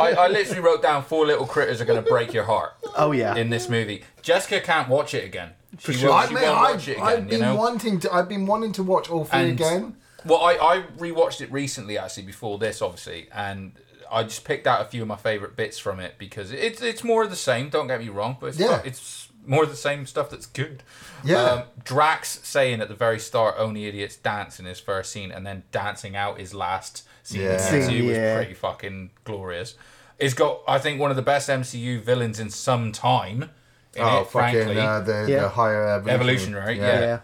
I, 0.00 0.14
I 0.18 0.28
literally 0.28 0.60
wrote 0.60 0.82
down 0.82 1.02
four 1.04 1.26
little 1.26 1.46
critters 1.46 1.80
are 1.80 1.84
gonna 1.84 2.02
break 2.02 2.32
your 2.32 2.44
heart 2.44 2.74
Oh 2.96 3.12
yeah. 3.12 3.34
in 3.34 3.50
this 3.50 3.68
movie. 3.68 4.04
Jessica 4.20 4.60
can't 4.60 4.88
watch 4.88 5.14
it 5.14 5.24
again. 5.24 5.50
She 5.78 5.94
sure. 5.94 6.10
won't, 6.10 6.24
I 6.24 6.28
she 6.28 6.34
mean, 6.34 6.44
won't 6.44 6.58
I, 6.58 6.72
watch 6.72 6.88
it 6.88 6.98
I've 7.00 7.12
again. 7.18 7.28
been 7.28 7.38
You 7.40 7.44
know. 7.46 7.56
wanting 7.56 8.00
to. 8.00 8.12
I've 8.12 8.28
been 8.28 8.46
wanting 8.46 8.72
to 8.72 8.82
watch 8.82 9.10
all 9.10 9.24
three 9.24 9.40
And- 9.40 9.52
again. 9.52 9.96
Well, 10.24 10.40
I, 10.44 10.52
I 10.52 10.82
rewatched 10.98 11.40
it 11.40 11.50
recently 11.50 11.98
actually 11.98 12.22
before 12.22 12.56
this, 12.58 12.80
obviously, 12.80 13.26
and 13.34 13.72
I 14.12 14.22
just 14.24 14.44
picked 14.44 14.66
out 14.66 14.80
a 14.80 14.84
few 14.84 15.02
of 15.02 15.08
my 15.08 15.16
favorite 15.16 15.56
bits 15.56 15.78
from 15.78 15.98
it 16.00 16.14
because 16.18 16.52
it's 16.52 16.82
it's 16.82 17.02
more 17.02 17.22
of 17.24 17.30
the 17.30 17.36
same. 17.36 17.68
Don't 17.70 17.86
get 17.86 18.00
me 18.00 18.08
wrong, 18.08 18.36
but 18.40 18.46
it's, 18.48 18.58
Yeah. 18.58 18.82
it's 18.84 19.28
more 19.46 19.64
of 19.64 19.70
the 19.70 19.76
same 19.76 20.06
stuff 20.06 20.30
that's 20.30 20.46
good. 20.46 20.82
Yeah. 21.24 21.42
Um, 21.44 21.62
Drax 21.84 22.40
saying 22.44 22.80
at 22.80 22.88
the 22.88 22.94
very 22.94 23.18
start, 23.18 23.56
"Only 23.58 23.86
idiots 23.86 24.16
dance" 24.16 24.60
in 24.60 24.66
his 24.66 24.78
first 24.80 25.10
scene, 25.10 25.32
and 25.32 25.46
then 25.46 25.64
dancing 25.72 26.14
out 26.14 26.38
his 26.38 26.52
last 26.54 27.04
scene 27.24 27.40
Yeah. 27.42 27.50
in 27.68 27.80
the 27.80 27.86
Scene, 27.86 28.06
was 28.06 28.16
yeah. 28.16 28.36
pretty 28.36 28.54
fucking 28.54 29.10
glorious. 29.24 29.74
It's 30.18 30.34
got, 30.34 30.60
I 30.68 30.78
think, 30.78 31.00
one 31.00 31.10
of 31.10 31.16
the 31.16 31.22
best 31.22 31.48
MCU 31.48 31.98
villains 32.00 32.38
in 32.38 32.50
some 32.50 32.92
time. 32.92 33.50
In 33.94 34.02
Oh, 34.02 34.20
it, 34.20 34.28
fucking 34.28 34.30
frankly, 34.30 34.78
uh, 34.80 35.00
the, 35.00 35.26
Yeah. 35.28 35.40
the 35.40 35.48
higher 35.48 35.86
evolution. 35.88 36.10
Evolutionary, 36.20 36.78
yeah. 36.78 37.00
yeah. 37.00 37.18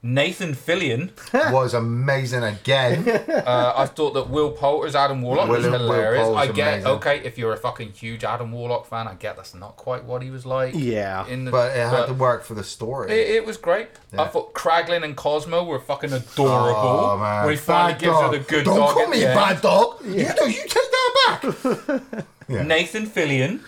Nathan 0.00 0.54
Fillion. 0.54 1.10
was 1.52 1.74
amazing 1.74 2.44
again. 2.44 3.08
Uh, 3.08 3.72
I 3.76 3.86
thought 3.86 4.12
that 4.14 4.30
Will 4.30 4.52
Poulter's 4.52 4.94
Adam 4.94 5.22
Warlock 5.22 5.48
was 5.48 5.64
Will- 5.64 5.72
Will 5.72 5.78
hilarious. 5.80 6.22
Poulter's 6.24 6.48
I 6.50 6.52
get 6.52 6.68
amazing. 6.74 6.90
okay 6.92 7.18
if 7.24 7.36
you're 7.36 7.52
a 7.52 7.56
fucking 7.56 7.92
huge 7.92 8.22
Adam 8.22 8.52
Warlock 8.52 8.86
fan. 8.86 9.08
I 9.08 9.14
get 9.14 9.34
that's 9.36 9.54
not 9.54 9.74
quite 9.76 10.04
what 10.04 10.22
he 10.22 10.30
was 10.30 10.46
like. 10.46 10.74
Yeah. 10.76 11.26
in 11.26 11.44
the, 11.44 11.50
but 11.50 11.76
it 11.76 11.88
had 11.88 12.06
to 12.06 12.14
work 12.14 12.44
for 12.44 12.54
the 12.54 12.62
story. 12.62 13.10
It, 13.10 13.36
it 13.36 13.44
was 13.46 13.56
great. 13.56 13.88
I 14.16 14.26
thought 14.26 14.54
Kraglin 14.54 15.02
and 15.02 15.16
Cosmo 15.16 15.64
were 15.64 15.80
fucking 15.80 16.12
adorable. 16.12 16.78
Oh 16.78 17.18
man, 17.18 17.42
Where 17.44 17.50
he 17.52 17.58
finally 17.58 17.94
Bad 17.94 18.00
gives 18.00 18.12
dog. 18.12 18.32
her 18.32 18.38
the 18.38 18.44
good 18.44 18.64
Don't 18.66 18.76
dog. 18.76 18.94
call 18.94 19.08
me 19.08 19.22
a 19.24 19.34
bad 19.34 19.60
dog. 19.60 19.96
You 20.04 20.12
do. 20.38 20.48
You 20.50 20.62
take 20.62 20.72
that 20.72 21.40
back. 21.42 22.24
Yeah. 22.48 22.62
Nathan 22.62 23.06
Fillion. 23.06 23.60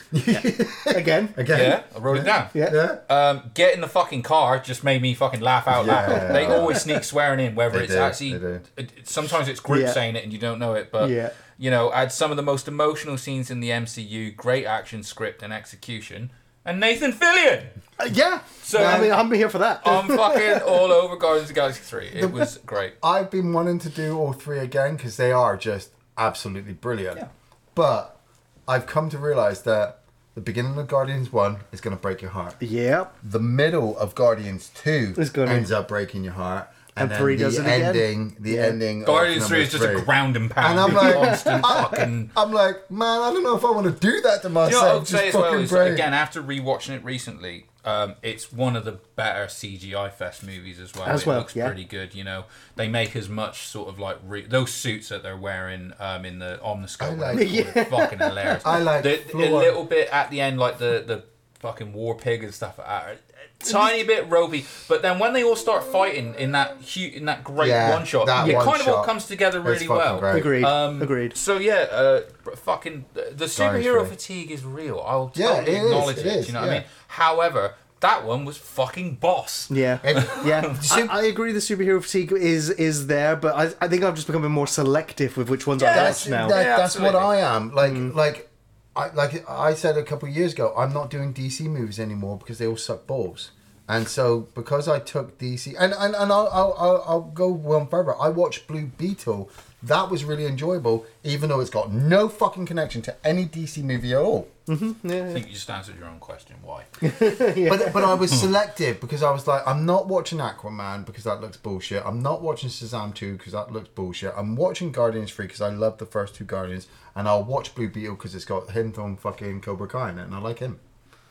Again. 0.86 1.34
Again. 1.36 1.58
Yeah, 1.60 1.82
I 1.94 1.98
wrote 1.98 2.18
it 2.18 2.24
down. 2.24 2.48
Yeah. 2.54 2.70
Yeah. 2.72 3.14
Um, 3.14 3.50
get 3.54 3.74
in 3.74 3.80
the 3.80 3.88
fucking 3.88 4.22
car 4.22 4.58
just 4.58 4.82
made 4.84 5.02
me 5.02 5.14
fucking 5.14 5.40
laugh 5.40 5.68
out 5.68 5.86
Yeah. 5.86 6.06
loud. 6.06 6.34
They 6.34 6.46
always 6.46 6.80
sneak 6.82 7.04
swearing 7.04 7.40
in, 7.40 7.54
whether 7.54 7.78
They 7.78 7.84
it's 7.84 7.92
do, 7.94 7.98
actually. 8.00 8.32
they 8.32 8.38
do. 8.38 8.60
It, 8.76 8.92
it- 8.98 9.08
sometimes 9.08 9.48
it's 9.48 9.60
group 9.60 9.82
Yeah. 9.82 9.92
saying 9.92 10.16
it 10.16 10.24
and 10.24 10.32
you 10.32 10.38
don't 10.38 10.58
know 10.58 10.74
it, 10.74 10.90
but 10.90 11.10
Yeah. 11.10 11.30
you 11.58 11.70
know, 11.70 11.90
had 11.90 12.10
some 12.12 12.30
of 12.30 12.36
the 12.36 12.42
most 12.42 12.68
emotional 12.68 13.16
scenes 13.18 13.50
in 13.50 13.60
the 13.60 13.70
MCU, 13.70 14.34
great 14.34 14.64
action 14.64 15.02
script 15.02 15.42
and 15.42 15.52
execution, 15.52 16.30
and 16.64 16.80
Nathan 16.80 17.12
Fillion. 17.12 17.66
Uh, 17.98 18.08
yeah. 18.10 18.40
So- 18.62 18.82
I 18.82 18.98
mean, 19.00 19.12
I'm 19.12 19.30
here 19.32 19.50
for 19.50 19.58
that. 19.58 19.82
I'm 19.84 20.08
fucking 20.08 20.62
all 20.62 20.90
over 20.92 21.16
Guardians 21.16 21.50
of 21.50 21.54
the 21.54 21.60
Galaxy 21.60 21.82
3. 21.82 22.06
It 22.14 22.32
was 22.32 22.58
great. 22.64 22.94
I've 23.02 23.30
been 23.30 23.52
wanting 23.52 23.78
to 23.80 23.90
do 23.90 24.16
all 24.18 24.32
three 24.32 24.58
again 24.58 24.96
because 24.96 25.16
they 25.18 25.32
are 25.32 25.56
just 25.56 25.90
absolutely 26.16 26.72
brilliant. 26.72 27.18
Yeah. 27.18 27.28
But 27.74 28.19
I've 28.68 28.86
come 28.86 29.08
to 29.10 29.18
realize 29.18 29.62
that 29.62 29.98
the 30.34 30.40
beginning 30.40 30.78
of 30.78 30.86
Guardians 30.86 31.32
1 31.32 31.56
is 31.72 31.80
going 31.80 31.96
to 31.96 32.00
break 32.00 32.22
your 32.22 32.30
heart. 32.30 32.54
Yep. 32.60 33.16
The 33.22 33.40
middle 33.40 33.98
of 33.98 34.14
Guardians 34.14 34.70
2 34.74 35.14
It's 35.18 35.30
gonna- 35.30 35.50
ends 35.52 35.72
up 35.72 35.88
breaking 35.88 36.24
your 36.24 36.34
heart. 36.34 36.68
And 36.96 37.08
then 37.10 37.18
three 37.18 37.36
does 37.36 37.56
it 37.56 37.62
again. 37.62 38.36
The 38.38 38.50
Yeah. 38.52 38.62
ending. 38.66 39.04
Guardians 39.04 39.46
Three 39.46 39.62
is 39.62 39.70
just 39.70 39.82
three. 39.84 39.94
a 39.94 40.04
ground 40.04 40.36
and 40.36 40.50
pound. 40.50 40.72
And 40.72 40.80
I'm 40.80 40.92
like, 41.02 41.14
constant 41.14 41.64
I- 41.64 41.82
fucking. 41.84 42.30
I'm 42.36 42.52
like, 42.52 42.90
man, 42.90 43.22
I 43.22 43.32
don't 43.32 43.42
know 43.44 43.56
if 43.56 43.64
I 43.64 43.70
want 43.70 43.86
to 43.86 43.92
do 43.92 44.20
that 44.22 44.42
to 44.42 44.48
You 44.48 44.54
know 44.54 44.60
what. 44.60 44.74
I 44.74 44.94
would 44.94 45.00
Just 45.06 45.12
say 45.12 45.28
as 45.28 45.34
well 45.34 45.54
is 45.54 45.72
again 45.72 46.12
after 46.12 46.42
rewatching 46.42 46.90
it 46.96 47.04
recently, 47.04 47.66
um, 47.84 48.16
it's 48.22 48.52
one 48.52 48.76
of 48.76 48.84
the 48.84 48.98
better 49.16 49.46
CGI 49.46 50.12
fest 50.12 50.44
movies 50.44 50.78
as 50.78 50.94
well. 50.94 51.06
As 51.06 51.22
it 51.22 51.26
well, 51.26 51.38
looks 51.38 51.56
yeah. 51.56 51.66
pretty 51.66 51.84
good. 51.84 52.14
You 52.14 52.24
know, 52.24 52.44
they 52.76 52.88
make 52.88 53.16
as 53.16 53.28
much 53.28 53.66
sort 53.66 53.88
of 53.88 53.98
like 53.98 54.18
re- 54.26 54.46
those 54.46 54.70
suits 54.72 55.08
that 55.08 55.22
they're 55.22 55.36
wearing 55.36 55.92
um, 55.98 56.24
in 56.24 56.38
the 56.38 56.60
omniscope. 56.62 57.02
I 57.02 57.14
whatever 57.14 57.38
like- 57.38 57.48
it's 57.52 57.72
called, 57.72 57.76
are 57.76 57.84
fucking 58.08 58.18
hilarious. 58.18 58.66
I 58.66 58.78
like 58.80 59.02
the, 59.02 59.34
a 59.34 59.36
little 59.36 59.84
bit 59.84 60.08
at 60.12 60.30
the 60.30 60.40
end, 60.40 60.58
like 60.58 60.78
the 60.78 61.04
the 61.06 61.24
fucking 61.60 61.92
war 61.92 62.14
pig 62.16 62.42
and 62.44 62.52
stuff. 62.52 62.78
Are 62.78 63.12
a 63.12 63.16
tiny 63.64 64.02
bit 64.02 64.28
ropey, 64.28 64.64
but 64.88 65.02
then 65.02 65.18
when 65.18 65.32
they 65.34 65.44
all 65.44 65.56
start 65.56 65.84
fighting 65.84 66.34
in 66.36 66.52
that 66.52 66.78
huge, 66.80 67.14
in 67.14 67.26
that 67.26 67.44
great 67.44 67.68
Yeah, 67.68 67.90
one 67.90 68.04
shot, 68.04 68.28
it 68.48 68.54
one 68.56 68.64
kind 68.66 68.80
of 68.80 68.88
all 68.88 69.04
comes 69.04 69.26
together 69.26 69.60
really 69.60 69.86
well. 69.88 70.18
great. 70.18 70.36
Agreed. 70.38 70.64
Um, 70.64 71.00
Agreed. 71.02 71.36
So 71.36 71.58
yeah, 71.58 71.86
uh, 71.90 72.20
fucking 72.56 73.04
the 73.14 73.44
superhero 73.44 74.06
fatigue 74.06 74.50
is 74.50 74.64
real. 74.64 75.02
I'll 75.06 75.30
Yeah, 75.34 75.46
totally 75.56 75.76
it 75.76 75.78
is, 75.78 75.84
acknowledge 75.84 76.18
it 76.18 76.26
it. 76.26 76.36
is, 76.36 76.46
you 76.48 76.54
know 76.54 76.60
what. 76.62 76.70
I 76.70 76.74
mean? 76.74 76.84
However, 77.08 77.74
that 78.00 78.24
one 78.24 78.46
was 78.46 78.56
fucking 78.56 79.16
boss. 79.16 79.70
Yeah. 79.70 79.98
Yeah, 80.42 80.74
I, 80.92 81.06
I 81.10 81.22
agree. 81.24 81.52
The 81.52 81.58
superhero 81.58 82.02
fatigue 82.02 82.32
is 82.32 82.70
is 82.70 83.08
there, 83.08 83.36
but 83.36 83.54
I, 83.54 83.84
I 83.84 83.88
think 83.88 84.02
I'm 84.02 84.14
just 84.14 84.26
becoming 84.26 84.50
more 84.50 84.66
selective 84.66 85.36
with 85.36 85.50
which 85.50 85.66
ones 85.66 85.82
I 85.82 85.92
that's 85.92 86.24
watch 86.24 86.30
now. 86.30 86.48
that- 86.48 86.64
Yeah, 86.64 86.76
that's 86.78 86.98
what. 86.98 87.14
I 87.14 87.36
am. 87.40 87.74
Like 87.74 87.92
Mm. 87.92 88.14
like 88.14 88.48
I 88.96 89.10
like 89.10 89.48
I 89.48 89.74
said 89.74 89.96
a 89.96 90.02
couple 90.02 90.28
years 90.28 90.52
ago, 90.52 90.74
I'm 90.76 90.92
not 90.92 91.10
doing 91.10 91.32
DC 91.32 91.62
movies 91.66 92.00
anymore 92.00 92.38
because 92.38 92.58
they 92.58 92.66
all 92.66 92.76
suck 92.76 93.06
balls. 93.06 93.52
And 93.88 94.06
so 94.06 94.48
because 94.54 94.86
I 94.88 95.00
took 95.00 95.38
DC 95.38 95.74
and 95.78 95.92
and, 95.92 96.14
and 96.14 96.32
I'll, 96.32 96.48
I'll 96.52 96.74
I'll 96.78 97.04
I'll 97.06 97.20
go 97.22 97.48
one 97.48 97.86
further. 97.88 98.14
I 98.20 98.28
watched 98.28 98.66
Blue 98.66 98.86
Beetle. 98.86 99.50
That 99.82 100.10
was 100.10 100.24
really 100.24 100.44
enjoyable, 100.44 101.06
even 101.24 101.48
though 101.48 101.60
it's 101.60 101.70
got 101.70 101.90
no 101.90 102.28
fucking 102.28 102.66
connection 102.66 103.00
to 103.02 103.16
any 103.26 103.46
DC 103.46 103.82
movie 103.82 104.12
at 104.12 104.18
all. 104.18 104.46
I 104.68 104.74
think 104.76 105.46
you 105.48 105.54
just 105.54 105.70
answered 105.70 105.98
your 105.98 106.06
own 106.06 106.18
question. 106.18 106.56
Why? 106.62 106.84
But 107.00 107.92
but 107.92 108.04
I 108.04 108.14
was 108.14 108.30
selective 108.30 109.00
because 109.00 109.22
I 109.22 109.30
was 109.30 109.46
like, 109.46 109.66
I'm 109.66 109.86
not 109.86 110.06
watching 110.06 110.38
Aquaman 110.38 111.06
because 111.06 111.24
that 111.24 111.40
looks 111.40 111.56
bullshit. 111.56 112.04
I'm 112.04 112.20
not 112.22 112.42
watching 112.42 112.68
Shazam 112.68 113.14
2 113.14 113.36
because 113.38 113.52
that 113.52 113.72
looks 113.72 113.88
bullshit. 113.88 114.34
I'm 114.36 114.54
watching 114.54 114.92
Guardians 114.92 115.32
3 115.32 115.46
because 115.46 115.60
I 115.60 115.70
love 115.70 115.98
the 115.98 116.06
first 116.06 116.34
two 116.34 116.44
Guardians, 116.44 116.86
and 117.16 117.26
I'll 117.26 117.42
watch 117.42 117.74
Blue 117.74 117.88
Beetle 117.88 118.16
because 118.16 118.34
it's 118.34 118.44
got 118.44 118.70
him 118.70 118.92
from 118.92 119.16
fucking 119.16 119.62
Cobra 119.62 119.88
Kai 119.88 120.10
in 120.10 120.18
it, 120.18 120.24
and 120.24 120.34
I 120.34 120.38
like 120.38 120.58
him. 120.58 120.78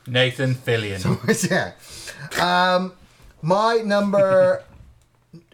Nathan 0.08 0.56
Fillion. 0.56 1.04
yeah. 2.40 2.76
Um, 2.76 2.94
my 3.42 3.76
number 3.78 4.64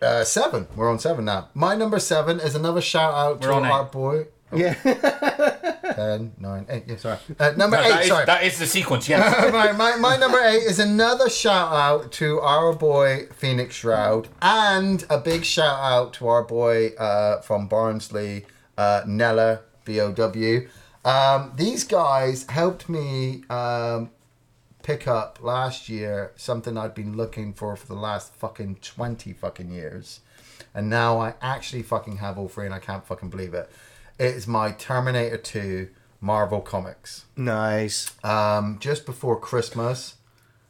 uh, 0.01 0.23
seven. 0.23 0.67
We're 0.75 0.89
on 0.89 0.99
seven 0.99 1.25
now. 1.25 1.49
My 1.53 1.75
number 1.75 1.99
seven 1.99 2.39
is 2.39 2.55
another 2.55 2.81
shout 2.81 3.13
out 3.13 3.41
to 3.41 3.47
We're 3.47 3.53
on 3.53 3.65
our 3.65 3.85
eight. 3.85 3.91
boy. 3.91 4.27
Yeah. 4.53 4.73
10, 5.95 6.33
9, 6.39 6.65
8. 6.69 6.83
Yeah, 6.87 6.95
sorry. 6.97 7.17
Uh, 7.39 7.51
number 7.57 7.77
No, 7.77 7.83
eight, 7.83 7.89
that, 7.89 8.01
is, 8.03 8.07
sorry. 8.07 8.25
that 8.25 8.43
is 8.43 8.59
the 8.59 8.65
sequence. 8.67 9.07
Yes. 9.09 9.51
my, 9.53 9.71
my, 9.71 9.95
my 9.97 10.17
number 10.17 10.39
eight 10.39 10.63
is 10.63 10.79
another 10.79 11.29
shout 11.29 11.71
out 11.73 12.11
to 12.13 12.39
our 12.41 12.73
boy 12.73 13.27
Phoenix 13.35 13.75
Shroud 13.75 14.27
and 14.41 15.05
a 15.09 15.17
big 15.17 15.43
shout 15.45 15.79
out 15.79 16.13
to 16.13 16.27
our 16.27 16.43
boy 16.43 16.89
uh, 16.97 17.41
from 17.41 17.67
Barnsley, 17.67 18.45
uh, 18.77 19.01
Nella 19.05 19.61
BOW. 19.85 20.61
Um, 21.03 21.51
these 21.55 21.83
guys 21.83 22.45
helped 22.49 22.87
me 22.89 23.43
um, 23.49 24.09
pick 24.85 25.07
up 25.07 25.39
last 25.41 25.89
year 25.89 26.31
something 26.35 26.77
I'd 26.77 26.93
been 26.93 27.17
looking 27.17 27.53
for 27.53 27.75
for 27.75 27.87
the 27.87 27.95
last 27.95 28.35
fucking 28.35 28.75
20 28.83 29.33
fucking 29.33 29.71
years. 29.71 30.19
And 30.75 30.91
now 30.91 31.19
I 31.19 31.33
actually 31.41 31.81
fucking 31.81 32.17
have 32.17 32.37
all 32.37 32.47
three 32.47 32.67
and 32.67 32.73
I 32.73 32.77
can't 32.77 33.03
fucking 33.03 33.29
believe 33.29 33.55
it. 33.55 33.67
It's 34.19 34.45
my 34.45 34.71
Terminator 34.73 35.37
2 35.37 35.89
Marvel 36.21 36.61
Comics. 36.61 37.25
nice. 37.35 38.11
Um, 38.23 38.77
just 38.79 39.07
before 39.07 39.39
Christmas. 39.39 40.15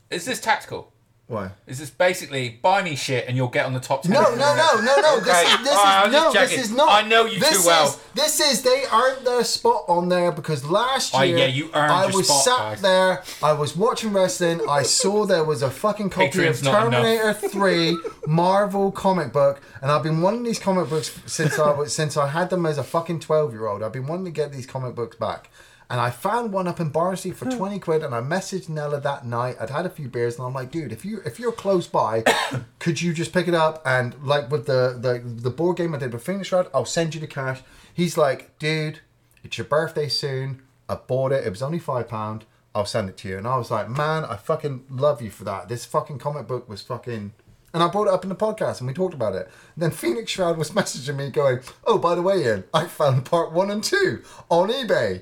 is 0.10 0.24
this 0.24 0.40
tactical? 0.40 0.94
Why? 1.28 1.50
Is 1.66 1.80
this 1.80 1.90
basically 1.90 2.60
buy 2.62 2.84
me 2.84 2.96
shit 2.96 3.28
and 3.28 3.36
you'll 3.36 3.48
get 3.48 3.66
on 3.66 3.74
the 3.74 3.80
top 3.80 4.04
ten? 4.04 4.12
No, 4.12 4.36
no, 4.36 4.56
no, 4.56 4.80
no, 4.80 4.96
no. 5.02 5.20
This 5.20 5.30
Okay. 5.30 5.42
is 5.42 5.64
this 5.64 5.74
is 5.74 6.12
no, 6.12 6.32
this 6.34 6.52
is 6.52 6.72
not. 6.72 7.04
I 7.04 7.08
know 7.08 7.26
you 7.26 7.40
this 7.40 7.64
too 7.64 7.68
well. 7.68 7.88
Is, 7.88 7.98
this 8.14 8.40
is 8.40 8.62
they 8.62 8.84
earned 8.94 9.26
their 9.26 9.44
spot 9.44 9.86
on 9.88 10.10
there 10.10 10.32
because 10.32 10.64
last 10.64 11.16
oh, 11.16 11.24
year. 11.24 11.36
Oh, 11.36 11.40
yeah, 11.40 11.46
you 11.48 11.66
earned 11.74 11.92
I 11.92 12.06
was 12.06 12.28
spot, 12.28 12.44
sat 12.44 12.58
guys. 12.58 12.82
there, 12.82 13.24
I 13.42 13.54
was 13.54 13.76
watching 13.76 14.14
wrestling, 14.14 14.62
I 14.70 14.84
saw 14.84 15.26
there 15.26 15.44
was 15.44 15.64
a 15.64 15.72
fucking 15.72 16.12
copy 16.12 16.28
Patreon's 16.28 16.60
of. 16.62 16.68
Terminator 16.68 17.34
3 17.34 17.98
Marvel 18.28 18.92
comic 18.92 19.34
book, 19.34 19.62
and 19.82 19.90
I've 19.90 20.04
been 20.04 20.22
wanting 20.22 20.44
these 20.44 20.60
comic 20.60 20.90
books 20.90 21.20
since 21.26 21.58
I 21.58 21.72
was 21.72 21.92
since 21.92 22.18
I 22.18 22.28
had 22.28 22.52
them 22.52 22.68
as 22.68 22.78
a 22.78 22.84
fucking 22.84 23.22
twelve 23.22 23.52
year 23.52 23.66
old. 23.66 23.82
I've 23.82 23.94
been 23.94 24.06
wanting 24.06 24.26
to 24.26 24.32
get 24.32 24.52
these 24.52 24.68
comic 24.68 24.94
books 24.94 25.16
back. 25.16 25.50
And 25.90 26.02
I 26.02 26.10
found 26.10 26.52
one 26.52 26.68
up 26.68 26.80
in 26.80 26.90
Barnsley 26.90 27.32
for 27.32 27.46
Hmm. 27.46 27.58
twenty 27.58 27.80
quid, 27.80 28.02
and 28.04 28.16
I 28.16 28.22
messaged 28.22 28.70
Nella 28.70 29.00
that 29.02 29.26
night. 29.26 29.58
I'd 29.60 29.70
had 29.70 29.86
a 29.86 29.90
few 29.90 30.08
beers, 30.10 30.38
and 30.38 30.46
I'm 30.48 30.54
like, 30.54 30.72
"Dude, 30.72 30.92
if 30.92 31.06
you 31.06 31.22
if 31.26 31.40
you're 31.40 31.52
close 31.52 31.86
by, 31.88 32.24
could 32.80 33.02
you 33.02 33.14
just 33.14 33.32
pick 33.34 33.48
it 33.48 33.54
up 33.54 33.82
and 33.86 34.16
like 34.24 34.50
with 34.50 34.66
the 34.66 34.98
the 35.00 35.22
the 35.24 35.52
board 35.52 35.78
game 35.78 35.94
I 35.94 35.98
did 36.00 36.12
with 36.14 36.24
Phoenix 36.24 36.48
Shroud, 36.48 36.70
I'll 36.74 36.86
send 36.86 37.14
you 37.14 37.22
the 37.22 37.28
cash." 37.28 37.62
He's 37.94 38.18
like, 38.18 38.58
"Dude, 38.58 39.00
it's 39.44 39.58
your 39.58 39.66
birthday 39.66 40.08
soon. 40.08 40.62
I 40.90 40.96
bought 40.96 41.32
it. 41.32 41.46
It 41.46 41.50
was 41.52 41.62
only 41.62 41.80
five 41.80 42.08
pound. 42.08 42.46
I'll 42.74 42.86
send 42.86 43.08
it 43.10 43.18
to 43.18 43.28
you." 43.30 43.38
And 43.38 43.48
I 43.48 43.58
was 43.58 43.70
like, 43.70 43.88
"Man, 43.88 44.26
I 44.26 44.38
fucking 44.38 44.86
love 44.90 45.22
you 45.22 45.30
for 45.30 45.44
that. 45.44 45.70
This 45.70 45.86
fucking 45.86 46.18
comic 46.18 46.48
book 46.48 46.68
was 46.68 46.82
fucking." 46.82 47.34
And 47.76 47.84
I 47.84 47.90
brought 47.90 48.08
it 48.08 48.14
up 48.14 48.24
in 48.24 48.30
the 48.30 48.36
podcast 48.36 48.80
and 48.80 48.88
we 48.88 48.94
talked 48.94 49.14
about 49.14 49.36
it. 49.36 49.50
And 49.76 49.84
then 49.84 49.92
Phoenix 49.92 50.32
Shroud 50.32 50.58
was 50.58 50.72
messaging 50.80 51.16
me 51.18 51.30
going, 51.30 51.60
"Oh, 51.86 52.00
by 52.00 52.16
the 52.16 52.22
way, 52.24 52.44
Iain, 52.44 52.64
I 52.74 52.86
found 52.86 53.26
part 53.26 53.52
one 53.52 53.70
and 53.70 53.84
two 53.84 54.24
on 54.50 54.70
eBay." 54.70 55.22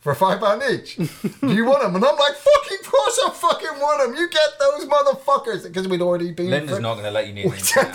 For 0.00 0.14
five 0.14 0.40
pound 0.40 0.62
each. 0.62 0.96
Do 0.96 1.54
you 1.54 1.64
want 1.64 1.82
them? 1.82 1.94
And 1.94 2.04
I'm 2.04 2.16
like, 2.16 2.34
fucking 2.34 2.78
Of 2.80 2.90
course 2.90 3.20
I 3.26 3.30
fucking 3.30 3.80
want 3.80 4.02
them. 4.02 4.18
You 4.18 4.28
get 4.28 4.48
those 4.58 4.86
motherfuckers 4.86 5.62
because 5.64 5.86
we'd 5.86 6.00
already 6.00 6.32
been. 6.32 6.50
Linda's 6.50 6.70
through- 6.70 6.80
not 6.80 6.94
going 6.94 7.04
to 7.04 7.10
let 7.10 7.26
you 7.26 7.34
need 7.34 7.44
yeah, 7.76 7.92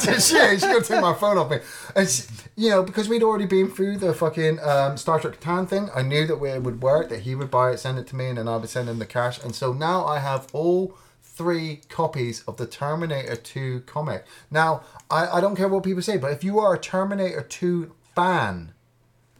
she's 0.51 0.61
gonna 0.61 0.81
take 0.81 1.01
my 1.01 1.13
phone 1.13 1.37
off 1.37 1.49
me. 1.49 1.57
And 1.95 2.07
she, 2.07 2.23
you 2.55 2.69
know, 2.69 2.83
because 2.83 3.09
we'd 3.09 3.23
already 3.23 3.47
been 3.47 3.69
through 3.69 3.97
the 3.97 4.13
fucking 4.13 4.59
um, 4.59 4.97
Star 4.97 5.19
Trek 5.19 5.39
Catan 5.39 5.67
thing, 5.67 5.89
I 5.95 6.03
knew 6.03 6.27
that 6.27 6.41
it 6.41 6.61
would 6.63 6.81
work. 6.81 7.09
That 7.09 7.21
he 7.21 7.35
would 7.35 7.49
buy 7.49 7.71
it, 7.71 7.79
send 7.79 7.97
it 7.97 8.07
to 8.07 8.15
me, 8.15 8.27
and 8.27 8.37
then 8.37 8.47
I 8.47 8.57
would 8.57 8.69
send 8.69 8.87
him 8.87 8.99
the 8.99 9.05
cash. 9.05 9.43
And 9.43 9.55
so 9.55 9.73
now 9.73 10.05
I 10.05 10.19
have 10.19 10.47
all 10.53 10.95
three 11.23 11.81
copies 11.89 12.43
of 12.47 12.55
the 12.57 12.65
Terminator 12.65 13.35
2 13.35 13.81
comic. 13.81 14.25
Now, 14.49 14.83
I, 15.11 15.27
I 15.27 15.41
don't 15.41 15.55
care 15.57 15.67
what 15.67 15.83
people 15.83 16.01
say, 16.01 16.17
but 16.17 16.31
if 16.31 16.45
you 16.45 16.59
are 16.59 16.75
a 16.75 16.79
Terminator 16.79 17.41
2 17.41 17.91
fan, 18.15 18.73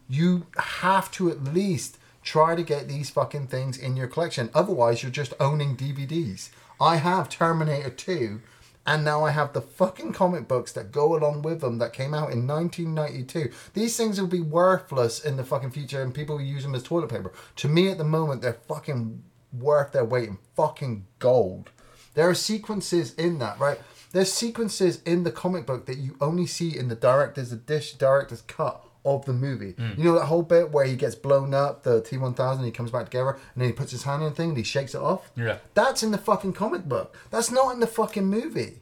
you 0.10 0.46
have 0.58 1.10
to 1.12 1.30
at 1.32 1.44
least 1.46 1.98
try 2.26 2.56
to 2.56 2.64
get 2.64 2.88
these 2.88 3.10
fucking 3.10 3.48
things 3.48 3.78
in 3.78 3.96
your 3.96 4.08
collection. 4.08 4.50
Otherwise, 4.54 5.04
you're 5.04 5.12
just 5.12 5.34
owning 5.40 5.78
DVDs. 5.78 6.50
I 6.82 6.98
have 6.98 7.30
Terminator 7.30 7.92
2, 7.92 8.42
and 8.86 9.06
now 9.06 9.24
I 9.24 9.32
have 9.32 9.54
the 9.54 9.62
fucking 9.62 10.12
comic 10.12 10.48
books 10.48 10.74
that 10.74 10.92
go 10.92 11.16
along 11.16 11.44
with 11.44 11.62
them 11.62 11.78
that 11.78 11.94
came 11.94 12.14
out 12.14 12.34
in 12.34 12.46
1992. 12.46 13.52
These 13.74 13.96
things 13.96 14.20
will 14.20 14.28
be 14.28 14.42
worthless 14.42 15.24
in 15.24 15.38
the 15.38 15.46
fucking 15.46 15.72
future, 15.72 16.02
and 16.02 16.14
people 16.14 16.36
will 16.36 16.44
use 16.44 16.64
them 16.64 16.76
as 16.76 16.84
toilet 16.84 17.10
paper. 17.10 17.32
To 17.58 17.70
me, 17.70 17.90
at 17.90 18.00
the 18.00 18.04
moment, 18.04 18.42
they're 18.42 18.54
fucking 18.54 19.24
worth 19.54 19.94
their 19.94 20.04
weight 20.04 20.28
in 20.28 20.40
fucking 20.56 21.06
gold. 21.20 21.70
There 22.16 22.30
are 22.30 22.36
sequences 22.36 23.14
in 23.14 23.40
that, 23.40 23.60
right? 23.60 23.80
There's 24.12 24.32
sequences 24.32 25.02
in 25.04 25.24
the 25.24 25.32
comic 25.32 25.66
book 25.66 25.86
that 25.86 25.98
you 25.98 26.18
only 26.20 26.48
see 26.48 26.76
in 26.76 26.88
the 26.88 26.96
director's 26.96 27.52
edition, 27.52 28.00
director's 28.00 28.42
cut 28.42 28.85
of 29.06 29.26
the 29.26 29.34
movie. 29.34 29.76
You 29.98 30.04
know 30.04 30.16
that 30.16 30.26
whole 30.26 30.42
bit 30.44 30.72
where 30.72 30.86
he 30.86 30.96
gets 30.96 31.16
blown 31.16 31.54
up, 31.54 31.84
the 31.84 32.02
T1000, 32.02 32.66
he 32.66 32.72
comes 32.72 32.92
back 32.92 33.06
together, 33.06 33.32
and 33.32 33.62
then 33.62 33.68
he 33.68 33.74
puts 33.74 33.92
his 33.92 34.04
hand 34.04 34.24
on 34.24 34.30
the 34.30 34.36
thing 34.36 34.50
and 34.50 34.58
he 34.58 34.64
shakes 34.64 34.96
it 34.96 35.02
off? 35.02 35.32
Yeah. 35.36 35.58
That's 35.74 36.04
in 36.04 36.12
the 36.12 36.18
fucking 36.18 36.54
comic 36.54 36.86
book. 36.86 37.16
That's 37.30 37.52
not 37.52 37.74
in 37.74 37.80
the 37.80 37.88
fucking 37.88 38.26
movie. 38.26 38.82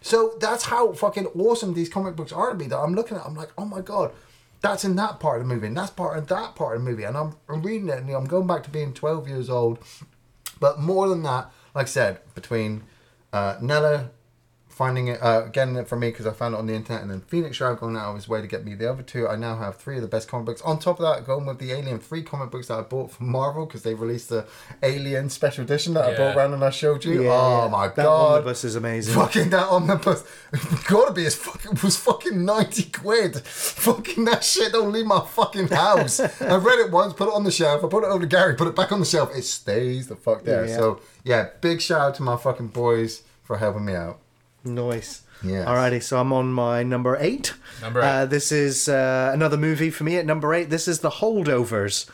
So 0.00 0.34
that's 0.38 0.64
how 0.64 0.92
fucking 0.92 1.26
awesome 1.28 1.74
these 1.74 1.88
comic 1.88 2.14
books 2.14 2.32
are 2.32 2.50
to 2.50 2.54
me. 2.56 2.66
That 2.66 2.78
I'm 2.78 2.94
looking 2.94 3.16
at, 3.16 3.24
I'm 3.26 3.34
like, 3.34 3.52
oh 3.56 3.64
my 3.64 3.80
god, 3.80 4.12
that's 4.60 4.84
in 4.84 4.96
that 4.96 5.18
part 5.18 5.40
of 5.40 5.48
the 5.48 5.54
movie, 5.54 5.66
and 5.66 5.76
that's 5.76 5.90
part 5.90 6.18
of 6.18 6.26
that 6.28 6.54
part 6.54 6.76
of 6.76 6.84
the 6.84 6.90
movie, 6.90 7.04
and 7.04 7.16
I'm, 7.16 7.36
I'm 7.48 7.62
reading 7.62 7.88
it, 7.88 7.98
and 7.98 8.10
I'm 8.10 8.26
going 8.26 8.46
back 8.46 8.62
to 8.64 8.70
being 8.70 8.92
12 8.94 9.28
years 9.28 9.48
old. 9.50 9.78
But 10.60 10.78
more 10.78 11.08
than 11.08 11.22
that, 11.24 11.50
like 11.74 11.86
I 11.86 11.88
said, 11.88 12.20
between 12.34 12.84
uh, 13.32 13.56
Nella 13.60 14.10
finding 14.74 15.06
it, 15.06 15.22
uh, 15.22 15.42
getting 15.46 15.76
it 15.76 15.86
for 15.86 15.94
me 15.94 16.08
because 16.10 16.26
I 16.26 16.32
found 16.32 16.54
it 16.54 16.58
on 16.58 16.66
the 16.66 16.74
internet, 16.74 17.00
and 17.02 17.08
then 17.10 17.20
Phoenix 17.20 17.56
Shroud 17.58 17.78
going 17.78 17.96
out 17.96 18.08
of 18.10 18.16
his 18.16 18.28
way 18.28 18.40
to 18.40 18.46
get 18.48 18.64
me 18.64 18.74
the 18.74 18.90
other 18.90 19.04
two. 19.04 19.28
I 19.28 19.36
now 19.36 19.56
have 19.56 19.76
three 19.76 19.94
of 19.96 20.02
the 20.02 20.08
best 20.08 20.26
comic 20.26 20.46
books. 20.46 20.60
On 20.62 20.80
top 20.80 20.98
of 20.98 21.04
that, 21.06 21.24
going 21.24 21.46
with 21.46 21.60
the 21.60 21.70
Alien 21.70 22.00
three 22.00 22.22
comic 22.24 22.50
books 22.50 22.66
that 22.66 22.78
I 22.78 22.82
bought 22.82 23.12
from 23.12 23.28
Marvel 23.28 23.66
because 23.66 23.82
they 23.84 23.94
released 23.94 24.30
the 24.30 24.46
Alien 24.82 25.30
special 25.30 25.62
edition 25.62 25.94
that 25.94 26.04
I 26.06 26.10
Yeah. 26.10 26.16
brought 26.16 26.36
around 26.36 26.54
and 26.54 26.64
I 26.64 26.70
showed 26.70 27.04
you. 27.04 27.22
Yeah, 27.22 27.30
oh 27.32 27.62
yeah. 27.64 27.70
my 27.70 27.86
that 27.86 27.96
god! 27.96 28.32
omnibus 28.38 28.64
is 28.64 28.74
amazing. 28.74 29.14
Fucking 29.14 29.50
that 29.50 29.68
omnibus, 29.68 30.24
gotta 30.88 31.12
be 31.12 31.24
as 31.26 31.36
fucking 31.36 31.78
was 31.84 31.96
fucking 31.96 32.44
ninety 32.44 32.84
quid. 32.90 33.36
Fucking 33.36 34.24
that 34.24 34.42
shit 34.42 34.72
don't 34.72 34.90
leave 34.92 35.06
my 35.06 35.20
fucking 35.20 35.68
house. 35.68 36.18
I 36.18 36.56
read 36.56 36.80
it 36.80 36.90
once, 36.90 37.12
put 37.12 37.28
it 37.28 37.34
on 37.34 37.44
the 37.44 37.52
shelf. 37.52 37.84
I 37.84 37.88
put 37.88 38.02
it 38.02 38.08
over 38.08 38.20
to 38.20 38.26
Gary, 38.26 38.54
put 38.56 38.66
it 38.66 38.74
back 38.74 38.90
on 38.90 38.98
the 38.98 39.06
shelf. 39.06 39.30
It 39.36 39.42
stays 39.44 40.08
the 40.08 40.16
fuck 40.16 40.42
there. 40.42 40.66
Yeah. 40.66 40.76
So 40.76 41.00
yeah, 41.22 41.48
big 41.60 41.80
shout 41.80 42.00
out 42.00 42.14
to 42.16 42.22
my 42.24 42.36
fucking 42.36 42.68
boys 42.68 43.22
for 43.44 43.58
helping 43.58 43.84
me 43.84 43.94
out. 43.94 44.18
Nice. 44.64 45.22
Yes. 45.42 45.68
Alrighty, 45.68 46.02
so 46.02 46.18
I'm 46.18 46.32
on 46.32 46.52
my 46.52 46.82
number 46.82 47.16
eight. 47.20 47.54
Number 47.82 48.00
eight. 48.00 48.04
Uh, 48.04 48.26
this 48.26 48.50
is 48.50 48.88
uh, 48.88 49.30
another 49.34 49.58
movie 49.58 49.90
for 49.90 50.04
me 50.04 50.16
at 50.16 50.24
number 50.24 50.54
eight. 50.54 50.70
This 50.70 50.88
is 50.88 51.00
The 51.00 51.10
Holdovers. 51.10 52.08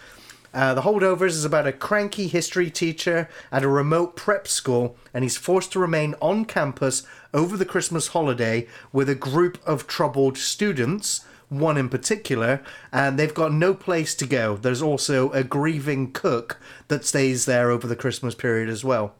Uh, 0.53 0.75
the 0.75 0.83
Holdovers 0.83 1.29
is 1.29 1.45
about 1.45 1.69
a 1.69 1.73
cranky 1.73 2.27
history 2.27 2.71
teacher 2.71 3.29
at 3.53 3.63
a 3.63 3.69
remote 3.69 4.17
prep 4.17 4.49
school, 4.49 4.97
and 5.15 5.23
he's 5.23 5.37
forced 5.37 5.71
to 5.73 5.79
remain 5.79 6.17
on 6.21 6.45
campus 6.45 7.05
over 7.33 7.57
the 7.57 7.65
Christmas 7.65 8.09
holiday 8.09 8.67
with 8.93 9.09
a 9.09 9.15
group 9.15 9.59
of 9.65 9.87
troubled 9.87 10.37
students, 10.37 11.25
one 11.49 11.77
in 11.77 11.89
particular, 11.89 12.61
and 12.93 13.17
they've 13.17 13.33
got 13.35 13.53
no 13.53 13.75
place 13.75 14.13
to 14.17 14.27
go. 14.27 14.57
There's 14.57 14.83
also 14.83 15.31
a 15.31 15.45
grieving 15.45 16.11
cook 16.11 16.59
that 16.89 17.05
stays 17.05 17.45
there 17.45 17.71
over 17.71 17.87
the 17.87 17.95
Christmas 17.95 18.35
period 18.35 18.69
as 18.69 18.85
well. 18.85 19.15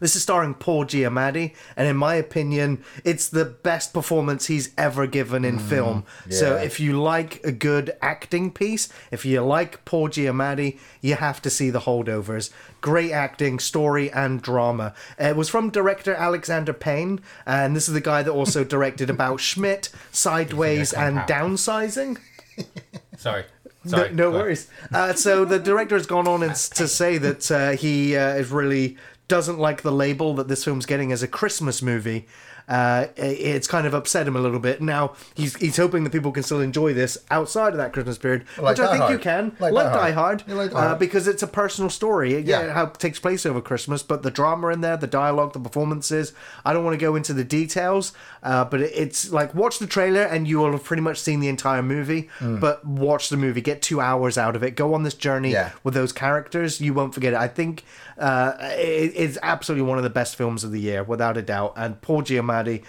This 0.00 0.16
is 0.16 0.22
starring 0.22 0.54
Paul 0.54 0.84
Giamatti, 0.84 1.54
and 1.76 1.86
in 1.86 1.96
my 1.96 2.14
opinion, 2.14 2.82
it's 3.04 3.28
the 3.28 3.44
best 3.44 3.92
performance 3.92 4.46
he's 4.46 4.72
ever 4.76 5.06
given 5.06 5.44
in 5.44 5.58
film. 5.58 6.04
So 6.30 6.56
if 6.56 6.80
you 6.80 7.00
like 7.00 7.44
a 7.44 7.52
good 7.52 7.96
acting 8.02 8.50
piece, 8.50 8.88
if 9.10 9.24
you 9.24 9.42
like 9.42 9.84
Paul 9.84 10.08
Giamatti, 10.08 10.78
you 11.00 11.14
have 11.14 11.40
to 11.42 11.50
see 11.50 11.70
The 11.70 11.80
Holdovers. 11.80 12.50
Great 12.80 13.12
acting, 13.12 13.58
story, 13.58 14.10
and 14.10 14.40
drama. 14.40 14.94
It 15.18 15.36
was 15.36 15.48
from 15.50 15.70
director 15.70 16.14
Alexander 16.14 16.72
Payne, 16.72 17.20
and 17.46 17.76
this 17.76 17.88
is 17.88 17.94
the 17.94 18.00
guy 18.00 18.22
that 18.22 18.32
also 18.32 18.64
directed 18.74 19.10
About 19.10 19.40
Schmidt, 19.40 19.90
Sideways, 20.10 20.92
and. 20.92 21.18
Downsizing. 21.28 22.18
Sorry. 23.16 23.44
No, 23.84 23.90
Sorry. 23.90 24.12
no 24.12 24.28
on. 24.28 24.34
worries. 24.34 24.68
Uh, 24.92 25.14
so 25.14 25.44
the 25.44 25.58
director 25.58 25.94
has 25.94 26.06
gone 26.06 26.28
on 26.28 26.42
and 26.42 26.54
to 26.54 26.86
say 27.00 27.18
that 27.18 27.50
uh, 27.50 27.70
he 27.72 28.16
uh, 28.16 28.34
is 28.34 28.50
really 28.50 28.96
doesn't 29.30 29.58
like 29.58 29.80
the 29.82 29.92
label 29.92 30.34
that 30.34 30.48
this 30.48 30.64
film's 30.64 30.84
getting 30.84 31.10
as 31.12 31.22
a 31.22 31.28
Christmas 31.28 31.80
movie. 31.80 32.26
Uh, 32.68 33.08
it's 33.16 33.66
kind 33.66 33.84
of 33.84 33.94
upset 33.94 34.28
him 34.28 34.36
a 34.36 34.40
little 34.40 34.60
bit. 34.60 34.80
Now 34.80 35.14
he's 35.34 35.56
he's 35.56 35.76
hoping 35.76 36.04
that 36.04 36.10
people 36.10 36.30
can 36.30 36.44
still 36.44 36.60
enjoy 36.60 36.92
this 36.94 37.18
outside 37.28 37.72
of 37.72 37.78
that 37.78 37.92
Christmas 37.92 38.16
period, 38.16 38.44
Like 38.58 38.76
which 38.76 38.86
I 38.86 38.96
think 38.96 39.10
you 39.10 39.18
can. 39.18 39.56
Like 39.58 39.72
Like, 39.72 39.92
Die 39.92 40.10
Hard. 40.12 40.42
Hard, 40.42 40.56
like 40.56 40.70
Die 40.70 40.76
uh, 40.92 40.94
because 40.94 41.26
it's 41.26 41.42
a 41.42 41.48
personal 41.48 41.90
story. 41.90 42.34
Yeah, 42.38 42.66
Yeah. 42.66 42.72
how 42.72 42.84
it 42.86 42.94
takes 43.00 43.18
place 43.18 43.44
over 43.44 43.60
Christmas, 43.60 44.04
but 44.04 44.22
the 44.22 44.30
drama 44.30 44.68
in 44.68 44.82
there, 44.82 44.96
the 44.96 45.08
dialogue, 45.08 45.52
the 45.52 45.58
performances. 45.58 46.32
I 46.64 46.72
don't 46.72 46.84
want 46.84 46.94
to 46.94 47.04
go 47.04 47.16
into 47.16 47.32
the 47.32 47.42
details, 47.44 48.12
uh, 48.42 48.64
but 48.64 48.80
it's 48.80 49.30
like 49.32 49.54
watch 49.54 49.78
the 49.78 49.86
trailer 49.86 50.22
and 50.22 50.46
you 50.48 50.58
will 50.58 50.72
have 50.72 50.84
pretty 50.84 51.02
much 51.02 51.18
seen 51.20 51.40
the 51.40 51.48
entire 51.48 51.82
movie. 51.82 52.28
Hmm. 52.38 52.58
But 52.58 52.84
watch 52.86 53.28
the 53.28 53.36
movie, 53.36 53.60
get 53.60 53.82
two 53.82 54.00
hours 54.00 54.38
out 54.38 54.56
of 54.56 54.62
it, 54.62 54.76
go 54.76 54.94
on 54.94 55.02
this 55.02 55.14
journey 55.14 55.52
Yeah. 55.52 55.70
with 55.84 55.94
those 55.94 56.12
characters. 56.12 56.80
You 56.80 56.94
won't 56.94 57.14
forget 57.14 57.32
it. 57.32 57.38
I 57.38 57.48
think 57.48 57.84
uh, 58.18 58.52
it, 58.60 59.12
it's 59.16 59.38
absolutely 59.42 59.88
one 59.88 59.98
of 59.98 60.04
the 60.04 60.10
best 60.10 60.36
films 60.36 60.64
of 60.64 60.72
the 60.72 60.80
year, 60.80 61.02
without 61.02 61.36
a 61.36 61.42
doubt. 61.42 61.74
And 61.76 62.00
Paul 62.00 62.22
Giamatti. 62.22 62.82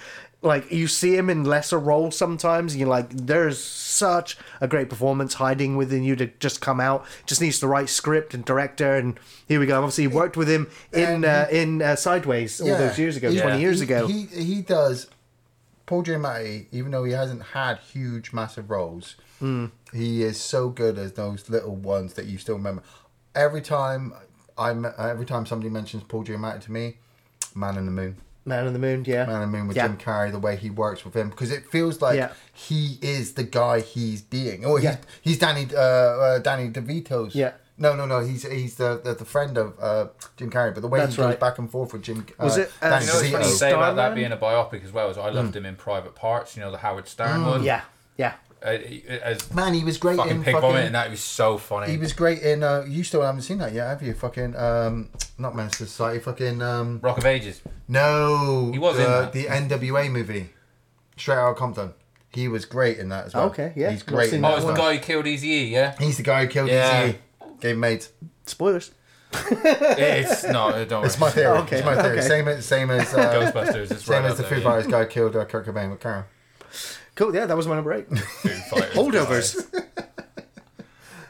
Like 0.43 0.71
you 0.71 0.87
see 0.87 1.15
him 1.15 1.29
in 1.29 1.43
lesser 1.43 1.77
roles 1.77 2.17
sometimes, 2.17 2.73
and 2.73 2.79
you're 2.79 2.89
like, 2.89 3.11
"There's 3.11 3.63
such 3.63 4.39
a 4.59 4.67
great 4.67 4.89
performance 4.89 5.35
hiding 5.35 5.77
within 5.77 6.03
you 6.03 6.15
to 6.15 6.25
just 6.39 6.61
come 6.61 6.79
out. 6.79 7.05
Just 7.27 7.41
needs 7.41 7.59
the 7.59 7.67
right 7.67 7.87
script 7.87 8.33
and 8.33 8.43
director." 8.43 8.95
And 8.95 9.19
here 9.47 9.59
we 9.59 9.67
go. 9.67 9.77
Obviously, 9.77 10.07
worked 10.07 10.35
with 10.37 10.49
him 10.49 10.67
in 10.93 11.03
And 11.03 11.25
uh, 11.25 11.45
in 11.51 11.83
uh, 11.83 11.95
Sideways 11.95 12.59
all 12.59 12.69
those 12.75 12.97
years 12.97 13.17
ago, 13.17 13.29
He- 13.29 13.39
twenty 13.39 13.61
years 13.61 13.81
he- 13.81 13.83
ago. 13.83 14.07
He 14.07 14.25
he 14.25 14.61
does. 14.63 15.05
Paul 15.91 16.03
Giamatti, 16.05 16.67
even 16.71 16.91
though 16.91 17.03
he 17.03 17.11
hasn't 17.11 17.43
had 17.47 17.79
huge, 17.79 18.31
massive 18.31 18.69
roles, 18.69 19.15
Hmm. 19.39 19.65
he 19.91 20.23
is 20.23 20.39
so 20.39 20.69
good 20.69 20.97
as 20.97 21.11
those 21.13 21.49
little 21.49 21.75
ones 21.75 22.13
that 22.13 22.27
you 22.27 22.37
still 22.37 22.55
remember. 22.55 22.81
Every 23.35 23.59
time 23.61 24.13
I 24.57 24.69
every 25.09 25.25
time 25.25 25.45
somebody 25.45 25.69
mentions 25.69 26.03
Paul 26.03 26.23
Giamatti 26.23 26.61
to 26.61 26.71
me, 26.71 26.97
Man 27.53 27.77
in 27.77 27.85
the 27.87 27.91
Moon, 27.91 28.15
Man 28.45 28.67
in 28.67 28.71
the 28.71 28.79
Moon, 28.79 29.03
yeah. 29.05 29.25
Man 29.25 29.41
in 29.41 29.51
the 29.51 29.57
Moon 29.57 29.67
with 29.67 29.75
Yeah. 29.75 29.87
Jim 29.87 29.97
Carrey, 29.97 30.31
the 30.31 30.39
way 30.39 30.55
he 30.55 30.69
works 30.69 31.03
with 31.03 31.13
him, 31.13 31.29
because 31.29 31.51
it 31.51 31.69
feels 31.69 32.01
like 32.01 32.15
Yeah. 32.15 32.31
he 32.53 32.97
is 33.01 33.33
the 33.33 33.43
guy 33.43 33.81
he's 33.81 34.21
being. 34.21 34.63
Or 34.63 34.77
he's 34.79 34.85
Yeah. 34.91 34.97
he's 35.21 35.39
Danny 35.39 35.67
uh, 35.75 35.79
uh, 35.79 36.39
Danny 36.39 36.69
DeVito's. 36.69 37.35
Yeah. 37.35 37.51
No, 37.81 37.95
no, 37.95 38.05
no. 38.05 38.19
He's 38.19 38.49
he's 38.49 38.75
the 38.75 39.01
the, 39.03 39.15
the 39.15 39.25
friend 39.25 39.57
of 39.57 39.73
uh, 39.79 40.07
Jim 40.37 40.51
Carrey, 40.51 40.71
but 40.71 40.81
the 40.81 40.87
way 40.87 40.99
That's 40.99 41.15
he 41.15 41.21
goes 41.21 41.35
back 41.37 41.57
and 41.57 41.69
forth 41.69 41.93
with 41.93 42.03
Jim. 42.03 42.25
Uh, 42.39 42.43
Was 42.43 42.57
it, 42.57 42.71
uh, 42.79 42.89
Danny 42.91 43.05
You 43.05 43.11
know 43.11 43.17
what's 43.17 43.29
funny 43.31 43.43
to 43.43 43.49
say 43.49 43.71
about 43.71 43.95
that 43.95 44.13
being 44.13 44.31
a 44.31 44.37
biopic 44.37 44.85
as 44.85 44.91
well 44.91 45.09
is 45.09 45.17
I 45.17 45.29
loved 45.31 45.55
him 45.55 45.65
in 45.65 45.75
Private 45.75 46.13
Parts. 46.13 46.55
You 46.55 46.61
know 46.61 46.71
the 46.71 46.77
Howard 46.77 47.07
Stern 47.07 47.43
one. 47.43 47.61
Mm. 47.61 47.65
Yeah, 47.65 47.81
yeah. 48.17 48.33
Uh, 48.63 48.77
as 49.23 49.51
Man, 49.51 49.73
he 49.73 49.83
was 49.83 49.97
great 49.97 50.17
fucking 50.17 50.31
in 50.31 50.43
pig 50.43 50.53
fucking. 50.53 50.69
vomit, 50.69 50.85
and 50.85 50.93
that 50.93 51.09
was 51.09 51.23
so 51.23 51.57
funny. 51.57 51.91
He 51.91 51.97
was 51.97 52.13
great 52.13 52.43
in. 52.43 52.61
Uh, 52.61 52.85
you 52.87 53.03
still 53.03 53.23
haven't 53.23 53.41
seen 53.41 53.57
that 53.57 53.73
yet, 53.73 53.87
have 53.87 54.03
you? 54.03 54.13
Fucking 54.13 54.55
um, 54.55 55.09
not 55.39 55.55
Menace 55.55 55.79
to 55.79 55.87
Society. 55.87 56.19
Fucking 56.19 56.61
um, 56.61 56.99
Rock 57.01 57.17
of 57.17 57.25
Ages. 57.25 57.61
no. 57.87 58.69
He 58.71 58.77
was 58.77 58.97
the, 58.97 59.03
in 59.03 59.09
that. 59.09 59.69
the 59.69 59.77
NWA 59.77 60.11
movie, 60.11 60.51
Straight 61.17 61.37
Outta 61.37 61.55
Compton. 61.55 61.95
He 62.29 62.47
was 62.47 62.65
great 62.65 62.99
in 62.99 63.09
that 63.09 63.25
as 63.25 63.33
well. 63.33 63.45
Okay, 63.45 63.73
yeah. 63.75 63.89
He's 63.89 64.03
great 64.03 64.31
in 64.31 64.41
that 64.41 64.53
Oh, 64.53 64.57
it's 64.57 64.65
the 64.65 64.73
guy 64.73 64.95
who 64.95 64.99
killed 64.99 65.27
Easy 65.27 65.47
Yeah. 65.47 65.95
He's 65.99 66.17
the 66.17 66.23
guy 66.23 66.45
who 66.45 66.47
killed 66.47 66.69
Yeah. 66.69 67.07
Easy. 67.07 67.17
Gave 67.61 67.77
mates. 67.77 68.11
Spoilers. 68.45 68.91
it's 69.33 70.43
no, 70.51 70.83
don't. 70.85 71.05
It's 71.05 71.17
worry. 71.19 71.29
my 71.29 71.31
theory. 71.31 71.57
Okay, 71.59 71.77
It's 71.77 71.85
my 71.85 72.01
theory. 72.01 72.17
okay. 72.19 72.27
Same 72.27 72.47
as 72.49 72.65
same 72.65 72.89
as 72.91 73.13
uh, 73.13 73.33
Ghostbusters. 73.33 73.91
It's 73.91 74.03
same 74.05 74.23
right 74.23 74.31
as 74.31 74.37
the 74.37 74.43
up 74.43 74.49
Foo 74.49 74.55
there, 74.55 74.63
yeah. 74.63 74.69
Fighters 74.69 74.87
guy 74.87 75.05
killed 75.05 75.35
uh, 75.35 75.45
Kurt 75.45 75.65
Cobain 75.65 75.89
with 75.89 76.01
Karen. 76.01 76.25
Cool. 77.15 77.33
Yeah, 77.35 77.45
that 77.45 77.55
was 77.55 77.67
my 77.67 77.75
number 77.75 77.93
eight. 77.93 78.07
Foo 78.09 78.49
Fighters, 78.49 78.93
Holdovers. 78.93 79.83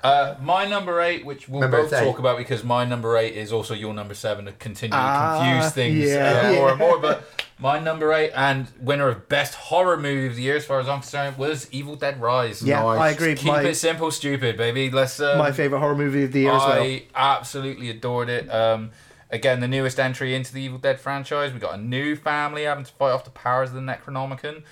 Guys. 0.01 0.37
Uh, 0.37 0.41
my 0.41 0.65
number 0.65 1.01
eight, 1.01 1.25
which 1.25 1.47
we'll 1.49 1.61
Number 1.61 1.83
both 1.83 1.93
eight. 1.93 2.03
talk 2.03 2.19
about 2.19 2.37
because 2.37 2.63
my 2.63 2.85
number 2.85 3.17
eight 3.17 3.35
is 3.35 3.51
also 3.53 3.73
your 3.73 3.93
number 3.93 4.13
seven 4.13 4.45
to 4.45 4.51
continue 4.53 4.91
to 4.91 4.97
Ah, 4.97 5.39
confuse 5.43 5.73
things 5.73 6.09
yeah. 6.09 6.49
uh, 6.49 6.53
more 6.53 6.69
and 6.71 6.79
more. 6.79 6.97
But 6.99 7.23
my 7.59 7.79
number 7.79 8.11
eight 8.13 8.31
and 8.35 8.67
winner 8.79 9.07
of 9.09 9.29
best 9.29 9.53
horror 9.55 9.97
movie 9.97 10.27
of 10.27 10.35
the 10.35 10.41
year, 10.41 10.55
as 10.55 10.65
far 10.65 10.79
as 10.79 10.89
I'm 10.89 11.01
concerned, 11.01 11.37
was 11.37 11.67
Evil 11.71 11.95
Dead 11.95 12.19
Rise. 12.21 12.61
Yeah, 12.63 12.81
Nice. 12.83 12.99
I 12.99 13.09
agree. 13.11 13.35
Keep 13.35 13.47
My, 13.47 13.61
it 13.63 13.75
simple, 13.75 14.09
stupid, 14.11 14.57
baby. 14.57 14.89
Let's. 14.89 15.19
Um, 15.19 15.37
my 15.37 15.51
favorite 15.51 15.79
horror 15.79 15.95
movie 15.95 16.23
of 16.23 16.31
the 16.31 16.41
year 16.41 16.51
as 16.53 16.61
well. 16.61 16.81
I 16.81 17.03
absolutely 17.15 17.89
adored 17.89 18.29
it. 18.29 18.49
Um, 18.51 18.91
again, 19.29 19.59
the 19.59 19.67
newest 19.67 19.99
entry 19.99 20.33
into 20.33 20.51
the 20.53 20.61
Evil 20.61 20.79
Dead 20.79 20.99
franchise. 20.99 21.53
We 21.53 21.59
got 21.59 21.75
a 21.75 21.81
new 21.81 22.15
family 22.15 22.63
having 22.63 22.85
to 22.85 22.91
fight 22.93 23.11
off 23.11 23.23
the 23.23 23.29
powers 23.29 23.69
of 23.69 23.75
the 23.75 23.81
Necronomicon. 23.81 24.63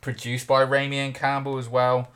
Produced 0.00 0.46
by 0.46 0.64
Raimi 0.64 0.94
and 0.94 1.12
Campbell 1.14 1.58
as 1.58 1.68
well. 1.68 2.10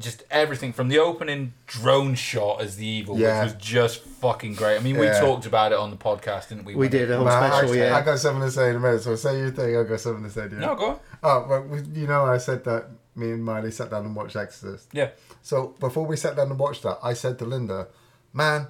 Just 0.00 0.24
everything 0.28 0.72
from 0.72 0.88
the 0.88 0.98
opening 0.98 1.52
drone 1.68 2.16
shot 2.16 2.60
as 2.60 2.76
the 2.76 2.84
evil, 2.86 3.16
Yeah. 3.16 3.44
which 3.44 3.54
was 3.54 3.62
just 3.62 4.00
fucking 4.00 4.54
great. 4.54 4.76
I 4.76 4.80
mean, 4.80 4.98
we 4.98 5.06
Yeah. 5.06 5.20
talked 5.20 5.46
about 5.46 5.70
it 5.70 5.78
on 5.78 5.90
the 5.90 5.96
podcast, 5.96 6.48
didn't 6.48 6.64
we? 6.64 6.74
We 6.74 6.88
did 6.88 7.10
a 7.12 7.16
whole 7.16 7.24
Man, 7.26 7.38
special, 7.40 7.58
actually, 7.58 7.78
yeah. 7.78 7.96
I 7.96 8.00
got 8.00 8.18
something 8.18 8.42
to 8.42 8.50
say 8.50 8.70
in 8.70 8.76
a 8.76 8.80
minute. 8.80 9.02
So 9.02 9.14
say 9.14 9.38
your 9.38 9.50
thing. 9.52 9.76
I 9.76 9.84
got 9.84 10.00
something 10.00 10.24
to 10.24 10.30
say. 10.30 10.48
Yeah. 10.50 10.58
No, 10.58 10.74
go 10.74 10.86
on. 10.90 10.98
Oh, 11.22 11.46
but 11.48 11.68
we- 11.68 12.00
you 12.00 12.06
know, 12.08 12.24
I 12.26 12.38
said 12.38 12.64
that 12.64 12.86
me 13.14 13.30
and 13.30 13.44
Miley 13.44 13.70
sat 13.70 13.90
down 13.90 14.04
and 14.04 14.16
watched 14.16 14.34
Exorcist. 14.34 14.88
Yeah. 14.92 15.10
So 15.42 15.74
before 15.78 16.04
we 16.06 16.16
sat 16.16 16.34
down 16.34 16.50
and 16.50 16.58
watched 16.58 16.82
that, 16.82 16.98
I 17.00 17.12
said 17.14 17.38
to 17.38 17.44
Linda, 17.44 17.86
"Man, 18.32 18.66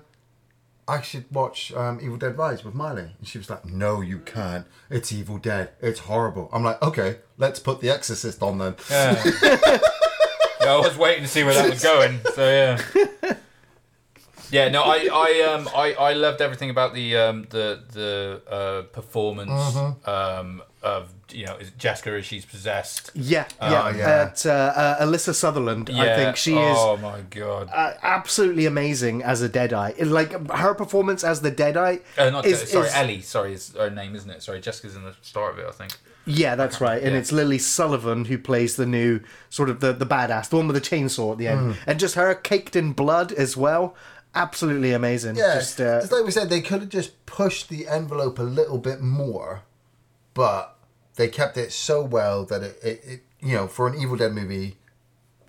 I 0.87 1.01
should 1.01 1.25
watch 1.33 1.73
um, 1.73 1.99
Evil 2.03 2.19
Dead 2.19 2.37
Rise 2.37 2.63
with 2.63 2.75
Miley." 2.75 3.15
And 3.19 3.27
she 3.27 3.39
was 3.39 3.49
like, 3.49 3.65
"No, 3.65 4.03
you 4.03 4.19
can't. 4.19 4.67
It's 4.91 5.11
Evil 5.11 5.39
Dead. 5.39 5.71
It's 5.81 6.01
horrible." 6.01 6.51
I'm 6.53 6.63
like, 6.63 6.83
"Okay, 6.83 7.21
let's 7.39 7.59
put 7.61 7.81
The 7.81 7.89
Exorcist 7.89 8.43
on 8.43 8.59
then." 8.59 8.77
Yeah. 8.91 9.79
Yeah, 10.65 10.73
I 10.75 10.79
was 10.79 10.97
waiting 10.97 11.23
to 11.25 11.29
see 11.29 11.45
where 11.45 11.55
that 11.55 11.69
was 11.71 11.83
going. 11.83 12.21
So 12.35 12.49
yeah. 12.49 13.35
Yeah, 14.51 14.69
no, 14.69 14.83
I, 14.85 15.09
I, 15.13 15.53
um, 15.53 15.69
I, 15.75 15.95
I 15.95 16.13
loved 16.13 16.41
everything 16.41 16.71
about 16.71 16.95
the, 16.95 17.17
um, 17.17 17.47
the, 17.51 17.81
the 17.93 18.43
uh, 18.49 18.83
performance 18.93 19.51
Mm-hmm. 19.51 20.09
um, 20.09 20.63
of 20.83 21.09
you 21.33 21.47
know 21.47 21.57
is 21.57 21.71
Jessica 21.79 22.11
as 22.11 22.27
she's 22.27 22.45
possessed. 22.45 23.11
Yeah, 23.15 23.47
Oh, 23.61 23.71
yeah. 23.71 23.97
yeah. 23.97 24.23
At, 24.31 24.45
uh, 24.47 24.51
uh, 24.51 25.05
Alyssa 25.07 25.35
Sutherland, 25.35 25.89
I 25.91 26.15
think 26.15 26.37
she 26.37 26.53
is 26.53 26.77
Oh 26.79 26.97
my 26.99 27.23
god. 27.31 27.71
uh, 27.73 27.95
absolutely 28.03 28.67
amazing 28.67 29.23
as 29.23 29.41
a 29.43 29.49
Deadite. 29.49 29.95
It- 29.99 30.07
Like 30.09 30.33
her 30.51 30.75
performance 30.75 31.25
as 31.25 31.41
the 31.41 31.51
Deadite. 31.51 32.03
Uh, 32.19 32.29
not 32.31 32.45
is, 32.47 32.71
sorry, 32.71 32.89
is- 32.89 32.95
Ellie. 32.95 33.23
Sorry, 33.23 33.55
is 33.55 33.75
her 33.77 33.91
name, 33.91 34.15
isn't 34.15 34.31
it? 34.31 34.43
Sorry, 34.43 34.61
Jessica's 34.61 34.95
in 34.95 35.03
the 35.05 35.15
start 35.23 35.55
of 35.55 35.59
it, 35.59 35.67
I 35.67 35.73
think. 35.73 35.97
Yeah, 36.27 36.55
that's 36.55 36.81
right. 36.81 37.03
And 37.03 37.13
yeah. 37.13 37.19
it's 37.19 37.33
Lily 37.33 37.59
Sullivan 37.59 38.27
who 38.27 38.39
plays 38.39 38.77
the 38.77 38.87
new 38.87 39.21
sort 39.51 39.69
of 39.69 39.81
the, 39.81 39.93
the 39.93 40.07
badass, 40.07 40.49
the 40.49 40.57
one 40.57 40.67
with 40.67 40.75
the 40.77 40.81
chainsaw 40.81 41.33
at 41.33 41.39
the 41.39 41.49
end. 41.49 41.75
Mm. 41.75 41.77
And 41.87 42.01
just 42.01 42.15
her 42.15 42.35
caked 42.35 42.77
in 42.77 42.93
blood 42.93 43.33
as 43.33 43.57
well. 43.57 43.95
Absolutely 44.35 44.93
amazing. 44.93 45.37
Yeah, 45.37 45.55
Just, 45.55 45.81
uh, 45.81 46.01
it's 46.03 46.11
like 46.11 46.25
we 46.25 46.31
said, 46.31 46.51
they 46.51 46.61
could 46.61 46.81
have 46.81 46.89
just 46.89 47.25
pushed 47.27 47.69
the 47.69 47.87
envelope 47.87 48.39
a 48.39 48.43
little 48.43 48.79
bit 48.79 49.01
more, 49.01 49.63
but 50.33 50.77
they 51.15 51.29
kept 51.29 51.57
it 51.57 51.71
so 51.71 52.03
well 52.03 52.45
that 52.47 52.63
it, 52.63 52.79
it, 52.83 53.01
it 53.05 53.23
you 53.41 53.55
know 53.55 53.69
for 53.69 53.87
an 53.87 53.95
Evil 53.95 54.17
Dead 54.17 54.33
movie, 54.33 54.79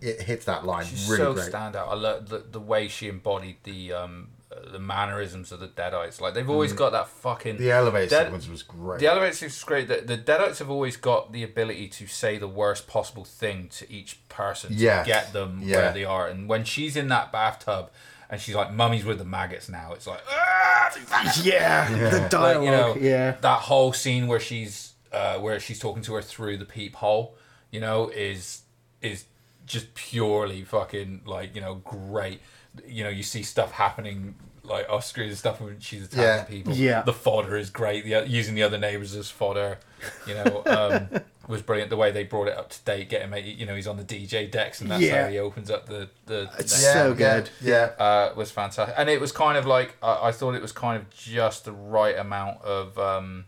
it 0.01 0.21
hits 0.21 0.45
that 0.45 0.65
line 0.65 0.85
She's 0.85 1.09
really 1.09 1.17
so 1.17 1.33
great. 1.33 1.51
standout. 1.51 1.87
I 1.87 1.95
love 1.95 2.29
the, 2.29 2.39
the 2.39 2.59
way 2.59 2.87
she 2.87 3.07
embodied 3.07 3.57
the 3.63 3.93
um 3.93 4.29
the 4.71 4.79
mannerisms 4.79 5.51
of 5.51 5.59
the 5.59 5.67
Deadites. 5.67 6.19
Like 6.21 6.33
they've 6.33 6.49
always 6.49 6.73
got 6.73 6.91
that 6.91 7.07
fucking 7.07 7.55
Mm. 7.55 7.59
the 7.59 7.71
elevator 7.71 8.09
Dead- 8.09 8.23
sequence 8.27 8.47
was 8.47 8.63
great. 8.63 8.99
The 8.99 9.07
elevator 9.07 9.33
sequence 9.33 9.57
is 9.57 9.63
great. 9.63 9.87
The, 9.87 10.01
the 10.01 10.17
Deadites 10.17 10.59
have 10.59 10.69
always 10.69 10.97
got 10.97 11.31
the 11.31 11.43
ability 11.43 11.87
to 11.89 12.07
say 12.07 12.37
the 12.37 12.47
worst 12.47 12.87
possible 12.87 13.25
thing 13.25 13.67
to 13.77 13.91
each 13.91 14.19
person 14.29 14.69
to 14.71 14.75
Yes. 14.75 15.05
get 15.07 15.33
them 15.33 15.59
Yeah. 15.63 15.77
where 15.77 15.91
they 15.93 16.05
are. 16.05 16.27
And 16.27 16.47
when 16.47 16.63
she's 16.63 16.95
in 16.95 17.07
that 17.09 17.31
bathtub 17.31 17.91
and 18.29 18.39
she's 18.41 18.55
like, 18.55 18.71
"Mummy's 18.71 19.05
with 19.05 19.17
the 19.19 19.25
maggots 19.25 19.69
now," 19.69 19.93
it's 19.93 20.07
like, 20.07 20.21
"Ah, 20.29 20.91
these 20.95 21.09
maggots." 21.09 21.37
Yeah, 21.45 21.89
the 22.11 22.19
Like, 22.21 22.29
dialogue. 22.31 22.63
you 22.63 22.71
know, 22.71 22.95
yeah. 22.99 23.31
that 23.41 23.59
whole 23.61 23.93
scene 23.93 24.27
where 24.27 24.39
she's 24.39 24.93
uh, 25.11 25.37
where 25.37 25.59
she's 25.61 25.79
talking 25.79 26.01
to 26.03 26.13
her 26.15 26.21
through 26.21 26.57
the 26.57 26.65
peephole, 26.65 27.35
you 27.71 27.79
know, 27.79 28.09
is 28.09 28.63
is 29.01 29.25
just 29.65 29.93
purely 29.95 30.63
fucking 30.63 31.21
like 31.25 31.55
you 31.55 31.61
know 31.61 31.75
great. 31.75 32.41
You 32.85 33.03
know, 33.05 33.09
you 33.09 33.23
see 33.23 33.41
stuff 33.43 33.71
happening 33.71 34.35
like 34.67 34.89
off 34.89 35.05
screen 35.05 35.29
and 35.29 35.37
stuff 35.37 35.61
when 35.61 35.79
she's 35.79 36.03
attacking 36.05 36.23
Yeah. 36.23 36.43
people. 36.43 36.73
Yeah. 36.73 37.01
the 37.03 37.13
fodder 37.13 37.55
is 37.57 37.69
great. 37.69 38.03
The, 38.05 38.27
using 38.27 38.55
the 38.55 38.63
other 38.63 38.77
neighbors 38.77 39.15
as 39.15 39.29
fodder, 39.29 39.79
you 40.27 40.33
know, 40.33 40.63
um, 40.65 41.21
was 41.47 41.61
brilliant. 41.61 41.89
The 41.89 41.97
way 41.97 42.11
they 42.11 42.23
brought 42.23 42.47
it 42.47 42.57
up 42.57 42.69
to 42.69 42.79
date, 42.85 43.09
get 43.09 43.21
him, 43.21 43.33
you 43.45 43.65
know, 43.65 43.75
he's 43.75 43.87
on 43.87 43.97
the 43.97 44.03
DJ 44.03 44.49
decks, 44.49 44.81
and 44.81 44.89
that's 44.89 45.01
Yeah. 45.03 45.23
how 45.25 45.29
he 45.29 45.37
opens 45.39 45.69
up 45.69 45.85
the 45.87 46.09
the. 46.25 46.49
It's 46.57 46.73
the- 46.73 46.79
so 46.93 47.07
yeah, 47.09 47.13
good. 47.13 47.49
Yeah. 47.61 47.91
uh, 47.99 48.33
was 48.35 48.51
fantastic, 48.51 48.95
and 48.97 49.09
it 49.09 49.21
was 49.21 49.31
kind 49.31 49.57
of 49.57 49.65
like 49.65 49.95
I, 50.01 50.27
I 50.27 50.31
thought 50.31 50.55
it 50.55 50.61
was 50.61 50.71
kind 50.71 50.97
of 51.01 51.09
just 51.11 51.65
the 51.65 51.71
right 51.71 52.17
amount 52.17 52.61
of 52.63 52.97
um, 52.97 53.45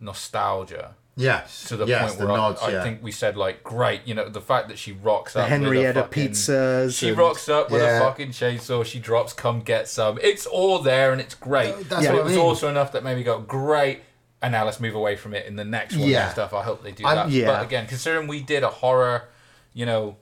nostalgia 0.00 0.94
Yes. 1.18 1.64
to 1.68 1.76
the 1.76 1.86
yes, 1.86 2.08
point 2.10 2.18
the 2.20 2.26
where 2.26 2.34
I- 2.34 2.36
nods, 2.36 2.60
I, 2.62 2.70
yeah. 2.72 2.82
think 2.82 3.02
we 3.02 3.10
said 3.10 3.36
like 3.38 3.62
great, 3.64 4.02
you 4.04 4.14
know, 4.14 4.28
the 4.28 4.40
fact 4.40 4.68
that 4.68 4.78
she 4.78 4.92
rocks 4.92 5.32
The 5.32 5.40
up, 5.40 5.44
with 5.50 5.50
Henrietta 5.62 6.02
fucking- 6.02 6.28
pizzas. 6.30 6.98
She 6.98 7.08
and- 7.08 7.18
rocks 7.18 7.48
up 7.48 7.70
with 7.70 7.80
Yeah. 7.82 7.98
a 7.98 8.00
fucking 8.00 8.30
chainsaw. 8.30 8.84
She 8.84 8.98
drops, 8.98 9.32
"Come 9.32 9.60
get 9.60 9.88
some." 9.88 10.18
It's 10.22 10.44
all 10.46 10.78
there 10.80 11.12
and 11.12 11.20
it's 11.20 11.34
great. 11.34 11.74
Th- 11.74 11.86
that's 11.88 12.06
but 12.06 12.12
what 12.12 12.18
it 12.18 12.20
I 12.20 12.24
was 12.24 12.32
mean. 12.34 12.40
also 12.40 12.68
enough 12.68 12.92
that 12.92 13.02
made 13.02 13.16
me 13.16 13.22
go, 13.22 13.38
"Great." 13.38 14.02
And 14.42 14.52
now 14.52 14.66
let's 14.66 14.78
move 14.78 14.94
away 14.94 15.16
from 15.16 15.32
it 15.34 15.46
in 15.46 15.56
the 15.56 15.64
next 15.64 15.96
one 15.96 16.08
Yeah. 16.08 16.24
and 16.24 16.32
stuff. 16.32 16.52
I 16.52 16.62
hope 16.62 16.82
they 16.84 16.92
do 16.92 17.02
that. 17.04 17.30
yeah. 17.30 17.46
But 17.46 17.64
again, 17.64 17.86
considering 17.86 18.28
we 18.28 18.40
did 18.40 18.62
a 18.62 18.68
horror, 18.68 19.28
you 19.72 19.86
know, 19.86 20.16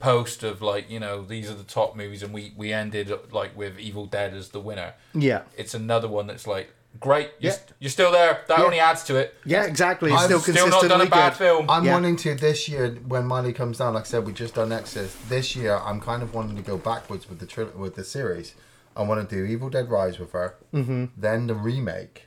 post 0.00 0.42
of 0.42 0.60
like, 0.60 0.90
you 0.90 0.98
know, 0.98 1.22
these 1.24 1.48
are 1.48 1.54
the 1.54 1.62
top 1.62 1.94
movies, 1.94 2.24
and 2.24 2.34
we 2.34 2.52
we 2.56 2.72
ended 2.72 3.12
like 3.32 3.56
with 3.56 3.78
Evil 3.78 4.06
Dead 4.06 4.34
as 4.34 4.48
the 4.48 4.58
winner. 4.60 4.94
Yeah. 5.14 5.42
It's 5.56 5.72
another 5.74 6.08
one 6.08 6.26
that's 6.26 6.46
like, 6.48 6.70
great, 7.00 7.30
you're, 7.38 7.52
Yeah. 7.52 7.58
st- 7.58 7.72
you're 7.80 7.90
still 7.90 8.12
there. 8.12 8.40
That 8.48 8.58
Yeah. 8.58 8.64
only 8.64 8.78
adds 8.80 9.02
to 9.04 9.16
it. 9.16 9.34
Yeah, 9.44 9.64
exactly. 9.64 10.12
It's 10.12 10.22
I'm 10.22 10.26
still 10.28 10.40
Still 10.40 10.68
not 10.68 10.82
done 10.88 11.00
a 11.00 11.06
bad 11.06 11.30
good. 11.32 11.38
film. 11.38 11.70
I'm 11.70 11.84
Yeah. 11.84 11.92
wanting 11.94 12.16
to 12.16 12.34
this 12.34 12.68
year 12.68 12.90
when 13.06 13.26
Miley 13.26 13.52
comes 13.52 13.78
down. 13.78 13.94
Like 13.94 14.04
I 14.04 14.06
said, 14.06 14.26
we 14.26 14.32
just 14.32 14.54
done 14.54 14.72
Exorcist. 14.72 15.16
This 15.28 15.54
year, 15.56 15.80
I'm 15.84 16.00
kind 16.00 16.22
of 16.22 16.32
wanting 16.34 16.56
to 16.56 16.62
go 16.62 16.76
backwards 16.76 17.28
with 17.28 17.40
the 17.40 17.46
tri- 17.46 17.64
with 17.76 17.94
the 17.96 18.04
series. 18.04 18.54
I 18.96 19.02
want 19.02 19.28
to 19.28 19.36
do 19.36 19.44
Evil 19.44 19.70
Dead 19.70 19.90
Rise 19.90 20.18
with 20.20 20.32
her, 20.32 20.54
mm-hmm. 20.72 21.06
then 21.16 21.48
the 21.48 21.54
remake, 21.54 22.26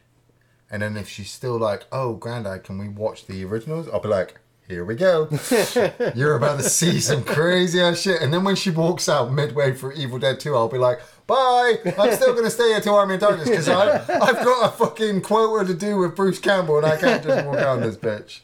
and 0.69 0.81
then 0.81 0.97
if 0.97 1.07
she's 1.07 1.31
still 1.31 1.57
like, 1.57 1.85
"Oh, 1.93 2.13
Granddad, 2.15 2.63
can 2.65 2.77
we 2.77 2.89
watch 2.89 3.25
the 3.25 3.45
originals?" 3.45 3.87
I'll 3.87 4.01
be 4.01 4.09
like, 4.09 4.39
"Here 4.67 4.83
we 4.83 4.95
go. 4.95 5.29
You're 6.15 6.35
about 6.35 6.59
to 6.59 6.69
see 6.69 6.99
some 6.99 7.23
crazy 7.23 7.79
ass 7.79 7.99
shit." 8.01 8.21
And 8.21 8.33
then 8.33 8.43
when 8.43 8.55
she 8.57 8.69
walks 8.69 9.07
out 9.07 9.31
midway 9.31 9.73
through 9.73 9.93
Evil 9.93 10.19
Dead 10.19 10.41
Two, 10.41 10.55
I'll 10.57 10.67
be 10.67 10.77
like, 10.77 10.99
"Bye. 11.27 11.93
I'm 11.99 12.13
still 12.15 12.33
gonna 12.33 12.49
stay 12.49 12.69
here 12.69 12.81
till 12.81 12.95
Army 12.95 13.15
of 13.15 13.19
Darkness 13.19 13.49
because 13.49 13.69
I've 13.69 14.07
got 14.07 14.73
a 14.73 14.75
fucking 14.75 15.21
quota 15.21 15.67
to 15.67 15.73
do 15.73 15.97
with 15.97 16.15
Bruce 16.15 16.39
Campbell, 16.39 16.77
and 16.77 16.85
I 16.85 16.97
can't 16.97 17.23
just 17.23 17.45
walk 17.45 17.59
on 17.59 17.81
this 17.81 17.97
bitch." 17.97 18.39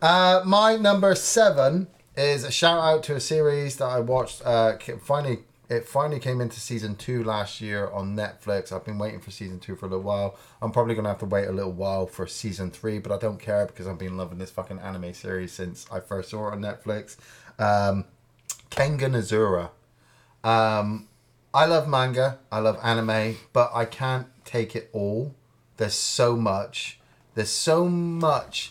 Uh, 0.00 0.42
my 0.46 0.76
number 0.76 1.14
seven 1.16 1.88
is 2.16 2.44
a 2.44 2.50
shout 2.50 2.78
out 2.78 3.02
to 3.04 3.16
a 3.16 3.20
series 3.20 3.76
that 3.76 3.86
I 3.86 4.00
watched. 4.00 4.42
Uh, 4.44 4.76
finally, 5.02 5.40
it 5.68 5.86
finally 5.86 6.20
came 6.20 6.40
into 6.40 6.60
season 6.60 6.96
two 6.96 7.22
last 7.24 7.60
year 7.60 7.88
on 7.90 8.16
Netflix. 8.16 8.72
I've 8.72 8.84
been 8.84 8.98
waiting 8.98 9.20
for 9.20 9.30
season 9.30 9.58
two 9.58 9.76
for 9.76 9.86
a 9.86 9.88
little 9.88 10.04
while. 10.04 10.36
I'm 10.62 10.70
probably 10.70 10.94
gonna 10.94 11.08
have 11.08 11.18
to 11.18 11.26
wait 11.26 11.46
a 11.46 11.52
little 11.52 11.72
while 11.72 12.06
for 12.06 12.26
season 12.26 12.70
three, 12.70 12.98
but 13.00 13.12
I 13.12 13.18
don't 13.18 13.38
care 13.40 13.66
because 13.66 13.86
I've 13.86 13.98
been 13.98 14.16
loving 14.16 14.38
this 14.38 14.50
fucking 14.50 14.78
anime 14.78 15.12
series 15.14 15.52
since 15.52 15.86
I 15.90 16.00
first 16.00 16.30
saw 16.30 16.48
it 16.48 16.52
on 16.52 16.60
Netflix. 16.60 17.16
Um, 17.58 18.04
Kengan 18.70 19.16
Ashura. 19.16 19.70
Um, 20.48 21.07
I 21.58 21.64
love 21.64 21.88
manga, 21.88 22.38
I 22.52 22.60
love 22.60 22.78
anime, 22.84 23.36
but 23.52 23.72
I 23.74 23.84
can't 23.84 24.28
take 24.44 24.76
it 24.76 24.88
all. 24.92 25.34
There's 25.76 25.92
so 25.92 26.36
much. 26.36 27.00
There's 27.34 27.50
so 27.50 27.88
much 27.88 28.70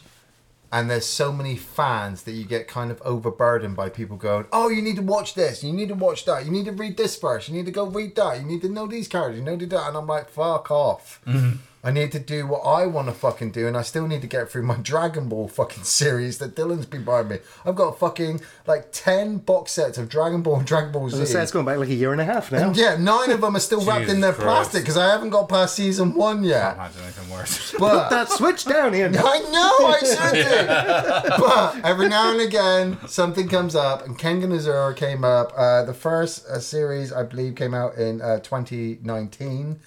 and 0.71 0.89
there's 0.89 1.05
so 1.05 1.33
many 1.33 1.57
fans 1.57 2.23
that 2.23 2.31
you 2.31 2.45
get 2.45 2.69
kind 2.69 2.89
of 2.89 3.01
overburdened 3.01 3.75
by 3.75 3.89
people 3.89 4.15
going, 4.15 4.45
"Oh, 4.53 4.69
you 4.69 4.81
need 4.81 4.95
to 4.95 5.01
watch 5.01 5.33
this, 5.33 5.65
you 5.65 5.73
need 5.73 5.89
to 5.89 5.95
watch 5.95 6.23
that, 6.25 6.45
you 6.45 6.51
need 6.51 6.65
to 6.65 6.71
read 6.71 6.95
this 6.95 7.17
first, 7.17 7.49
you 7.49 7.55
need 7.55 7.65
to 7.65 7.71
go 7.73 7.85
read 7.85 8.15
that, 8.15 8.39
you 8.39 8.45
need 8.45 8.61
to 8.61 8.69
know 8.69 8.87
these 8.87 9.09
characters, 9.09 9.39
you 9.39 9.45
know 9.45 9.57
do 9.57 9.65
that," 9.65 9.87
and 9.89 9.97
I'm 9.97 10.07
like, 10.07 10.29
"Fuck 10.29 10.71
off." 10.71 11.21
Mm-hmm. 11.25 11.57
I 11.83 11.91
need 11.91 12.11
to 12.13 12.19
do 12.19 12.45
what 12.47 12.61
I 12.61 12.85
want 12.87 13.07
to 13.07 13.13
fucking 13.13 13.51
do, 13.51 13.65
and 13.67 13.77
I 13.77 13.81
still 13.81 14.07
need 14.07 14.21
to 14.21 14.27
get 14.27 14.49
through 14.49 14.63
my 14.63 14.75
Dragon 14.81 15.29
Ball 15.29 15.47
fucking 15.47 15.83
series 15.83 16.39
that 16.39 16.55
Dylan's 16.55 16.85
been 16.87 17.03
buying 17.03 17.27
me. 17.29 17.37
I've 17.65 17.75
got 17.75 17.97
fucking 17.99 18.41
like 18.65 18.89
ten 18.91 19.37
box 19.37 19.73
sets 19.73 19.97
of 19.97 20.09
Dragon 20.09 20.41
Ball 20.41 20.57
and 20.57 20.67
Dragon 20.67 20.91
Ball 20.91 21.03
I 21.03 21.05
was 21.05 21.13
gonna 21.13 21.25
Z. 21.27 21.33
say 21.33 21.43
it's 21.43 21.51
going 21.51 21.65
back 21.65 21.77
like 21.77 21.89
a 21.89 21.93
year 21.93 22.11
and 22.11 22.19
a 22.19 22.25
half 22.25 22.51
now. 22.51 22.67
And 22.67 22.75
yeah, 22.77 22.97
nine 22.97 23.29
of 23.31 23.41
them 23.41 23.55
are 23.55 23.59
still 23.59 23.85
wrapped 23.85 24.09
in 24.09 24.19
their 24.21 24.33
Christ. 24.33 24.45
plastic 24.47 24.81
because 24.83 24.97
I 24.97 25.07
haven't 25.07 25.29
got 25.29 25.47
past 25.47 25.75
season 25.75 26.13
one 26.15 26.37
Can't 26.37 26.47
yet. 26.47 26.73
imagine 26.75 27.01
anything 27.03 27.29
worse. 27.29 27.73
But 27.79 28.09
That 28.09 28.29
switch 28.29 28.65
down 28.65 28.93
here. 28.93 29.07
I 29.13 29.39
know 29.39 29.87
I 29.87 29.99
should 29.99 31.29
do. 31.29 31.37
but 31.45 31.85
every 31.85 32.09
now 32.09 32.31
and 32.31 32.41
again, 32.41 32.97
something 33.07 33.47
comes 33.47 33.75
up, 33.75 34.03
and 34.05 34.17
Kengan 34.17 34.51
Ashura 34.51 34.95
came 34.95 35.23
up. 35.23 35.53
Uh, 35.55 35.83
the 35.83 35.93
first 35.93 36.45
uh, 36.47 36.59
series, 36.59 37.13
I 37.13 37.23
believe, 37.23 37.55
came 37.55 37.73
out 37.73 37.95
in 37.95 38.19
uh, 38.21 38.39
2019, 38.39 39.79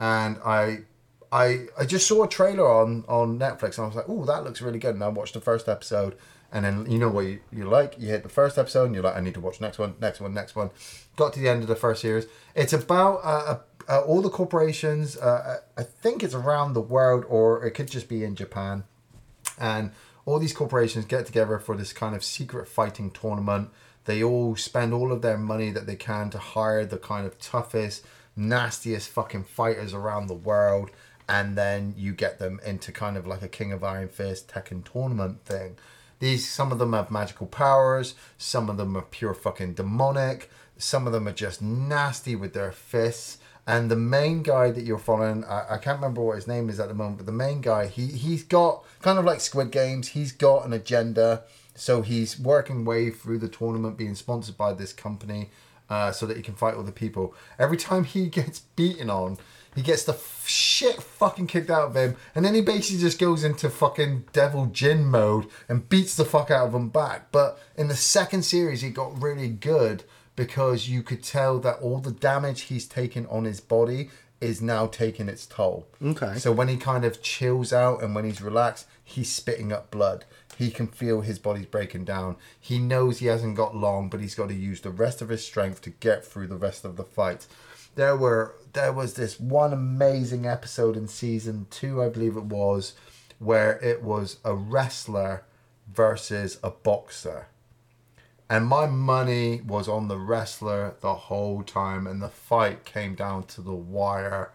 and 0.00 0.36
I. 0.44 0.80
I, 1.36 1.66
I 1.78 1.84
just 1.84 2.06
saw 2.06 2.24
a 2.24 2.28
trailer 2.28 2.66
on, 2.66 3.04
on 3.08 3.38
Netflix 3.38 3.76
and 3.76 3.84
I 3.84 3.86
was 3.88 3.96
like, 3.96 4.08
oh, 4.08 4.24
that 4.24 4.42
looks 4.42 4.62
really 4.62 4.78
good. 4.78 4.94
And 4.94 5.04
I 5.04 5.08
watched 5.08 5.34
the 5.34 5.40
first 5.40 5.68
episode. 5.68 6.16
And 6.50 6.64
then, 6.64 6.90
you 6.90 6.98
know 6.98 7.10
what 7.10 7.26
you, 7.26 7.40
you 7.52 7.68
like? 7.68 7.98
You 7.98 8.08
hit 8.08 8.22
the 8.22 8.30
first 8.30 8.56
episode 8.56 8.84
and 8.84 8.94
you're 8.94 9.04
like, 9.04 9.16
I 9.16 9.20
need 9.20 9.34
to 9.34 9.40
watch 9.40 9.60
next 9.60 9.78
one, 9.78 9.96
next 10.00 10.20
one, 10.20 10.32
next 10.32 10.56
one. 10.56 10.70
Got 11.16 11.34
to 11.34 11.40
the 11.40 11.48
end 11.48 11.60
of 11.60 11.68
the 11.68 11.76
first 11.76 12.00
series. 12.00 12.26
It's 12.54 12.72
about 12.72 13.20
uh, 13.22 13.58
uh, 13.86 14.00
all 14.00 14.22
the 14.22 14.30
corporations. 14.30 15.18
Uh, 15.18 15.58
I 15.76 15.82
think 15.82 16.22
it's 16.22 16.34
around 16.34 16.72
the 16.72 16.80
world, 16.80 17.26
or 17.28 17.62
it 17.66 17.72
could 17.72 17.90
just 17.90 18.08
be 18.08 18.24
in 18.24 18.34
Japan 18.34 18.84
and 19.58 19.92
all 20.24 20.38
these 20.38 20.52
corporations 20.52 21.04
get 21.04 21.26
together 21.26 21.58
for 21.58 21.76
this 21.76 21.92
kind 21.92 22.16
of 22.16 22.24
secret 22.24 22.66
fighting 22.66 23.10
tournament. 23.10 23.70
They 24.06 24.22
all 24.22 24.56
spend 24.56 24.94
all 24.94 25.12
of 25.12 25.22
their 25.22 25.38
money 25.38 25.70
that 25.70 25.86
they 25.86 25.96
can 25.96 26.30
to 26.30 26.38
hire 26.38 26.84
the 26.84 26.98
kind 26.98 27.26
of 27.26 27.38
toughest, 27.38 28.04
nastiest 28.36 29.08
fucking 29.10 29.44
fighters 29.44 29.92
around 29.92 30.26
the 30.26 30.34
world, 30.34 30.90
and 31.28 31.56
then 31.56 31.94
you 31.96 32.12
get 32.12 32.38
them 32.38 32.60
into 32.64 32.92
kind 32.92 33.16
of 33.16 33.26
like 33.26 33.42
a 33.42 33.48
King 33.48 33.72
of 33.72 33.82
Iron 33.82 34.08
Fist 34.08 34.48
Tekken 34.48 34.90
tournament 34.90 35.44
thing. 35.44 35.76
These 36.18 36.48
some 36.48 36.72
of 36.72 36.78
them 36.78 36.92
have 36.92 37.10
magical 37.10 37.46
powers, 37.46 38.14
some 38.38 38.70
of 38.70 38.76
them 38.76 38.96
are 38.96 39.02
pure 39.02 39.34
fucking 39.34 39.74
demonic, 39.74 40.50
some 40.78 41.06
of 41.06 41.12
them 41.12 41.28
are 41.28 41.32
just 41.32 41.60
nasty 41.60 42.36
with 42.36 42.54
their 42.54 42.72
fists. 42.72 43.38
And 43.66 43.90
the 43.90 43.96
main 43.96 44.42
guy 44.44 44.70
that 44.70 44.84
you're 44.84 44.96
following, 44.96 45.44
I, 45.44 45.74
I 45.74 45.78
can't 45.78 45.98
remember 45.98 46.22
what 46.22 46.36
his 46.36 46.46
name 46.46 46.70
is 46.70 46.78
at 46.78 46.86
the 46.86 46.94
moment, 46.94 47.18
but 47.18 47.26
the 47.26 47.32
main 47.32 47.60
guy, 47.60 47.86
he 47.88 48.06
he's 48.06 48.44
got 48.44 48.84
kind 49.02 49.18
of 49.18 49.24
like 49.24 49.40
Squid 49.40 49.72
Games, 49.72 50.08
he's 50.08 50.32
got 50.32 50.64
an 50.64 50.72
agenda. 50.72 51.42
So 51.74 52.00
he's 52.00 52.38
working 52.38 52.86
way 52.86 53.10
through 53.10 53.38
the 53.38 53.48
tournament, 53.48 53.98
being 53.98 54.14
sponsored 54.14 54.56
by 54.56 54.72
this 54.72 54.94
company, 54.94 55.50
uh, 55.90 56.10
so 56.10 56.24
that 56.24 56.36
he 56.36 56.42
can 56.42 56.54
fight 56.54 56.74
other 56.74 56.92
people. 56.92 57.34
Every 57.58 57.76
time 57.76 58.04
he 58.04 58.26
gets 58.30 58.60
beaten 58.60 59.10
on, 59.10 59.36
he 59.76 59.82
gets 59.82 60.02
the 60.02 60.14
f- 60.14 60.44
shit 60.48 61.00
fucking 61.00 61.46
kicked 61.46 61.70
out 61.70 61.90
of 61.90 61.94
him, 61.94 62.16
and 62.34 62.44
then 62.44 62.54
he 62.54 62.62
basically 62.62 63.00
just 63.00 63.20
goes 63.20 63.44
into 63.44 63.70
fucking 63.70 64.24
Devil 64.32 64.66
Jin 64.66 65.04
mode 65.04 65.46
and 65.68 65.88
beats 65.88 66.16
the 66.16 66.24
fuck 66.24 66.50
out 66.50 66.66
of 66.66 66.74
him 66.74 66.88
back. 66.88 67.30
But 67.30 67.60
in 67.76 67.86
the 67.86 67.94
second 67.94 68.42
series, 68.42 68.80
he 68.80 68.90
got 68.90 69.22
really 69.22 69.48
good 69.48 70.02
because 70.34 70.88
you 70.88 71.02
could 71.02 71.22
tell 71.22 71.58
that 71.60 71.78
all 71.80 71.98
the 71.98 72.10
damage 72.10 72.62
he's 72.62 72.86
taken 72.86 73.26
on 73.26 73.44
his 73.44 73.60
body 73.60 74.10
is 74.40 74.60
now 74.60 74.86
taking 74.86 75.28
its 75.28 75.46
toll. 75.46 75.86
Okay. 76.02 76.34
So 76.36 76.52
when 76.52 76.68
he 76.68 76.76
kind 76.76 77.04
of 77.04 77.22
chills 77.22 77.72
out 77.72 78.02
and 78.02 78.14
when 78.14 78.24
he's 78.24 78.42
relaxed, 78.42 78.86
he's 79.02 79.32
spitting 79.32 79.72
up 79.72 79.90
blood. 79.90 80.24
He 80.58 80.70
can 80.70 80.86
feel 80.86 81.20
his 81.20 81.38
body's 81.38 81.66
breaking 81.66 82.04
down. 82.04 82.36
He 82.58 82.78
knows 82.78 83.18
he 83.18 83.26
hasn't 83.26 83.56
got 83.56 83.76
long, 83.76 84.08
but 84.08 84.20
he's 84.20 84.34
got 84.34 84.48
to 84.48 84.54
use 84.54 84.80
the 84.80 84.90
rest 84.90 85.20
of 85.20 85.28
his 85.28 85.44
strength 85.44 85.82
to 85.82 85.90
get 85.90 86.24
through 86.24 86.46
the 86.46 86.56
rest 86.56 86.84
of 86.84 86.96
the 86.96 87.04
fight. 87.04 87.46
There 87.96 88.16
were 88.16 88.54
there 88.72 88.92
was 88.92 89.14
this 89.14 89.40
one 89.40 89.72
amazing 89.72 90.46
episode 90.46 90.96
in 90.96 91.08
season 91.08 91.66
two, 91.70 92.02
I 92.02 92.08
believe 92.08 92.36
it 92.36 92.44
was, 92.44 92.94
where 93.38 93.78
it 93.82 94.02
was 94.02 94.36
a 94.44 94.54
wrestler 94.54 95.44
versus 95.92 96.58
a 96.62 96.70
boxer. 96.70 97.48
And 98.48 98.66
my 98.66 98.86
money 98.86 99.60
was 99.62 99.88
on 99.88 100.08
the 100.08 100.18
wrestler 100.18 100.94
the 101.00 101.14
whole 101.14 101.62
time, 101.62 102.06
and 102.06 102.22
the 102.22 102.28
fight 102.28 102.84
came 102.84 103.14
down 103.14 103.44
to 103.44 103.60
the 103.60 103.72
wire. 103.72 104.52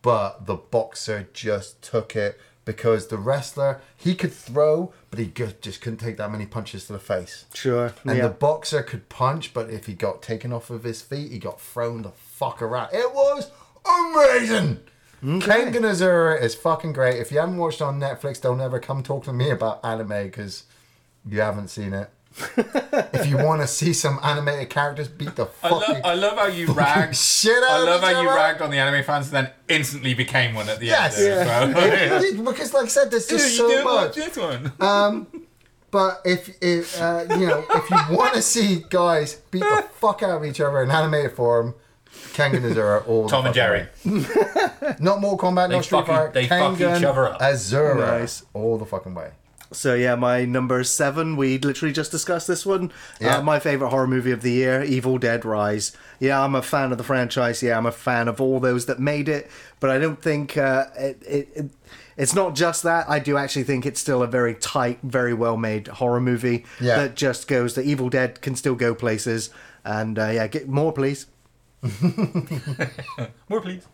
But 0.00 0.46
the 0.46 0.54
boxer 0.54 1.28
just 1.34 1.82
took 1.82 2.16
it 2.16 2.40
because 2.64 3.08
the 3.08 3.18
wrestler 3.18 3.80
he 3.96 4.14
could 4.14 4.32
throw, 4.32 4.92
but 5.10 5.18
he 5.18 5.32
just 5.60 5.80
couldn't 5.80 5.98
take 5.98 6.16
that 6.18 6.30
many 6.30 6.46
punches 6.46 6.86
to 6.86 6.92
the 6.92 6.98
face. 6.98 7.46
Sure. 7.54 7.92
And 8.04 8.18
yeah. 8.18 8.28
the 8.28 8.34
boxer 8.34 8.82
could 8.82 9.08
punch, 9.08 9.52
but 9.52 9.68
if 9.68 9.86
he 9.86 9.94
got 9.94 10.22
taken 10.22 10.52
off 10.52 10.70
of 10.70 10.84
his 10.84 11.02
feet, 11.02 11.32
he 11.32 11.38
got 11.38 11.60
thrown 11.60 12.02
the 12.02 12.10
fuck 12.38 12.62
around. 12.62 12.90
It 12.92 13.12
was 13.12 13.50
amazing. 13.84 14.80
Kengan 15.22 15.82
Ashura 15.82 16.40
is 16.40 16.54
fucking 16.54 16.92
great. 16.92 17.16
If 17.20 17.32
you 17.32 17.38
haven't 17.40 17.56
watched 17.56 17.80
it 17.80 17.84
on 17.84 17.98
Netflix, 17.98 18.40
don't 18.40 18.60
ever 18.60 18.78
come 18.78 19.02
talk 19.02 19.24
to 19.24 19.32
me 19.32 19.50
about 19.50 19.84
anime 19.84 20.24
because 20.24 20.64
you 21.28 21.40
haven't 21.40 21.68
seen 21.68 21.92
it. 21.92 22.10
if 22.56 23.26
you 23.26 23.36
want 23.36 23.60
to 23.62 23.66
see 23.66 23.92
some 23.92 24.20
animated 24.22 24.70
characters 24.70 25.08
beat 25.08 25.34
the 25.34 25.46
I 25.46 25.68
fuck 25.68 25.88
love, 25.88 26.00
I 26.04 26.14
love 26.14 26.38
how 26.38 26.46
you 26.46 26.72
ragged. 26.72 27.16
shit 27.16 27.64
out 27.64 27.70
I 27.70 27.78
of 27.80 27.84
love 27.86 28.00
how 28.02 28.10
you 28.22 28.28
other. 28.28 28.36
ragged 28.36 28.62
on 28.62 28.70
the 28.70 28.78
anime 28.78 29.02
fans 29.02 29.32
and 29.32 29.46
then 29.46 29.52
instantly 29.68 30.14
became 30.14 30.54
one 30.54 30.68
at 30.68 30.78
the 30.78 30.86
Yes. 30.86 31.18
end. 31.18 31.74
There, 31.74 32.14
as 32.14 32.34
well. 32.34 32.44
because, 32.52 32.72
like 32.72 32.84
I 32.84 32.88
said, 32.88 33.10
there's 33.10 33.26
just 33.26 33.50
you 33.50 33.56
so 33.56 33.68
didn't 33.68 33.84
much. 33.84 34.16
watch 34.16 34.26
this 34.26 34.36
one. 34.36 35.26
But 35.90 36.20
if, 36.26 36.50
if 36.62 37.00
uh, 37.00 37.24
you 37.30 37.46
know, 37.46 37.64
if 37.70 37.90
you 37.90 37.96
want 38.14 38.34
to 38.34 38.42
see 38.42 38.84
guys 38.90 39.36
beat 39.50 39.60
the 39.60 39.86
fuck 39.94 40.22
out 40.22 40.30
of 40.36 40.44
each 40.44 40.60
other 40.60 40.82
in 40.82 40.90
animated 40.90 41.32
form, 41.32 41.74
Kengan 42.34 42.60
Ashura 42.62 43.06
all 43.08 43.24
the 43.24 43.28
Tom 43.28 43.46
and 43.46 43.54
Jerry. 43.54 43.86
way. 44.04 44.24
Not 45.00 45.20
more 45.20 45.36
combat, 45.36 45.70
not 45.70 45.84
Street 45.84 46.00
fucking- 46.00 46.14
Fighter. 46.14 46.30
they 46.32 46.46
fuck 46.48 46.72
each 46.74 46.78
Kengan 46.80 47.04
other 47.04 47.26
up. 47.28 47.40
Azura 47.40 47.96
Nice. 48.20 48.44
all 48.54 48.78
the 48.78 48.86
fucking 48.86 49.14
way. 49.14 49.30
So 49.70 49.94
yeah, 49.94 50.14
my 50.14 50.46
number 50.46 50.82
seven. 50.82 51.36
We 51.36 51.58
literally 51.58 51.92
just 51.92 52.10
discussed 52.10 52.48
this 52.48 52.64
one. 52.64 52.90
Yeah. 53.20 53.36
Uh, 53.36 53.42
my 53.42 53.58
favorite 53.58 53.90
horror 53.90 54.06
movie 54.06 54.30
of 54.30 54.40
the 54.40 54.50
year, 54.52 54.82
Evil 54.82 55.18
Dead 55.18 55.44
Rise. 55.44 55.94
Yeah, 56.20 56.42
I'm 56.42 56.54
a 56.54 56.62
fan 56.62 56.90
of 56.90 56.96
the 56.96 57.04
franchise. 57.04 57.62
Yeah, 57.62 57.76
I'm 57.76 57.84
a 57.84 57.92
fan 57.92 58.28
of 58.28 58.40
all 58.40 58.60
those 58.60 58.86
that 58.86 58.98
made 58.98 59.28
it. 59.28 59.50
But 59.78 59.90
I 59.90 59.98
don't 59.98 60.22
think 60.22 60.56
uh, 60.56 60.86
it, 60.98 61.22
it, 61.26 61.48
it. 61.54 61.70
It's 62.16 62.34
not 62.34 62.54
just 62.56 62.82
that. 62.84 63.10
I 63.10 63.18
do 63.18 63.36
actually 63.36 63.64
think 63.64 63.84
it's 63.84 64.00
still 64.00 64.22
a 64.22 64.26
very 64.26 64.54
tight, 64.54 65.00
very 65.02 65.34
well 65.34 65.58
made 65.58 65.86
horror 65.88 66.20
movie 66.20 66.64
Yeah. 66.80 66.96
that 66.96 67.14
just 67.14 67.46
goes. 67.46 67.74
The 67.74 67.82
Evil 67.82 68.08
Dead 68.08 68.40
can 68.40 68.56
still 68.56 68.74
go 68.74 68.94
places. 68.94 69.50
And 69.84 70.18
uh, 70.18 70.28
yeah, 70.30 70.46
get 70.46 70.66
more, 70.66 70.92
please. 70.94 71.26
More, 73.48 73.60
please. 73.60 73.86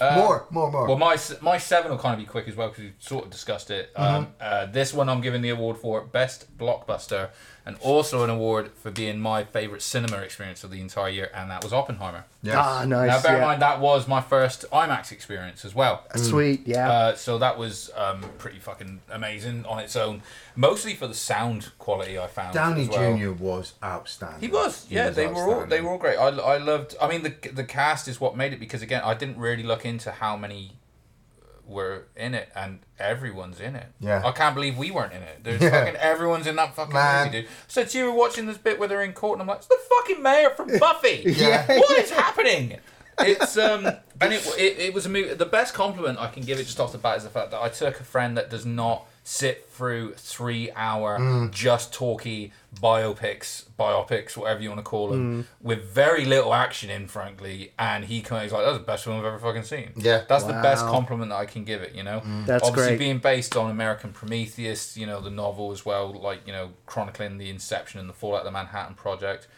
more, 0.00 0.46
more, 0.50 0.70
more. 0.70 0.86
Well, 0.86 0.98
my 0.98 1.16
my 1.40 1.56
seven 1.58 1.90
will 1.90 1.98
kind 1.98 2.14
of 2.14 2.20
be 2.20 2.26
quick 2.26 2.48
as 2.48 2.56
well 2.56 2.68
because 2.68 2.84
we 2.84 2.92
sort 2.98 3.24
of 3.24 3.30
discussed 3.30 3.70
it. 3.70 3.94
Mm-hmm. 3.94 4.16
Um, 4.16 4.28
uh, 4.40 4.66
this 4.66 4.92
one 4.92 5.08
I'm 5.08 5.22
giving 5.22 5.40
the 5.40 5.48
award 5.50 5.78
for 5.78 6.02
best 6.02 6.56
blockbuster, 6.58 7.30
and 7.66 7.76
also 7.80 8.22
an 8.22 8.30
award 8.30 8.70
for 8.80 8.92
being 8.92 9.18
my 9.18 9.42
favorite 9.42 9.82
cinema 9.82 10.18
experience 10.18 10.62
of 10.62 10.70
the 10.70 10.80
entire 10.80 11.08
year, 11.08 11.30
and 11.34 11.50
that 11.50 11.64
was 11.64 11.72
Oppenheimer. 11.72 12.24
Yes. 12.40 12.54
Ah, 12.56 12.84
nice. 12.84 13.08
now, 13.08 13.22
bear 13.22 13.34
in 13.34 13.40
yeah. 13.40 13.46
mind 13.46 13.62
that 13.62 13.80
was 13.80 14.06
my 14.06 14.20
first 14.20 14.64
IMAX 14.72 15.10
experience 15.10 15.64
as 15.64 15.74
well. 15.74 16.04
Sweet. 16.14 16.62
Yeah. 16.64 16.88
Uh, 16.88 17.16
so 17.16 17.38
that 17.38 17.58
was 17.58 17.90
um, 17.96 18.24
pretty 18.38 18.60
fucking 18.60 19.00
amazing 19.10 19.66
on 19.66 19.80
its 19.80 19.96
own, 19.96 20.22
mostly 20.54 20.94
for 20.94 21.08
the 21.08 21.14
sound 21.14 21.72
quality 21.80 22.16
I 22.16 22.28
found. 22.28 22.54
Downey 22.54 22.82
as 22.82 22.88
well. 22.88 23.18
Jr. 23.18 23.32
was 23.32 23.74
outstanding. 23.82 24.48
He 24.48 24.48
was, 24.48 24.86
yeah. 24.88 25.08
was 25.08 25.16
they 25.16 25.26
were 25.26 25.34
all 25.34 25.66
they 25.66 25.80
were 25.80 25.90
all 25.90 25.98
great. 25.98 26.18
I, 26.18 26.28
I 26.28 26.58
loved. 26.58 26.94
I 27.02 27.08
mean, 27.08 27.24
the 27.24 27.34
the 27.50 27.64
cast 27.64 28.06
is 28.06 28.20
what 28.20 28.36
made 28.36 28.52
it 28.52 28.60
because 28.60 28.80
again, 28.80 29.02
I 29.04 29.14
didn't 29.14 29.38
really 29.38 29.64
look 29.64 29.84
into 29.84 30.12
how 30.12 30.36
many 30.36 30.76
were 31.66 32.04
in 32.16 32.34
it, 32.34 32.48
and 32.54 32.78
everyone's 32.98 33.60
in 33.60 33.74
it. 33.76 33.86
Yeah. 34.00 34.22
I 34.24 34.32
can't 34.32 34.54
believe 34.54 34.78
we 34.78 34.90
weren't 34.90 35.12
in 35.12 35.22
it. 35.22 35.42
There's 35.42 35.60
Yeah. 35.60 35.70
fucking 35.70 35.96
everyone's 35.96 36.46
in 36.46 36.56
that 36.56 36.74
fucking 36.76 36.94
Man. 36.94 37.26
movie, 37.26 37.40
dude. 37.42 37.50
So 37.68 37.80
you 37.82 38.04
were 38.06 38.12
watching 38.12 38.46
this 38.46 38.56
bit 38.58 38.78
where 38.78 38.88
they're 38.88 39.02
in 39.02 39.12
court, 39.12 39.34
and 39.38 39.42
I'm 39.42 39.48
like, 39.48 39.58
it's 39.58 39.66
the 39.66 39.78
fucking 39.98 40.22
mayor 40.22 40.50
from 40.50 40.68
Buffy. 40.78 41.22
Yeah. 41.26 41.66
What 41.78 41.98
is 41.98 42.10
happening? 42.10 42.78
It's 43.18 43.56
um 43.56 43.86
and 44.20 44.32
it, 44.32 44.46
it 44.58 44.78
it 44.78 44.94
was 44.94 45.06
a 45.06 45.08
movie. 45.08 45.32
The 45.34 45.46
best 45.46 45.72
compliment 45.74 46.18
I 46.18 46.28
can 46.28 46.42
give 46.42 46.58
it 46.60 46.64
just 46.64 46.78
off 46.78 46.92
the 46.92 46.98
bat 46.98 47.16
is 47.16 47.24
the 47.24 47.30
fact 47.30 47.50
that 47.50 47.62
I 47.62 47.68
took 47.70 47.98
a 47.98 48.04
friend 48.04 48.36
that 48.36 48.50
does 48.50 48.66
not 48.66 49.06
sit 49.28 49.68
through 49.68 50.14
three 50.14 50.70
hour 50.76 51.18
Mm. 51.18 51.50
just 51.50 51.92
talky 51.92 52.52
biopics, 52.80 53.64
biopics, 53.76 54.36
whatever 54.36 54.60
you 54.62 54.68
want 54.68 54.78
to 54.78 54.84
call 54.84 55.08
them, 55.08 55.42
Mm. 55.42 55.46
with 55.60 55.82
very 55.90 56.24
little 56.24 56.54
action 56.54 56.90
in, 56.90 57.08
frankly. 57.08 57.72
And 57.76 58.04
he 58.04 58.20
kind 58.22 58.38
of 58.38 58.42
he's 58.44 58.52
like, 58.52 58.64
"That's 58.64 58.78
the 58.78 58.84
best 58.84 59.02
film 59.02 59.18
I've 59.18 59.24
ever 59.24 59.38
fucking 59.40 59.64
seen." 59.64 59.92
Yeah. 59.96 60.22
that's 60.28 60.44
the 60.44 60.52
best 60.52 60.86
compliment 60.86 61.30
that 61.30 61.36
I 61.38 61.46
can 61.46 61.64
give 61.64 61.82
it. 61.82 61.92
You 61.92 62.04
know, 62.04 62.22
That's 62.46 62.62
obviously 62.62 62.92
great. 62.92 62.98
being 63.00 63.18
based 63.18 63.56
on 63.56 63.68
American 63.68 64.12
Prometheus, 64.12 64.96
you 64.96 65.06
know, 65.06 65.20
the 65.20 65.30
novel 65.30 65.72
as 65.72 65.84
well, 65.84 66.12
like 66.12 66.46
you 66.46 66.52
know, 66.52 66.70
chronicling 66.86 67.38
the 67.38 67.50
inception 67.50 67.98
and 67.98 68.08
the 68.08 68.14
fallout 68.14 68.40
of 68.42 68.44
the 68.46 68.52
Manhattan 68.52 68.94
Project 68.94 69.48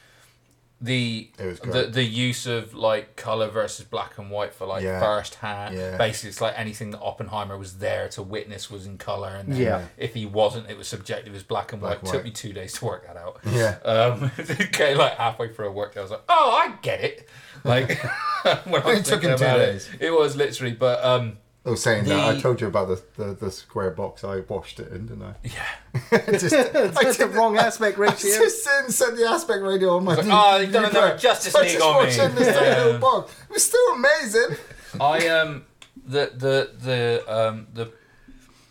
the 0.81 1.29
the 1.37 1.89
the 1.91 2.05
use 2.05 2.47
of 2.47 2.73
like 2.73 3.17
color 3.17 3.49
versus 3.49 3.85
black 3.85 4.17
and 4.17 4.31
white 4.31 4.55
for 4.55 4.65
like 4.65 4.85
Yeah. 4.85 5.01
first 5.01 5.35
hand. 5.37 5.75
Yeah. 5.77 5.97
Basically, 5.97 6.29
it's 6.31 6.41
like 6.41 6.55
anything 6.57 6.93
that 6.93 7.01
Oppenheimer 7.01 7.59
was 7.59 7.79
there 7.79 8.09
to 8.11 8.23
witness 8.23 8.71
was 8.71 8.87
in 8.87 8.97
color, 8.97 9.31
and 9.31 9.53
then 9.53 9.61
Yeah. 9.61 9.85
if 9.97 10.15
he 10.15 10.25
wasn't, 10.25 10.71
it 10.71 10.77
was 10.79 10.87
subjective 10.87 11.35
as 11.35 11.43
black 11.43 11.73
and 11.73 11.81
Black 11.81 12.03
white. 12.03 12.03
and 12.05 12.13
Took 12.13 12.25
me 12.25 12.31
two 12.31 12.53
days 12.53 12.75
to 12.75 12.85
work 12.85 13.07
that 13.09 13.17
out. 13.17 13.41
Yeah. 13.45 13.79
Um, 13.85 14.31
okay, 14.39 14.95
like 14.95 15.15
halfway 15.17 15.53
through 15.53 15.69
a 15.69 15.73
work 15.73 15.95
day, 15.95 16.01
I 16.01 16.03
was 16.05 16.13
like, 16.13 16.23
oh, 16.29 16.51
I 16.53 16.77
get 16.81 17.01
it. 17.03 17.29
Like 17.65 17.99
when 18.65 18.83
I 18.83 18.93
It 18.93 19.05
took 19.05 19.21
thinking 19.23 19.31
him 19.31 19.39
two 19.39 19.45
days. 19.45 19.89
It, 19.99 20.07
it 20.07 20.11
was 20.13 20.37
literally, 20.37 20.75
but 20.75 21.05
um, 21.05 21.39
I 21.69 21.71
was 21.73 21.83
saying 21.83 22.05
that 22.07 22.19
I 22.19 22.41
told 22.41 22.61
you 22.63 22.67
about 22.67 22.89
the, 22.89 23.03
the, 23.23 23.35
the 23.35 23.51
square 23.51 23.91
box 23.91 24.25
I 24.25 24.41
washed 24.41 24.81
it 24.81 24.91
in, 24.91 25.07
didn't 25.07 25.23
I? 25.23 25.35
yeah. 25.45 25.67
It's 26.13 26.43
just, 26.49 26.55
I 26.75 26.89
That's 26.89 27.19
the 27.19 27.29
wrong 27.29 27.59
aspect 27.59 27.99
I 27.99 28.03
ratio. 28.03 28.31
just 28.31 28.65
didn't 28.65 28.93
set 28.93 29.17
the 29.17 29.27
aspect 29.29 29.63
radio 29.63 29.97
on 29.97 30.05
my 30.05 30.15
It's 30.15 30.23
TV. 30.23 30.29
like, 30.29 30.45
oh, 30.55 30.57
you've 30.61 30.73
done 30.73 30.85
another 30.87 31.01
player. 31.09 31.19
Justice 31.19 31.55
I 31.55 31.61
League 31.61 31.71
just 31.73 31.85
on 31.85 31.93
me. 31.93 32.05
watched 32.07 32.19
it 32.19 32.25
in 32.31 32.35
this 32.37 32.57
tiny 32.57 32.67
Yeah. 32.69 32.85
little 32.85 33.01
box. 33.01 33.33
It 33.49 33.53
was 33.53 33.65
still 33.67 33.89
amazing. 33.95 34.57
I 35.01 35.29
um 35.29 35.65
the 36.07 36.33
the 36.35 36.71
the 36.83 37.25
um 37.33 37.67
the 37.75 37.93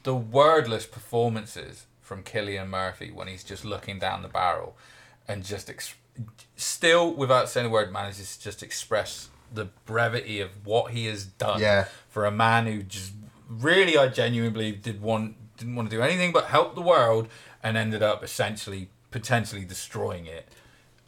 the 0.04 0.16
wordless 0.16 0.86
performances 0.86 1.86
from 2.02 2.24
Cillian 2.24 2.70
Murphy 2.70 3.12
when 3.12 3.28
he's 3.28 3.44
just 3.44 3.64
looking 3.64 4.00
down 4.00 4.24
the 4.24 4.28
barrel 4.30 4.76
and 5.28 5.44
just 5.44 5.70
ex- 5.70 5.94
still 6.56 7.14
without 7.14 7.50
saying 7.50 7.68
a 7.68 7.70
word 7.70 7.92
manages 7.92 8.38
to 8.38 8.44
just 8.46 8.64
express 8.64 9.30
the 9.54 9.66
brevity 9.86 10.40
of 10.40 10.50
what 10.66 10.92
he 10.92 11.06
has 11.06 11.26
done 11.26 11.60
Yeah. 11.62 11.86
for 12.10 12.26
a 12.26 12.32
man 12.32 12.66
who 12.68 12.84
just 12.84 13.14
really 13.50 13.98
I 13.98 14.08
genuinely 14.08 14.52
believe 14.54 14.82
did 14.82 15.02
want 15.02 15.36
didn't 15.58 15.76
want 15.76 15.90
to 15.90 15.96
do 15.96 16.02
anything 16.04 16.32
but 16.32 16.46
help 16.46 16.76
the 16.76 16.82
world 16.82 17.28
and 17.64 17.78
ended 17.78 18.04
up 18.04 18.24
essentially 18.24 18.90
potentially 19.12 19.64
destroying 19.66 20.26
it 20.26 20.48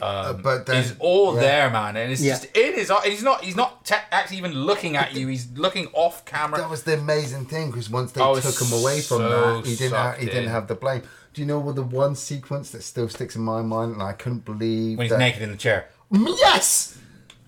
uh, 0.01 0.31
um, 0.33 0.41
but 0.41 0.65
then- 0.65 0.77
is 0.83 0.95
all 0.99 1.35
yeah. 1.35 1.41
there, 1.41 1.69
man, 1.69 1.97
and 1.97 2.09
it's 2.11 2.21
Yeah. 2.21 2.31
just 2.35 2.45
it 2.55 2.75
is. 2.77 2.89
Uh, 2.89 3.01
he's 3.01 3.21
not. 3.21 3.43
He's 3.43 3.57
not 3.57 3.83
te- 3.83 3.95
actually 4.11 4.37
even 4.37 4.53
looking 4.53 4.95
at 4.95 5.13
you. 5.13 5.27
He's 5.27 5.47
looking 5.55 5.87
off 5.91 6.23
camera. 6.23 6.57
That 6.61 6.69
was 6.69 6.83
the 6.83 6.93
amazing 6.93 7.47
thing 7.47 7.69
because 7.69 7.89
once 7.89 8.13
they 8.13 8.21
I 8.21 8.39
took 8.39 8.61
him 8.61 8.71
away 8.79 9.01
from 9.01 9.17
so 9.17 9.29
that, 9.57 9.65
he 9.67 9.75
didn't. 9.75 9.97
Have, 9.97 10.15
he 10.15 10.21
sucked 10.23 10.33
didn't 10.35 10.49
have 10.51 10.67
the 10.69 10.75
blame. 10.75 11.01
Do 11.33 11.41
you 11.41 11.45
know 11.47 11.59
what 11.59 11.75
the 11.75 11.83
one 11.83 12.15
sequence 12.15 12.71
that 12.71 12.83
still 12.83 13.09
sticks 13.09 13.35
in 13.35 13.41
my 13.41 13.61
mind, 13.61 13.91
and 13.91 14.01
I 14.01 14.13
couldn't 14.13 14.45
believe 14.45 14.97
when 14.97 15.03
he's 15.05 15.11
that- 15.11 15.19
naked 15.19 15.41
in 15.41 15.51
the 15.51 15.57
chair. 15.57 15.89
Mm, 16.13 16.33
yes! 16.37 16.97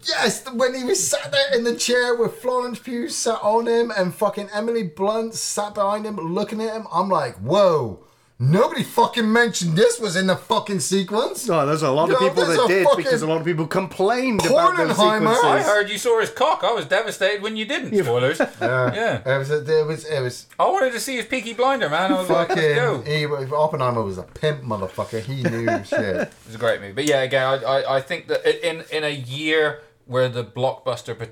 Yes, 0.07 0.45
when 0.51 0.73
he 0.75 0.83
was 0.83 1.05
sat 1.05 1.31
there 1.31 1.53
in 1.53 1.63
the 1.63 1.75
chair 1.75 2.15
with 2.15 2.35
Florence 2.35 2.79
Pugh 2.79 3.09
sat 3.09 3.39
on 3.41 3.67
him 3.67 3.91
and 3.95 4.13
fucking 4.13 4.49
Emily 4.53 4.83
Blunt 4.83 5.33
sat 5.33 5.73
behind 5.73 6.05
him 6.05 6.15
looking 6.17 6.61
at 6.61 6.75
him, 6.75 6.87
I'm 6.91 7.09
like, 7.09 7.35
whoa, 7.37 8.03
nobody 8.39 8.81
fucking 8.81 9.31
mentioned 9.31 9.77
this 9.77 9.99
was 9.99 10.15
in 10.15 10.25
the 10.27 10.35
fucking 10.35 10.79
sequence. 10.79 11.47
Oh, 11.49 11.65
there's 11.65 11.83
a 11.83 11.91
lot 11.91 12.09
of 12.09 12.19
No, 12.19 12.27
people 12.27 12.43
there's 12.45 12.57
that 12.57 12.67
did 12.67 12.87
because 12.97 13.21
a 13.21 13.27
lot 13.27 13.39
of 13.39 13.45
people 13.45 13.67
complained 13.67 14.43
about 14.45 14.75
those 14.75 14.95
sequences. 14.97 15.43
I 15.43 15.61
heard 15.61 15.89
you 15.89 15.97
saw 15.99 16.19
his 16.19 16.31
cock. 16.31 16.63
I 16.63 16.71
was 16.71 16.85
devastated 16.85 17.43
when 17.43 17.55
you 17.55 17.65
didn't. 17.65 17.95
Spoilers. 18.03 18.39
yeah. 18.61 19.21
It 19.25 19.37
was, 19.37 19.51
it 19.51 19.85
was, 19.85 20.05
it 20.05 20.21
was 20.21 20.47
I 20.59 20.65
wanted 20.69 20.93
to 20.93 20.99
see 20.99 21.17
his 21.17 21.25
Peaky 21.25 21.53
Blinder, 21.53 21.89
man. 21.89 22.11
I 22.11 22.19
was 22.19 22.29
like, 22.29 22.49
let's 22.49 22.61
go. 22.61 22.97
fucking, 22.97 23.13
he, 23.13 23.25
Oppenheimer 23.53 24.01
was 24.01 24.17
a 24.17 24.23
pimp 24.23 24.63
motherfucker. 24.63 25.21
He 25.21 25.43
knew 25.43 25.65
shit. 25.83 25.99
It 25.99 26.33
was 26.47 26.55
a 26.55 26.57
great 26.57 26.81
movie. 26.81 26.93
But 26.93 27.05
yeah, 27.05 27.21
again, 27.21 27.45
I, 27.45 27.55
I, 27.63 27.97
I 27.97 28.01
think 28.01 28.27
that 28.27 28.67
in 28.67 28.83
in 28.91 29.03
a 29.03 29.13
year 29.13 29.81
where 30.11 30.27
the 30.29 30.43
blockbuster, 30.43 31.31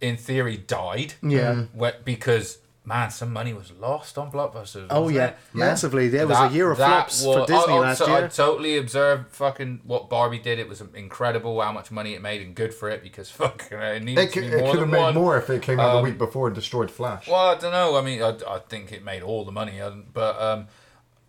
in 0.00 0.16
theory, 0.16 0.56
died. 0.56 1.14
Yeah. 1.22 1.64
wh- 1.78 2.02
because 2.04 2.58
man, 2.84 3.10
some 3.10 3.32
money 3.32 3.52
was 3.52 3.70
lost 3.72 4.18
on 4.18 4.30
blockbusters. 4.32 4.86
Oh 4.90 5.02
wasn't 5.02 5.16
yeah, 5.16 5.26
it? 5.28 5.36
massively. 5.54 6.08
There 6.08 6.26
was 6.26 6.38
a 6.38 6.48
year 6.54 6.70
of 6.70 6.78
that 6.78 6.88
flops 6.88 7.24
was- 7.24 7.36
for 7.36 7.46
Disney 7.46 7.74
I, 7.74 7.76
I, 7.76 7.80
last 7.80 7.98
so 7.98 8.14
I 8.16 8.26
totally 8.28 8.76
observed 8.76 9.30
fucking 9.30 9.80
what 9.84 10.08
Barbie 10.10 10.38
did. 10.40 10.58
It 10.58 10.68
was 10.68 10.80
incredible 10.94 11.60
how 11.60 11.70
much 11.72 11.90
money 11.90 12.14
it 12.14 12.22
made 12.22 12.40
and 12.42 12.54
good 12.54 12.72
for 12.74 12.88
it 12.90 13.02
because 13.02 13.30
fucking 13.40 13.78
it 13.78 14.02
needed 14.02 14.20
It 14.20 14.32
to 14.32 14.40
could, 14.40 14.52
it 14.52 14.70
could 14.70 14.80
have 14.80 14.88
made 14.88 14.98
one. 15.00 15.14
more 15.14 15.36
if 15.38 15.48
it 15.50 15.62
came 15.62 15.78
out 15.80 15.92
the 15.92 15.98
Um, 15.98 16.04
week 16.04 16.18
before 16.18 16.46
and 16.48 16.54
destroyed 16.56 16.90
Flash. 16.90 17.28
Well, 17.28 17.48
I 17.50 17.54
don't 17.56 17.72
know. 17.72 17.96
I 17.96 18.00
mean, 18.02 18.20
I, 18.22 18.30
I 18.48 18.58
think 18.68 18.90
it 18.92 19.04
made 19.04 19.22
all 19.22 19.44
the 19.44 19.52
money, 19.52 19.80
but 20.12 20.40
um, 20.40 20.66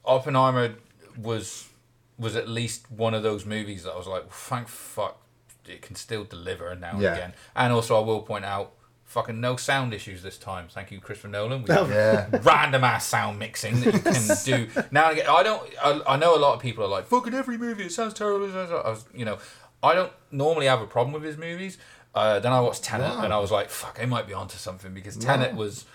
Oppenheimer 0.05 0.75
was 1.17 1.69
was 2.17 2.35
at 2.35 2.47
least 2.47 2.89
one 2.91 3.13
of 3.13 3.23
those 3.23 3.45
movies 3.45 3.83
that 3.83 3.91
I 3.93 3.97
was 3.97 4.07
like, 4.07 4.29
thank 4.31 4.67
fuck, 4.67 5.19
it 5.67 5.81
can 5.81 5.95
still 5.95 6.23
deliver 6.23 6.73
now 6.75 6.91
and 6.91 7.01
Yeah. 7.01 7.13
again. 7.13 7.33
And 7.55 7.73
also, 7.73 7.95
I 7.95 8.03
will 8.05 8.21
point 8.21 8.45
out, 8.45 8.73
fucking 9.05 9.39
no 9.39 9.55
sound 9.55 9.93
issues 9.93 10.23
this 10.23 10.37
time. 10.39 10.67
Thank 10.71 10.89
you, 10.91 10.99
Christopher 10.99 11.27
Nolan. 11.27 11.61
We 11.63 11.69
Yeah. 11.73 12.27
random 12.41 12.83
ass 12.83 13.05
sound 13.05 13.37
mixing 13.37 13.79
that 13.81 13.93
you 13.93 13.99
can 13.99 14.37
do 14.45 14.81
now 14.91 15.09
and 15.09 15.19
again. 15.19 15.29
I 15.29 15.43
don't. 15.43 15.61
I, 15.83 16.01
I 16.13 16.15
know 16.17 16.35
a 16.35 16.39
lot 16.39 16.55
of 16.55 16.59
people 16.61 16.83
are 16.83 16.87
like, 16.87 17.05
fucking 17.05 17.33
every 17.33 17.57
movie. 17.57 17.83
It 17.85 17.91
sounds 17.91 18.13
terrible. 18.15 18.45
it 18.47 18.53
sounds 18.53 18.69
terrible." 18.69 18.87
I 18.87 18.89
was, 18.91 19.05
you 19.13 19.25
know, 19.25 19.37
I 19.83 19.93
don't 19.93 20.11
normally 20.31 20.65
have 20.65 20.81
a 20.81 20.87
problem 20.87 21.13
with 21.13 21.23
his 21.23 21.37
movies. 21.37 21.77
Uh, 22.15 22.39
then 22.39 22.51
I 22.53 22.59
watched 22.59 22.83
Tenet 22.83 23.09
Wow. 23.17 23.23
and 23.23 23.33
I 23.33 23.39
was 23.39 23.51
like, 23.51 23.69
fuck, 23.69 23.99
I 24.01 24.05
might 24.05 24.27
be 24.27 24.33
onto 24.33 24.57
something 24.57 24.93
because 24.93 25.17
Tenet 25.17 25.55
was 25.55 25.85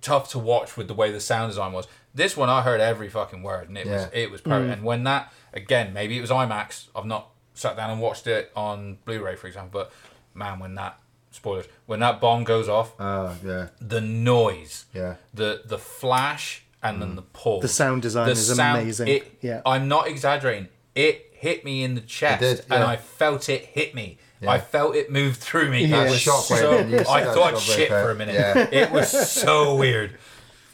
tough 0.00 0.30
to 0.30 0.38
watch 0.38 0.76
with 0.76 0.88
the 0.88 0.94
way 0.94 1.10
the 1.10 1.20
sound 1.20 1.50
design 1.50 1.72
was. 1.72 1.86
This 2.14 2.36
one, 2.36 2.48
I 2.50 2.60
heard 2.62 2.80
every 2.80 3.08
fucking 3.08 3.42
word, 3.42 3.68
and 3.68 3.78
it 3.78 3.86
was 3.86 4.08
it 4.12 4.30
was 4.30 4.40
perfect. 4.40 4.72
And 4.72 4.84
when 4.84 5.04
that 5.04 5.32
again, 5.52 5.92
maybe 5.92 6.16
it 6.18 6.20
was 6.20 6.30
IMAX. 6.30 6.86
I've 6.94 7.06
not 7.06 7.28
sat 7.54 7.76
down 7.76 7.90
and 7.90 8.00
watched 8.00 8.26
it 8.26 8.50
on 8.56 8.98
Blu-ray, 9.04 9.36
for 9.36 9.46
example. 9.46 9.82
But 9.82 9.92
man, 10.34 10.58
when 10.58 10.74
that 10.76 10.98
spoilers, 11.30 11.66
when 11.86 12.00
that 12.00 12.20
bomb 12.20 12.44
goes 12.44 12.68
off, 12.68 12.94
Oh 12.98 13.36
yeah, 13.44 13.68
the 13.80 14.00
noise, 14.00 14.86
yeah. 14.94 15.16
the 15.34 15.62
the 15.64 15.78
flash, 15.78 16.64
and 16.82 17.00
then 17.00 17.12
mm. 17.12 17.16
the 17.16 17.22
pause. 17.22 17.62
The 17.62 17.68
sound 17.68 18.02
design 18.02 18.28
is 18.28 18.50
amazing. 18.50 19.08
It, 19.08 19.38
Yeah. 19.40 19.62
I'm 19.64 19.88
not 19.88 20.08
exaggerating. 20.08 20.68
It 20.94 21.30
hit 21.32 21.64
me 21.64 21.82
in 21.82 21.94
the 21.94 22.00
chest, 22.00 22.40
did, 22.40 22.60
and. 22.70 22.84
I 22.84 22.96
felt 22.96 23.48
it 23.48 23.64
hit 23.64 23.94
me. 23.94 24.18
Yeah. 24.40 24.50
I 24.50 24.58
felt 24.58 24.96
it 24.96 25.10
move 25.10 25.36
through 25.36 25.70
me. 25.70 25.84
Yeah. 25.84 26.04
It 26.04 26.10
was 26.10 26.24
Shockwave, 26.24 27.04
so, 27.04 27.12
I 27.12 27.24
thought 27.24 27.58
shit 27.58 27.88
for 27.88 28.10
a 28.10 28.14
minute. 28.14 28.34
Yeah. 28.34 28.68
It 28.72 28.90
was 28.90 29.10
so 29.10 29.76
weird. 29.76 30.18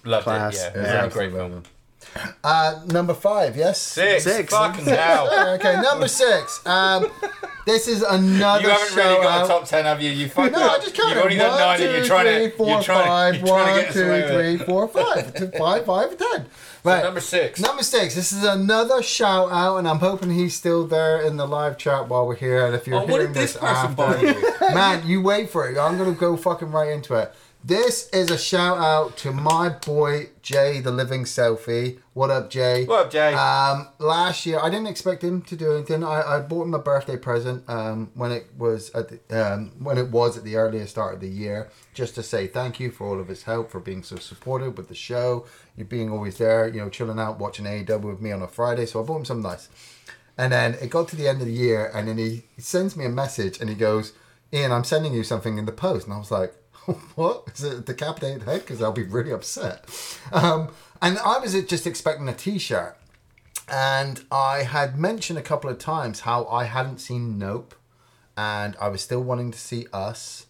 Loved 0.04 0.24
Class. 0.24 0.54
it. 0.54 0.72
Yeah, 0.74 0.82
Yeah, 0.82 1.02
it 1.02 1.04
was 1.04 1.12
a 1.12 1.16
great 1.16 1.32
absolutely. 1.34 1.62
Film. 2.14 2.34
Uh, 2.44 2.80
number 2.86 3.14
five, 3.14 3.56
yes. 3.56 3.80
Six. 3.80 4.24
Six. 4.24 4.52
Fucking 4.52 4.84
hell. 4.84 5.54
okay, 5.54 5.80
number 5.80 6.08
six. 6.08 6.64
Um, 6.66 7.06
this 7.66 7.86
is 7.88 8.02
another. 8.02 8.62
You 8.62 8.68
haven't 8.70 8.96
really 8.96 9.14
shout 9.16 9.22
got 9.22 9.38
out. 9.40 9.44
a 9.44 9.48
top 9.48 9.64
ten, 9.66 9.84
have 9.84 10.00
you? 10.02 10.10
You 10.10 10.28
fucked 10.28 10.52
No, 10.52 10.62
up. 10.66 10.72
I 10.80 10.84
just 10.84 10.94
counted. 10.94 11.14
You've 11.16 11.24
only 11.24 11.36
done 11.36 11.50
One, 11.50 11.60
nine, 11.60 11.78
two, 11.78 11.84
and 11.84 11.92
you're 11.96 12.04
trying 12.06 12.26
three, 12.38 12.50
to. 12.50 12.56
four, 12.56 12.68
You're 12.70 12.82
trying, 12.82 13.06
five. 13.06 13.34
you're 13.36 13.46
trying 13.46 13.70
One, 13.72 13.80
get 13.80 13.88
us 13.88 13.94
two, 13.94 14.08
with 14.08 14.30
three, 14.30 14.54
it. 14.54 14.66
four, 14.66 14.88
five. 14.88 15.34
Two, 15.34 15.50
five, 15.58 15.84
five, 15.84 16.16
ten. 16.18 16.46
Right. 16.84 17.02
Number 17.04 17.20
six. 17.20 17.60
Number 17.60 17.82
six. 17.82 18.14
This 18.14 18.32
is 18.32 18.44
another 18.44 19.02
shout 19.02 19.50
out, 19.50 19.76
and 19.78 19.88
I'm 19.88 19.98
hoping 19.98 20.30
he's 20.30 20.54
still 20.54 20.86
there 20.86 21.20
in 21.20 21.36
the 21.36 21.46
live 21.46 21.76
chat 21.76 22.08
while 22.08 22.26
we're 22.26 22.36
here. 22.36 22.64
And 22.66 22.74
if 22.74 22.86
you're 22.86 22.96
Oh, 22.96 23.00
what 23.02 23.08
hearing 23.10 23.32
did 23.32 23.42
this 23.42 23.52
this 23.54 23.60
person 23.60 23.90
after, 23.90 23.96
buy 23.96 24.20
you? 24.20 24.74
man, 24.74 25.06
you 25.06 25.20
wait 25.20 25.50
for 25.50 25.68
it. 25.68 25.76
I'm 25.76 25.98
gonna 25.98 26.12
go 26.12 26.36
fucking 26.36 26.70
right 26.70 26.88
into 26.90 27.14
it. 27.16 27.34
This 27.64 28.08
is 28.10 28.30
a 28.30 28.38
shout 28.38 28.78
out 28.78 29.16
to 29.18 29.32
my 29.32 29.68
boy 29.68 30.30
Jay, 30.42 30.80
the 30.80 30.92
living 30.92 31.24
selfie. 31.24 31.98
What 32.14 32.30
up, 32.30 32.50
Jay? 32.50 32.84
What 32.84 33.06
up, 33.06 33.10
Jay? 33.10 33.34
Um, 33.34 33.88
last 33.98 34.46
year, 34.46 34.60
I 34.62 34.70
didn't 34.70 34.86
expect 34.86 35.24
him 35.24 35.42
to 35.42 35.56
do 35.56 35.74
anything. 35.74 36.04
I, 36.04 36.36
I 36.36 36.40
bought 36.40 36.62
him 36.62 36.74
a 36.74 36.78
birthday 36.78 37.16
present 37.16 37.68
um, 37.68 38.12
when 38.14 38.30
it 38.30 38.46
was 38.56 38.90
at 38.92 39.08
the, 39.08 39.52
um, 39.54 39.72
when 39.80 39.98
it 39.98 40.08
was 40.08 40.38
at 40.38 40.44
the 40.44 40.54
earliest 40.54 40.92
start 40.92 41.14
of 41.14 41.20
the 41.20 41.28
year, 41.28 41.68
just 41.94 42.14
to 42.14 42.22
say 42.22 42.46
thank 42.46 42.78
you 42.78 42.92
for 42.92 43.08
all 43.08 43.20
of 43.20 43.26
his 43.26 43.42
help, 43.42 43.72
for 43.72 43.80
being 43.80 44.04
so 44.04 44.16
supportive 44.16 44.76
with 44.76 44.88
the 44.88 44.94
show, 44.94 45.44
you 45.76 45.84
being 45.84 46.10
always 46.10 46.38
there, 46.38 46.68
you 46.68 46.80
know, 46.80 46.88
chilling 46.88 47.18
out, 47.18 47.40
watching 47.40 47.66
AEW 47.66 48.00
with 48.02 48.20
me 48.20 48.30
on 48.30 48.40
a 48.40 48.48
Friday. 48.48 48.86
So 48.86 49.02
I 49.02 49.04
bought 49.04 49.18
him 49.18 49.24
something 49.24 49.50
nice. 49.50 49.68
And 50.38 50.52
then 50.52 50.74
it 50.74 50.90
got 50.90 51.08
to 51.08 51.16
the 51.16 51.26
end 51.26 51.40
of 51.40 51.48
the 51.48 51.52
year, 51.52 51.90
and 51.92 52.06
then 52.06 52.18
he, 52.18 52.44
he 52.54 52.62
sends 52.62 52.96
me 52.96 53.04
a 53.04 53.10
message, 53.10 53.60
and 53.60 53.68
he 53.68 53.74
goes, 53.74 54.12
"Iain, 54.54 54.70
I'm 54.70 54.84
sending 54.84 55.12
you 55.12 55.24
something 55.24 55.58
in 55.58 55.66
the 55.66 55.72
post." 55.72 56.06
And 56.06 56.14
I 56.14 56.18
was 56.18 56.30
like, 56.30 56.54
"What? 57.14 57.44
Is 57.54 57.64
it 57.64 57.86
decapitated 57.86 58.42
head? 58.42 58.60
Because 58.60 58.82
I'll 58.82 58.92
be 58.92 59.02
really 59.02 59.32
upset." 59.32 59.84
Um, 60.32 60.70
and 61.00 61.18
I 61.18 61.38
was 61.38 61.52
just 61.64 61.86
expecting 61.86 62.28
a 62.28 62.34
T-shirt, 62.34 62.96
and 63.68 64.24
I 64.30 64.62
had 64.62 64.98
mentioned 64.98 65.38
a 65.38 65.42
couple 65.42 65.70
of 65.70 65.78
times 65.78 66.20
how 66.20 66.46
I 66.46 66.64
hadn't 66.64 66.98
seen 66.98 67.38
Nope, 67.38 67.74
and 68.36 68.76
I 68.80 68.88
was 68.88 69.02
still 69.02 69.22
wanting 69.22 69.50
to 69.50 69.58
see 69.58 69.86
Us. 69.92 70.46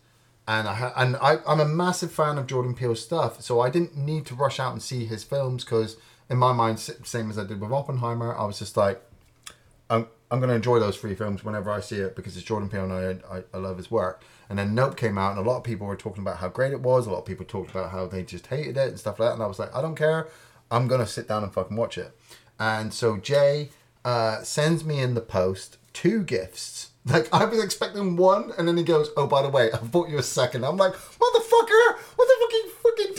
And 0.47 0.67
I 0.67 0.75
ha- 0.75 0.95
and 0.97 1.17
I, 1.17 1.39
I'm 1.47 1.61
a 1.61 1.67
massive 1.67 2.11
fan 2.11 2.39
of 2.39 2.47
Jordan 2.47 2.75
Peele's 2.75 3.03
stuff, 3.03 3.43
so 3.43 3.61
I 3.61 3.69
didn't 3.69 3.97
need 3.97 4.25
to 4.27 4.35
rush 4.35 4.59
out 4.59 4.73
and 4.73 4.83
see 4.83 5.05
his 5.05 5.23
films 5.23 5.63
because, 5.63 5.99
in 6.31 6.39
my 6.39 6.55
mind, 6.55 6.79
same 6.81 7.29
as 7.29 7.39
I 7.39 7.45
did 7.45 7.61
with 7.61 7.71
Oppenheimer, 7.71 8.35
I 8.35 8.47
was 8.47 8.59
just 8.59 8.75
like, 8.75 9.03
I'm, 9.91 10.07
I'm 10.31 10.41
going 10.41 10.49
to 10.49 10.55
enjoy 10.55 10.79
those 10.79 10.97
three 10.97 11.15
films 11.15 11.45
whenever 11.45 11.71
I 11.71 11.81
see 11.81 11.97
it 11.97 12.17
because 12.17 12.35
it's 12.35 12.47
Jordan 12.47 12.71
Peele 12.71 12.85
and 12.91 13.23
I, 13.31 13.37
I, 13.37 13.43
I 13.53 13.57
love 13.59 13.77
his 13.77 13.91
work. 13.91 14.23
And 14.49 14.59
then 14.59 14.75
Nope 14.75 14.97
came 14.97 15.19
out 15.19 15.37
and 15.37 15.47
a 15.47 15.49
lot 15.49 15.59
of 15.59 15.65
people 15.65 15.87
were 15.87 15.97
talking 15.97 16.23
about 16.23 16.39
how 16.39 16.49
great 16.49 16.73
it 16.73 16.81
was. 16.81 17.07
A 17.07 17.11
lot 17.11 17.19
of 17.19 17.27
people 17.27 17.45
talked 17.45 17.71
about 17.71 17.91
how 17.91 18.07
they 18.07 18.23
just 18.23 18.47
hated 18.47 18.77
it 18.77 18.89
and 18.89 18.99
stuff 18.99 19.19
like 19.19 19.29
that. 19.29 19.35
And 19.35 19.43
I 19.43 19.47
was 19.47 19.59
like, 19.59 19.75
I 19.75 19.83
don't 19.83 19.97
care. 19.97 20.29
I'm 20.71 20.89
going 20.89 21.01
to 21.01 21.07
sit 21.07 21.29
down 21.29 21.43
and 21.43 21.53
fucking 21.53 21.77
watch 21.77 21.99
it. 21.99 22.17
And 22.59 22.93
so 22.93 23.17
Jay 23.19 23.71
uh, 24.05 24.43
sends 24.43 24.85
me 24.85 25.01
in 25.01 25.15
the 25.15 25.21
post 25.21 25.77
two 25.93 26.23
gifts. 26.23 26.91
Like 27.09 27.33
I 27.33 27.47
was 27.47 27.65
expecting 27.65 28.17
one, 28.17 28.53
and 28.59 28.69
then 28.69 28.77
he 28.77 28.83
goes, 28.83 29.09
"Oh, 29.17 29.27
by 29.27 29.41
the 29.41 29.49
way, 29.49 29.73
I 29.73 29.79
bought 29.79 30.11
you 30.11 30.19
a 30.19 30.23
second. 30.23 30.63
I'm 30.63 30.77
like, 30.77 30.93
"Motherfucker, 30.93 31.97
what 32.17 32.29
the 32.29 32.37
fuck 32.39 32.53
are 32.53 32.59
you 32.59 32.71
fucking 32.83 33.15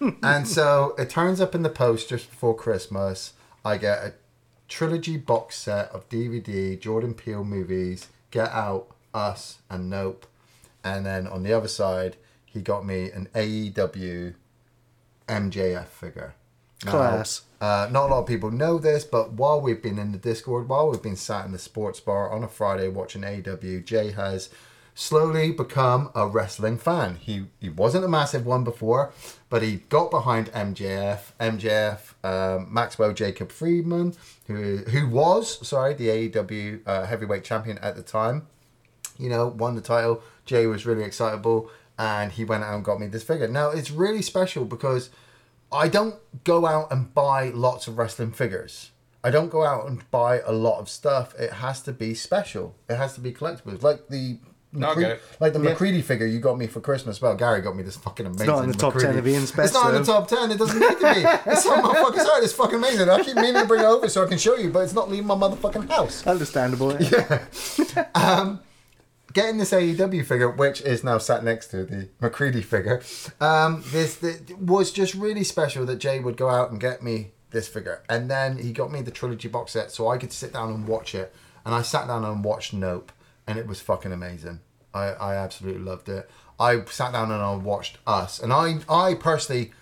doing?" 0.00 0.16
and 0.22 0.48
so 0.48 0.94
it 0.96 1.10
turns 1.10 1.38
up 1.38 1.54
in 1.54 1.62
the 1.62 1.68
post 1.68 2.08
just 2.08 2.30
before 2.30 2.56
Christmas. 2.56 3.34
I 3.66 3.76
get 3.76 3.98
a 3.98 4.14
trilogy 4.66 5.18
box 5.18 5.56
set 5.56 5.90
of 5.90 6.08
DVD 6.08 6.80
Jordan 6.80 7.12
Peele 7.12 7.44
movies, 7.44 8.08
Get 8.30 8.48
Out, 8.48 8.86
Us, 9.12 9.58
and 9.68 9.90
Nope. 9.90 10.24
And 10.84 11.06
then 11.06 11.26
on 11.26 11.42
the 11.42 11.52
other 11.52 11.68
side, 11.68 12.16
he 12.44 12.60
got 12.60 12.84
me 12.84 13.10
an 13.10 13.28
AEW 13.34 14.34
MJF 15.28 15.86
figure. 15.86 16.34
Now, 16.84 16.90
Class. 16.90 17.42
uh, 17.60 17.88
not 17.90 18.08
a 18.08 18.12
lot 18.14 18.20
of 18.20 18.26
people 18.26 18.50
know 18.50 18.78
this, 18.78 19.04
but 19.04 19.32
while 19.32 19.60
we've 19.60 19.82
been 19.82 19.98
in 19.98 20.12
the 20.12 20.18
Discord, 20.18 20.68
while 20.68 20.90
we've 20.90 21.02
been 21.02 21.16
sat 21.16 21.46
in 21.46 21.52
the 21.52 21.58
sports 21.58 22.00
bar 22.00 22.30
on 22.30 22.42
a 22.42 22.48
Friday 22.48 22.88
watching 22.88 23.22
AEW, 23.22 23.84
Jay 23.84 24.10
has 24.10 24.50
slowly 24.94 25.52
become 25.52 26.10
a 26.14 26.26
wrestling 26.26 26.76
fan. 26.76 27.16
He 27.16 27.46
he 27.60 27.68
wasn't 27.68 28.04
a 28.04 28.08
massive 28.08 28.44
one 28.44 28.64
before, 28.64 29.12
but 29.48 29.62
he 29.62 29.76
got 29.88 30.10
behind 30.10 30.50
MJF. 30.52 31.32
MJF, 31.38 32.14
um, 32.24 32.72
Maxwell 32.72 33.12
Jacob 33.12 33.52
Friedman, 33.52 34.14
who 34.48 34.78
who 34.78 35.08
was 35.08 35.66
sorry 35.66 35.94
the 35.94 36.08
AEW 36.08 36.80
uh, 36.84 37.06
heavyweight 37.06 37.44
champion 37.44 37.78
at 37.78 37.94
the 37.94 38.02
time 38.02 38.48
you 39.18 39.28
know, 39.28 39.46
won 39.46 39.74
the 39.74 39.80
title. 39.80 40.22
Jay 40.44 40.66
was 40.66 40.84
really 40.86 41.04
excitable 41.04 41.70
and 41.98 42.32
he 42.32 42.44
went 42.44 42.64
out 42.64 42.74
and 42.74 42.84
got 42.84 42.98
me 43.00 43.06
this 43.06 43.22
figure. 43.22 43.46
Now, 43.48 43.70
it's 43.70 43.90
really 43.90 44.22
special 44.22 44.64
because 44.64 45.10
I 45.70 45.88
don't 45.88 46.16
go 46.44 46.66
out 46.66 46.90
and 46.92 47.12
buy 47.14 47.48
lots 47.50 47.86
of 47.86 47.98
wrestling 47.98 48.32
figures. 48.32 48.90
I 49.24 49.30
don't 49.30 49.50
go 49.50 49.64
out 49.64 49.86
and 49.88 50.10
buy 50.10 50.40
a 50.40 50.52
lot 50.52 50.80
of 50.80 50.88
stuff. 50.88 51.34
It 51.38 51.52
has 51.52 51.80
to 51.82 51.92
be 51.92 52.12
special. 52.14 52.74
It 52.88 52.96
has 52.96 53.14
to 53.14 53.20
be 53.20 53.32
collectibles. 53.32 53.82
Like 53.82 54.08
the 54.08 54.38
No, 54.72 54.94
McCre- 54.96 55.18
like 55.38 55.52
the 55.52 55.60
McCready 55.60 56.02
figure 56.02 56.26
you 56.26 56.40
got 56.40 56.58
me 56.58 56.66
for 56.66 56.80
Christmas. 56.80 57.20
Well, 57.22 57.36
Gary 57.36 57.60
got 57.60 57.76
me 57.76 57.84
this 57.84 57.96
fucking 57.96 58.26
amazing. 58.26 58.46
not 58.48 58.64
in 58.64 58.70
the 58.72 58.76
top 58.76 58.94
10 58.94 59.02
McCready. 59.14 59.18
of 59.18 59.26
Iain's 59.36 59.56
It's 59.56 59.72
not 59.74 59.94
in 59.94 60.00
the 60.00 60.04
top 60.06 60.26
ten. 60.28 60.50
It 60.50 60.58
doesn't 60.58 60.78
need 60.80 60.98
to 60.98 61.14
be. 61.14 61.50
It's 61.52 61.66
on 61.66 61.82
my 61.82 61.94
fucking 61.94 62.20
side. 62.20 62.42
It's 62.42 62.52
fucking 62.54 62.76
amazing. 62.76 63.08
I 63.08 63.22
keep 63.22 63.36
meaning 63.36 63.54
to 63.62 63.66
bring 63.66 63.82
it 63.82 63.86
over 63.86 64.08
so 64.08 64.24
I 64.24 64.28
can 64.28 64.38
show 64.38 64.56
you, 64.56 64.70
but 64.70 64.80
it's 64.80 64.94
not 64.94 65.08
leaving 65.10 65.26
my 65.26 65.34
motherfucking 65.36 65.88
house 65.88 66.26
Understandable. 66.26 66.98
Um, 68.14 68.60
getting 69.32 69.58
this 69.58 69.72
AEW 69.72 70.24
figure, 70.26 70.50
which 70.50 70.80
is 70.82 71.04
now 71.04 71.18
sat 71.18 71.44
next 71.44 71.68
to 71.68 71.84
the 71.84 72.08
McCready 72.20 72.62
figure, 72.62 73.02
um, 73.40 73.82
this, 73.88 74.16
this 74.16 74.40
was 74.58 74.92
just 74.92 75.14
really 75.14 75.44
special 75.44 75.86
that 75.86 75.96
Jay 75.96 76.20
would 76.20 76.36
go 76.36 76.48
out 76.48 76.70
and 76.70 76.80
get 76.80 77.02
me 77.02 77.32
this 77.50 77.68
figure, 77.68 78.02
and 78.08 78.30
then 78.30 78.58
he 78.58 78.72
got 78.72 78.90
me 78.90 79.02
the 79.02 79.10
trilogy 79.10 79.48
box 79.48 79.72
set 79.72 79.90
so 79.90 80.08
I 80.08 80.18
could 80.18 80.32
sit 80.32 80.52
down 80.52 80.72
and 80.72 80.88
watch 80.88 81.14
it. 81.14 81.34
And 81.64 81.74
I 81.74 81.82
sat 81.82 82.08
down 82.08 82.24
and 82.24 82.42
watched 82.42 82.72
Nope, 82.72 83.12
and 83.46 83.58
it 83.58 83.66
was 83.66 83.80
fucking 83.80 84.12
amazing. 84.12 84.60
I, 84.94 85.08
I 85.12 85.34
absolutely 85.36 85.82
loved 85.82 86.08
it. 86.08 86.28
I 86.58 86.84
sat 86.86 87.12
down 87.12 87.30
and 87.30 87.42
I 87.42 87.54
watched 87.54 87.98
Us, 88.06 88.40
and 88.40 88.52
I 88.52 88.78
I 88.88 89.14
personally 89.14 89.72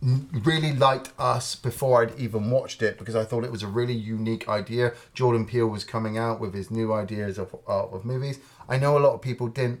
really 0.00 0.72
liked 0.72 1.12
Us 1.18 1.54
before 1.54 2.02
I'd 2.02 2.18
even 2.18 2.50
watched 2.50 2.82
it 2.82 2.98
because 2.98 3.14
I 3.14 3.24
thought 3.24 3.44
it 3.44 3.52
was 3.52 3.62
a 3.62 3.68
really 3.68 3.94
unique 3.94 4.48
idea. 4.48 4.94
Jordan 5.14 5.46
Peele 5.46 5.68
was 5.68 5.84
coming 5.84 6.18
out 6.18 6.40
with 6.40 6.54
his 6.54 6.70
new 6.70 6.92
ideas 6.92 7.38
of, 7.38 7.54
uh, 7.68 7.86
of 7.86 8.04
movies. 8.04 8.40
I 8.68 8.78
know 8.78 8.96
a 8.96 9.00
lot 9.00 9.14
of 9.14 9.22
people 9.22 9.48
didn't 9.48 9.80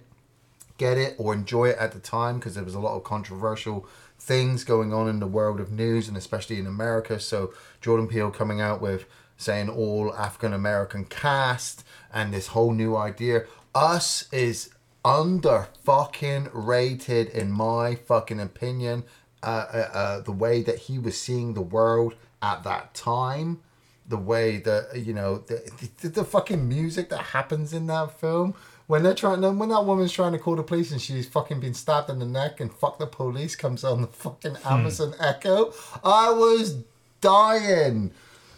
get 0.78 0.98
it 0.98 1.14
or 1.18 1.32
enjoy 1.32 1.70
it 1.70 1.78
at 1.78 1.92
the 1.92 1.98
time 1.98 2.38
because 2.38 2.54
there 2.54 2.64
was 2.64 2.74
a 2.74 2.80
lot 2.80 2.96
of 2.96 3.04
controversial 3.04 3.86
things 4.18 4.64
going 4.64 4.92
on 4.92 5.08
in 5.08 5.20
the 5.20 5.26
world 5.26 5.60
of 5.60 5.70
news 5.72 6.08
and 6.08 6.16
especially 6.16 6.58
in 6.58 6.66
America. 6.66 7.18
So 7.18 7.52
Jordan 7.80 8.08
Peele 8.08 8.30
coming 8.30 8.60
out 8.60 8.80
with 8.80 9.04
saying 9.36 9.68
all 9.68 10.14
African 10.14 10.52
American 10.52 11.04
cast 11.04 11.84
and 12.12 12.32
this 12.32 12.48
whole 12.48 12.72
new 12.72 12.96
idea. 12.96 13.44
Us 13.74 14.32
is 14.32 14.70
under 15.04 15.68
fucking 15.84 16.48
rated 16.52 17.28
in 17.28 17.50
my 17.50 17.94
fucking 17.94 18.40
opinion. 18.40 19.04
Uh, 19.42 19.66
uh, 19.72 19.76
uh, 19.92 20.20
the 20.20 20.32
way 20.32 20.62
that 20.62 20.78
he 20.78 20.98
was 20.98 21.20
seeing 21.20 21.54
the 21.54 21.62
world 21.62 22.14
at 22.40 22.62
that 22.62 22.94
time, 22.94 23.60
the 24.06 24.16
way 24.16 24.58
that 24.58 24.96
you 24.96 25.12
know 25.12 25.38
the, 25.38 25.68
the, 26.00 26.08
the 26.08 26.24
fucking 26.24 26.68
music 26.68 27.08
that 27.08 27.22
happens 27.36 27.72
in 27.72 27.88
that 27.88 28.20
film 28.20 28.54
when 28.92 29.02
they're 29.02 29.14
trying 29.14 29.40
when 29.58 29.70
that 29.70 29.86
woman's 29.86 30.12
trying 30.12 30.32
to 30.32 30.38
call 30.38 30.54
the 30.54 30.62
police 30.62 30.92
and 30.92 31.00
she's 31.00 31.26
fucking 31.26 31.58
been 31.60 31.72
stabbed 31.72 32.10
in 32.10 32.18
the 32.18 32.26
neck 32.26 32.60
and 32.60 32.70
fuck 32.74 32.98
the 32.98 33.06
police 33.06 33.56
comes 33.56 33.84
on 33.84 34.02
the 34.02 34.06
fucking 34.06 34.54
Amazon 34.66 35.14
Echo. 35.18 35.72
I 36.04 36.28
was 36.28 36.76
dying. 37.22 38.10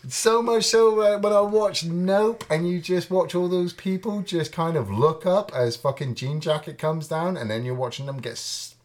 So 0.09 0.43
much 0.43 0.65
so 0.65 1.01
uh, 1.03 1.21
when 1.21 1.33
I 1.33 1.41
watched 1.41 1.85
Nope, 1.85 2.43
and 2.51 2.69
you 2.69 2.81
just 2.81 3.13
watch 3.13 3.37
all 3.37 3.47
those 3.47 3.73
people 3.73 4.23
just 4.23 4.51
kind 4.51 4.77
of 4.77 4.91
look 4.91 5.25
up 5.25 5.53
as 5.55 5.77
fucking 5.77 6.17
Jean 6.17 6.41
Jacket 6.41 6.79
comes 6.79 7.07
down, 7.07 7.37
and 7.37 7.49
then 7.49 7.65
you're 7.65 7.77
watching 7.77 8.07
them 8.07 8.19
get 8.19 8.37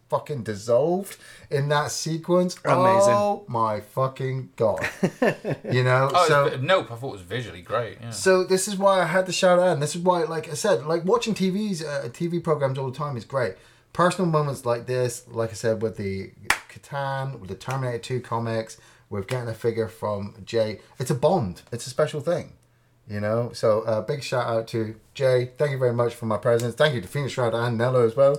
fucking 0.10 0.44
dissolved 0.44 1.18
in 1.50 1.70
that 1.70 1.92
sequence. 1.92 2.56
Amazing. 2.66 3.14
Oh 3.14 3.46
my 3.48 3.80
fucking 3.82 4.50
god! 4.56 4.88
you 5.72 5.84
know, 5.84 6.10
Oh, 6.14 6.28
so 6.28 6.46
it's- 6.48 6.62
nope. 6.62 6.92
I 6.92 6.96
thought 6.96 7.10
it 7.10 7.12
was 7.14 7.22
visually 7.22 7.62
great. 7.62 7.98
Yeah. 8.02 8.10
so 8.12 8.44
this 8.44 8.68
is 8.68 8.76
why 8.78 9.02
I 9.02 9.06
had 9.06 9.26
to 9.28 9.32
shout 9.32 9.60
out, 9.60 9.70
and 9.70 9.82
this 9.82 9.96
is 9.96 10.02
why, 10.02 10.24
like 10.24 10.50
I 10.50 10.54
said, 10.56 10.86
like 10.86 11.06
watching 11.06 11.34
TVs, 11.34 11.84
uh, 11.84 12.10
TV 12.10 12.44
programs 12.44 12.78
all 12.78 12.90
the 12.92 12.98
time 12.98 13.16
is 13.18 13.26
great. 13.26 13.56
personal 13.94 14.30
moments 14.30 14.66
like 14.66 14.86
this, 14.86 15.26
like 15.28 15.50
I 15.52 15.54
said, 15.54 15.82
with 15.82 15.98
the 15.98 16.32
Catan, 16.72 17.40
with 17.40 17.50
the 17.50 17.56
Terminator 17.56 17.98
2 18.00 18.22
comics, 18.22 18.78
with 19.10 19.28
getting 19.28 19.50
a 19.50 19.54
figure 19.56 19.88
from 19.88 20.36
Jay, 20.46 20.80
it's 21.00 21.10
a 21.10 21.16
bond. 21.16 21.64
It's 21.72 21.88
a 21.88 21.90
special 21.90 22.22
thing. 22.22 22.54
You 23.08 23.20
know, 23.20 23.50
so 23.54 23.82
uh, 23.82 24.02
big 24.02 24.22
shout 24.22 24.46
out 24.46 24.68
to 24.68 24.94
Jay. 25.16 25.50
Thank 25.58 25.72
you 25.72 25.80
very 25.80 25.94
much 25.94 26.14
for 26.14 26.28
my 26.28 26.38
presence. 26.38 26.76
Thank 26.76 26.94
you 26.94 27.02
to 27.02 27.08
Phoenix 27.08 27.34
Shroud 27.34 27.56
and 27.56 27.76
Nello 27.76 28.06
as 28.06 28.16
well. 28.16 28.36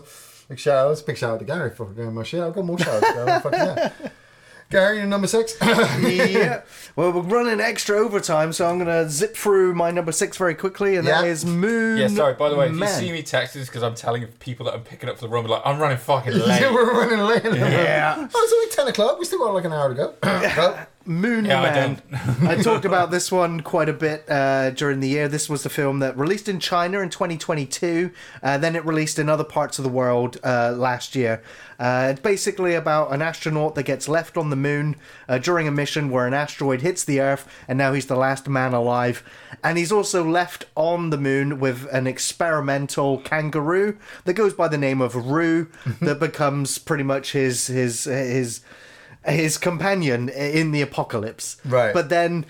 Big 0.50 0.58
shout 0.58 0.88
outs. 0.88 1.00
Big 1.00 1.16
shout 1.16 1.30
out 1.34 1.38
to 1.38 1.44
Gary 1.46 1.70
for 1.70 1.86
doing 1.86 2.12
my 2.12 2.24
shit. 2.24 2.42
I've 2.42 2.52
got 2.54 2.64
more 2.66 2.78
shout 2.78 3.02
outs. 3.02 3.12
bro. 3.14 3.40
Fucking 3.40 3.58
yeah. 3.58 3.92
Gary, 4.70 4.98
you're 4.98 5.06
number 5.06 5.26
six. 5.26 5.56
yeah. 5.60 6.62
Well, 6.94 7.12
we're 7.12 7.22
running 7.22 7.60
extra 7.60 7.96
overtime, 7.98 8.52
so 8.52 8.68
I'm 8.68 8.78
going 8.78 8.86
to 8.86 9.10
zip 9.10 9.36
through 9.36 9.74
my 9.74 9.90
number 9.90 10.12
six 10.12 10.36
very 10.36 10.54
quickly, 10.54 10.94
and 10.96 11.06
that 11.08 11.24
Yeah. 11.24 11.30
is 11.30 11.44
Moon. 11.44 11.98
Yeah, 11.98 12.06
sorry. 12.06 12.34
By 12.34 12.50
the 12.50 12.54
way, 12.56 12.68
if 12.68 12.76
you 12.76 12.86
see 12.86 13.10
me 13.10 13.22
text 13.24 13.54
this 13.54 13.66
because 13.66 13.82
I'm 13.82 13.96
telling 13.96 14.24
people 14.38 14.66
that 14.66 14.74
I'm 14.74 14.82
picking 14.82 15.08
up 15.08 15.16
for 15.16 15.22
the 15.22 15.28
run, 15.28 15.44
like 15.46 15.62
I'm 15.64 15.80
running 15.80 15.98
fucking 15.98 16.32
late. 16.46 16.60
yeah, 16.60 16.72
we're 16.72 16.84
running 17.00 17.18
late. 17.18 17.42
Yeah. 17.44 18.14
Oh, 18.18 18.24
it's 18.44 18.52
only 18.52 18.92
10 18.92 18.94
o'clock. 18.94 19.18
We 19.18 19.24
still 19.24 19.40
got 19.40 19.54
like 19.54 19.64
an 19.64 19.72
hour 19.72 19.88
to 19.88 19.94
go. 19.94 20.14
Moon 21.10 21.44
Yeah, 21.44 21.60
I 21.60 21.70
Man. 21.72 22.02
I, 22.48 22.62
talked 22.62 22.84
about 22.84 23.10
this 23.10 23.32
one 23.32 23.62
quite 23.62 23.88
a 23.88 23.92
bit 23.92 24.24
uh, 24.30 24.70
during 24.70 25.00
the 25.00 25.08
year. 25.08 25.26
This 25.26 25.48
was 25.48 25.64
the 25.64 25.68
film 25.68 25.98
that 25.98 26.16
released 26.16 26.48
in 26.48 26.60
China 26.60 27.00
in 27.00 27.10
2022. 27.10 28.12
Uh, 28.40 28.58
then 28.58 28.76
it 28.76 28.86
released 28.86 29.18
in 29.18 29.28
other 29.28 29.42
parts 29.42 29.80
of 29.80 29.82
the 29.82 29.90
world 29.90 30.38
uh, 30.44 30.72
last 30.76 31.16
year. 31.16 31.42
Uh, 31.80 32.10
it's 32.12 32.20
basically 32.20 32.74
about 32.74 33.12
an 33.12 33.22
astronaut 33.22 33.74
that 33.74 33.82
gets 33.82 34.08
left 34.08 34.36
on 34.36 34.50
the 34.50 34.56
moon 34.56 34.94
uh, 35.28 35.38
during 35.38 35.66
a 35.66 35.72
mission 35.72 36.10
where 36.10 36.28
an 36.28 36.34
asteroid 36.34 36.80
hits 36.80 37.02
the 37.02 37.20
Earth, 37.20 37.48
and 37.66 37.76
now 37.76 37.92
he's 37.92 38.06
the 38.06 38.14
last 38.14 38.48
man 38.48 38.72
alive. 38.72 39.24
And 39.64 39.78
he's 39.78 39.90
also 39.90 40.22
left 40.22 40.66
on 40.76 41.10
the 41.10 41.18
moon 41.18 41.58
with 41.58 41.92
an 41.92 42.06
experimental 42.06 43.18
kangaroo 43.18 43.98
that 44.26 44.34
goes 44.34 44.54
by 44.54 44.68
the 44.68 44.78
name 44.78 45.00
of 45.00 45.16
Roo, 45.16 45.66
that 46.00 46.20
becomes 46.20 46.78
pretty 46.78 47.02
much 47.02 47.32
his 47.32 47.66
his 47.66 48.04
his 48.04 48.60
his 49.24 49.58
companion 49.58 50.28
in 50.28 50.72
the 50.72 50.82
apocalypse. 50.82 51.56
Right. 51.64 51.92
But 51.92 52.08
then 52.08 52.46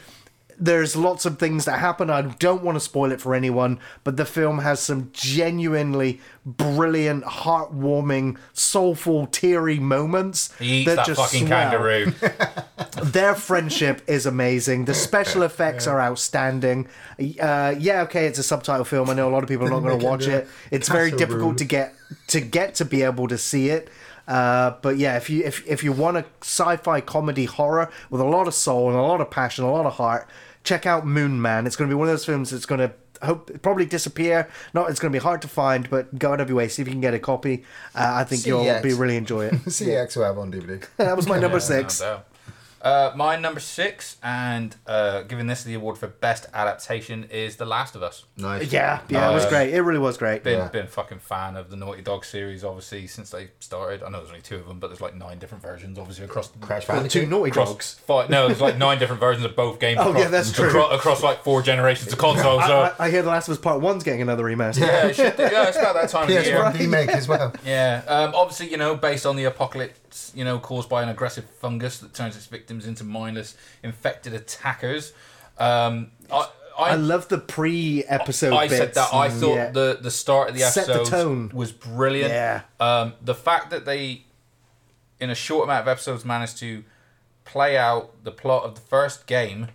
there's 0.60 0.94
lots 0.94 1.24
of 1.24 1.38
things 1.38 1.64
that 1.64 1.78
happen. 1.78 2.10
I 2.10 2.20
don't 2.20 2.62
want 2.62 2.76
to 2.76 2.80
spoil 2.80 3.12
it 3.12 3.20
for 3.20 3.34
anyone, 3.34 3.80
but 4.04 4.18
the 4.18 4.26
film 4.26 4.58
has 4.58 4.78
some 4.80 5.08
genuinely 5.12 6.20
brilliant, 6.44 7.24
heartwarming, 7.24 8.36
soulful, 8.52 9.26
teary 9.28 9.78
moments 9.78 10.54
He 10.58 10.82
eats 10.82 10.94
that, 10.94 11.06
fucking 11.06 11.46
swell. 11.46 11.70
kangaroo. 11.70 12.12
Their 13.02 13.34
friendship 13.34 14.02
is 14.06 14.26
amazing. 14.26 14.84
The 14.84 14.94
special 14.94 15.42
effects 15.42 15.86
are 15.86 15.98
outstanding. 16.00 16.88
Uh, 17.18 17.74
yeah, 17.78 18.02
okay, 18.02 18.26
it's 18.26 18.38
a 18.38 18.42
subtitle 18.42 18.84
film. 18.84 19.08
I 19.08 19.14
know 19.14 19.28
a 19.28 19.32
lot 19.32 19.42
of 19.42 19.48
people 19.48 19.66
are 19.66 19.70
not 19.70 19.80
going 19.80 19.98
to 19.98 20.06
watch 20.06 20.24
into 20.24 20.38
it. 20.38 20.48
It's 20.70 20.88
very 20.88 21.10
difficult 21.10 21.56
to 21.58 21.64
get 21.64 21.94
to 22.28 22.40
get 22.40 22.74
to 22.76 22.84
be 22.84 23.02
able 23.02 23.28
to 23.28 23.38
see 23.38 23.70
it. 23.70 23.88
Uh, 24.30 24.76
but 24.80 24.96
yeah, 24.96 25.16
if 25.16 25.28
you 25.28 25.42
if 25.44 25.66
if 25.66 25.82
you 25.82 25.90
want 25.92 26.16
a 26.16 26.24
sci-fi 26.40 27.00
comedy 27.00 27.46
horror 27.46 27.90
with 28.10 28.20
a 28.20 28.24
lot 28.24 28.46
of 28.46 28.54
soul 28.54 28.88
and 28.88 28.96
a 28.96 29.02
lot 29.02 29.20
of 29.20 29.28
passion, 29.30 29.64
a 29.64 29.70
lot 29.72 29.86
of 29.86 29.94
heart, 29.94 30.28
check 30.62 30.86
out 30.86 31.04
Moon 31.04 31.42
Man. 31.42 31.66
It's 31.66 31.74
going 31.74 31.90
to 31.90 31.94
be 31.94 31.98
one 31.98 32.06
of 32.08 32.12
those 32.12 32.24
films 32.24 32.50
that's 32.50 32.64
going 32.66 32.78
to 32.80 32.92
hope 33.26 33.50
probably 33.60 33.86
disappear. 33.86 34.48
Not 34.72 34.88
it's 34.88 35.00
going 35.00 35.12
to 35.12 35.18
be 35.18 35.22
hard 35.22 35.42
to 35.42 35.48
find, 35.48 35.90
but 35.90 36.16
go 36.16 36.32
out 36.32 36.40
of 36.40 36.48
your 36.48 36.56
way 36.58 36.68
see 36.68 36.80
if 36.80 36.86
you 36.88 36.92
can 36.94 37.00
get 37.00 37.12
a 37.12 37.18
copy. 37.18 37.64
Uh, 37.94 38.12
I 38.14 38.24
think 38.24 38.46
you'll 38.46 38.80
be 38.82 38.92
really 38.94 39.16
enjoy 39.16 39.46
it. 39.46 39.54
CX 39.66 40.16
will 40.16 40.24
have 40.24 40.38
on 40.38 40.52
DVD. 40.52 40.86
that 40.98 41.16
was 41.16 41.26
my 41.26 41.38
number 41.44 41.56
Yeah, 41.58 41.64
six. 41.64 42.00
no 42.00 42.06
doubt. 42.06 42.26
Uh, 42.82 43.12
my 43.14 43.36
number 43.36 43.60
six, 43.60 44.16
and 44.22 44.74
uh, 44.86 45.20
giving 45.22 45.46
this 45.46 45.64
the 45.64 45.74
award 45.74 45.98
for 45.98 46.06
best 46.06 46.46
adaptation, 46.54 47.24
is 47.24 47.56
The 47.56 47.66
Last 47.66 47.94
of 47.94 48.02
Us. 48.02 48.24
Nice. 48.38 48.72
Yeah, 48.72 49.00
yeah, 49.10 49.30
it 49.30 49.34
was 49.34 49.44
great. 49.46 49.74
It 49.74 49.82
really 49.82 49.98
was 49.98 50.16
great. 50.16 50.42
Been 50.42 50.58
Yeah. 50.58 50.68
been 50.68 50.84
a 50.84 50.88
fucking 50.88 51.18
fan 51.18 51.56
of 51.56 51.68
the 51.70 51.76
Naughty 51.76 52.00
Dog 52.00 52.24
series, 52.24 52.64
obviously 52.64 53.06
since 53.06 53.30
they 53.30 53.48
started. 53.60 54.02
I 54.02 54.08
know 54.08 54.18
there's 54.18 54.30
only 54.30 54.40
two 54.40 54.56
of 54.56 54.66
them, 54.66 54.78
but 54.78 54.86
there's 54.88 55.00
like 55.02 55.14
nine 55.14 55.38
different 55.38 55.62
versions, 55.62 55.98
obviously 55.98 56.24
across 56.24 56.50
Crash 56.62 56.88
Well, 56.88 56.96
Bandicoot. 56.98 57.22
two 57.24 57.28
naughty 57.28 57.50
across 57.50 57.68
dogs. 57.70 57.94
Five, 58.06 58.30
no, 58.30 58.46
there's 58.46 58.60
like 58.62 58.78
nine 58.78 58.98
different 58.98 59.20
versions 59.20 59.44
of 59.44 59.54
both 59.54 59.78
games. 59.78 59.98
Oh, 60.00 60.08
across, 60.10 60.22
yeah, 60.24 60.28
that's 60.30 60.52
true. 60.52 60.68
Across, 60.68 60.94
across 60.94 61.22
like 61.22 61.42
four 61.44 61.60
generations 61.60 62.10
of 62.12 62.18
consoles. 62.18 62.64
So 62.64 62.80
I, 62.80 62.88
I, 62.88 62.94
I 63.06 63.10
hear 63.10 63.20
The 63.22 63.28
Last 63.28 63.48
of 63.48 63.52
Us 63.52 63.58
Part 63.58 63.82
One's 63.82 64.02
getting 64.04 64.22
another 64.22 64.44
remaster. 64.44 64.80
yeah, 64.80 65.06
it 65.08 65.16
should, 65.16 65.34
yeah, 65.38 65.68
it's 65.68 65.76
about 65.76 65.94
that 65.96 66.08
time 66.08 66.24
of 66.24 66.30
year. 66.30 66.42
PS1 66.42 66.78
remake 66.78 67.08
as 67.10 67.28
well. 67.28 67.52
Yeah, 67.66 68.02
um, 68.08 68.32
obviously, 68.34 68.70
you 68.70 68.78
know, 68.78 68.94
based 68.96 69.26
on 69.26 69.36
the 69.36 69.44
apocalypse, 69.44 70.09
you 70.34 70.44
know, 70.44 70.58
caused 70.58 70.88
by 70.88 71.02
an 71.02 71.08
aggressive 71.08 71.44
fungus 71.60 71.98
that 71.98 72.14
turns 72.14 72.36
its 72.36 72.46
victims 72.46 72.86
into 72.86 73.04
mindless, 73.04 73.56
infected 73.82 74.32
attackers. 74.34 75.12
Um, 75.58 76.10
I, 76.32 76.48
I, 76.78 76.90
I 76.90 76.94
love 76.94 77.28
the 77.28 77.38
pre-episode. 77.38 78.52
I 78.54 78.66
said 78.68 78.86
bits. 78.86 78.94
that 78.96 79.12
I 79.14 79.28
thought 79.28 79.54
Yeah. 79.54 79.70
the 79.70 79.98
the 80.00 80.10
start 80.10 80.48
of 80.48 80.54
the 80.54 80.60
the 80.60 80.66
episode 80.66 81.06
tone. 81.06 81.50
was 81.52 81.72
brilliant. 81.72 82.30
Yeah. 82.32 82.62
Um, 82.78 83.14
the 83.20 83.34
fact 83.34 83.70
that 83.70 83.84
they, 83.84 84.24
in 85.18 85.30
a 85.30 85.34
short 85.34 85.64
amount 85.64 85.82
of 85.82 85.88
episodes, 85.88 86.24
managed 86.24 86.58
to 86.58 86.84
play 87.44 87.76
out 87.76 88.24
the 88.24 88.30
plot 88.32 88.64
of 88.64 88.74
the 88.76 88.80
first 88.80 89.26
game. 89.26 89.68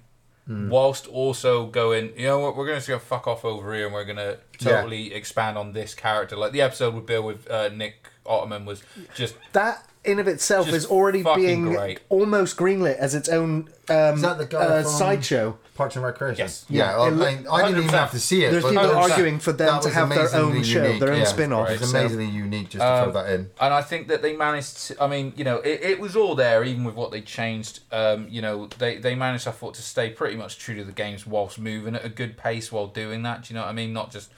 Hmm. 0.47 0.69
Whilst 0.69 1.07
also 1.07 1.65
going, 1.65 2.13
you 2.15 2.27
know 2.27 2.39
what, 2.39 2.55
we're 2.55 2.67
going 2.67 2.79
to 2.79 2.87
go 2.87 2.99
fuck 2.99 3.25
off 3.27 3.43
over 3.43 3.73
here 3.73 3.85
and 3.85 3.93
we're 3.95 4.05
going 4.05 4.17
to 4.17 4.37
Yeah. 4.59 4.71
totally 4.77 5.11
expand 5.13 5.57
on 5.57 5.73
this 5.73 5.95
character. 5.95 6.35
Like 6.35 6.51
the 6.51 6.61
episode 6.61 6.93
with 6.93 7.07
Bill 7.07 7.23
with 7.23 7.49
uh, 7.49 7.69
Nick 7.69 8.07
Offerman 8.27 8.63
was 8.65 8.83
just 9.15 9.33
that 9.53 9.83
in 10.05 10.19
of 10.19 10.27
itself 10.27 10.65
Just 10.67 10.77
is 10.77 10.85
already 10.85 11.23
fucking 11.23 11.43
being 11.43 11.65
great. 11.65 11.99
almost 12.09 12.57
greenlit 12.57 12.95
as 12.97 13.15
its 13.15 13.27
own 13.29 13.69
um, 13.89 14.15
Is 14.15 14.21
that 14.21 14.37
the 14.37 14.45
guy 14.45 14.59
uh, 14.59 14.81
from- 14.83 14.91
sideshow. 14.91 15.57
Parks 15.75 15.95
and 15.97 16.05
Recreation. 16.05 16.39
Yes. 16.45 16.65
Yeah, 16.69 16.83
Yeah. 16.91 16.97
well, 16.97 17.05
It 17.05 17.07
I, 17.07 17.09
lo- 17.11 17.25
mean, 17.35 17.47
I 17.51 17.61
didn't 17.67 17.77
even 17.79 17.89
100%. 17.89 17.93
have 17.99 18.11
to 18.11 18.19
see 18.19 18.45
it. 18.45 18.51
There's 18.51 18.63
but 18.63 18.69
people 18.69 18.87
that- 18.87 18.95
arguing 19.11 19.39
for 19.39 19.51
them 19.51 19.67
that 19.67 19.81
to 19.81 19.87
was 19.89 19.93
have 19.95 20.09
their 20.09 20.19
own 20.35 20.51
amazingly 20.51 20.63
show, 20.63 20.83
unique, 20.85 20.99
their 21.01 21.11
own 21.11 21.17
yeah. 21.19 21.23
spin-off. 21.25 21.69
It's 21.69 21.81
was 21.81 21.91
so- 21.91 21.99
amazingly 21.99 22.25
unique 22.29 22.69
just 22.69 22.81
to 22.81 22.87
Um, 22.89 23.03
throw 23.11 23.21
that 23.21 23.33
in. 23.33 23.49
And 23.59 23.73
I 23.73 23.81
think 23.81 24.07
that 24.07 24.21
they 24.21 24.35
managed. 24.37 24.77
To, 24.87 25.03
I 25.03 25.07
mean, 25.07 25.33
you 25.35 25.43
know, 25.43 25.57
it, 25.57 25.81
it 25.83 25.99
was 25.99 26.15
all 26.15 26.33
there, 26.33 26.63
even 26.63 26.85
with 26.85 26.95
what 26.95 27.11
they 27.11 27.19
changed. 27.21 27.81
Um, 27.91 28.27
you 28.29 28.41
know, 28.41 28.67
they 28.79 28.97
they 28.99 29.15
managed, 29.15 29.47
I 29.49 29.51
thought, 29.51 29.73
to 29.73 29.81
stay 29.81 30.09
pretty 30.11 30.37
much 30.37 30.57
true 30.59 30.75
to 30.75 30.83
the 30.85 30.93
games 30.93 31.27
whilst 31.27 31.59
moving 31.59 31.93
at 31.95 32.05
a 32.05 32.09
good 32.09 32.37
pace 32.37 32.71
while 32.71 32.87
doing 32.87 33.23
that. 33.23 33.43
Do 33.43 33.53
you 33.53 33.59
know 33.59 33.63
what 33.65 33.69
I 33.69 33.73
mean? 33.73 33.91
Not 33.91 34.11
just, 34.11 34.31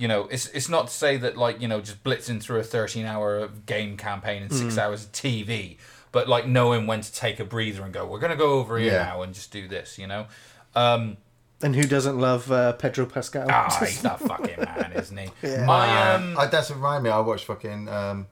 you 0.00 0.08
know, 0.08 0.26
it's 0.30 0.46
it's 0.48 0.68
not 0.68 0.86
to 0.88 0.92
say 0.92 1.16
that 1.18 1.36
like 1.36 1.60
you 1.60 1.68
know 1.68 1.80
just 1.80 2.02
blitzing 2.02 2.42
through 2.42 2.58
a 2.60 2.62
thirteen 2.64 3.04
hour 3.06 3.48
game 3.66 3.96
campaign 3.96 4.42
and 4.42 4.50
Mm. 4.50 4.58
six 4.58 4.78
hours 4.78 5.04
of 5.04 5.12
TV, 5.12 5.76
but 6.10 6.28
like 6.28 6.46
knowing 6.46 6.86
when 6.86 7.02
to 7.02 7.12
take 7.12 7.38
a 7.38 7.44
breather 7.44 7.82
and 7.84 7.92
go, 7.92 8.06
we're 8.06 8.18
gonna 8.18 8.34
go 8.36 8.54
over 8.60 8.78
here 8.78 8.92
Yeah. 8.92 9.04
now 9.04 9.22
and 9.22 9.34
just 9.34 9.50
do 9.52 9.68
this. 9.68 9.98
You 9.98 10.06
know. 10.06 10.26
Um, 10.74 11.18
And 11.62 11.76
who 11.76 11.82
doesn't 11.82 12.18
love 12.18 12.50
uh, 12.50 12.72
Pedro 12.72 13.04
Pascal? 13.04 13.46
ah, 13.50 13.68
he's 13.80 14.00
that 14.02 14.18
fucking 14.20 14.60
man, 14.60 14.92
isn't 14.96 15.16
he? 15.18 15.28
Yeah. 15.42 15.66
My 15.66 16.14
um, 16.14 16.36
Uh, 16.38 16.46
that's 16.46 16.70
what 16.70 16.76
reminded 16.76 17.02
me. 17.04 17.10
I 17.10 17.18
watched 17.20 17.44
fucking 17.44 17.88
um, 17.88 18.26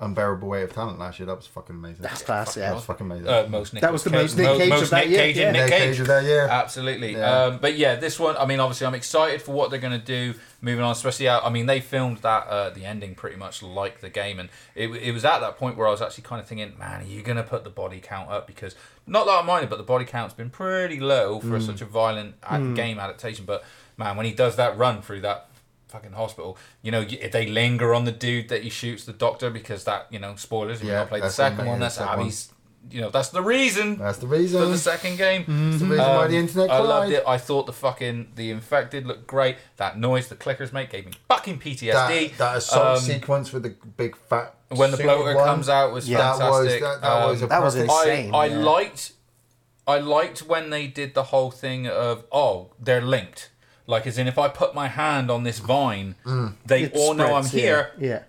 Unbearable 0.00 0.48
Weight 0.48 0.62
of 0.62 0.72
Talent 0.72 0.98
last 0.98 1.18
year. 1.18 1.26
That 1.26 1.36
was 1.36 1.46
fucking 1.46 1.76
amazing. 1.76 2.02
That's 2.02 2.22
class, 2.22 2.54
That 2.54 2.60
yeah. 2.60 2.72
was 2.74 2.84
fucking 2.84 3.04
amazing. 3.06 3.28
uh, 3.28 3.46
most 3.50 3.74
Nick 3.74 3.82
That 3.82 3.92
was 3.92 4.02
the 4.02 4.10
Cage- 4.10 4.18
most 4.22 4.36
Nick 4.38 4.56
Cage 4.58 4.68
most 4.70 4.82
of 4.84 4.90
that 4.90 5.00
Nick 5.04 5.10
year, 5.10 5.20
Cage 5.20 5.36
and 5.36 5.56
yeah. 5.56 5.62
Nick 5.62 5.70
Nick 5.70 5.78
Cage. 5.78 5.90
Cage 5.90 6.00
of 6.00 6.06
that 6.06 6.24
year. 6.24 6.46
Absolutely. 6.48 7.12
Yeah. 7.12 7.42
Um, 7.44 7.58
but 7.58 7.76
yeah, 7.76 7.96
this 7.96 8.18
one, 8.18 8.36
I 8.38 8.46
mean, 8.46 8.60
obviously, 8.60 8.86
I'm 8.86 8.94
excited 8.94 9.42
for 9.42 9.52
what 9.52 9.70
they're 9.70 9.78
going 9.78 9.98
to 10.00 10.04
do 10.04 10.34
moving 10.62 10.82
on, 10.84 10.92
especially 10.92 11.28
out. 11.28 11.44
I 11.44 11.50
mean, 11.50 11.66
they 11.66 11.80
filmed 11.80 12.18
that, 12.18 12.46
uh, 12.46 12.70
the 12.70 12.84
ending 12.84 13.14
pretty 13.14 13.36
much 13.36 13.62
like 13.62 14.00
the 14.00 14.08
game. 14.10 14.38
And 14.40 14.48
it, 14.74 14.88
it 14.88 15.12
was 15.12 15.24
at 15.24 15.40
that 15.40 15.56
point 15.58 15.76
where 15.76 15.86
I 15.86 15.90
was 15.90 16.00
actually 16.00 16.24
kind 16.24 16.40
of 16.40 16.46
thinking, 16.48 16.78
man, 16.78 17.02
are 17.02 17.04
you 17.06 17.22
going 17.22 17.36
to 17.36 17.42
put 17.42 17.64
the 17.64 17.70
body 17.70 18.00
count 18.00 18.30
up? 18.30 18.46
Because 18.46 18.74
not 19.06 19.26
that 19.26 19.32
I 19.32 19.42
minded, 19.42 19.68
but 19.68 19.76
the 19.76 19.82
body 19.84 20.04
count's 20.06 20.32
been 20.34 20.50
pretty 20.50 20.98
low 20.98 21.40
for 21.40 21.60
such 21.60 21.80
a 21.82 21.84
violent 21.84 22.36
ad- 22.42 22.74
game 22.74 22.98
adaptation. 22.98 23.44
But 23.44 23.64
man, 23.98 24.16
when 24.16 24.24
he 24.24 24.32
does 24.32 24.56
that 24.56 24.78
run 24.78 25.02
through 25.02 25.20
that 25.22 25.48
fucking 25.90 26.12
hospital, 26.12 26.56
you 26.82 26.90
know, 26.90 27.02
if 27.08 27.32
they 27.32 27.46
linger 27.46 27.92
on 27.94 28.04
the 28.04 28.12
dude 28.12 28.48
that 28.48 28.62
he 28.62 28.70
shoots, 28.70 29.04
the 29.04 29.12
doctor, 29.12 29.50
because 29.50 29.84
that, 29.84 30.06
you 30.10 30.18
know, 30.18 30.34
spoilers, 30.36 30.80
if 30.80 30.84
Yeah, 30.86 30.90
you've 30.92 31.00
not 31.00 31.08
played 31.08 31.22
the 31.24 31.30
second 31.30 31.66
one, 31.66 31.80
that's 31.80 31.96
second 31.96 32.18
one. 32.20 32.32
You 32.90 33.02
know, 33.02 33.10
that's 33.10 33.28
the 33.28 33.42
reason 33.42 33.98
That's 33.98 34.16
the 34.16 34.26
reason 34.26 34.58
for 34.58 34.66
the 34.66 34.78
second 34.78 35.18
game. 35.18 35.44
That's 35.46 35.82
the 35.82 35.88
reason 35.88 35.98
why 35.98 36.26
the 36.28 36.36
Um, 36.38 36.42
internet 36.44 36.70
I 36.70 36.78
loved 36.78 37.12
it. 37.12 37.22
I 37.26 37.36
thought 37.36 37.66
the 37.66 37.74
fucking 37.74 38.32
the 38.36 38.50
infected 38.50 39.04
looked 39.06 39.26
great. 39.26 39.56
That 39.76 39.98
noise 39.98 40.28
the 40.28 40.34
clickers 40.34 40.72
make 40.72 40.88
gave 40.90 41.04
me 41.04 41.12
fucking 41.28 41.58
PTSD. 41.58 41.92
That, 41.92 42.38
that 42.38 42.56
assault 42.56 42.96
Um, 42.96 43.02
sequence 43.04 43.52
with 43.52 43.64
the 43.64 43.74
big 43.98 44.16
fat. 44.16 44.54
when 44.70 44.92
the 44.92 44.96
suit 44.96 45.02
bloater 45.04 45.34
one, 45.36 45.44
comes 45.44 45.68
out 45.68 45.92
was 45.92 46.08
that 46.08 46.38
was 46.38 46.38
fantastic. 46.38 46.80
that, 46.80 47.00
that 47.02 47.26
was 47.26 47.40
a 47.42 47.44
Um, 47.44 47.48
That 47.50 47.62
was 47.62 47.76
insane. 47.76 48.34
I, 48.34 48.38
I 48.38 48.46
yeah. 48.46 48.56
liked 48.56 49.12
I 49.86 49.98
liked 49.98 50.38
when 50.40 50.70
they 50.70 50.86
did 50.86 51.12
the 51.12 51.24
whole 51.24 51.50
thing 51.50 51.86
of 51.86 52.24
oh 52.32 52.70
they're 52.80 53.02
linked. 53.02 53.50
Like 53.86 54.06
as 54.06 54.18
in 54.18 54.28
if 54.28 54.38
I 54.38 54.48
put 54.48 54.74
my 54.74 54.88
hand 54.88 55.30
on 55.30 55.42
this 55.42 55.58
vine, 55.58 56.14
they 56.66 56.84
It 56.84 56.92
all 56.94 57.14
know 57.14 57.34
I'm 57.34 57.42
spreads, 57.44 57.52
here, 57.64 57.90
Yeah. 57.98 58.08
yeah. 58.08 58.22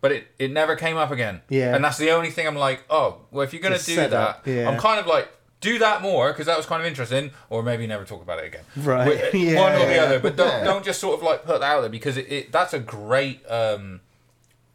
but 0.00 0.12
it, 0.12 0.26
it 0.38 0.50
never 0.50 0.74
came 0.76 0.96
up 0.96 1.10
again. 1.10 1.42
Yeah. 1.48 1.74
And 1.74 1.84
that's 1.84 1.98
the 1.98 2.10
only 2.10 2.30
thing 2.30 2.46
I'm 2.46 2.56
like, 2.56 2.84
oh, 2.90 3.18
well, 3.30 3.42
if 3.44 3.52
you're 3.52 3.62
going 3.62 3.78
to 3.78 3.84
do 3.84 3.96
that, 3.96 4.12
up, 4.12 4.46
yeah. 4.46 4.68
I'm 4.68 4.78
kind 4.80 4.98
of 4.98 5.06
like, 5.06 5.28
do 5.60 5.78
that 5.78 6.02
more 6.02 6.32
because 6.32 6.46
that 6.46 6.56
was 6.56 6.66
kind 6.66 6.82
of 6.82 6.86
interesting, 6.88 7.30
or 7.48 7.62
maybe 7.62 7.86
never 7.86 8.04
talk 8.04 8.20
about 8.22 8.40
it 8.40 8.46
again. 8.46 8.64
Right. 8.76 9.32
Yeah. 9.34 9.60
One 9.60 9.72
or 9.72 9.86
the 9.86 9.98
other, 9.98 10.18
but 10.18 10.34
don't, 10.34 10.48
Yeah. 10.48 10.64
don't 10.64 10.84
just 10.84 10.98
sort 11.00 11.16
of 11.16 11.22
like 11.22 11.44
put 11.44 11.60
that 11.60 11.66
out 11.76 11.82
there 11.82 11.90
because 11.90 12.16
it, 12.16 12.32
it 12.32 12.50
that's 12.52 12.72
a 12.74 12.80
great 12.80 13.48
um, 13.48 14.00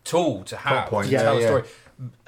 tool 0.05 0.43
to 0.45 0.55
have 0.55 0.87
point, 0.87 1.07
to 1.07 1.11
yeah, 1.13 1.23
tell 1.23 1.37
a 1.37 1.41
story. 1.41 1.63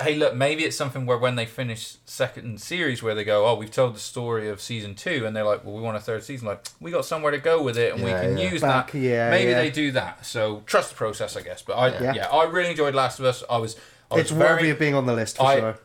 Hey, 0.01 0.15
look, 0.15 0.35
maybe 0.35 0.63
it's 0.63 0.75
something 0.75 1.05
where 1.05 1.17
when 1.17 1.35
they 1.35 1.45
finish 1.45 1.97
second 2.05 2.59
series, 2.59 3.03
where 3.03 3.13
they 3.13 3.23
go, 3.23 3.45
oh, 3.45 3.55
we've 3.55 3.71
told 3.71 3.95
the 3.95 3.99
story 3.99 4.49
of 4.49 4.59
season 4.61 4.95
two, 4.95 5.25
and 5.25 5.35
they're 5.35 5.43
like, 5.43 5.63
well, 5.63 5.75
we 5.75 5.81
want 5.81 5.97
a 5.97 5.99
third 5.99 6.23
season. 6.23 6.47
Like, 6.47 6.65
we 6.79 6.91
got 6.91 7.05
somewhere 7.05 7.31
to 7.31 7.37
go 7.37 7.61
with 7.61 7.77
it, 7.77 7.93
and 7.93 8.03
we 8.03 8.09
can 8.09 8.37
yeah. 8.37 8.51
use 8.51 8.61
Back, 8.61 8.91
that. 8.91 8.97
yeah, 8.97 9.29
maybe 9.29 9.51
yeah. 9.51 9.57
they 9.61 9.69
do 9.69 9.91
that. 9.91 10.25
So 10.25 10.63
trust 10.65 10.89
the 10.89 10.95
process, 10.95 11.35
I 11.37 11.41
guess. 11.41 11.61
But 11.61 11.73
I, 11.73 11.87
Yeah. 11.99 12.13
yeah, 12.13 12.27
I 12.27 12.45
really 12.45 12.71
enjoyed 12.71 12.95
Last 12.95 13.19
of 13.19 13.25
Us. 13.25 13.43
I 13.49 13.57
was, 13.57 13.75
I 14.09 14.15
was 14.15 14.21
It's 14.23 14.31
very, 14.31 14.55
worthy 14.55 14.69
of 14.71 14.79
being 14.79 14.95
on 14.95 15.05
the 15.05 15.13
list 15.13 15.37
for 15.37 15.43
I, 15.43 15.59
sure. 15.59 15.79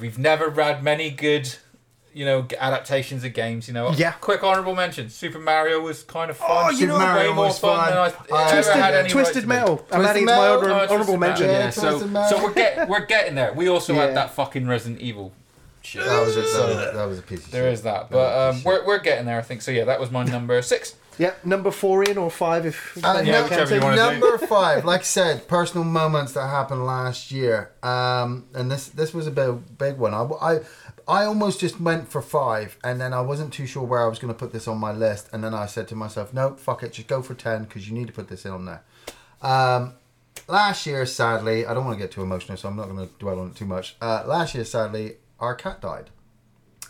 We've 0.00 0.18
never 0.18 0.50
had 0.50 0.82
many 0.82 1.10
good, 1.10 1.54
you 2.16 2.24
know, 2.24 2.46
adaptations 2.58 3.22
of 3.24 3.34
games. 3.34 3.68
You 3.68 3.74
know, 3.74 3.92
Yeah. 3.92 4.12
Quick 4.12 4.42
honourable 4.42 4.74
mention: 4.74 5.10
Super 5.10 5.38
Mario 5.38 5.80
was 5.80 6.02
kind 6.02 6.30
of 6.30 6.36
fun. 6.38 6.48
Oh, 6.50 6.70
you 6.70 6.76
Super 6.78 6.92
know- 6.92 6.98
way 6.98 7.04
Mario 7.04 7.34
more 7.34 7.44
was 7.46 7.58
fun, 7.58 7.76
fun. 7.78 7.88
than 7.90 7.98
I, 7.98 8.04
I- 8.04 8.48
it 8.48 8.52
Twisted, 8.54 8.72
ever 8.74 8.82
had 8.82 8.94
any 8.94 9.08
Twisted 9.10 9.36
right. 9.44 9.46
Metal. 9.60 9.86
I'm 9.92 10.00
Twisted 10.00 10.06
adding 10.10 10.24
my 10.24 10.32
Metal? 10.32 10.46
honorable, 10.56 10.74
Oh, 10.74 10.82
it's 10.84 10.92
honorable 10.92 11.16
mention. 11.18 11.46
Yeah, 11.46 11.58
Yeah, 11.58 11.70
so 11.70 11.98
so 12.30 12.42
we're 12.42 12.54
get 12.54 12.88
we're 12.88 13.04
getting 13.06 13.34
there. 13.34 13.52
We 13.52 13.68
also 13.68 13.92
Yeah. 13.94 14.06
had 14.06 14.16
that 14.16 14.30
fucking 14.34 14.66
Resident 14.66 15.00
Evil 15.00 15.32
shit. 15.82 16.04
That 16.04 16.20
was, 16.26 16.36
a, 16.36 16.40
that, 16.40 16.46
was, 16.46 16.94
that 16.96 17.04
was 17.08 17.18
a 17.18 17.22
piece 17.22 17.44
of 17.44 17.50
There 17.52 17.64
shit. 17.64 17.72
is 17.74 17.82
that, 17.82 18.10
but 18.10 18.18
a 18.18 18.50
um, 18.50 18.62
we're 18.64 18.84
we're 18.86 18.98
getting 18.98 19.26
there. 19.26 19.38
I 19.38 19.42
think 19.42 19.60
so. 19.62 19.70
Yeah, 19.70 19.84
that 19.84 20.00
was 20.00 20.10
my 20.10 20.24
number 20.24 20.60
six. 20.62 20.94
Yep, 21.18 21.46
number 21.46 21.70
four 21.70 22.02
in 22.04 22.18
or 22.18 22.30
five 22.30 22.66
if. 22.66 22.98
Uh, 23.02 23.22
Yeah, 23.24 23.32
num- 23.40 23.44
whichever 23.44 23.74
you 23.74 23.80
wanna 23.80 23.96
do. 23.96 24.02
number 24.20 24.36
five, 24.46 24.84
like 24.84 25.00
I 25.00 25.04
said, 25.04 25.48
personal 25.48 25.84
moments 25.84 26.32
that 26.34 26.46
happened 26.48 26.84
last 26.84 27.32
year, 27.32 27.70
um, 27.82 28.44
and 28.54 28.70
this 28.70 28.88
this 28.88 29.14
was 29.14 29.26
a 29.26 29.30
big 29.30 29.78
big 29.78 29.96
one. 29.96 30.12
I, 30.12 30.24
I 30.42 30.60
I 31.08 31.24
almost 31.24 31.60
just 31.60 31.80
went 31.80 32.08
for 32.08 32.20
five, 32.20 32.76
and 32.82 33.00
then 33.00 33.12
I 33.12 33.20
wasn't 33.20 33.52
too 33.52 33.66
sure 33.66 33.84
where 33.84 34.02
I 34.02 34.08
was 34.08 34.18
going 34.18 34.32
to 34.32 34.38
put 34.38 34.52
this 34.52 34.66
on 34.66 34.78
my 34.78 34.92
list, 34.92 35.28
and 35.32 35.44
then 35.44 35.54
I 35.54 35.66
said 35.66 35.86
to 35.88 35.94
myself, 35.94 36.34
no, 36.34 36.54
fuck 36.56 36.82
it, 36.82 36.92
just 36.92 37.06
go 37.06 37.22
for 37.22 37.34
ten 37.34 37.64
because 37.64 37.88
you 37.88 37.94
need 37.94 38.08
to 38.08 38.12
put 38.12 38.28
this 38.28 38.44
in 38.44 38.50
on 38.50 38.64
there. 38.64 38.82
Um, 39.40 39.94
last 40.48 40.84
year, 40.86 41.06
sadly, 41.06 41.64
I 41.64 41.74
don't 41.74 41.84
want 41.84 41.96
to 41.96 42.04
get 42.04 42.10
too 42.10 42.22
emotional, 42.22 42.58
so 42.58 42.68
I'm 42.68 42.76
not 42.76 42.88
going 42.88 43.06
to 43.06 43.14
dwell 43.18 43.38
on 43.38 43.50
it 43.50 43.56
too 43.56 43.66
much. 43.66 43.96
Uh, 44.00 44.24
last 44.26 44.54
year, 44.54 44.64
sadly, 44.64 45.16
our 45.38 45.54
cat 45.54 45.80
died. 45.80 46.10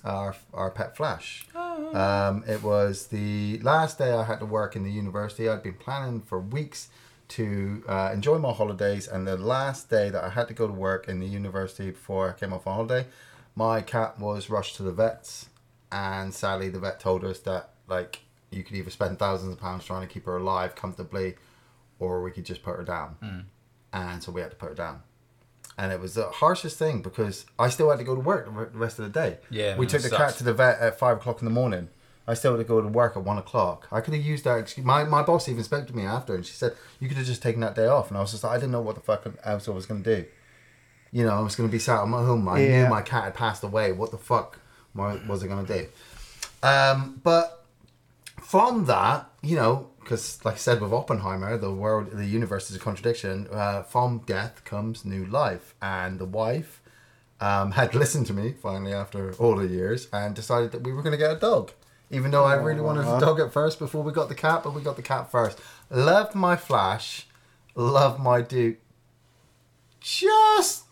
Our, 0.05 0.37
our 0.55 0.71
pet 0.71 0.97
Flash. 0.97 1.49
Um, 1.57 2.45
it 2.47 2.63
was 2.63 3.09
the 3.09 3.59
last 3.59 3.99
day 3.99 4.13
I 4.13 4.23
had 4.23 4.39
to 4.39 4.47
work 4.47 4.77
in 4.77 4.85
the 4.85 4.91
university. 4.91 5.49
I'd 5.49 5.65
been 5.65 5.75
planning 5.75 6.21
for 6.21 6.39
weeks 6.39 6.89
to 7.29 7.83
uh, 7.89 8.13
enjoy 8.15 8.39
my 8.39 8.53
holidays, 8.53 9.09
and 9.09 9.27
the 9.27 9.37
last 9.37 9.91
day 9.91 10.09
that 10.11 10.23
I 10.23 10.31
had 10.31 10.47
to 10.47 10.55
go 10.55 10.69
to 10.69 10.73
work 10.73 11.09
in 11.09 11.19
the 11.19 11.27
university 11.27 11.91
before 11.91 12.31
I 12.31 12.39
came 12.39 12.53
off 12.53 12.69
on 12.69 12.75
holiday, 12.75 13.07
my 13.57 13.81
cat 13.81 14.21
was 14.21 14.49
rushed 14.49 14.77
to 14.77 14.83
the 14.83 14.93
vets, 14.93 15.49
and 15.91 16.33
sadly, 16.33 16.69
the 16.69 16.79
vet 16.79 17.01
told 17.01 17.25
us 17.25 17.41
that 17.41 17.71
like 17.89 18.21
you 18.51 18.63
could 18.63 18.77
either 18.77 18.91
spend 18.91 19.19
thousands 19.19 19.53
of 19.53 19.61
pounds 19.61 19.85
trying 19.85 20.07
to 20.07 20.13
keep 20.13 20.27
her 20.27 20.37
alive 20.37 20.77
comfortably, 20.77 21.35
or 21.99 22.23
we 22.23 22.31
could 22.31 22.45
just 22.45 22.63
put 22.63 22.77
her 22.77 22.85
down, 22.85 23.17
hmm. 23.21 23.41
and 23.93 24.23
so 24.23 24.31
we 24.31 24.43
had 24.43 24.51
to 24.51 24.57
put 24.57 24.69
her 24.69 24.75
down. 24.75 25.03
And 25.79 25.93
it 25.93 26.01
was 26.01 26.15
the 26.15 26.31
harshest 26.31 26.79
thing 26.79 27.03
because 27.03 27.45
I 27.59 27.69
still 27.69 27.91
had 27.91 27.99
to 27.99 28.05
go 28.05 28.15
to 28.15 28.21
work 28.21 28.47
the 28.47 28.79
rest 28.79 28.99
of 28.99 29.05
the 29.05 29.11
day. 29.11 29.39
Yeah, 29.51 29.77
we 29.77 29.81
man, 29.81 29.89
took 29.89 30.03
the 30.03 30.09
sucks. 30.09 30.23
cat 30.23 30.35
to 30.39 30.45
the 30.45 30.55
vet 30.55 30.79
at 30.79 30.99
five 30.99 31.17
o'clock 31.19 31.41
in 31.41 31.45
the 31.45 31.51
morning. 31.51 31.89
I 32.29 32.35
still 32.35 32.53
had 32.53 32.59
to 32.59 32.65
go 32.65 32.81
to 32.81 32.89
work 32.89 33.17
at 33.17 33.23
one 33.23 33.39
o'clock. 33.39 33.87
I 33.93 34.01
could 34.01 34.15
have 34.15 34.25
used 34.25 34.45
that 34.45 34.59
excuse. 34.59 34.85
My, 34.85 35.05
my 35.05 35.23
boss 35.23 35.49
even 35.49 35.63
spoke 35.63 35.87
to 35.87 35.95
me 35.95 36.05
after 36.05 36.35
and 36.35 36.45
she 36.45 36.55
said, 36.55 36.75
You 36.99 37.09
could 37.09 37.17
have 37.19 37.27
just 37.27 37.43
taken 37.43 37.61
that 37.61 37.77
day 37.77 37.87
off. 37.87 38.09
And 38.09 38.19
I 38.19 38.21
was 38.21 38.33
just 38.33 38.43
like, 38.43 38.53
I 38.53 38.57
didn't 38.57 38.73
know 38.73 38.81
what 38.81 38.97
the 38.97 39.01
fuck 39.01 39.27
else 39.45 39.69
I 39.69 39.71
was 39.71 39.87
going 39.87 40.03
to 40.03 40.17
do. 40.23 40.29
You 41.13 41.25
know, 41.25 41.31
I 41.35 41.41
was 41.41 41.55
going 41.57 41.69
to 41.69 41.73
be 41.73 41.79
sat 41.79 42.01
at 42.03 42.09
my 42.09 42.25
home. 42.25 42.49
I 42.49 42.61
Yeah. 42.61 42.83
knew 42.85 42.91
my 42.91 43.03
cat 43.03 43.25
had 43.25 43.35
passed 43.35 43.63
away. 43.63 43.93
What 43.93 44.11
the 44.11 44.19
fuck 44.19 44.59
was 44.95 45.43
I 45.45 45.47
going 45.47 45.65
to 45.67 45.79
do? 45.81 45.87
Um, 46.63 47.21
but 47.23 47.65
from 48.41 48.87
that, 48.87 49.31
you 49.43 49.57
know, 49.57 49.91
because 50.01 50.45
like 50.45 50.55
I 50.55 50.59
said 50.59 50.81
with 50.81 50.93
Oppenheimer, 50.93 51.57
the 51.59 51.73
world, 51.73 52.11
the 52.13 52.25
universe 52.25 52.71
is 52.71 52.77
a 52.77 52.79
contradiction. 52.79 53.49
Uh, 53.53 53.83
from 53.83 54.19
death 54.27 54.65
comes 54.65 55.05
new 55.05 55.25
life, 55.27 55.75
and 55.83 56.19
the 56.19 56.25
wife 56.25 56.81
um, 57.41 57.73
had 57.73 57.95
listened 57.95 58.27
to 58.27 58.33
me 58.33 58.55
finally 58.63 58.93
after 58.93 59.33
all 59.35 59.57
the 59.57 59.67
years 59.67 60.09
and 60.13 60.35
decided 60.35 60.73
that 60.73 60.83
we 60.83 60.93
were 60.93 61.03
going 61.03 61.13
to 61.13 61.19
get 61.19 61.33
a 61.33 61.39
dog. 61.39 61.73
Even 62.11 62.31
though 62.31 62.45
I 62.45 62.55
really 62.55 62.81
wanted 62.81 63.05
a 63.05 63.19
dog 63.21 63.41
at 63.41 63.53
first 63.53 63.79
before 63.81 64.03
we 64.05 64.13
got 64.13 64.29
the 64.29 64.35
cat, 64.37 64.63
but 64.63 64.73
we 64.75 64.81
got 64.81 64.95
the 64.97 65.03
cat 65.03 65.29
first. 65.31 65.59
Loved 65.91 66.35
my 66.37 66.55
Flash, 66.57 67.27
loved 67.75 68.21
my 68.21 68.41
Duke. 68.43 68.77
Just, 70.01 70.85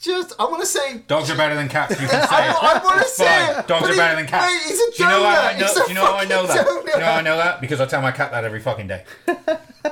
just, 0.00 0.34
I 0.38 0.44
want 0.44 0.60
to 0.60 0.66
say 0.66 0.98
Dogs 1.06 1.30
are 1.30 1.36
better 1.36 1.54
than 1.54 1.68
cats. 1.68 2.00
You 2.00 2.08
can 2.08 2.08
say 2.28 2.34
I, 2.36 2.50
it. 2.50 2.56
I 2.62 2.84
want 2.84 3.02
to 3.02 3.08
say 3.08 3.46
it, 3.58 3.66
Dogs 3.66 3.88
are 3.88 3.92
he- 3.92 3.96
better 3.98 4.16
than 4.16 4.26
cats. 4.26 4.46
Wait, 4.52 4.70
he's 4.70 4.80
a 4.80 4.90
Do 4.96 5.02
you 5.02 5.08
know 5.08 5.22
why 5.22 5.36
I 5.36 5.58
know? 5.58 5.66
He's 5.66 5.74
Do 5.74 5.82
you 5.88 5.94
know 5.94 6.04
how 6.06 6.14
I 6.16 6.24
know 6.24 6.46
fucking 6.46 6.56
that? 6.56 6.84
Do 6.84 6.90
you 6.92 6.98
know 6.98 7.04
how 7.06 7.12
I 7.18 7.22
know 7.22 7.36
that? 7.36 7.60
Because 7.60 7.80
I 7.80 7.86
tell 7.86 8.02
my 8.02 8.12
cat 8.12 8.30
that 8.32 8.44
every 8.44 8.60
fucking 8.60 8.86
day. 8.86 9.04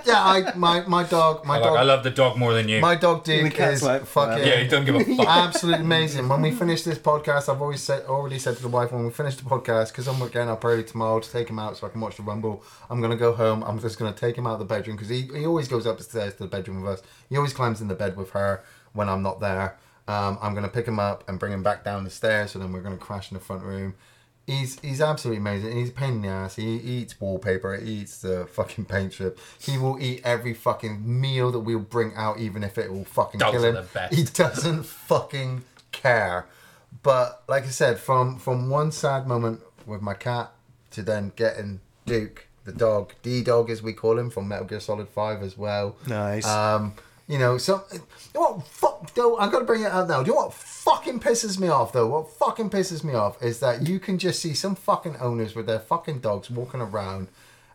Yeah, 0.04 0.14
I 0.22 0.54
my 0.56 0.80
my 0.86 1.04
dog, 1.04 1.46
my 1.46 1.56
I, 1.56 1.60
dog, 1.60 1.70
like, 1.72 1.80
I 1.80 1.84
love 1.84 2.02
the 2.04 2.10
dog 2.10 2.36
more 2.36 2.52
than 2.52 2.68
you. 2.68 2.80
my 2.80 2.96
dog 2.96 3.24
The 3.24 3.42
Duke 3.42 3.54
cat's 3.54 3.76
is 3.76 3.82
like, 3.82 4.04
fucking 4.04 4.44
yeah, 4.46 4.56
he 4.60 4.68
doesn't 4.68 4.84
give 4.84 4.94
a 4.96 5.04
fuck. 5.16 5.26
absolutely 5.26 5.84
amazing. 5.84 6.28
When 6.28 6.42
we 6.42 6.50
finish 6.50 6.82
this 6.82 6.98
podcast, 6.98 7.48
I've 7.48 7.62
always 7.62 7.82
said, 7.82 8.04
already 8.04 8.38
said 8.38 8.56
to 8.56 8.62
the 8.62 8.68
wife 8.68 8.92
when 8.92 9.04
we 9.04 9.10
finish 9.10 9.36
the 9.36 9.44
podcast, 9.44 9.92
because 9.92 10.06
I'm 10.06 10.18
getting 10.28 10.50
up 10.50 10.62
early 10.64 10.84
tomorrow 10.84 11.20
to 11.20 11.30
take 11.30 11.48
him 11.48 11.58
out 11.58 11.76
so 11.78 11.86
I 11.86 11.90
can 11.90 12.00
watch 12.00 12.16
the 12.16 12.24
Rumble. 12.24 12.62
I'm 12.90 13.00
gonna 13.00 13.16
go 13.16 13.32
home. 13.32 13.62
I'm 13.62 13.78
just 13.80 13.98
gonna 13.98 14.12
take 14.12 14.36
him 14.36 14.46
out 14.46 14.54
of 14.54 14.58
the 14.58 14.64
bedroom 14.66 14.96
because 14.96 15.08
he, 15.08 15.22
he 15.34 15.46
always 15.46 15.66
goes 15.68 15.86
upstairs 15.86 16.34
to 16.34 16.40
the 16.40 16.48
bedroom 16.48 16.82
with 16.82 16.92
us. 16.98 17.02
He 17.30 17.36
always 17.36 17.52
climbs 17.54 17.80
in 17.80 17.88
the 17.88 17.94
bed 17.94 18.16
with 18.16 18.30
her 18.30 18.64
when 18.92 19.08
I'm 19.08 19.22
not 19.22 19.40
there. 19.40 19.76
Um, 20.08 20.38
I'm 20.40 20.54
gonna 20.54 20.68
pick 20.68 20.86
him 20.86 20.98
up 20.98 21.28
and 21.28 21.38
bring 21.38 21.52
him 21.52 21.62
back 21.62 21.84
down 21.84 22.04
the 22.04 22.10
stairs, 22.10 22.52
so 22.52 22.58
then 22.58 22.72
we're 22.72 22.80
gonna 22.82 22.96
crash 22.96 23.30
in 23.30 23.36
the 23.38 23.42
front 23.44 23.62
room. 23.64 23.94
He's 24.46 24.78
he's 24.78 25.00
absolutely 25.00 25.38
amazing. 25.40 25.76
He's 25.76 25.88
a 25.88 25.92
pain 25.92 26.14
in 26.14 26.22
the 26.22 26.28
ass. 26.28 26.54
He 26.54 26.76
eats 26.76 27.20
wallpaper. 27.20 27.76
He 27.76 27.92
eats 27.94 28.18
the 28.18 28.46
fucking 28.46 28.84
paint 28.84 29.12
strip. 29.12 29.40
He 29.58 29.76
will 29.76 30.00
eat 30.00 30.20
every 30.24 30.54
fucking 30.54 31.02
meal 31.04 31.50
that 31.50 31.58
we'll 31.60 31.80
bring 31.80 32.14
out, 32.14 32.38
even 32.38 32.62
if 32.62 32.78
it 32.78 32.92
will 32.92 33.04
fucking 33.04 33.40
Dogs 33.40 33.56
kill 33.56 33.64
are 33.64 33.68
him. 33.70 33.74
the 33.74 33.82
best. 33.82 34.14
He 34.14 34.22
doesn't 34.24 34.84
fucking 34.84 35.64
care. 35.90 36.46
But 37.02 37.42
like 37.48 37.64
I 37.64 37.70
said, 37.70 37.98
from 37.98 38.38
from 38.38 38.70
one 38.70 38.92
sad 38.92 39.26
moment 39.26 39.60
with 39.84 40.00
my 40.02 40.14
cat 40.14 40.52
to 40.92 41.02
then 41.02 41.32
getting 41.34 41.80
Duke, 42.04 42.46
the 42.64 42.72
dog, 42.72 43.14
D 43.22 43.42
dog 43.42 43.68
as 43.68 43.82
we 43.82 43.92
call 43.92 44.16
him 44.16 44.30
from 44.30 44.46
Metal 44.46 44.64
Gear 44.66 44.78
Solid 44.78 45.08
Five 45.08 45.42
as 45.42 45.58
well. 45.58 45.96
Nice. 46.06 46.46
Um, 46.46 46.94
you 47.28 47.38
know, 47.38 47.58
so 47.58 47.84
you 47.92 48.00
know 48.34 48.40
what? 48.52 48.66
Fuck, 48.66 49.14
though. 49.14 49.38
I'm 49.38 49.50
gonna 49.50 49.64
bring 49.64 49.82
it 49.82 49.90
out 49.90 50.08
now. 50.08 50.22
Do 50.22 50.30
you 50.30 50.34
know 50.36 50.44
what 50.44 50.54
fucking 50.54 51.20
pisses 51.20 51.58
me 51.58 51.68
off 51.68 51.92
though? 51.92 52.06
What 52.06 52.30
fucking 52.30 52.70
pisses 52.70 53.02
me 53.02 53.14
off 53.14 53.42
is 53.42 53.60
that 53.60 53.88
you 53.88 53.98
can 53.98 54.18
just 54.18 54.40
see 54.40 54.54
some 54.54 54.74
fucking 54.74 55.16
owners 55.16 55.54
with 55.54 55.66
their 55.66 55.80
fucking 55.80 56.20
dogs 56.20 56.50
walking 56.50 56.80
around. 56.80 57.28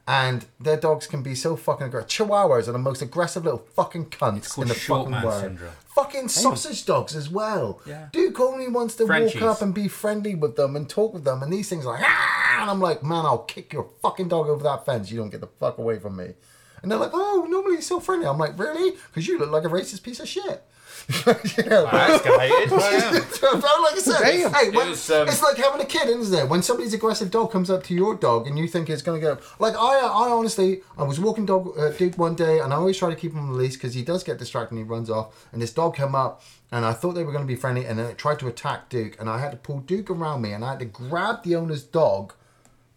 And 0.07 0.45
their 0.59 0.77
dogs 0.77 1.05
can 1.05 1.21
be 1.21 1.35
so 1.35 1.55
fucking 1.55 1.88
aggressive. 1.88 2.09
Chihuahuas 2.09 2.67
are 2.67 2.71
the 2.71 2.80
most 2.80 3.01
aggressive 3.01 3.45
little 3.45 3.63
fucking 3.75 4.07
cunts 4.07 4.59
in 4.59 4.67
the 4.67 4.73
fucking 4.73 5.11
world. 5.11 5.41
syndrome. 5.41 5.71
Fucking 5.93 6.27
sausage 6.27 6.85
dogs 6.85 7.15
as 7.15 7.30
well. 7.30 7.81
Yeah. 7.85 8.07
Duke 8.11 8.39
only 8.39 8.67
wants 8.67 8.95
to 8.95 9.05
Frenchies. 9.05 9.39
walk 9.39 9.57
up 9.57 9.61
and 9.61 9.75
be 9.75 9.88
friendly 9.88 10.33
with 10.33 10.55
them 10.55 10.75
and 10.75 10.89
talk 10.89 11.13
with 11.13 11.23
them, 11.23 11.43
and 11.43 11.53
these 11.53 11.69
things 11.69 11.85
are 11.85 11.93
like, 11.93 12.03
ah! 12.03 12.61
and 12.61 12.69
I'm 12.71 12.80
like, 12.80 13.03
man, 13.03 13.25
I'll 13.25 13.39
kick 13.43 13.73
your 13.73 13.89
fucking 14.01 14.30
dog 14.30 14.47
over 14.47 14.63
that 14.63 14.85
fence. 14.85 15.11
You 15.11 15.17
don't 15.17 15.30
get 15.30 15.41
the 15.41 15.47
fuck 15.47 15.77
away 15.77 15.99
from 15.99 16.15
me. 16.17 16.33
And 16.82 16.92
they're 16.92 17.00
like, 17.00 17.11
oh, 17.14 17.45
normally 17.50 17.76
he's 17.76 17.88
so 17.88 18.00
friendly. 18.00 18.27
I'm 18.27 18.38
like, 18.38 18.58
really? 18.58 18.98
Because 19.08 19.27
you 19.27 19.38
look 19.38 19.51
like 19.51 19.64
a 19.64 19.69
racist 19.69 20.03
piece 20.03 20.19
of 20.19 20.27
shit. 20.27 20.64
you 21.10 21.64
know, 21.64 21.88
I 21.92 22.10
escalated. 22.10 22.69
I 22.72 23.82
like 23.82 23.95
I 23.95 23.98
said, 23.98 24.19
Damn. 24.22 24.53
hey, 24.53 24.69
when, 24.69 24.88
It 24.88 24.90
was, 24.92 25.11
um, 25.11 25.27
it's 25.27 25.42
like 25.42 25.58
having 25.58 25.82
a 25.82 25.85
kid, 25.85 26.08
isn't 26.10 26.38
it? 26.38 26.48
When 26.48 26.61
somebody's 26.61 26.93
aggressive 26.93 27.32
dog 27.32 27.51
comes 27.51 27.69
up 27.69 27.84
to 27.85 27.93
your 27.93 28.16
dog 28.16 28.48
and 28.48 28.58
you 28.58 28.68
think 28.68 28.90
it's 28.90 29.01
going 29.01 29.19
to 29.19 29.26
go. 29.26 29.38
Like, 29.60 29.76
I 29.76 30.00
I 30.00 30.30
honestly, 30.30 30.82
I 30.98 31.03
was 31.03 31.19
walking 31.19 31.45
dog 31.45 31.77
uh, 31.77 31.90
Duke 31.90 32.18
one 32.18 32.35
day 32.35 32.60
and 32.60 32.72
I 32.72 32.76
always 32.77 32.98
try 32.98 33.10
to 33.10 33.16
keep 33.16 33.34
him 33.34 33.40
on 33.40 33.51
the 33.51 33.58
leash 33.58 33.74
because 33.74 33.93
he 33.93 34.03
does 34.03 34.24
get 34.24 34.38
distracted 34.38 34.76
and 34.76 34.85
he 34.85 34.90
runs 34.90 35.10
off. 35.10 35.48
And 35.51 35.61
this 35.61 35.74
dog 35.74 35.95
came 35.95 36.14
up 36.16 36.43
and 36.72 36.85
I 36.85 36.93
thought 36.93 37.14
they 37.14 37.24
were 37.24 37.32
going 37.32 37.43
to 37.43 37.48
be 37.48 37.56
friendly 37.56 37.85
and 37.85 37.98
then 37.98 38.06
it 38.06 38.18
tried 38.18 38.40
to 38.40 38.48
attack 38.48 38.90
Duke. 38.90 39.18
And 39.19 39.30
I 39.30 39.40
had 39.40 39.51
to 39.51 39.58
pull 39.58 39.80
Duke 39.80 40.10
around 40.10 40.42
me 40.42 40.53
and 40.53 40.64
I 40.64 40.72
had 40.72 40.80
to 40.80 40.85
grab 40.85 41.43
the 41.43 41.56
owner's 41.56 41.84
dog 41.84 42.34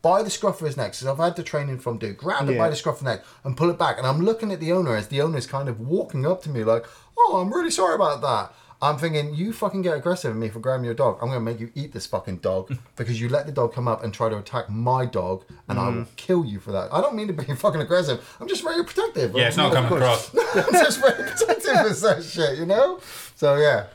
by 0.05 0.23
the 0.23 0.31
scruff 0.31 0.61
of 0.61 0.67
his 0.67 0.77
neck. 0.77 0.93
because 0.93 1.07
I've 1.09 1.19
had 1.19 1.35
the 1.35 1.43
training 1.43 1.79
from 1.81 1.99
dude, 1.99 2.17
Grab 2.19 2.49
it 2.49 2.57
by 2.59 2.69
the 2.71 2.77
scruff 2.77 2.99
of 2.99 3.05
the 3.05 3.11
neck 3.11 3.25
and 3.43 3.57
pull 3.57 3.71
it 3.71 3.79
back. 3.79 3.99
And 3.99 4.07
I'm 4.07 4.21
looking 4.25 4.53
at 4.53 4.61
the 4.61 4.71
owner 4.71 4.95
as 4.95 5.09
the 5.09 5.21
owner 5.23 5.39
is 5.39 5.47
kind 5.49 5.69
of 5.69 5.81
walking 5.81 6.25
up 6.27 6.43
to 6.45 6.51
me 6.51 6.63
like, 6.63 6.85
oh, 7.19 7.41
I'm 7.41 7.53
really 7.53 7.71
sorry 7.73 7.97
about 7.97 8.21
that. 8.21 8.55
I'm 8.83 8.99
thinking, 8.99 9.35
you 9.35 9.55
fucking 9.55 9.81
get 9.81 9.97
aggressive 9.97 10.33
at 10.33 10.37
me 10.37 10.51
for 10.51 10.59
grabbing 10.59 10.85
your 10.85 10.93
dog. 10.95 11.15
I'm 11.23 11.29
going 11.29 11.39
to 11.39 11.45
make 11.53 11.59
you 11.59 11.71
eat 11.75 11.93
this 11.95 12.05
fucking 12.05 12.39
dog 12.39 12.77
because 12.97 13.19
you 13.19 13.31
let 13.31 13.47
the 13.47 13.53
dog 13.53 13.73
come 13.73 13.89
up 13.89 14.05
and 14.05 14.13
try 14.13 14.29
to 14.29 14.37
attack 14.37 14.69
my 14.69 15.07
dog 15.07 15.45
and 15.69 15.79
I 15.79 15.85
Mm. 15.85 15.97
will 15.97 16.07
kill 16.17 16.45
you 16.45 16.61
for 16.61 16.73
that. 16.73 16.93
I 16.93 17.01
don't 17.01 17.15
mean 17.15 17.29
to 17.29 17.33
be 17.33 17.45
fucking 17.55 17.81
aggressive. 17.81 18.19
I'm 18.41 18.49
just 18.49 18.63
very 18.63 18.85
protective. 18.85 19.35
Yeah, 19.35 19.49
it's 19.49 19.57
not 19.57 19.73
coming 19.73 19.91
across. 19.91 20.35
I'm 20.55 20.73
just 20.73 21.01
very 21.01 21.15
protective 21.31 21.75
of 21.93 22.01
that 22.03 22.23
shit, 22.29 22.59
you 22.59 22.67
know? 22.67 23.01
So, 23.37 23.57
yeah. 23.57 23.87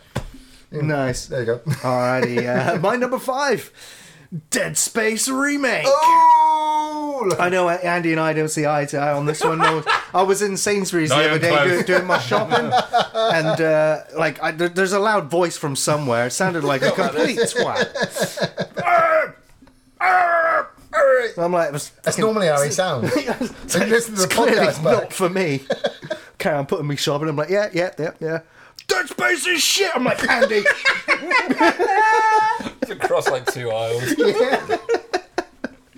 nice. 0.71 1.27
There 1.27 1.41
you 1.41 1.45
go. 1.45 1.57
Alrighty, 1.59 2.47
uh, 2.47 2.79
my 2.79 2.95
number 2.95 3.19
five, 3.19 3.71
Dead 4.51 4.77
Space 4.77 5.27
remake. 5.27 5.85
oh! 5.87 7.35
I 7.39 7.49
know 7.49 7.67
Andy 7.69 8.11
and 8.11 8.19
I 8.21 8.33
don't 8.33 8.47
see 8.49 8.65
eye 8.65 8.85
to 8.85 8.97
eye 8.97 9.11
on 9.11 9.25
this 9.25 9.43
one. 9.43 9.57
No, 9.57 9.83
I 10.13 10.21
was 10.21 10.41
in 10.41 10.55
Sainsbury's 10.55 11.09
Not 11.09 11.19
the 11.23 11.29
other 11.31 11.39
day 11.39 11.67
doing, 11.67 11.85
doing 11.85 12.05
my 12.05 12.19
shopping, 12.19 12.71
and 13.15 13.59
uh, 13.61 14.03
like 14.17 14.41
I, 14.41 14.51
there- 14.51 14.69
there's 14.69 14.93
a 14.93 14.99
loud 14.99 15.29
voice 15.31 15.57
from 15.57 15.75
somewhere. 15.75 16.27
It 16.27 16.31
sounded 16.31 16.63
like 16.63 16.81
a 16.83 16.91
complete 16.95 17.39
twat. 17.39 19.35
I'm 21.37 21.51
like, 21.53 21.69
it 21.69 21.73
was 21.73 21.89
That's 22.03 22.17
fucking- 22.17 22.23
normally 22.25 22.47
how 22.47 22.61
he 22.61 22.71
sounds. 22.71 23.11
So 23.67 23.79
listen 23.79 24.15
to 24.15 24.21
the 24.21 24.23
it's 24.23 24.33
clearly 24.33 24.57
podcast 24.67 24.83
not 24.83 25.13
for 25.13 25.29
me. 25.29 25.61
okay, 26.33 26.49
I'm 26.51 26.65
putting 26.65 26.87
me 26.87 26.95
shopping. 26.95 27.29
I'm 27.29 27.35
like, 27.35 27.49
yeah, 27.49 27.69
yeah, 27.73 27.91
yeah, 27.97 28.11
yeah. 28.19 28.39
Dead 28.89 29.07
Space 29.07 29.47
is 29.47 29.63
shit. 29.63 29.89
I'm 29.95 30.03
like 30.03 30.21
Andy. 30.29 30.59
Across 32.91 33.29
like 33.29 33.45
two 33.53 33.69
aisles. 33.69 34.15
Yeah, 34.17 34.77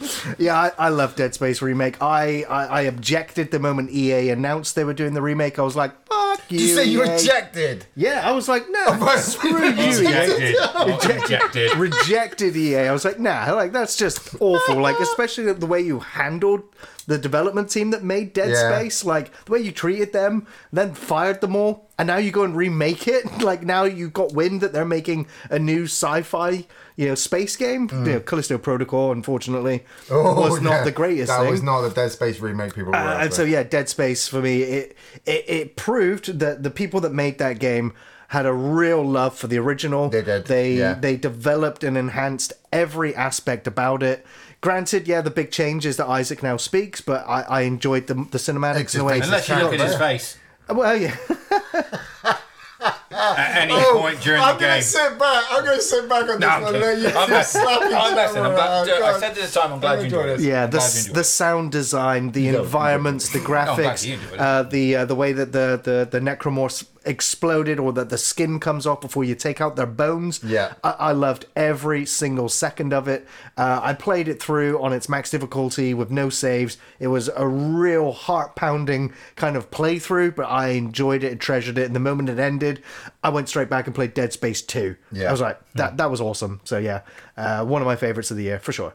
I, 0.39 0.71
I 0.77 0.89
love 0.89 1.15
Dead 1.15 1.33
Space 1.33 1.61
remake. 1.61 2.01
I, 2.01 2.43
I 2.43 2.65
I 2.65 2.81
objected 2.81 3.51
the 3.51 3.59
moment 3.59 3.91
EA 3.91 4.29
announced 4.29 4.75
they 4.75 4.83
were 4.83 4.93
doing 4.93 5.13
the 5.13 5.21
remake. 5.21 5.59
I 5.59 5.61
was 5.63 5.75
like, 5.75 5.91
"Fuck 6.07 6.51
you!" 6.51 6.59
You 6.59 6.75
say 6.75 6.85
you 6.85 7.01
rejected? 7.01 7.85
Yeah, 7.95 8.21
I 8.27 8.31
was 8.31 8.47
like, 8.47 8.65
"No, 8.69 8.85
right. 8.99 9.19
screw 9.19 9.63
you, 9.65 9.73
EA." 9.73 9.97
Rejected. 10.01 10.55
Not 10.57 11.03
rejected. 11.03 11.75
Rejected 11.77 12.55
EA. 12.55 12.77
I 12.87 12.91
was 12.91 13.05
like, 13.05 13.19
"Nah, 13.19 13.53
like 13.53 13.71
that's 13.71 13.95
just 13.97 14.35
awful." 14.39 14.75
Like, 14.81 14.99
especially 14.99 15.51
the 15.53 15.65
way 15.67 15.81
you 15.81 15.99
handled 15.99 16.63
the 17.07 17.17
development 17.17 17.69
team 17.69 17.91
that 17.91 18.03
made 18.03 18.31
Dead 18.33 18.49
Yeah. 18.51 18.69
Space, 18.77 19.03
like 19.03 19.31
the 19.45 19.51
way 19.53 19.59
you 19.59 19.71
treated 19.71 20.13
them, 20.13 20.47
then 20.71 20.93
fired 20.93 21.41
them 21.41 21.55
all, 21.55 21.89
and 21.97 22.07
now 22.07 22.17
you 22.17 22.31
go 22.31 22.43
and 22.43 22.55
remake 22.55 23.07
it. 23.07 23.41
Like 23.41 23.63
now 23.63 23.83
you've 23.83 24.13
got 24.13 24.33
wind 24.33 24.61
that 24.61 24.71
they're 24.73 24.85
making 24.85 25.27
a 25.49 25.59
new 25.59 25.85
sci-fi, 25.85 26.65
you 26.95 27.07
know, 27.07 27.15
space 27.15 27.55
game. 27.55 27.89
You 27.91 27.97
know, 27.97 28.19
Callisto 28.19 28.57
Protocol, 28.57 29.11
unfortunately, 29.11 29.83
was 30.09 30.61
not 30.61 30.71
Mm. 30.71 30.73
Oh, 30.73 30.77
yeah. 30.79 30.83
the 30.83 30.91
greatest 30.91 31.27
That 31.29 31.41
thing. 31.41 31.51
was 31.51 31.63
not 31.63 31.81
the 31.81 31.89
Dead 31.89 32.11
Space 32.11 32.39
remake 32.39 32.73
people 32.75 32.91
were 32.91 32.97
Uh, 32.97 33.23
and 33.23 33.33
so 33.33 33.43
yeah, 33.43 33.63
Dead 33.63 33.89
Space 33.89 34.27
for 34.27 34.41
me, 34.41 34.61
it, 34.63 34.97
it 35.25 35.45
it 35.47 35.75
proved 35.75 36.39
that 36.39 36.63
the 36.63 36.71
people 36.71 36.99
that 37.01 37.13
made 37.13 37.37
that 37.39 37.59
game 37.59 37.93
had 38.29 38.45
a 38.45 38.53
real 38.53 39.03
love 39.03 39.35
for 39.37 39.47
the 39.47 39.57
original. 39.57 40.07
They 40.09 40.21
did, 40.21 40.45
They 40.45 40.73
yeah. 40.73 40.93
they 40.93 41.17
developed 41.17 41.83
and 41.83 41.97
enhanced 41.97 42.53
every 42.71 43.13
aspect 43.15 43.67
about 43.67 44.01
it. 44.03 44.25
Granted, 44.61 45.07
yeah, 45.07 45.21
the 45.21 45.31
big 45.31 45.49
change 45.51 45.85
is 45.87 45.97
that 45.97 46.07
Isaac 46.07 46.41
now 46.43 46.55
speaks, 46.55 47.01
but 47.01 47.25
I, 47.27 47.41
I 47.41 47.61
enjoyed 47.61 48.07
the 48.07 48.13
the 48.13 48.37
cinematics 48.37 48.93
in 48.95 49.01
a 49.01 49.03
way. 49.03 49.19
Unless 49.19 49.49
you 49.49 49.55
look 49.55 49.73
at 49.73 49.79
his 49.81 49.95
face 49.95 50.37
Well, 50.69 50.95
yeah, 50.95 51.15
at 53.13 53.57
any 53.63 53.73
Oh, 53.75 53.99
point 54.01 54.21
during 54.21 54.41
I'm 54.41 54.55
the 54.55 54.59
game. 54.61 54.69
I'm 54.69 54.73
gonna 54.75 54.81
sit 54.81 55.19
back. 55.19 55.43
I'm 55.51 55.65
gonna 55.65 55.81
sit 55.81 56.09
back 56.09 56.21
on 56.21 56.27
this 56.27 56.39
No, 56.39 56.47
I'm 56.47 56.61
one. 56.63 56.73
kidding. 56.73 56.87
and 56.89 57.03
let 57.03 57.13
you 57.13 57.19
I'm 57.19 57.29
messing. 57.29 57.61
I'm 57.67 58.15
messing. 58.15 58.37
I'm 58.39 58.45
other 58.45 58.55
glad, 58.55 58.87
around. 58.87 58.89
I 58.89 58.99
God. 59.11 59.19
said 59.19 59.35
this 59.35 59.53
time. 59.53 59.73
I'm 59.73 59.79
glad 59.79 59.99
you 59.99 60.05
enjoyed 60.05 60.19
enjoyed 60.29 60.39
it. 60.39 60.43
it. 60.45 60.47
yeah. 60.49 60.65
The 60.67 60.77
s- 60.77 61.07
the 61.07 61.19
it. 61.19 61.23
sound 61.25 61.71
design, 61.71 62.31
the 62.31 62.41
you 62.41 62.59
environments, 62.59 63.29
the 63.29 63.39
graphics, 63.39 64.05
you 64.05 64.17
uh, 64.37 64.63
the 64.63 64.95
uh, 64.97 65.05
the 65.05 65.15
way 65.15 65.33
that 65.33 65.51
the 65.51 65.79
the 65.83 66.07
the 66.09 66.19
necromorphs 66.19 66.85
exploded 67.03 67.79
or 67.79 67.91
that 67.93 68.09
the 68.09 68.17
skin 68.17 68.59
comes 68.59 68.85
off 68.85 69.01
before 69.01 69.23
you 69.23 69.33
take 69.33 69.59
out 69.59 69.75
their 69.75 69.87
bones. 69.87 70.39
Yeah. 70.43 70.73
I, 70.83 70.91
I 70.91 71.11
loved 71.13 71.45
every 71.55 72.05
single 72.05 72.47
second 72.47 72.93
of 72.93 73.07
it. 73.07 73.27
Uh, 73.57 73.79
I 73.81 73.93
played 73.93 74.27
it 74.27 74.39
through 74.39 74.79
on 74.83 74.93
its 74.93 75.09
max 75.09 75.31
difficulty 75.31 75.95
with 75.95 76.11
no 76.11 76.29
saves. 76.29 76.77
It 76.99 77.07
was 77.07 77.27
a 77.35 77.47
real 77.47 78.11
heart 78.11 78.55
pounding 78.55 79.13
kind 79.35 79.55
of 79.57 79.71
playthrough, 79.71 80.35
but 80.35 80.43
I 80.43 80.69
enjoyed 80.69 81.23
it 81.23 81.31
and 81.31 81.41
treasured 81.41 81.79
it. 81.79 81.85
And 81.87 81.95
the 81.95 81.99
moment 81.99 82.29
it 82.29 82.37
ended, 82.37 82.83
I 83.23 83.29
went 83.29 83.49
straight 83.49 83.69
back 83.69 83.85
and 83.87 83.95
played 83.95 84.13
Dead 84.13 84.33
Space 84.33 84.61
2. 84.61 84.95
Yeah. 85.11 85.29
I 85.29 85.31
was 85.31 85.41
like, 85.41 85.59
that, 85.73 85.97
that 85.97 86.09
was 86.11 86.21
awesome. 86.21 86.61
So, 86.63 86.77
yeah, 86.77 87.01
uh, 87.37 87.63
one 87.65 87.81
of 87.81 87.85
my 87.85 87.95
favorites 87.95 88.31
of 88.31 88.37
the 88.37 88.43
year 88.43 88.59
for 88.59 88.71
sure. 88.71 88.93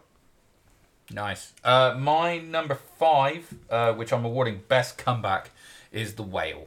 Nice. 1.13 1.53
Uh, 1.65 1.95
my 1.99 2.39
number 2.39 2.75
five, 2.99 3.53
uh, 3.71 3.93
which 3.93 4.13
I'm 4.13 4.25
awarding 4.25 4.63
best 4.69 4.99
comeback, 4.99 5.51
is 5.93 6.15
the 6.15 6.23
whale. 6.25 6.67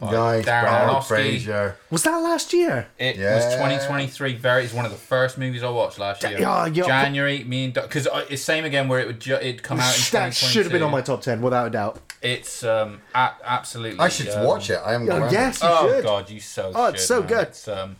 by 0.00 0.12
Nice, 0.12 0.44
Darren 0.44 0.62
Brad 0.62 0.88
Aronofsky. 0.90 1.06
Fraser. 1.08 1.76
Was 1.90 2.02
that 2.04 2.16
last 2.18 2.52
year? 2.52 2.86
It 2.98 3.16
Yeah. 3.16 3.34
was 3.34 3.44
2023. 3.56 4.34
Very. 4.34 4.64
It's 4.64 4.72
one 4.74 4.84
of 4.84 4.92
the 4.92 4.96
first 4.96 5.38
movies 5.38 5.62
I 5.64 5.70
watched 5.70 5.98
last 5.98 6.22
year. 6.22 6.38
Yeah, 6.40 6.66
yeah. 6.66 6.86
January. 6.86 7.42
Me 7.44 7.64
and 7.66 7.74
because 7.74 8.06
it's 8.30 8.42
same 8.42 8.64
again 8.64 8.86
where 8.88 9.00
it 9.00 9.06
would 9.08 9.18
ju- 9.20 9.34
it'd 9.34 9.62
come 9.64 9.80
out 9.80 9.96
in 9.96 10.02
That 10.12 10.34
should 10.34 10.64
have 10.64 10.72
been 10.72 10.82
on 10.84 10.92
my 10.92 11.00
top 11.00 11.22
10, 11.22 11.40
without 11.42 11.66
a 11.66 11.70
doubt. 11.70 11.98
It's 12.22 12.64
um 12.64 13.00
a- 13.14 13.32
absolutely. 13.44 14.00
I 14.00 14.08
should 14.08 14.28
um, 14.30 14.44
watch 14.46 14.70
it. 14.70 14.80
I 14.84 14.94
am. 14.94 15.02
Oh, 15.04 15.06
going. 15.06 15.32
yes, 15.32 15.62
you 15.62 15.68
should. 15.68 15.74
Oh 15.76 15.92
should. 15.94 16.04
god, 16.04 16.30
you 16.30 16.40
so. 16.40 16.72
Oh, 16.74 16.86
it's 16.86 17.00
should, 17.00 17.06
so 17.08 17.18
man. 17.20 17.28
good. 17.28 17.46
It's, 17.48 17.68
um, 17.68 17.96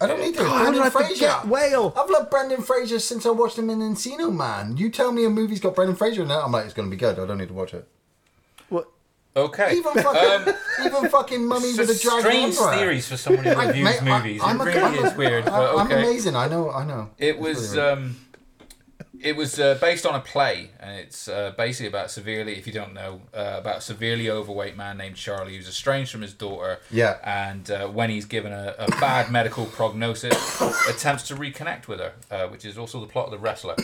I 0.00 0.06
don't 0.06 0.18
need 0.20 0.32
to. 0.34 0.40
God, 0.40 0.48
how 0.48 0.58
did 0.72 0.80
Brendan 0.80 0.82
I 0.82 0.90
Fraser. 0.90 1.14
forget 1.14 1.46
Whale? 1.46 1.94
I've 1.96 2.10
loved 2.10 2.30
Brendan 2.30 2.62
Fraser 2.62 2.98
since 2.98 3.26
I 3.26 3.30
watched 3.30 3.58
him 3.58 3.68
in 3.70 3.78
Encino 3.80 4.34
Man. 4.34 4.76
You 4.76 4.90
tell 4.90 5.12
me 5.12 5.24
a 5.24 5.30
movie's 5.30 5.60
got 5.60 5.74
Brendan 5.74 5.94
Fraser 5.96 6.22
in 6.22 6.30
it, 6.30 6.34
I'm 6.34 6.50
like, 6.50 6.64
it's 6.64 6.74
going 6.74 6.88
to 6.88 6.90
be 6.90 6.98
good. 6.98 7.18
I 7.18 7.26
don't 7.26 7.38
need 7.38 7.48
to 7.48 7.54
watch 7.54 7.74
it. 7.74 7.86
What? 8.70 8.88
okay. 9.36 9.76
Even 9.76 9.92
fucking, 9.92 10.54
even 10.86 11.08
fucking 11.10 11.46
Mummy 11.46 11.66
It's 11.68 11.78
with 11.78 11.90
a 11.90 11.98
Dragon 12.02 12.20
strange 12.22 12.56
Emperor. 12.56 12.72
theories 12.76 13.08
for 13.08 13.16
someone 13.16 13.44
who 13.44 13.50
I- 13.56 13.66
reviews 13.66 13.84
mate, 13.84 14.02
movies. 14.02 14.40
I'm 14.42 14.56
it 14.60 14.62
a- 14.62 14.66
really 14.66 14.80
I'm 14.80 14.94
a- 15.04 15.06
is 15.08 15.14
weird, 15.16 15.46
I- 15.46 15.50
but 15.50 15.76
I'm 15.78 15.86
okay. 15.86 15.98
amazing. 16.02 16.34
I 16.34 16.48
know. 16.48 16.70
I 16.72 16.84
know. 16.84 17.10
It 17.18 17.36
It's 17.36 17.38
was 17.38 17.76
really 17.76 17.88
um, 17.90 18.16
it 19.22 19.36
was 19.36 19.58
uh, 19.60 19.76
based 19.80 20.06
on 20.06 20.14
a 20.14 20.20
play, 20.20 20.70
and 20.80 20.98
it's 20.98 21.28
uh, 21.28 21.52
basically 21.56 21.88
about 21.88 22.10
severely, 22.10 22.56
if 22.56 22.66
you 22.66 22.72
don't 22.72 22.94
know, 22.94 23.20
uh, 23.34 23.56
about 23.58 23.78
a 23.78 23.80
severely 23.80 24.30
overweight 24.30 24.76
man 24.76 24.96
named 24.96 25.16
Charlie 25.16 25.56
who's 25.56 25.68
estranged 25.68 26.10
from 26.10 26.22
his 26.22 26.32
daughter. 26.32 26.80
Yeah. 26.90 27.18
And 27.22 27.70
uh, 27.70 27.88
when 27.88 28.10
he's 28.10 28.24
given 28.24 28.52
a, 28.52 28.74
a 28.78 28.88
bad 29.00 29.30
medical 29.30 29.66
prognosis, 29.66 30.60
attempts 30.88 31.24
to 31.28 31.36
reconnect 31.36 31.88
with 31.88 32.00
her, 32.00 32.14
uh, 32.30 32.48
which 32.48 32.64
is 32.64 32.78
also 32.78 33.00
the 33.00 33.06
plot 33.06 33.26
of 33.26 33.32
the 33.32 33.38
wrestler. 33.38 33.76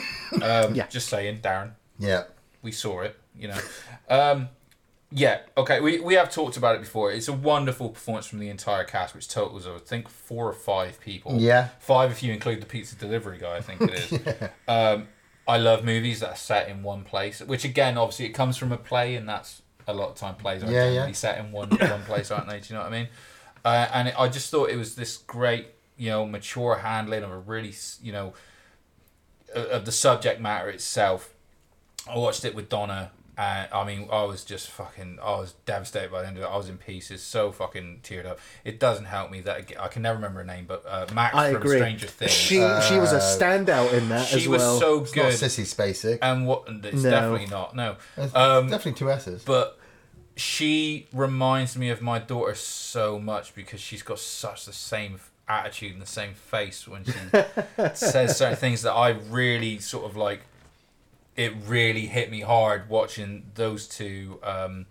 Um, 0.42 0.74
Yeah. 0.74 0.86
Just 0.88 1.08
saying, 1.08 1.40
Darren 1.40 1.72
yeah. 1.98 2.24
we 2.62 2.72
saw 2.72 3.00
it, 3.00 3.18
you 3.38 3.48
know. 3.48 3.58
Um, 4.08 4.48
yeah, 5.10 5.40
okay, 5.56 5.80
we, 5.80 6.00
we 6.00 6.14
have 6.14 6.32
talked 6.32 6.56
about 6.56 6.74
it 6.74 6.80
before. 6.80 7.12
It's 7.12 7.28
a 7.28 7.32
wonderful 7.32 7.90
performance 7.90 8.26
from 8.26 8.40
the 8.40 8.48
entire 8.48 8.84
cast, 8.84 9.14
which 9.14 9.28
totals, 9.28 9.66
I 9.66 9.78
think, 9.78 10.08
four 10.08 10.48
or 10.48 10.52
five 10.52 11.00
people. 11.00 11.38
Yeah. 11.38 11.68
Five 11.78 12.10
if 12.10 12.22
you 12.22 12.32
include 12.32 12.60
the 12.60 12.66
pizza 12.66 12.96
delivery 12.96 13.38
guy, 13.38 13.56
I 13.56 13.60
think 13.60 13.82
it 13.82 13.94
is. 13.94 14.48
um, 14.68 15.08
I 15.48 15.58
love 15.58 15.84
movies 15.84 16.20
that 16.20 16.30
are 16.30 16.36
set 16.36 16.68
in 16.68 16.82
one 16.82 17.02
place, 17.04 17.40
which 17.40 17.64
again, 17.64 17.96
obviously, 17.96 18.26
it 18.26 18.30
comes 18.32 18.56
from 18.56 18.72
a 18.72 18.76
play, 18.76 19.14
and 19.14 19.28
that's 19.28 19.62
a 19.86 19.92
lot 19.94 20.10
of 20.10 20.16
time 20.16 20.34
plays 20.34 20.62
are 20.62 20.66
Yeah, 20.66 20.84
generally 20.88 21.08
yeah. 21.08 21.12
set 21.12 21.38
in 21.38 21.52
one 21.52 21.70
one 21.78 22.02
place, 22.02 22.30
aren't 22.30 22.48
they? 22.48 22.58
Do 22.60 22.66
you 22.68 22.74
know 22.74 22.82
what 22.84 22.92
I 22.92 22.96
mean? 22.96 23.08
Uh, 23.64 23.88
and 23.92 24.08
it, 24.08 24.14
I 24.18 24.28
just 24.28 24.50
thought 24.50 24.70
it 24.70 24.76
was 24.76 24.94
this 24.96 25.16
great, 25.16 25.68
you 25.96 26.10
know, 26.10 26.26
mature 26.26 26.76
handling 26.76 27.22
of 27.22 27.30
a 27.30 27.38
really, 27.38 27.74
you 28.02 28.12
know, 28.12 28.34
of 29.54 29.64
of 29.66 29.84
the 29.84 29.92
subject 29.92 30.40
matter 30.40 30.68
itself. 30.68 31.32
I 32.08 32.16
watched 32.18 32.44
it 32.44 32.54
with 32.54 32.68
Donna, 32.68 33.10
and 33.38 33.68
I 33.72 33.84
mean, 33.84 34.08
I 34.10 34.22
was 34.24 34.44
just 34.44 34.70
fucking, 34.70 35.18
I 35.22 35.32
was 35.32 35.52
devastated 35.66 36.10
by 36.10 36.22
the 36.22 36.28
end 36.28 36.38
of 36.38 36.42
it. 36.44 36.46
I 36.46 36.56
was 36.56 36.68
in 36.70 36.78
pieces, 36.78 37.22
so 37.22 37.52
fucking 37.52 38.00
teared 38.02 38.24
up. 38.24 38.38
It 38.64 38.80
doesn't 38.80 39.04
help 39.04 39.30
me 39.30 39.42
that 39.42 39.72
I 39.78 39.88
can 39.88 40.02
never 40.02 40.16
remember 40.16 40.38
her 40.40 40.44
name, 40.46 40.64
but 40.66 40.84
uh, 40.88 41.06
Max 41.12 41.34
I 41.36 41.52
from 41.52 41.60
agree. 41.62 41.76
Stranger 41.78 42.06
Things. 42.06 42.30
She 42.32 42.54
she 42.56 42.98
was 42.98 43.12
a 43.12 43.18
standout 43.20 43.92
in 43.92 44.08
that 44.08 44.26
she 44.26 44.36
as 44.42 44.48
was 44.48 44.62
well. 44.62 44.80
so 44.80 45.02
It's 45.02 45.14
not 45.14 45.22
good, 45.22 45.32
Sissy 45.34 45.64
Spacek. 45.64 46.18
and 46.22 46.46
what? 46.46 46.64
It's 46.68 47.02
No. 47.02 47.10
definitely 47.10 47.46
not. 47.48 47.76
No, 47.76 47.96
It's 48.16 48.34
um, 48.34 48.68
definitely 48.70 48.98
two 48.98 49.10
S's. 49.10 49.42
but 49.44 49.78
she 50.36 51.06
reminds 51.12 51.76
me 51.76 51.88
of 51.90 52.02
my 52.02 52.18
daughter 52.18 52.54
so 52.54 53.18
much 53.18 53.54
because 53.54 53.80
she's 53.80 54.02
got 54.02 54.18
such 54.18 54.66
the 54.66 54.72
same 54.72 55.18
attitude 55.48 55.92
and 55.92 56.02
the 56.02 56.06
same 56.06 56.34
face 56.34 56.86
when 56.88 57.04
she 57.04 57.12
says 57.94 58.36
certain 58.36 58.56
things 58.56 58.82
that 58.82 58.92
I 58.92 59.10
really 59.10 59.78
sort 59.78 60.04
of 60.04 60.16
like. 60.16 60.40
It 61.36 61.52
really 61.66 62.06
hit 62.06 62.30
me 62.30 62.40
hard 62.40 62.88
watching 62.88 63.50
those 63.54 63.86
two 63.86 64.40
um, 64.42 64.86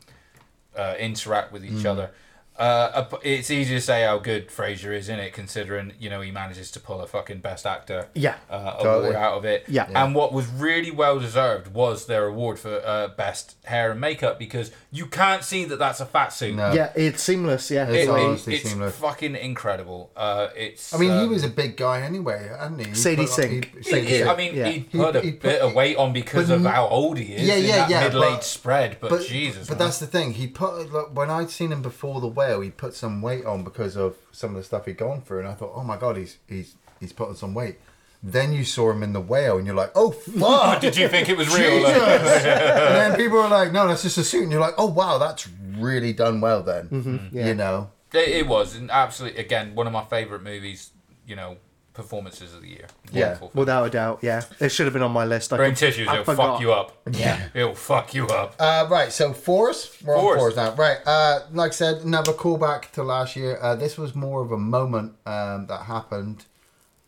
uh, 0.75 0.95
interact 0.99 1.51
with 1.51 1.65
each 1.65 1.85
other. 1.85 2.11
Uh, 2.57 3.03
it's 3.23 3.51
easy 3.51 3.75
to 3.75 3.81
say 3.81 4.03
how 4.05 4.17
good 4.17 4.49
Fraser 4.49 4.93
is 4.93 5.09
in 5.09 5.19
it, 5.19 5.33
considering 5.33 5.91
you 5.99 6.09
know 6.09 6.21
he 6.21 6.31
manages 6.31 6.71
to 6.71 6.79
pull 6.79 7.01
a 7.01 7.07
fucking 7.07 7.39
best 7.39 7.65
actor 7.65 8.07
Yeah. 8.13 8.35
uh, 8.49 8.77
Totally. 8.77 9.07
award 9.09 9.15
out 9.15 9.33
of 9.39 9.45
it. 9.45 9.65
Yeah. 9.67 9.87
And 9.93 10.15
what 10.15 10.31
was 10.31 10.47
really 10.47 10.89
well 10.91 11.19
deserved 11.19 11.73
was 11.73 12.05
their 12.05 12.27
award 12.27 12.57
for 12.59 12.81
uh, 12.85 13.09
best 13.09 13.57
hair 13.65 13.91
and 13.91 13.99
makeup 13.99 14.39
because 14.39 14.71
you 14.89 15.05
can't 15.05 15.43
see 15.43 15.65
that 15.65 15.79
that's 15.79 15.99
a 15.99 16.05
fat 16.05 16.29
suit. 16.29 16.55
No. 16.55 16.71
Yeah, 16.71 16.93
it's 16.95 17.21
seamless. 17.21 17.69
Yeah, 17.69 17.87
It's 17.89 18.07
It- 18.07 18.09
all- 18.09 18.33
it- 18.33 18.47
it's 18.47 18.69
seamless. 18.69 18.95
fucking 18.95 19.35
incredible. 19.35 20.11
Uh, 20.15 20.47
it's. 20.55 20.93
I 20.93 20.97
mean, 20.97 21.09
he 21.11 21.25
um, 21.25 21.29
was 21.31 21.43
a 21.43 21.49
big 21.49 21.75
guy 21.75 22.01
anyway, 22.03 22.49
hadn't 22.57 22.79
he? 22.79 22.85
He 22.85 22.95
Sadie 22.95 23.27
Sink. 23.27 23.71
he- 23.73 23.77
he- 23.79 23.83
Sadie 23.89 24.05
he- 24.07 24.23
I 24.23 24.35
mean, 24.37 24.55
Yeah. 24.55 24.67
he 24.69 24.79
put 24.81 25.15
a 25.17 25.19
He- 25.19 25.25
he 25.27 25.31
put- 25.33 25.41
bit 25.41 25.61
of 25.61 25.73
weight 25.73 25.97
on 25.97 26.13
because 26.13 26.49
of 26.49 26.63
how 26.63 26.87
old 26.87 27.17
he 27.17 27.33
is. 27.35 27.45
Yeah, 27.47 27.55
in 27.55 27.65
yeah, 27.65 27.75
that 27.79 27.89
yeah, 27.89 28.03
Middle-aged 28.05 28.35
but- 28.37 28.43
spread, 28.45 28.97
but, 29.01 29.25
Jesus. 29.25 29.67
But 29.67 29.77
man. 29.77 29.87
that's 29.87 29.99
the 29.99 30.07
thing. 30.07 30.33
He 30.35 30.47
put 30.47 30.93
like, 30.93 31.07
when 31.13 31.29
I'd 31.29 31.49
seen 31.49 31.73
him 31.73 31.81
before 31.81 32.21
the 32.21 32.27
whale, 32.47 32.61
he 32.61 32.69
put 32.69 32.93
some 32.93 33.21
weight 33.21 33.45
on 33.45 33.63
because 33.63 33.95
of 33.97 34.15
some 34.31 34.51
of 34.51 34.55
the 34.57 34.63
stuff 34.63 34.85
he'd 34.85 34.97
gone 34.97 35.21
through, 35.21 35.39
and 35.39 35.47
I 35.47 35.53
thought, 35.53 35.71
oh 35.75 35.83
my 35.83 35.97
god, 35.97 36.17
he's 36.17 36.37
he's 36.47 36.75
he's 36.99 37.13
putting 37.13 37.35
some 37.35 37.53
weight. 37.53 37.77
Then 38.23 38.53
you 38.53 38.63
saw 38.63 38.91
him 38.91 39.03
in 39.03 39.13
the 39.13 39.21
whale, 39.21 39.57
and 39.57 39.67
you're 39.67 39.75
like, 39.75 39.91
oh 39.95 40.11
fuck, 40.11 40.81
Did 40.85 40.97
you 40.97 41.07
think 41.07 41.29
it 41.29 41.37
was 41.37 41.47
real? 41.55 41.79
Jesus! 41.79 42.43
And 42.45 42.95
then 42.95 43.15
people 43.15 43.39
are 43.39 43.49
like, 43.49 43.71
no, 43.71 43.87
that's 43.87 44.01
just 44.03 44.17
a 44.17 44.23
suit, 44.23 44.43
and 44.43 44.51
you're 44.51 44.61
like, 44.61 44.73
oh 44.77 44.87
wow, 44.87 45.17
that's 45.17 45.47
really 45.77 46.13
done 46.13 46.41
well. 46.41 46.63
Then 46.63 46.89
Mm-hmm. 46.89 47.37
yeah. 47.37 47.47
you 47.47 47.53
know, 47.55 47.91
it, 48.13 48.29
it 48.29 48.47
was 48.47 48.75
and 48.75 48.89
absolutely 48.91 49.39
again 49.41 49.75
one 49.75 49.87
of 49.87 49.93
my 49.93 50.03
favorite 50.05 50.43
movies. 50.43 50.91
You 51.27 51.35
know, 51.35 51.57
performances 51.95 52.53
of 52.53 52.61
the 52.61 52.67
year. 52.69 52.87
Yeah. 53.11 53.35
Film. 53.35 53.51
without 53.55 53.85
a 53.85 53.89
doubt. 53.89 54.19
Yeah, 54.21 54.43
it 54.59 54.69
should 54.69 54.85
have 54.85 54.93
been 54.93 55.01
on 55.01 55.11
my 55.11 55.25
list. 55.25 55.51
I 55.53 55.57
Bring 55.57 55.71
com- 55.71 55.75
tissues. 55.77 56.07
I 56.07 56.13
It'll 56.13 56.25
forgot. 56.25 56.53
fuck 56.53 56.61
you 56.61 56.73
up. 56.73 56.97
Yeah, 57.11 57.47
it'll 57.53 57.73
fuck 57.75 58.13
you 58.13 58.27
up. 58.27 58.55
Uh, 58.59 58.87
right, 58.89 59.11
so 59.11 59.33
fours. 59.33 59.97
We're 60.03 60.15
Fours. 60.15 60.33
on 60.35 60.39
fours 60.39 60.55
now. 60.55 60.75
Right, 60.75 60.97
uh, 61.05 61.39
like 61.51 61.71
I 61.71 61.73
said, 61.73 62.01
another 62.03 62.33
callback 62.33 62.91
to 62.91 63.03
last 63.03 63.35
year. 63.35 63.57
Uh, 63.61 63.75
this 63.75 63.97
was 63.97 64.13
more 64.13 64.41
of 64.43 64.51
a 64.51 64.57
moment 64.57 65.13
um, 65.25 65.67
that 65.67 65.83
happened 65.87 66.45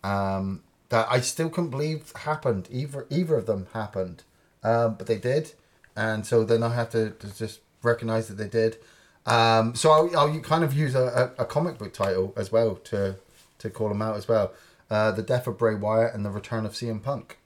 um, 0.04 0.64
that 0.90 1.08
I 1.10 1.20
still 1.20 1.50
couldn't 1.50 1.70
believe 1.72 2.12
happened. 2.16 2.68
Either 2.72 3.06
either 3.10 3.36
of 3.36 3.46
them 3.46 3.68
happened, 3.74 4.24
um, 4.64 4.96
but 4.96 5.08
they 5.08 5.18
did, 5.18 5.52
and 5.96 6.26
so 6.26 6.44
then 6.44 6.64
I 6.64 6.74
have 6.74 6.90
to, 6.92 7.12
to 7.12 7.38
just 7.38 7.60
recognize 7.84 8.28
that 8.30 8.36
they 8.38 8.48
did. 8.48 8.78
Um, 9.26 9.76
so 9.76 9.92
I'll, 9.92 10.18
I'll 10.18 10.40
kind 10.40 10.64
of 10.64 10.74
use 10.74 10.96
a, 10.96 11.34
a, 11.38 11.44
a 11.44 11.46
comic 11.46 11.78
book 11.78 11.94
title 11.94 12.34
as 12.38 12.52
well 12.52 12.76
to 12.86 13.16
to 13.60 13.70
call 13.70 13.90
them 13.90 14.02
out 14.02 14.16
as 14.16 14.28
well. 14.28 14.54
Uh, 14.90 15.12
the 15.12 15.22
death 15.22 15.48
of 15.48 15.58
Bray 15.58 15.76
Wyatt 15.76 16.14
and 16.14 16.24
the 16.26 16.30
return 16.30 16.66
of 16.66 16.74
CM 16.74 17.04
Punk. 17.04 17.38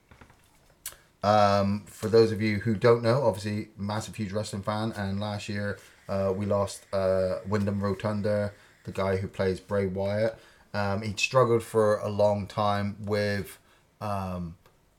Um, 1.22 1.84
for 1.86 2.08
those 2.08 2.32
of 2.32 2.40
you 2.42 2.58
who 2.58 2.74
don't 2.74 3.02
know, 3.02 3.22
obviously, 3.22 3.68
massive, 3.76 4.16
huge 4.16 4.32
wrestling 4.32 4.62
fan, 4.62 4.92
and 4.92 5.20
last 5.20 5.48
year 5.48 5.78
uh, 6.08 6.32
we 6.34 6.46
lost 6.46 6.86
uh, 6.92 7.38
Windham 7.46 7.80
Rotunda, 7.80 8.52
the 8.84 8.92
guy 8.92 9.16
who 9.16 9.28
plays 9.28 9.60
Bray 9.60 9.86
Wyatt. 9.86 10.38
Um, 10.74 11.02
he'd 11.02 11.20
struggled 11.20 11.62
for 11.62 11.98
a 11.98 12.08
long 12.08 12.46
time 12.46 12.96
with 13.00 13.58
um, 14.00 14.56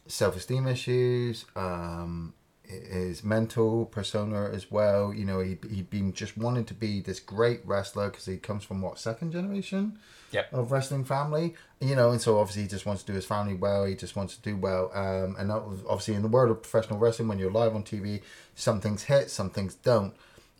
self 0.08 0.36
esteem 0.36 0.68
issues, 0.68 1.46
um, 1.56 2.34
his 2.64 3.24
mental 3.24 3.86
persona 3.86 4.50
as 4.50 4.72
well. 4.72 5.14
You 5.14 5.26
know, 5.26 5.40
he, 5.40 5.58
he'd 5.70 5.90
been 5.90 6.14
just 6.14 6.38
wanting 6.38 6.66
to 6.66 6.74
be 6.74 7.02
this 7.02 7.20
great 7.20 7.62
wrestler 7.66 8.10
because 8.10 8.26
he 8.26 8.38
comes 8.38 8.64
from 8.64 8.82
what, 8.82 9.00
second 9.00 9.32
generation? 9.32 10.00
Yep. 10.34 10.54
of 10.54 10.72
wrestling 10.72 11.06
family, 11.06 11.56
you 11.80 11.96
know, 11.96 12.12
and 12.12 12.20
so 12.20 12.40
obviously 12.40 12.64
he 12.64 12.68
just 12.68 12.86
wants 12.86 13.04
to 13.04 13.12
do 13.12 13.16
his 13.16 13.26
family 13.26 13.54
well. 13.54 13.86
He 13.86 13.96
just 13.96 14.16
wants 14.16 14.36
to 14.36 14.42
do 14.42 14.58
well, 14.58 14.92
um, 14.94 15.36
and 15.38 15.52
obviously 15.52 16.16
in 16.16 16.22
the 16.24 16.28
world 16.28 16.52
of 16.52 16.62
professional 16.62 17.00
wrestling, 17.00 17.28
when 17.28 17.40
you're 17.40 17.52
live 17.52 17.76
on 17.76 17.84
TV, 17.84 18.22
some 18.56 18.82
things 18.82 19.04
hit, 19.04 19.30
some 19.30 19.50
things 19.50 19.76
don't. 19.76 20.14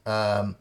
Um, 0.06 0.56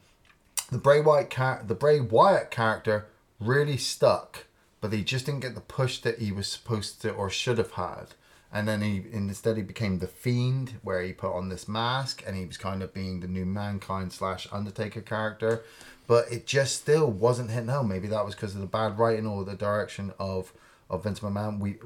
the 0.70 0.78
Bray 0.78 1.00
Wyatt 1.00 1.30
char- 1.30 1.62
the 1.66 1.74
Bray 1.74 2.00
Wyatt 2.00 2.50
character 2.50 3.06
really 3.38 3.76
stuck, 3.76 4.46
but 4.80 4.92
he 4.92 5.04
just 5.04 5.26
didn't 5.26 5.40
get 5.40 5.54
the 5.54 5.60
push 5.60 5.98
that 5.98 6.18
he 6.18 6.32
was 6.32 6.46
supposed 6.46 7.02
to 7.02 7.12
or 7.12 7.28
should 7.28 7.58
have 7.58 7.72
had. 7.72 8.14
And 8.54 8.68
then 8.68 8.82
he 8.82 9.04
instead 9.12 9.56
he 9.56 9.62
became 9.62 9.98
the 9.98 10.06
Fiend, 10.06 10.74
where 10.82 11.02
he 11.02 11.12
put 11.12 11.34
on 11.34 11.48
this 11.48 11.66
mask, 11.66 12.22
and 12.26 12.36
he 12.36 12.44
was 12.44 12.58
kind 12.58 12.82
of 12.82 12.92
being 12.92 13.20
the 13.20 13.28
new 13.28 13.46
Mankind 13.46 14.12
slash 14.12 14.46
Undertaker 14.52 15.00
character. 15.00 15.62
But 16.06 16.30
it 16.32 16.46
just 16.46 16.76
still 16.76 17.10
wasn't 17.10 17.50
hitting 17.50 17.68
home. 17.68 17.88
Maybe 17.88 18.08
that 18.08 18.24
was 18.24 18.34
because 18.34 18.54
of 18.54 18.60
the 18.60 18.66
bad 18.66 18.98
writing 18.98 19.26
or 19.26 19.44
the 19.44 19.54
direction 19.54 20.12
of 20.18 20.52
of 20.90 21.04
Vince 21.04 21.20
McMahon. 21.20 21.58
We 21.58 21.76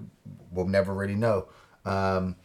will 0.50 0.66
never 0.66 0.92
really 0.92 1.14
know. 1.14 1.46
Um, 1.84 2.36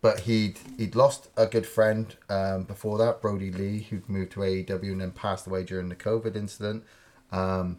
but 0.00 0.20
he'd 0.20 0.58
he'd 0.76 0.94
lost 0.94 1.28
a 1.36 1.46
good 1.46 1.66
friend 1.66 2.14
um, 2.28 2.64
before 2.64 2.98
that, 2.98 3.22
Brodie 3.22 3.50
Lee, 3.50 3.86
who'd 3.88 4.08
moved 4.08 4.32
to 4.32 4.40
AEW 4.40 4.92
and 4.92 5.00
then 5.00 5.10
passed 5.12 5.46
away 5.46 5.64
during 5.64 5.88
the 5.88 5.96
COVID 5.96 6.36
incident. 6.36 6.84
Um, 7.32 7.78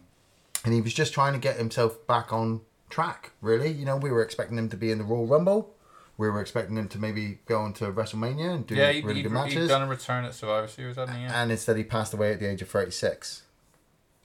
and 0.64 0.74
he 0.74 0.80
was 0.80 0.92
just 0.92 1.14
trying 1.14 1.32
to 1.34 1.38
get 1.38 1.56
himself 1.56 2.04
back 2.08 2.32
on 2.32 2.62
track. 2.90 3.30
Really, 3.40 3.70
you 3.70 3.84
know, 3.84 3.96
we 3.96 4.10
were 4.10 4.22
expecting 4.22 4.58
him 4.58 4.68
to 4.70 4.76
be 4.76 4.90
in 4.90 4.98
the 4.98 5.04
Royal 5.04 5.26
Rumble. 5.26 5.75
We 6.18 6.30
were 6.30 6.40
expecting 6.40 6.76
him 6.76 6.88
to 6.88 6.98
maybe 6.98 7.38
go 7.46 7.66
into 7.66 7.84
WrestleMania 7.92 8.54
and 8.54 8.66
do 8.66 8.74
Yeah, 8.74 8.90
he, 8.90 9.02
really 9.02 9.16
he, 9.16 9.22
good 9.22 9.32
he'd 9.32 9.34
matches. 9.34 9.68
done 9.68 9.82
a 9.82 9.86
return 9.86 10.24
at 10.24 10.34
Survivor 10.34 10.66
Series, 10.68 10.96
hadn't 10.96 11.14
he? 11.16 11.22
Yeah. 11.22 11.42
And 11.42 11.50
instead, 11.52 11.76
he 11.76 11.84
passed 11.84 12.14
away 12.14 12.32
at 12.32 12.40
the 12.40 12.46
age 12.50 12.62
of 12.62 12.68
thirty 12.70 12.90
six, 12.90 13.42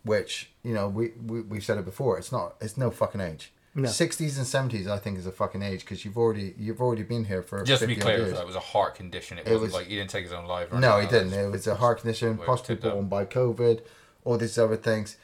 which 0.03 0.49
you 0.63 0.73
know 0.73 0.87
we, 0.87 1.11
we 1.25 1.41
we've 1.41 1.63
said 1.63 1.77
it 1.77 1.85
before. 1.85 2.17
It's 2.17 2.31
not. 2.31 2.55
It's 2.61 2.77
no 2.77 2.91
fucking 2.91 3.21
age. 3.21 3.51
No. 3.73 3.87
Sixties 3.87 4.37
and 4.37 4.45
seventies, 4.45 4.87
I 4.87 4.97
think, 4.97 5.17
is 5.17 5.25
a 5.25 5.31
fucking 5.31 5.61
age 5.61 5.81
because 5.81 6.03
you've 6.03 6.17
already 6.17 6.53
you've 6.57 6.81
already 6.81 7.03
been 7.03 7.25
here 7.25 7.41
for 7.41 7.63
Just 7.63 7.81
to 7.81 7.87
be 7.87 7.95
50 7.95 8.05
clear, 8.05 8.17
years. 8.25 8.33
that 8.33 8.45
was 8.45 8.55
a 8.55 8.59
heart 8.59 8.95
condition. 8.95 9.37
It, 9.37 9.47
It 9.47 9.51
wasn't 9.51 9.61
was- 9.63 9.73
like 9.73 9.87
he 9.87 9.95
didn't 9.95 10.09
take 10.09 10.23
his 10.23 10.33
own 10.33 10.45
life. 10.45 10.71
Or 10.73 10.79
No, 10.79 10.99
he 10.99 11.07
didn't. 11.07 11.29
that. 11.31 11.45
It 11.45 11.51
was 11.51 11.67
a 11.67 11.75
heart 11.75 11.99
condition, 12.01 12.37
Way 12.37 12.45
possibly 12.45 12.75
tipped 12.75 12.85
up. 12.85 12.93
born 12.95 13.07
by 13.07 13.25
COVID, 13.25 13.81
all 14.25 14.37
these 14.37 14.57
other 14.57 14.75
things. 14.75 15.15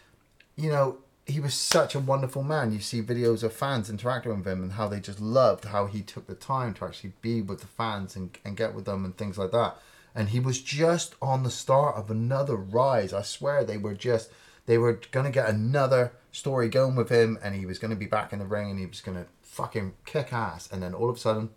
You 0.55 0.69
know, 0.69 0.97
he 1.27 1.41
was 1.41 1.53
such 1.53 1.93
a 1.93 1.99
wonderful 1.99 2.41
man. 2.41 2.71
You 2.71 2.79
see 2.79 3.01
videos 3.01 3.43
of 3.43 3.51
fans 3.51 3.89
interacting 3.89 4.35
with 4.37 4.47
him 4.47 4.63
and 4.63 4.71
how 4.73 4.87
they 4.87 5.01
just 5.01 5.19
loved 5.19 5.65
how 5.65 5.85
he 5.85 6.01
took 6.01 6.25
the 6.25 6.35
time 6.35 6.73
to 6.75 6.85
actually 6.85 7.13
be 7.21 7.41
with 7.41 7.59
the 7.59 7.67
fans 7.67 8.15
and, 8.15 8.35
and 8.45 8.55
get 8.55 8.73
with 8.73 8.85
them 8.85 9.03
and 9.03 9.15
things 9.15 9.37
like 9.37 9.51
that. 9.51 9.77
And 10.15 10.29
he 10.29 10.39
was 10.39 10.61
just 10.61 11.15
on 11.21 11.43
the 11.43 11.51
start 11.51 11.95
of 11.95 12.09
another 12.09 12.55
rise. 12.55 13.11
I 13.11 13.23
swear 13.23 13.63
they 13.63 13.77
were 13.77 13.93
just 13.93 14.31
they 14.67 14.77
were 14.77 15.01
gonna 15.11 15.31
get 15.31 15.49
another 15.49 16.13
story 16.31 16.69
going 16.69 16.95
with 16.95 17.09
him 17.09 17.37
and 17.43 17.55
he 17.55 17.65
was 17.65 17.77
gonna 17.77 17.95
be 17.95 18.05
back 18.05 18.31
in 18.31 18.39
the 18.39 18.45
ring 18.45 18.69
and 18.69 18.79
he 18.79 18.85
was 18.85 19.01
gonna 19.01 19.25
fucking 19.41 19.93
kick 20.05 20.31
ass 20.31 20.69
and 20.71 20.81
then 20.81 20.93
all 20.93 21.09
of 21.09 21.17
a 21.17 21.19
sudden 21.19 21.49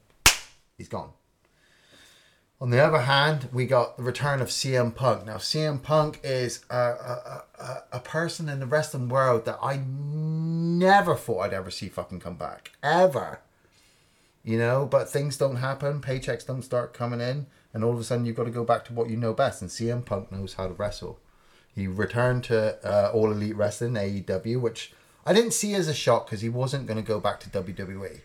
he's 0.76 0.88
gone. 0.88 1.10
On 2.62 2.68
the 2.68 2.78
other 2.78 3.00
hand, 3.00 3.48
we 3.54 3.64
got 3.64 3.96
the 3.96 4.02
return 4.02 4.42
of 4.42 4.48
CM 4.48 4.94
Punk. 4.94 5.24
Now, 5.24 5.36
CM 5.36 5.82
Punk 5.82 6.20
is 6.22 6.62
a, 6.68 6.76
a, 6.76 7.44
a, 7.58 7.82
a 7.92 8.00
person 8.00 8.50
in 8.50 8.60
the 8.60 8.66
wrestling 8.66 9.08
world 9.08 9.46
that 9.46 9.58
I 9.62 9.80
never 9.86 11.16
thought 11.16 11.40
I'd 11.40 11.54
ever 11.54 11.70
see 11.70 11.88
fucking 11.88 12.20
come 12.20 12.34
back. 12.34 12.72
Ever. 12.82 13.40
You 14.44 14.58
know, 14.58 14.84
but 14.84 15.08
things 15.08 15.38
don't 15.38 15.56
happen, 15.56 16.02
paychecks 16.02 16.46
don't 16.46 16.62
start 16.62 16.92
coming 16.92 17.20
in, 17.20 17.46
and 17.72 17.82
all 17.82 17.92
of 17.92 17.98
a 17.98 18.04
sudden 18.04 18.26
you've 18.26 18.36
got 18.36 18.44
to 18.44 18.50
go 18.50 18.64
back 18.64 18.84
to 18.86 18.92
what 18.92 19.08
you 19.08 19.16
know 19.16 19.32
best. 19.32 19.62
And 19.62 19.70
CM 19.70 20.04
Punk 20.04 20.30
knows 20.30 20.54
how 20.54 20.66
to 20.66 20.74
wrestle. 20.74 21.18
He 21.74 21.86
returned 21.86 22.44
to 22.44 22.76
uh, 22.86 23.10
All 23.14 23.32
Elite 23.32 23.56
Wrestling, 23.56 23.94
AEW, 23.94 24.60
which 24.60 24.92
I 25.24 25.32
didn't 25.32 25.52
see 25.52 25.74
as 25.74 25.88
a 25.88 25.94
shock 25.94 26.26
because 26.26 26.42
he 26.42 26.50
wasn't 26.50 26.86
going 26.86 27.02
to 27.02 27.06
go 27.06 27.20
back 27.20 27.40
to 27.40 27.50
WWE. 27.50 28.20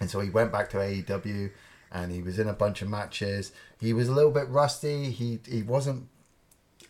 And 0.00 0.10
so 0.10 0.18
he 0.18 0.30
went 0.30 0.50
back 0.50 0.70
to 0.70 0.78
AEW 0.78 1.50
and 1.94 2.12
he 2.12 2.20
was 2.20 2.38
in 2.38 2.48
a 2.48 2.52
bunch 2.52 2.82
of 2.82 2.88
matches. 2.90 3.52
He 3.80 3.94
was 3.94 4.08
a 4.08 4.12
little 4.12 4.32
bit 4.32 4.48
rusty. 4.48 5.10
He 5.10 5.38
he 5.48 5.62
wasn't 5.62 6.08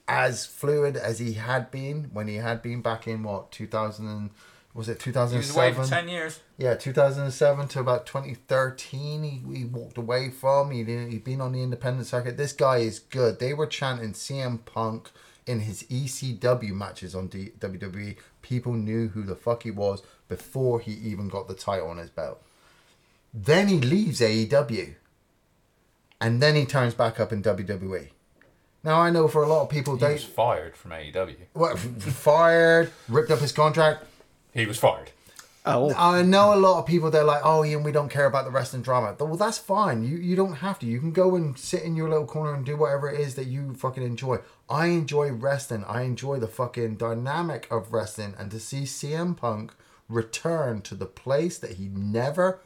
as 0.09 0.45
fluid 0.45 0.97
as 0.97 1.19
he 1.19 1.35
had 1.35 1.71
been 1.71 2.11
when 2.13 2.27
he 2.27 2.37
had 2.37 2.63
been 2.63 2.81
back 2.83 3.07
in 3.07 3.23
what 3.23 3.53
2000 3.53 4.07
and, 4.09 4.31
was 4.75 4.89
it 4.89 5.01
He 5.01 5.11
was 5.11 5.17
away 5.55 5.71
for 5.71 5.85
2007? 5.85 5.89
ten 5.89 6.09
years. 6.09 6.41
Yeah, 6.59 6.75
2007 6.75 7.69
to 7.69 7.81
about 7.81 8.07
2013, 8.07 9.23
he, 9.23 9.57
he 9.57 9.65
walked 9.65 9.97
away 9.97 10.31
from. 10.31 10.73
He 10.73 10.83
didn't, 10.83 11.13
he'd 11.13 11.23
been 11.23 11.41
on 11.41 11.53
the 11.53 11.63
independent 11.63 12.09
circuit. 12.09 12.37
This 12.37 12.53
guy 12.53 12.79
is 12.79 12.99
good. 12.99 13.39
They 13.39 13.55
were 13.55 13.69
chanting 13.69 14.15
CM 14.15 14.65
Punk 14.65 15.13
in 15.47 15.61
his 15.61 15.85
ECW 15.85 16.73
matches 16.73 17.15
on 17.15 17.29
D, 17.29 17.53
WWE. 17.61 18.17
People 18.43 18.73
knew 18.73 19.09
who 19.09 19.23
the 19.23 19.37
fuck 19.37 19.63
he 19.63 19.71
was 19.71 20.03
before 20.29 20.81
he 20.81 20.93
even 20.93 21.29
got 21.29 21.47
the 21.47 21.55
title 21.55 21.89
on 21.89 21.99
his 21.99 22.11
belt. 22.11 22.43
Then 23.35 23.69
he 23.69 23.81
leaves 23.81 24.21
AEW. 24.21 24.95
And 26.21 26.41
then 26.41 26.55
he 26.55 26.65
turns 26.65 26.95
back 26.95 27.19
up 27.19 27.33
in 27.33 27.43
WWE. 27.43 28.09
Now, 28.85 29.01
I 29.01 29.11
know 29.11 29.29
for 29.29 29.43
a 29.43 29.49
lot 29.49 29.63
of 29.63 29.69
people, 29.71 29.95
He 29.97 30.01
they 30.05 30.13
was 30.15 30.25
fired 30.25 30.77
from 30.77 30.93
AEW. 30.93 31.37
what, 31.55 31.79
fired, 31.79 32.93
ripped 33.09 33.31
up 33.31 33.41
his 33.41 33.53
contract. 33.53 34.05
He 34.53 34.67
was 34.67 34.79
fired. 34.79 35.11
Oh, 35.67 35.95
I 35.97 36.21
know 36.21 36.53
a 36.55 36.57
lot 36.61 36.79
of 36.79 36.87
people. 36.87 37.11
They're 37.11 37.25
like, 37.25 37.41
"Oh, 37.43 37.63
Iain, 37.65 37.83
we 37.83 37.91
don't 37.91 38.11
care 38.11 38.27
about 38.27 38.45
the 38.45 38.51
wrestling 38.51 38.83
drama." 38.83 39.17
Well, 39.19 39.37
that's 39.37 39.57
fine. 39.57 40.05
You 40.05 40.19
you 40.19 40.37
don't 40.37 40.57
have 40.57 40.79
to. 40.81 40.87
You 40.87 41.01
can 41.01 41.11
go 41.11 41.35
and 41.37 41.59
sit 41.59 41.83
in 41.83 41.97
your 41.97 42.11
little 42.11 42.27
corner 42.27 42.53
and 42.53 42.67
do 42.67 42.77
whatever 42.77 43.09
it 43.11 43.19
is 43.19 43.35
that 43.37 43.47
you 43.47 43.73
fucking 43.73 44.03
enjoy. 44.03 44.41
I 44.69 44.89
enjoy 44.89 45.31
wrestling. 45.33 45.83
I 45.89 46.03
enjoy 46.03 46.39
the 46.39 46.49
fucking 46.49 46.97
dynamic 46.97 47.67
of 47.71 47.95
wrestling, 47.95 48.35
and 48.39 48.51
to 48.51 48.61
see 48.61 48.83
CM 48.83 49.35
Punk 49.35 49.73
return 50.07 50.83
to 50.83 50.95
the 50.95 51.07
place 51.07 51.57
that 51.57 51.73
he 51.73 51.89
never, 51.89 52.57
s- 52.57 52.59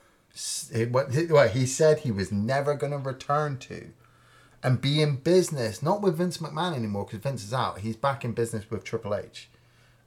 what 0.91 1.50
he 1.50 1.67
said 1.67 2.00
he 2.00 2.10
was 2.10 2.31
never 2.31 2.75
gonna 2.75 2.99
return 2.99 3.58
to, 3.58 3.91
and 4.62 4.81
be 4.81 5.02
in 5.02 5.17
business, 5.17 5.83
not 5.83 6.02
with 6.02 6.17
Vince 6.17 6.39
McMahon 6.39 6.75
anymore 6.75 7.05
because 7.05 7.20
Vince 7.20 7.44
is 7.44 7.55
out. 7.55 7.81
He's 7.81 7.97
back 7.97 8.25
in 8.25 8.33
business 8.33 8.70
with 8.70 8.84
Triple 8.84 9.15
H. 9.15 9.49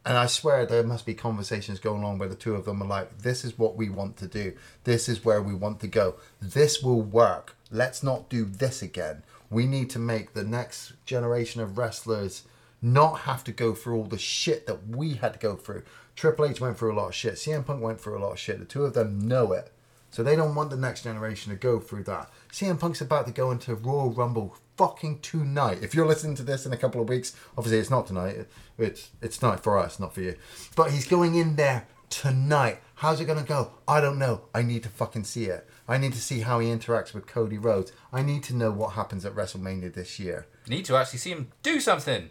And 0.03 0.17
I 0.17 0.25
swear 0.25 0.65
there 0.65 0.83
must 0.83 1.05
be 1.05 1.13
conversations 1.13 1.79
going 1.79 2.03
on 2.03 2.17
where 2.17 2.27
the 2.27 2.35
two 2.35 2.55
of 2.55 2.65
them 2.65 2.81
are 2.81 2.87
like, 2.87 3.19
this 3.19 3.45
is 3.45 3.59
what 3.59 3.75
we 3.75 3.87
want 3.87 4.17
to 4.17 4.27
do. 4.27 4.53
This 4.83 5.07
is 5.07 5.23
where 5.23 5.41
we 5.41 5.53
want 5.53 5.79
to 5.81 5.87
go. 5.87 6.15
This 6.41 6.81
will 6.81 7.01
work. 7.01 7.55
Let's 7.69 8.01
not 8.01 8.27
do 8.27 8.43
this 8.45 8.81
again. 8.81 9.21
We 9.51 9.67
need 9.67 9.91
to 9.91 9.99
make 9.99 10.33
the 10.33 10.43
next 10.43 10.93
generation 11.05 11.61
of 11.61 11.77
wrestlers 11.77 12.43
not 12.81 13.19
have 13.21 13.43
to 13.43 13.51
go 13.51 13.75
through 13.75 13.97
all 13.97 14.05
the 14.05 14.17
shit 14.17 14.65
that 14.65 14.87
we 14.87 15.13
had 15.13 15.33
to 15.33 15.39
go 15.39 15.55
through. 15.55 15.83
Triple 16.15 16.45
H 16.45 16.59
went 16.59 16.79
through 16.79 16.93
a 16.93 16.97
lot 16.97 17.09
of 17.09 17.15
shit. 17.15 17.35
CM 17.35 17.63
Punk 17.63 17.83
went 17.83 18.01
through 18.01 18.17
a 18.17 18.23
lot 18.23 18.31
of 18.31 18.39
shit. 18.39 18.57
The 18.57 18.65
two 18.65 18.83
of 18.83 18.95
them 18.95 19.19
know 19.19 19.53
it. 19.53 19.71
So 20.11 20.23
they 20.23 20.35
don't 20.35 20.55
want 20.55 20.69
the 20.69 20.77
next 20.77 21.03
generation 21.03 21.51
to 21.51 21.57
go 21.57 21.79
through 21.79 22.03
that. 22.03 22.29
CM 22.51 22.79
Punk's 22.79 23.01
about 23.01 23.25
to 23.27 23.31
go 23.31 23.49
into 23.49 23.73
Royal 23.75 24.11
Rumble 24.11 24.55
fucking 24.77 25.19
tonight. 25.19 25.79
If 25.81 25.95
you're 25.95 26.07
listening 26.07 26.35
to 26.35 26.43
this 26.43 26.65
in 26.65 26.73
a 26.73 26.77
couple 26.77 27.01
of 27.01 27.09
weeks, 27.09 27.33
obviously 27.57 27.79
it's 27.79 27.89
not 27.89 28.07
tonight. 28.07 28.47
It's 28.77 29.09
it's 29.21 29.37
tonight 29.37 29.61
for 29.61 29.77
us, 29.79 29.99
not 29.99 30.13
for 30.13 30.21
you. 30.21 30.35
But 30.75 30.91
he's 30.91 31.07
going 31.07 31.35
in 31.35 31.55
there 31.55 31.87
tonight. 32.09 32.79
How's 32.95 33.21
it 33.21 33.25
gonna 33.25 33.43
go? 33.43 33.71
I 33.87 34.01
don't 34.01 34.19
know. 34.19 34.41
I 34.53 34.61
need 34.63 34.83
to 34.83 34.89
fucking 34.89 35.23
see 35.23 35.45
it. 35.45 35.67
I 35.87 35.97
need 35.97 36.13
to 36.13 36.21
see 36.21 36.41
how 36.41 36.59
he 36.59 36.67
interacts 36.67 37.13
with 37.13 37.25
Cody 37.25 37.57
Rhodes. 37.57 37.91
I 38.11 38.21
need 38.21 38.43
to 38.43 38.55
know 38.55 38.71
what 38.71 38.93
happens 38.93 39.25
at 39.25 39.33
WrestleMania 39.33 39.93
this 39.93 40.19
year. 40.19 40.45
Need 40.67 40.85
to 40.85 40.95
actually 40.95 41.19
see 41.19 41.31
him 41.31 41.51
do 41.63 41.79
something. 41.79 42.29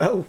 oh, 0.00 0.26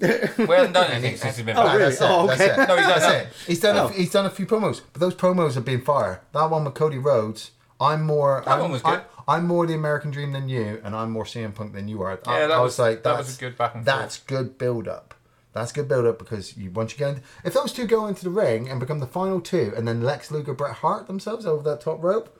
We 0.38 0.46
haven't 0.46 0.72
done 0.72 0.90
anything 0.90 1.16
since 1.16 1.36
he's 1.36 1.44
been 1.46 1.56
Oh, 1.56 1.64
back. 1.64 1.76
really? 1.76 1.90
That's 1.90 2.00
it. 2.00 2.06
Oh, 2.08 2.26
That's 2.26 2.40
okay. 2.40 2.62
it. 2.62 2.66
No, 2.68 2.76
he's 2.76 2.86
That's 2.86 3.00
done 3.04 3.14
it. 3.20 3.28
He's 3.46 3.60
done. 3.60 3.76
Oh. 3.76 3.86
A, 3.88 3.92
he's 3.92 4.10
done 4.10 4.26
a 4.26 4.30
few 4.30 4.46
promos, 4.46 4.80
but 4.92 5.00
those 5.00 5.14
promos 5.14 5.54
have 5.54 5.64
been 5.64 5.82
fire. 5.82 6.22
That 6.32 6.50
one 6.50 6.64
with 6.64 6.74
Cody 6.74 6.98
Rhodes. 6.98 7.50
I'm 7.80 8.02
more. 8.02 8.42
That 8.44 8.52
I'm, 8.54 8.60
one 8.60 8.72
was 8.72 8.82
good. 8.82 9.02
I, 9.28 9.36
am 9.36 9.46
more 9.46 9.66
the 9.66 9.74
American 9.74 10.10
Dream 10.10 10.32
than 10.32 10.48
you, 10.48 10.80
and 10.84 10.94
I'm 10.94 11.10
more 11.10 11.24
CM 11.24 11.54
Punk 11.54 11.72
than 11.72 11.88
you 11.88 12.02
are. 12.02 12.18
I, 12.26 12.40
Yeah, 12.40 12.46
that 12.48 12.56
I 12.56 12.60
was- 12.60 12.78
like, 12.78 13.02
that 13.04 13.16
was 13.18 13.36
a 13.36 13.40
good 13.40 13.56
back 13.56 13.74
and 13.74 13.84
That's 13.84 14.18
good 14.18 14.58
build 14.58 14.88
up. 14.88 15.14
That's 15.52 15.72
good 15.72 15.88
build 15.88 16.06
up 16.06 16.18
because 16.18 16.56
you 16.56 16.70
once 16.70 16.92
you 16.92 16.98
get 16.98 17.08
into, 17.08 17.22
if 17.44 17.52
those 17.54 17.72
two 17.72 17.86
go 17.86 18.06
into 18.06 18.22
the 18.22 18.30
ring 18.30 18.68
and 18.68 18.78
become 18.78 19.00
the 19.00 19.06
final 19.06 19.40
two, 19.40 19.72
and 19.76 19.86
then 19.88 20.00
Lex 20.02 20.30
Luger, 20.30 20.54
Bret 20.54 20.76
Hart 20.76 21.06
themselves 21.08 21.44
over 21.44 21.62
that 21.64 21.80
top 21.80 22.02
rope, 22.02 22.38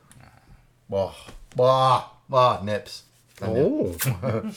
wah, 0.88 1.12
wah, 1.56 2.04
wah, 2.28 2.60
nips. 2.62 3.02
Oh. 3.42 3.96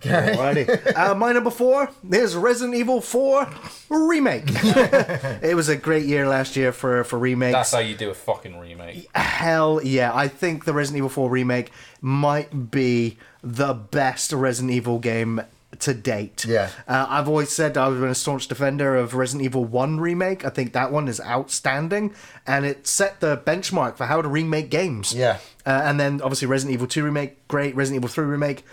Alrighty. 0.00 0.96
Uh, 0.96 1.14
my 1.14 1.32
number 1.32 1.50
four 1.50 1.90
is 2.10 2.34
Resident 2.34 2.74
Evil 2.76 3.00
4 3.00 3.48
Remake. 3.90 4.44
it 4.46 5.54
was 5.54 5.68
a 5.68 5.76
great 5.76 6.06
year 6.06 6.28
last 6.28 6.56
year 6.56 6.72
for, 6.72 7.04
for 7.04 7.18
remakes. 7.18 7.54
That's 7.54 7.72
how 7.72 7.78
you 7.80 7.94
do 7.94 8.10
a 8.10 8.14
fucking 8.14 8.58
remake. 8.58 9.14
Hell 9.14 9.80
yeah. 9.82 10.14
I 10.14 10.28
think 10.28 10.64
the 10.64 10.72
Resident 10.72 10.98
Evil 10.98 11.10
4 11.10 11.30
Remake 11.30 11.70
might 12.00 12.70
be 12.70 13.18
the 13.42 13.74
best 13.74 14.32
Resident 14.32 14.72
Evil 14.72 14.98
game 14.98 15.42
to 15.78 15.94
date. 15.94 16.44
Yeah. 16.44 16.70
Uh, 16.88 17.06
I've 17.08 17.28
always 17.28 17.50
said 17.50 17.76
I've 17.76 18.00
been 18.00 18.10
a 18.10 18.14
staunch 18.14 18.48
defender 18.48 18.96
of 18.96 19.14
Resident 19.14 19.44
Evil 19.44 19.64
1 19.64 20.00
Remake. 20.00 20.44
I 20.44 20.50
think 20.50 20.72
that 20.72 20.90
one 20.92 21.08
is 21.08 21.20
outstanding 21.20 22.14
and 22.46 22.64
it 22.66 22.86
set 22.86 23.20
the 23.20 23.36
benchmark 23.36 23.96
for 23.96 24.06
how 24.06 24.20
to 24.20 24.28
remake 24.28 24.70
games. 24.70 25.14
Yeah. 25.14 25.38
Uh, 25.64 25.82
and 25.84 26.00
then 26.00 26.20
obviously 26.22 26.48
Resident 26.48 26.74
Evil 26.74 26.86
2 26.86 27.04
Remake, 27.04 27.46
great. 27.48 27.74
Resident 27.74 28.00
Evil 28.00 28.08
3 28.08 28.24
Remake, 28.26 28.64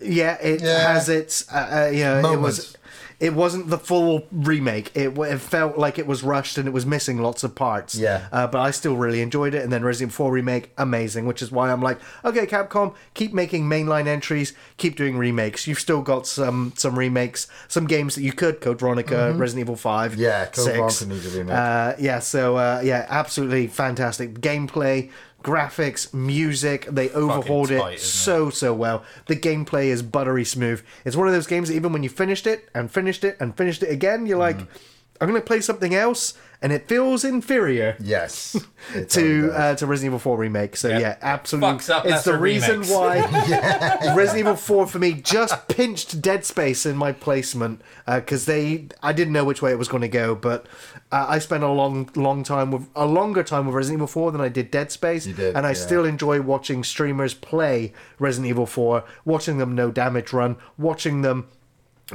yeah, 0.00 0.36
it 0.40 0.60
Yeah. 0.62 0.92
has 0.92 1.08
its, 1.08 1.50
uh, 1.52 1.86
uh, 1.88 1.90
you 1.90 2.04
know, 2.04 2.32
it 2.32 2.40
was. 2.40 2.76
It 3.18 3.34
wasn't 3.34 3.68
the 3.68 3.76
full 3.76 4.22
remake. 4.32 4.92
It, 4.96 5.08
it 5.18 5.38
felt 5.42 5.76
like 5.76 5.98
it 5.98 6.06
was 6.06 6.22
rushed 6.22 6.56
and 6.56 6.66
it 6.66 6.70
was 6.70 6.86
missing 6.86 7.20
lots 7.20 7.44
of 7.44 7.54
parts. 7.54 7.94
Yeah. 7.94 8.26
Uh, 8.32 8.46
but 8.46 8.60
I 8.62 8.70
still 8.70 8.96
really 8.96 9.20
enjoyed 9.20 9.52
it. 9.52 9.62
And 9.62 9.70
then 9.70 9.84
Resident 9.84 10.12
Evil 10.12 10.24
4 10.28 10.32
Remake, 10.32 10.72
amazing, 10.78 11.26
which 11.26 11.42
is 11.42 11.52
why 11.52 11.70
I'm 11.70 11.82
like, 11.82 11.98
okay, 12.24 12.46
Capcom, 12.46 12.94
keep 13.12 13.34
making 13.34 13.64
mainline 13.68 14.06
entries, 14.06 14.54
keep 14.78 14.96
doing 14.96 15.18
remakes. 15.18 15.66
You've 15.66 15.78
still 15.80 16.00
got 16.00 16.26
some 16.26 16.72
some 16.78 16.98
remakes, 16.98 17.46
some 17.68 17.86
games 17.86 18.14
that 18.14 18.22
you 18.22 18.32
could, 18.32 18.62
Code 18.62 18.80
Veronica, 18.80 19.34
Resident 19.36 19.66
Evil 19.66 19.76
5. 19.76 20.12
Mm-hmm. 20.12 20.20
Yeah, 20.22 20.44
Code 20.46 20.64
6. 20.64 20.66
Veronica 20.78 21.06
needs 21.06 21.26
a 21.34 21.38
remake. 21.40 21.54
Uh, 21.54 21.92
yeah, 21.98 22.18
so 22.20 22.56
uh, 22.56 22.80
yeah, 22.82 23.04
absolutely 23.10 23.66
fantastic. 23.66 24.40
Gameplay, 24.40 25.10
graphics, 25.42 26.12
music, 26.12 26.86
they 26.86 27.10
overhauled 27.10 27.68
tight, 27.68 27.74
it 27.74 27.94
isn't 27.94 27.94
it? 27.94 28.00
so, 28.00 28.50
so 28.50 28.74
well. 28.74 29.04
The 29.26 29.36
gameplay 29.36 29.86
is 29.86 30.02
buttery 30.02 30.44
smooth. 30.44 30.82
It's 31.04 31.16
one 31.16 31.26
of 31.28 31.32
those 31.34 31.46
games 31.46 31.68
that 31.68 31.74
even 31.74 31.92
when 31.92 32.02
you 32.02 32.08
finished 32.08 32.46
it 32.46 32.68
and 32.74 32.90
finished 32.90 33.24
it 33.24 33.36
and 33.40 33.56
finished 33.56 33.82
it 33.82 33.90
again, 33.90 34.26
you're 34.26 34.38
like, 34.38 34.56
Mm-hmm. 34.58 34.76
I'm 35.20 35.28
going 35.28 35.40
to 35.40 35.46
play 35.46 35.60
something 35.60 35.94
else, 35.94 36.34
and 36.62 36.72
it 36.72 36.88
feels 36.88 37.24
inferior 37.24 37.96
Yes. 38.00 38.56
To 39.10 39.52
uh, 39.52 39.74
to 39.76 39.86
Resident 39.86 40.08
Evil 40.10 40.18
4 40.18 40.38
remake. 40.38 40.74
So 40.76 40.88
Yep. 40.88 41.00
yeah, 41.00 41.16
absolutely. 41.20 41.78
Fucks 41.78 41.90
up 41.90 42.04
it's 42.06 42.24
the 42.24 42.32
lesser 42.32 42.38
reason 42.38 42.80
remakes. 42.80 42.90
why 42.90 44.12
Resident 44.16 44.38
Evil 44.40 44.56
4 44.56 44.86
for 44.86 44.98
me 44.98 45.12
just 45.12 45.68
pinched 45.68 46.20
Dead 46.22 46.44
Space 46.46 46.86
in 46.86 46.96
my 46.96 47.12
placement 47.12 47.82
because 48.06 48.46
they 48.46 48.88
I 49.02 49.12
didn't 49.12 49.32
know 49.34 49.44
which 49.44 49.60
way 49.62 49.70
it 49.70 49.78
was 49.78 49.86
going 49.88 50.00
to 50.00 50.08
go, 50.08 50.34
but 50.34 50.66
uh, 51.12 51.26
I 51.28 51.38
spent 51.40 51.62
a 51.62 51.68
long 51.68 52.08
long 52.16 52.42
time 52.42 52.70
with 52.72 52.88
a 52.96 53.04
longer 53.06 53.42
time 53.44 53.66
with 53.66 53.74
Resident 53.74 53.98
Evil 53.98 54.06
4 54.08 54.32
than 54.32 54.40
I 54.40 54.48
did 54.48 54.70
Dead 54.70 54.90
Space, 54.90 55.26
You 55.26 55.34
did, 55.34 55.54
and 55.54 55.66
I 55.66 55.70
yeah. 55.70 55.74
still 55.74 56.04
enjoy 56.06 56.40
watching 56.40 56.82
streamers 56.82 57.34
play 57.34 57.92
Resident 58.18 58.48
Evil 58.48 58.66
4, 58.66 59.04
watching 59.26 59.58
them 59.58 59.74
no 59.74 59.90
damage 59.90 60.32
run, 60.32 60.56
watching 60.78 61.20
them 61.22 61.46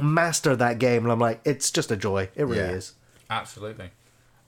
master 0.00 0.54
that 0.56 0.78
game, 0.78 1.02
and 1.04 1.12
I'm 1.12 1.18
like, 1.20 1.40
it's 1.44 1.70
just 1.70 1.90
a 1.90 1.96
joy. 1.96 2.28
It 2.34 2.44
really 2.44 2.58
Yeah. 2.58 2.70
is. 2.70 2.92
Absolutely. 3.30 3.90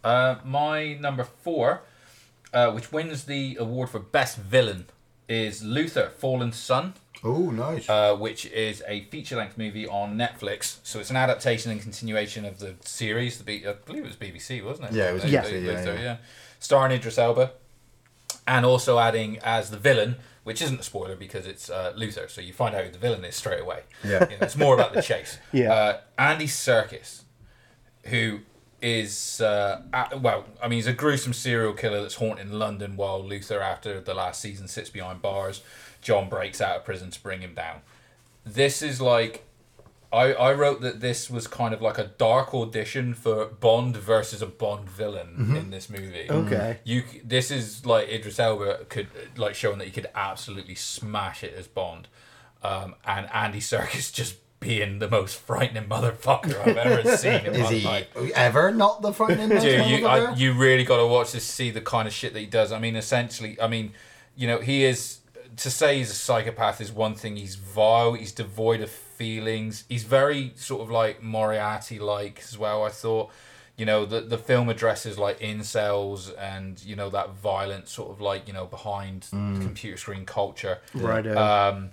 Uh, 0.04 0.36
my 0.44 0.94
number 0.94 1.24
four, 1.24 1.82
uh, 2.54 2.70
which 2.70 2.92
wins 2.92 3.24
the 3.24 3.56
award 3.60 3.90
for 3.90 3.98
best 3.98 4.36
villain, 4.38 4.86
is 5.28 5.62
Luther: 5.62 6.10
Fallen 6.18 6.52
Sun. 6.52 6.94
Oh, 7.24 7.50
nice. 7.50 7.88
uh, 7.90 8.14
which 8.14 8.46
is 8.46 8.80
a 8.86 9.02
feature-length 9.06 9.58
movie 9.58 9.88
on 9.88 10.16
Netflix. 10.16 10.76
So 10.84 11.00
it's 11.00 11.10
an 11.10 11.16
adaptation 11.16 11.72
and 11.72 11.82
continuation 11.82 12.44
of 12.44 12.60
the 12.60 12.76
series. 12.84 13.38
The 13.38 13.44
B- 13.44 13.64
I 13.66 13.72
believe 13.72 14.04
it 14.04 14.06
was 14.06 14.14
BBC, 14.16 14.62
wasn't 14.64 14.90
it? 14.90 14.94
Yeah, 14.94 15.10
it 15.10 15.14
was 15.14 15.24
Yeah. 15.24 15.42
BBC, 15.42 15.64
yeah, 15.86 16.00
yeah. 16.00 16.16
Starring 16.60 16.92
Idris 16.92 17.18
Elba, 17.18 17.50
and 18.46 18.64
also 18.64 19.00
adding 19.00 19.38
as 19.42 19.70
the 19.70 19.76
villain, 19.76 20.16
which 20.44 20.62
isn't 20.62 20.80
a 20.80 20.82
spoiler 20.82 21.16
because 21.16 21.46
it's 21.46 21.68
uh, 21.70 21.92
Luther, 21.96 22.28
so 22.28 22.40
you 22.40 22.52
find 22.52 22.74
out 22.74 22.84
who 22.84 22.90
the 22.90 22.98
villain 22.98 23.24
is 23.24 23.36
straight 23.36 23.60
away. 23.60 23.82
Yeah. 24.04 24.24
You 24.30 24.36
know, 24.36 24.42
it's 24.42 24.56
more 24.56 24.74
about 24.74 24.92
the 24.94 25.02
chase. 25.02 25.38
Yeah. 25.52 25.72
Uh, 25.72 26.00
Andy 26.18 26.46
Serkis, 26.46 27.22
who 28.04 28.40
is 28.80 29.40
uh, 29.40 29.82
a- 29.92 30.16
well, 30.18 30.44
I 30.62 30.68
mean, 30.68 30.76
he's 30.78 30.86
a 30.86 30.92
gruesome 30.92 31.32
serial 31.32 31.72
killer 31.72 32.00
that's 32.00 32.14
haunting 32.14 32.52
London 32.52 32.96
while 32.96 33.22
Luther, 33.22 33.60
after 33.60 34.00
the 34.00 34.14
last 34.14 34.40
season, 34.40 34.68
sits 34.68 34.88
behind 34.90 35.20
bars. 35.20 35.62
John 36.00 36.28
breaks 36.28 36.60
out 36.60 36.76
of 36.76 36.84
prison 36.84 37.10
to 37.10 37.20
bring 37.22 37.40
him 37.40 37.54
down. 37.54 37.80
This 38.46 38.82
is 38.82 39.00
like. 39.00 39.44
I, 40.10 40.32
I 40.32 40.52
wrote 40.54 40.80
that 40.80 41.00
this 41.00 41.30
was 41.30 41.46
kind 41.46 41.74
of 41.74 41.82
like 41.82 41.98
a 41.98 42.04
dark 42.16 42.54
audition 42.54 43.12
for 43.12 43.44
Bond 43.46 43.96
versus 43.96 44.40
a 44.40 44.46
Bond 44.46 44.88
villain 44.88 45.54
in 45.56 45.70
this 45.70 45.90
movie. 45.90 46.26
Okay. 46.30 46.78
You 46.84 47.04
this 47.22 47.50
is 47.50 47.84
like 47.84 48.08
Idris 48.08 48.38
Elba 48.38 48.86
could 48.88 49.08
like 49.36 49.54
showing 49.54 49.78
that 49.78 49.84
he 49.84 49.90
could 49.90 50.08
absolutely 50.14 50.74
smash 50.74 51.44
it 51.44 51.54
as 51.54 51.66
Bond, 51.66 52.08
um, 52.62 52.94
and 53.04 53.28
Andy 53.34 53.60
Serkis 53.60 54.12
just 54.14 54.36
being 54.60 54.98
the 54.98 55.08
most 55.08 55.36
frightening 55.36 55.84
motherfucker 55.84 56.58
I've 56.66 56.76
ever 56.76 57.16
seen 57.16 57.46
in 57.46 57.54
Is 57.54 57.68
he 57.68 57.80
life. 57.82 58.08
ever 58.34 58.72
not 58.72 59.02
the 59.02 59.12
frightening 59.12 59.50
Dude, 59.60 59.86
you? 59.86 60.06
I, 60.06 60.34
you 60.34 60.52
really 60.54 60.84
got 60.84 60.96
to 60.96 61.06
watch 61.06 61.32
this 61.32 61.46
to 61.46 61.52
see 61.52 61.70
the 61.70 61.80
kind 61.80 62.08
of 62.08 62.14
shit 62.14 62.32
that 62.32 62.40
he 62.40 62.46
does. 62.46 62.72
I 62.72 62.78
mean, 62.80 62.96
essentially, 62.96 63.60
I 63.60 63.68
mean, 63.68 63.92
you 64.36 64.48
know, 64.48 64.58
he 64.58 64.84
is 64.84 65.18
to 65.58 65.70
say 65.70 65.98
he's 65.98 66.10
a 66.10 66.14
psychopath 66.14 66.80
is 66.80 66.90
one 66.90 67.14
thing. 67.14 67.36
He's 67.36 67.54
vile. 67.56 68.14
He's 68.14 68.32
devoid 68.32 68.80
of 68.80 68.90
feelings. 69.18 69.84
He's 69.88 70.04
very 70.04 70.52
sort 70.56 70.80
of 70.82 70.90
like 70.90 71.22
Moriarty 71.22 71.98
like 71.98 72.40
as 72.44 72.56
well. 72.56 72.84
I 72.84 72.88
thought, 72.90 73.30
you 73.76 73.84
know, 73.84 74.06
the 74.06 74.20
the 74.20 74.38
film 74.38 74.68
addresses 74.68 75.18
like 75.18 75.40
incels 75.40 76.32
and 76.38 76.82
you 76.84 76.96
know 76.96 77.10
that 77.10 77.34
violent 77.34 77.88
sort 77.88 78.10
of 78.10 78.20
like 78.20 78.46
you 78.46 78.54
know 78.54 78.66
behind 78.66 79.26
computer 79.30 79.96
screen 79.96 80.24
culture. 80.24 80.78
Right. 80.94 81.26
Um, 81.26 81.90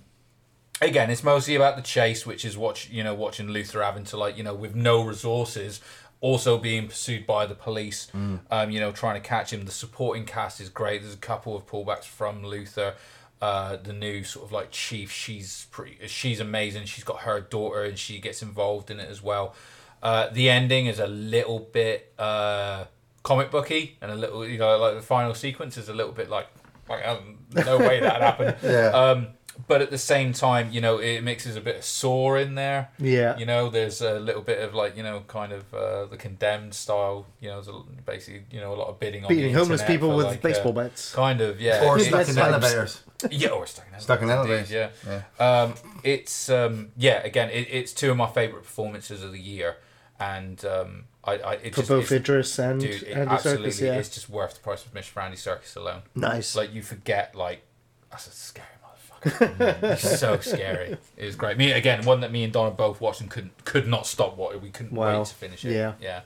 again, 0.80 1.10
it's 1.10 1.24
mostly 1.24 1.54
about 1.56 1.76
the 1.76 1.82
chase, 1.82 2.24
which 2.24 2.44
is 2.44 2.56
watch 2.56 2.88
you 2.90 3.02
know 3.04 3.14
watching 3.14 3.48
Luther 3.48 3.82
having 3.82 4.04
to 4.04 4.16
like 4.16 4.36
you 4.38 4.44
know 4.44 4.54
with 4.54 4.74
no 4.74 5.02
resources, 5.02 5.80
also 6.20 6.58
being 6.58 6.88
pursued 6.88 7.26
by 7.26 7.46
the 7.46 7.54
police. 7.54 8.08
Um, 8.50 8.70
you 8.70 8.80
know, 8.80 8.92
trying 8.92 9.20
to 9.20 9.28
catch 9.28 9.52
him. 9.52 9.64
The 9.64 9.72
supporting 9.72 10.24
cast 10.24 10.60
is 10.60 10.68
great. 10.68 11.02
There's 11.02 11.14
a 11.14 11.18
couple 11.18 11.56
of 11.56 11.66
pullbacks 11.66 12.04
from 12.04 12.44
Luther. 12.44 12.94
Uh, 13.40 13.76
the 13.76 13.92
new 13.92 14.24
sort 14.24 14.46
of 14.46 14.52
like 14.52 14.70
chief, 14.70 15.12
she's 15.12 15.66
pretty, 15.70 15.98
she's 16.06 16.40
amazing. 16.40 16.86
She's 16.86 17.04
got 17.04 17.20
her 17.20 17.40
daughter, 17.40 17.82
and 17.84 17.98
she 17.98 18.18
gets 18.18 18.40
involved 18.42 18.90
in 18.90 18.98
it 18.98 19.10
as 19.10 19.22
well. 19.22 19.54
Uh, 20.02 20.28
the 20.30 20.48
ending 20.48 20.86
is 20.86 20.98
a 20.98 21.06
little 21.06 21.58
bit 21.58 22.12
uh, 22.18 22.84
comic 23.22 23.50
booky, 23.50 23.96
and 24.00 24.10
a 24.10 24.14
little, 24.14 24.46
you 24.46 24.56
know, 24.58 24.78
like 24.78 24.94
the 24.94 25.02
final 25.02 25.34
sequence 25.34 25.76
is 25.76 25.88
a 25.88 25.92
little 25.94 26.12
bit 26.12 26.30
like, 26.30 26.48
like 26.88 27.06
um, 27.06 27.38
no 27.54 27.78
way 27.78 28.00
that 28.00 28.22
happened. 28.22 28.56
Yeah. 28.62 28.88
Um, 28.88 29.28
but 29.68 29.80
at 29.82 29.90
the 29.90 29.98
same 29.98 30.32
time, 30.32 30.70
you 30.70 30.80
know, 30.80 30.98
it 30.98 31.22
mixes 31.22 31.56
a 31.56 31.60
bit 31.60 31.76
of 31.76 31.84
Saw 31.84 32.34
in 32.36 32.54
there. 32.54 32.90
Yeah. 32.98 33.36
You 33.38 33.46
know, 33.46 33.68
there's 33.70 34.00
a 34.02 34.18
little 34.20 34.42
bit 34.42 34.60
of 34.60 34.74
like, 34.74 34.96
you 34.96 35.02
know, 35.02 35.22
kind 35.28 35.52
of 35.52 35.72
uh, 35.74 36.06
the 36.06 36.16
condemned 36.16 36.74
style. 36.74 37.26
You 37.40 37.48
know, 37.48 37.60
there's 37.60 37.68
a, 37.76 37.80
basically, 38.04 38.44
you 38.50 38.60
know, 38.60 38.74
a 38.74 38.76
lot 38.76 38.88
of 38.88 39.00
bidding 39.00 39.24
on 39.24 39.28
Beating 39.28 39.52
the 39.52 39.58
homeless 39.58 39.82
people 39.82 40.16
with 40.16 40.26
like, 40.26 40.42
baseball 40.42 40.72
uh, 40.78 40.82
bats. 40.84 41.14
Kind 41.14 41.40
of, 41.40 41.60
yeah. 41.60 41.84
or 41.84 41.98
It- 41.98 42.04
stuck 42.04 42.28
in 42.28 42.34
vibes. 42.34 42.38
elevators. 42.52 43.02
yeah, 43.30 43.48
or 43.48 43.66
stuck 43.66 43.86
in 43.92 44.00
Stuck 44.00 44.22
in 44.22 44.30
elevators, 44.30 44.70
elevators. 44.72 44.96
indeed, 45.04 45.24
Yeah. 45.38 45.62
Um, 45.62 45.74
it's 46.02 46.50
um, 46.50 46.90
yeah. 46.96 47.22
Again, 47.24 47.50
it, 47.50 47.68
it's 47.70 47.92
two 47.92 48.10
of 48.10 48.16
my 48.16 48.26
favorite 48.28 48.62
performances 48.62 49.22
of 49.22 49.32
the 49.32 49.40
year, 49.40 49.76
and 50.20 50.62
um, 50.66 51.04
I, 51.24 51.32
I 51.38 51.52
it 51.54 51.74
For 51.74 51.80
just 51.80 51.88
both 51.88 52.02
it's, 52.04 52.12
Idris 52.12 52.58
and 52.58 52.80
dude, 52.80 53.02
it 53.02 53.16
Andy 53.16 53.30
absolutely, 53.32 53.70
Serkis, 53.70 53.80
yeah. 53.80 53.94
it's 53.94 54.10
just 54.10 54.28
worth 54.28 54.54
the 54.54 54.60
price 54.60 54.82
of 54.82 54.88
admission 54.88 55.12
for 55.14 55.20
Andy 55.22 55.36
Serkis 55.38 55.74
alone. 55.76 56.02
Nice. 56.14 56.54
Like 56.54 56.72
you 56.74 56.82
forget, 56.82 57.34
like 57.34 57.62
that's 58.10 58.26
a 58.26 58.30
scary 58.30 58.66
motherfucker. 58.68 58.74
He's 58.74 58.75
so 59.98 60.38
scary. 60.40 60.96
It 61.16 61.24
was 61.24 61.36
great. 61.36 61.56
Me 61.58 61.72
again, 61.72 62.04
one 62.04 62.20
that 62.20 62.32
me 62.32 62.44
and 62.44 62.52
Donna 62.52 62.70
both 62.70 63.00
watched 63.00 63.20
and 63.20 63.30
couldn't 63.30 63.64
could 63.64 63.86
not 63.86 64.06
stop 64.06 64.36
watching. 64.36 64.62
We 64.62 64.70
couldn't 64.70 64.92
Wow. 64.92 65.18
wait 65.18 65.26
to 65.26 65.34
finish 65.34 65.64
it. 65.64 65.72
Yeah. 65.72 65.92
yeah. 66.00 66.20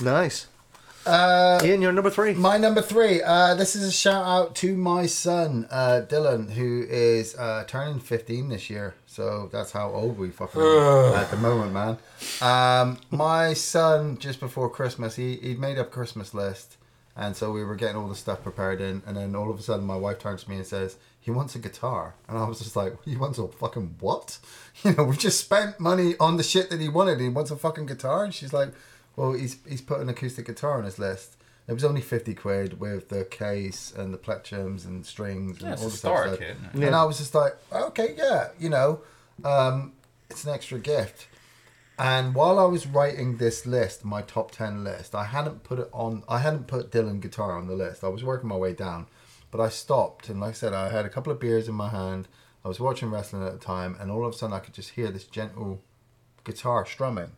nice. 0.00 0.46
Uh, 1.04 1.60
Iain, 1.62 1.80
you're 1.82 1.92
number 1.92 2.10
three. 2.10 2.34
My 2.34 2.56
number 2.58 2.82
three. 2.82 3.22
Uh, 3.22 3.54
this 3.54 3.76
is 3.76 3.84
a 3.84 3.92
shout 3.92 4.26
out 4.26 4.56
to 4.56 4.76
my 4.76 5.06
son, 5.06 5.68
uh, 5.70 6.02
Dylan, 6.04 6.50
who 6.50 6.84
is 6.88 7.36
uh, 7.36 7.62
turning 7.68 8.00
15 8.00 8.48
this 8.48 8.68
year. 8.68 8.96
So 9.06 9.48
that's 9.52 9.70
how 9.70 9.90
old 9.92 10.18
we 10.18 10.30
fucking 10.30 10.60
are 10.60 11.14
at 11.16 11.30
the 11.30 11.36
moment, 11.36 11.72
man. 11.72 11.98
Um, 12.42 12.98
my 13.12 13.52
son, 13.54 14.18
just 14.18 14.40
before 14.40 14.68
Christmas, 14.68 15.14
he 15.14 15.36
he'd 15.36 15.60
made 15.60 15.78
up 15.78 15.86
a 15.86 15.90
Christmas 15.90 16.34
list, 16.34 16.76
and 17.16 17.36
so 17.36 17.52
we 17.52 17.62
were 17.62 17.76
getting 17.76 17.96
all 17.96 18.08
the 18.08 18.16
stuff 18.16 18.42
prepared 18.42 18.80
in, 18.80 19.02
and 19.06 19.16
then 19.16 19.36
all 19.36 19.48
of 19.48 19.60
a 19.60 19.62
sudden, 19.62 19.86
my 19.86 19.96
wife 19.96 20.18
turns 20.18 20.42
to 20.42 20.50
me 20.50 20.56
and 20.56 20.66
says, 20.66 20.96
"He 21.26 21.30
wants 21.32 21.54
a 21.54 21.58
guitar," 21.58 22.14
and 22.28 22.38
I 22.38 22.44
was 22.48 22.58
just 22.60 22.76
like, 22.76 22.94
"He 23.04 23.16
wants 23.16 23.38
a 23.38 23.48
fucking 23.48 23.96
what?" 24.00 24.38
You 24.84 24.92
know, 24.94 25.04
we've 25.04 25.18
just 25.18 25.40
spent 25.40 25.80
money 25.80 26.14
on 26.20 26.36
the 26.36 26.42
shit 26.42 26.70
that 26.70 26.80
he 26.80 26.88
wanted. 26.88 27.18
He 27.20 27.28
wants 27.28 27.50
a 27.50 27.56
fucking 27.56 27.86
guitar, 27.86 28.24
and 28.24 28.32
she's 28.32 28.52
like, 28.52 28.70
"Well, 29.16 29.32
he's 29.32 29.56
he's 29.68 29.80
put 29.82 30.00
an 30.00 30.08
acoustic 30.08 30.46
guitar 30.46 30.78
on 30.78 30.84
his 30.84 30.98
list." 30.98 31.36
It 31.68 31.72
was 31.72 31.82
only 31.84 32.00
fifty 32.00 32.34
quid 32.34 32.78
with 32.78 33.08
the 33.08 33.24
case 33.24 33.92
and 33.96 34.14
the 34.14 34.18
plectrums 34.18 34.84
and 34.86 35.04
strings 35.04 35.58
and 35.58 35.66
Yeah, 35.66 35.72
it's 35.72 35.82
all 35.82 35.88
a 35.88 35.90
the 35.90 35.96
stuff. 35.96 36.14
kit, 36.24 36.30
like- 36.30 36.40
isn't? 36.74 36.84
And 36.84 36.94
I 36.94 37.04
was 37.04 37.18
just 37.18 37.34
like, 37.34 37.54
okay, 37.72 38.14
yeah, 38.16 38.48
you 38.58 38.68
know, 38.68 39.00
um, 39.44 39.92
it's 40.30 40.44
an 40.44 40.52
extra 40.54 40.78
gift. 40.78 41.26
And 41.98 42.34
while 42.34 42.58
I 42.58 42.64
was 42.66 42.86
writing 42.86 43.38
this 43.38 43.64
list, 43.66 44.04
my 44.04 44.20
top 44.22 44.50
ten 44.50 44.84
list, 44.84 45.14
I 45.14 45.24
hadn't 45.24 45.64
put 45.64 45.78
it 45.78 45.88
on. 45.92 46.22
I 46.28 46.38
hadn't 46.40 46.66
put 46.68 46.90
Dylan 46.92 47.20
guitar 47.20 47.52
on 47.58 47.66
the 47.66 47.74
list. 47.74 48.04
I 48.04 48.08
was 48.08 48.22
working 48.22 48.48
my 48.48 48.56
way 48.56 48.74
down, 48.74 49.06
but 49.56 49.62
I 49.62 49.68
stopped 49.70 50.28
and, 50.28 50.38
like 50.38 50.50
I 50.50 50.52
said, 50.52 50.74
I 50.74 50.90
had 50.90 51.06
a 51.06 51.08
couple 51.08 51.32
of 51.32 51.40
beers 51.40 51.66
in 51.66 51.74
my 51.74 51.88
hand. 51.88 52.28
I 52.62 52.68
was 52.68 52.78
watching 52.78 53.10
wrestling 53.10 53.42
at 53.42 53.52
the 53.52 53.58
time, 53.58 53.96
and 53.98 54.10
all 54.10 54.26
of 54.26 54.34
a 54.34 54.36
sudden 54.36 54.54
I 54.54 54.58
could 54.58 54.74
just 54.74 54.90
hear 54.90 55.10
this 55.10 55.24
gentle 55.24 55.80
guitar 56.44 56.84
strumming. 56.84 57.30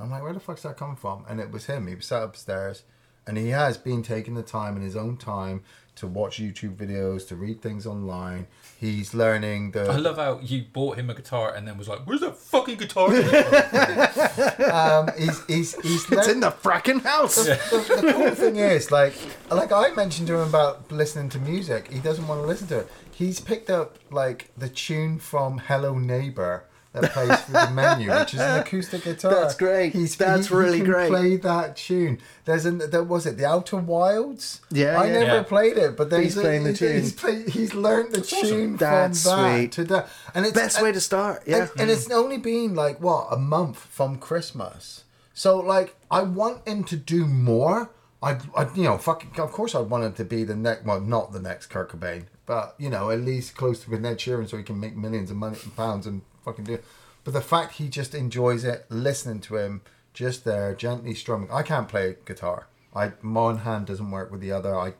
I'm 0.00 0.10
like, 0.10 0.24
where 0.24 0.32
the 0.32 0.40
fuck's 0.40 0.62
that 0.62 0.76
coming 0.76 0.96
from? 0.96 1.24
And 1.28 1.38
it 1.38 1.52
was 1.52 1.66
him. 1.66 1.86
He 1.86 1.94
was 1.94 2.06
sat 2.06 2.24
upstairs, 2.24 2.82
and 3.28 3.38
he 3.38 3.50
has 3.50 3.76
been 3.76 4.02
taking 4.02 4.34
the 4.34 4.42
time 4.42 4.76
in 4.76 4.82
his 4.82 4.96
own 4.96 5.16
time 5.16 5.62
to 5.96 6.08
watch 6.08 6.40
YouTube 6.40 6.74
videos, 6.74 7.28
to 7.28 7.36
read 7.36 7.62
things 7.62 7.86
online. 7.86 8.48
He's 8.82 9.14
learning 9.14 9.70
the. 9.70 9.82
I 9.84 9.94
love 9.94 10.16
how 10.16 10.40
you 10.42 10.64
bought 10.72 10.98
him 10.98 11.08
a 11.08 11.14
guitar 11.14 11.54
and 11.54 11.68
then 11.68 11.78
was 11.78 11.86
like, 11.86 12.00
"Where's 12.00 12.18
that 12.22 12.36
fucking 12.36 12.78
guitar?" 12.78 13.06
um, 14.72 15.08
he's 15.16 15.46
he's 15.46 15.80
he's 15.82 16.10
It's 16.10 16.26
in 16.26 16.40
the 16.40 16.50
fracking 16.50 17.00
house. 17.00 17.36
the, 17.36 17.54
the 17.70 18.12
cool 18.12 18.34
thing 18.34 18.56
is, 18.56 18.90
like, 18.90 19.14
like 19.52 19.70
I 19.70 19.90
mentioned 19.94 20.26
to 20.26 20.34
him 20.34 20.48
about 20.48 20.90
listening 20.90 21.28
to 21.28 21.38
music. 21.38 21.92
He 21.92 22.00
doesn't 22.00 22.26
want 22.26 22.40
to 22.40 22.46
listen 22.48 22.66
to 22.68 22.80
it. 22.80 22.88
He's 23.12 23.38
picked 23.38 23.70
up 23.70 24.00
like 24.10 24.50
the 24.56 24.68
tune 24.68 25.20
from 25.20 25.58
Hello 25.58 25.96
Neighbor 25.96 26.64
that 26.92 27.10
plays 27.12 27.40
through 27.42 27.54
the 27.54 27.70
menu, 27.70 28.10
which 28.10 28.34
is 28.34 28.40
an 28.40 28.58
acoustic 28.60 29.02
guitar. 29.04 29.32
That's 29.34 29.54
great. 29.54 29.92
He's, 29.94 30.14
That's 30.16 30.48
he, 30.48 30.54
really 30.54 30.78
he 30.78 30.84
can 30.84 30.92
great. 30.92 31.08
Play 31.08 31.36
that 31.36 31.76
tune. 31.76 32.18
There's 32.44 32.66
an 32.66 32.82
there 32.90 33.02
was 33.02 33.24
it 33.26 33.38
the 33.38 33.46
Outer 33.46 33.78
Wilds. 33.78 34.60
Yeah, 34.70 35.00
I 35.00 35.06
yeah. 35.06 35.12
never 35.12 35.34
Yeah. 35.36 35.42
played 35.42 35.78
it, 35.78 35.96
but 35.96 36.10
there's 36.10 36.34
He's 36.34 36.34
playing 36.34 36.64
the 36.64 36.74
tune. 36.74 37.00
He's, 37.00 37.12
play, 37.14 37.44
he's 37.48 37.74
learned 37.74 38.12
the 38.14 38.20
tune 38.20 38.76
That's 38.76 39.22
from 39.22 39.40
that 39.42 39.56
sweet. 39.60 39.72
to 39.72 39.84
that, 39.84 40.08
and 40.34 40.44
it's 40.44 40.54
Best 40.54 40.82
way 40.82 40.92
to 40.92 41.00
start. 41.00 41.42
Yeah. 41.46 41.56
and, 41.62 41.70
and 41.80 41.90
it's 41.90 42.10
only 42.10 42.36
been 42.38 42.74
like 42.74 43.00
what 43.00 43.28
a 43.30 43.36
month 43.38 43.78
from 43.78 44.18
Christmas. 44.18 45.04
So 45.34 45.58
like 45.60 45.96
I 46.10 46.22
want 46.22 46.66
him 46.68 46.84
to 46.84 46.96
do 46.96 47.26
more. 47.26 47.90
I, 48.22 48.38
I 48.56 48.68
you 48.74 48.84
know 48.84 48.98
fucking 48.98 49.30
of 49.40 49.50
course 49.50 49.74
I 49.74 49.80
want 49.80 50.04
him 50.04 50.12
to 50.12 50.24
be 50.24 50.44
the 50.44 50.54
next 50.54 50.84
well 50.84 51.00
not 51.00 51.32
the 51.32 51.40
next 51.40 51.66
Kurt 51.66 51.90
Cobain 51.90 52.26
but 52.46 52.76
you 52.78 52.88
know 52.88 53.10
at 53.10 53.20
least 53.20 53.56
close 53.56 53.82
to 53.82 53.90
with 53.90 54.04
Ed 54.06 54.18
Sheeran 54.18 54.48
so 54.48 54.56
he 54.56 54.62
can 54.62 54.78
make 54.78 54.94
millions 54.96 55.30
of 55.32 55.36
money 55.36 55.56
and 55.64 55.74
pounds 55.74 56.06
and 56.06 56.22
fucking 56.44 56.64
do. 56.64 56.74
it. 56.74 56.84
But 57.24 57.34
the 57.34 57.40
fact 57.40 57.74
he 57.74 57.88
just 57.88 58.14
enjoys 58.14 58.64
it, 58.64 58.86
listening 58.88 59.40
to 59.42 59.56
him 59.56 59.82
just 60.12 60.44
there 60.44 60.74
gently 60.74 61.14
strumming. 61.14 61.50
I 61.50 61.62
can't 61.62 61.88
play 61.88 62.16
guitar. 62.24 62.66
I 62.94 63.12
my 63.22 63.42
one 63.42 63.58
hand 63.58 63.86
doesn't 63.86 64.10
work 64.10 64.30
with 64.30 64.40
the 64.40 64.52
other. 64.52 64.76
I 64.76 64.94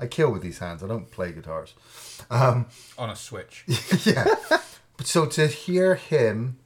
I 0.00 0.06
kill 0.06 0.30
with 0.30 0.42
these 0.42 0.58
hands. 0.58 0.82
I 0.82 0.86
don't 0.86 1.10
play 1.10 1.32
guitars. 1.32 1.74
Um, 2.30 2.66
on 2.96 3.10
a 3.10 3.16
Switch. 3.16 3.64
yeah. 4.04 4.34
But 4.96 5.06
so 5.06 5.26
to 5.26 5.46
hear 5.46 5.94
him 5.94 6.58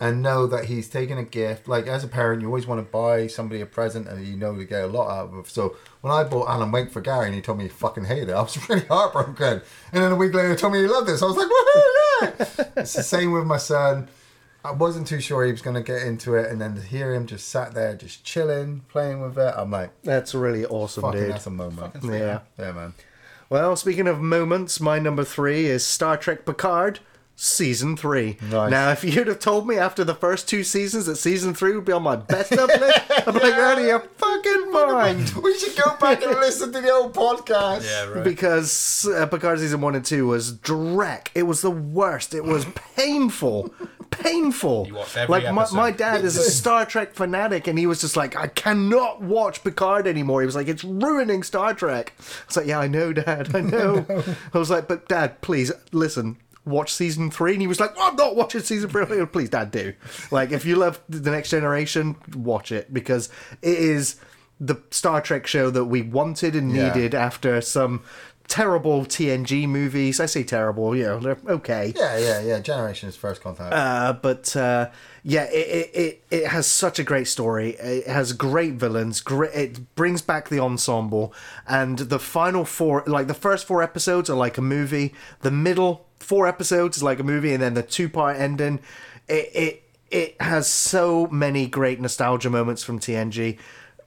and 0.00 0.22
know 0.22 0.46
that 0.46 0.66
he's 0.66 0.88
taking 0.88 1.18
a 1.18 1.24
gift, 1.24 1.66
like 1.66 1.86
as 1.86 2.04
a 2.04 2.08
parent, 2.08 2.40
you 2.40 2.46
always 2.46 2.66
want 2.66 2.78
to 2.84 2.90
buy 2.90 3.26
somebody 3.26 3.60
a 3.60 3.66
present 3.66 4.06
and 4.06 4.24
you 4.26 4.36
know 4.36 4.54
to 4.56 4.64
get 4.64 4.84
a 4.84 4.86
lot 4.86 5.10
out 5.10 5.28
of 5.32 5.38
it. 5.38 5.48
So 5.48 5.76
when 6.02 6.12
I 6.12 6.22
bought 6.24 6.48
Alan 6.48 6.70
Wake 6.70 6.90
for 6.92 7.00
Gary 7.00 7.26
and 7.26 7.34
he 7.34 7.40
told 7.40 7.58
me 7.58 7.64
he 7.64 7.70
fucking 7.70 8.04
hated 8.04 8.28
it, 8.28 8.32
I 8.32 8.42
was 8.42 8.56
really 8.68 8.84
heartbroken. 8.86 9.60
And 9.92 10.02
then 10.04 10.12
a 10.12 10.16
week 10.16 10.34
later, 10.34 10.50
he 10.50 10.56
told 10.56 10.72
me 10.72 10.80
he 10.80 10.86
loved 10.86 11.08
this. 11.08 11.22
I 11.22 11.26
was 11.26 11.36
like, 11.36 11.48
woohoo, 11.48 12.38
yeah! 12.56 12.64
it's 12.82 12.92
the 12.92 13.02
same 13.02 13.32
with 13.32 13.44
my 13.44 13.56
son. 13.56 14.08
I 14.64 14.72
wasn't 14.72 15.06
too 15.06 15.20
sure 15.20 15.44
he 15.44 15.52
was 15.52 15.62
going 15.62 15.76
to 15.76 15.82
get 15.82 16.02
into 16.02 16.34
it, 16.34 16.50
and 16.50 16.60
then 16.60 16.74
to 16.74 16.82
hear 16.82 17.14
him 17.14 17.26
just 17.26 17.48
sat 17.48 17.74
there, 17.74 17.94
just 17.94 18.24
chilling, 18.24 18.80
playing 18.88 19.20
with 19.20 19.38
it, 19.38 19.54
I'm 19.56 19.70
like, 19.70 19.90
That's 20.02 20.34
really 20.34 20.66
awesome, 20.66 21.02
fucking, 21.02 21.20
dude. 21.20 21.30
that's 21.30 21.46
a 21.46 21.50
moment. 21.50 21.94
Yeah. 22.02 22.40
Yeah, 22.58 22.72
man. 22.72 22.94
Well, 23.50 23.76
speaking 23.76 24.06
of 24.08 24.20
moments, 24.20 24.80
my 24.80 24.98
number 24.98 25.24
three 25.24 25.66
is 25.66 25.86
Star 25.86 26.16
Trek 26.16 26.44
Picard. 26.44 27.00
Season 27.40 27.96
three. 27.96 28.36
Nice. 28.50 28.68
Now, 28.68 28.90
if 28.90 29.04
you'd 29.04 29.28
have 29.28 29.38
told 29.38 29.68
me 29.68 29.76
after 29.78 30.02
the 30.02 30.16
first 30.16 30.48
two 30.48 30.64
seasons 30.64 31.06
that 31.06 31.14
season 31.14 31.54
three 31.54 31.72
would 31.72 31.84
be 31.84 31.92
on 31.92 32.02
my 32.02 32.16
best 32.16 32.50
of 32.50 32.68
list, 32.68 33.00
I'd 33.10 33.26
be 33.26 33.30
like, 33.38 33.54
out 33.54 33.78
of 33.78 33.84
your 33.84 34.00
fucking 34.00 34.72
mind. 34.72 35.30
We 35.40 35.56
should 35.56 35.76
go 35.76 35.96
back 36.00 36.20
and 36.24 36.32
listen 36.32 36.72
to 36.72 36.80
the 36.80 36.90
old 36.90 37.14
podcast. 37.14 37.84
Yeah, 37.84 38.06
right. 38.06 38.24
Because 38.24 39.06
uh, 39.06 39.24
Picard 39.26 39.60
season 39.60 39.80
one 39.80 39.94
and 39.94 40.04
two 40.04 40.26
was 40.26 40.52
dreck. 40.52 41.28
It 41.36 41.44
was 41.44 41.62
the 41.62 41.70
worst. 41.70 42.34
It 42.34 42.42
was 42.42 42.64
painful. 42.96 43.72
Painful. 44.10 44.88
You 44.88 44.94
watched 44.96 45.16
every 45.16 45.32
like 45.32 45.54
my, 45.54 45.62
episode. 45.62 45.76
my 45.76 45.90
dad 45.92 46.24
is 46.24 46.36
a 46.36 46.42
Star 46.50 46.86
Trek 46.86 47.14
fanatic, 47.14 47.68
and 47.68 47.78
he 47.78 47.86
was 47.86 48.00
just 48.00 48.16
like, 48.16 48.34
I 48.34 48.48
cannot 48.48 49.22
watch 49.22 49.62
Picard 49.62 50.08
anymore. 50.08 50.40
He 50.40 50.46
was 50.46 50.56
like, 50.56 50.66
it's 50.66 50.82
ruining 50.82 51.44
Star 51.44 51.72
Trek. 51.72 52.14
I 52.18 52.22
was 52.48 52.56
like, 52.56 52.66
yeah, 52.66 52.80
I 52.80 52.88
know, 52.88 53.12
Dad, 53.12 53.54
I 53.54 53.60
know. 53.60 54.04
I 54.52 54.58
was 54.58 54.70
like, 54.70 54.88
but 54.88 55.06
Dad, 55.08 55.40
please 55.40 55.70
listen. 55.92 56.36
Watch 56.68 56.92
season 56.92 57.30
three, 57.30 57.52
and 57.52 57.60
he 57.60 57.66
was 57.66 57.80
like, 57.80 57.96
well, 57.96 58.10
"I'm 58.10 58.16
not 58.16 58.36
watching 58.36 58.60
season 58.62 58.90
three." 58.90 59.04
Like, 59.04 59.32
Please, 59.32 59.50
Dad, 59.50 59.70
do. 59.70 59.94
Like, 60.30 60.52
if 60.52 60.64
you 60.64 60.76
love 60.76 61.00
the 61.08 61.30
Next 61.30 61.50
Generation, 61.50 62.16
watch 62.34 62.70
it 62.72 62.92
because 62.92 63.28
it 63.62 63.78
is 63.78 64.16
the 64.60 64.76
Star 64.90 65.20
Trek 65.20 65.46
show 65.46 65.70
that 65.70 65.84
we 65.86 66.02
wanted 66.02 66.54
and 66.56 66.74
Yeah. 66.74 66.92
needed 66.92 67.14
after 67.14 67.60
some 67.60 68.02
terrible 68.48 69.04
TNG 69.04 69.68
movies. 69.68 70.18
I 70.20 70.26
say 70.26 70.42
terrible, 70.42 70.96
you 70.96 71.04
know, 71.04 71.20
they're 71.20 71.36
okay. 71.48 71.92
Yeah, 71.94 72.16
yeah, 72.18 72.40
yeah. 72.40 72.58
Generation's 72.60 73.14
first 73.14 73.42
contact. 73.42 73.74
Uh, 73.74 74.14
but 74.14 74.56
uh, 74.56 74.88
yeah, 75.22 75.44
it, 75.44 75.54
it, 75.54 75.90
it, 75.94 76.22
it 76.30 76.46
has 76.46 76.66
such 76.66 76.98
a 76.98 77.04
great 77.04 77.28
story. 77.28 77.72
It 77.78 78.06
has 78.06 78.32
great 78.32 78.74
villains. 78.74 79.20
Great, 79.20 79.52
it 79.54 79.94
brings 79.96 80.22
back 80.22 80.48
the 80.48 80.60
ensemble, 80.60 81.32
and 81.68 81.98
the 81.98 82.18
final 82.18 82.64
four, 82.64 83.04
like 83.06 83.26
the 83.26 83.34
first 83.34 83.66
four 83.66 83.82
episodes, 83.82 84.30
are 84.30 84.36
like 84.36 84.56
a 84.56 84.62
movie. 84.62 85.14
The 85.40 85.50
middle 85.50 86.06
four 86.28 86.46
episodes 86.46 86.98
is 86.98 87.02
like 87.02 87.18
a 87.18 87.24
movie, 87.24 87.54
and 87.54 87.62
then 87.62 87.72
the 87.72 87.82
two 87.82 88.08
part 88.08 88.36
ending. 88.36 88.80
It 89.26 89.50
it 89.54 89.82
it 90.10 90.36
has 90.40 90.68
so 90.68 91.26
many 91.28 91.66
great 91.66 92.00
nostalgia 92.00 92.50
moments 92.50 92.84
from 92.84 92.98
TNG. 92.98 93.58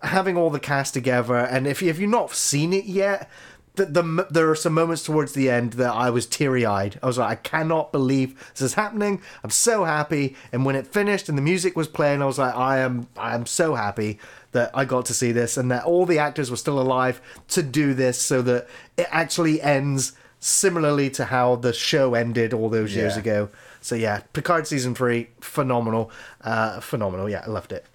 Having 0.04 0.38
all 0.38 0.50
the 0.50 0.60
cast 0.60 0.94
together, 0.94 1.36
and 1.36 1.68
if 1.68 1.82
you, 1.82 1.90
if 1.90 2.00
you've 2.00 2.10
not 2.10 2.32
seen 2.32 2.74
it 2.74 2.86
yet, 2.86 3.30
the, 3.76 3.86
the 3.86 4.28
there 4.30 4.50
are 4.50 4.56
some 4.56 4.74
moments 4.74 5.04
towards 5.04 5.34
the 5.34 5.50
end 5.50 5.74
that 5.74 5.94
I 5.94 6.10
was 6.12 6.28
teary 6.28 6.66
eyed. 6.66 7.00
I 7.02 7.08
was 7.08 7.18
like, 7.18 7.30
I 7.30 7.36
cannot 7.36 7.92
believe 7.92 8.38
this 8.52 8.62
is 8.62 8.74
happening. 8.76 9.22
I'm 9.44 9.50
so 9.50 9.84
happy. 9.84 10.36
And 10.52 10.66
when 10.66 10.76
it 10.76 10.88
finished 10.88 11.28
and 11.28 11.38
the 11.38 11.42
music 11.42 11.76
was 11.76 11.88
playing, 11.88 12.22
I 12.22 12.26
was 12.26 12.38
like, 12.38 12.56
I 12.56 12.80
am 12.80 13.08
I 13.18 13.34
am 13.34 13.46
so 13.46 13.76
happy 13.76 14.20
that 14.52 14.70
I 14.74 14.86
got 14.86 15.06
to 15.06 15.14
see 15.14 15.32
this 15.32 15.58
and 15.58 15.72
that 15.72 15.86
all 15.86 16.06
the 16.06 16.20
actors 16.20 16.52
were 16.52 16.58
still 16.58 16.80
alive 16.80 17.22
to 17.50 17.64
do 17.64 17.94
this, 17.94 18.20
so 18.20 18.42
that 18.44 18.68
it 18.98 19.08
actually 19.10 19.62
ends 19.62 20.14
similarly 20.42 21.10
to 21.12 21.26
how 21.26 21.56
the 21.56 21.72
show 21.72 22.14
ended 22.16 22.54
all 22.54 22.68
those 22.68 22.94
years 22.94 23.14
Yeah. 23.16 23.20
ago. 23.22 23.50
So 23.80 23.96
yeah, 23.96 24.22
Picard 24.34 24.68
season 24.68 24.94
three, 24.94 25.30
phenomenal, 25.40 26.12
uh, 26.44 26.82
phenomenal. 26.82 27.30
Yeah, 27.30 27.44
I 27.46 27.50
loved 27.50 27.72
it. 27.72 27.86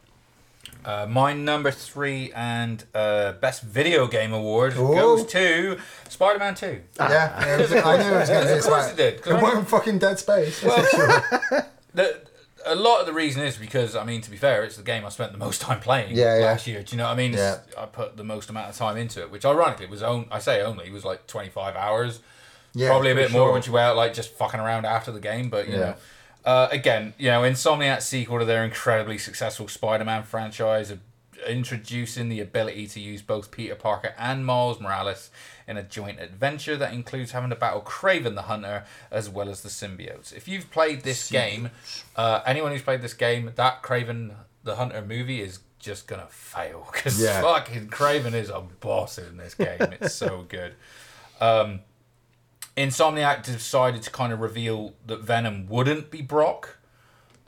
Uh, 0.85 1.05
my 1.09 1.33
number 1.33 1.73
three 1.73 2.33
and 2.33 2.85
uh, 2.95 3.33
best 3.33 3.63
video 3.63 4.07
game 4.07 4.33
award 4.33 4.73
Ooh. 4.77 4.95
goes 4.95 5.27
to 5.27 5.77
Spider-Man 6.09 6.55
Two. 6.55 6.81
yeah, 6.99 7.45
it 7.57 7.61
was- 7.61 7.73
I 7.85 7.97
knew 7.97 8.15
it 8.15 8.21
was 8.21 8.29
going 8.31 8.47
to 8.47 8.57
Of 8.57 8.63
say 8.63 8.69
course 8.69 8.85
Spider- 8.87 8.93
it 8.93 8.97
did, 9.15 9.23
'cause 9.23 9.33
It 9.35 9.43
wasn't 9.43 9.69
fucking 9.69 9.99
Dead 9.99 10.19
Space. 10.19 10.63
The, 11.95 12.21
a 12.67 12.75
lot 12.75 13.01
of 13.01 13.07
the 13.07 13.13
reason 13.15 13.43
is 13.43 13.57
because 13.57 13.97
I 13.97 14.05
mean, 14.05 14.21
to 14.21 14.31
be 14.31 14.37
fair, 14.37 14.65
it's 14.65 14.77
the 14.77 14.83
game 14.83 15.05
I 15.07 15.09
spent 15.09 15.33
the 15.33 15.39
most 15.39 15.61
time 15.63 15.81
playing 15.81 16.15
Yeah, 16.15 16.39
yeah. 16.39 16.45
last 16.45 16.67
year. 16.67 16.83
Do 16.83 16.95
you 16.95 16.99
know 16.99 17.05
what 17.07 17.13
I 17.13 17.17
mean? 17.17 17.33
It's- 17.33 17.61
I 17.79 17.87
put 17.87 18.17
the 18.19 18.25
most 18.25 18.51
amount 18.51 18.69
of 18.69 18.77
time 18.77 18.97
into 18.99 19.23
it, 19.23 19.31
which 19.31 19.45
ironically 19.47 19.87
was 19.87 20.03
on. 20.03 20.27
I 20.31 20.39
say 20.39 20.61
only 20.63 20.91
was 20.91 21.05
like 21.05 21.27
twenty 21.27 21.49
five 21.49 21.75
hours. 21.75 22.21
Yeah, 22.77 22.89
Probably 22.89 23.11
a 23.11 23.15
bit 23.15 23.31
more 23.33 23.47
sure. 23.47 23.53
once 23.53 23.67
you 23.67 23.73
were 23.73 23.81
out 23.81 23.97
like 23.97 24.13
just 24.13 24.31
fucking 24.35 24.61
around 24.61 24.85
after 24.85 25.11
the 25.11 25.21
game, 25.21 25.49
but 25.49 25.67
you 25.67 25.75
Yeah. 25.75 25.79
know. 25.81 25.95
Uh, 26.45 26.69
again, 26.71 27.15
you 27.19 27.29
know, 27.31 27.41
Insomniac's 27.43 28.05
sequel 28.05 28.39
to 28.39 28.45
their 28.45 28.63
incredibly 28.65 29.19
successful 29.19 29.67
Spider-Man 29.67 30.23
franchise, 30.25 30.93
uh, 30.93 30.97
introducing 31.47 32.29
the 32.29 32.41
ability 32.41 32.87
to 32.89 33.01
use 33.01 33.23
both 33.23 33.51
Peter 33.51 33.75
Parker 33.75 34.15
and 34.19 34.45
Miles 34.47 34.79
Morales 34.81 35.31
in 35.67 35.77
a 35.77 35.83
joint 35.83 36.21
adventure 36.21 36.77
that 36.77 36.93
includes 36.93 37.33
having 37.33 37.51
to 37.51 37.57
battle 37.57 37.81
Kraven 37.81 38.35
the 38.35 38.43
Hunter 38.43 38.85
as 39.11 39.29
well 39.29 39.49
as 39.49 39.63
the 39.63 39.69
symbiotes. 39.69 40.33
If 40.35 40.47
you've 40.49 40.71
played 40.71 41.03
this 41.03 41.31
game, 41.31 41.71
uh, 42.15 42.43
anyone 42.47 42.73
who's 42.73 42.83
played 42.83 43.03
this 43.03 43.15
game, 43.15 43.53
that 43.57 43.83
Kraven 43.83 44.35
the 44.65 44.77
Hunter 44.77 45.03
movie 45.03 45.41
is 45.41 45.61
just 45.79 46.07
gonna 46.07 46.27
fail 46.31 46.89
because 46.93 47.21
Yeah. 47.21 47.41
fucking 47.43 47.89
Kraven 47.89 48.35
is 48.35 48.51
a 48.51 48.61
boss 48.61 49.19
in 49.19 49.37
this 49.37 49.55
game. 49.55 49.79
It's 50.01 50.15
so 50.15 50.43
good. 50.49 50.75
Um, 51.41 51.81
Insomniac 52.77 53.43
decided 53.43 54.03
to 54.03 54.11
kind 54.11 54.33
of 54.33 54.41
reveal 54.41 54.95
that 55.07 55.21
Venom 55.21 55.67
wouldn't 55.67 56.11
be 56.11 56.21
Brock 56.21 56.77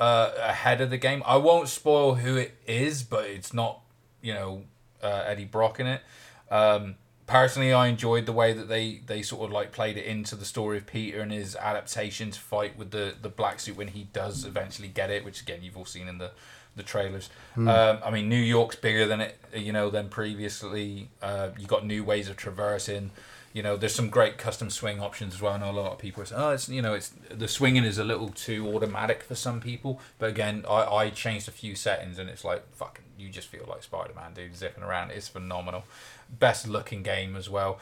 uh, 0.01 0.33
ahead 0.39 0.81
of 0.81 0.91
the 0.91 0.97
game. 0.97 1.23
I 1.27 1.37
won't 1.37 1.69
spoil 1.69 2.15
who 2.15 2.37
it 2.37 2.55
is, 2.67 3.03
but 3.03 3.27
it's 3.27 3.53
not, 3.53 3.81
you 4.23 4.33
know, 4.33 4.65
uh, 5.03 5.25
Eddie 5.27 5.45
Brock 5.45 5.81
in 5.81 5.87
it. 5.87 6.03
Um, 6.51 6.97
personally, 7.27 7.73
I 7.73 7.89
enjoyed 7.89 8.25
the 8.25 8.33
way 8.33 8.53
that 8.55 8.69
they, 8.69 9.03
they 9.07 9.23
sort 9.23 9.45
of 9.45 9.53
like 9.53 9.71
played 9.71 9.99
it 9.99 10.07
into 10.07 10.35
the 10.35 10.47
story 10.47 10.79
of 10.79 10.87
Peter 10.87 11.21
and 11.21 11.31
his 11.31 11.55
adaptation 11.57 12.31
to 12.31 12.41
fight 12.41 12.79
with 12.79 12.91
the, 12.91 13.15
the 13.21 13.29
black 13.29 13.61
suit 13.61 13.77
when 13.77 13.89
he 13.89 14.05
does 14.13 14.45
eventually 14.47 14.89
get 14.89 15.11
it, 15.11 15.25
which 15.25 15.43
again 15.43 15.61
you've 15.63 15.77
all 15.77 15.85
seen 15.85 16.09
in 16.09 16.19
the 16.19 16.31
the 16.77 16.83
trailers. 16.85 17.29
Um, 17.57 17.99
I 18.05 18.11
mean, 18.11 18.29
New 18.29 18.37
York's 18.37 18.77
bigger 18.77 19.05
than 19.05 19.21
it, 19.21 19.37
you 19.53 19.73
know, 19.73 19.91
than 19.91 20.09
previously. 20.09 21.11
Uh, 21.21 21.49
you 21.59 21.67
got 21.67 21.85
new 21.85 22.05
ways 22.05 22.29
of 22.29 22.37
traversing. 22.37 23.11
You 23.59 23.65
know, 23.65 23.77
there's 23.77 23.93
some 23.93 24.09
great 24.09 24.39
custom 24.39 24.71
swing 24.71 25.01
options 25.01 25.35
as 25.35 25.43
well. 25.43 25.55
I 25.55 25.59
know 25.59 25.69
a 25.69 25.73
lot 25.73 25.91
of 25.91 25.99
people 25.99 26.25
say, 26.25 26.37
oh, 26.39 26.51
it's 26.51 26.69
you 26.69 26.81
know, 26.81 26.95
it's 26.95 27.09
the 27.29 27.49
swinging 27.49 27.83
is 27.83 27.99
a 27.99 28.05
little 28.05 28.29
too 28.29 28.65
automatic 28.73 29.25
for 29.25 29.35
some 29.35 29.61
people. 29.61 30.01
But 30.21 30.29
again, 30.31 30.65
I, 30.71 30.85
I 30.85 31.11
changed 31.11 31.49
a 31.49 31.51
few 31.51 31.75
settings 31.75 32.21
and 32.21 32.31
it's 32.31 32.45
like 32.45 32.63
fucking, 32.77 33.05
you 33.19 33.31
just 33.31 33.49
feel 33.49 33.67
like 33.69 33.83
Spider 33.83 34.15
Man, 34.15 34.33
dude, 34.33 34.55
zipping 34.55 34.85
around. 34.85 35.11
It's 35.11 35.27
phenomenal. 35.27 35.83
Best 36.31 36.69
looking 36.69 37.03
game 37.03 37.35
as 37.35 37.51
well. 37.51 37.81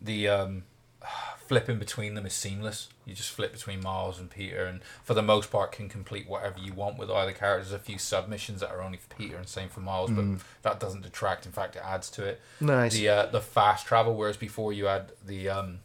The 0.00 0.26
um, 0.26 0.62
flipping 1.46 1.78
between 1.78 2.14
them 2.14 2.26
is 2.26 2.32
seamless. 2.32 2.88
You 3.04 3.14
just 3.14 3.30
flip 3.30 3.52
between 3.52 3.82
Miles 3.82 4.18
and 4.18 4.30
Peter, 4.30 4.64
and 4.64 4.80
for 5.02 5.14
the 5.14 5.22
most 5.22 5.50
part, 5.50 5.72
can 5.72 5.88
complete 5.88 6.28
whatever 6.28 6.58
you 6.58 6.72
want 6.72 6.98
with 6.98 7.10
either 7.10 7.32
character. 7.32 7.68
There's 7.68 7.80
a 7.80 7.84
few 7.84 7.98
submissions 7.98 8.60
that 8.60 8.70
are 8.70 8.82
only 8.82 8.98
for 8.98 9.14
Peter 9.14 9.36
and 9.36 9.48
same 9.48 9.68
for 9.68 9.80
Miles, 9.80 10.10
but 10.10 10.24
that 10.62 10.80
doesn't 10.80 11.02
detract. 11.02 11.46
In 11.46 11.52
fact, 11.52 11.76
it 11.76 11.82
adds 11.84 12.10
to 12.10 12.24
it. 12.24 12.40
Nice. 12.60 12.94
The 12.94 13.08
uh, 13.08 13.26
the 13.26 13.40
fast 13.40 13.86
travel, 13.86 14.14
whereas 14.14 14.36
before 14.36 14.72
you 14.72 14.84
had 14.86 15.12
the 15.26 15.48
um, 15.48 15.78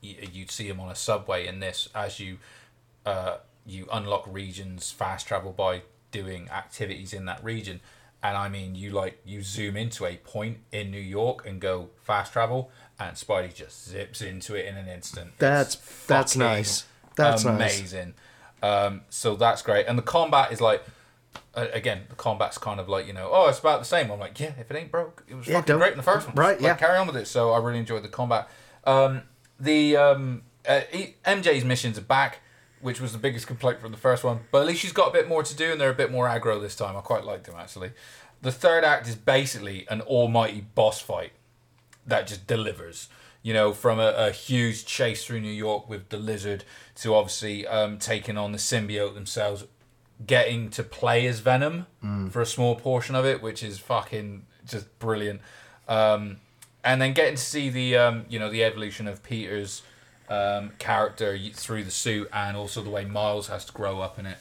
you, 0.00 0.16
you'd 0.32 0.50
see 0.50 0.68
him 0.68 0.80
on 0.80 0.90
a 0.90 0.96
subway. 0.96 1.46
In 1.46 1.60
this, 1.60 1.88
as 1.94 2.18
you 2.18 2.38
uh, 3.06 3.36
you 3.66 3.86
unlock 3.92 4.24
regions 4.28 4.90
fast 4.90 5.26
travel 5.26 5.52
by 5.52 5.82
doing 6.10 6.48
activities 6.50 7.12
in 7.12 7.24
that 7.26 7.42
region 7.44 7.80
and 8.22 8.36
i 8.36 8.48
mean 8.48 8.74
you 8.74 8.90
like 8.90 9.20
you 9.24 9.42
zoom 9.42 9.76
into 9.76 10.04
a 10.04 10.16
point 10.16 10.58
in 10.72 10.90
new 10.90 11.00
york 11.00 11.46
and 11.46 11.60
go 11.60 11.88
fast 12.02 12.32
travel 12.32 12.70
and 13.08 13.16
spidey 13.16 13.54
just 13.54 13.88
zips 13.88 14.20
into 14.22 14.54
it 14.54 14.66
in 14.66 14.76
an 14.76 14.88
instant 14.88 15.30
That's- 15.38 15.74
It's 15.74 16.06
that's 16.06 16.36
nice. 16.36 16.84
That's 17.16 17.44
nice. 17.44 17.54
amazing 17.54 18.14
um, 18.62 19.02
so 19.08 19.36
that's 19.36 19.62
great 19.62 19.86
and 19.86 19.96
the 19.98 20.02
combat 20.02 20.52
is 20.52 20.60
like 20.60 20.82
uh, 21.54 21.66
again 21.72 22.02
the 22.08 22.14
combat's 22.14 22.58
kind 22.58 22.78
of 22.80 22.88
like 22.88 23.06
you 23.06 23.12
know 23.12 23.28
oh 23.32 23.48
it's 23.48 23.58
about 23.58 23.78
the 23.78 23.84
same 23.86 24.10
i'm 24.10 24.18
like 24.20 24.38
yeah 24.38 24.52
if 24.58 24.70
it 24.70 24.76
ain't 24.76 24.90
broke 24.90 25.24
it 25.28 25.34
was 25.34 25.46
Yeah, 25.46 25.60
fucking 25.60 25.76
great 25.78 25.92
in 25.92 25.96
the 25.96 26.02
first 26.02 26.26
one 26.26 26.34
right, 26.36 26.56
Like, 26.60 26.62
yeah. 26.62 26.74
carry 26.74 26.98
on 26.98 27.06
with 27.06 27.16
it 27.16 27.26
so 27.26 27.52
i 27.52 27.58
really 27.58 27.78
enjoyed 27.78 28.02
the 28.02 28.08
combat 28.08 28.48
um, 28.84 29.22
the 29.58 29.96
um, 29.96 30.42
uh, 30.68 30.80
mj's 31.26 31.64
missions 31.64 31.96
are 31.98 32.02
back 32.02 32.40
which 32.82 33.00
was 33.00 33.12
the 33.12 33.18
biggest 33.18 33.46
complaint 33.46 33.78
from 33.78 33.92
the 33.92 33.98
first 33.98 34.24
one. 34.24 34.40
But 34.50 34.62
at 34.62 34.66
least 34.66 34.80
she's 34.80 34.92
got 34.94 35.08
a 35.08 35.12
bit 35.12 35.28
more 35.28 35.42
to 35.42 35.54
do, 35.54 35.70
and 35.70 35.78
they're 35.78 35.90
a 35.90 35.94
bit 35.94 36.10
more 36.10 36.26
aggro 36.26 36.58
this 36.58 36.74
time. 36.74 36.96
I 36.96 37.02
quite 37.02 37.24
liked 37.24 37.44
them 37.44 37.56
actually. 37.58 37.90
The 38.40 38.50
third 38.50 38.84
act 38.84 39.06
is 39.06 39.16
basically 39.16 39.86
an 39.90 40.00
almighty 40.00 40.64
boss 40.74 40.98
fight 40.98 41.32
that 42.10 42.26
just 42.26 42.46
delivers. 42.46 43.08
You 43.42 43.54
know, 43.54 43.72
from 43.72 43.98
a, 43.98 44.12
a 44.16 44.30
huge 44.32 44.84
chase 44.84 45.24
through 45.24 45.40
New 45.40 45.50
York 45.52 45.88
with 45.88 46.10
the 46.10 46.18
lizard 46.18 46.64
to 46.96 47.14
obviously 47.14 47.66
um, 47.66 47.98
taking 47.98 48.36
on 48.36 48.52
the 48.52 48.58
symbiote 48.58 49.14
themselves, 49.14 49.64
getting 50.26 50.68
to 50.70 50.82
play 50.82 51.26
as 51.26 51.40
Venom 51.40 51.86
for 52.30 52.42
a 52.42 52.46
small 52.46 52.74
portion 52.76 53.14
of 53.14 53.24
it, 53.24 53.40
which 53.40 53.62
is 53.62 53.78
fucking 53.78 54.44
just 54.66 54.98
brilliant. 54.98 55.40
Um, 55.88 56.36
and 56.84 57.00
then 57.00 57.14
getting 57.14 57.36
to 57.36 57.42
see 57.42 57.70
the 57.70 57.96
um, 57.96 58.26
you 58.28 58.38
know 58.38 58.50
the 58.50 58.62
evolution 58.62 59.06
of 59.08 59.22
Peter's 59.22 59.82
um, 60.28 60.72
character 60.78 61.38
through 61.54 61.84
the 61.84 61.90
suit, 61.90 62.28
and 62.34 62.56
also 62.58 62.82
the 62.82 62.90
way 62.90 63.06
Miles 63.06 63.48
has 63.48 63.64
to 63.64 63.72
grow 63.72 64.00
up 64.00 64.18
in 64.18 64.26
it. 64.26 64.36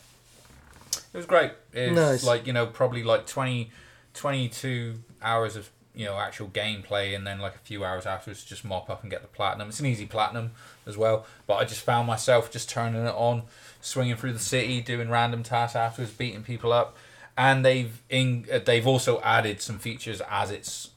It 1.14 1.18
was 1.18 1.26
great. 1.26 1.52
It's 1.74 1.96
Nice. 1.96 2.24
like 2.26 2.46
you 2.48 2.52
know 2.54 2.66
probably 2.66 3.04
like 3.04 3.26
20, 3.28 3.72
22 4.14 4.96
hours 5.22 5.56
of 5.56 5.70
you 5.96 6.06
know 6.06 6.18
actual 6.18 6.48
gameplay, 6.48 7.16
and 7.16 7.26
then 7.26 7.40
like 7.40 7.56
a 7.56 7.60
few 7.60 7.84
hours 7.84 8.06
afterwards 8.06 8.44
just 8.44 8.64
mop 8.64 8.90
up 8.90 9.02
and 9.02 9.12
get 9.12 9.22
the 9.22 9.28
platinum. 9.28 9.70
It's 9.70 9.80
an 9.80 9.86
easy 9.86 10.06
platinum 10.06 10.52
as 10.86 10.98
well, 10.98 11.26
but 11.48 11.56
I 11.56 11.66
just 11.66 11.82
found 11.82 12.08
myself 12.08 12.52
just 12.52 12.70
turning 12.70 13.06
it 13.06 13.16
on, 13.16 13.44
swinging 13.82 14.16
through 14.16 14.34
the 14.34 14.40
city, 14.40 14.82
doing 14.82 15.10
random 15.10 15.44
tasks 15.44 15.76
afterwards, 15.76 16.14
beating 16.14 16.44
people 16.44 16.72
up, 16.72 16.96
and 17.38 17.66
they've 17.66 18.02
in 18.10 18.46
uh, 18.52 18.60
they've 18.60 18.88
also 18.88 19.20
added 19.22 19.62
some 19.62 19.80
features 19.80 20.22
as 20.30 20.52
it's 20.52 20.92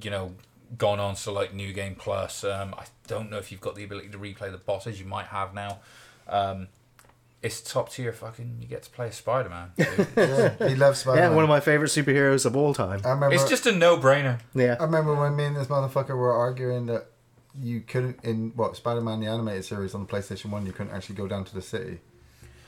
you 0.00 0.10
know 0.10 0.34
gone 0.76 1.00
on. 1.00 1.16
So 1.16 1.32
like 1.32 1.54
new 1.54 1.72
game 1.72 1.94
plus 1.94 2.44
um 2.44 2.74
i 2.76 2.84
don't 3.06 3.30
know 3.30 3.38
if 3.38 3.52
you've 3.52 3.60
got 3.60 3.76
the 3.76 3.84
ability 3.84 4.08
to 4.08 4.18
replay 4.18 4.50
the 4.50 4.58
bosses. 4.58 5.00
You 5.00 5.06
might 5.06 5.26
have 5.26 5.54
now. 5.54 5.78
Um 6.28 6.68
it's 7.46 7.60
top 7.60 7.90
tier 7.90 8.12
fucking 8.12 8.58
you 8.60 8.66
get 8.68 8.82
to 8.84 8.90
play 8.90 9.08
as 9.08 9.16
spider-man. 9.16 9.70
Yeah, 10.16 10.68
he 10.68 10.74
loves 10.74 11.00
Spider 11.00 11.20
Yeah, 11.20 11.28
Man. 11.28 11.36
one 11.36 11.44
of 11.44 11.48
my 11.50 11.60
favorite 11.60 11.88
superheroes 11.88 12.44
of 12.46 12.56
all 12.56 12.74
time. 12.74 13.00
I 13.04 13.10
remember. 13.10 13.34
it's 13.34 13.48
just 13.48 13.66
a 13.66 13.72
no-brainer 13.72 14.40
Yeah. 14.54 14.76
I 14.80 14.84
remember 14.84 15.14
when 15.14 15.34
me 15.36 15.44
and 15.44 15.56
this 15.56 15.68
motherfucker 15.68 16.16
were 16.16 16.32
arguing 16.32 16.86
that 16.86 17.06
you 17.58 17.80
couldn't 17.80 18.18
in 18.22 18.52
what 18.54 18.76
Spider 18.76 19.00
Man 19.00 19.20
the 19.20 19.26
animated 19.28 19.64
series 19.64 19.94
on 19.94 20.02
the 20.04 20.06
PlayStation 20.12 20.50
One 20.50 20.66
you 20.66 20.72
couldn't 20.72 20.92
actually 20.94 21.14
go 21.16 21.26
down 21.26 21.44
to 21.46 21.54
the 21.54 21.62
city, 21.62 22.00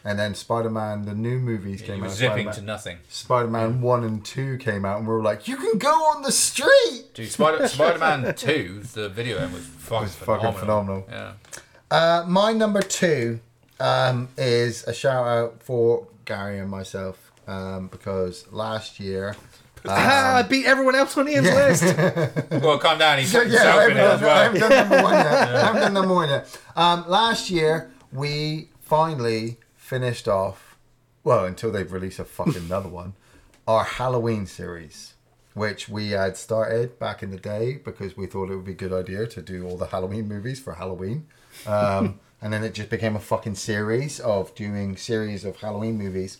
and 0.05 0.19
then 0.19 0.35
Spider 0.35 0.71
Man 0.71 1.05
the 1.05 1.15
new 1.15 1.39
movies 1.39 1.81
you 1.83 1.87
came 1.87 2.01
were 2.01 2.07
out. 2.07 2.13
zipping 2.13 2.31
Spider-Man, 2.51 2.55
to 2.55 2.63
nothing 2.63 2.99
Spider-Man 3.09 3.81
one 3.83 4.03
and 4.05 4.25
two 4.25 4.57
came 4.59 4.85
out, 4.87 4.99
and 4.99 5.07
we 5.07 5.13
were 5.13 5.23
like, 5.23 5.47
you 5.47 5.57
can 5.59 5.77
go 5.79 5.91
on 5.91 6.23
the 6.23 6.33
street. 6.33 7.05
dude 7.15 7.29
Spider- 7.31 7.69
spider-man 7.69 8.35
2 8.35 8.83
the 8.95 9.09
video 9.11 9.39
game 9.39 9.53
was 9.53 9.65
fucking, 9.67 10.03
was 10.05 10.15
fucking 10.15 10.53
phenomenal. 10.55 11.03
phenomenal. 11.03 11.07
yeah 11.11 11.33
Uh, 11.91 12.25
my 12.27 12.53
number 12.55 12.81
two 12.83 13.41
um, 13.81 14.29
is 14.37 14.85
a 14.85 14.95
shout 14.95 15.27
out 15.27 15.63
for 15.63 16.07
Gary 16.25 16.59
and 16.59 16.71
myself 16.71 17.33
um, 17.47 17.89
because 17.89 18.47
last 18.53 19.01
year. 19.01 19.37
ah, 19.89 20.37
I 20.39 20.43
beat 20.43 20.67
everyone 20.67 20.95
else 20.97 21.17
on 21.17 21.29
Iain's 21.29 21.47
list. 21.47 21.97
well 22.51 22.79
calm 22.79 22.99
down 22.99 23.19
he's 23.19 23.33
Yeah, 23.33 23.43
put 23.45 23.53
yeah, 23.53 23.77
I 23.77 23.89
himself 23.89 23.91
in 23.91 23.97
haven't, 23.97 23.97
it 23.97 24.01
as 24.01 24.21
done, 24.21 24.29
I 24.29 24.43
haven't 24.43 24.61
well 24.61 24.71
done 24.71 24.89
number 24.91 25.03
one 25.03 25.13
yet. 25.15 25.57
I 25.57 25.61
haven't 25.65 25.81
done 25.83 25.95
number 25.95 26.15
one 26.15 26.29
yet. 26.29 26.59
Um, 26.77 27.09
last 27.09 27.51
year, 27.51 27.91
we 28.13 28.69
finally 28.81 29.59
finished 29.77 30.27
off, 30.29 30.77
well, 31.25 31.45
until 31.45 31.71
they've 31.71 31.91
released 31.91 32.19
a 32.19 32.25
fucking 32.25 32.57
another 32.57 32.89
one, 32.89 33.15
our 33.67 33.85
Halloween 33.85 34.47
series, 34.47 35.15
which 35.55 35.89
we 35.89 36.11
had 36.11 36.37
started 36.37 36.99
back 36.99 37.23
in 37.23 37.31
the 37.31 37.39
day 37.39 37.75
because 37.85 38.17
we 38.17 38.27
thought 38.27 38.51
it 38.51 38.57
would 38.57 38.65
be 38.65 38.73
a 38.73 38.75
good 38.75 38.93
idea 38.93 39.27
to 39.29 39.41
do 39.43 39.67
all 39.67 39.77
the 39.77 39.87
Halloween 39.87 40.27
movies 40.29 40.59
for 40.59 40.75
Halloween. 40.75 41.27
Um, 41.67 42.19
and 42.41 42.53
then 42.53 42.63
it 42.65 42.75
just 42.75 42.91
became 42.91 43.17
a 43.17 43.21
fucking 43.21 43.55
series 43.55 44.21
of 44.21 44.55
doing 44.55 44.97
series 44.97 45.45
of 45.45 45.57
Halloween 45.57 45.99
movies. 45.99 46.39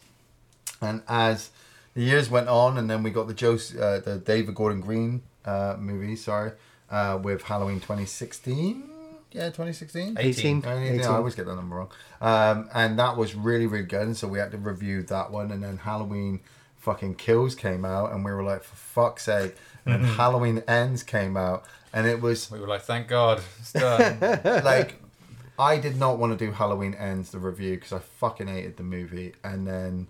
And 0.81 1.03
as 1.09 1.51
the 1.95 2.03
years 2.03 2.31
went 2.31 2.49
on, 2.49 2.79
and 2.79 2.89
then 2.89 3.03
we 3.03 3.11
got 3.11 3.27
the 3.27 3.35
Joe, 3.35 3.55
uh, 3.55 4.01
the 4.01 4.21
David 4.25 4.55
Gordon 4.55 4.81
Green 4.81 5.23
uh, 5.45 5.77
movie, 5.79 6.17
sorry, 6.17 6.53
uh, 6.91 7.19
with 7.23 7.43
Halloween 7.43 7.81
2016. 7.81 8.91
Yeah, 9.33 9.47
2016. 9.47 10.17
18. 10.19 10.65
I, 10.65 10.75
mean, 10.79 10.95
yeah, 11.01 11.11
I 11.11 11.17
always 11.17 11.35
get 11.35 11.47
that 11.47 11.57
number 11.57 11.77
wrong. 11.77 11.91
Um, 12.21 12.71
and 12.73 12.99
that 12.99 13.17
was 13.17 13.35
really, 13.35 13.67
really 13.67 13.85
good. 13.85 14.03
And 14.03 14.17
so 14.17 14.27
we 14.27 14.39
had 14.39 14.53
to 14.53 14.59
review 14.59 15.03
that 15.03 15.31
one. 15.31 15.51
And 15.51 15.63
then 15.63 15.79
Halloween 15.79 16.41
fucking 16.77 17.17
Kills 17.17 17.55
came 17.55 17.85
out, 17.85 18.13
and 18.13 18.25
we 18.25 18.33
were 18.33 18.43
like, 18.43 18.63
for 18.63 18.77
fuck's 18.77 19.25
sake. 19.25 19.55
And 19.85 20.05
then 20.05 20.15
Halloween 20.15 20.63
Ends 20.69 21.03
came 21.03 21.37
out, 21.37 21.65
and 21.93 22.07
it 22.07 22.21
was 22.21 22.51
we 22.51 22.59
were 22.59 22.67
like 22.67 22.83
thank 22.83 23.09
god 23.09 23.41
it's 23.59 23.73
done 23.73 24.19
like 24.65 25.01
I 25.59 25.79
did 25.79 25.97
not 25.99 26.19
want 26.19 26.39
to 26.39 26.47
do 26.47 26.53
Halloween 26.53 26.95
Ends 26.95 27.31
the 27.31 27.39
review 27.39 27.75
because 27.75 27.93
I 27.93 27.99
fucking 27.99 28.47
hated 28.47 28.77
the 28.77 28.83
movie, 28.85 29.35
and 29.43 29.67
then 29.67 30.07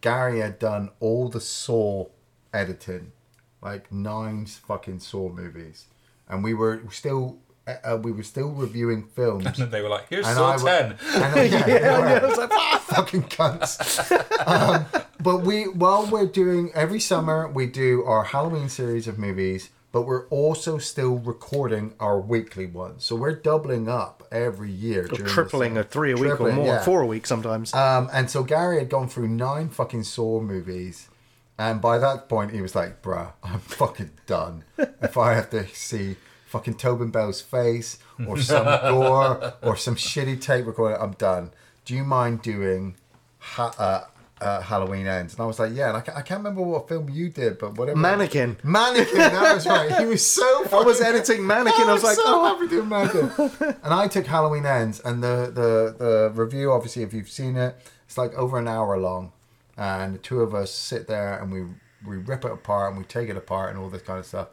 Gary 0.00 0.40
had 0.40 0.58
done 0.58 0.90
all 1.00 1.28
the 1.28 1.40
Saw 1.40 2.06
editing, 2.52 3.12
like 3.60 3.90
nine 3.90 4.46
fucking 4.46 5.00
Saw 5.00 5.28
movies, 5.30 5.86
and 6.28 6.44
we 6.44 6.54
were 6.54 6.82
still 6.90 7.38
uh, 7.66 7.98
we 8.00 8.12
were 8.12 8.22
still 8.22 8.50
reviewing 8.50 9.04
films. 9.04 9.46
and 9.58 9.72
they 9.72 9.80
were 9.80 9.88
like 9.88 10.08
here's 10.08 10.26
And 10.26 10.36
Saw 10.36 10.52
I 10.52 10.56
w- 10.56 10.96
10 10.96 10.98
And 11.22 11.34
then, 11.34 11.52
yeah, 11.68 11.68
yeah, 11.68 12.20
I 12.22 12.26
was 12.26 12.38
like, 12.38 12.50
"Ah, 12.52 12.84
fucking 12.86 13.22
cunts. 13.24 14.46
um, 14.46 14.86
but 15.20 15.38
we, 15.38 15.64
while 15.68 16.06
we're 16.06 16.26
doing 16.26 16.70
every 16.74 17.00
summer, 17.00 17.48
we 17.48 17.66
do 17.66 18.04
our 18.04 18.24
Halloween 18.24 18.68
series 18.68 19.08
of 19.08 19.18
movies, 19.18 19.70
but 19.94 20.08
we're 20.08 20.26
also 20.26 20.76
still 20.76 21.18
recording 21.18 21.94
our 22.00 22.18
weekly 22.18 22.66
ones. 22.66 23.04
So 23.04 23.14
we're 23.14 23.36
doubling 23.36 23.88
up 23.88 24.26
every 24.32 24.72
year, 24.72 25.04
during 25.04 25.22
the 25.22 25.30
Tripling 25.30 25.76
a 25.76 25.84
three 25.84 26.10
a 26.10 26.16
week 26.16 26.40
or 26.40 26.52
more, 26.52 26.66
yeah. 26.66 26.82
four 26.82 27.02
a 27.02 27.06
week 27.06 27.28
sometimes. 27.28 27.72
Um, 27.72 28.10
and 28.12 28.28
so 28.28 28.42
Gary 28.42 28.80
had 28.80 28.88
gone 28.88 29.08
through 29.08 29.28
nine 29.28 29.68
fucking 29.68 30.02
Saw 30.02 30.40
movies. 30.40 31.08
And 31.56 31.80
by 31.80 31.98
that 31.98 32.28
point, 32.28 32.50
he 32.50 32.60
was 32.60 32.74
like, 32.74 33.02
bruh, 33.02 33.34
I'm 33.44 33.60
fucking 33.60 34.10
done. 34.26 34.64
if 34.76 35.16
I 35.16 35.34
have 35.34 35.48
to 35.50 35.68
see 35.68 36.16
fucking 36.46 36.74
Tobin 36.74 37.10
Bell's 37.10 37.40
face 37.40 37.98
or 38.26 38.36
some 38.40 38.64
gore 38.90 39.54
or 39.62 39.76
some 39.76 39.94
shitty 39.94 40.40
tape 40.40 40.66
recorder, 40.66 41.00
I'm 41.00 41.12
done. 41.12 41.52
Do 41.84 41.94
you 41.94 42.02
mind 42.02 42.42
doing 42.42 42.96
ha- 43.38 43.76
uh, 43.78 44.04
uh, 44.40 44.60
Halloween 44.60 45.06
Ends? 45.06 45.34
And 45.34 45.42
I 45.42 45.46
was 45.46 45.58
like, 45.58 45.74
yeah. 45.74 45.88
And 45.88 45.96
I, 45.96 46.00
ca- 46.00 46.14
I 46.16 46.22
can't 46.22 46.38
remember 46.38 46.62
what 46.62 46.88
film 46.88 47.08
you 47.08 47.28
did, 47.28 47.58
but 47.58 47.76
whatever. 47.76 47.98
Mannequin. 47.98 48.56
Mannequin, 48.62 49.18
that 49.18 49.54
was 49.54 49.66
right. 49.66 49.96
He 49.98 50.06
was 50.06 50.26
so 50.26 50.66
I 50.72 50.82
was 50.82 51.00
editing 51.00 51.46
Mannequin. 51.46 51.88
I 51.88 51.92
was 51.92 52.04
like, 52.04 52.16
so 52.16 52.22
oh. 52.26 52.44
happy 52.44 52.68
to 52.68 52.80
imagine. 52.80 53.76
and 53.82 53.94
I 53.94 54.08
took 54.08 54.26
Halloween 54.26 54.66
Ends, 54.66 55.00
and 55.00 55.22
the, 55.22 55.50
the 55.54 55.94
the 55.98 56.32
review, 56.34 56.72
obviously, 56.72 57.02
if 57.02 57.12
you've 57.12 57.30
seen 57.30 57.56
it, 57.56 57.76
it's 58.06 58.18
like 58.18 58.32
over 58.34 58.58
an 58.58 58.68
hour 58.68 58.98
long, 58.98 59.32
and 59.76 60.14
the 60.14 60.18
two 60.18 60.40
of 60.40 60.54
us 60.54 60.70
sit 60.72 61.06
there 61.06 61.38
and 61.38 61.52
we 61.52 61.64
we 62.06 62.16
rip 62.16 62.44
it 62.44 62.52
apart 62.52 62.92
and 62.92 62.98
we 62.98 63.04
take 63.04 63.28
it 63.28 63.36
apart 63.36 63.70
and 63.70 63.78
all 63.78 63.88
this 63.88 64.02
kind 64.02 64.18
of 64.18 64.26
stuff. 64.26 64.48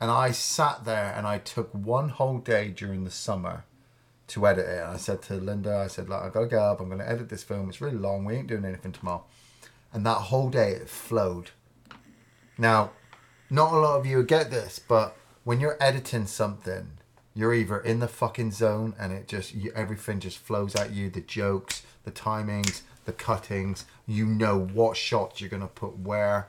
And 0.00 0.10
I 0.10 0.30
sat 0.30 0.84
there 0.84 1.12
and 1.16 1.26
I 1.26 1.38
took 1.38 1.72
one 1.72 2.08
whole 2.08 2.38
day 2.38 2.68
during 2.68 3.04
the 3.04 3.10
summer 3.10 3.64
to 4.30 4.46
edit 4.46 4.66
it. 4.66 4.78
And 4.78 4.90
I 4.90 4.96
said 4.96 5.22
to 5.22 5.34
Linda, 5.34 5.76
I 5.76 5.86
said, 5.86 6.08
like, 6.08 6.22
I 6.22 6.28
gotta 6.28 6.46
get 6.46 6.58
up. 6.58 6.80
I'm 6.80 6.88
gonna 6.88 7.04
edit 7.04 7.28
this 7.28 7.42
film. 7.42 7.68
It's 7.68 7.80
really 7.80 7.96
long. 7.96 8.24
We 8.24 8.34
ain't 8.34 8.48
doing 8.48 8.64
anything 8.64 8.92
tomorrow. 8.92 9.24
And 9.92 10.04
that 10.06 10.14
whole 10.14 10.50
day 10.50 10.72
it 10.72 10.88
flowed. 10.88 11.50
Now, 12.56 12.92
not 13.48 13.72
a 13.72 13.76
lot 13.76 13.98
of 13.98 14.06
you 14.06 14.22
get 14.22 14.50
this, 14.50 14.78
but 14.78 15.16
when 15.44 15.60
you're 15.60 15.76
editing 15.80 16.26
something, 16.26 16.92
you're 17.34 17.54
either 17.54 17.78
in 17.80 18.00
the 18.00 18.08
fucking 18.08 18.52
zone 18.52 18.94
and 18.98 19.12
it 19.12 19.26
just 19.26 19.54
you, 19.54 19.72
everything 19.74 20.20
just 20.20 20.38
flows 20.38 20.74
at 20.74 20.92
you. 20.92 21.10
The 21.10 21.20
jokes, 21.20 21.82
the 22.04 22.12
timings, 22.12 22.82
the 23.04 23.12
cuttings. 23.12 23.86
You 24.06 24.26
know 24.26 24.58
what 24.58 24.96
shots 24.96 25.40
you're 25.40 25.50
gonna 25.50 25.66
put 25.68 25.98
where, 25.98 26.48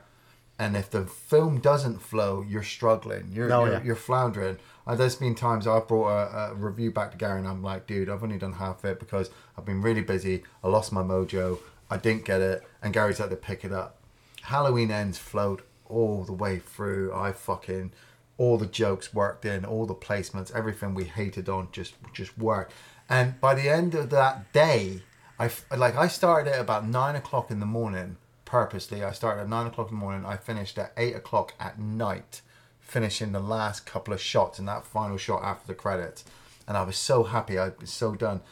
and 0.62 0.76
if 0.76 0.90
the 0.90 1.04
film 1.06 1.60
doesn't 1.60 2.00
flow, 2.00 2.44
you're 2.48 2.62
struggling. 2.62 3.30
You're 3.32 3.52
Oh, 3.52 3.64
you're, 3.64 3.72
yeah. 3.74 3.82
you're 3.82 3.96
floundering. 3.96 4.58
And 4.86 4.98
there's 4.98 5.16
been 5.16 5.34
times 5.34 5.66
I've 5.66 5.86
brought 5.88 6.08
a, 6.08 6.52
a 6.52 6.54
review 6.54 6.90
back 6.90 7.12
to 7.12 7.16
Gary, 7.16 7.38
and 7.38 7.48
I'm 7.48 7.62
like, 7.62 7.86
dude, 7.86 8.08
I've 8.08 8.22
only 8.22 8.38
done 8.38 8.54
half 8.54 8.84
it 8.84 8.98
because 8.98 9.30
I've 9.56 9.64
been 9.64 9.80
really 9.82 10.00
busy. 10.02 10.42
I 10.62 10.68
lost 10.68 10.92
my 10.92 11.02
mojo. 11.02 11.58
I 11.90 11.96
didn't 11.98 12.24
get 12.24 12.40
it, 12.40 12.62
and 12.82 12.92
Gary's 12.92 13.18
had 13.18 13.30
to 13.30 13.36
pick 13.36 13.64
it 13.64 13.72
up. 13.72 13.98
Halloween 14.42 14.90
ends 14.90 15.18
flowed 15.18 15.62
all 15.86 16.24
the 16.24 16.32
way 16.32 16.58
through. 16.58 17.12
I 17.14 17.32
fucking 17.32 17.92
all 18.38 18.56
the 18.58 18.66
jokes 18.66 19.12
worked 19.14 19.44
in, 19.44 19.64
all 19.64 19.86
the 19.86 19.94
placements, 19.94 20.54
everything 20.54 20.94
we 20.94 21.04
hated 21.04 21.48
on 21.48 21.68
just 21.70 21.94
just 22.12 22.36
worked. 22.38 22.72
And 23.08 23.40
by 23.40 23.54
the 23.54 23.68
end 23.68 23.94
of 23.94 24.10
that 24.10 24.52
day, 24.52 25.02
I 25.38 25.50
like 25.76 25.96
I 25.96 26.08
started 26.08 26.52
at 26.52 26.60
about 26.60 26.88
nine 26.88 27.14
o'clock 27.14 27.50
in 27.50 27.60
the 27.60 27.66
morning. 27.66 28.16
Purposely, 28.52 29.02
I 29.02 29.12
started 29.12 29.40
at 29.40 29.48
nine 29.48 29.66
o'clock 29.66 29.90
in 29.90 29.96
the 29.96 30.00
morning. 30.00 30.26
I 30.26 30.36
finished 30.36 30.76
at 30.76 30.92
eight 30.98 31.16
o'clock 31.16 31.54
at 31.58 31.78
night, 31.78 32.42
finishing 32.80 33.32
the 33.32 33.40
last 33.40 33.86
couple 33.86 34.12
of 34.12 34.20
shots 34.20 34.58
and 34.58 34.68
that 34.68 34.84
final 34.84 35.16
shot 35.16 35.42
after 35.42 35.66
the 35.66 35.74
credits. 35.74 36.22
And 36.68 36.76
I 36.76 36.82
was 36.82 36.98
so 36.98 37.22
happy. 37.22 37.58
I 37.58 37.70
was 37.80 37.90
so 37.90 38.14
done. 38.14 38.42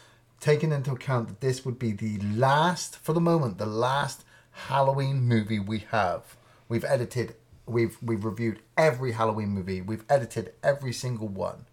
Taking 0.41 0.73
into 0.73 0.93
account 0.93 1.29
that 1.29 1.43
this 1.43 1.67
would 1.67 1.79
be 1.79 1.93
the 1.93 2.19
last, 2.19 2.97
for 2.97 3.13
the 3.13 3.21
moment, 3.21 3.59
the 3.59 3.67
last 3.67 4.25
Halloween 4.53 5.21
movie 5.21 5.59
we 5.59 5.81
have. 5.91 6.35
We've 6.67 6.87
edited, 6.87 7.35
we've 7.67 7.99
we've 8.01 8.25
reviewed 8.25 8.63
every 8.79 9.13
Halloween 9.13 9.51
movie. 9.51 9.83
We've 9.83 10.07
edited 10.09 10.55
every 10.63 10.95
single 10.95 11.29
one. 11.29 11.67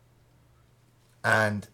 And 1.23 1.69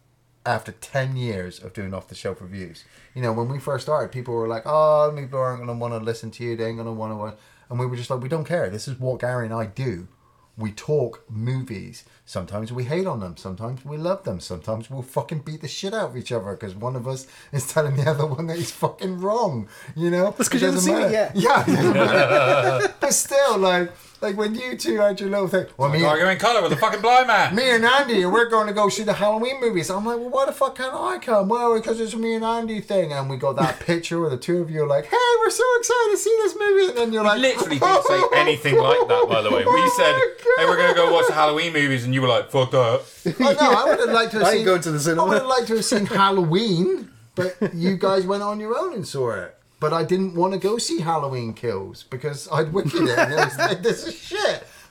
after 0.45 0.71
10 0.71 1.15
years 1.15 1.63
of 1.63 1.73
doing 1.73 1.93
off 1.93 2.07
the 2.07 2.15
shelf 2.15 2.41
reviews, 2.41 2.83
you 3.15 3.21
know, 3.21 3.31
when 3.31 3.47
we 3.47 3.59
first 3.59 3.85
started, 3.85 4.11
people 4.11 4.33
were 4.33 4.47
like, 4.47 4.63
oh, 4.65 5.13
people 5.15 5.39
aren't 5.39 5.59
going 5.59 5.67
to 5.67 5.79
want 5.79 5.93
to 5.93 5.99
listen 5.99 6.31
to 6.31 6.43
you. 6.43 6.55
They 6.55 6.67
ain't 6.67 6.77
going 6.77 6.87
to 6.87 6.91
want 6.91 7.37
to. 7.37 7.37
And 7.69 7.79
we 7.79 7.85
were 7.85 7.95
just 7.95 8.09
like, 8.09 8.21
we 8.21 8.29
don't 8.29 8.45
care. 8.45 8.69
This 8.69 8.87
is 8.87 8.99
what 8.99 9.19
Gary 9.19 9.45
and 9.45 9.53
I 9.53 9.65
do. 9.65 10.07
We 10.55 10.71
talk 10.71 11.23
movies. 11.29 12.03
Sometimes 12.25 12.71
we 12.71 12.83
hate 12.83 13.07
on 13.07 13.19
them. 13.21 13.37
Sometimes 13.37 13.83
we 13.83 13.97
love 13.97 14.23
them. 14.23 14.39
Sometimes 14.39 14.89
we'll 14.89 15.01
fucking 15.01 15.39
beat 15.39 15.61
the 15.61 15.67
shit 15.67 15.95
out 15.95 16.11
of 16.11 16.17
each 16.17 16.31
other 16.31 16.51
because 16.51 16.75
one 16.75 16.95
of 16.95 17.07
us 17.07 17.25
is 17.51 17.71
telling 17.71 17.95
the 17.95 18.07
other 18.07 18.27
one 18.27 18.45
that 18.47 18.57
he's 18.57 18.69
fucking 18.69 19.19
wrong. 19.19 19.67
You 19.95 20.11
know? 20.11 20.25
That's 20.37 20.49
because 20.49 20.61
you 20.61 20.67
haven't 20.67 20.85
doesn't 20.85 20.95
seen 20.95 21.07
it 21.07 21.11
yet. 21.11 21.35
Yeah. 21.35 22.87
but 22.99 23.13
still, 23.13 23.57
like, 23.57 23.91
like 24.23 24.37
when 24.37 24.55
you 24.55 24.75
two 24.77 24.95
had 24.95 25.19
your 25.19 25.29
little 25.29 25.47
thing. 25.47 25.67
Well, 25.77 25.89
me, 25.89 26.03
Arguing 26.03 26.37
colour 26.37 26.63
with 26.63 26.71
a 26.71 26.77
fucking 26.77 27.01
blind 27.01 27.27
man. 27.27 27.53
me 27.59 27.69
and 27.69 27.85
Andy, 27.85 28.25
we're 28.25 28.49
going 28.49 28.67
to 28.67 28.73
go 28.73 28.87
see 28.89 29.03
the 29.03 29.13
Halloween 29.13 29.59
movies. 29.59 29.89
I'm 29.91 30.05
like, 30.05 30.17
well, 30.17 30.29
why 30.29 30.45
the 30.45 30.53
fuck 30.53 30.77
can't 30.77 30.93
I 30.93 31.19
come? 31.19 31.49
Well, 31.49 31.75
because 31.75 31.99
it's 31.99 32.13
a 32.13 32.17
me 32.17 32.33
and 32.33 32.43
Andy 32.43 32.79
thing. 32.79 33.11
And 33.11 33.29
we 33.29 33.37
got 33.37 33.57
that 33.57 33.79
picture 33.85 34.19
where 34.21 34.29
the 34.29 34.37
two 34.37 34.61
of 34.61 34.71
you 34.71 34.83
are 34.83 34.87
like, 34.87 35.05
hey, 35.05 35.17
we're 35.41 35.49
so 35.49 35.63
excited 35.77 36.11
to 36.11 36.17
see 36.17 36.35
this 36.41 36.55
movie. 36.57 36.87
And 36.89 36.97
then 36.97 37.13
you're 37.13 37.23
like, 37.23 37.39
Literally 37.39 37.79
didn't 37.79 38.03
say 38.05 38.21
anything 38.35 38.77
like 38.77 39.07
that, 39.07 39.25
by 39.29 39.41
the 39.41 39.51
way. 39.51 39.63
Oh 39.67 39.73
we 39.73 39.81
Oh 39.81 39.93
said, 39.97 40.13
hey, 40.57 40.65
we're 40.69 40.77
going 40.77 40.89
to 40.89 40.95
go 40.95 41.13
watch 41.13 41.27
the 41.27 41.33
Halloween 41.33 41.73
movies, 41.73 42.05
and 42.05 42.13
you 42.13 42.21
were 42.21 42.29
like, 42.29 42.49
fuck 42.49 42.71
that. 42.71 43.01
oh, 43.25 43.33
no, 43.39 43.71
I 43.71 43.85
would 43.89 43.99
have 43.99 44.09
liked 44.09 44.31
to 44.31 44.37
have 44.39 44.47
I 44.47 44.51
ain't 44.51 44.57
seen, 44.59 44.65
going 44.65 44.81
to 44.81 44.91
the 44.91 44.99
cinema. 44.99 45.23
I 45.23 45.27
would 45.27 45.37
have 45.39 45.47
liked 45.47 45.67
to 45.67 45.75
have 45.75 45.85
seen 45.85 46.05
Halloween, 46.05 47.11
but 47.35 47.57
you 47.73 47.97
guys 47.97 48.25
went 48.25 48.41
on 48.43 48.59
your 48.59 48.77
own 48.77 48.93
and 48.93 49.05
saw 49.05 49.31
it. 49.31 49.57
But 49.83 49.91
I 49.91 50.05
didn't 50.05 50.33
want 50.35 50.53
to 50.53 50.59
go 50.59 50.77
see 50.77 51.01
Halloween 51.01 51.53
Kills 51.53 52.03
because 52.03 52.47
I'd 52.49 52.71
wicked 52.71 52.93
it. 53.03 53.17
And 53.19 53.33
it 53.33 53.35
was 53.35 53.57
like, 53.57 53.83
this 53.83 54.07
is 54.07 54.15
shit. 54.17 54.39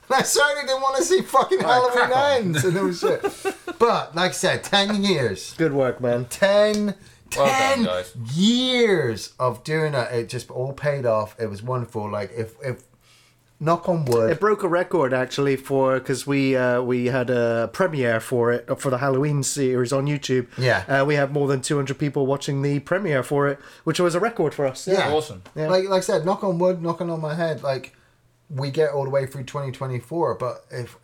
And 0.07 0.11
I 0.11 0.21
certainly 0.21 0.67
didn't 0.67 0.83
want 0.83 0.97
to 0.97 1.03
see 1.03 1.21
fucking 1.23 1.63
Alright, 1.63 1.73
Halloween 1.93 2.09
crack. 2.13 2.39
Ends. 2.41 2.63
And 2.63 2.77
it 2.77 2.83
was 2.83 2.99
shit. 2.99 3.55
But, 3.79 4.13
like 4.15 4.29
I 4.29 4.33
said, 4.33 4.63
10 4.63 5.03
years. 5.03 5.55
Good 5.55 5.73
work, 5.73 5.99
man. 5.99 6.25
10, 6.25 6.85
Well 6.85 6.95
done, 7.47 7.77
10 7.77 7.83
guys. 7.85 8.15
years 8.35 9.33
of 9.39 9.63
doing 9.63 9.95
it. 9.95 10.11
It 10.13 10.29
just 10.29 10.51
all 10.51 10.73
paid 10.73 11.07
off. 11.07 11.35
It 11.39 11.47
was 11.47 11.63
wonderful. 11.63 12.07
Like, 12.07 12.31
if, 12.37 12.53
if 12.63 12.83
knock 13.63 13.87
on 13.87 14.05
wood. 14.05 14.31
It 14.31 14.39
broke 14.39 14.63
a 14.63 14.67
record 14.67 15.13
actually 15.13 15.55
for 15.55 15.99
because 15.99 16.27
we 16.27 16.55
uh, 16.55 16.81
we 16.81 17.05
had 17.07 17.29
a 17.29 17.69
premiere 17.73 18.19
for 18.19 18.51
it 18.51 18.79
for 18.79 18.89
the 18.89 18.97
Halloween 18.97 19.43
series 19.43 19.93
on 19.93 20.05
YouTube. 20.05 20.47
Yeah. 20.57 20.83
uh, 20.87 21.05
we 21.05 21.15
had 21.15 21.31
more 21.31 21.47
than 21.47 21.61
200 21.61 21.97
people 21.97 22.25
watching 22.25 22.61
the 22.61 22.79
premiere 22.79 23.23
for 23.23 23.47
it, 23.47 23.59
which 23.83 23.99
was 23.99 24.15
a 24.15 24.19
record 24.19 24.53
for 24.53 24.65
us. 24.65 24.87
Yeah. 24.87 25.11
Awesome. 25.11 25.43
Yeah. 25.55 25.69
Like 25.69 25.85
like 25.85 25.99
I 25.99 26.01
said, 26.01 26.25
knock 26.25 26.43
on 26.43 26.59
wood, 26.59 26.81
knocking 26.81 27.09
on 27.09 27.21
my 27.21 27.35
head. 27.35 27.63
Like 27.63 27.95
we 28.49 28.69
get 28.69 28.91
all 28.91 29.03
the 29.03 29.09
way 29.09 29.25
through 29.25 29.43
2024, 29.45 30.35
but 30.35 30.65
if 30.69 30.97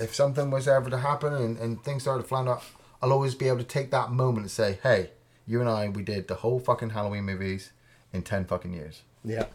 if 0.00 0.14
something 0.14 0.50
was 0.50 0.68
ever 0.68 0.90
to 0.90 0.98
happen 0.98 1.32
and, 1.32 1.58
and 1.58 1.82
things 1.82 2.02
started 2.02 2.22
to 2.22 2.28
flounder, 2.28 2.58
I'll 3.02 3.12
always 3.12 3.34
be 3.34 3.48
able 3.48 3.58
to 3.58 3.64
take 3.64 3.90
that 3.90 4.12
moment 4.12 4.44
and 4.44 4.50
say, 4.50 4.78
"Hey, 4.82 5.10
you 5.46 5.60
and 5.60 5.68
I, 5.68 5.88
we 5.88 6.02
did 6.02 6.28
the 6.28 6.36
whole 6.36 6.60
fucking 6.60 6.90
Halloween 6.90 7.24
movies 7.24 7.72
in 8.12 8.22
10 8.22 8.44
fucking 8.44 8.72
years." 8.72 9.02
yeah, 9.24 9.46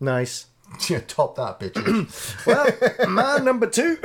nice. 0.00 0.46
Yeah, 0.88 1.00
top 1.06 1.36
that, 1.36 1.60
bitches. 1.60 2.44
Well, 2.46 3.08
my 3.08 3.38
number 3.38 3.66
two. 3.66 3.98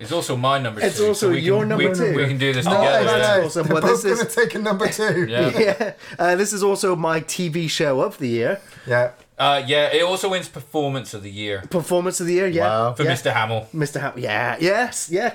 It's 0.00 0.12
also 0.12 0.36
my 0.36 0.58
number 0.58 0.80
It's 0.82 0.98
two. 0.98 1.06
also 1.08 1.28
so 1.28 1.32
we 1.32 1.40
your 1.40 1.60
can, 1.60 1.68
number 1.70 1.88
we, 1.88 1.94
two. 1.94 2.14
We 2.14 2.26
can 2.26 2.38
do 2.38 2.52
this 2.52 2.66
no, 2.66 2.72
together. 2.76 3.04
no, 3.04 3.18
that's 3.18 3.38
no. 3.38 3.44
awesome. 3.46 3.66
They're 3.66 3.74
Well, 3.74 3.82
both 3.82 4.02
this 4.02 4.14
going 4.16 4.18
to 4.18 4.26
is- 4.26 4.34
take 4.34 4.54
a 4.54 4.58
number 4.58 4.88
two. 4.88 5.26
Yeah. 5.26 5.58
yeah, 5.58 5.92
uh, 6.18 6.36
this 6.36 6.52
is 6.52 6.62
also 6.62 6.94
my 6.96 7.20
TV 7.20 7.68
show 7.70 8.00
of 8.02 8.18
the 8.18 8.28
year, 8.28 8.60
Yeah. 8.86 9.12
Uh, 9.38 9.62
yeah, 9.66 9.86
it 9.94 10.02
also 10.02 10.28
wins 10.30 10.48
performance 10.48 11.14
of 11.14 11.22
the 11.22 11.30
year 11.30 11.62
performance 11.70 12.18
of 12.20 12.26
the 12.26 12.34
year. 12.34 12.48
Yeah, 12.48 12.66
Wow. 12.68 12.94
for 12.94 13.04
yeah. 13.04 13.12
Mr. 13.14 13.32
Hamill. 13.32 13.68
Mr. 13.72 14.00
Ham. 14.00 14.14
Yeah, 14.16 14.56
yes, 14.60 15.08
yeah. 15.10 15.30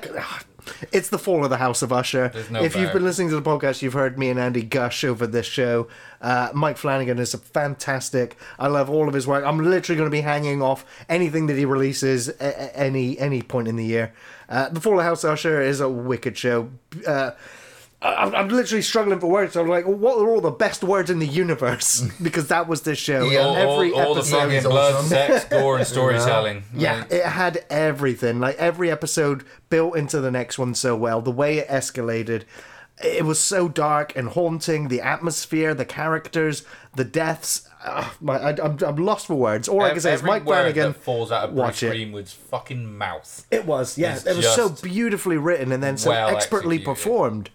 It's 0.92 1.09
the 1.09 1.17
fall 1.17 1.43
of 1.43 1.50
the 1.50 1.58
House 1.58 1.82
of 1.82 1.92
Usher. 1.92 2.32
No 2.50 2.64
if 2.64 2.75
you've 2.75 2.93
been 2.93 3.03
listening 3.03 3.30
to 3.30 3.35
the 3.35 3.42
podcast, 3.42 3.82
you've 3.82 3.93
heard 3.93 4.17
me 4.17 4.30
and 4.30 4.40
Andy 4.40 4.64
gush 4.64 5.03
over 5.03 5.27
this 5.27 5.45
show. 5.45 5.88
Uh, 6.22 6.50
Mike 6.53 6.77
Flanagan 6.77 7.19
is 7.19 7.33
a 7.33 7.38
fantastic. 7.38 8.38
I 8.58 8.67
love 8.67 8.90
all 8.90 9.08
of 9.08 9.14
his 9.14 9.27
work. 9.27 9.43
I'm 9.45 9.59
literally 9.59 9.98
going 9.98 10.08
to 10.09 10.11
be 10.11 10.22
hanging 10.22 10.61
off 10.61 10.85
anything 11.09 11.48
that 11.48 11.58
he 11.58 11.66
releases 11.66 12.30
at 12.30 12.72
any 12.74 13.17
any 13.19 13.42
point 13.42 13.67
in 13.67 13.75
the 13.75 13.85
year. 13.85 14.14
Uh, 14.50 14.69
the 14.69 14.80
Fall 14.80 14.93
of 14.93 14.98
the 15.00 15.03
House 15.03 15.24
of 15.24 15.32
Usher 15.32 15.61
is 15.61 15.80
a 15.80 15.90
wicked 15.90 16.38
show. 16.38 16.69
Uh, 17.06 17.32
I'm, 18.03 18.35
I'm 18.35 18.48
literally 18.49 18.82
struggling 18.82 19.19
for 19.19 19.27
words. 19.27 19.56
I'm 19.56 19.67
like, 19.67 19.85
what 19.85 20.17
are 20.17 20.27
all 20.30 20.41
the 20.41 20.51
best 20.51 20.83
words 20.83 21.09
in 21.09 21.19
the 21.19 21.25
universe? 21.27 22.01
because 22.22 22.49
that 22.49 22.67
was 22.67 22.82
this 22.82 22.98
show. 22.99 23.23
Yeah. 23.30 23.40
All, 23.40 23.56
Every 23.56 23.91
all, 23.93 24.01
all 24.01 24.14
the 24.14 24.19
episode- 24.19 24.38
fucking 24.40 24.56
is 24.57 24.64
blood, 24.65 24.93
awesome. 24.95 25.07
sex, 25.09 25.45
gore, 25.45 25.77
and 25.77 25.88
storytelling. 25.95 26.64
Yeah, 26.75 26.99
Like, 26.99 27.11
it 27.14 27.25
had 27.25 27.65
everything. 27.69 28.40
Like 28.40 28.57
every 28.57 28.91
episode 28.91 29.45
built 29.69 29.95
into 29.95 30.19
the 30.19 30.32
next 30.32 30.59
one 30.59 30.75
so 30.75 30.95
well. 30.95 31.22
The 31.22 31.32
way 31.32 31.59
it 31.59 31.67
escalated, 31.69 32.43
it 33.03 33.25
was 33.25 33.40
so 33.40 33.69
dark 33.69 34.15
and 34.17 34.30
haunting. 34.30 34.90
The 34.90 34.99
atmosphere, 35.01 35.73
the 35.73 35.85
characters, 35.85 36.65
the 36.95 37.06
deaths. 37.06 37.67
Uh, 37.85 38.09
my, 38.22 38.35
I, 38.38 38.49
I'm, 38.64 38.77
I'm 38.85 38.95
lost 38.98 39.27
for 39.27 39.35
words. 39.35 39.67
All 39.69 39.82
I 39.82 39.91
can 39.91 39.99
say 40.01 40.14
is 40.14 40.23
Mike 40.23 40.45
word 40.45 40.73
Flanagan. 40.73 40.93
falls 40.93 41.32
out 41.32 41.45
of 41.45 41.49
Bruce 41.51 41.59
watch 41.59 41.83
it. 41.83 41.90
Greenwood's 41.90 42.33
fucking 42.33 42.98
mouth. 42.98 43.45
It 43.49 43.65
was, 43.65 43.98
yeah. 43.98 44.19
It 44.25 44.35
was 44.35 44.53
so 44.53 44.69
beautifully 44.69 45.38
written 45.38 45.72
and 45.72 45.82
then 45.82 45.98
so 45.98 46.09
well 46.09 46.30
expertly 46.30 46.75
executed. 46.77 46.85
performed. 46.85 47.49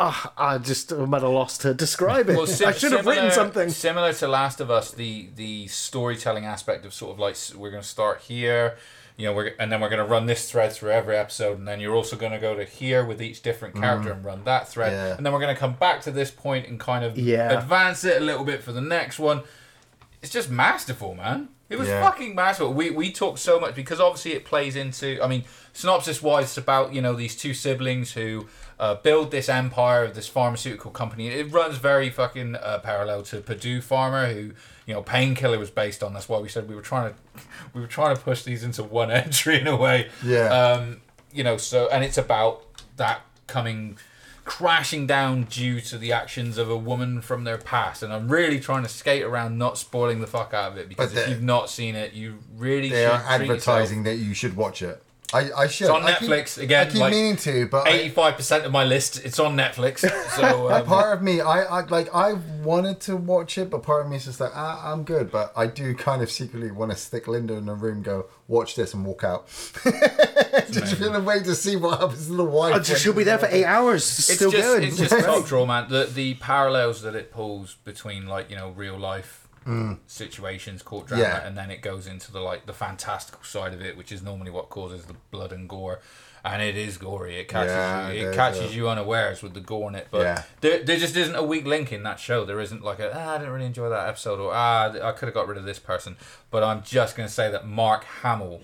Ah, 0.00 0.32
I 0.38 0.58
just 0.58 0.92
am 0.92 1.12
at 1.14 1.22
a 1.24 1.28
loss 1.28 1.58
to 1.58 1.74
describe 1.74 2.28
it. 2.30 2.36
Well, 2.36 2.46
sim- 2.46 2.68
I 2.68 2.72
should 2.72 2.92
have 2.92 3.04
written 3.04 3.32
something. 3.32 3.68
similar 3.70 4.12
to 4.12 4.28
Last 4.28 4.60
of 4.60 4.70
Us. 4.70 4.92
The 4.92 5.28
the 5.34 5.66
storytelling 5.66 6.44
aspect 6.44 6.84
of 6.86 6.94
sort 6.94 7.12
of 7.14 7.18
like 7.18 7.36
we're 7.56 7.70
going 7.70 7.82
to 7.82 7.88
start 7.88 8.20
here, 8.20 8.76
you 9.16 9.26
know, 9.26 9.32
we're 9.32 9.54
and 9.58 9.72
then 9.72 9.80
we're 9.80 9.88
going 9.88 9.98
to 10.04 10.08
run 10.08 10.26
this 10.26 10.48
thread 10.48 10.72
through 10.72 10.90
every 10.92 11.16
episode, 11.16 11.58
and 11.58 11.66
then 11.66 11.80
you're 11.80 11.96
also 11.96 12.14
going 12.16 12.30
to 12.30 12.38
go 12.38 12.54
to 12.54 12.64
here 12.64 13.04
with 13.04 13.20
each 13.20 13.42
different 13.42 13.74
character 13.74 14.12
and 14.12 14.24
run 14.24 14.44
that 14.44 14.68
thread, 14.68 14.92
Yeah. 14.92 15.16
and 15.16 15.26
then 15.26 15.32
we're 15.32 15.40
going 15.40 15.54
to 15.54 15.58
come 15.58 15.72
back 15.74 16.00
to 16.02 16.12
this 16.12 16.30
point 16.30 16.68
and 16.68 16.78
kind 16.78 17.04
of 17.04 17.18
Yeah. 17.18 17.58
advance 17.58 18.04
it 18.04 18.22
a 18.22 18.24
little 18.24 18.44
bit 18.44 18.62
for 18.62 18.70
the 18.70 18.80
next 18.80 19.18
one. 19.18 19.42
It's 20.22 20.32
just 20.32 20.48
masterful, 20.48 21.14
man. 21.16 21.48
It 21.68 21.78
was 21.78 21.88
Yeah. 21.88 22.02
fucking 22.02 22.34
masterful. 22.36 22.72
We 22.72 22.90
we 22.90 23.10
talk 23.10 23.36
so 23.36 23.58
much 23.58 23.74
because 23.74 23.98
obviously 24.00 24.32
it 24.34 24.44
plays 24.44 24.76
into. 24.76 25.18
I 25.22 25.26
mean, 25.26 25.44
synopsis 25.72 26.22
wise, 26.22 26.44
it's 26.44 26.56
about 26.56 26.94
you 26.94 27.02
know 27.02 27.14
these 27.14 27.34
two 27.36 27.52
siblings 27.52 28.12
who 28.12 28.46
uh, 28.78 28.94
build 28.96 29.30
this 29.30 29.48
empire 29.48 30.04
of 30.04 30.14
this 30.14 30.28
pharmaceutical 30.28 30.90
company. 30.90 31.28
It 31.28 31.52
runs 31.52 31.78
very 31.78 32.10
fucking 32.10 32.56
uh, 32.56 32.78
parallel 32.78 33.22
to 33.24 33.40
Purdue 33.40 33.80
Pharma, 33.80 34.32
who 34.32 34.52
you 34.86 34.94
know 34.94 35.02
Painkiller 35.02 35.58
was 35.58 35.70
based 35.70 36.02
on. 36.02 36.14
That's 36.14 36.28
why 36.28 36.38
we 36.38 36.48
said 36.48 36.68
we 36.68 36.74
were 36.74 36.82
trying 36.82 37.12
to 37.12 37.42
we 37.74 37.80
were 37.80 37.86
trying 37.86 38.16
to 38.16 38.22
push 38.22 38.42
these 38.42 38.62
into 38.62 38.82
one 38.84 39.10
entry 39.24 39.60
in 39.60 39.66
a 39.66 39.76
way. 39.76 40.08
Yeah. 40.24 40.46
Um, 40.46 41.00
you 41.32 41.44
know, 41.44 41.56
so 41.56 41.88
and 41.90 42.04
it's 42.04 42.18
about 42.18 42.64
that 42.96 43.22
coming 43.46 43.98
crashing 44.44 45.06
down 45.06 45.44
due 45.44 45.78
to 45.78 45.98
the 45.98 46.10
actions 46.10 46.56
of 46.56 46.70
a 46.70 46.76
woman 46.76 47.20
from 47.20 47.44
their 47.44 47.58
past 47.58 48.02
and 48.02 48.10
i'm 48.10 48.32
really 48.32 48.58
trying 48.58 48.82
to 48.82 48.88
skate 48.88 49.22
around 49.22 49.58
not 49.58 49.76
spoiling 49.76 50.22
the 50.22 50.26
fuck 50.26 50.54
out 50.54 50.72
of 50.72 50.78
it 50.78 50.88
because 50.88 51.12
But 51.12 51.24
if 51.24 51.28
you've 51.28 51.42
not 51.42 51.68
seen 51.68 51.94
it 51.94 52.14
you 52.14 52.38
really 52.56 52.88
They 52.88 53.04
should 53.04 53.10
are 53.10 53.22
advertising 53.26 54.04
that 54.04 54.16
you 54.16 54.32
should 54.32 54.56
watch 54.56 54.80
it. 54.80 55.02
I, 55.32 55.50
I 55.52 55.66
should. 55.66 55.84
It's 55.84 55.90
on 55.90 56.04
I 56.04 56.14
keep- 56.14 56.28
Netflix, 56.30 56.56
again, 56.56 56.86
I 56.86 56.90
keep 56.90 57.00
like, 57.00 57.12
meaning 57.12 57.36
to, 57.36 57.66
but 57.68 57.86
85% 57.86 58.64
of 58.64 58.72
my 58.72 58.84
list 58.84 59.24
it's 59.24 59.38
on 59.38 59.56
netflix 59.56 59.98
so 60.36 60.70
um, 60.72 60.86
part 60.86 61.16
of 61.16 61.22
me, 61.22 61.40
I, 61.40 61.64
I 61.64 61.80
like, 61.86 62.14
I 62.14 62.32
wanted 62.62 63.00
to 63.00 63.16
watch 63.16 63.58
it, 63.58 63.68
but 63.70 63.82
part 63.82 64.04
of 64.04 64.10
me 64.10 64.16
is 64.16 64.24
just 64.24 64.40
like, 64.40 64.52
ah, 64.54 64.90
I'm 64.92 65.04
good. 65.04 65.30
But 65.30 65.52
I 65.56 65.66
do 65.66 65.94
kind 65.94 66.22
of 66.22 66.30
secretly 66.30 66.70
want 66.70 66.90
to 66.92 66.96
stick 66.96 67.28
Linda 67.28 67.54
in 67.54 67.68
a 67.68 67.74
room, 67.74 68.02
go 68.02 68.26
watch 68.46 68.74
this, 68.74 68.94
and 68.94 69.04
walk 69.04 69.22
out. 69.24 69.48
just 70.70 70.98
gonna 71.00 71.20
wait 71.20 71.44
to 71.44 71.54
see 71.54 71.76
what 71.76 72.00
happens 72.00 72.26
to 72.26 72.34
the 72.34 72.44
wife. 72.44 72.74
Oh, 72.90 72.94
she'll 72.94 73.12
be 73.12 73.24
there 73.24 73.38
for 73.38 73.48
eight 73.50 73.64
hours. 73.64 74.02
it's 74.04 74.34
Still 74.34 74.50
just 74.50 74.62
going. 74.62 74.82
it's 74.84 74.96
just 74.96 75.18
top 75.24 75.46
draw 75.46 75.66
man 75.66 75.88
the 75.88 76.04
the 76.04 76.34
parallels 76.34 77.02
that 77.02 77.14
it 77.14 77.30
pulls 77.32 77.74
between 77.84 78.26
like 78.26 78.50
you 78.50 78.56
know 78.56 78.70
real 78.70 78.98
life 78.98 79.47
situations, 80.06 80.82
court 80.82 81.06
drama, 81.08 81.22
Yeah. 81.22 81.46
and 81.46 81.56
then 81.56 81.70
it 81.70 81.80
goes 81.82 82.06
into 82.06 82.32
the 82.32 82.40
like 82.40 82.66
the 82.66 82.72
fantastical 82.72 83.42
side 83.44 83.74
of 83.74 83.80
it, 83.82 83.96
which 83.96 84.10
is 84.12 84.22
normally 84.22 84.50
what 84.50 84.68
causes 84.70 85.04
the 85.06 85.14
blood 85.30 85.52
and 85.52 85.68
gore. 85.68 86.00
And 86.44 86.62
it 86.62 86.76
is 86.76 86.96
gory. 86.98 87.38
It 87.40 87.48
catches 87.48 87.72
Yeah, 87.72 88.10
you. 88.10 88.30
it 88.30 88.34
catches 88.34 88.74
you 88.74 88.88
unawares 88.88 89.42
with 89.42 89.54
the 89.54 89.60
gore 89.60 89.88
in 89.88 89.96
it. 89.96 90.06
But 90.10 90.20
Yeah. 90.22 90.42
there, 90.60 90.82
there 90.84 90.96
just 90.96 91.16
isn't 91.16 91.34
a 91.34 91.42
weak 91.42 91.66
link 91.66 91.92
in 91.92 92.04
that 92.04 92.20
show. 92.20 92.44
There 92.44 92.60
isn't 92.60 92.82
like 92.82 93.00
a 93.00 93.12
ah, 93.12 93.34
I 93.34 93.38
didn't 93.38 93.52
really 93.52 93.66
enjoy 93.66 93.88
that 93.88 94.08
episode, 94.08 94.38
or 94.40 94.52
ah, 94.54 94.92
I 95.02 95.12
could 95.12 95.26
have 95.26 95.34
got 95.34 95.48
rid 95.48 95.58
of 95.58 95.64
this 95.64 95.80
person. 95.80 96.16
But 96.50 96.62
I'm 96.62 96.82
just 96.84 97.16
gonna 97.16 97.28
say 97.28 97.50
that 97.50 97.66
Mark 97.66 98.04
Hamill 98.22 98.60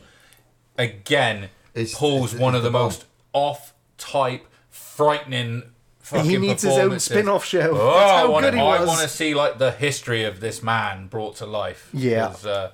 again 0.78 1.50
It's- 1.74 1.94
pulls 1.98 2.32
it's- 2.32 2.40
one 2.40 2.54
it's 2.54 2.58
of 2.58 2.62
the 2.62 2.68
the 2.70 2.78
most 2.78 3.04
off-type, 3.32 4.46
frightening. 4.70 5.64
Fucking 6.04 6.30
He 6.30 6.36
needs 6.36 6.62
his 6.62 6.72
own 6.72 6.76
performances. 6.78 7.12
spin-off 7.12 7.44
show. 7.46 7.70
Oh, 7.72 7.94
That's 7.98 8.12
I 8.12 8.18
how 8.20 8.30
want 8.30 8.44
good 8.44 8.54
he 8.54 8.60
I 8.60 8.78
was. 8.80 8.86
want 8.88 9.00
to 9.00 9.08
see 9.08 9.34
like 9.34 9.58
the 9.58 9.70
history 9.72 10.24
of 10.24 10.38
this 10.40 10.62
man 10.62 11.06
brought 11.08 11.36
to 11.36 11.46
life. 11.46 11.88
Yeah. 11.94 12.26
'Cause, 12.28 12.44
Uh, 12.46 12.70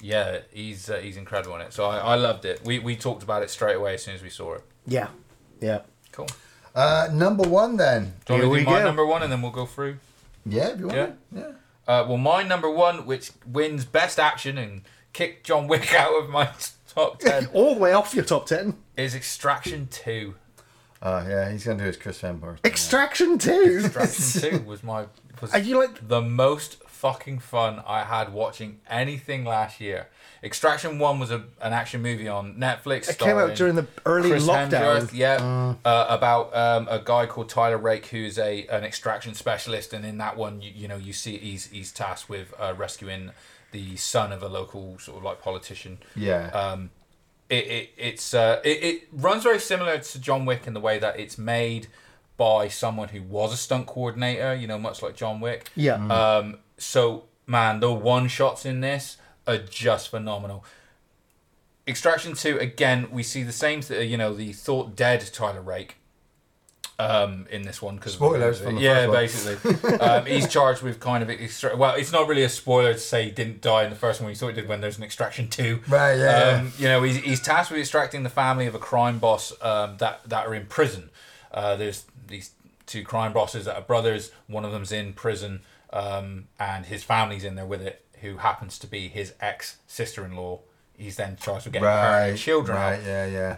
yeah, 0.00 0.38
he's 0.52 0.88
uh, 0.90 0.96
he's 0.96 1.16
incredible 1.16 1.54
in 1.56 1.60
it. 1.62 1.72
So 1.72 1.84
I, 1.84 1.98
I 1.98 2.14
loved 2.16 2.44
it. 2.44 2.64
We 2.64 2.78
we 2.78 2.96
talked 2.96 3.22
about 3.22 3.42
it 3.42 3.50
straight 3.50 3.76
away 3.76 3.94
as 3.94 4.02
soon 4.02 4.14
as 4.14 4.22
we 4.22 4.30
saw 4.30 4.54
it. 4.54 4.62
Yeah, 4.86 5.08
yeah. 5.60 5.80
Cool. 6.12 6.28
Uh, 6.74 7.08
number 7.12 7.44
one 7.48 7.76
then. 7.76 8.14
Do 8.24 8.32
you 8.34 8.40
Here 8.40 8.48
want 8.48 8.52
we 8.52 8.58
to 8.60 8.64
do 8.64 8.70
my 8.70 8.78
go. 8.78 8.84
number 8.84 9.06
one 9.06 9.22
and 9.22 9.30
then 9.30 9.42
we'll 9.42 9.52
go 9.52 9.66
through? 9.66 9.98
Yeah, 10.46 10.68
if 10.68 10.80
you 10.80 10.86
want. 10.88 10.98
Yeah. 10.98 11.40
Yeah. 11.40 11.46
Uh, 11.86 12.04
well, 12.08 12.16
my 12.16 12.42
number 12.42 12.70
one, 12.70 13.04
which 13.06 13.30
wins 13.46 13.84
best 13.84 14.18
action 14.18 14.56
and 14.56 14.82
kicked 15.12 15.44
John 15.46 15.68
Wick 15.68 15.92
out 16.02 16.14
of 16.18 16.30
my 16.30 16.48
top 16.94 17.18
ten, 17.20 17.46
All 17.52 17.74
the 17.74 17.80
way 17.80 17.92
off 17.92 18.14
your 18.14 18.24
top 18.24 18.46
ten. 18.46 18.78
is 18.96 19.14
Extraction 19.14 19.88
Two. 19.90 20.34
Oh 21.02 21.26
yeah, 21.28 21.50
he's 21.50 21.64
gonna 21.64 21.78
do 21.78 21.84
his 21.84 21.96
Chris 21.96 22.22
Hemsworth. 22.22 22.64
Extraction 22.64 23.36
two. 23.38 23.82
Extraction 23.84 24.40
Two 24.40 24.58
was 24.60 24.84
my 24.84 25.06
was 25.40 25.52
Are 25.52 25.58
you 25.58 25.78
like? 25.78 26.06
the 26.06 26.20
most 26.22 26.82
fucking 26.84 27.40
fun 27.40 27.82
I 27.84 28.04
had 28.04 28.32
watching 28.32 28.78
anything 28.88 29.44
last 29.44 29.80
year. 29.80 30.06
Extraction 30.44 31.00
One 31.00 31.18
was 31.18 31.32
a, 31.32 31.44
an 31.60 31.72
action 31.72 32.02
movie 32.02 32.28
on 32.28 32.54
Netflix. 32.54 33.10
It 33.10 33.18
came 33.18 33.36
out 33.36 33.56
starring 33.56 33.56
during 33.56 33.74
the 33.74 33.86
early 34.06 34.30
Chris 34.30 34.46
lockdown. 34.46 34.70
Hemsworth, 34.70 35.12
yeah, 35.12 35.74
uh, 35.84 36.06
about 36.08 36.54
um, 36.54 36.86
a 36.88 37.00
guy 37.04 37.26
called 37.26 37.48
Tyler 37.48 37.78
Rake 37.78 38.06
who's 38.06 38.38
a 38.38 38.66
an 38.68 38.84
extraction 38.84 39.34
specialist, 39.34 39.92
and 39.92 40.06
in 40.06 40.18
that 40.18 40.36
one, 40.36 40.62
you, 40.62 40.70
you 40.72 40.86
know, 40.86 40.96
you 40.96 41.12
see 41.12 41.36
he's 41.36 41.66
he's 41.66 41.90
tasked 41.90 42.28
with 42.28 42.54
uh, 42.60 42.74
rescuing 42.76 43.32
the 43.72 43.96
son 43.96 44.30
of 44.30 44.42
a 44.42 44.48
local 44.48 44.98
sort 45.00 45.18
of 45.18 45.24
like 45.24 45.42
politician. 45.42 45.98
Yeah. 46.14 46.50
Um, 46.50 46.90
it, 47.52 47.66
it 47.66 47.90
it's 47.98 48.34
uh, 48.34 48.60
it, 48.64 48.82
it 48.82 49.08
runs 49.12 49.42
very 49.42 49.60
similar 49.60 49.98
to 49.98 50.20
John 50.20 50.46
Wick 50.46 50.66
in 50.66 50.72
the 50.72 50.80
way 50.80 50.98
that 50.98 51.20
it's 51.20 51.36
made 51.36 51.88
by 52.38 52.68
someone 52.68 53.08
who 53.08 53.22
was 53.22 53.52
a 53.52 53.56
stunt 53.56 53.86
coordinator, 53.86 54.54
you 54.54 54.66
know, 54.66 54.78
much 54.78 55.02
like 55.02 55.14
John 55.14 55.38
Wick. 55.38 55.70
Yeah. 55.76 55.94
Um, 56.06 56.58
so 56.78 57.24
man, 57.46 57.80
the 57.80 57.92
one 57.92 58.28
shots 58.28 58.64
in 58.64 58.80
this 58.80 59.18
are 59.46 59.58
just 59.58 60.08
phenomenal. 60.08 60.64
Extraction 61.86 62.34
Two 62.34 62.58
again, 62.58 63.08
we 63.10 63.22
see 63.22 63.42
the 63.42 63.52
same, 63.52 63.82
th- 63.82 64.08
you 64.08 64.16
know, 64.16 64.34
the 64.34 64.52
thought 64.52 64.96
dead 64.96 65.20
Tyler 65.32 65.60
Rake. 65.60 65.96
Um, 67.02 67.46
in 67.50 67.62
this 67.62 67.82
one, 67.82 67.96
because 67.96 68.12
Spoilers 68.12 68.60
from 68.60 68.76
the 68.76 68.80
yeah, 68.80 69.06
first 69.06 69.44
basically, 69.44 69.98
um, 69.98 70.26
he's 70.26 70.46
charged 70.46 70.82
with 70.82 71.00
kind 71.00 71.22
of 71.22 71.30
extra. 71.30 71.76
Well, 71.76 71.94
it's 71.96 72.12
not 72.12 72.28
really 72.28 72.44
a 72.44 72.48
spoiler 72.48 72.92
to 72.92 72.98
say 72.98 73.24
he 73.24 73.30
didn't 73.30 73.60
die 73.60 73.84
in 73.84 73.90
the 73.90 73.96
first 73.96 74.20
one. 74.20 74.30
He 74.30 74.36
thought 74.36 74.48
he 74.48 74.54
did 74.54 74.68
when 74.68 74.80
there's 74.80 74.98
an 74.98 75.04
Extraction 75.04 75.48
Two. 75.48 75.80
Right, 75.88 76.14
yeah, 76.14 76.60
Um, 76.60 76.72
you 76.78 76.86
know, 76.86 77.02
he's, 77.02 77.16
he's 77.16 77.40
tasked 77.40 77.72
with 77.72 77.80
extracting 77.80 78.22
the 78.22 78.30
family 78.30 78.66
of 78.66 78.74
a 78.74 78.78
crime 78.78 79.18
boss 79.18 79.52
um, 79.62 79.96
that 79.98 80.20
that 80.28 80.46
are 80.46 80.54
in 80.54 80.66
prison. 80.66 81.10
Uh, 81.50 81.76
there's 81.76 82.04
these 82.28 82.52
two 82.86 83.02
crime 83.02 83.32
bosses 83.32 83.64
that 83.64 83.74
are 83.74 83.82
brothers. 83.82 84.30
One 84.46 84.64
of 84.64 84.72
them's 84.72 84.92
in 84.92 85.12
prison, 85.12 85.62
um, 85.92 86.48
and 86.60 86.86
his 86.86 87.02
family's 87.02 87.42
in 87.44 87.54
there 87.56 87.66
with 87.66 87.82
it. 87.82 88.04
Who 88.20 88.36
happens 88.36 88.78
to 88.78 88.86
be 88.86 89.08
his 89.08 89.34
ex 89.40 89.78
sister-in-law. 89.88 90.60
He's 90.96 91.16
then 91.16 91.36
charged 91.36 91.64
with 91.64 91.72
getting 91.72 91.88
her 91.88 91.90
and 91.90 92.30
right. 92.30 92.38
children 92.38 92.78
out. 92.78 92.90
Right. 92.90 93.02
Yeah. 93.04 93.26
Yeah. 93.26 93.56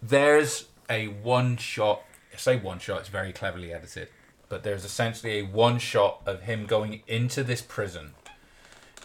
There's 0.00 0.66
a 0.88 1.06
one 1.06 1.56
shot. 1.56 2.02
I 2.32 2.36
say 2.36 2.56
one 2.56 2.78
shot. 2.78 3.00
It's 3.00 3.08
very 3.08 3.32
cleverly 3.32 3.72
edited, 3.72 4.08
but 4.48 4.62
there's 4.62 4.84
essentially 4.84 5.38
a 5.38 5.42
one 5.42 5.78
shot 5.78 6.22
of 6.26 6.42
him 6.42 6.66
going 6.66 7.02
into 7.06 7.42
this 7.44 7.62
prison, 7.62 8.12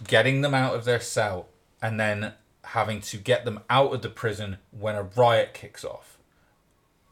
getting 0.07 0.41
them 0.41 0.53
out 0.53 0.75
of 0.75 0.85
their 0.85 0.99
cell, 0.99 1.47
and 1.81 1.99
then 1.99 2.33
having 2.65 3.01
to 3.01 3.17
get 3.17 3.45
them 3.45 3.59
out 3.69 3.93
of 3.93 4.01
the 4.01 4.09
prison 4.09 4.57
when 4.71 4.95
a 4.95 5.03
riot 5.03 5.53
kicks 5.53 5.83
off. 5.83 6.17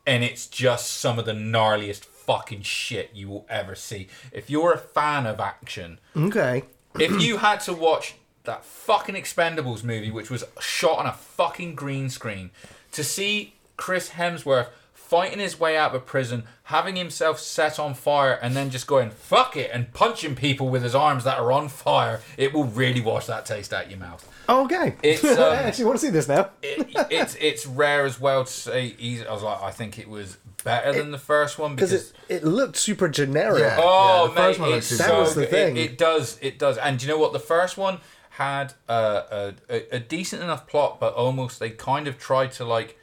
And 0.06 0.24
it's 0.24 0.48
just 0.48 0.92
some 0.94 1.20
of 1.20 1.26
the 1.26 1.34
gnarliest 1.34 2.06
fucking 2.06 2.62
shit 2.62 3.12
you 3.14 3.28
will 3.30 3.46
ever 3.50 3.76
see. 3.76 4.08
If 4.32 4.50
you're 4.50 4.74
a 4.74 4.78
fan 4.78 5.26
of 5.26 5.40
action, 5.40 6.00
Okay. 6.16 6.64
if 7.00 7.22
you 7.22 7.38
had 7.38 7.60
to 7.62 7.74
watch 7.74 8.16
that 8.44 8.64
fucking 8.64 9.16
Expendables 9.16 9.84
movie, 9.84 10.12
which 10.12 10.30
was 10.30 10.44
shot 10.62 11.00
on 11.00 11.06
a 11.06 11.12
fucking 11.14 11.76
green 11.76 12.10
screen, 12.10 12.52
to 12.94 13.04
see 13.04 13.56
Chris 13.78 14.12
Hemsworth 14.12 14.68
fighting 15.08 15.40
his 15.40 15.58
way 15.58 15.78
out 15.78 15.96
of 15.96 16.06
prison, 16.06 16.44
having 16.64 16.98
himself 16.98 17.40
set 17.40 17.80
on 17.80 17.94
fire, 17.94 18.34
and 18.42 18.58
then 18.58 18.70
just 18.70 18.86
going 18.88 19.10
fuck 19.10 19.56
it 19.56 19.72
and 19.74 19.94
punching 19.94 20.36
people 20.36 20.68
with 20.68 20.84
his 20.84 20.94
arms 20.94 21.24
that 21.24 21.38
are 21.40 21.50
on 21.50 21.70
fire, 21.70 22.20
it 22.36 22.54
will 22.54 22.66
really 22.66 23.00
wash 23.00 23.26
that 23.26 23.46
taste 23.46 23.72
out 23.74 23.90
your 23.90 24.00
mouth. 24.00 24.30
Okay. 24.50 24.96
It's, 25.02 25.24
um, 25.40 25.40
I 25.40 25.56
actually 25.64 25.86
want 25.86 26.00
to 26.00 26.06
see 26.06 26.12
this 26.12 26.28
now. 26.28 26.50
It, 26.62 26.90
it's 27.10 27.36
it's 27.36 27.66
rare 27.66 28.04
as 28.06 28.20
well 28.20 28.44
to 28.44 28.52
say. 28.52 28.90
He's, 28.98 29.26
I 29.26 29.32
was 29.32 29.44
like, 29.44 29.62
I 29.62 29.72
think 29.72 29.98
it 29.98 30.10
was 30.10 30.38
better 30.66 30.92
than 30.92 31.12
the 31.12 31.18
first 31.18 31.58
one 31.58 31.76
Because 31.76 31.92
because 31.92 32.14
it, 32.28 32.36
it 32.38 32.44
looked 32.44 32.76
super 32.76 33.08
generic. 33.08 33.62
Yeah. 33.62 33.78
Oh, 33.80 34.28
the 34.28 34.36
first 34.36 34.60
mate, 34.60 34.68
one 34.70 34.78
it's 34.78 34.92
looks 34.92 35.04
so 35.04 35.08
That 35.10 35.20
was 35.20 35.36
the 35.36 35.42
good. 35.42 35.50
thing. 35.50 35.78
It, 35.78 35.92
it 35.92 35.98
does, 35.98 36.38
it 36.42 36.60
does. 36.60 36.78
And 36.78 37.00
do 37.00 37.06
you 37.06 37.14
know 37.14 37.18
what? 37.20 37.32
The 37.32 37.40
first 37.40 37.78
one 37.78 38.00
had 38.32 38.74
uh, 38.90 39.22
a, 39.32 39.54
a 39.70 39.96
a 39.96 40.00
decent 40.00 40.44
enough 40.44 40.68
plot, 40.68 41.00
but 41.00 41.14
almost 41.14 41.60
they 41.62 41.70
kind 41.70 42.10
of 42.10 42.18
tried 42.18 42.52
to 42.54 42.66
like 42.66 42.98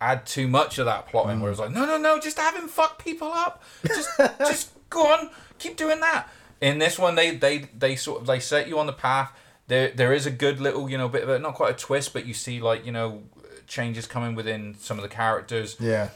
add 0.00 0.26
too 0.26 0.46
much 0.48 0.78
of 0.78 0.86
that 0.86 1.06
plot 1.08 1.30
in. 1.30 1.40
Where 1.40 1.50
it's 1.50 1.60
like, 1.60 1.70
no, 1.70 1.84
no, 1.86 1.96
no, 1.98 2.18
just 2.18 2.38
have 2.38 2.54
him 2.54 2.68
fuck 2.68 3.02
people 3.02 3.28
up. 3.32 3.62
Just, 3.86 4.10
just 4.38 4.70
go 4.90 5.06
on, 5.06 5.30
keep 5.58 5.76
doing 5.76 6.00
that. 6.00 6.28
In 6.60 6.78
this 6.78 6.98
one, 6.98 7.14
they 7.14 7.36
they 7.36 7.68
they 7.78 7.96
sort 7.96 8.20
of 8.20 8.26
they 8.26 8.40
set 8.40 8.68
you 8.68 8.78
on 8.78 8.86
the 8.86 8.92
path. 8.92 9.32
There 9.68 9.90
there 9.90 10.12
is 10.12 10.26
a 10.26 10.30
good 10.30 10.60
little 10.60 10.88
you 10.88 10.96
know 10.96 11.08
bit 11.08 11.22
of 11.22 11.28
a 11.28 11.38
not 11.38 11.54
quite 11.54 11.70
a 11.72 11.76
twist, 11.76 12.12
but 12.12 12.24
you 12.26 12.34
see 12.34 12.60
like 12.60 12.86
you 12.86 12.92
know 12.92 13.22
changes 13.66 14.06
coming 14.06 14.34
within 14.34 14.76
some 14.78 14.96
of 14.96 15.02
the 15.02 15.08
characters 15.08 15.76
Yeah. 15.80 16.10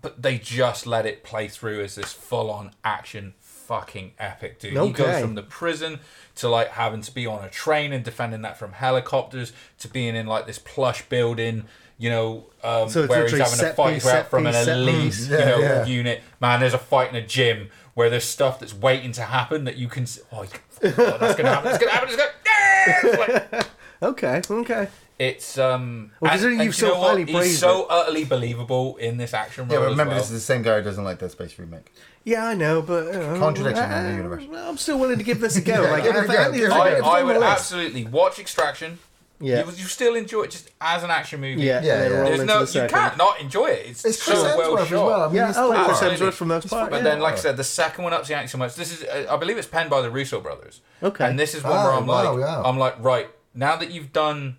but 0.00 0.20
they 0.20 0.36
just 0.36 0.84
let 0.84 1.06
it 1.06 1.22
play 1.22 1.46
through 1.46 1.80
as 1.84 1.94
this 1.94 2.12
full 2.12 2.50
on 2.50 2.72
action 2.84 3.34
fucking 3.38 4.12
epic 4.18 4.58
dude. 4.58 4.72
He 4.72 4.90
goes 4.90 5.20
from 5.20 5.36
the 5.36 5.42
prison 5.44 6.00
to 6.34 6.48
like 6.48 6.70
having 6.70 7.02
to 7.02 7.14
be 7.14 7.24
on 7.24 7.44
a 7.44 7.48
train 7.48 7.92
and 7.92 8.04
defending 8.04 8.42
that 8.42 8.58
from 8.58 8.72
helicopters 8.72 9.52
to 9.78 9.88
being 9.88 10.16
in 10.16 10.26
like 10.26 10.46
this 10.46 10.58
plush 10.58 11.08
building, 11.08 11.64
you 12.02 12.10
know, 12.10 12.44
um, 12.64 12.88
So 12.90 13.06
where 13.06 13.28
he's 13.28 13.38
having 13.38 13.64
a 13.64 13.72
fight 13.74 13.94
piece, 13.94 14.02
his 14.02 14.12
out 14.12 14.16
set 14.16 14.30
from 14.30 14.44
piece, 14.44 14.56
an 14.56 14.68
elite, 14.68 15.02
piece. 15.04 15.28
you 15.28 15.38
know, 15.38 15.58
yeah. 15.60 15.84
unit. 15.86 16.22
Man, 16.40 16.58
there's 16.60 16.74
a 16.74 16.78
fight 16.78 17.10
in 17.10 17.14
a 17.16 17.24
gym 17.26 17.70
where 17.94 18.10
there's 18.10 18.24
stuff 18.24 18.58
that's 18.58 18.74
waiting 18.74 19.12
to 19.12 19.22
happen 19.22 19.64
that 19.64 19.76
you 19.76 19.86
can. 19.88 20.02
s- 20.02 20.18
Oh, 20.32 20.42
you 20.42 20.48
oh, 20.84 21.16
that's 21.20 21.36
gonna 21.36 21.48
happen. 21.54 21.70
It's 21.70 21.78
gonna 21.78 21.92
happen. 21.92 22.08
It's 22.08 22.16
gonna. 22.16 22.32
Yeah! 22.44 23.00
It's 23.04 23.52
like- 23.52 23.66
Okay. 24.02 24.42
Okay. 24.50 24.88
It's 25.20 25.56
um. 25.58 26.10
Well, 26.20 26.32
and- 26.32 26.40
considering 26.40 26.58
and 26.58 26.64
you've 26.66 26.74
so 26.74 26.88
know 26.88 26.98
what? 26.98 27.18
He's 27.18 27.30
praised 27.36 27.60
so 27.60 27.84
utterly 27.88 28.24
believable 28.24 28.96
in 28.96 29.16
this 29.16 29.32
action 29.32 29.68
Yeah, 29.70 29.76
role 29.76 29.84
but 29.84 29.86
as 29.86 29.92
remember, 29.92 30.10
well. 30.14 30.20
this 30.20 30.30
is 30.32 30.40
the 30.40 30.40
same 30.52 30.62
guy 30.62 30.78
who 30.78 30.82
doesn't 30.82 31.04
like 31.04 31.20
Dead 31.20 31.30
Space 31.30 31.56
remake. 31.56 31.92
Yeah, 32.24 32.44
I 32.46 32.54
know, 32.54 32.82
but 32.82 33.14
uh, 33.14 33.38
Contradiction 33.38 33.84
in 33.84 34.04
the 34.04 34.10
uh, 34.12 34.16
universe. 34.16 34.44
I'm 34.56 34.76
still 34.78 34.98
willing 34.98 35.18
to 35.18 35.24
give 35.24 35.40
this 35.40 35.56
a 35.56 35.60
go. 35.60 35.84
Yeah, 35.84 35.90
like, 35.92 36.02
give 36.02 36.16
it 36.16 36.18
a 36.18 36.22
if 36.22 36.26
go, 36.28 36.34
Andy- 36.34 36.58
give 36.58 36.70
it 36.70 36.72
a 36.72 36.96
if 36.96 37.02
go. 37.02 37.08
I, 37.08 37.20
I 37.20 37.22
would 37.22 37.36
absolutely 37.36 38.04
watch 38.06 38.38
Extraction. 38.40 38.98
Yeah. 39.42 39.64
You, 39.64 39.72
you 39.72 39.84
still 39.84 40.14
enjoy 40.14 40.42
it 40.44 40.52
just 40.52 40.70
as 40.80 41.02
an 41.02 41.10
action 41.10 41.40
movie. 41.40 41.62
Yeah, 41.62 41.82
Yeah, 41.82 42.02
yeah. 42.02 42.08
There's 42.08 42.40
no, 42.44 42.54
the 42.54 42.60
you 42.60 42.66
second. 42.66 42.90
can't 42.96 43.16
not 43.18 43.40
enjoy 43.40 43.66
it. 43.66 43.86
It's, 43.88 44.04
It's 44.04 44.22
Chris 44.24 44.40
so 44.40 44.44
Hemsworth 44.46 44.56
well 44.56 44.78
as 44.78 44.88
shot. 44.88 45.06
well. 45.06 45.20
I 45.22 45.26
mean, 45.26 45.36
Yeah, 45.36 45.46
he's 45.48 45.56
I 45.56 45.64
like 45.64 45.84
Chris 45.86 46.02
Absolutely. 46.02 46.26
Hemsworth 46.26 46.32
for 46.34 46.44
the 46.44 46.48
most 46.48 46.70
part. 46.70 46.90
But 46.90 46.96
yeah. 46.98 47.02
then, 47.02 47.20
like 47.20 47.34
I 47.34 47.38
said, 47.38 47.56
the 47.56 47.64
second 47.64 48.04
one 48.04 48.12
ups 48.12 48.28
the 48.28 48.36
ante 48.36 48.48
so 48.48 48.58
much. 48.58 48.74
This 48.76 48.92
is, 48.92 49.04
uh, 49.04 49.26
I 49.30 49.36
believe, 49.36 49.58
it's 49.58 49.66
penned 49.66 49.90
by 49.90 50.00
the 50.00 50.10
Russo 50.10 50.40
brothers. 50.40 50.80
Okay. 51.02 51.26
And 51.28 51.38
this 51.38 51.54
is 51.54 51.62
one 51.64 51.72
Oh, 51.72 51.84
where 51.84 51.92
I'm 51.92 52.06
wow, 52.06 52.34
like, 52.34 52.40
yeah. 52.40 52.62
I'm 52.62 52.78
like, 52.78 53.02
right 53.02 53.28
now 53.54 53.76
that 53.76 53.90
you've 53.90 54.12
done, 54.12 54.56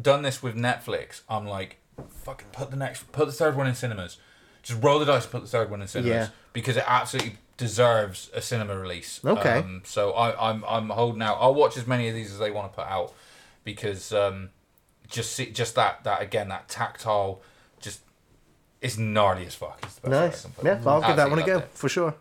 done 0.00 0.22
this 0.22 0.42
with 0.42 0.56
Netflix, 0.56 1.20
I'm 1.28 1.46
like, 1.46 1.76
fucking 2.24 2.48
put 2.52 2.70
the 2.70 2.76
next, 2.76 3.10
put 3.12 3.26
the 3.26 3.32
third 3.32 3.56
one 3.56 3.66
in 3.66 3.74
cinemas. 3.74 4.16
Just 4.62 4.82
roll 4.82 4.98
the 4.98 5.04
dice, 5.04 5.22
and 5.24 5.32
put 5.32 5.42
the 5.42 5.48
third 5.48 5.70
one 5.70 5.80
in 5.82 5.88
cinemas 5.88 6.10
Yeah. 6.10 6.28
because 6.52 6.76
it 6.76 6.84
absolutely 6.86 7.36
deserves 7.56 8.30
a 8.34 8.42
cinema 8.42 8.76
release. 8.78 9.20
Okay. 9.24 9.58
Um, 9.58 9.82
so 9.84 10.12
I, 10.12 10.50
I'm, 10.50 10.64
I'm 10.68 10.88
holding 10.90 11.22
out. 11.22 11.38
I'll 11.40 11.54
watch 11.54 11.76
as 11.76 11.86
many 11.86 12.08
of 12.08 12.14
these 12.14 12.32
as 12.32 12.38
they 12.38 12.50
want 12.50 12.72
to 12.72 12.76
put 12.76 12.86
out 12.86 13.12
because 13.66 14.12
um, 14.14 14.48
just 15.08 15.32
see, 15.32 15.50
just 15.50 15.74
that, 15.74 16.02
that 16.04 16.22
again, 16.22 16.48
that 16.48 16.68
tactile, 16.68 17.42
just 17.80 18.00
is 18.80 18.98
gnarly 18.98 19.44
as 19.44 19.54
fuck. 19.54 19.78
It's 19.82 19.96
the 19.96 20.08
best 20.08 20.46
Nice. 20.46 20.54
can 20.56 20.66
Yeah. 20.66 20.80
I'll 20.90 21.02
give 21.02 21.16
that 21.16 21.28
one 21.28 21.40
a 21.40 21.44
go 21.44 21.58
it. 21.58 21.68
for 21.74 21.90
sure. 21.90 22.14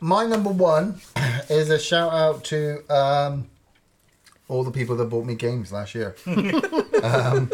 My 0.00 0.26
number 0.26 0.50
one 0.50 1.00
is 1.48 1.70
a 1.70 1.78
shout 1.78 2.12
out 2.12 2.44
to 2.44 2.84
um, 2.94 3.48
all 4.48 4.62
the 4.62 4.70
people 4.70 4.96
that 4.96 5.06
bought 5.06 5.24
me 5.24 5.34
games 5.34 5.72
last 5.72 5.94
year. 5.94 6.14
um, 6.26 7.50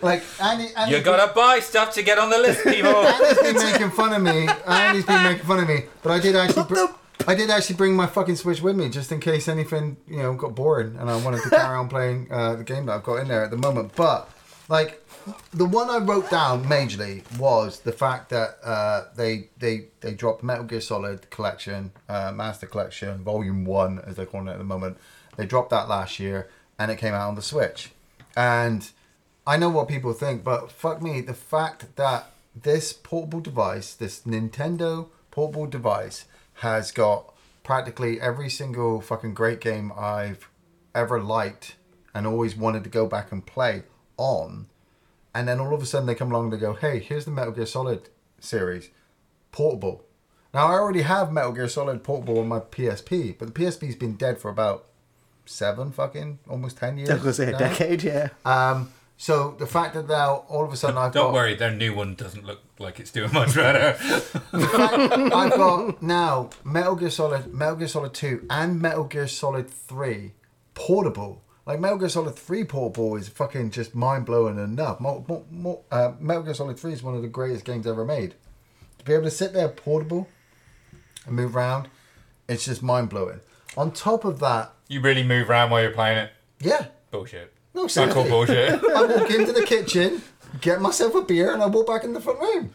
like 0.00 0.22
Andy, 0.40 0.68
Andy 0.74 0.96
You 0.96 1.02
gotta 1.02 1.32
buy 1.34 1.60
stuff 1.60 1.92
to 1.94 2.02
get 2.02 2.18
on 2.18 2.30
the 2.30 2.38
list, 2.38 2.64
people. 2.64 2.90
Andy's 2.90 3.38
been 3.38 3.56
making 3.56 3.90
fun 3.90 4.14
of 4.14 4.22
me. 4.22 4.48
Andy's 4.66 5.04
been 5.04 5.22
making 5.22 5.44
fun 5.44 5.60
of 5.60 5.68
me, 5.68 5.84
but 6.02 6.12
I 6.12 6.18
did 6.18 6.34
actually. 6.34 6.64
Br- 6.64 6.86
I 7.26 7.34
did 7.34 7.48
actually 7.50 7.76
bring 7.76 7.96
my 7.96 8.06
fucking 8.06 8.36
Switch 8.36 8.60
with 8.60 8.76
me 8.76 8.88
just 8.88 9.10
in 9.10 9.20
case 9.20 9.48
anything, 9.48 9.96
you 10.06 10.18
know, 10.18 10.34
got 10.34 10.54
boring 10.54 10.96
and 10.96 11.08
I 11.08 11.16
wanted 11.24 11.42
to 11.44 11.50
carry 11.56 11.76
on 11.76 11.88
playing 11.88 12.28
uh, 12.30 12.56
the 12.56 12.64
game 12.64 12.86
that 12.86 12.92
I've 12.92 13.02
got 13.02 13.16
in 13.16 13.28
there 13.28 13.44
at 13.44 13.50
the 13.50 13.56
moment. 13.56 13.92
But, 13.96 14.28
like, 14.68 15.04
the 15.52 15.64
one 15.64 15.88
I 15.90 15.98
wrote 15.98 16.30
down 16.30 16.64
majorly 16.64 17.22
was 17.38 17.80
the 17.80 17.92
fact 17.92 18.30
that 18.30 18.58
uh, 18.62 19.04
they 19.16 19.48
they 19.58 19.86
they 20.00 20.12
dropped 20.12 20.42
Metal 20.42 20.64
Gear 20.64 20.80
Solid 20.80 21.30
Collection, 21.30 21.92
uh, 22.08 22.32
Master 22.32 22.66
Collection, 22.66 23.24
Volume 23.24 23.64
One, 23.64 24.00
as 24.06 24.16
they're 24.16 24.26
calling 24.26 24.48
it 24.48 24.52
at 24.52 24.58
the 24.58 24.64
moment. 24.64 24.98
They 25.36 25.46
dropped 25.46 25.70
that 25.70 25.88
last 25.88 26.20
year, 26.20 26.50
and 26.78 26.90
it 26.90 26.98
came 26.98 27.14
out 27.14 27.28
on 27.28 27.36
the 27.36 27.42
Switch. 27.42 27.90
And 28.36 28.90
I 29.46 29.56
know 29.56 29.70
what 29.70 29.88
people 29.88 30.12
think, 30.12 30.44
but 30.44 30.70
fuck 30.70 31.00
me, 31.00 31.20
the 31.20 31.34
fact 31.34 31.96
that 31.96 32.30
this 32.54 32.92
portable 32.92 33.40
device, 33.40 33.94
this 33.94 34.20
Nintendo 34.20 35.08
portable 35.30 35.66
device, 35.66 36.26
has 36.54 36.92
got 36.92 37.34
practically 37.62 38.20
every 38.20 38.50
single 38.50 39.00
fucking 39.00 39.34
great 39.34 39.60
game 39.60 39.92
I've 39.96 40.48
ever 40.94 41.20
liked 41.20 41.76
and 42.14 42.26
always 42.26 42.54
wanted 42.54 42.84
to 42.84 42.90
go 42.90 43.06
back 43.06 43.32
and 43.32 43.44
play 43.44 43.82
on. 44.16 44.66
And 45.34 45.48
then 45.48 45.58
all 45.58 45.74
of 45.74 45.82
a 45.82 45.86
sudden 45.86 46.06
they 46.06 46.14
come 46.14 46.30
along 46.30 46.44
and 46.44 46.52
they 46.52 46.58
go, 46.58 46.74
hey, 46.74 47.00
here's 47.00 47.24
the 47.24 47.32
Metal 47.32 47.52
Gear 47.52 47.66
Solid 47.66 48.08
series, 48.38 48.90
portable. 49.50 50.04
Now 50.52 50.68
I 50.68 50.74
already 50.74 51.02
have 51.02 51.32
Metal 51.32 51.52
Gear 51.52 51.68
Solid 51.68 52.04
portable 52.04 52.38
on 52.38 52.46
my 52.46 52.60
PSP, 52.60 53.36
but 53.36 53.52
the 53.52 53.60
PSP's 53.60 53.96
been 53.96 54.14
dead 54.14 54.38
for 54.38 54.48
about 54.48 54.86
seven 55.44 55.90
fucking 55.90 56.38
almost 56.48 56.78
ten 56.78 56.96
years. 56.96 57.10
I 57.10 57.14
was 57.14 57.22
gonna 57.22 57.34
say 57.34 57.52
a 57.52 57.58
decade, 57.58 58.02
yeah. 58.04 58.28
Um, 58.44 58.92
so 59.16 59.54
the 59.58 59.66
fact 59.66 59.94
that 59.94 60.08
now 60.08 60.44
all 60.48 60.64
of 60.64 60.72
a 60.72 60.76
sudden 60.76 60.98
I've 60.98 61.12
got 61.12 61.20
Don't 61.20 61.28
got 61.28 61.34
worry, 61.34 61.54
their 61.54 61.70
new 61.70 61.94
one 61.94 62.14
doesn't 62.14 62.44
look 62.44 62.60
like 62.78 62.98
it's 63.00 63.10
doing 63.10 63.32
much 63.32 63.54
better. 63.54 63.96
I've 64.52 65.50
got 65.52 66.02
now 66.02 66.50
Metal 66.64 66.96
Gear 66.96 67.10
Solid, 67.10 67.52
Metal 67.54 67.76
Gear 67.76 67.88
Solid 67.88 68.12
Two, 68.14 68.44
and 68.50 68.80
Metal 68.80 69.04
Gear 69.04 69.28
Solid 69.28 69.70
Three 69.70 70.32
portable. 70.74 71.42
Like 71.66 71.80
Metal 71.80 71.96
Gear 71.98 72.08
Solid 72.10 72.36
Three 72.36 72.64
portable 72.64 73.16
is 73.16 73.28
fucking 73.28 73.70
just 73.70 73.94
mind 73.94 74.26
blowing 74.26 74.58
enough. 74.58 75.00
Mo 75.00 75.24
mo 75.28 75.44
mo 75.50 75.84
uh, 75.90 76.12
Metal 76.20 76.42
Gear 76.42 76.54
Solid 76.54 76.78
Three 76.78 76.92
is 76.92 77.02
one 77.02 77.14
of 77.14 77.22
the 77.22 77.28
greatest 77.28 77.64
games 77.64 77.86
ever 77.86 78.04
made. 78.04 78.34
To 78.98 79.04
be 79.04 79.12
able 79.14 79.24
to 79.24 79.30
sit 79.30 79.52
there 79.52 79.68
portable 79.68 80.28
and 81.26 81.36
move 81.36 81.56
around, 81.56 81.88
it's 82.48 82.64
just 82.66 82.82
mind 82.82 83.08
blowing. 83.08 83.40
On 83.76 83.90
top 83.92 84.24
of 84.24 84.40
that, 84.40 84.72
you 84.88 85.00
really 85.00 85.22
move 85.22 85.48
around 85.48 85.70
while 85.70 85.80
you're 85.82 85.90
playing 85.92 86.18
it. 86.18 86.30
yeah, 86.60 86.86
Bullshit. 87.10 87.53
No 87.74 87.84
I 87.84 88.08
call 88.08 88.28
bullshit. 88.28 88.82
I 88.82 89.04
walk 89.04 89.30
into 89.30 89.52
the 89.52 89.64
kitchen, 89.64 90.22
get 90.60 90.80
myself 90.80 91.14
a 91.14 91.22
beer, 91.22 91.52
and 91.52 91.62
I 91.62 91.66
walk 91.66 91.86
back 91.86 92.04
in 92.04 92.12
the 92.12 92.20
front 92.20 92.40
room. 92.40 92.70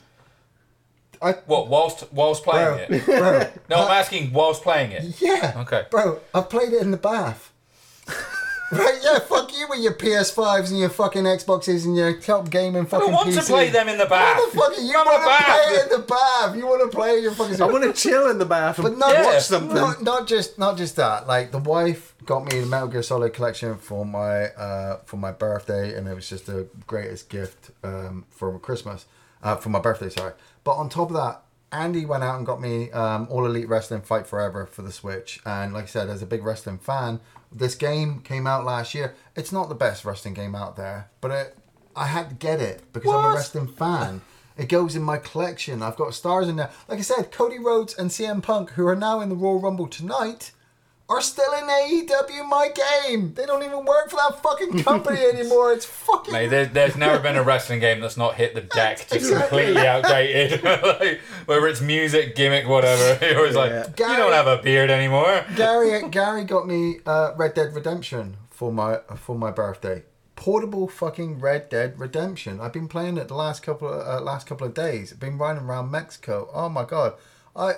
I 1.21 1.33
what, 1.45 1.67
whilst 1.67 2.11
whilst 2.13 2.43
playing 2.43 2.87
it? 2.89 3.05
bro, 3.05 3.45
No, 3.69 3.83
I'm 3.85 3.91
asking 3.91 4.31
whilst 4.31 4.63
playing 4.63 4.91
it. 4.91 5.21
Yeah. 5.21 5.53
Okay. 5.57 5.85
Bro, 5.91 6.19
I've 6.33 6.49
played 6.49 6.73
it 6.73 6.81
in 6.81 6.91
the 6.91 6.97
bath. 6.97 7.51
Right? 8.72 8.99
Yeah, 9.03 9.19
fuck 9.19 9.56
you 9.57 9.67
with 9.69 9.80
your 9.80 9.93
PS5s 9.93 10.69
and 10.69 10.80
your 10.80 10.89
fucking 10.89 11.23
Xboxes 11.23 11.85
and 11.85 11.95
your 11.95 12.14
top 12.19 12.49
gaming 12.49 12.83
I 12.83 12.85
fucking 12.85 13.07
don't 13.07 13.14
want 13.14 13.33
to 13.33 13.41
play 13.41 13.69
them 13.69 13.88
in 13.89 13.98
the 13.98 14.06
bath. 14.06 14.39
Motherfucker, 14.39 14.83
you 14.85 14.93
Not 14.93 15.06
want 15.06 15.23
to 15.23 15.45
play 15.45 15.75
it 15.75 15.83
in 15.91 15.99
the 15.99 16.06
bath. 16.07 16.56
You 16.57 16.67
want 16.67 16.91
to 16.91 16.95
play 16.98 17.19
your 17.19 17.31
fucking. 17.31 17.61
I 17.61 17.65
want 17.65 17.83
to 17.83 17.93
chill 17.93 18.30
in 18.30 18.38
the 18.38 18.45
bath 18.45 18.77
and 18.80 18.83
But 18.83 18.98
not 18.98 19.14
Yeah. 19.14 19.25
watch 19.25 19.43
something. 19.43 19.75
Not, 19.75 20.03
not 20.03 20.27
just 20.27 20.57
not 20.59 20.77
just 20.77 20.95
that. 20.98 21.27
Like 21.27 21.51
the 21.51 21.59
wife 21.59 22.15
got 22.25 22.45
me 22.51 22.59
the 22.59 22.65
Metal 22.65 22.88
Gear 22.88 23.03
Solid 23.03 23.33
collection 23.33 23.77
for 23.77 24.06
my 24.06 24.45
uh, 24.48 24.98
for 25.06 25.17
my 25.17 25.31
birthday, 25.31 25.95
and 25.95 26.07
it 26.07 26.14
was 26.15 26.30
just 26.30 26.45
the 26.45 26.67
greatest 26.88 27.30
gift 27.30 27.72
um, 27.83 28.25
for 28.30 28.57
Christmas 28.59 29.06
uh, 29.43 29.56
for 29.56 29.69
my 29.69 29.80
birthday. 29.80 30.09
Sorry, 30.09 30.33
but 30.64 30.72
on 30.73 30.89
top 30.89 31.09
of 31.09 31.15
that. 31.15 31.41
Andy 31.72 32.03
went 32.03 32.23
out 32.23 32.35
and 32.35 32.48
got 32.48 32.59
me 32.59 32.89
um, 32.93 33.27
All 33.30 33.45
Elite 33.45 33.69
Wrestling 33.69 34.01
Fight 34.01 34.25
Forever 34.25 34.65
for 34.65 34.81
the 34.81 34.91
Switch, 34.91 35.39
and 35.45 35.72
like 35.72 35.83
I 35.83 35.85
said, 35.85 36.09
as 36.09 36.23
a 36.23 36.25
big 36.25 36.43
wrestling 36.43 36.80
fan, 36.80 37.19
this 37.51 37.75
game 37.75 38.21
came 38.21 38.45
out 38.47 38.65
last 38.65 38.93
year. 38.93 39.15
It's 39.35 39.51
not 39.51 39.69
the 39.69 39.75
best 39.75 40.05
wrestling 40.05 40.33
game 40.33 40.55
out 40.55 40.75
there, 40.75 41.09
but 41.21 41.31
it, 41.31 41.57
I 41.95 42.07
had 42.07 42.29
to 42.29 42.35
get 42.35 42.61
it 42.61 42.83
because 42.93 43.11
I'm 43.11 43.25
a 43.25 43.35
wrestling 43.35 43.67
fan. 43.67 44.21
It 44.57 44.67
goes 44.67 44.95
in 44.95 45.03
my 45.03 45.17
collection. 45.17 45.81
I've 45.81 45.95
got 45.95 46.13
stars 46.13 46.49
in 46.49 46.57
there. 46.57 46.69
Like 46.87 46.99
I 46.99 47.03
said, 47.03 47.31
Cody 47.31 47.59
Rhodes 47.59 47.93
and 47.97 48.09
CM 48.09 48.43
Punk, 48.43 48.71
who 48.71 48.85
are 48.87 48.95
now 48.95 49.21
in 49.21 49.29
the 49.29 49.35
Royal 49.35 49.59
Rumble 49.59 49.87
tonight, 49.87 50.51
are 51.09 51.21
still 51.21 51.51
in 51.53 51.63
AEW 51.65 52.47
my 52.47 52.69
game. 52.69 53.33
They 53.33 53.45
don't 53.45 53.63
even 53.63 53.83
work 53.83 54.09
for 54.11 54.17
that 54.17 54.41
fucking 54.43 54.83
company 54.83 55.19
anymore. 55.33 55.73
It's 55.73 55.85
fucking. 55.85 56.31
Mate, 56.31 56.47
there, 56.47 56.65
there's 56.67 56.95
never 56.95 57.19
been 57.19 57.35
a 57.35 57.43
wrestling 57.43 57.79
game 57.79 57.99
that's 57.99 58.15
not 58.17 58.35
hit 58.35 58.53
the 58.53 58.61
deck 58.75 58.97
just 58.99 59.13
Exactly. 59.13 59.63
completely 59.63 59.88
outdated. 59.88 60.63
like, 60.83 61.19
whether 61.47 61.67
it's 61.67 61.81
music, 61.81 62.35
gimmick, 62.35 62.67
whatever. 62.67 63.25
You're 63.25 63.38
always 63.39 63.55
like, 63.55 63.71
Yeah. 63.71 63.88
you 64.11 64.17
don't 64.17 64.33
have 64.33 64.47
a 64.47 64.57
beard 64.61 64.89
anymore. 64.91 65.45
Gary 65.55 66.07
Gary 66.09 66.43
got 66.43 66.67
me 66.67 66.99
uh, 67.05 67.33
Red 67.35 67.55
Dead 67.55 67.73
Redemption 67.73 68.38
for 68.51 68.71
my 68.71 68.99
for 69.15 69.35
my 69.35 69.49
birthday. 69.51 70.03
Portable 70.35 70.88
fucking 70.88 71.39
Red 71.39 71.69
Dead 71.69 71.99
Redemption. 71.99 72.61
I've 72.61 72.71
been 72.71 72.88
playing 72.88 73.17
it 73.17 73.27
the 73.27 73.33
last 73.35 73.61
couple 73.61 73.89
of, 73.89 74.07
uh, 74.07 74.21
last 74.21 74.47
couple 74.47 74.65
of 74.67 74.73
days. 74.73 75.11
I've 75.11 75.19
been 75.19 75.38
riding 75.38 75.63
around 75.63 75.91
Mexico. 75.91 76.49
Oh 76.53 76.69
my 76.69 76.85
god, 76.85 77.15
I 77.55 77.73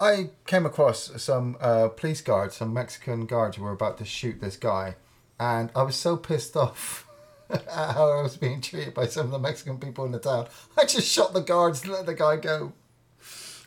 I 0.00 0.30
came 0.46 0.66
across 0.66 1.22
some 1.22 1.56
uh, 1.60 1.88
police 1.88 2.20
guards, 2.20 2.56
some 2.56 2.72
Mexican 2.72 3.26
guards 3.26 3.56
who 3.56 3.62
were 3.62 3.72
about 3.72 3.98
to 3.98 4.04
shoot 4.04 4.40
this 4.40 4.56
guy, 4.56 4.96
and 5.38 5.70
I 5.74 5.82
was 5.82 5.96
so 5.96 6.16
pissed 6.16 6.56
off. 6.56 7.06
at 7.50 7.66
how 7.68 8.10
I 8.10 8.22
was 8.22 8.38
being 8.38 8.62
treated 8.62 8.94
by 8.94 9.06
some 9.06 9.26
of 9.26 9.30
the 9.30 9.38
Mexican 9.38 9.78
people 9.78 10.04
in 10.06 10.12
the 10.12 10.18
town. 10.18 10.48
I 10.78 10.86
just 10.86 11.06
shot 11.06 11.34
the 11.34 11.40
guards 11.40 11.82
and 11.82 11.92
let 11.92 12.06
the 12.06 12.14
guy 12.14 12.36
go. 12.36 12.72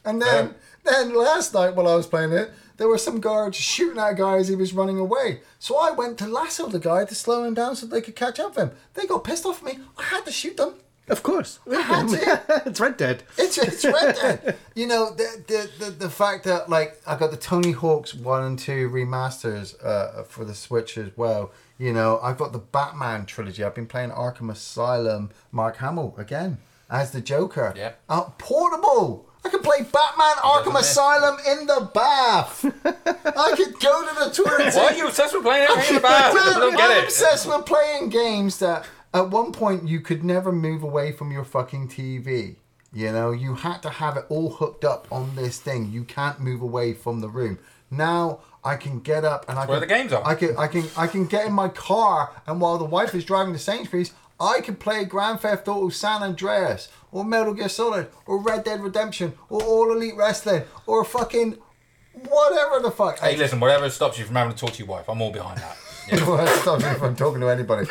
And 0.03 0.21
then, 0.21 0.55
then 0.83 1.13
last 1.13 1.53
night 1.53 1.75
while 1.75 1.87
I 1.87 1.95
was 1.95 2.07
playing 2.07 2.31
it, 2.31 2.51
there 2.77 2.87
were 2.87 2.97
some 2.97 3.19
guards 3.19 3.57
shooting 3.57 3.99
at 3.99 4.13
a 4.13 4.15
guy 4.15 4.37
as 4.37 4.47
he 4.47 4.55
was 4.55 4.73
running 4.73 4.99
away. 4.99 5.41
So 5.59 5.77
I 5.77 5.91
went 5.91 6.17
to 6.19 6.27
lasso 6.27 6.67
the 6.67 6.79
guy 6.79 7.05
to 7.05 7.15
slow 7.15 7.43
him 7.43 7.53
down 7.53 7.75
so 7.75 7.85
they 7.85 8.01
could 8.01 8.15
catch 8.15 8.39
up 8.39 8.55
with 8.55 8.69
him. 8.69 8.77
They 8.93 9.05
got 9.05 9.23
pissed 9.23 9.45
off 9.45 9.59
at 9.59 9.65
me. 9.65 9.83
I 9.97 10.03
had 10.03 10.25
to 10.25 10.31
shoot 10.31 10.57
them. 10.57 10.75
Of 11.09 11.23
course. 11.23 11.59
had 11.71 12.07
to. 12.09 12.63
it's 12.65 12.79
Red 12.79 12.97
Dead. 12.97 13.23
It's 13.37 13.57
it's 13.57 13.85
Red 13.85 14.15
Dead. 14.15 14.55
You 14.75 14.85
know 14.87 15.09
the, 15.11 15.43
the 15.47 15.85
the 15.85 15.91
the 15.91 16.09
fact 16.09 16.43
that 16.43 16.69
like 16.69 17.01
I 17.07 17.15
got 17.17 17.31
the 17.31 17.37
Tony 17.37 17.71
Hawk's 17.71 18.13
one 18.13 18.43
and 18.43 18.59
two 18.59 18.89
remasters 18.89 19.73
uh, 19.83 20.23
for 20.23 20.45
the 20.45 20.53
Switch 20.53 20.97
as 20.97 21.09
well. 21.17 21.51
You 21.79 21.93
know 21.93 22.19
I've 22.21 22.37
got 22.37 22.51
the 22.53 22.59
Batman 22.59 23.25
trilogy. 23.25 23.63
I've 23.63 23.73
been 23.75 23.87
playing 23.87 24.11
Arkham 24.11 24.51
Asylum. 24.51 25.31
Mark 25.51 25.77
Hamill 25.77 26.13
again 26.17 26.57
as 26.89 27.11
the 27.11 27.21
Joker. 27.21 27.73
Yeah. 27.75 27.93
Uh, 28.09 28.25
portable. 28.37 29.25
I 29.45 29.49
could 29.49 29.63
play 29.63 29.77
Batman 29.79 30.35
Arkham 30.43 30.73
miss. 30.73 30.91
Asylum 30.91 31.37
in 31.47 31.67
the 31.67 31.89
bath. 31.93 32.65
I 32.85 33.53
could 33.55 33.79
go 33.79 34.05
to 34.07 34.15
the 34.25 34.31
toilet. 34.31 34.73
Why 34.75 34.87
are 34.87 34.93
you 34.93 35.07
obsessed 35.07 35.33
with 35.33 35.43
playing 35.43 35.67
everything 35.69 35.89
in 35.89 35.95
the 35.95 36.01
bath? 36.01 36.35
I 36.35 36.59
don't 36.59 36.77
I'm 36.79 36.97
it. 36.97 37.03
obsessed 37.05 37.47
with 37.47 37.65
playing 37.65 38.09
games 38.09 38.59
that 38.59 38.85
at 39.17 39.29
one 39.29 39.51
point 39.51 39.87
you 39.87 39.99
could 39.99 40.23
never 40.23 40.51
move 40.51 40.83
away 40.83 41.11
from 41.11 41.31
your 41.31 41.43
fucking 41.43 41.87
TV. 41.89 42.55
You 42.93 43.11
know, 43.11 43.31
you 43.31 43.55
had 43.55 43.81
to 43.83 43.89
have 43.89 44.15
it 44.15 44.25
all 44.29 44.49
hooked 44.49 44.85
up 44.85 45.07
on 45.11 45.35
this 45.35 45.59
thing. 45.59 45.91
You 45.91 46.03
can't 46.03 46.39
move 46.39 46.61
away 46.61 46.93
from 46.93 47.19
the 47.19 47.27
room. 47.27 47.59
Now 47.91 48.39
I 48.63 48.75
can 48.75 48.99
get 48.99 49.25
up 49.25 49.45
and 49.49 49.57
I 49.57 49.65
where 49.65 49.79
can 49.79 49.87
the 49.87 49.93
games 49.93 50.13
are. 50.13 50.25
I 50.25 50.35
can 50.35 50.55
I 50.57 50.67
can 50.67 50.85
I 50.95 51.07
can 51.07 51.25
get 51.25 51.45
in 51.47 51.53
my 51.53 51.69
car 51.69 52.31
and 52.45 52.61
while 52.61 52.77
the 52.77 52.85
wife 52.85 53.13
is 53.15 53.25
driving 53.25 53.53
to 53.53 53.59
Sainsbury's, 53.59 54.13
I 54.39 54.61
can 54.61 54.75
play 54.75 55.03
Grand 55.05 55.39
Theft 55.41 55.67
Auto 55.67 55.89
San 55.89 56.21
Andreas 56.21 56.89
or 57.11 57.23
Metal 57.25 57.53
Gear 57.53 57.69
Solid 57.69 58.07
or 58.25 58.39
Red 58.41 58.63
Dead 58.63 58.81
Redemption 58.81 59.33
or 59.49 59.61
All 59.63 59.91
Elite 59.91 60.15
Wrestling 60.15 60.63
or 60.85 61.03
fucking 61.03 61.57
whatever 62.13 62.79
the 62.81 62.91
fuck. 62.91 63.19
Hey, 63.19 63.35
listen, 63.35 63.59
whatever 63.59 63.89
stops 63.89 64.17
you 64.19 64.25
from 64.25 64.35
having 64.35 64.53
to 64.53 64.59
talk 64.59 64.73
to 64.73 64.79
your 64.79 64.87
wife, 64.87 65.09
I'm 65.09 65.21
all 65.21 65.31
behind 65.31 65.59
that. 65.59 65.77
Yeah. 66.09 66.19
that 66.37 66.61
stops 66.61 66.85
me 66.85 66.93
from 66.93 67.17
talking 67.17 67.41
to 67.41 67.49
anybody. 67.49 67.85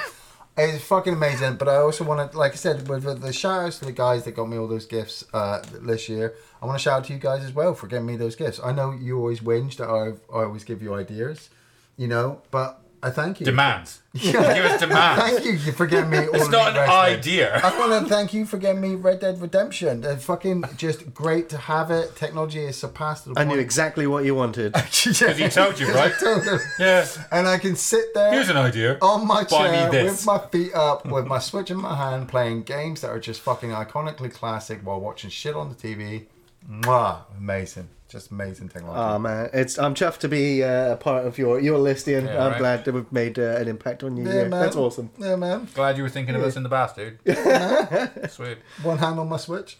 It's 0.58 0.84
fucking 0.84 1.12
amazing, 1.12 1.56
but 1.56 1.68
I 1.68 1.76
also 1.76 2.02
want 2.02 2.32
to, 2.32 2.38
like 2.38 2.52
I 2.52 2.54
said, 2.54 2.88
with 2.88 3.20
the 3.20 3.32
shout 3.32 3.66
outs 3.66 3.78
to 3.80 3.84
the 3.84 3.92
guys 3.92 4.24
that 4.24 4.32
got 4.32 4.48
me 4.48 4.56
all 4.56 4.66
those 4.66 4.86
gifts 4.86 5.22
uh, 5.34 5.62
this 5.82 6.08
year. 6.08 6.34
I 6.62 6.64
want 6.64 6.78
to 6.78 6.82
shout 6.82 7.00
out 7.00 7.04
to 7.06 7.12
you 7.12 7.18
guys 7.18 7.44
as 7.44 7.52
well 7.52 7.74
for 7.74 7.86
getting 7.88 8.06
me 8.06 8.16
those 8.16 8.36
gifts. 8.36 8.58
I 8.64 8.72
know 8.72 8.92
you 8.92 9.18
always 9.18 9.40
whinge 9.40 9.76
that 9.76 9.90
I 9.90 10.14
I 10.34 10.44
always 10.44 10.64
give 10.64 10.80
you 10.82 10.94
ideas, 10.94 11.50
you 11.98 12.08
know, 12.08 12.40
but 12.50 12.80
I 13.02 13.10
thank 13.10 13.40
you. 13.40 13.46
Demands. 13.46 14.00
Yeah. 14.16 14.54
Give 14.54 14.64
us 14.64 14.80
demands. 14.80 15.22
Thank 15.22 15.44
you 15.44 15.72
for 15.72 15.86
getting 15.86 16.08
me 16.08 16.20
all 16.26 16.34
It's 16.36 16.48
not 16.48 16.74
an 16.74 16.88
idea. 16.88 17.60
I 17.62 17.78
want 17.78 18.02
to 18.02 18.08
thank 18.08 18.32
you 18.32 18.46
for 18.46 18.56
getting 18.56 18.80
me 18.80 18.94
Red 18.94 19.20
Dead 19.20 19.38
Redemption. 19.42 20.02
It's 20.04 20.24
fucking 20.24 20.64
just 20.78 21.12
great 21.12 21.50
to 21.50 21.58
have 21.58 21.90
it. 21.90 22.16
Technology 22.16 22.60
is 22.64 22.78
surpassed 22.78 23.26
the 23.26 23.32
I 23.32 23.44
point. 23.44 23.48
knew 23.50 23.58
exactly 23.58 24.06
what 24.06 24.24
you 24.24 24.34
wanted. 24.34 24.72
Because 25.06 25.36
he 25.36 25.48
told 25.50 25.78
you, 25.78 25.92
right? 25.92 26.14
Yeah. 26.78 27.06
and 27.30 27.46
I 27.46 27.58
can 27.58 27.76
sit 27.76 28.14
there. 28.14 28.32
Here's 28.32 28.48
an 28.48 28.56
idea. 28.56 28.96
on 29.02 29.26
my 29.26 29.44
chair 29.44 29.90
with 29.90 30.24
my 30.24 30.38
feet 30.38 30.72
up, 30.74 31.04
with 31.04 31.26
my 31.26 31.38
Switch 31.38 31.70
in 31.70 31.76
my 31.76 31.94
hand, 31.94 32.28
playing 32.30 32.62
games 32.62 33.02
that 33.02 33.10
are 33.10 33.20
just 33.20 33.42
fucking 33.42 33.68
iconically 33.70 34.32
classic 34.32 34.80
while 34.82 34.98
watching 34.98 35.28
shit 35.28 35.54
on 35.54 35.68
the 35.68 35.74
TV. 35.74 36.24
Mwah, 36.68 37.18
amazing, 37.36 37.88
just 38.08 38.30
amazing 38.30 38.68
technology. 38.68 38.98
Oh 38.98 39.18
man, 39.18 39.50
it's 39.52 39.78
I'm 39.78 39.94
chuffed 39.94 40.18
to 40.18 40.28
be 40.28 40.62
uh, 40.62 40.92
a 40.92 40.96
part 40.96 41.26
of 41.26 41.38
your 41.38 41.60
your 41.60 41.78
list, 41.78 42.08
Iain. 42.08 42.26
Yeah, 42.26 42.44
I'm 42.44 42.52
right. 42.52 42.58
glad 42.58 42.84
that 42.84 42.94
we've 42.94 43.10
made 43.12 43.38
uh, 43.38 43.56
an 43.56 43.68
impact 43.68 44.02
on 44.04 44.16
you. 44.16 44.24
yeah, 44.24 44.32
here. 44.32 44.48
man. 44.48 44.60
That's 44.60 44.76
awesome. 44.76 45.10
Yeah, 45.18 45.36
man. 45.36 45.68
Glad 45.74 45.96
you 45.96 46.02
were 46.02 46.08
thinking 46.08 46.34
of 46.34 46.42
us 46.42 46.56
in 46.56 46.62
the 46.62 46.68
bath, 46.68 46.96
dude. 46.96 47.18
Sweet. 48.30 48.58
One 48.82 48.98
hand 48.98 49.18
on 49.18 49.28
my 49.28 49.36
Switch. 49.36 49.78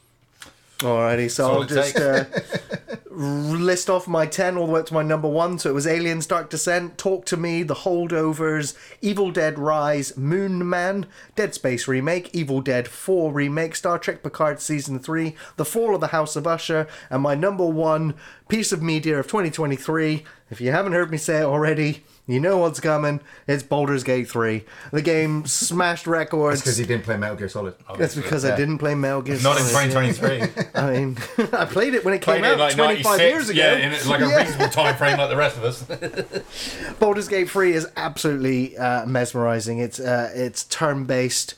Alrighty, 0.80 1.30
so 1.30 1.50
I'll 1.50 1.64
just 1.64 1.98
uh, 1.98 2.26
list 3.10 3.88
off 3.88 4.06
my 4.06 4.26
10 4.26 4.58
all 4.58 4.66
the 4.66 4.72
way 4.74 4.80
up 4.80 4.86
to 4.86 4.94
my 4.94 5.02
number 5.02 5.26
one. 5.26 5.58
So 5.58 5.70
it 5.70 5.72
was 5.72 5.86
Aliens 5.86 6.26
Dark 6.26 6.50
Descent, 6.50 6.98
Talk 6.98 7.24
to 7.26 7.36
Me, 7.38 7.62
The 7.62 7.76
Holdovers, 7.76 8.76
Evil 9.00 9.30
Dead 9.30 9.58
Rise, 9.58 10.14
Moon 10.18 10.68
Man, 10.68 11.06
Dead 11.34 11.54
Space 11.54 11.88
Remake, 11.88 12.34
Evil 12.34 12.60
Dead 12.60 12.88
4 12.88 13.32
Remake, 13.32 13.74
Star 13.74 13.98
Trek 13.98 14.22
Picard 14.22 14.60
Season 14.60 14.98
3, 14.98 15.34
The 15.56 15.64
Fall 15.64 15.94
of 15.94 16.02
the 16.02 16.08
House 16.08 16.36
of 16.36 16.46
Usher, 16.46 16.86
and 17.08 17.22
my 17.22 17.34
number 17.34 17.64
one 17.64 18.12
piece 18.50 18.70
of 18.70 18.82
media 18.82 19.18
of 19.18 19.26
2023. 19.28 20.24
If 20.50 20.60
you 20.60 20.72
haven't 20.72 20.92
heard 20.92 21.10
me 21.10 21.16
say 21.16 21.38
it 21.38 21.44
already, 21.44 22.04
you 22.26 22.40
know 22.40 22.58
what's 22.58 22.80
coming. 22.80 23.20
It's 23.46 23.62
Baldur's 23.62 24.02
Gate 24.02 24.28
3. 24.28 24.64
The 24.90 25.02
game 25.02 25.46
smashed 25.46 26.06
records. 26.08 26.58
That's 26.58 26.62
Because 26.62 26.76
he 26.78 26.84
didn't 26.84 27.04
play 27.04 27.16
Metal 27.16 27.36
Gear 27.36 27.48
Solid. 27.48 27.74
That's 27.96 28.16
because 28.16 28.44
I 28.44 28.56
didn't 28.56 28.78
play 28.78 28.96
Metal 28.96 29.22
Gear 29.22 29.38
Not 29.42 29.58
in 29.58 29.64
Solid. 29.64 29.90
2023. 29.92 30.64
I 30.74 30.90
mean, 30.90 31.18
I 31.52 31.64
played 31.66 31.94
it 31.94 32.04
when 32.04 32.14
it 32.14 32.22
came 32.22 32.42
it 32.44 32.48
out 32.48 32.58
like 32.58 32.74
25 32.74 33.04
96, 33.04 33.20
years 33.20 33.48
ago. 33.50 33.60
Yeah, 33.60 33.76
in 33.76 34.08
like 34.08 34.20
a 34.20 34.26
reasonable 34.44 34.68
time 34.70 34.96
frame 34.96 35.18
like 35.18 35.30
the 35.30 35.36
rest 35.36 35.56
of 35.56 35.64
us. 35.64 36.94
Baldur's 36.98 37.28
Gate 37.28 37.48
3 37.48 37.72
is 37.72 37.86
absolutely 37.96 38.76
uh, 38.76 39.06
mesmerizing. 39.06 39.78
It's 39.78 40.00
uh, 40.00 40.32
it's 40.34 40.64
turn-based 40.64 41.54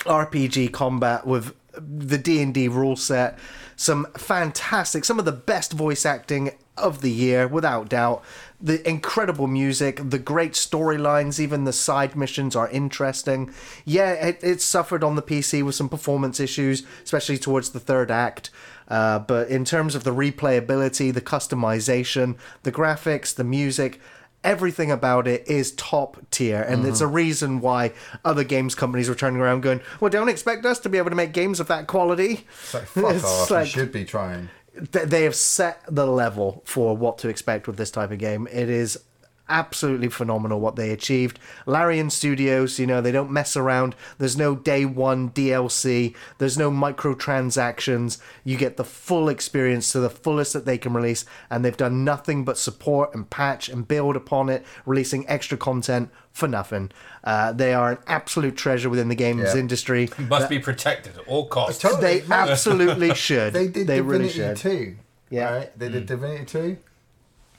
RPG 0.00 0.72
combat 0.72 1.26
with 1.26 1.54
the 1.74 2.18
D&D 2.18 2.68
rule 2.68 2.96
set. 2.96 3.38
Some 3.76 4.06
fantastic, 4.16 5.04
some 5.04 5.18
of 5.18 5.24
the 5.24 5.32
best 5.32 5.72
voice 5.72 6.04
acting 6.04 6.52
of 6.76 7.00
the 7.02 7.10
year 7.10 7.46
without 7.46 7.88
doubt. 7.88 8.22
The 8.60 8.86
incredible 8.88 9.46
music, 9.46 10.00
the 10.02 10.18
great 10.18 10.52
storylines, 10.52 11.38
even 11.40 11.64
the 11.64 11.72
side 11.72 12.16
missions 12.16 12.54
are 12.56 12.68
interesting. 12.70 13.52
Yeah, 13.84 14.12
it, 14.12 14.38
it 14.42 14.60
suffered 14.62 15.02
on 15.04 15.16
the 15.16 15.22
PC 15.22 15.62
with 15.64 15.74
some 15.74 15.88
performance 15.88 16.40
issues, 16.40 16.84
especially 17.04 17.38
towards 17.38 17.70
the 17.70 17.80
third 17.80 18.10
act. 18.10 18.50
Uh, 18.88 19.18
but 19.18 19.48
in 19.48 19.64
terms 19.64 19.94
of 19.94 20.04
the 20.04 20.12
replayability, 20.14 21.12
the 21.12 21.20
customization, 21.20 22.36
the 22.62 22.72
graphics, 22.72 23.34
the 23.34 23.44
music, 23.44 24.00
everything 24.44 24.90
about 24.90 25.28
it 25.28 25.46
is 25.48 25.70
top 25.72 26.16
tier 26.32 26.60
and 26.62 26.84
it's 26.84 27.00
a 27.00 27.06
reason 27.06 27.60
why 27.60 27.92
other 28.24 28.42
games 28.42 28.74
companies 28.74 29.08
were 29.08 29.14
turning 29.14 29.40
around 29.40 29.60
going 29.60 29.80
well 30.00 30.10
don't 30.10 30.28
expect 30.28 30.66
us 30.66 30.80
to 30.80 30.88
be 30.88 30.98
able 30.98 31.08
to 31.08 31.14
make 31.14 31.30
games 31.32 31.60
of 31.60 31.68
that 31.68 31.86
quality 31.86 32.44
It's 32.60 32.74
like, 32.74 32.96
off. 33.24 33.50
like- 33.52 33.66
you 33.66 33.70
should 33.70 33.92
be 33.92 34.04
trying. 34.04 34.48
Th- 34.92 35.06
they 35.06 35.24
have 35.24 35.34
set 35.34 35.82
the 35.88 36.06
level 36.06 36.62
for 36.64 36.96
what 36.96 37.18
to 37.18 37.28
expect 37.28 37.66
with 37.66 37.76
this 37.76 37.90
type 37.90 38.10
of 38.10 38.18
game. 38.18 38.48
It 38.50 38.68
is 38.70 38.98
absolutely 39.48 40.08
phenomenal 40.08 40.60
what 40.60 40.76
they 40.76 40.90
achieved 40.90 41.38
larian 41.66 42.08
studios 42.08 42.78
you 42.78 42.86
know 42.86 43.00
they 43.00 43.12
don't 43.12 43.30
mess 43.30 43.56
around 43.56 43.94
there's 44.18 44.36
no 44.36 44.54
day 44.54 44.84
one 44.84 45.28
dlc 45.30 46.14
there's 46.38 46.56
no 46.56 46.70
microtransactions 46.70 48.18
you 48.44 48.56
get 48.56 48.76
the 48.76 48.84
full 48.84 49.28
experience 49.28 49.92
to 49.92 50.00
the 50.00 50.10
fullest 50.10 50.52
that 50.52 50.64
they 50.64 50.78
can 50.78 50.92
release 50.92 51.24
and 51.50 51.64
they've 51.64 51.76
done 51.76 52.04
nothing 52.04 52.44
but 52.44 52.58
support 52.58 53.14
and 53.14 53.28
patch 53.30 53.68
and 53.68 53.88
build 53.88 54.16
upon 54.16 54.48
it 54.48 54.64
releasing 54.86 55.28
extra 55.28 55.56
content 55.58 56.10
for 56.32 56.48
nothing 56.48 56.90
uh, 57.24 57.52
they 57.52 57.74
are 57.74 57.92
an 57.92 57.98
absolute 58.06 58.56
treasure 58.56 58.88
within 58.88 59.08
the 59.08 59.14
games 59.14 59.42
Yeah. 59.54 59.60
industry 59.60 60.08
Must 60.18 60.48
be 60.48 60.58
protected 60.58 61.16
at 61.18 61.28
all 61.28 61.46
costs. 61.46 61.80
Totally. 61.82 62.20
they 62.20 62.32
absolutely 62.34 63.14
should 63.26 63.52
They 63.52 63.68
did 63.68 63.86
they 63.86 64.00
really 64.00 64.28
Divinity 64.28 64.60
should 64.60 64.70
2. 64.70 64.96
Yeah. 65.30 65.54
Right? 65.54 65.78
They 65.78 65.88
did 65.88 66.06
Divinity 66.06 66.44
2. 66.46 66.76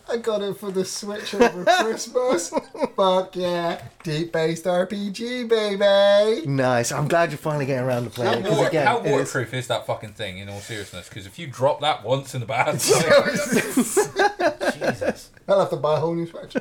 I 0.09 0.17
got 0.17 0.41
it 0.41 0.57
for 0.57 0.69
the 0.69 0.83
Switch 0.85 1.33
over 1.33 1.63
Christmas. 1.83 2.49
Fuck 2.95 3.35
yeah. 3.35 3.81
Deep 4.03 4.31
based 4.33 4.65
RPG, 4.65 5.47
baby. 5.47 6.45
Nice. 6.47 6.91
I'm 6.91 7.07
glad 7.07 7.31
you're 7.31 7.37
finally 7.37 7.65
getting 7.65 7.85
around 7.85 8.03
to 8.05 8.09
playing 8.09 8.31
How, 8.33 8.37
it 8.39 8.43
because 8.43 8.57
water- 8.57 8.69
again, 8.69 8.87
how 8.87 8.99
it 8.99 9.05
is- 9.05 9.11
waterproof 9.11 9.53
is 9.53 9.67
that 9.67 9.87
fucking 9.87 10.13
thing? 10.13 10.37
In 10.39 10.49
all 10.49 10.59
seriousness, 10.59 11.07
because 11.09 11.25
if 11.25 11.39
you 11.39 11.47
drop 11.47 11.79
that 11.81 12.03
once 12.03 12.35
in 12.35 12.41
the 12.41 12.45
bath, 12.45 12.73
Jesus. 14.73 15.29
I'll 15.47 15.59
have 15.61 15.69
to 15.69 15.77
buy 15.77 15.97
a 15.97 15.99
whole 15.99 16.13
new 16.15 16.27
Switch. 16.27 16.55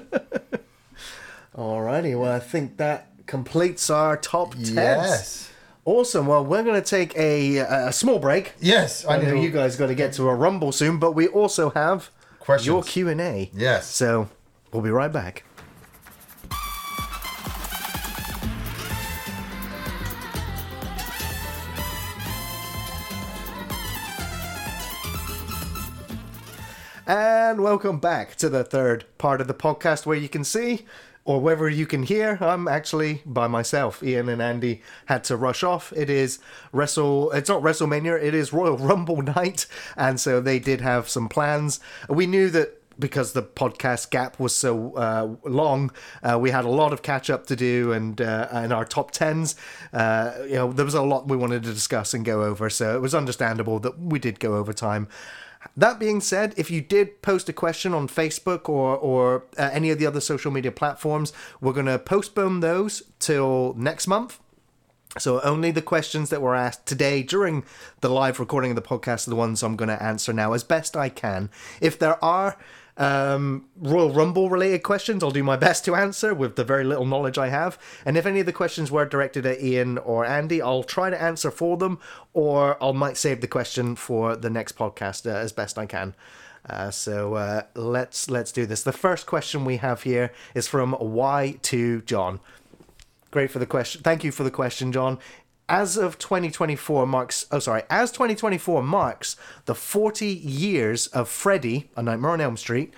Alrighty. 1.56 2.18
Well, 2.18 2.32
I 2.32 2.38
think 2.38 2.76
that 2.78 3.08
completes 3.26 3.90
our 3.90 4.16
top 4.16 4.54
ten. 4.54 4.74
yes. 4.74 5.50
Awesome. 5.84 6.28
Well, 6.28 6.44
we're 6.44 6.62
going 6.62 6.80
to 6.80 6.88
take 6.88 7.16
a, 7.16 7.56
a 7.58 7.92
small 7.92 8.20
break. 8.20 8.52
Yes. 8.60 9.04
I 9.04 9.18
know 9.18 9.34
you 9.34 9.50
guys 9.50 9.74
got 9.76 9.88
to 9.88 9.96
get 9.96 10.12
to 10.14 10.28
a 10.28 10.34
rumble 10.34 10.70
soon, 10.70 10.98
but 10.98 11.12
we 11.12 11.26
also 11.26 11.70
have 11.70 12.08
Questions. 12.42 12.66
your 12.66 12.82
Q 12.82 13.08
and 13.08 13.20
A. 13.20 13.50
Yes. 13.54 13.86
So 13.86 14.28
we'll 14.72 14.82
be 14.82 14.90
right 14.90 15.12
back. 15.12 15.44
And 27.06 27.60
welcome 27.60 28.00
back 28.00 28.34
to 28.36 28.48
the 28.48 28.64
third 28.64 29.04
part 29.18 29.40
of 29.40 29.46
the 29.46 29.54
podcast 29.54 30.04
where 30.04 30.16
you 30.16 30.28
can 30.28 30.42
see, 30.42 30.86
or 31.24 31.40
whether 31.40 31.68
you 31.68 31.86
can 31.86 32.02
hear, 32.02 32.38
I'm 32.40 32.66
actually 32.66 33.22
by 33.24 33.46
myself. 33.46 34.02
Iain 34.02 34.28
and 34.28 34.42
Andy 34.42 34.82
had 35.06 35.24
to 35.24 35.36
rush 35.36 35.62
off. 35.62 35.92
It 35.94 36.10
is 36.10 36.40
Wrestle, 36.72 37.30
it's 37.32 37.48
not 37.48 37.62
WrestleMania, 37.62 38.20
it 38.20 38.34
is 38.34 38.52
Royal 38.52 38.76
Rumble 38.88 39.22
night. 39.22 39.66
And 39.96 40.18
so 40.18 40.40
they 40.40 40.58
did 40.58 40.80
have 40.80 41.08
some 41.08 41.28
plans. 41.28 41.80
We 42.08 42.26
knew 42.26 42.50
that 42.50 42.78
because 42.98 43.32
the 43.32 43.42
podcast 43.42 44.10
gap 44.10 44.38
was 44.38 44.54
so 44.54 44.94
uh, 44.94 45.48
long, 45.48 45.90
uh, 46.22 46.38
we 46.40 46.50
had 46.50 46.64
a 46.64 46.68
lot 46.68 46.92
of 46.92 47.02
catch 47.02 47.30
up 47.30 47.46
to 47.46 47.56
do, 47.56 47.92
and 47.92 48.20
uh, 48.20 48.48
and 48.50 48.72
our 48.72 48.84
top 48.84 49.10
tens, 49.10 49.56
uh, 49.92 50.32
you 50.44 50.54
know, 50.54 50.72
there 50.72 50.84
was 50.84 50.94
a 50.94 51.02
lot 51.02 51.26
we 51.26 51.36
wanted 51.36 51.62
to 51.62 51.72
discuss 51.72 52.14
and 52.14 52.24
go 52.24 52.42
over. 52.42 52.68
So 52.70 52.94
it 52.94 53.00
was 53.00 53.14
understandable 53.14 53.78
that 53.80 53.98
we 53.98 54.18
did 54.18 54.40
go 54.40 54.56
over 54.56 54.72
time. 54.72 55.08
That 55.76 55.98
being 55.98 56.20
said, 56.20 56.54
if 56.56 56.70
you 56.70 56.80
did 56.80 57.22
post 57.22 57.48
a 57.48 57.52
question 57.52 57.94
on 57.94 58.08
Facebook 58.08 58.68
or 58.68 58.96
or 58.96 59.44
uh, 59.58 59.70
any 59.72 59.90
of 59.90 59.98
the 59.98 60.06
other 60.06 60.20
social 60.20 60.50
media 60.50 60.72
platforms, 60.72 61.32
we're 61.60 61.72
going 61.72 61.86
to 61.86 61.98
postpone 61.98 62.60
those 62.60 63.02
till 63.18 63.74
next 63.76 64.06
month. 64.06 64.38
So 65.18 65.40
only 65.42 65.70
the 65.70 65.82
questions 65.82 66.30
that 66.30 66.40
were 66.40 66.54
asked 66.54 66.86
today 66.86 67.22
during 67.22 67.64
the 68.00 68.08
live 68.08 68.40
recording 68.40 68.70
of 68.70 68.76
the 68.76 68.82
podcast 68.82 69.26
are 69.26 69.30
the 69.30 69.36
ones 69.36 69.62
I'm 69.62 69.76
going 69.76 69.90
to 69.90 70.02
answer 70.02 70.32
now 70.32 70.54
as 70.54 70.64
best 70.64 70.96
I 70.96 71.10
can. 71.10 71.50
If 71.82 71.98
there 71.98 72.22
are 72.24 72.56
um, 72.96 73.66
Royal 73.76 74.10
Rumble 74.10 74.50
related 74.50 74.82
questions, 74.82 75.22
I'll 75.22 75.30
do 75.30 75.42
my 75.42 75.56
best 75.56 75.84
to 75.86 75.94
answer 75.94 76.34
with 76.34 76.56
the 76.56 76.64
very 76.64 76.84
little 76.84 77.06
knowledge 77.06 77.38
I 77.38 77.48
have. 77.48 77.78
And 78.04 78.16
if 78.16 78.26
any 78.26 78.40
of 78.40 78.46
the 78.46 78.52
questions 78.52 78.90
were 78.90 79.06
directed 79.06 79.46
at 79.46 79.58
Iain 79.58 79.98
or 79.98 80.24
Andy, 80.24 80.60
I'll 80.60 80.82
try 80.82 81.10
to 81.10 81.20
answer 81.20 81.50
for 81.50 81.76
them, 81.76 81.98
or 82.32 82.82
I 82.82 82.92
might 82.92 83.16
save 83.16 83.40
the 83.40 83.48
question 83.48 83.96
for 83.96 84.36
the 84.36 84.50
next 84.50 84.76
podcast 84.76 85.26
uh, 85.26 85.36
as 85.36 85.52
best 85.52 85.78
I 85.78 85.86
can. 85.86 86.14
Uh, 86.68 86.90
so 86.90 87.34
uh, 87.34 87.62
let's 87.74 88.30
let's 88.30 88.52
do 88.52 88.66
this. 88.66 88.84
The 88.84 88.92
first 88.92 89.26
question 89.26 89.64
we 89.64 89.78
have 89.78 90.02
here 90.02 90.32
is 90.54 90.68
from 90.68 90.94
Y2 90.94 92.04
John. 92.04 92.38
Great 93.32 93.50
for 93.50 93.58
the 93.58 93.66
question. 93.66 94.02
Thank 94.02 94.24
you 94.24 94.30
for 94.30 94.44
the 94.44 94.50
question, 94.50 94.92
John. 94.92 95.18
As 95.72 95.96
of 95.96 96.18
2024 96.18 97.06
marks, 97.06 97.46
oh 97.50 97.58
sorry, 97.58 97.84
as 97.88 98.12
2024 98.12 98.82
marks 98.82 99.36
the 99.64 99.74
40 99.74 100.26
years 100.26 101.06
of 101.06 101.30
Freddy, 101.30 101.88
A 101.96 102.02
Nightmare 102.02 102.32
on 102.32 102.42
Elm 102.42 102.58
Street, 102.58 102.92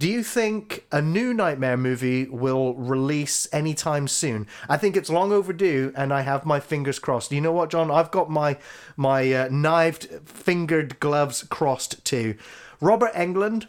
do 0.00 0.08
you 0.08 0.24
think 0.24 0.86
a 0.90 1.00
new 1.00 1.32
Nightmare 1.32 1.76
movie 1.76 2.24
will 2.24 2.74
release 2.74 3.46
anytime 3.52 4.08
soon? 4.08 4.48
I 4.68 4.76
think 4.76 4.96
it's 4.96 5.08
long 5.08 5.30
overdue, 5.30 5.92
and 5.94 6.12
I 6.12 6.22
have 6.22 6.44
my 6.44 6.58
fingers 6.58 6.98
crossed. 6.98 7.30
You 7.30 7.40
know 7.40 7.52
what, 7.52 7.70
John? 7.70 7.92
I've 7.92 8.10
got 8.10 8.28
my 8.28 8.58
my 8.96 9.32
uh, 9.32 9.48
knived 9.48 10.08
fingered 10.24 10.98
gloves 10.98 11.44
crossed 11.44 12.04
too. 12.04 12.34
Robert 12.80 13.12
Englund 13.14 13.68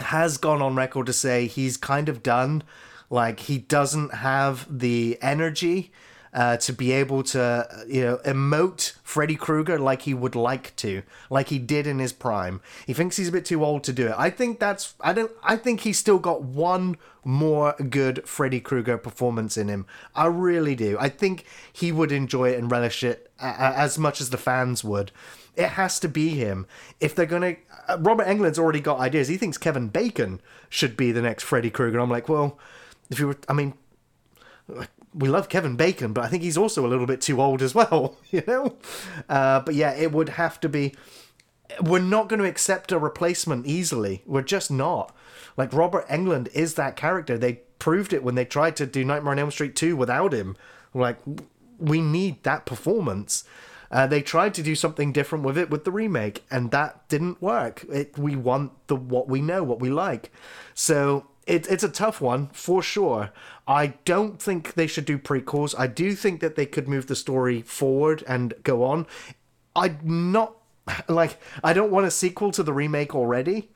has 0.00 0.38
gone 0.38 0.60
on 0.60 0.74
record 0.74 1.06
to 1.06 1.12
say 1.12 1.46
he's 1.46 1.76
kind 1.76 2.08
of 2.08 2.24
done. 2.24 2.64
Like 3.10 3.38
he 3.38 3.58
doesn't 3.58 4.14
have 4.14 4.66
the 4.68 5.18
energy 5.22 5.92
uh, 6.32 6.56
to 6.58 6.72
be 6.72 6.92
able 6.92 7.22
to, 7.24 7.40
uh, 7.42 7.84
you 7.88 8.02
know, 8.02 8.16
emote 8.18 8.92
Freddy 9.02 9.34
Krueger 9.34 9.78
like 9.78 10.02
he 10.02 10.14
would 10.14 10.36
like 10.36 10.74
to, 10.76 11.02
like 11.28 11.48
he 11.48 11.58
did 11.58 11.86
in 11.86 11.98
his 11.98 12.12
prime. 12.12 12.60
He 12.86 12.92
thinks 12.92 13.16
he's 13.16 13.28
a 13.28 13.32
bit 13.32 13.44
too 13.44 13.64
old 13.64 13.82
to 13.84 13.92
do 13.92 14.06
it. 14.08 14.14
I 14.16 14.30
think 14.30 14.60
that's. 14.60 14.94
I 15.00 15.12
don't. 15.12 15.32
I 15.42 15.56
think 15.56 15.80
he's 15.80 15.98
still 15.98 16.18
got 16.18 16.42
one 16.42 16.96
more 17.24 17.74
good 17.74 18.26
Freddy 18.26 18.60
Krueger 18.60 18.96
performance 18.96 19.56
in 19.56 19.68
him. 19.68 19.86
I 20.14 20.26
really 20.26 20.74
do. 20.74 20.96
I 21.00 21.08
think 21.08 21.44
he 21.72 21.90
would 21.92 22.12
enjoy 22.12 22.50
it 22.50 22.58
and 22.58 22.70
relish 22.70 23.02
it 23.02 23.30
a- 23.40 23.46
a- 23.46 23.74
as 23.76 23.98
much 23.98 24.20
as 24.20 24.30
the 24.30 24.38
fans 24.38 24.82
would. 24.84 25.10
It 25.56 25.70
has 25.70 25.98
to 26.00 26.08
be 26.08 26.30
him. 26.30 26.66
If 27.00 27.14
they're 27.14 27.26
gonna, 27.26 27.56
uh, 27.88 27.98
Robert 28.00 28.26
Englund's 28.26 28.58
already 28.58 28.80
got 28.80 29.00
ideas. 29.00 29.28
He 29.28 29.36
thinks 29.36 29.58
Kevin 29.58 29.88
Bacon 29.88 30.40
should 30.70 30.96
be 30.96 31.10
the 31.12 31.20
next 31.20 31.42
Freddy 31.42 31.70
Krueger. 31.70 31.98
I'm 31.98 32.08
like, 32.08 32.28
well, 32.28 32.56
if 33.10 33.18
you 33.18 33.26
were, 33.26 33.36
I 33.48 33.52
mean, 33.52 33.74
we 35.14 35.28
love 35.28 35.48
Kevin 35.48 35.76
Bacon, 35.76 36.12
but 36.12 36.24
I 36.24 36.28
think 36.28 36.42
he's 36.42 36.56
also 36.56 36.86
a 36.86 36.88
little 36.88 37.06
bit 37.06 37.20
too 37.20 37.40
old 37.40 37.62
as 37.62 37.74
well, 37.74 38.16
you 38.30 38.42
know. 38.46 38.76
Uh, 39.28 39.60
but 39.60 39.74
yeah, 39.74 39.92
it 39.92 40.12
would 40.12 40.30
have 40.30 40.60
to 40.60 40.68
be. 40.68 40.94
We're 41.80 42.00
not 42.00 42.28
going 42.28 42.40
to 42.40 42.48
accept 42.48 42.90
a 42.90 42.98
replacement 42.98 43.66
easily. 43.66 44.22
We're 44.26 44.42
just 44.42 44.70
not. 44.70 45.14
Like 45.56 45.72
Robert 45.72 46.06
Englund 46.08 46.48
is 46.52 46.74
that 46.74 46.96
character. 46.96 47.38
They 47.38 47.60
proved 47.78 48.12
it 48.12 48.24
when 48.24 48.34
they 48.34 48.44
tried 48.44 48.76
to 48.76 48.86
do 48.86 49.04
Nightmare 49.04 49.32
on 49.32 49.38
Elm 49.38 49.50
Street 49.50 49.76
2 49.76 49.96
without 49.96 50.32
him. 50.32 50.56
Like 50.94 51.18
we 51.78 52.00
need 52.00 52.42
that 52.42 52.66
performance. 52.66 53.44
Uh, 53.90 54.06
they 54.06 54.22
tried 54.22 54.54
to 54.54 54.62
do 54.62 54.74
something 54.74 55.12
different 55.12 55.44
with 55.44 55.58
it 55.58 55.70
with 55.70 55.84
the 55.84 55.90
remake, 55.90 56.44
and 56.50 56.70
that 56.70 57.08
didn't 57.08 57.42
work. 57.42 57.84
It, 57.90 58.16
we 58.16 58.36
want 58.36 58.72
the 58.86 58.94
what 58.94 59.28
we 59.28 59.40
know, 59.40 59.64
what 59.64 59.80
we 59.80 59.90
like. 59.90 60.32
So 60.74 61.26
it, 61.50 61.66
it's 61.68 61.82
a 61.82 61.88
tough 61.88 62.20
one 62.20 62.48
for 62.52 62.80
sure. 62.80 63.30
I 63.66 63.88
don't 64.04 64.40
think 64.40 64.74
they 64.74 64.86
should 64.86 65.04
do 65.04 65.18
prequels. 65.18 65.74
I 65.76 65.88
do 65.88 66.14
think 66.14 66.40
that 66.40 66.54
they 66.54 66.64
could 66.64 66.88
move 66.88 67.08
the 67.08 67.16
story 67.16 67.62
forward 67.62 68.22
and 68.28 68.54
go 68.62 68.84
on. 68.84 69.06
I'm 69.74 69.98
not 70.32 70.54
like 71.08 71.40
I 71.64 71.72
don't 71.72 71.90
want 71.90 72.06
a 72.06 72.10
sequel 72.10 72.52
to 72.52 72.62
the 72.62 72.72
remake 72.72 73.14
already. 73.14 73.68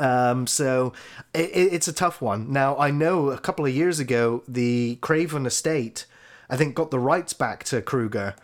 Um, 0.00 0.46
so 0.46 0.92
it, 1.32 1.50
it's 1.54 1.88
a 1.88 1.92
tough 1.92 2.20
one. 2.20 2.52
Now 2.52 2.76
I 2.76 2.90
know 2.90 3.30
a 3.30 3.38
couple 3.38 3.64
of 3.64 3.74
years 3.74 4.00
ago 4.00 4.42
the 4.48 4.96
Craven 5.00 5.46
Estate, 5.46 6.06
I 6.48 6.56
think, 6.56 6.74
got 6.74 6.90
the 6.90 6.98
rights 6.98 7.34
back 7.34 7.62
to 7.64 7.82
Krueger, 7.82 8.34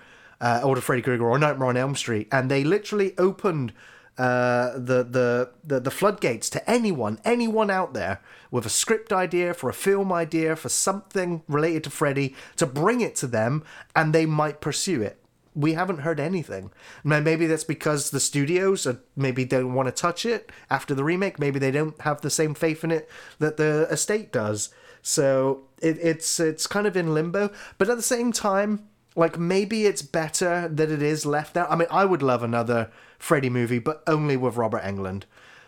uh, 0.41 0.61
or 0.63 0.77
to 0.77 0.81
Freddy 0.81 1.03
Krueger, 1.03 1.29
or 1.29 1.39
Nightmare 1.39 1.69
on 1.69 1.77
Elm 1.77 1.97
Street, 1.97 2.29
and 2.31 2.49
they 2.51 2.63
literally 2.63 3.15
opened 3.19 3.73
uh, 4.19 4.73
the, 4.75 5.51
the 5.65 5.81
the 5.81 5.91
floodgates 5.91 6.49
to 6.51 6.71
anyone, 6.71 7.21
anyone 7.25 7.71
out 7.71 7.93
there 7.93 8.21
with 8.51 8.65
a 8.65 8.71
script 8.71 9.13
idea 9.13 9.53
for 9.53 9.69
a 9.69 9.75
film 9.75 10.13
idea 10.13 10.57
for 10.57 10.69
something 10.69 11.43
related 11.49 11.85
to 11.85 11.91
Freddy 11.91 12.35
to 12.57 12.67
bring 12.67 13.01
it 13.01 13.15
to 13.17 13.27
them, 13.27 13.63
and 13.95 14.15
they 14.15 14.25
might 14.25 14.61
pursue 14.61 15.03
it 15.03 15.21
we 15.57 15.73
haven't 15.73 16.01
heard 16.01 16.21
anything. 16.21 16.71
Maybe 17.03 17.47
that's 17.47 17.65
because 17.65 18.11
the 18.11 18.21
studios 18.21 18.87
are, 18.87 19.01
maybe 19.17 19.45
don't 19.45 19.73
want 19.73 19.89
to 19.89 19.93
touch 19.93 20.27
it 20.27 20.53
after 20.69 20.95
the 20.95 21.03
remake. 21.03 21.39
Maybe 21.39 21.59
they 21.59 21.71
don't 21.71 21.99
have 22.03 22.21
the 22.21 22.31
same 22.31 22.55
faith 22.55 22.85
in 22.85 22.91
it 22.91 23.09
that 23.39 23.57
the 23.57 23.89
estate 23.91 24.31
does. 24.31 24.69
So 25.01 25.63
it, 25.81 25.99
it's 26.01 26.39
it's 26.39 26.67
kind 26.67 26.87
of 26.87 26.97
in 26.97 27.15
limbo. 27.15 27.51
But 27.79 27.89
at 27.89 27.97
the 27.97 28.03
same 28.03 28.33
time, 28.33 28.87
like 29.17 29.39
maybe 29.39 29.87
it's 29.87 30.03
better 30.03 30.69
that 30.69 30.91
it 30.91 31.03
is 31.03 31.27
left 31.27 31.57
out. 31.57 31.71
I 31.71 31.77
mean, 31.77 31.89
I 31.91 32.05
would 32.05 32.23
love 32.23 32.43
another 32.43 32.91
Freddy 33.19 33.51
movie, 33.51 33.79
but 33.79 34.03
only 34.07 34.37
with 34.37 34.57
Robert 34.57 34.83
Englund. 34.83 35.25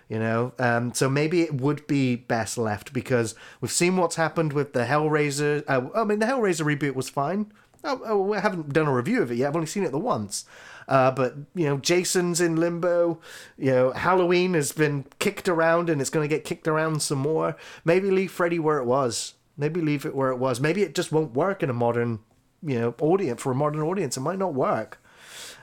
You 0.08 0.18
know, 0.18 0.52
um, 0.58 0.94
so 0.94 1.10
maybe 1.10 1.42
it 1.42 1.60
would 1.60 1.86
be 1.86 2.16
best 2.16 2.56
left 2.56 2.94
because 2.94 3.34
we've 3.60 3.70
seen 3.70 3.96
what's 3.98 4.16
happened 4.16 4.54
with 4.54 4.72
the 4.72 4.84
Hellraiser. 4.84 5.64
Uh, 5.68 5.88
I 5.94 6.04
mean, 6.04 6.18
the 6.18 6.26
Hellraiser 6.26 6.64
reboot 6.64 6.94
was 6.94 7.10
fine. 7.10 7.52
Oh, 7.84 8.00
oh, 8.06 8.32
I 8.32 8.40
haven't 8.40 8.72
done 8.72 8.86
a 8.86 8.94
review 8.94 9.20
of 9.22 9.30
it 9.30 9.36
yet. 9.36 9.48
I've 9.48 9.54
only 9.54 9.66
seen 9.66 9.84
it 9.84 9.92
the 9.92 9.98
once. 9.98 10.46
Uh, 10.88 11.10
but 11.10 11.34
you 11.54 11.66
know, 11.66 11.76
Jason's 11.76 12.40
in 12.40 12.56
limbo. 12.56 13.20
You 13.58 13.70
know, 13.70 13.92
Halloween 13.92 14.54
has 14.54 14.72
been 14.72 15.04
kicked 15.18 15.48
around, 15.48 15.90
and 15.90 16.00
it's 16.00 16.10
going 16.10 16.26
to 16.26 16.34
get 16.34 16.44
kicked 16.44 16.66
around 16.66 17.02
some 17.02 17.18
more. 17.18 17.56
Maybe 17.84 18.10
leave 18.10 18.32
Freddy 18.32 18.58
where 18.58 18.78
it 18.78 18.86
was. 18.86 19.34
Maybe 19.58 19.80
leave 19.80 20.06
it 20.06 20.14
where 20.14 20.30
it 20.30 20.38
was. 20.38 20.60
Maybe 20.60 20.82
it 20.82 20.94
just 20.94 21.12
won't 21.12 21.34
work 21.34 21.62
in 21.62 21.68
a 21.68 21.74
modern, 21.74 22.20
you 22.62 22.78
know, 22.78 22.94
audience 23.00 23.42
for 23.42 23.52
a 23.52 23.54
modern 23.54 23.82
audience. 23.82 24.16
It 24.16 24.20
might 24.20 24.38
not 24.38 24.54
work. 24.54 25.00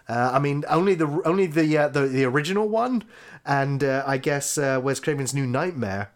Uh, 0.08 0.32
I 0.34 0.40
mean, 0.40 0.64
only 0.70 0.96
the 0.96 1.22
only 1.26 1.48
the 1.48 1.78
uh, 1.78 1.88
the 1.88 2.02
the 2.02 2.26
original 2.26 2.70
one, 2.70 3.04
and 3.46 3.84
uh, 3.84 4.04
I 4.06 4.18
guess 4.18 4.58
uh, 4.58 4.80
Wes 4.82 5.00
Craven's 5.00 5.34
New 5.34 5.48
Nightmare 5.48 6.12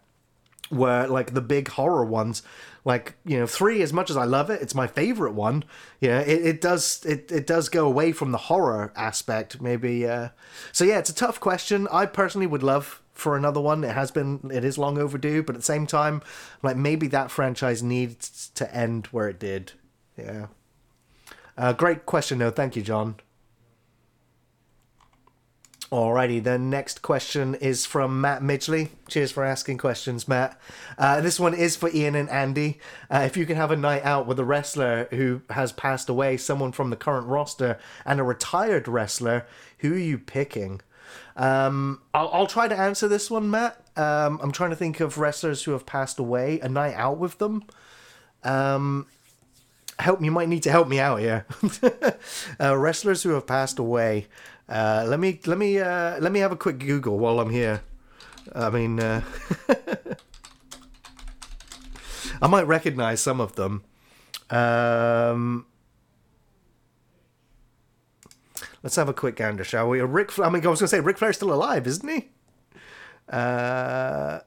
were 0.70 1.06
like 1.06 1.34
the 1.34 1.40
big 1.40 1.68
horror 1.68 2.04
ones. 2.04 2.42
Like 2.84 3.16
you 3.26 3.38
know 3.38 3.46
three 3.46 3.82
as 3.82 3.92
much 3.92 4.08
as 4.08 4.16
i 4.16 4.24
love 4.24 4.48
it 4.48 4.62
it's 4.62 4.74
my 4.74 4.86
favorite 4.86 5.34
one. 5.34 5.64
Yeah 6.00 6.20
it, 6.20 6.46
it 6.46 6.60
does 6.62 7.04
it, 7.04 7.30
it 7.30 7.46
does 7.46 7.68
go 7.68 7.86
away 7.86 8.12
from 8.12 8.32
the 8.32 8.38
horror 8.38 8.90
aspect 8.96 9.60
maybe 9.60 10.06
uh 10.06 10.30
so 10.72 10.84
yeah 10.84 10.98
it's 10.98 11.10
a 11.10 11.14
tough 11.14 11.40
question. 11.40 11.86
I 11.92 12.06
personally 12.06 12.46
would 12.46 12.62
love 12.62 13.02
for 13.12 13.36
another 13.36 13.60
one. 13.60 13.84
It 13.84 13.94
has 13.94 14.10
been 14.10 14.50
it 14.50 14.64
is 14.64 14.78
long 14.78 14.96
overdue 14.96 15.42
but 15.42 15.56
at 15.56 15.60
the 15.60 15.64
same 15.64 15.86
time 15.86 16.22
like 16.62 16.76
maybe 16.76 17.06
that 17.08 17.30
franchise 17.30 17.82
needs 17.82 18.50
to 18.54 18.74
end 18.74 19.08
where 19.08 19.28
it 19.28 19.38
did. 19.38 19.72
Yeah 20.16 20.46
uh, 21.60 21.72
great 21.72 22.06
question 22.06 22.38
though 22.38 22.50
thank 22.50 22.74
you 22.74 22.82
john 22.82 23.14
Alrighty, 25.92 26.44
the 26.44 26.56
next 26.56 27.02
question 27.02 27.56
is 27.56 27.84
from 27.84 28.20
Matt 28.20 28.42
Midgley. 28.42 28.90
Cheers 29.08 29.32
for 29.32 29.44
asking 29.44 29.78
questions, 29.78 30.28
Matt. 30.28 30.56
Uh, 30.96 31.20
this 31.20 31.40
one 31.40 31.52
is 31.52 31.74
for 31.74 31.88
Iain 31.88 32.14
and 32.14 32.30
Andy. 32.30 32.78
Uh, 33.10 33.22
if 33.26 33.36
you 33.36 33.44
can 33.44 33.56
have 33.56 33.72
a 33.72 33.76
night 33.76 34.04
out 34.04 34.24
with 34.24 34.38
a 34.38 34.44
wrestler 34.44 35.08
who 35.10 35.42
has 35.50 35.72
passed 35.72 36.08
away, 36.08 36.36
someone 36.36 36.70
from 36.70 36.90
the 36.90 36.96
current 36.96 37.26
roster, 37.26 37.76
and 38.06 38.20
a 38.20 38.22
retired 38.22 38.86
wrestler, 38.86 39.46
who 39.78 39.94
are 39.94 39.98
you 39.98 40.16
picking? 40.16 40.80
Um, 41.34 42.00
I'll, 42.14 42.30
I'll 42.32 42.46
try 42.46 42.68
to 42.68 42.78
answer 42.78 43.08
this 43.08 43.28
one, 43.28 43.50
Matt. 43.50 43.84
Um, 43.96 44.38
I'm 44.40 44.52
trying 44.52 44.70
to 44.70 44.76
think 44.76 45.00
of 45.00 45.18
wrestlers 45.18 45.64
who 45.64 45.72
have 45.72 45.86
passed 45.86 46.20
away, 46.20 46.60
a 46.60 46.68
night 46.68 46.94
out 46.94 47.18
with 47.18 47.38
them. 47.38 47.64
Um, 48.44 49.08
help 50.00 50.22
you 50.22 50.30
might 50.30 50.48
need 50.48 50.62
to 50.64 50.70
help 50.70 50.88
me 50.88 50.98
out 50.98 51.20
here. 51.20 51.46
uh, 52.60 52.76
wrestlers 52.76 53.22
who 53.22 53.30
have 53.30 53.46
passed 53.46 53.78
away. 53.78 54.26
Uh, 54.68 55.04
let 55.06 55.18
me 55.18 55.40
let 55.46 55.58
me 55.58 55.78
uh, 55.78 56.18
let 56.20 56.32
me 56.32 56.40
have 56.40 56.52
a 56.52 56.56
quick 56.56 56.78
Google 56.78 57.18
while 57.18 57.40
I'm 57.40 57.50
here. 57.50 57.82
I 58.54 58.70
mean, 58.70 59.00
uh, 59.00 59.22
I 62.42 62.46
might 62.46 62.66
recognize 62.66 63.20
some 63.20 63.40
of 63.40 63.56
them. 63.56 63.82
Um, 64.48 65.66
let's 68.82 68.96
have 68.96 69.08
a 69.08 69.14
quick 69.14 69.36
gander, 69.36 69.64
shall 69.64 69.88
we? 69.88 70.00
Rick, 70.00 70.38
I 70.38 70.48
mean, 70.50 70.64
I 70.64 70.68
was 70.70 70.80
going 70.80 70.88
to 70.88 70.88
say 70.88 71.00
Ric 71.00 71.18
Flair's 71.18 71.36
still 71.36 71.52
alive, 71.52 71.86
isn't 71.86 72.08
he? 72.08 72.28
Uh, 73.28 74.40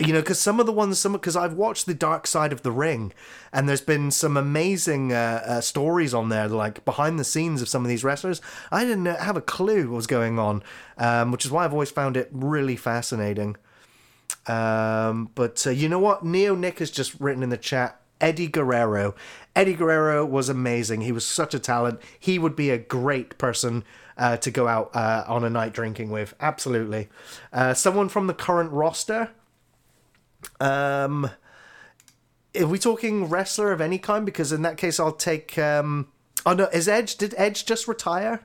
you 0.00 0.12
know 0.12 0.20
because 0.20 0.40
some 0.40 0.58
of 0.58 0.64
the 0.64 0.72
ones 0.72 0.98
some 0.98 1.12
because 1.12 1.36
i've 1.36 1.52
watched 1.52 1.84
the 1.84 1.92
dark 1.92 2.26
side 2.26 2.50
of 2.50 2.62
the 2.62 2.72
ring 2.72 3.12
and 3.52 3.68
there's 3.68 3.82
been 3.82 4.10
some 4.10 4.38
amazing 4.38 5.12
uh, 5.12 5.42
uh, 5.46 5.60
stories 5.60 6.14
on 6.14 6.30
there 6.30 6.48
like 6.48 6.82
behind 6.84 7.18
the 7.18 7.24
scenes 7.24 7.60
of 7.60 7.68
some 7.68 7.82
of 7.82 7.88
these 7.88 8.02
wrestlers. 8.02 8.40
I 8.70 8.84
didn't 8.84 9.04
have 9.04 9.36
a 9.36 9.42
clue 9.42 9.90
what 9.90 9.96
was 9.96 10.06
going 10.06 10.38
on 10.38 10.62
um, 10.96 11.30
which 11.30 11.44
is 11.44 11.50
why 11.50 11.64
i've 11.64 11.72
always 11.72 11.90
found 11.90 12.16
it 12.16 12.28
really 12.32 12.76
fascinating. 12.76 13.56
Um, 14.46 15.30
but 15.36 15.64
uh, 15.66 15.70
you 15.70 15.88
know 15.88 16.00
what? 16.00 16.24
Neo 16.24 16.56
nick 16.56 16.80
has 16.80 16.90
just 16.90 17.18
written 17.20 17.42
in 17.42 17.50
the 17.50 17.56
chat 17.56 18.00
eddie 18.20 18.48
guerrero. 18.48 19.14
Eddie 19.54 19.74
guerrero 19.74 20.24
was 20.24 20.48
amazing. 20.48 21.02
He 21.02 21.12
was 21.12 21.26
such 21.26 21.54
a 21.54 21.58
talent. 21.58 22.00
He 22.18 22.38
would 22.38 22.56
be 22.56 22.70
a 22.70 22.78
great 22.78 23.36
person 23.36 23.84
uh, 24.16 24.36
to 24.38 24.50
go 24.50 24.68
out 24.68 24.90
uh, 24.94 25.24
on 25.26 25.44
a 25.44 25.50
night 25.50 25.74
drinking 25.74 26.10
with. 26.10 26.34
Absolutely. 26.40 27.08
Uh, 27.52 27.74
someone 27.74 28.08
from 28.08 28.26
the 28.26 28.34
current 28.34 28.72
roster 28.72 29.30
um, 30.60 31.30
are 32.58 32.66
we 32.66 32.78
talking 32.78 33.28
wrestler 33.28 33.72
of 33.72 33.80
any 33.80 33.98
kind? 33.98 34.26
Because 34.26 34.52
in 34.52 34.62
that 34.62 34.76
case, 34.76 35.00
I'll 35.00 35.12
take. 35.12 35.58
Um, 35.58 36.08
oh 36.44 36.52
no, 36.52 36.64
is 36.66 36.88
Edge? 36.88 37.16
Did 37.16 37.34
Edge 37.36 37.64
just 37.64 37.88
retire? 37.88 38.44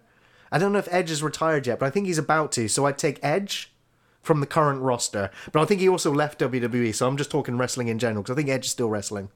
I 0.51 0.59
don't 0.59 0.72
know 0.72 0.80
if 0.80 0.88
Edge 0.92 1.11
is 1.11 1.22
retired 1.22 1.67
yet, 1.67 1.80
but 1.80 1.88
I 1.88 1.90
think 1.90 2.08
he's 2.08 2.17
about 2.17 2.51
to. 2.53 2.67
So 2.67 2.85
I'd 2.85 2.98
take 2.98 3.19
Edge 3.22 3.74
from 4.22 4.40
the 4.42 4.45
current 4.45 4.82
roster. 4.82 5.32
But 5.51 5.61
I 5.61 5.66
think 5.66 5.82
he 5.82 5.90
also 5.90 6.11
left 6.11 6.40
WWE, 6.40 6.93
so 6.93 7.08
I'm 7.08 7.17
just 7.17 7.32
talking 7.32 7.58
wrestling 7.58 7.88
in 7.88 7.98
general 7.98 8.24
because 8.24 8.34
I 8.34 8.38
think 8.38 8.50
Edge 8.50 8.66
is 8.66 8.72
still 8.72 8.90
wrestling. 8.90 9.30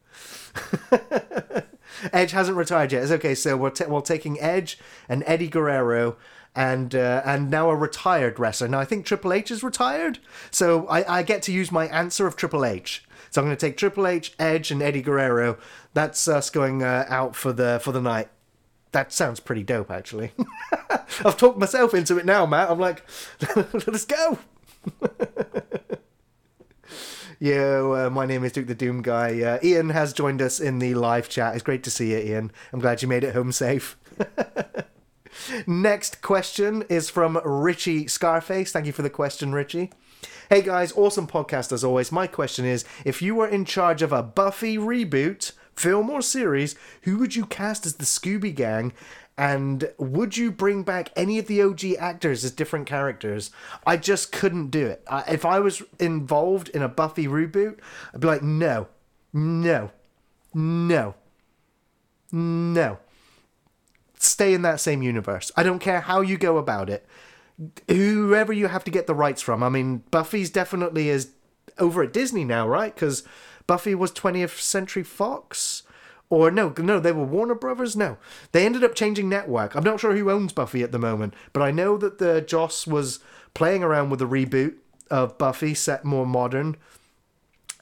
Edge 2.14 2.32
hasn't 2.32 2.58
retired 2.58 2.92
yet. 2.92 3.04
It's 3.04 3.12
okay. 3.12 3.36
So 3.36 3.56
we're, 3.58 3.70
t- 3.70 3.86
we're 3.86 4.02
taking 4.02 4.40
Edge 4.40 4.78
and 5.08 5.24
Eddie 5.26 5.48
Guerrero 5.48 6.18
and 6.56 6.94
uh, 6.96 7.22
and 7.26 7.50
now 7.50 7.70
a 7.70 7.76
retired 7.76 8.40
wrestler. 8.40 8.68
Now 8.68 8.80
I 8.80 8.86
think 8.86 9.06
Triple 9.06 9.34
H 9.34 9.52
is 9.52 9.64
retired, 9.64 10.20
so 10.50 10.88
I, 10.88 11.20
I 11.20 11.24
get 11.24 11.42
to 11.44 11.52
use 11.52 11.72
my 11.72 11.88
answer 11.88 12.28
of 12.28 12.36
Triple 12.36 12.66
H. 12.66 13.06
So 13.30 13.42
I'm 13.42 13.48
going 13.48 13.56
to 13.56 13.66
take 13.66 13.78
Triple 13.78 14.08
H, 14.08 14.34
Edge, 14.38 14.72
and 14.72 14.82
Eddie 14.82 15.02
Guerrero. 15.02 15.58
That's 15.94 16.28
us 16.28 16.50
going 16.50 16.84
uh, 16.84 17.06
out 17.08 17.36
for 17.36 17.54
the 17.54 17.80
for 17.82 17.94
the 17.94 18.02
night. 18.02 18.30
That 18.92 19.14
sounds 19.14 19.40
pretty 19.40 19.64
dope, 19.64 19.90
actually. 19.90 20.34
I've 21.24 21.38
talked 21.38 21.58
myself 21.58 21.94
into 21.94 22.18
it 22.18 22.26
now, 22.26 22.46
Matt. 22.46 22.70
I'm 22.70 22.80
like, 22.80 23.06
let's 23.56 24.04
go. 24.04 24.40
Yo, 27.40 27.94
uh, 27.94 28.10
my 28.10 28.26
name 28.26 28.44
is 28.44 28.52
Duke 28.52 28.68
the 28.68 28.76
Doom 28.76 29.02
Guy. 29.02 29.42
Uh, 29.42 29.60
Iain 29.64 29.90
has 29.92 30.12
joined 30.12 30.42
us 30.42 30.60
in 30.60 30.80
the 30.80 30.94
live 30.94 31.30
chat. 31.30 31.56
It's 31.56 31.64
great 31.64 31.84
to 31.84 31.90
see 31.90 32.12
you, 32.12 32.18
Iain. 32.18 32.52
I'm 32.74 32.82
glad 32.82 33.02
you 33.02 33.08
made 33.08 33.24
it 33.24 33.34
home 33.34 33.54
safe. 33.54 33.98
Next 35.66 36.22
question 36.22 36.84
is 36.90 37.10
from 37.10 37.40
Richie 37.44 38.08
Scarface. 38.08 38.72
Thank 38.72 38.86
you 38.86 38.92
for 38.92 39.02
the 39.02 39.10
question, 39.10 39.54
Richie. 39.54 39.92
Hey 40.50 40.62
guys, 40.62 40.92
awesome 40.94 41.28
podcast 41.28 41.72
as 41.72 41.84
always. 41.84 42.12
My 42.12 42.28
question 42.28 42.66
is 42.66 42.86
if 43.06 43.22
you 43.22 43.36
were 43.36 43.48
in 43.48 43.66
charge 43.66 44.02
of 44.02 44.12
a 44.12 44.24
Buffy 44.24 44.78
reboot, 44.78 45.54
film 45.76 46.10
or 46.10 46.22
series, 46.22 46.76
who 47.04 47.18
would 47.18 47.36
you 47.36 47.46
cast 47.46 47.86
as 47.86 47.96
the 47.96 48.06
Scooby 48.06 48.54
Gang? 48.54 48.94
And 49.38 49.92
would 49.98 50.38
you 50.38 50.52
bring 50.52 50.84
back 50.84 51.10
any 51.16 51.40
of 51.40 51.48
the 51.48 51.62
OG 51.62 51.96
actors 51.98 52.44
as 52.44 52.52
different 52.52 52.86
characters? 52.86 53.50
I 53.88 53.98
just 53.98 54.32
couldn't 54.32 54.70
do 54.70 54.86
it. 54.86 55.04
I, 55.10 55.22
if 55.32 55.46
I 55.46 55.60
was 55.60 55.82
involved 56.00 56.70
in 56.70 56.82
a 56.82 56.90
Buffy 56.90 57.28
reboot, 57.28 57.80
I'd 58.14 58.20
be 58.20 58.28
like, 58.28 58.44
no, 58.44 58.90
no, 59.34 59.92
no, 60.54 61.16
no 62.32 63.00
stay 64.24 64.54
in 64.54 64.62
that 64.62 64.80
same 64.80 65.02
universe. 65.02 65.52
I 65.56 65.64
don't 65.64 65.80
care 65.80 66.02
how 66.02 66.22
you 66.22 66.38
go 66.38 66.58
about 66.58 66.90
it. 66.90 67.06
Whoever 67.88 68.54
you 68.54 68.68
have 68.68 68.84
to 68.86 68.92
get 68.92 69.08
the 69.08 69.14
rights 69.14 69.42
from. 69.42 69.62
I 69.62 69.70
mean, 69.70 70.04
Buffy's 70.12 70.50
definitely 70.50 71.10
is 71.10 71.32
over 71.78 72.04
at 72.04 72.14
Disney 72.14 72.44
now, 72.44 72.68
right? 72.68 72.94
Because 72.94 73.24
Buffy 73.68 73.96
was 73.96 74.12
20th 74.12 74.60
Century 74.60 75.04
Fox, 75.04 75.84
or 76.30 76.50
no, 76.50 76.74
no, 76.78 77.00
they 77.00 77.12
were 77.12 77.24
Warner 77.24 77.56
Brothers. 77.56 77.96
No, 77.96 78.18
they 78.52 78.66
ended 78.66 78.84
up 78.84 78.96
changing 78.96 79.30
network. 79.30 79.76
I'm 79.76 79.84
not 79.84 80.00
sure 80.00 80.16
who 80.16 80.32
owns 80.32 80.54
Buffy 80.54 80.82
at 80.82 80.92
the 80.92 81.00
moment, 81.00 81.34
but 81.54 81.62
I 81.62 81.72
know 81.72 81.98
that 81.98 82.18
the 82.18 82.42
Joss 82.42 82.88
was 82.88 83.20
playing 83.54 83.84
around 83.84 84.10
with 84.10 84.20
the 84.20 84.28
reboot 84.28 84.76
of 85.10 85.38
Buffy, 85.38 85.74
set 85.74 86.06
more 86.06 86.26
modern. 86.26 86.78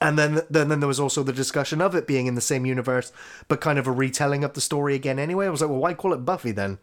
And 0.00 0.18
then, 0.18 0.42
then, 0.48 0.68
then 0.68 0.80
there 0.80 0.88
was 0.88 1.00
also 1.00 1.22
the 1.22 1.32
discussion 1.32 1.82
of 1.82 1.94
it 1.94 2.06
being 2.06 2.26
in 2.26 2.34
the 2.34 2.40
same 2.40 2.64
universe, 2.64 3.12
but 3.48 3.60
kind 3.60 3.78
of 3.78 3.86
a 3.86 3.92
retelling 3.92 4.44
of 4.44 4.54
the 4.54 4.60
story 4.60 4.94
again. 4.94 5.18
Anyway, 5.18 5.46
I 5.46 5.50
was 5.50 5.60
like, 5.60 5.68
well, 5.68 5.78
why 5.78 5.92
call 5.92 6.14
it 6.14 6.24
Buffy 6.24 6.52
then? 6.52 6.78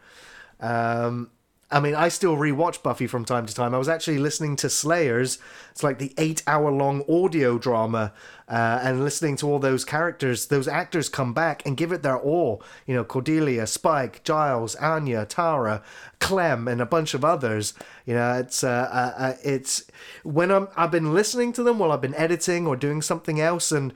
Um, 0.60 1.32
I 1.70 1.82
mean, 1.82 1.96
I 1.96 2.08
still 2.08 2.38
rewatch 2.38 2.82
Buffy 2.82 3.08
from 3.08 3.26
time 3.26 3.46
to 3.46 3.54
time. 3.54 3.76
I 3.76 3.78
was 3.78 3.90
actually 3.90 4.20
listening 4.20 4.56
to 4.58 4.70
Slayers. 4.70 5.38
It's 5.72 5.84
like 5.84 6.00
the 6.00 6.14
eight-hour-long 6.18 7.04
audio 7.10 7.58
drama, 7.58 8.14
uh, 8.48 8.80
and 8.82 9.04
listening 9.04 9.36
to 9.38 9.48
all 9.48 9.60
those 9.60 9.84
characters, 9.84 10.46
those 10.48 10.70
actors 10.70 11.10
come 11.10 11.34
back 11.34 11.66
and 11.66 11.76
give 11.76 11.92
it 11.92 12.04
their 12.04 12.18
all. 12.18 12.64
You 12.86 12.96
know, 12.96 13.04
Cordelia, 13.04 13.68
Spike, 13.68 14.24
Giles, 14.24 14.76
Anya, 14.76 15.26
Tara, 15.26 15.84
Clem, 16.20 16.70
and 16.70 16.80
a 16.80 16.86
bunch 16.86 17.14
of 17.14 17.26
others. 17.26 17.74
You 18.06 18.14
know, 18.14 18.36
it's 18.36 18.64
uh, 18.64 18.90
uh, 18.90 19.22
uh, 19.22 19.34
it's 19.44 19.84
when 20.24 20.52
I'm 20.52 20.70
I've 20.78 20.92
been 20.92 21.14
listening 21.14 21.52
to 21.54 21.64
them 21.64 21.80
while 21.80 21.92
I've 21.92 22.02
been 22.02 22.16
editing 22.16 22.66
or 22.66 22.78
doing 22.78 23.02
something 23.02 23.42
else, 23.42 23.74
and 23.74 23.94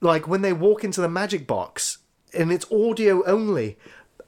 like 0.00 0.28
when 0.28 0.42
they 0.42 0.52
walk 0.52 0.84
into 0.84 1.00
the 1.00 1.08
magic 1.08 1.48
box 1.48 1.98
and 2.32 2.52
it's 2.52 2.70
audio 2.70 3.24
only 3.26 3.76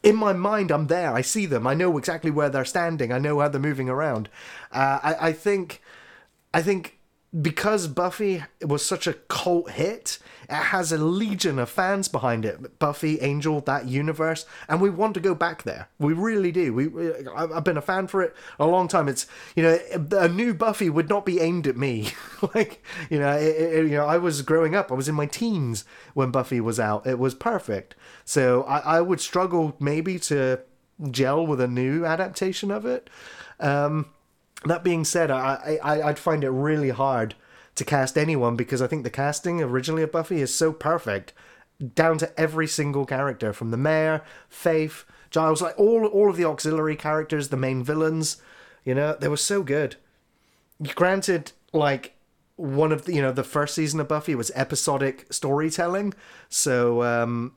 in 0.03 0.17
my 0.17 0.33
mind, 0.33 0.71
I'm 0.71 0.89
there. 0.89 1.13
I 1.13 1.21
see 1.21 1.47
them. 1.47 1.67
I 1.67 1.75
know 1.75 1.97
exactly 1.97 2.31
where 2.31 2.49
they're 2.49 2.65
standing. 2.65 3.13
I 3.13 3.19
know 3.19 3.41
how 3.41 3.49
they're 3.49 3.61
moving 3.61 3.89
around. 3.89 4.29
Uh, 4.73 4.99
I, 5.03 5.29
I 5.29 5.33
think, 5.33 5.81
I 6.53 6.63
think 6.63 6.99
because 7.41 7.87
Buffy 7.87 8.45
was 8.65 8.85
such 8.85 9.07
a 9.07 9.15
cult 9.15 9.71
hit, 9.71 10.19
it 10.19 10.22
has 10.53 10.93
a 10.93 10.99
legion 10.99 11.59
of 11.59 11.71
fans 11.71 12.09
behind 12.09 12.45
it. 12.45 12.79
Buffy, 12.79 13.21
Angel, 13.21 13.61
that 13.63 13.87
universe, 13.87 14.45
and 14.69 14.81
we 14.81 14.91
want 14.91 15.15
to 15.15 15.21
go 15.21 15.35
back 15.35 15.63
there. 15.63 15.89
We 15.99 16.13
really 16.13 16.53
do. 16.53 16.73
We, 16.75 16.89
we 16.89 17.13
I've 17.29 17.65
been 17.65 17.77
a 17.77 17.83
fan 17.83 18.07
for 18.07 18.23
it 18.23 18.35
a 18.59 18.67
long 18.67 18.89
time. 18.89 19.09
It's 19.09 19.27
you 19.55 19.63
know 19.63 19.79
a 20.13 20.29
new 20.29 20.55
Buffy 20.55 20.91
would 20.91 21.09
not 21.09 21.25
be 21.25 21.41
aimed 21.41 21.67
at 21.67 21.77
me. 21.77 22.11
like 22.55 22.83
you 23.11 23.19
know, 23.19 23.33
it, 23.33 23.57
it, 23.57 23.85
you 23.85 23.97
know, 23.97 24.07
I 24.07 24.19
was 24.19 24.43
growing 24.43 24.75
up. 24.75 24.91
I 24.91 24.95
was 24.95 25.09
in 25.09 25.15
my 25.15 25.27
teens 25.27 25.85
when 26.15 26.31
Buffy 26.31 26.61
was 26.61 26.79
out. 26.79 27.07
It 27.07 27.19
was 27.19 27.35
perfect. 27.35 27.95
So 28.25 28.63
I, 28.65 28.99
I 28.99 29.01
would 29.01 29.21
struggle 29.21 29.77
maybe 29.79 30.19
to 30.21 30.61
gel 31.11 31.47
with 31.47 31.61
a 31.61 31.69
new 31.69 32.05
adaptation 32.05 32.71
of 32.71 32.85
it. 32.85 33.09
Um, 33.59 34.07
that 34.65 34.85
being 34.85 35.05
said, 35.05 35.31
I, 35.31 35.79
I 35.83 36.03
I'd 36.03 36.19
find 36.19 36.45
it 36.45 36.51
really 36.51 36.91
hard 36.91 37.35
to 37.75 37.85
cast 37.85 38.19
anyone 38.19 38.57
because 38.57 38.83
I 38.83 38.87
think 38.87 39.03
the 39.03 39.11
casting 39.11 39.63
originally 39.63 40.03
of 40.03 40.13
Buffy 40.13 40.41
is 40.41 40.55
so 40.55 40.73
perfect, 40.73 41.33
down 41.95 42.19
to 42.19 42.41
every 42.41 42.67
single 42.67 43.07
character 43.07 43.53
from 43.53 43.71
the 43.71 43.77
mayor, 43.77 44.23
Faith, 44.49 45.05
Giles, 45.31 45.63
like 45.63 45.79
all 45.79 46.07
all 46.07 46.31
of 46.31 46.37
the 46.37 46.45
auxiliary 46.45 46.97
characters, 46.97 47.49
the 47.49 47.57
main 47.57 47.83
villains. 47.83 48.41
You 48.85 48.95
know, 48.95 49.17
they 49.19 49.29
were 49.29 49.37
so 49.37 49.63
good. 49.63 49.97
Granted, 50.95 51.53
like 51.73 52.15
one 52.57 52.93
of 52.93 53.07
the 53.07 53.15
you 53.15 53.23
know 53.23 53.33
the 53.33 53.45
first 53.45 53.75
season 53.75 54.01
of 54.01 54.09
Buffy 54.09 54.35
was 54.35 54.51
episodic 54.55 55.33
storytelling, 55.33 56.13
so 56.49 57.03
um, 57.03 57.55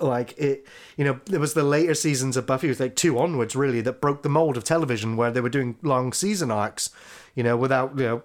like 0.00 0.36
it 0.38 0.66
you 0.96 1.04
know 1.04 1.20
there 1.26 1.40
was 1.40 1.54
the 1.54 1.62
later 1.62 1.94
seasons 1.94 2.36
of 2.36 2.46
buffy 2.46 2.68
was 2.68 2.80
like 2.80 2.94
two 2.94 3.18
onwards 3.18 3.56
really 3.56 3.80
that 3.80 4.00
broke 4.00 4.22
the 4.22 4.28
mold 4.28 4.56
of 4.56 4.64
television 4.64 5.16
where 5.16 5.30
they 5.30 5.40
were 5.40 5.48
doing 5.48 5.76
long 5.82 6.12
season 6.12 6.50
arcs 6.50 6.90
you 7.34 7.42
know 7.42 7.56
without 7.56 7.96
you 7.98 8.04
know 8.04 8.22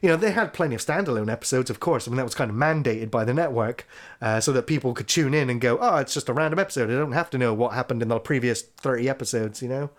you 0.00 0.08
know 0.08 0.16
they 0.16 0.32
had 0.32 0.52
plenty 0.52 0.74
of 0.74 0.80
standalone 0.80 1.30
episodes 1.30 1.70
of 1.70 1.80
course 1.80 2.06
i 2.06 2.10
mean 2.10 2.16
that 2.16 2.24
was 2.24 2.34
kind 2.34 2.50
of 2.50 2.56
mandated 2.56 3.10
by 3.10 3.24
the 3.24 3.34
network 3.34 3.86
uh, 4.22 4.40
so 4.40 4.52
that 4.52 4.66
people 4.66 4.94
could 4.94 5.08
tune 5.08 5.34
in 5.34 5.50
and 5.50 5.60
go 5.60 5.78
oh 5.80 5.96
it's 5.96 6.14
just 6.14 6.28
a 6.28 6.32
random 6.32 6.58
episode 6.58 6.90
i 6.90 6.94
don't 6.94 7.12
have 7.12 7.30
to 7.30 7.38
know 7.38 7.52
what 7.54 7.74
happened 7.74 8.02
in 8.02 8.08
the 8.08 8.18
previous 8.18 8.62
30 8.62 9.08
episodes 9.08 9.62
you 9.62 9.68
know 9.68 9.90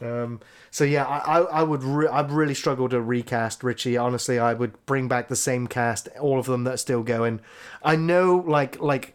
um, 0.00 0.40
so 0.70 0.84
yeah, 0.84 1.04
I, 1.06 1.40
I 1.40 1.62
would 1.62 1.82
re- 1.82 2.08
I'd 2.08 2.30
really 2.30 2.54
struggle 2.54 2.88
to 2.88 3.00
recast 3.00 3.64
Richie. 3.64 3.96
Honestly, 3.96 4.38
I 4.38 4.54
would 4.54 4.84
bring 4.86 5.08
back 5.08 5.28
the 5.28 5.36
same 5.36 5.66
cast, 5.66 6.08
all 6.20 6.38
of 6.38 6.46
them 6.46 6.64
that 6.64 6.74
are 6.74 6.78
still 6.78 7.02
going. 7.02 7.40
I 7.82 7.96
know, 7.96 8.44
like 8.46 8.80
like 8.80 9.14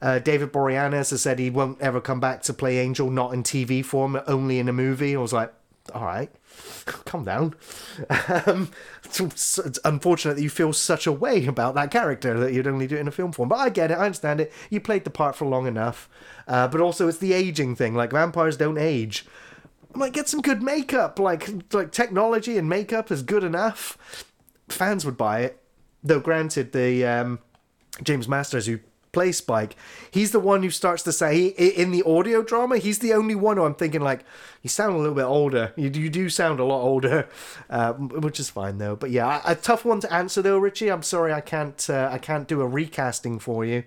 uh, 0.00 0.18
David 0.18 0.52
Boreanaz 0.52 1.10
has 1.10 1.22
said 1.22 1.38
he 1.38 1.50
won't 1.50 1.80
ever 1.80 2.00
come 2.00 2.20
back 2.20 2.42
to 2.42 2.52
play 2.52 2.78
Angel, 2.78 3.10
not 3.10 3.32
in 3.34 3.42
TV 3.42 3.84
form, 3.84 4.20
only 4.26 4.58
in 4.58 4.68
a 4.68 4.72
movie. 4.72 5.16
I 5.16 5.20
was 5.20 5.32
like, 5.32 5.52
all 5.94 6.04
right, 6.04 6.30
calm 6.84 7.24
down. 7.24 7.54
Um, 8.46 8.70
it's, 9.20 9.58
it's 9.58 9.78
unfortunate 9.84 10.34
that 10.34 10.42
you 10.42 10.50
feel 10.50 10.72
such 10.72 11.06
a 11.06 11.12
way 11.12 11.46
about 11.46 11.74
that 11.74 11.90
character 11.90 12.38
that 12.38 12.52
you'd 12.52 12.66
only 12.66 12.86
do 12.86 12.96
it 12.96 13.00
in 13.00 13.08
a 13.08 13.12
film 13.12 13.32
form. 13.32 13.48
But 13.48 13.58
I 13.58 13.68
get 13.68 13.90
it, 13.90 13.98
I 13.98 14.06
understand 14.06 14.40
it. 14.40 14.52
You 14.70 14.80
played 14.80 15.04
the 15.04 15.10
part 15.10 15.36
for 15.36 15.46
long 15.46 15.66
enough. 15.66 16.08
Uh, 16.46 16.68
but 16.68 16.80
also, 16.80 17.08
it's 17.08 17.18
the 17.18 17.32
aging 17.32 17.76
thing. 17.76 17.94
Like, 17.94 18.12
vampires 18.12 18.56
don't 18.56 18.78
age. 18.78 19.24
I'm 19.94 20.00
like, 20.00 20.12
get 20.12 20.28
some 20.28 20.40
good 20.40 20.62
makeup. 20.62 21.18
Like, 21.18 21.48
like 21.72 21.92
technology 21.92 22.58
and 22.58 22.68
makeup 22.68 23.10
is 23.10 23.22
good 23.22 23.44
enough. 23.44 23.98
Fans 24.68 25.04
would 25.04 25.16
buy 25.16 25.40
it. 25.40 25.62
Though, 26.02 26.20
granted, 26.20 26.72
the 26.72 27.04
um, 27.04 27.38
James 28.02 28.26
Marsters, 28.26 28.66
who 28.66 28.80
play 29.12 29.30
Spike, 29.30 29.76
he's 30.10 30.32
the 30.32 30.40
one 30.40 30.62
who 30.62 30.70
starts 30.70 31.02
to 31.04 31.12
say 31.12 31.46
in 31.46 31.90
the 31.90 32.02
audio 32.04 32.42
drama, 32.42 32.78
he's 32.78 32.98
the 32.98 33.12
only 33.12 33.34
one 33.34 33.58
who 33.58 33.64
I'm 33.64 33.74
thinking 33.74 34.00
like, 34.00 34.24
you 34.62 34.70
sound 34.70 34.94
a 34.94 34.98
little 34.98 35.14
bit 35.14 35.24
older. 35.24 35.72
You, 35.76 35.90
you 35.90 36.08
do 36.08 36.28
sound 36.28 36.60
a 36.60 36.64
lot 36.64 36.82
older, 36.82 37.28
uh, 37.70 37.92
which 37.92 38.40
is 38.40 38.48
fine 38.50 38.78
though. 38.78 38.96
But 38.96 39.10
yeah, 39.10 39.42
a, 39.44 39.54
tough 39.54 39.84
one 39.84 40.00
to 40.00 40.12
answer 40.12 40.42
though, 40.42 40.58
Richie. 40.58 40.90
I'm 40.90 41.02
sorry 41.02 41.32
I 41.32 41.40
can't 41.40 41.88
uh, 41.90 42.08
I 42.10 42.18
can't 42.18 42.48
do 42.48 42.60
a 42.60 42.66
recasting 42.66 43.38
for 43.38 43.64
you. 43.64 43.84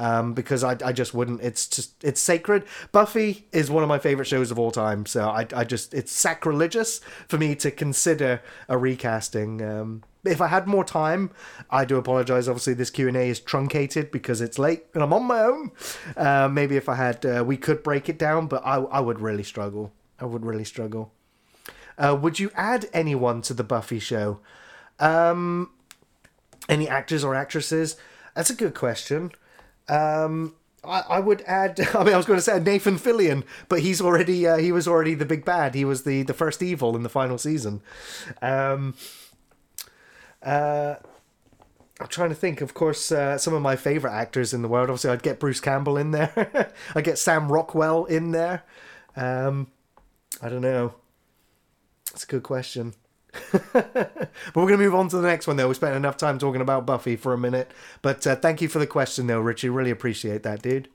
Um, 0.00 0.32
because 0.32 0.62
I, 0.62 0.76
I 0.84 0.92
just 0.92 1.12
wouldn't. 1.12 1.40
It's 1.40 1.66
just 1.66 2.04
it's 2.04 2.20
sacred. 2.20 2.62
Buffy 2.92 3.48
is 3.50 3.68
one 3.68 3.82
of 3.82 3.88
my 3.88 3.98
favorite 3.98 4.26
shows 4.26 4.52
of 4.52 4.58
all 4.58 4.70
time, 4.70 5.06
so 5.06 5.28
I, 5.28 5.44
I 5.52 5.64
just 5.64 5.92
it's 5.92 6.12
sacrilegious 6.12 7.00
for 7.26 7.36
me 7.36 7.56
to 7.56 7.72
consider 7.72 8.40
a 8.68 8.78
recasting. 8.78 9.60
Um, 9.60 10.04
if 10.24 10.40
I 10.40 10.48
had 10.48 10.66
more 10.66 10.84
time, 10.84 11.30
I 11.70 11.84
do 11.84 11.96
apologize. 11.96 12.48
Obviously, 12.48 12.74
this 12.74 12.90
Q 12.90 13.08
and 13.08 13.16
A 13.16 13.28
is 13.28 13.40
truncated 13.40 14.10
because 14.10 14.40
it's 14.40 14.58
late 14.58 14.84
and 14.94 15.02
I'm 15.02 15.12
on 15.12 15.24
my 15.24 15.40
own. 15.40 15.70
Uh, 16.16 16.48
maybe 16.48 16.76
if 16.76 16.88
I 16.88 16.96
had, 16.96 17.24
uh, 17.24 17.44
we 17.46 17.56
could 17.56 17.82
break 17.82 18.08
it 18.08 18.18
down, 18.18 18.46
but 18.46 18.64
I, 18.64 18.76
I 18.76 19.00
would 19.00 19.20
really 19.20 19.44
struggle. 19.44 19.92
I 20.20 20.24
would 20.24 20.44
really 20.44 20.64
struggle. 20.64 21.12
Uh, 21.96 22.16
would 22.20 22.38
you 22.38 22.50
add 22.54 22.88
anyone 22.92 23.42
to 23.42 23.54
the 23.54 23.64
Buffy 23.64 23.98
show? 23.98 24.40
Um, 25.00 25.70
any 26.68 26.88
actors 26.88 27.24
or 27.24 27.34
actresses? 27.34 27.96
That's 28.34 28.50
a 28.50 28.54
good 28.54 28.74
question. 28.74 29.32
Um, 29.88 30.54
I, 30.84 31.02
I 31.08 31.20
would 31.20 31.42
add. 31.42 31.80
I 31.94 32.04
mean, 32.04 32.14
I 32.14 32.16
was 32.16 32.26
going 32.26 32.38
to 32.38 32.42
say 32.42 32.58
Nathan 32.60 32.98
Fillion, 32.98 33.44
but 33.68 33.80
he's 33.80 34.00
already 34.00 34.46
uh, 34.46 34.58
he 34.58 34.72
was 34.72 34.86
already 34.86 35.14
the 35.14 35.26
big 35.26 35.44
bad. 35.44 35.74
He 35.74 35.84
was 35.84 36.04
the 36.04 36.22
the 36.22 36.34
first 36.34 36.62
evil 36.62 36.94
in 36.96 37.02
the 37.02 37.08
final 37.08 37.38
season. 37.38 37.80
Um, 38.42 38.94
uh, 40.42 40.96
I'm 42.00 42.08
trying 42.08 42.28
to 42.28 42.34
think. 42.34 42.60
Of 42.60 42.74
course, 42.74 43.10
uh, 43.10 43.38
some 43.38 43.54
of 43.54 43.62
my 43.62 43.76
favorite 43.76 44.12
actors 44.12 44.54
in 44.54 44.62
the 44.62 44.68
world. 44.68 44.88
Obviously, 44.88 45.10
I'd 45.10 45.22
get 45.22 45.40
Bruce 45.40 45.60
Campbell 45.60 45.96
in 45.96 46.12
there. 46.12 46.72
I 46.94 47.00
get 47.00 47.18
Sam 47.18 47.50
Rockwell 47.50 48.04
in 48.04 48.30
there. 48.30 48.62
Um, 49.16 49.68
I 50.40 50.48
don't 50.48 50.60
know. 50.60 50.94
That's 52.12 52.24
a 52.24 52.28
good 52.28 52.42
question. 52.42 52.94
but 53.52 54.22
we're 54.54 54.66
going 54.66 54.78
to 54.78 54.84
move 54.84 54.94
on 54.94 55.08
to 55.08 55.16
the 55.16 55.26
next 55.26 55.46
one, 55.46 55.56
though. 55.56 55.68
We 55.68 55.74
spent 55.74 55.96
enough 55.96 56.16
time 56.16 56.38
talking 56.38 56.60
about 56.60 56.86
Buffy 56.86 57.16
for 57.16 57.32
a 57.32 57.38
minute. 57.38 57.70
But 58.00 58.26
uh, 58.26 58.36
thank 58.36 58.62
you 58.62 58.68
for 58.68 58.78
the 58.78 58.86
question, 58.86 59.26
though, 59.26 59.40
Richie. 59.40 59.68
Really 59.68 59.90
appreciate 59.90 60.42
that, 60.44 60.62
dude. 60.62 60.88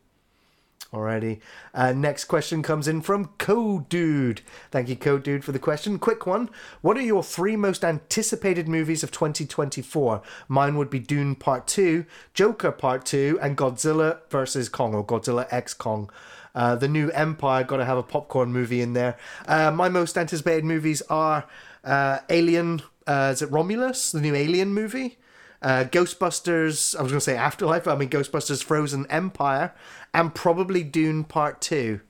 Alrighty. 0.94 1.40
Uh, 1.74 1.92
next 1.92 2.26
question 2.26 2.62
comes 2.62 2.88
in 2.88 3.02
from 3.02 3.30
Code 3.40 3.90
Dude. 3.90 4.42
Thank 4.70 4.90
you, 4.90 4.96
Code 4.96 5.24
Dude, 5.24 5.44
for 5.44 5.52
the 5.52 5.58
question. 5.58 5.98
Quick 5.98 6.28
one. 6.28 6.52
What 6.82 6.98
are 6.98 7.02
your 7.02 7.24
three 7.24 7.56
most 7.56 7.84
anticipated 7.84 8.68
movies 8.68 9.02
of 9.02 9.10
2024? 9.10 10.22
Mine 10.48 10.78
would 10.78 10.92
be 10.92 11.00
Dune 11.00 11.34
Part 11.34 11.66
2, 11.66 12.06
Joker 12.36 12.72
Part 12.72 13.06
2, 13.06 13.40
and 13.42 13.58
Godzilla 13.58 14.20
vs. 14.30 14.70
Kong, 14.70 14.94
or 14.94 15.04
Godzilla 15.04 15.48
X 15.50 15.74
Kong. 15.74 16.12
Uh, 16.54 16.76
the 16.76 16.88
new 16.88 17.10
Empire, 17.10 17.64
got 17.64 17.78
to 17.78 17.86
have 17.86 17.98
a 17.98 18.04
popcorn 18.04 18.54
movie 18.54 18.82
in 18.82 18.94
there. 18.94 19.18
Uh, 19.48 19.72
my 19.72 19.90
most 19.90 20.16
anticipated 20.16 20.64
movies 20.64 21.02
are 21.10 21.46
uh, 21.84 22.20
Alien, 22.30 22.84
uh, 23.08 23.32
is 23.34 23.42
it 23.42 23.50
Romulus, 23.50 24.12
the 24.12 24.22
new 24.22 24.36
Alien 24.36 24.72
movie? 24.72 25.18
Uh, 25.64 25.86
Ghostbusters, 25.86 26.94
I 26.96 27.02
was 27.02 27.12
going 27.12 27.20
to 27.20 27.22
say 27.22 27.38
Afterlife, 27.38 27.88
I 27.88 27.96
mean 27.96 28.10
Ghostbusters 28.10 28.62
Frozen 28.62 29.08
Empire, 29.10 29.74
and 30.14 30.36
probably 30.36 30.84
Dune 30.84 31.24
Part 31.24 31.62
2. 31.62 32.02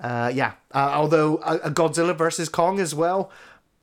Uh, 0.00 0.32
yeah, 0.34 0.52
uh, 0.74 0.92
although 0.94 1.38
a, 1.44 1.56
a 1.56 1.70
Godzilla 1.70 2.16
versus 2.16 2.48
Kong 2.48 2.80
as 2.80 2.94
well. 2.94 3.30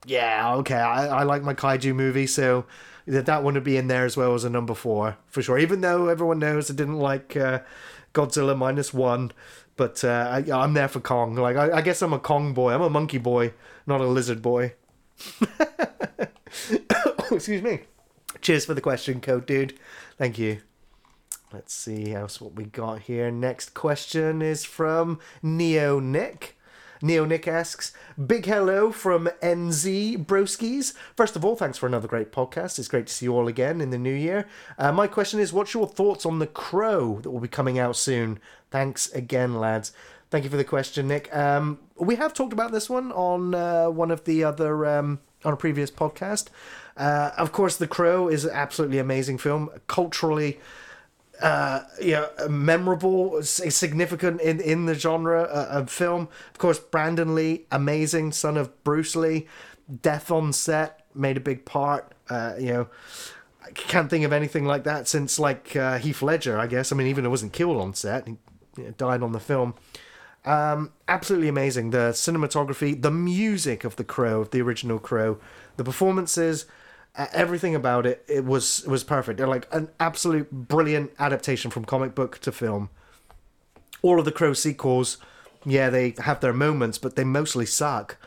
Yeah, 0.06 0.56
okay, 0.56 0.76
I, 0.76 1.20
I 1.20 1.24
like 1.24 1.44
my 1.44 1.54
kaiju 1.54 1.96
movie, 1.96 2.28
so 2.28 2.66
that 3.06 3.26
that 3.26 3.44
one 3.44 3.54
would 3.54 3.64
be 3.64 3.78
in 3.78 3.88
there 3.88 4.06
as 4.06 4.18
well 4.18 4.34
as 4.34 4.44
a 4.44 4.50
number 4.50 4.74
four 4.74 5.18
for 5.28 5.42
sure. 5.42 5.58
Even 5.58 5.82
though 5.82 6.10
everyone 6.10 6.40
knows 6.40 6.70
I 6.70 6.74
didn't 6.74 7.00
like 7.00 7.36
uh, 7.38 7.60
Godzilla 8.14 8.58
minus 8.58 8.94
one, 8.94 9.32
but 9.76 10.04
uh, 10.04 10.44
I, 10.48 10.52
I'm 10.52 10.74
there 10.74 10.88
for 10.88 11.00
Kong. 11.00 11.36
Like 11.36 11.56
I, 11.56 11.78
I 11.78 11.82
guess 11.82 12.02
I'm 12.02 12.14
a 12.14 12.20
Kong 12.20 12.54
boy. 12.54 12.74
I'm 12.74 12.82
a 12.82 12.90
monkey 12.90 13.18
boy, 13.18 13.54
not 13.88 14.02
a 14.02 14.06
lizard 14.08 14.42
boy. 14.42 14.74
Excuse 17.32 17.62
me. 17.62 17.82
Cheers 18.44 18.66
for 18.66 18.74
the 18.74 18.82
question, 18.82 19.22
code 19.22 19.46
dude. 19.46 19.74
Thank 20.18 20.38
you. 20.38 20.60
Let's 21.54 21.74
see 21.74 22.14
else 22.14 22.42
what 22.42 22.56
we 22.56 22.66
got 22.66 23.04
here. 23.04 23.32
Next 23.32 23.74
question 23.74 24.42
is 24.42 24.66
from 24.66 25.20
Neo 25.42 26.02
Nick. 26.02 26.58
Neo 27.02 27.24
Nick 27.24 27.48
asks, 27.48 27.94
Big 28.28 28.46
hello 28.46 28.92
from 28.92 29.30
NZ 29.42 30.26
Broskies. 30.26 30.94
First 31.16 31.38
of 31.38 31.46
all, 31.46 31.56
thanks 31.56 31.78
for 31.78 31.88
another 31.88 32.10
great 32.10 32.34
podcast. 32.34 32.78
It's 32.80 32.90
great 32.90 33.08
to 33.08 33.14
see 33.14 33.28
you 33.28 33.34
all 33.34 33.48
again 33.48 33.80
in 33.80 33.92
the 33.92 33.98
new 33.98 34.14
year. 34.14 34.46
Uh, 34.78 34.92
my 34.92 35.08
question 35.08 35.40
is, 35.40 35.54
what's 35.54 35.74
your 35.74 35.88
thoughts 35.88 36.26
on 36.26 36.40
The 36.40 36.48
Crow 36.48 37.22
that 37.22 37.32
will 37.32 37.40
be 37.40 37.48
coming 37.48 37.80
out 37.80 37.96
soon? 37.96 38.42
Thanks 38.72 39.10
again, 39.14 39.58
lads. 39.58 39.94
Thank 40.32 40.44
you 40.44 40.50
for 40.50 40.58
the 40.58 40.66
question, 40.66 41.08
Nick. 41.08 41.34
Um, 41.34 41.80
we 41.96 42.18
have 42.18 42.34
talked 42.34 42.52
about 42.52 42.74
this 42.74 42.90
one 42.90 43.14
on 43.14 43.56
uh, 43.56 43.90
one 43.90 44.12
of 44.12 44.26
the 44.26 44.44
other 44.44 44.86
um, 44.86 45.22
on 45.46 45.54
a 45.54 45.58
previous 45.58 45.92
podcast. 45.92 46.50
Uh, 46.96 47.32
of 47.38 47.52
course, 47.52 47.78
The 47.78 47.88
Crow 47.88 48.28
is 48.28 48.46
an 48.46 48.52
absolutely 48.54 49.00
amazing 49.00 49.38
film, 49.38 49.70
culturally 49.88 50.60
uh, 51.42 51.82
memorable, 52.50 53.42
significant 53.44 54.42
in, 54.42 54.60
in 54.62 54.86
the 54.86 54.94
genre 54.94 55.44
uh, 55.44 55.68
of 55.72 55.90
film. 55.90 56.30
Of 56.52 56.58
course, 56.58 56.80
Brandon 56.80 57.36
Lee, 57.36 57.66
amazing, 57.72 58.32
son 58.32 58.58
of 58.58 58.84
Bruce 58.84 59.16
Lee. 59.16 59.48
Death 60.02 60.32
on 60.32 60.54
set 60.54 61.06
made 61.14 61.38
a 61.38 61.42
big 61.42 61.66
part. 61.66 62.14
Uh, 62.30 62.54
you 62.58 62.68
know, 62.68 62.88
I 63.66 63.72
can't 63.72 64.10
think 64.10 64.24
of 64.24 64.32
anything 64.32 64.66
like 64.66 64.84
that 64.86 65.08
since 65.08 65.40
like 65.40 65.76
uh, 65.76 65.98
Heath 65.98 66.22
Ledger, 66.22 66.58
I 66.58 66.68
guess. 66.68 66.92
I 66.92 66.96
mean, 66.96 67.08
even 67.08 67.26
he 67.26 67.30
wasn't 67.30 67.54
killed 67.54 67.78
on 67.78 67.94
set, 67.94 68.28
he 68.28 68.38
died 68.98 69.22
on 69.22 69.32
the 69.32 69.40
film. 69.40 69.74
Um, 70.46 70.92
absolutely 71.08 71.48
amazing. 71.48 71.92
The 71.92 72.12
cinematography, 72.12 73.02
the 73.02 73.12
music 73.12 73.84
of 73.84 73.96
the 73.96 74.04
Crow, 74.04 74.42
of 74.42 74.52
the 74.52 74.62
original 74.62 75.00
Crow, 75.00 75.40
the 75.78 75.84
performances, 75.84 76.66
everything 77.16 77.76
about 77.76 78.06
it, 78.06 78.24
it 78.28 78.46
was 78.46 78.84
it 78.86 78.90
was 78.90 79.04
perfect. 79.04 79.38
They're 79.38 79.48
like 79.48 79.68
an 79.72 79.90
absolute 80.00 80.52
brilliant 80.52 81.12
adaptation 81.20 81.72
from 81.72 81.86
comic 81.86 82.16
book 82.16 82.40
to 82.40 82.52
film. 82.52 82.90
All 84.02 84.20
of 84.20 84.26
the 84.26 84.32
Crow 84.32 84.54
sequels, 84.54 85.18
yeah, 85.66 85.90
they 85.90 86.16
have 86.20 86.42
their 86.42 86.54
moments, 86.54 86.98
but 86.98 87.16
they 87.16 87.24
mostly 87.24 87.66
suck. 87.66 88.18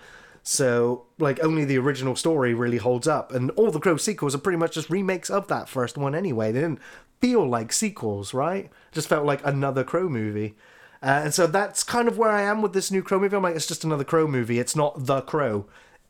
So, 0.42 1.06
like, 1.18 1.42
only 1.42 1.64
the 1.64 1.76
original 1.76 2.14
story 2.14 2.54
really 2.54 2.76
holds 2.76 3.08
up, 3.08 3.32
and 3.32 3.50
all 3.52 3.72
the 3.72 3.80
Crow 3.80 3.96
sequels 3.96 4.34
are 4.34 4.38
pretty 4.38 4.58
much 4.58 4.74
just 4.74 4.88
remakes 4.88 5.28
of 5.28 5.48
that 5.48 5.68
first 5.68 5.98
one 5.98 6.14
anyway. 6.14 6.52
They 6.52 6.60
didn't 6.60 6.78
feel 7.20 7.46
like 7.46 7.72
sequels, 7.72 8.32
right? 8.32 8.70
Just 8.92 9.08
felt 9.08 9.26
like 9.26 9.44
another 9.44 9.82
Crow 9.82 10.08
movie. 10.08 10.54
Uh, 11.02 11.22
and 11.24 11.34
so 11.34 11.46
that's 11.46 11.82
kind 11.82 12.06
of 12.08 12.16
where 12.16 12.30
I 12.30 12.42
am 12.42 12.62
with 12.62 12.72
this 12.72 12.90
new 12.90 13.02
Crow 13.02 13.18
movie. 13.18 13.36
I'm 13.36 13.42
like, 13.42 13.56
it's 13.56 13.66
just 13.66 13.84
another 13.84 14.04
Crow 14.04 14.28
movie. 14.28 14.58
It's 14.60 14.76
not 14.76 15.06
the 15.06 15.20
Crow. 15.20 15.66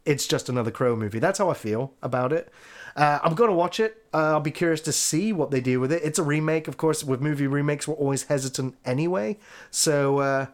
It's 0.07 0.27
just 0.27 0.49
another 0.49 0.71
Crow 0.71 0.97
movie. 0.97 1.19
That's 1.19 1.39
how 1.39 1.51
I 1.51 1.55
feel 1.55 1.93
about 2.03 2.33
it. 2.33 2.51
Uh, 2.95 3.19
I'm 3.23 3.35
gonna 3.35 3.53
watch 3.53 3.79
it. 3.79 4.05
Uh, 4.15 4.33
I'll 4.33 4.41
be 4.41 4.51
curious 4.51 4.81
to 4.83 4.93
see 4.93 5.33
what 5.33 5.51
they 5.51 5.61
do 5.61 5.81
with 5.81 5.93
it. 5.93 6.03
It's 6.03 6.19
a 6.19 6.23
remake, 6.23 6.67
of 6.69 6.79
course. 6.79 7.05
With 7.05 7.21
movie 7.21 7.47
remakes, 7.47 7.87
we're 7.87 7.95
always 7.95 8.23
hesitant 8.25 8.77
anyway. 8.87 9.39
So 9.71 10.21
uh, 10.21 10.47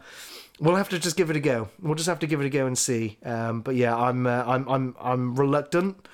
we'll 0.59 0.75
have 0.75 0.89
to 0.89 0.99
just 0.99 1.15
give 1.15 1.29
it 1.29 1.37
a 1.37 1.39
go. 1.39 1.69
We'll 1.81 1.95
just 1.95 2.09
have 2.09 2.19
to 2.19 2.27
give 2.27 2.41
it 2.41 2.45
a 2.45 2.49
go 2.49 2.65
and 2.65 2.77
see. 2.77 3.17
Um, 3.23 3.61
but 3.61 3.75
yeah, 3.75 3.95
I'm 3.95 4.27
uh, 4.27 4.43
I'm 4.45 4.67
I'm 4.67 4.95
I'm 4.99 5.35
reluctant, 5.35 6.05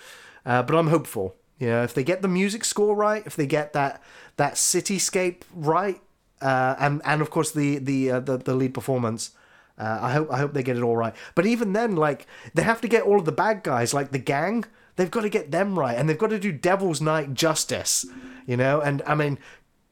uh, 0.45 0.61
but 0.61 0.75
I'm 0.75 0.87
hopeful. 0.87 1.35
Yeah, 1.57 1.83
if 1.83 1.93
they 1.93 2.03
get 2.03 2.21
the 2.21 2.27
music 2.27 2.63
score 2.63 2.95
right, 2.95 3.25
if 3.25 3.35
they 3.35 3.47
get 3.47 3.73
that 3.73 4.03
that 4.37 4.53
cityscape 4.53 5.41
right, 5.55 5.99
uh, 6.41 6.75
and 6.79 7.01
and 7.05 7.21
of 7.21 7.31
course 7.31 7.51
the 7.51 7.79
the 7.79 8.09
the, 8.19 8.37
the 8.37 8.53
lead 8.53 8.73
performance. 8.75 9.31
Uh, 9.79 9.99
I 10.01 10.11
hope 10.11 10.31
I 10.31 10.37
hope 10.37 10.53
they 10.53 10.63
get 10.63 10.77
it 10.77 10.83
all 10.83 10.97
right. 10.97 11.15
But 11.35 11.45
even 11.45 11.73
then, 11.73 11.95
like 11.95 12.27
they 12.53 12.63
have 12.63 12.81
to 12.81 12.87
get 12.87 13.03
all 13.03 13.17
of 13.17 13.25
the 13.25 13.31
bad 13.31 13.63
guys, 13.63 13.93
like 13.93 14.11
the 14.11 14.19
gang. 14.19 14.65
They've 14.97 15.09
got 15.09 15.21
to 15.21 15.29
get 15.29 15.51
them 15.51 15.79
right, 15.79 15.97
and 15.97 16.09
they've 16.09 16.17
got 16.17 16.31
to 16.31 16.39
do 16.39 16.51
Devil's 16.51 16.99
Night 16.99 17.33
justice. 17.33 18.05
You 18.45 18.57
know, 18.57 18.81
and 18.81 19.01
I 19.07 19.15
mean, 19.15 19.39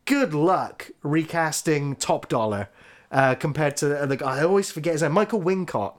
good 0.05 0.33
luck 0.33 0.91
recasting 1.01 1.95
Top 1.95 2.27
Dollar 2.27 2.67
uh, 3.11 3.35
compared 3.35 3.77
to 3.77 4.05
the 4.05 4.17
guy. 4.17 4.39
I 4.39 4.43
always 4.43 4.69
forget 4.71 4.93
his 4.93 5.01
name, 5.01 5.13
Michael 5.13 5.41
Wincott. 5.41 5.95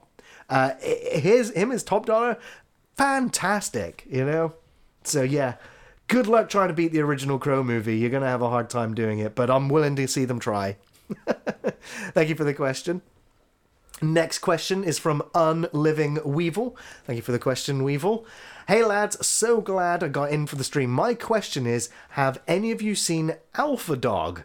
Uh, 0.51 0.73
his 0.81 1.51
him 1.53 1.73
as 1.73 1.83
Top 1.83 2.05
Dollar, 2.05 2.39
fantastic. 2.97 4.05
You 4.11 4.25
know, 4.25 4.55
so 5.05 5.23
yeah. 5.23 5.55
Good 6.09 6.27
luck 6.27 6.49
trying 6.49 6.69
to 6.69 6.75
beat 6.75 6.93
the 6.93 7.03
original 7.03 7.39
Crow 7.39 7.63
movie. 7.63 7.99
You're 7.99 8.09
gonna 8.09 8.29
have 8.29 8.41
a 8.41 8.49
hard 8.49 8.71
time 8.71 8.95
doing 8.95 9.19
it, 9.19 9.35
but 9.35 9.51
I'm 9.51 9.69
willing 9.69 9.95
to 9.97 10.09
see 10.09 10.25
them 10.25 10.39
try. 10.39 10.77
Thank 12.15 12.31
you 12.31 12.35
for 12.35 12.45
the 12.45 12.55
question. 12.55 13.03
Next 14.01 14.39
question 14.39 14.85
is 14.85 14.99
from 14.99 15.23
Unliving 15.35 16.21
Weevil. 16.25 16.77
Thank 17.05 17.17
you 17.17 17.23
for 17.23 17.33
the 17.33 17.39
question, 17.39 17.83
Weevil. 17.83 18.25
Hey 18.69 18.85
lads, 18.85 19.27
so 19.27 19.61
glad 19.61 20.05
I 20.05 20.09
got 20.09 20.31
in 20.31 20.47
for 20.47 20.57
the 20.57 20.65
stream. 20.65 20.91
My 20.91 21.15
question 21.15 21.67
is 21.67 21.89
Have 22.11 22.41
any 22.47 22.71
of 22.71 22.81
you 22.81 22.95
seen 22.95 23.35
Alpha 23.55 23.97
Dog? 23.97 24.45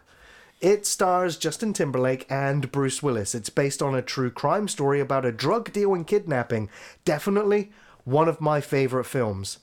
It 0.60 0.86
stars 0.86 1.36
Justin 1.36 1.72
Timberlake 1.72 2.26
and 2.30 2.72
Bruce 2.72 3.02
Willis. 3.02 3.34
It's 3.34 3.50
based 3.50 3.82
on 3.82 3.94
a 3.94 4.02
true 4.02 4.30
crime 4.30 4.66
story 4.66 4.98
about 4.98 5.26
a 5.26 5.32
drug 5.32 5.72
deal 5.72 5.94
and 5.94 6.06
kidnapping. 6.06 6.70
Definitely 7.04 7.70
one 8.04 8.28
of 8.28 8.40
my 8.40 8.60
favourite 8.60 9.06
films. 9.06 9.58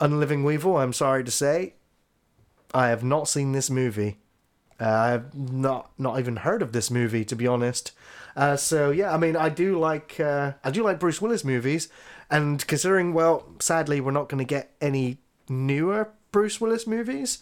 Unliving 0.00 0.44
Weevil, 0.44 0.76
I'm 0.76 0.92
sorry 0.92 1.24
to 1.24 1.30
say, 1.30 1.74
I 2.72 2.88
have 2.88 3.02
not 3.02 3.28
seen 3.28 3.52
this 3.52 3.68
movie. 3.68 4.18
Uh, 4.78 4.84
I've 4.84 5.34
not 5.34 5.90
not 5.98 6.18
even 6.18 6.36
heard 6.36 6.62
of 6.62 6.72
this 6.72 6.90
movie 6.90 7.24
to 7.24 7.34
be 7.34 7.46
honest. 7.46 7.92
Uh, 8.36 8.56
so 8.56 8.90
yeah, 8.90 9.12
I 9.12 9.16
mean, 9.16 9.34
I 9.34 9.48
do 9.48 9.78
like 9.78 10.20
uh, 10.20 10.52
I 10.62 10.70
do 10.70 10.84
like 10.84 11.00
Bruce 11.00 11.22
Willis 11.22 11.42
movies, 11.42 11.88
and 12.30 12.64
considering 12.66 13.14
well, 13.14 13.46
sadly, 13.60 14.00
we're 14.00 14.10
not 14.10 14.28
going 14.28 14.38
to 14.38 14.44
get 14.44 14.74
any 14.80 15.18
newer 15.48 16.10
Bruce 16.32 16.60
Willis 16.60 16.86
movies. 16.86 17.38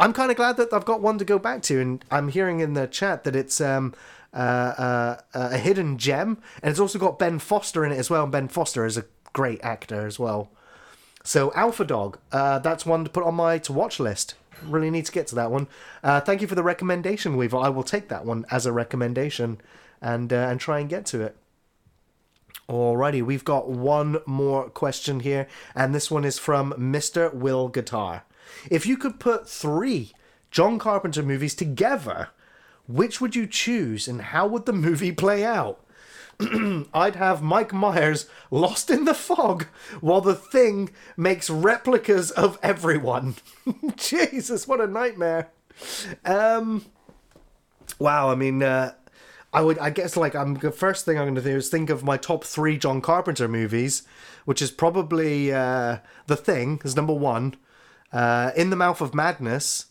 I'm 0.00 0.12
kind 0.12 0.32
of 0.32 0.36
glad 0.36 0.56
that 0.56 0.72
I've 0.72 0.84
got 0.84 1.00
one 1.00 1.18
to 1.18 1.24
go 1.24 1.38
back 1.38 1.62
to, 1.62 1.80
and 1.80 2.04
I'm 2.10 2.28
hearing 2.28 2.58
in 2.58 2.74
the 2.74 2.88
chat 2.88 3.22
that 3.22 3.36
it's 3.36 3.60
um, 3.60 3.94
uh, 4.34 4.36
uh, 4.36 5.16
a 5.32 5.58
hidden 5.58 5.96
gem, 5.96 6.38
and 6.60 6.72
it's 6.72 6.80
also 6.80 6.98
got 6.98 7.20
Ben 7.20 7.38
Foster 7.38 7.84
in 7.84 7.92
it 7.92 7.98
as 7.98 8.10
well. 8.10 8.24
And 8.24 8.32
Ben 8.32 8.48
Foster 8.48 8.84
is 8.84 8.96
a 8.96 9.04
great 9.32 9.62
actor 9.62 10.06
as 10.06 10.18
well. 10.18 10.50
So 11.22 11.52
Alpha 11.54 11.84
Dog, 11.84 12.18
uh, 12.32 12.58
that's 12.58 12.84
one 12.84 13.04
to 13.04 13.10
put 13.10 13.22
on 13.22 13.36
my 13.36 13.58
to 13.58 13.72
watch 13.72 14.00
list. 14.00 14.34
Really 14.64 14.90
need 14.90 15.06
to 15.06 15.12
get 15.12 15.28
to 15.28 15.36
that 15.36 15.52
one. 15.52 15.68
Uh, 16.02 16.20
thank 16.20 16.40
you 16.40 16.48
for 16.48 16.56
the 16.56 16.64
recommendation, 16.64 17.36
Weaver. 17.36 17.58
I 17.58 17.68
will 17.68 17.84
take 17.84 18.08
that 18.08 18.24
one 18.24 18.44
as 18.50 18.66
a 18.66 18.72
recommendation 18.72 19.60
and 20.02 20.32
uh, 20.32 20.36
and 20.36 20.60
try 20.60 20.80
and 20.80 20.90
get 20.90 21.06
to 21.06 21.22
it. 21.22 21.36
Alrighty, 22.68 23.22
we've 23.22 23.44
got 23.44 23.68
one 23.68 24.18
more 24.26 24.68
question 24.68 25.20
here, 25.20 25.46
and 25.74 25.94
this 25.94 26.10
one 26.10 26.24
is 26.24 26.38
from 26.38 26.72
Mr. 26.72 27.32
Will 27.32 27.68
Guitar. 27.68 28.24
If 28.70 28.86
you 28.86 28.96
could 28.96 29.20
put 29.20 29.48
three 29.48 30.12
John 30.50 30.78
Carpenter 30.78 31.22
movies 31.22 31.54
together, 31.54 32.28
which 32.86 33.20
would 33.20 33.36
you 33.36 33.46
choose, 33.46 34.08
and 34.08 34.20
how 34.20 34.46
would 34.46 34.66
the 34.66 34.72
movie 34.72 35.12
play 35.12 35.44
out? 35.44 35.84
I'd 36.94 37.16
have 37.16 37.42
Mike 37.42 37.72
Myers 37.72 38.28
lost 38.50 38.90
in 38.90 39.04
the 39.04 39.14
fog 39.14 39.66
while 40.00 40.20
the 40.20 40.34
thing 40.34 40.90
makes 41.16 41.50
replicas 41.50 42.30
of 42.30 42.58
everyone. 42.62 43.36
Jesus, 43.96 44.66
what 44.66 44.80
a 44.80 44.86
nightmare. 44.86 45.50
Um 46.24 46.86
wow, 47.98 48.30
I 48.30 48.34
mean 48.34 48.62
uh 48.62 48.94
I 49.52 49.60
would 49.60 49.78
I 49.78 49.90
guess 49.90 50.16
like 50.16 50.34
I'm 50.34 50.54
the 50.54 50.72
first 50.72 51.04
thing 51.04 51.18
I'm 51.18 51.24
going 51.24 51.34
to 51.34 51.42
do 51.42 51.56
is 51.56 51.68
think 51.68 51.90
of 51.90 52.02
my 52.04 52.16
top 52.16 52.44
3 52.44 52.78
John 52.78 53.00
Carpenter 53.00 53.48
movies, 53.48 54.02
which 54.44 54.62
is 54.62 54.70
probably 54.70 55.52
uh 55.52 55.98
The 56.26 56.36
Thing 56.36 56.80
is 56.84 56.96
number 56.96 57.12
1, 57.12 57.56
uh 58.12 58.52
In 58.56 58.70
the 58.70 58.76
Mouth 58.76 59.00
of 59.00 59.14
Madness, 59.14 59.86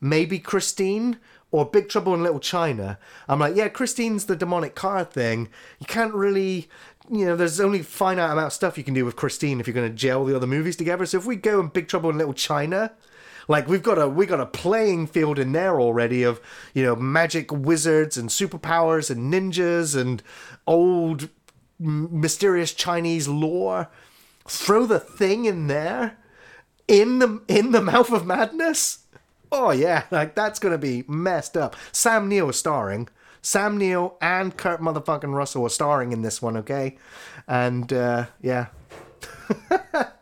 maybe 0.00 0.38
Christine 0.38 1.18
or 1.50 1.66
Big 1.66 1.88
Trouble 1.90 2.14
in 2.14 2.22
Little 2.22 2.40
China. 2.40 2.98
I'm 3.28 3.38
like, 3.38 3.54
yeah, 3.54 3.68
Christine's 3.68 4.24
the 4.24 4.34
demonic 4.34 4.74
car 4.74 5.04
thing. 5.04 5.50
You 5.78 5.86
can't 5.86 6.14
really, 6.14 6.70
you 7.10 7.26
know, 7.26 7.36
there's 7.36 7.60
only 7.60 7.82
finite 7.82 8.30
amount 8.30 8.46
of 8.46 8.52
stuff 8.54 8.78
you 8.78 8.84
can 8.84 8.94
do 8.94 9.04
with 9.04 9.16
Christine 9.16 9.60
if 9.60 9.66
you're 9.66 9.74
going 9.74 9.90
to 9.90 9.94
gel 9.94 10.24
the 10.24 10.34
other 10.34 10.46
movies 10.46 10.76
together. 10.76 11.04
So 11.04 11.18
if 11.18 11.26
we 11.26 11.36
go 11.36 11.60
in 11.60 11.68
Big 11.68 11.88
Trouble 11.88 12.08
in 12.08 12.16
Little 12.16 12.32
China, 12.32 12.92
like 13.48 13.68
we've 13.68 13.82
got 13.82 13.98
a 13.98 14.08
we 14.08 14.26
got 14.26 14.40
a 14.40 14.46
playing 14.46 15.06
field 15.06 15.38
in 15.38 15.52
there 15.52 15.80
already 15.80 16.22
of 16.22 16.40
you 16.74 16.82
know 16.82 16.96
magic 16.96 17.50
wizards 17.52 18.16
and 18.16 18.28
superpowers 18.28 19.10
and 19.10 19.32
ninjas 19.32 19.98
and 19.98 20.22
old 20.66 21.28
mysterious 21.78 22.72
Chinese 22.72 23.28
lore. 23.28 23.88
Throw 24.48 24.86
the 24.86 25.00
thing 25.00 25.44
in 25.44 25.66
there 25.66 26.18
in 26.88 27.18
the 27.18 27.42
in 27.48 27.72
the 27.72 27.82
mouth 27.82 28.10
of 28.12 28.26
madness. 28.26 29.00
Oh 29.50 29.70
yeah, 29.70 30.04
like 30.10 30.34
that's 30.34 30.58
gonna 30.58 30.78
be 30.78 31.04
messed 31.08 31.56
up. 31.56 31.76
Sam 31.92 32.28
Neill 32.28 32.50
is 32.50 32.58
starring. 32.58 33.08
Sam 33.44 33.76
Neill 33.76 34.16
and 34.20 34.56
Kurt 34.56 34.80
motherfucking 34.80 35.34
Russell 35.34 35.64
are 35.66 35.70
starring 35.70 36.12
in 36.12 36.22
this 36.22 36.40
one, 36.40 36.56
okay? 36.58 36.96
And 37.48 37.92
uh, 37.92 38.26
yeah. 38.40 38.66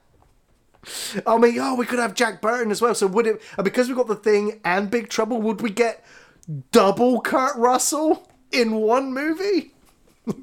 I 1.27 1.39
mean, 1.39 1.59
oh, 1.59 1.75
we 1.75 1.87
could 1.87 1.99
have 1.99 2.15
Jack 2.15 2.41
Burton 2.41 2.71
as 2.71 2.81
well. 2.83 2.95
So 2.95 3.07
would 3.07 3.27
it? 3.27 3.43
uh, 3.59 3.63
Because 3.63 3.89
we 3.89 3.95
got 3.95 4.09
the 4.09 4.17
thing 4.17 4.61
and 4.65 4.91
Big 4.91 5.09
Trouble, 5.09 5.41
would 5.43 5.61
we 5.61 5.71
get 5.71 6.05
double 6.73 7.21
Kurt 7.21 7.57
Russell 7.57 8.29
in 8.53 8.75
one 8.77 9.13
movie? 9.13 9.73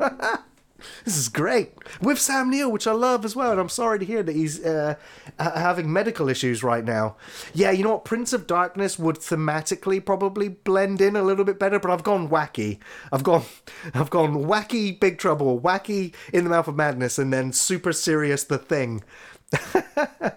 This 1.06 1.18
is 1.18 1.28
great 1.28 1.72
with 2.02 2.20
Sam 2.20 2.52
Neill, 2.52 2.72
which 2.72 2.86
I 2.86 2.92
love 2.92 3.26
as 3.26 3.36
well. 3.36 3.52
And 3.52 3.60
I'm 3.60 3.68
sorry 3.68 3.98
to 3.98 4.06
hear 4.06 4.22
that 4.22 4.36
he's 4.36 4.64
uh, 4.64 4.94
having 5.40 5.92
medical 5.92 6.30
issues 6.30 6.64
right 6.64 6.86
now. 6.86 7.16
Yeah, 7.54 7.72
you 7.72 7.84
know 7.84 7.94
what? 7.94 8.06
Prince 8.06 8.32
of 8.32 8.46
Darkness 8.46 9.00
would 9.00 9.16
thematically 9.16 10.04
probably 10.06 10.50
blend 10.50 11.02
in 11.02 11.16
a 11.16 11.24
little 11.24 11.46
bit 11.46 11.58
better, 11.58 11.80
but 11.80 11.90
I've 11.90 12.04
gone 12.04 12.30
wacky. 12.30 12.78
I've 13.12 13.24
gone, 13.24 13.44
I've 13.96 14.12
gone 14.12 14.46
wacky 14.46 14.98
Big 15.00 15.18
Trouble, 15.18 15.60
wacky 15.60 16.14
in 16.32 16.44
the 16.44 16.52
Mouth 16.52 16.68
of 16.68 16.76
Madness, 16.76 17.18
and 17.18 17.34
then 17.34 17.54
super 17.54 17.92
serious 17.92 18.44
The 18.44 18.60
Thing. 18.60 19.04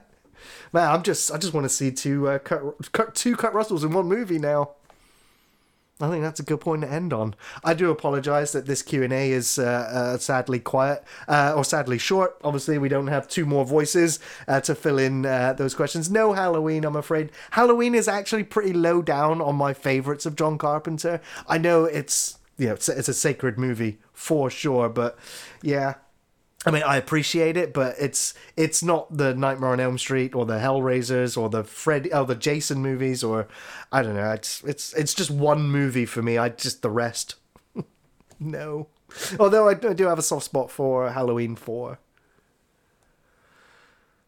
Man, 0.73 0.89
I'm 0.89 1.03
just, 1.03 1.33
I 1.33 1.39
just 1.39 1.53
want 1.53 1.65
to 1.65 1.69
see 1.69 1.91
two, 1.91 2.29
uh, 2.29 2.39
Kurt, 2.39 2.93
Kurt, 2.93 3.15
two 3.15 3.37
Kurt 3.37 3.55
Russells 3.55 3.83
in 3.83 3.93
one 3.93 4.07
movie 4.07 4.39
now. 4.39 4.71
I 6.03 6.09
think 6.09 6.23
that's 6.23 6.41
a 6.41 6.45
good 6.45 6.61
point 6.61 6.83
to 6.83 6.91
end 6.91 7.13
on. 7.13 7.35
I 7.63 7.75
do 7.75 7.91
apologise 7.91 8.53
that 8.53 8.67
this 8.67 8.83
Q 8.83 9.03
and 9.03 9.13
A 9.13 9.31
is 9.31 9.59
uh, 9.59 9.63
uh, 9.63 10.19
sadly 10.19 10.59
quiet 10.59 11.05
uh, 11.29 11.53
or 11.55 11.65
sadly 11.65 11.99
short. 11.99 12.37
Obviously, 12.43 12.79
we 12.79 12.89
don't 12.89 13.09
have 13.09 13.29
two 13.29 13.45
more 13.45 13.65
voices 13.65 14.19
uh, 14.49 14.61
to 14.61 14.75
fill 14.75 14.99
in 14.99 15.27
uh, 15.27 15.53
those 15.53 15.75
questions. 15.75 16.11
No 16.11 16.33
Halloween, 16.33 16.85
I'm 16.85 16.97
afraid. 16.97 17.31
Halloween 17.51 17.95
is 17.95 18.09
actually 18.09 18.45
pretty 18.45 18.73
low 18.73 19.03
down 19.03 19.41
on 19.41 19.57
my 19.57 19.75
favourites 19.75 20.25
of 20.25 20.37
John 20.37 20.57
Carpenter. 20.57 21.21
I 21.47 21.59
know 21.59 21.85
it's 21.85 22.39
you 22.57 22.69
know 22.69 22.75
it's, 22.75 22.89
it's 22.89 23.09
a 23.09 23.15
sacred 23.15 23.59
movie 23.59 23.99
for 24.13 24.51
sure, 24.51 24.89
but 24.89 25.19
yeah, 25.63 25.95
I 26.67 26.71
mean, 26.71 26.83
I 26.83 26.97
appreciate 26.99 27.57
it, 27.57 27.73
but 27.73 27.97
it's 27.99 28.35
it's 28.55 28.83
not 28.83 29.17
the 29.17 29.35
Nightmare 29.35 29.71
on 29.71 29.81
Elm 29.81 29.97
Street 29.97 30.35
or 30.35 30.45
the 30.45 30.59
Hellraisers 30.59 31.41
or 31.41 31.49
the 31.49 31.65
Fred 31.65 32.09
or 32.13 32.27
the 32.27 32.35
Jason 32.35 32.83
movies 32.83 33.25
or 33.25 33.49
I 33.91 34.03
don't 34.03 34.15
know. 34.15 34.31
It's 34.33 34.63
it's 34.65 34.93
it's 34.93 35.15
just 35.15 35.31
one 35.31 35.71
movie 35.71 36.05
for 36.05 36.21
me. 36.21 36.37
I 36.37 36.51
just 36.51 36.83
the 36.83 36.91
rest. 36.91 37.37
no. 38.41 38.89
Although 39.39 39.69
I 39.69 39.75
do 39.75 40.07
have 40.07 40.19
a 40.19 40.23
soft 40.23 40.45
spot 40.45 40.71
for 40.71 41.11
Halloween 41.11 41.57
Four. 41.57 41.99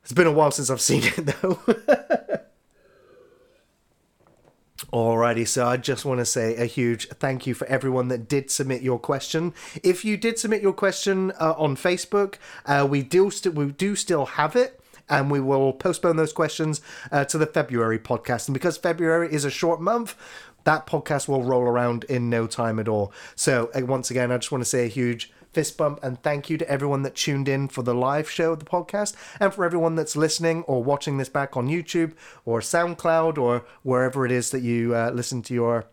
It's 0.02 0.12
been 0.12 0.26
a 0.26 0.32
while 0.32 0.50
since 0.50 0.70
I've 0.70 0.80
seen 0.80 1.02
it 1.04 1.16
though. 1.16 1.60
Alrighty, 4.90 5.46
so 5.46 5.66
I 5.66 5.76
just 5.76 6.04
want 6.04 6.18
to 6.18 6.24
say 6.24 6.56
a 6.56 6.66
huge 6.66 7.08
thank 7.08 7.46
you 7.46 7.54
for 7.54 7.66
everyone 7.66 8.08
that 8.08 8.28
did 8.28 8.50
submit 8.50 8.82
your 8.82 8.98
question. 8.98 9.54
If 9.82 10.04
you 10.04 10.16
did 10.16 10.38
submit 10.38 10.60
your 10.60 10.72
question 10.72 11.32
uh, 11.40 11.54
on 11.56 11.76
Facebook, 11.76 12.34
uh, 12.66 12.86
we 12.88 13.02
do 13.02 13.30
st- 13.30 13.54
we 13.54 13.66
do 13.66 13.94
still 13.94 14.26
have 14.26 14.56
it. 14.56 14.78
And 15.08 15.30
we 15.30 15.40
will 15.40 15.72
postpone 15.72 16.16
those 16.16 16.32
questions 16.32 16.80
uh, 17.10 17.24
to 17.26 17.36
the 17.36 17.44
February 17.44 17.98
podcast. 17.98 18.48
And 18.48 18.54
because 18.54 18.78
February 18.78 19.32
is 19.32 19.44
a 19.44 19.50
short 19.50 19.80
month, 19.80 20.14
that 20.64 20.86
podcast 20.86 21.28
will 21.28 21.42
roll 21.42 21.62
around 21.62 22.04
in 22.04 22.30
no 22.30 22.46
time 22.46 22.78
at 22.78 22.88
all. 22.88 23.12
So, 23.34 23.70
uh, 23.74 23.84
once 23.84 24.10
again, 24.10 24.30
I 24.30 24.38
just 24.38 24.52
want 24.52 24.62
to 24.62 24.68
say 24.68 24.86
a 24.86 24.88
huge 24.88 25.30
fist 25.52 25.76
bump 25.76 26.00
and 26.02 26.22
thank 26.22 26.48
you 26.48 26.58
to 26.58 26.68
everyone 26.68 27.02
that 27.02 27.14
tuned 27.14 27.48
in 27.48 27.68
for 27.68 27.82
the 27.82 27.94
live 27.94 28.30
show 28.30 28.52
of 28.52 28.58
the 28.58 28.64
podcast 28.64 29.14
and 29.38 29.52
for 29.52 29.64
everyone 29.64 29.94
that's 29.94 30.16
listening 30.16 30.62
or 30.62 30.82
watching 30.82 31.18
this 31.18 31.28
back 31.28 31.56
on 31.56 31.68
YouTube 31.68 32.12
or 32.44 32.60
SoundCloud 32.60 33.38
or 33.38 33.64
wherever 33.82 34.24
it 34.24 34.32
is 34.32 34.50
that 34.50 34.62
you 34.62 34.94
uh, 34.94 35.10
listen 35.10 35.42
to 35.42 35.54
your 35.54 35.86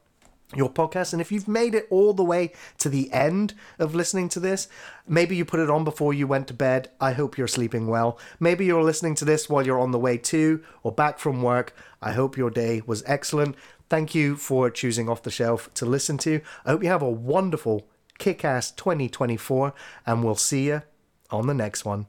your 0.55 0.69
podcast. 0.69 1.13
And 1.13 1.21
if 1.21 1.31
you've 1.31 1.47
made 1.47 1.75
it 1.75 1.85
all 1.91 2.11
the 2.11 2.23
way 2.23 2.53
to 2.79 2.89
the 2.89 3.11
end 3.13 3.53
of 3.77 3.93
listening 3.93 4.29
to 4.29 4.39
this 4.39 4.67
maybe 5.07 5.35
you 5.35 5.43
put 5.43 5.59
it 5.59 5.69
on 5.69 5.83
before 5.83 6.13
you 6.13 6.27
went 6.27 6.47
to 6.47 6.53
bed. 6.53 6.89
I 7.01 7.13
hope 7.13 7.38
you're 7.38 7.47
sleeping 7.47 7.88
well. 7.88 8.17
Maybe 8.39 8.65
you're 8.65 8.83
listening 8.83 9.15
to 9.15 9.25
this 9.25 9.49
while 9.49 9.65
you're 9.65 9.79
on 9.79 9.91
the 9.91 9.99
way 9.99 10.17
to 10.17 10.63
or 10.83 10.91
back 10.91 11.19
from 11.19 11.41
work. 11.41 11.75
I 12.01 12.13
hope 12.13 12.38
your 12.38 12.51
day 12.51 12.81
was 12.85 13.03
excellent. 13.05 13.55
Thank 13.89 14.13
you 14.13 14.35
for 14.35 14.69
choosing 14.69 15.09
off 15.09 15.23
the 15.23 15.31
shelf 15.31 15.73
to 15.73 15.85
listen 15.85 16.19
to. 16.19 16.41
I 16.63 16.71
hope 16.71 16.83
you 16.83 16.89
have 16.89 17.01
a 17.01 17.09
wonderful 17.09 17.88
kick 18.19 18.45
ass 18.45 18.69
2024, 18.72 19.73
and 20.06 20.23
we'll 20.23 20.35
see 20.35 20.67
you 20.67 20.83
on 21.31 21.48
the 21.48 21.53
next 21.53 21.83
one. 21.85 22.07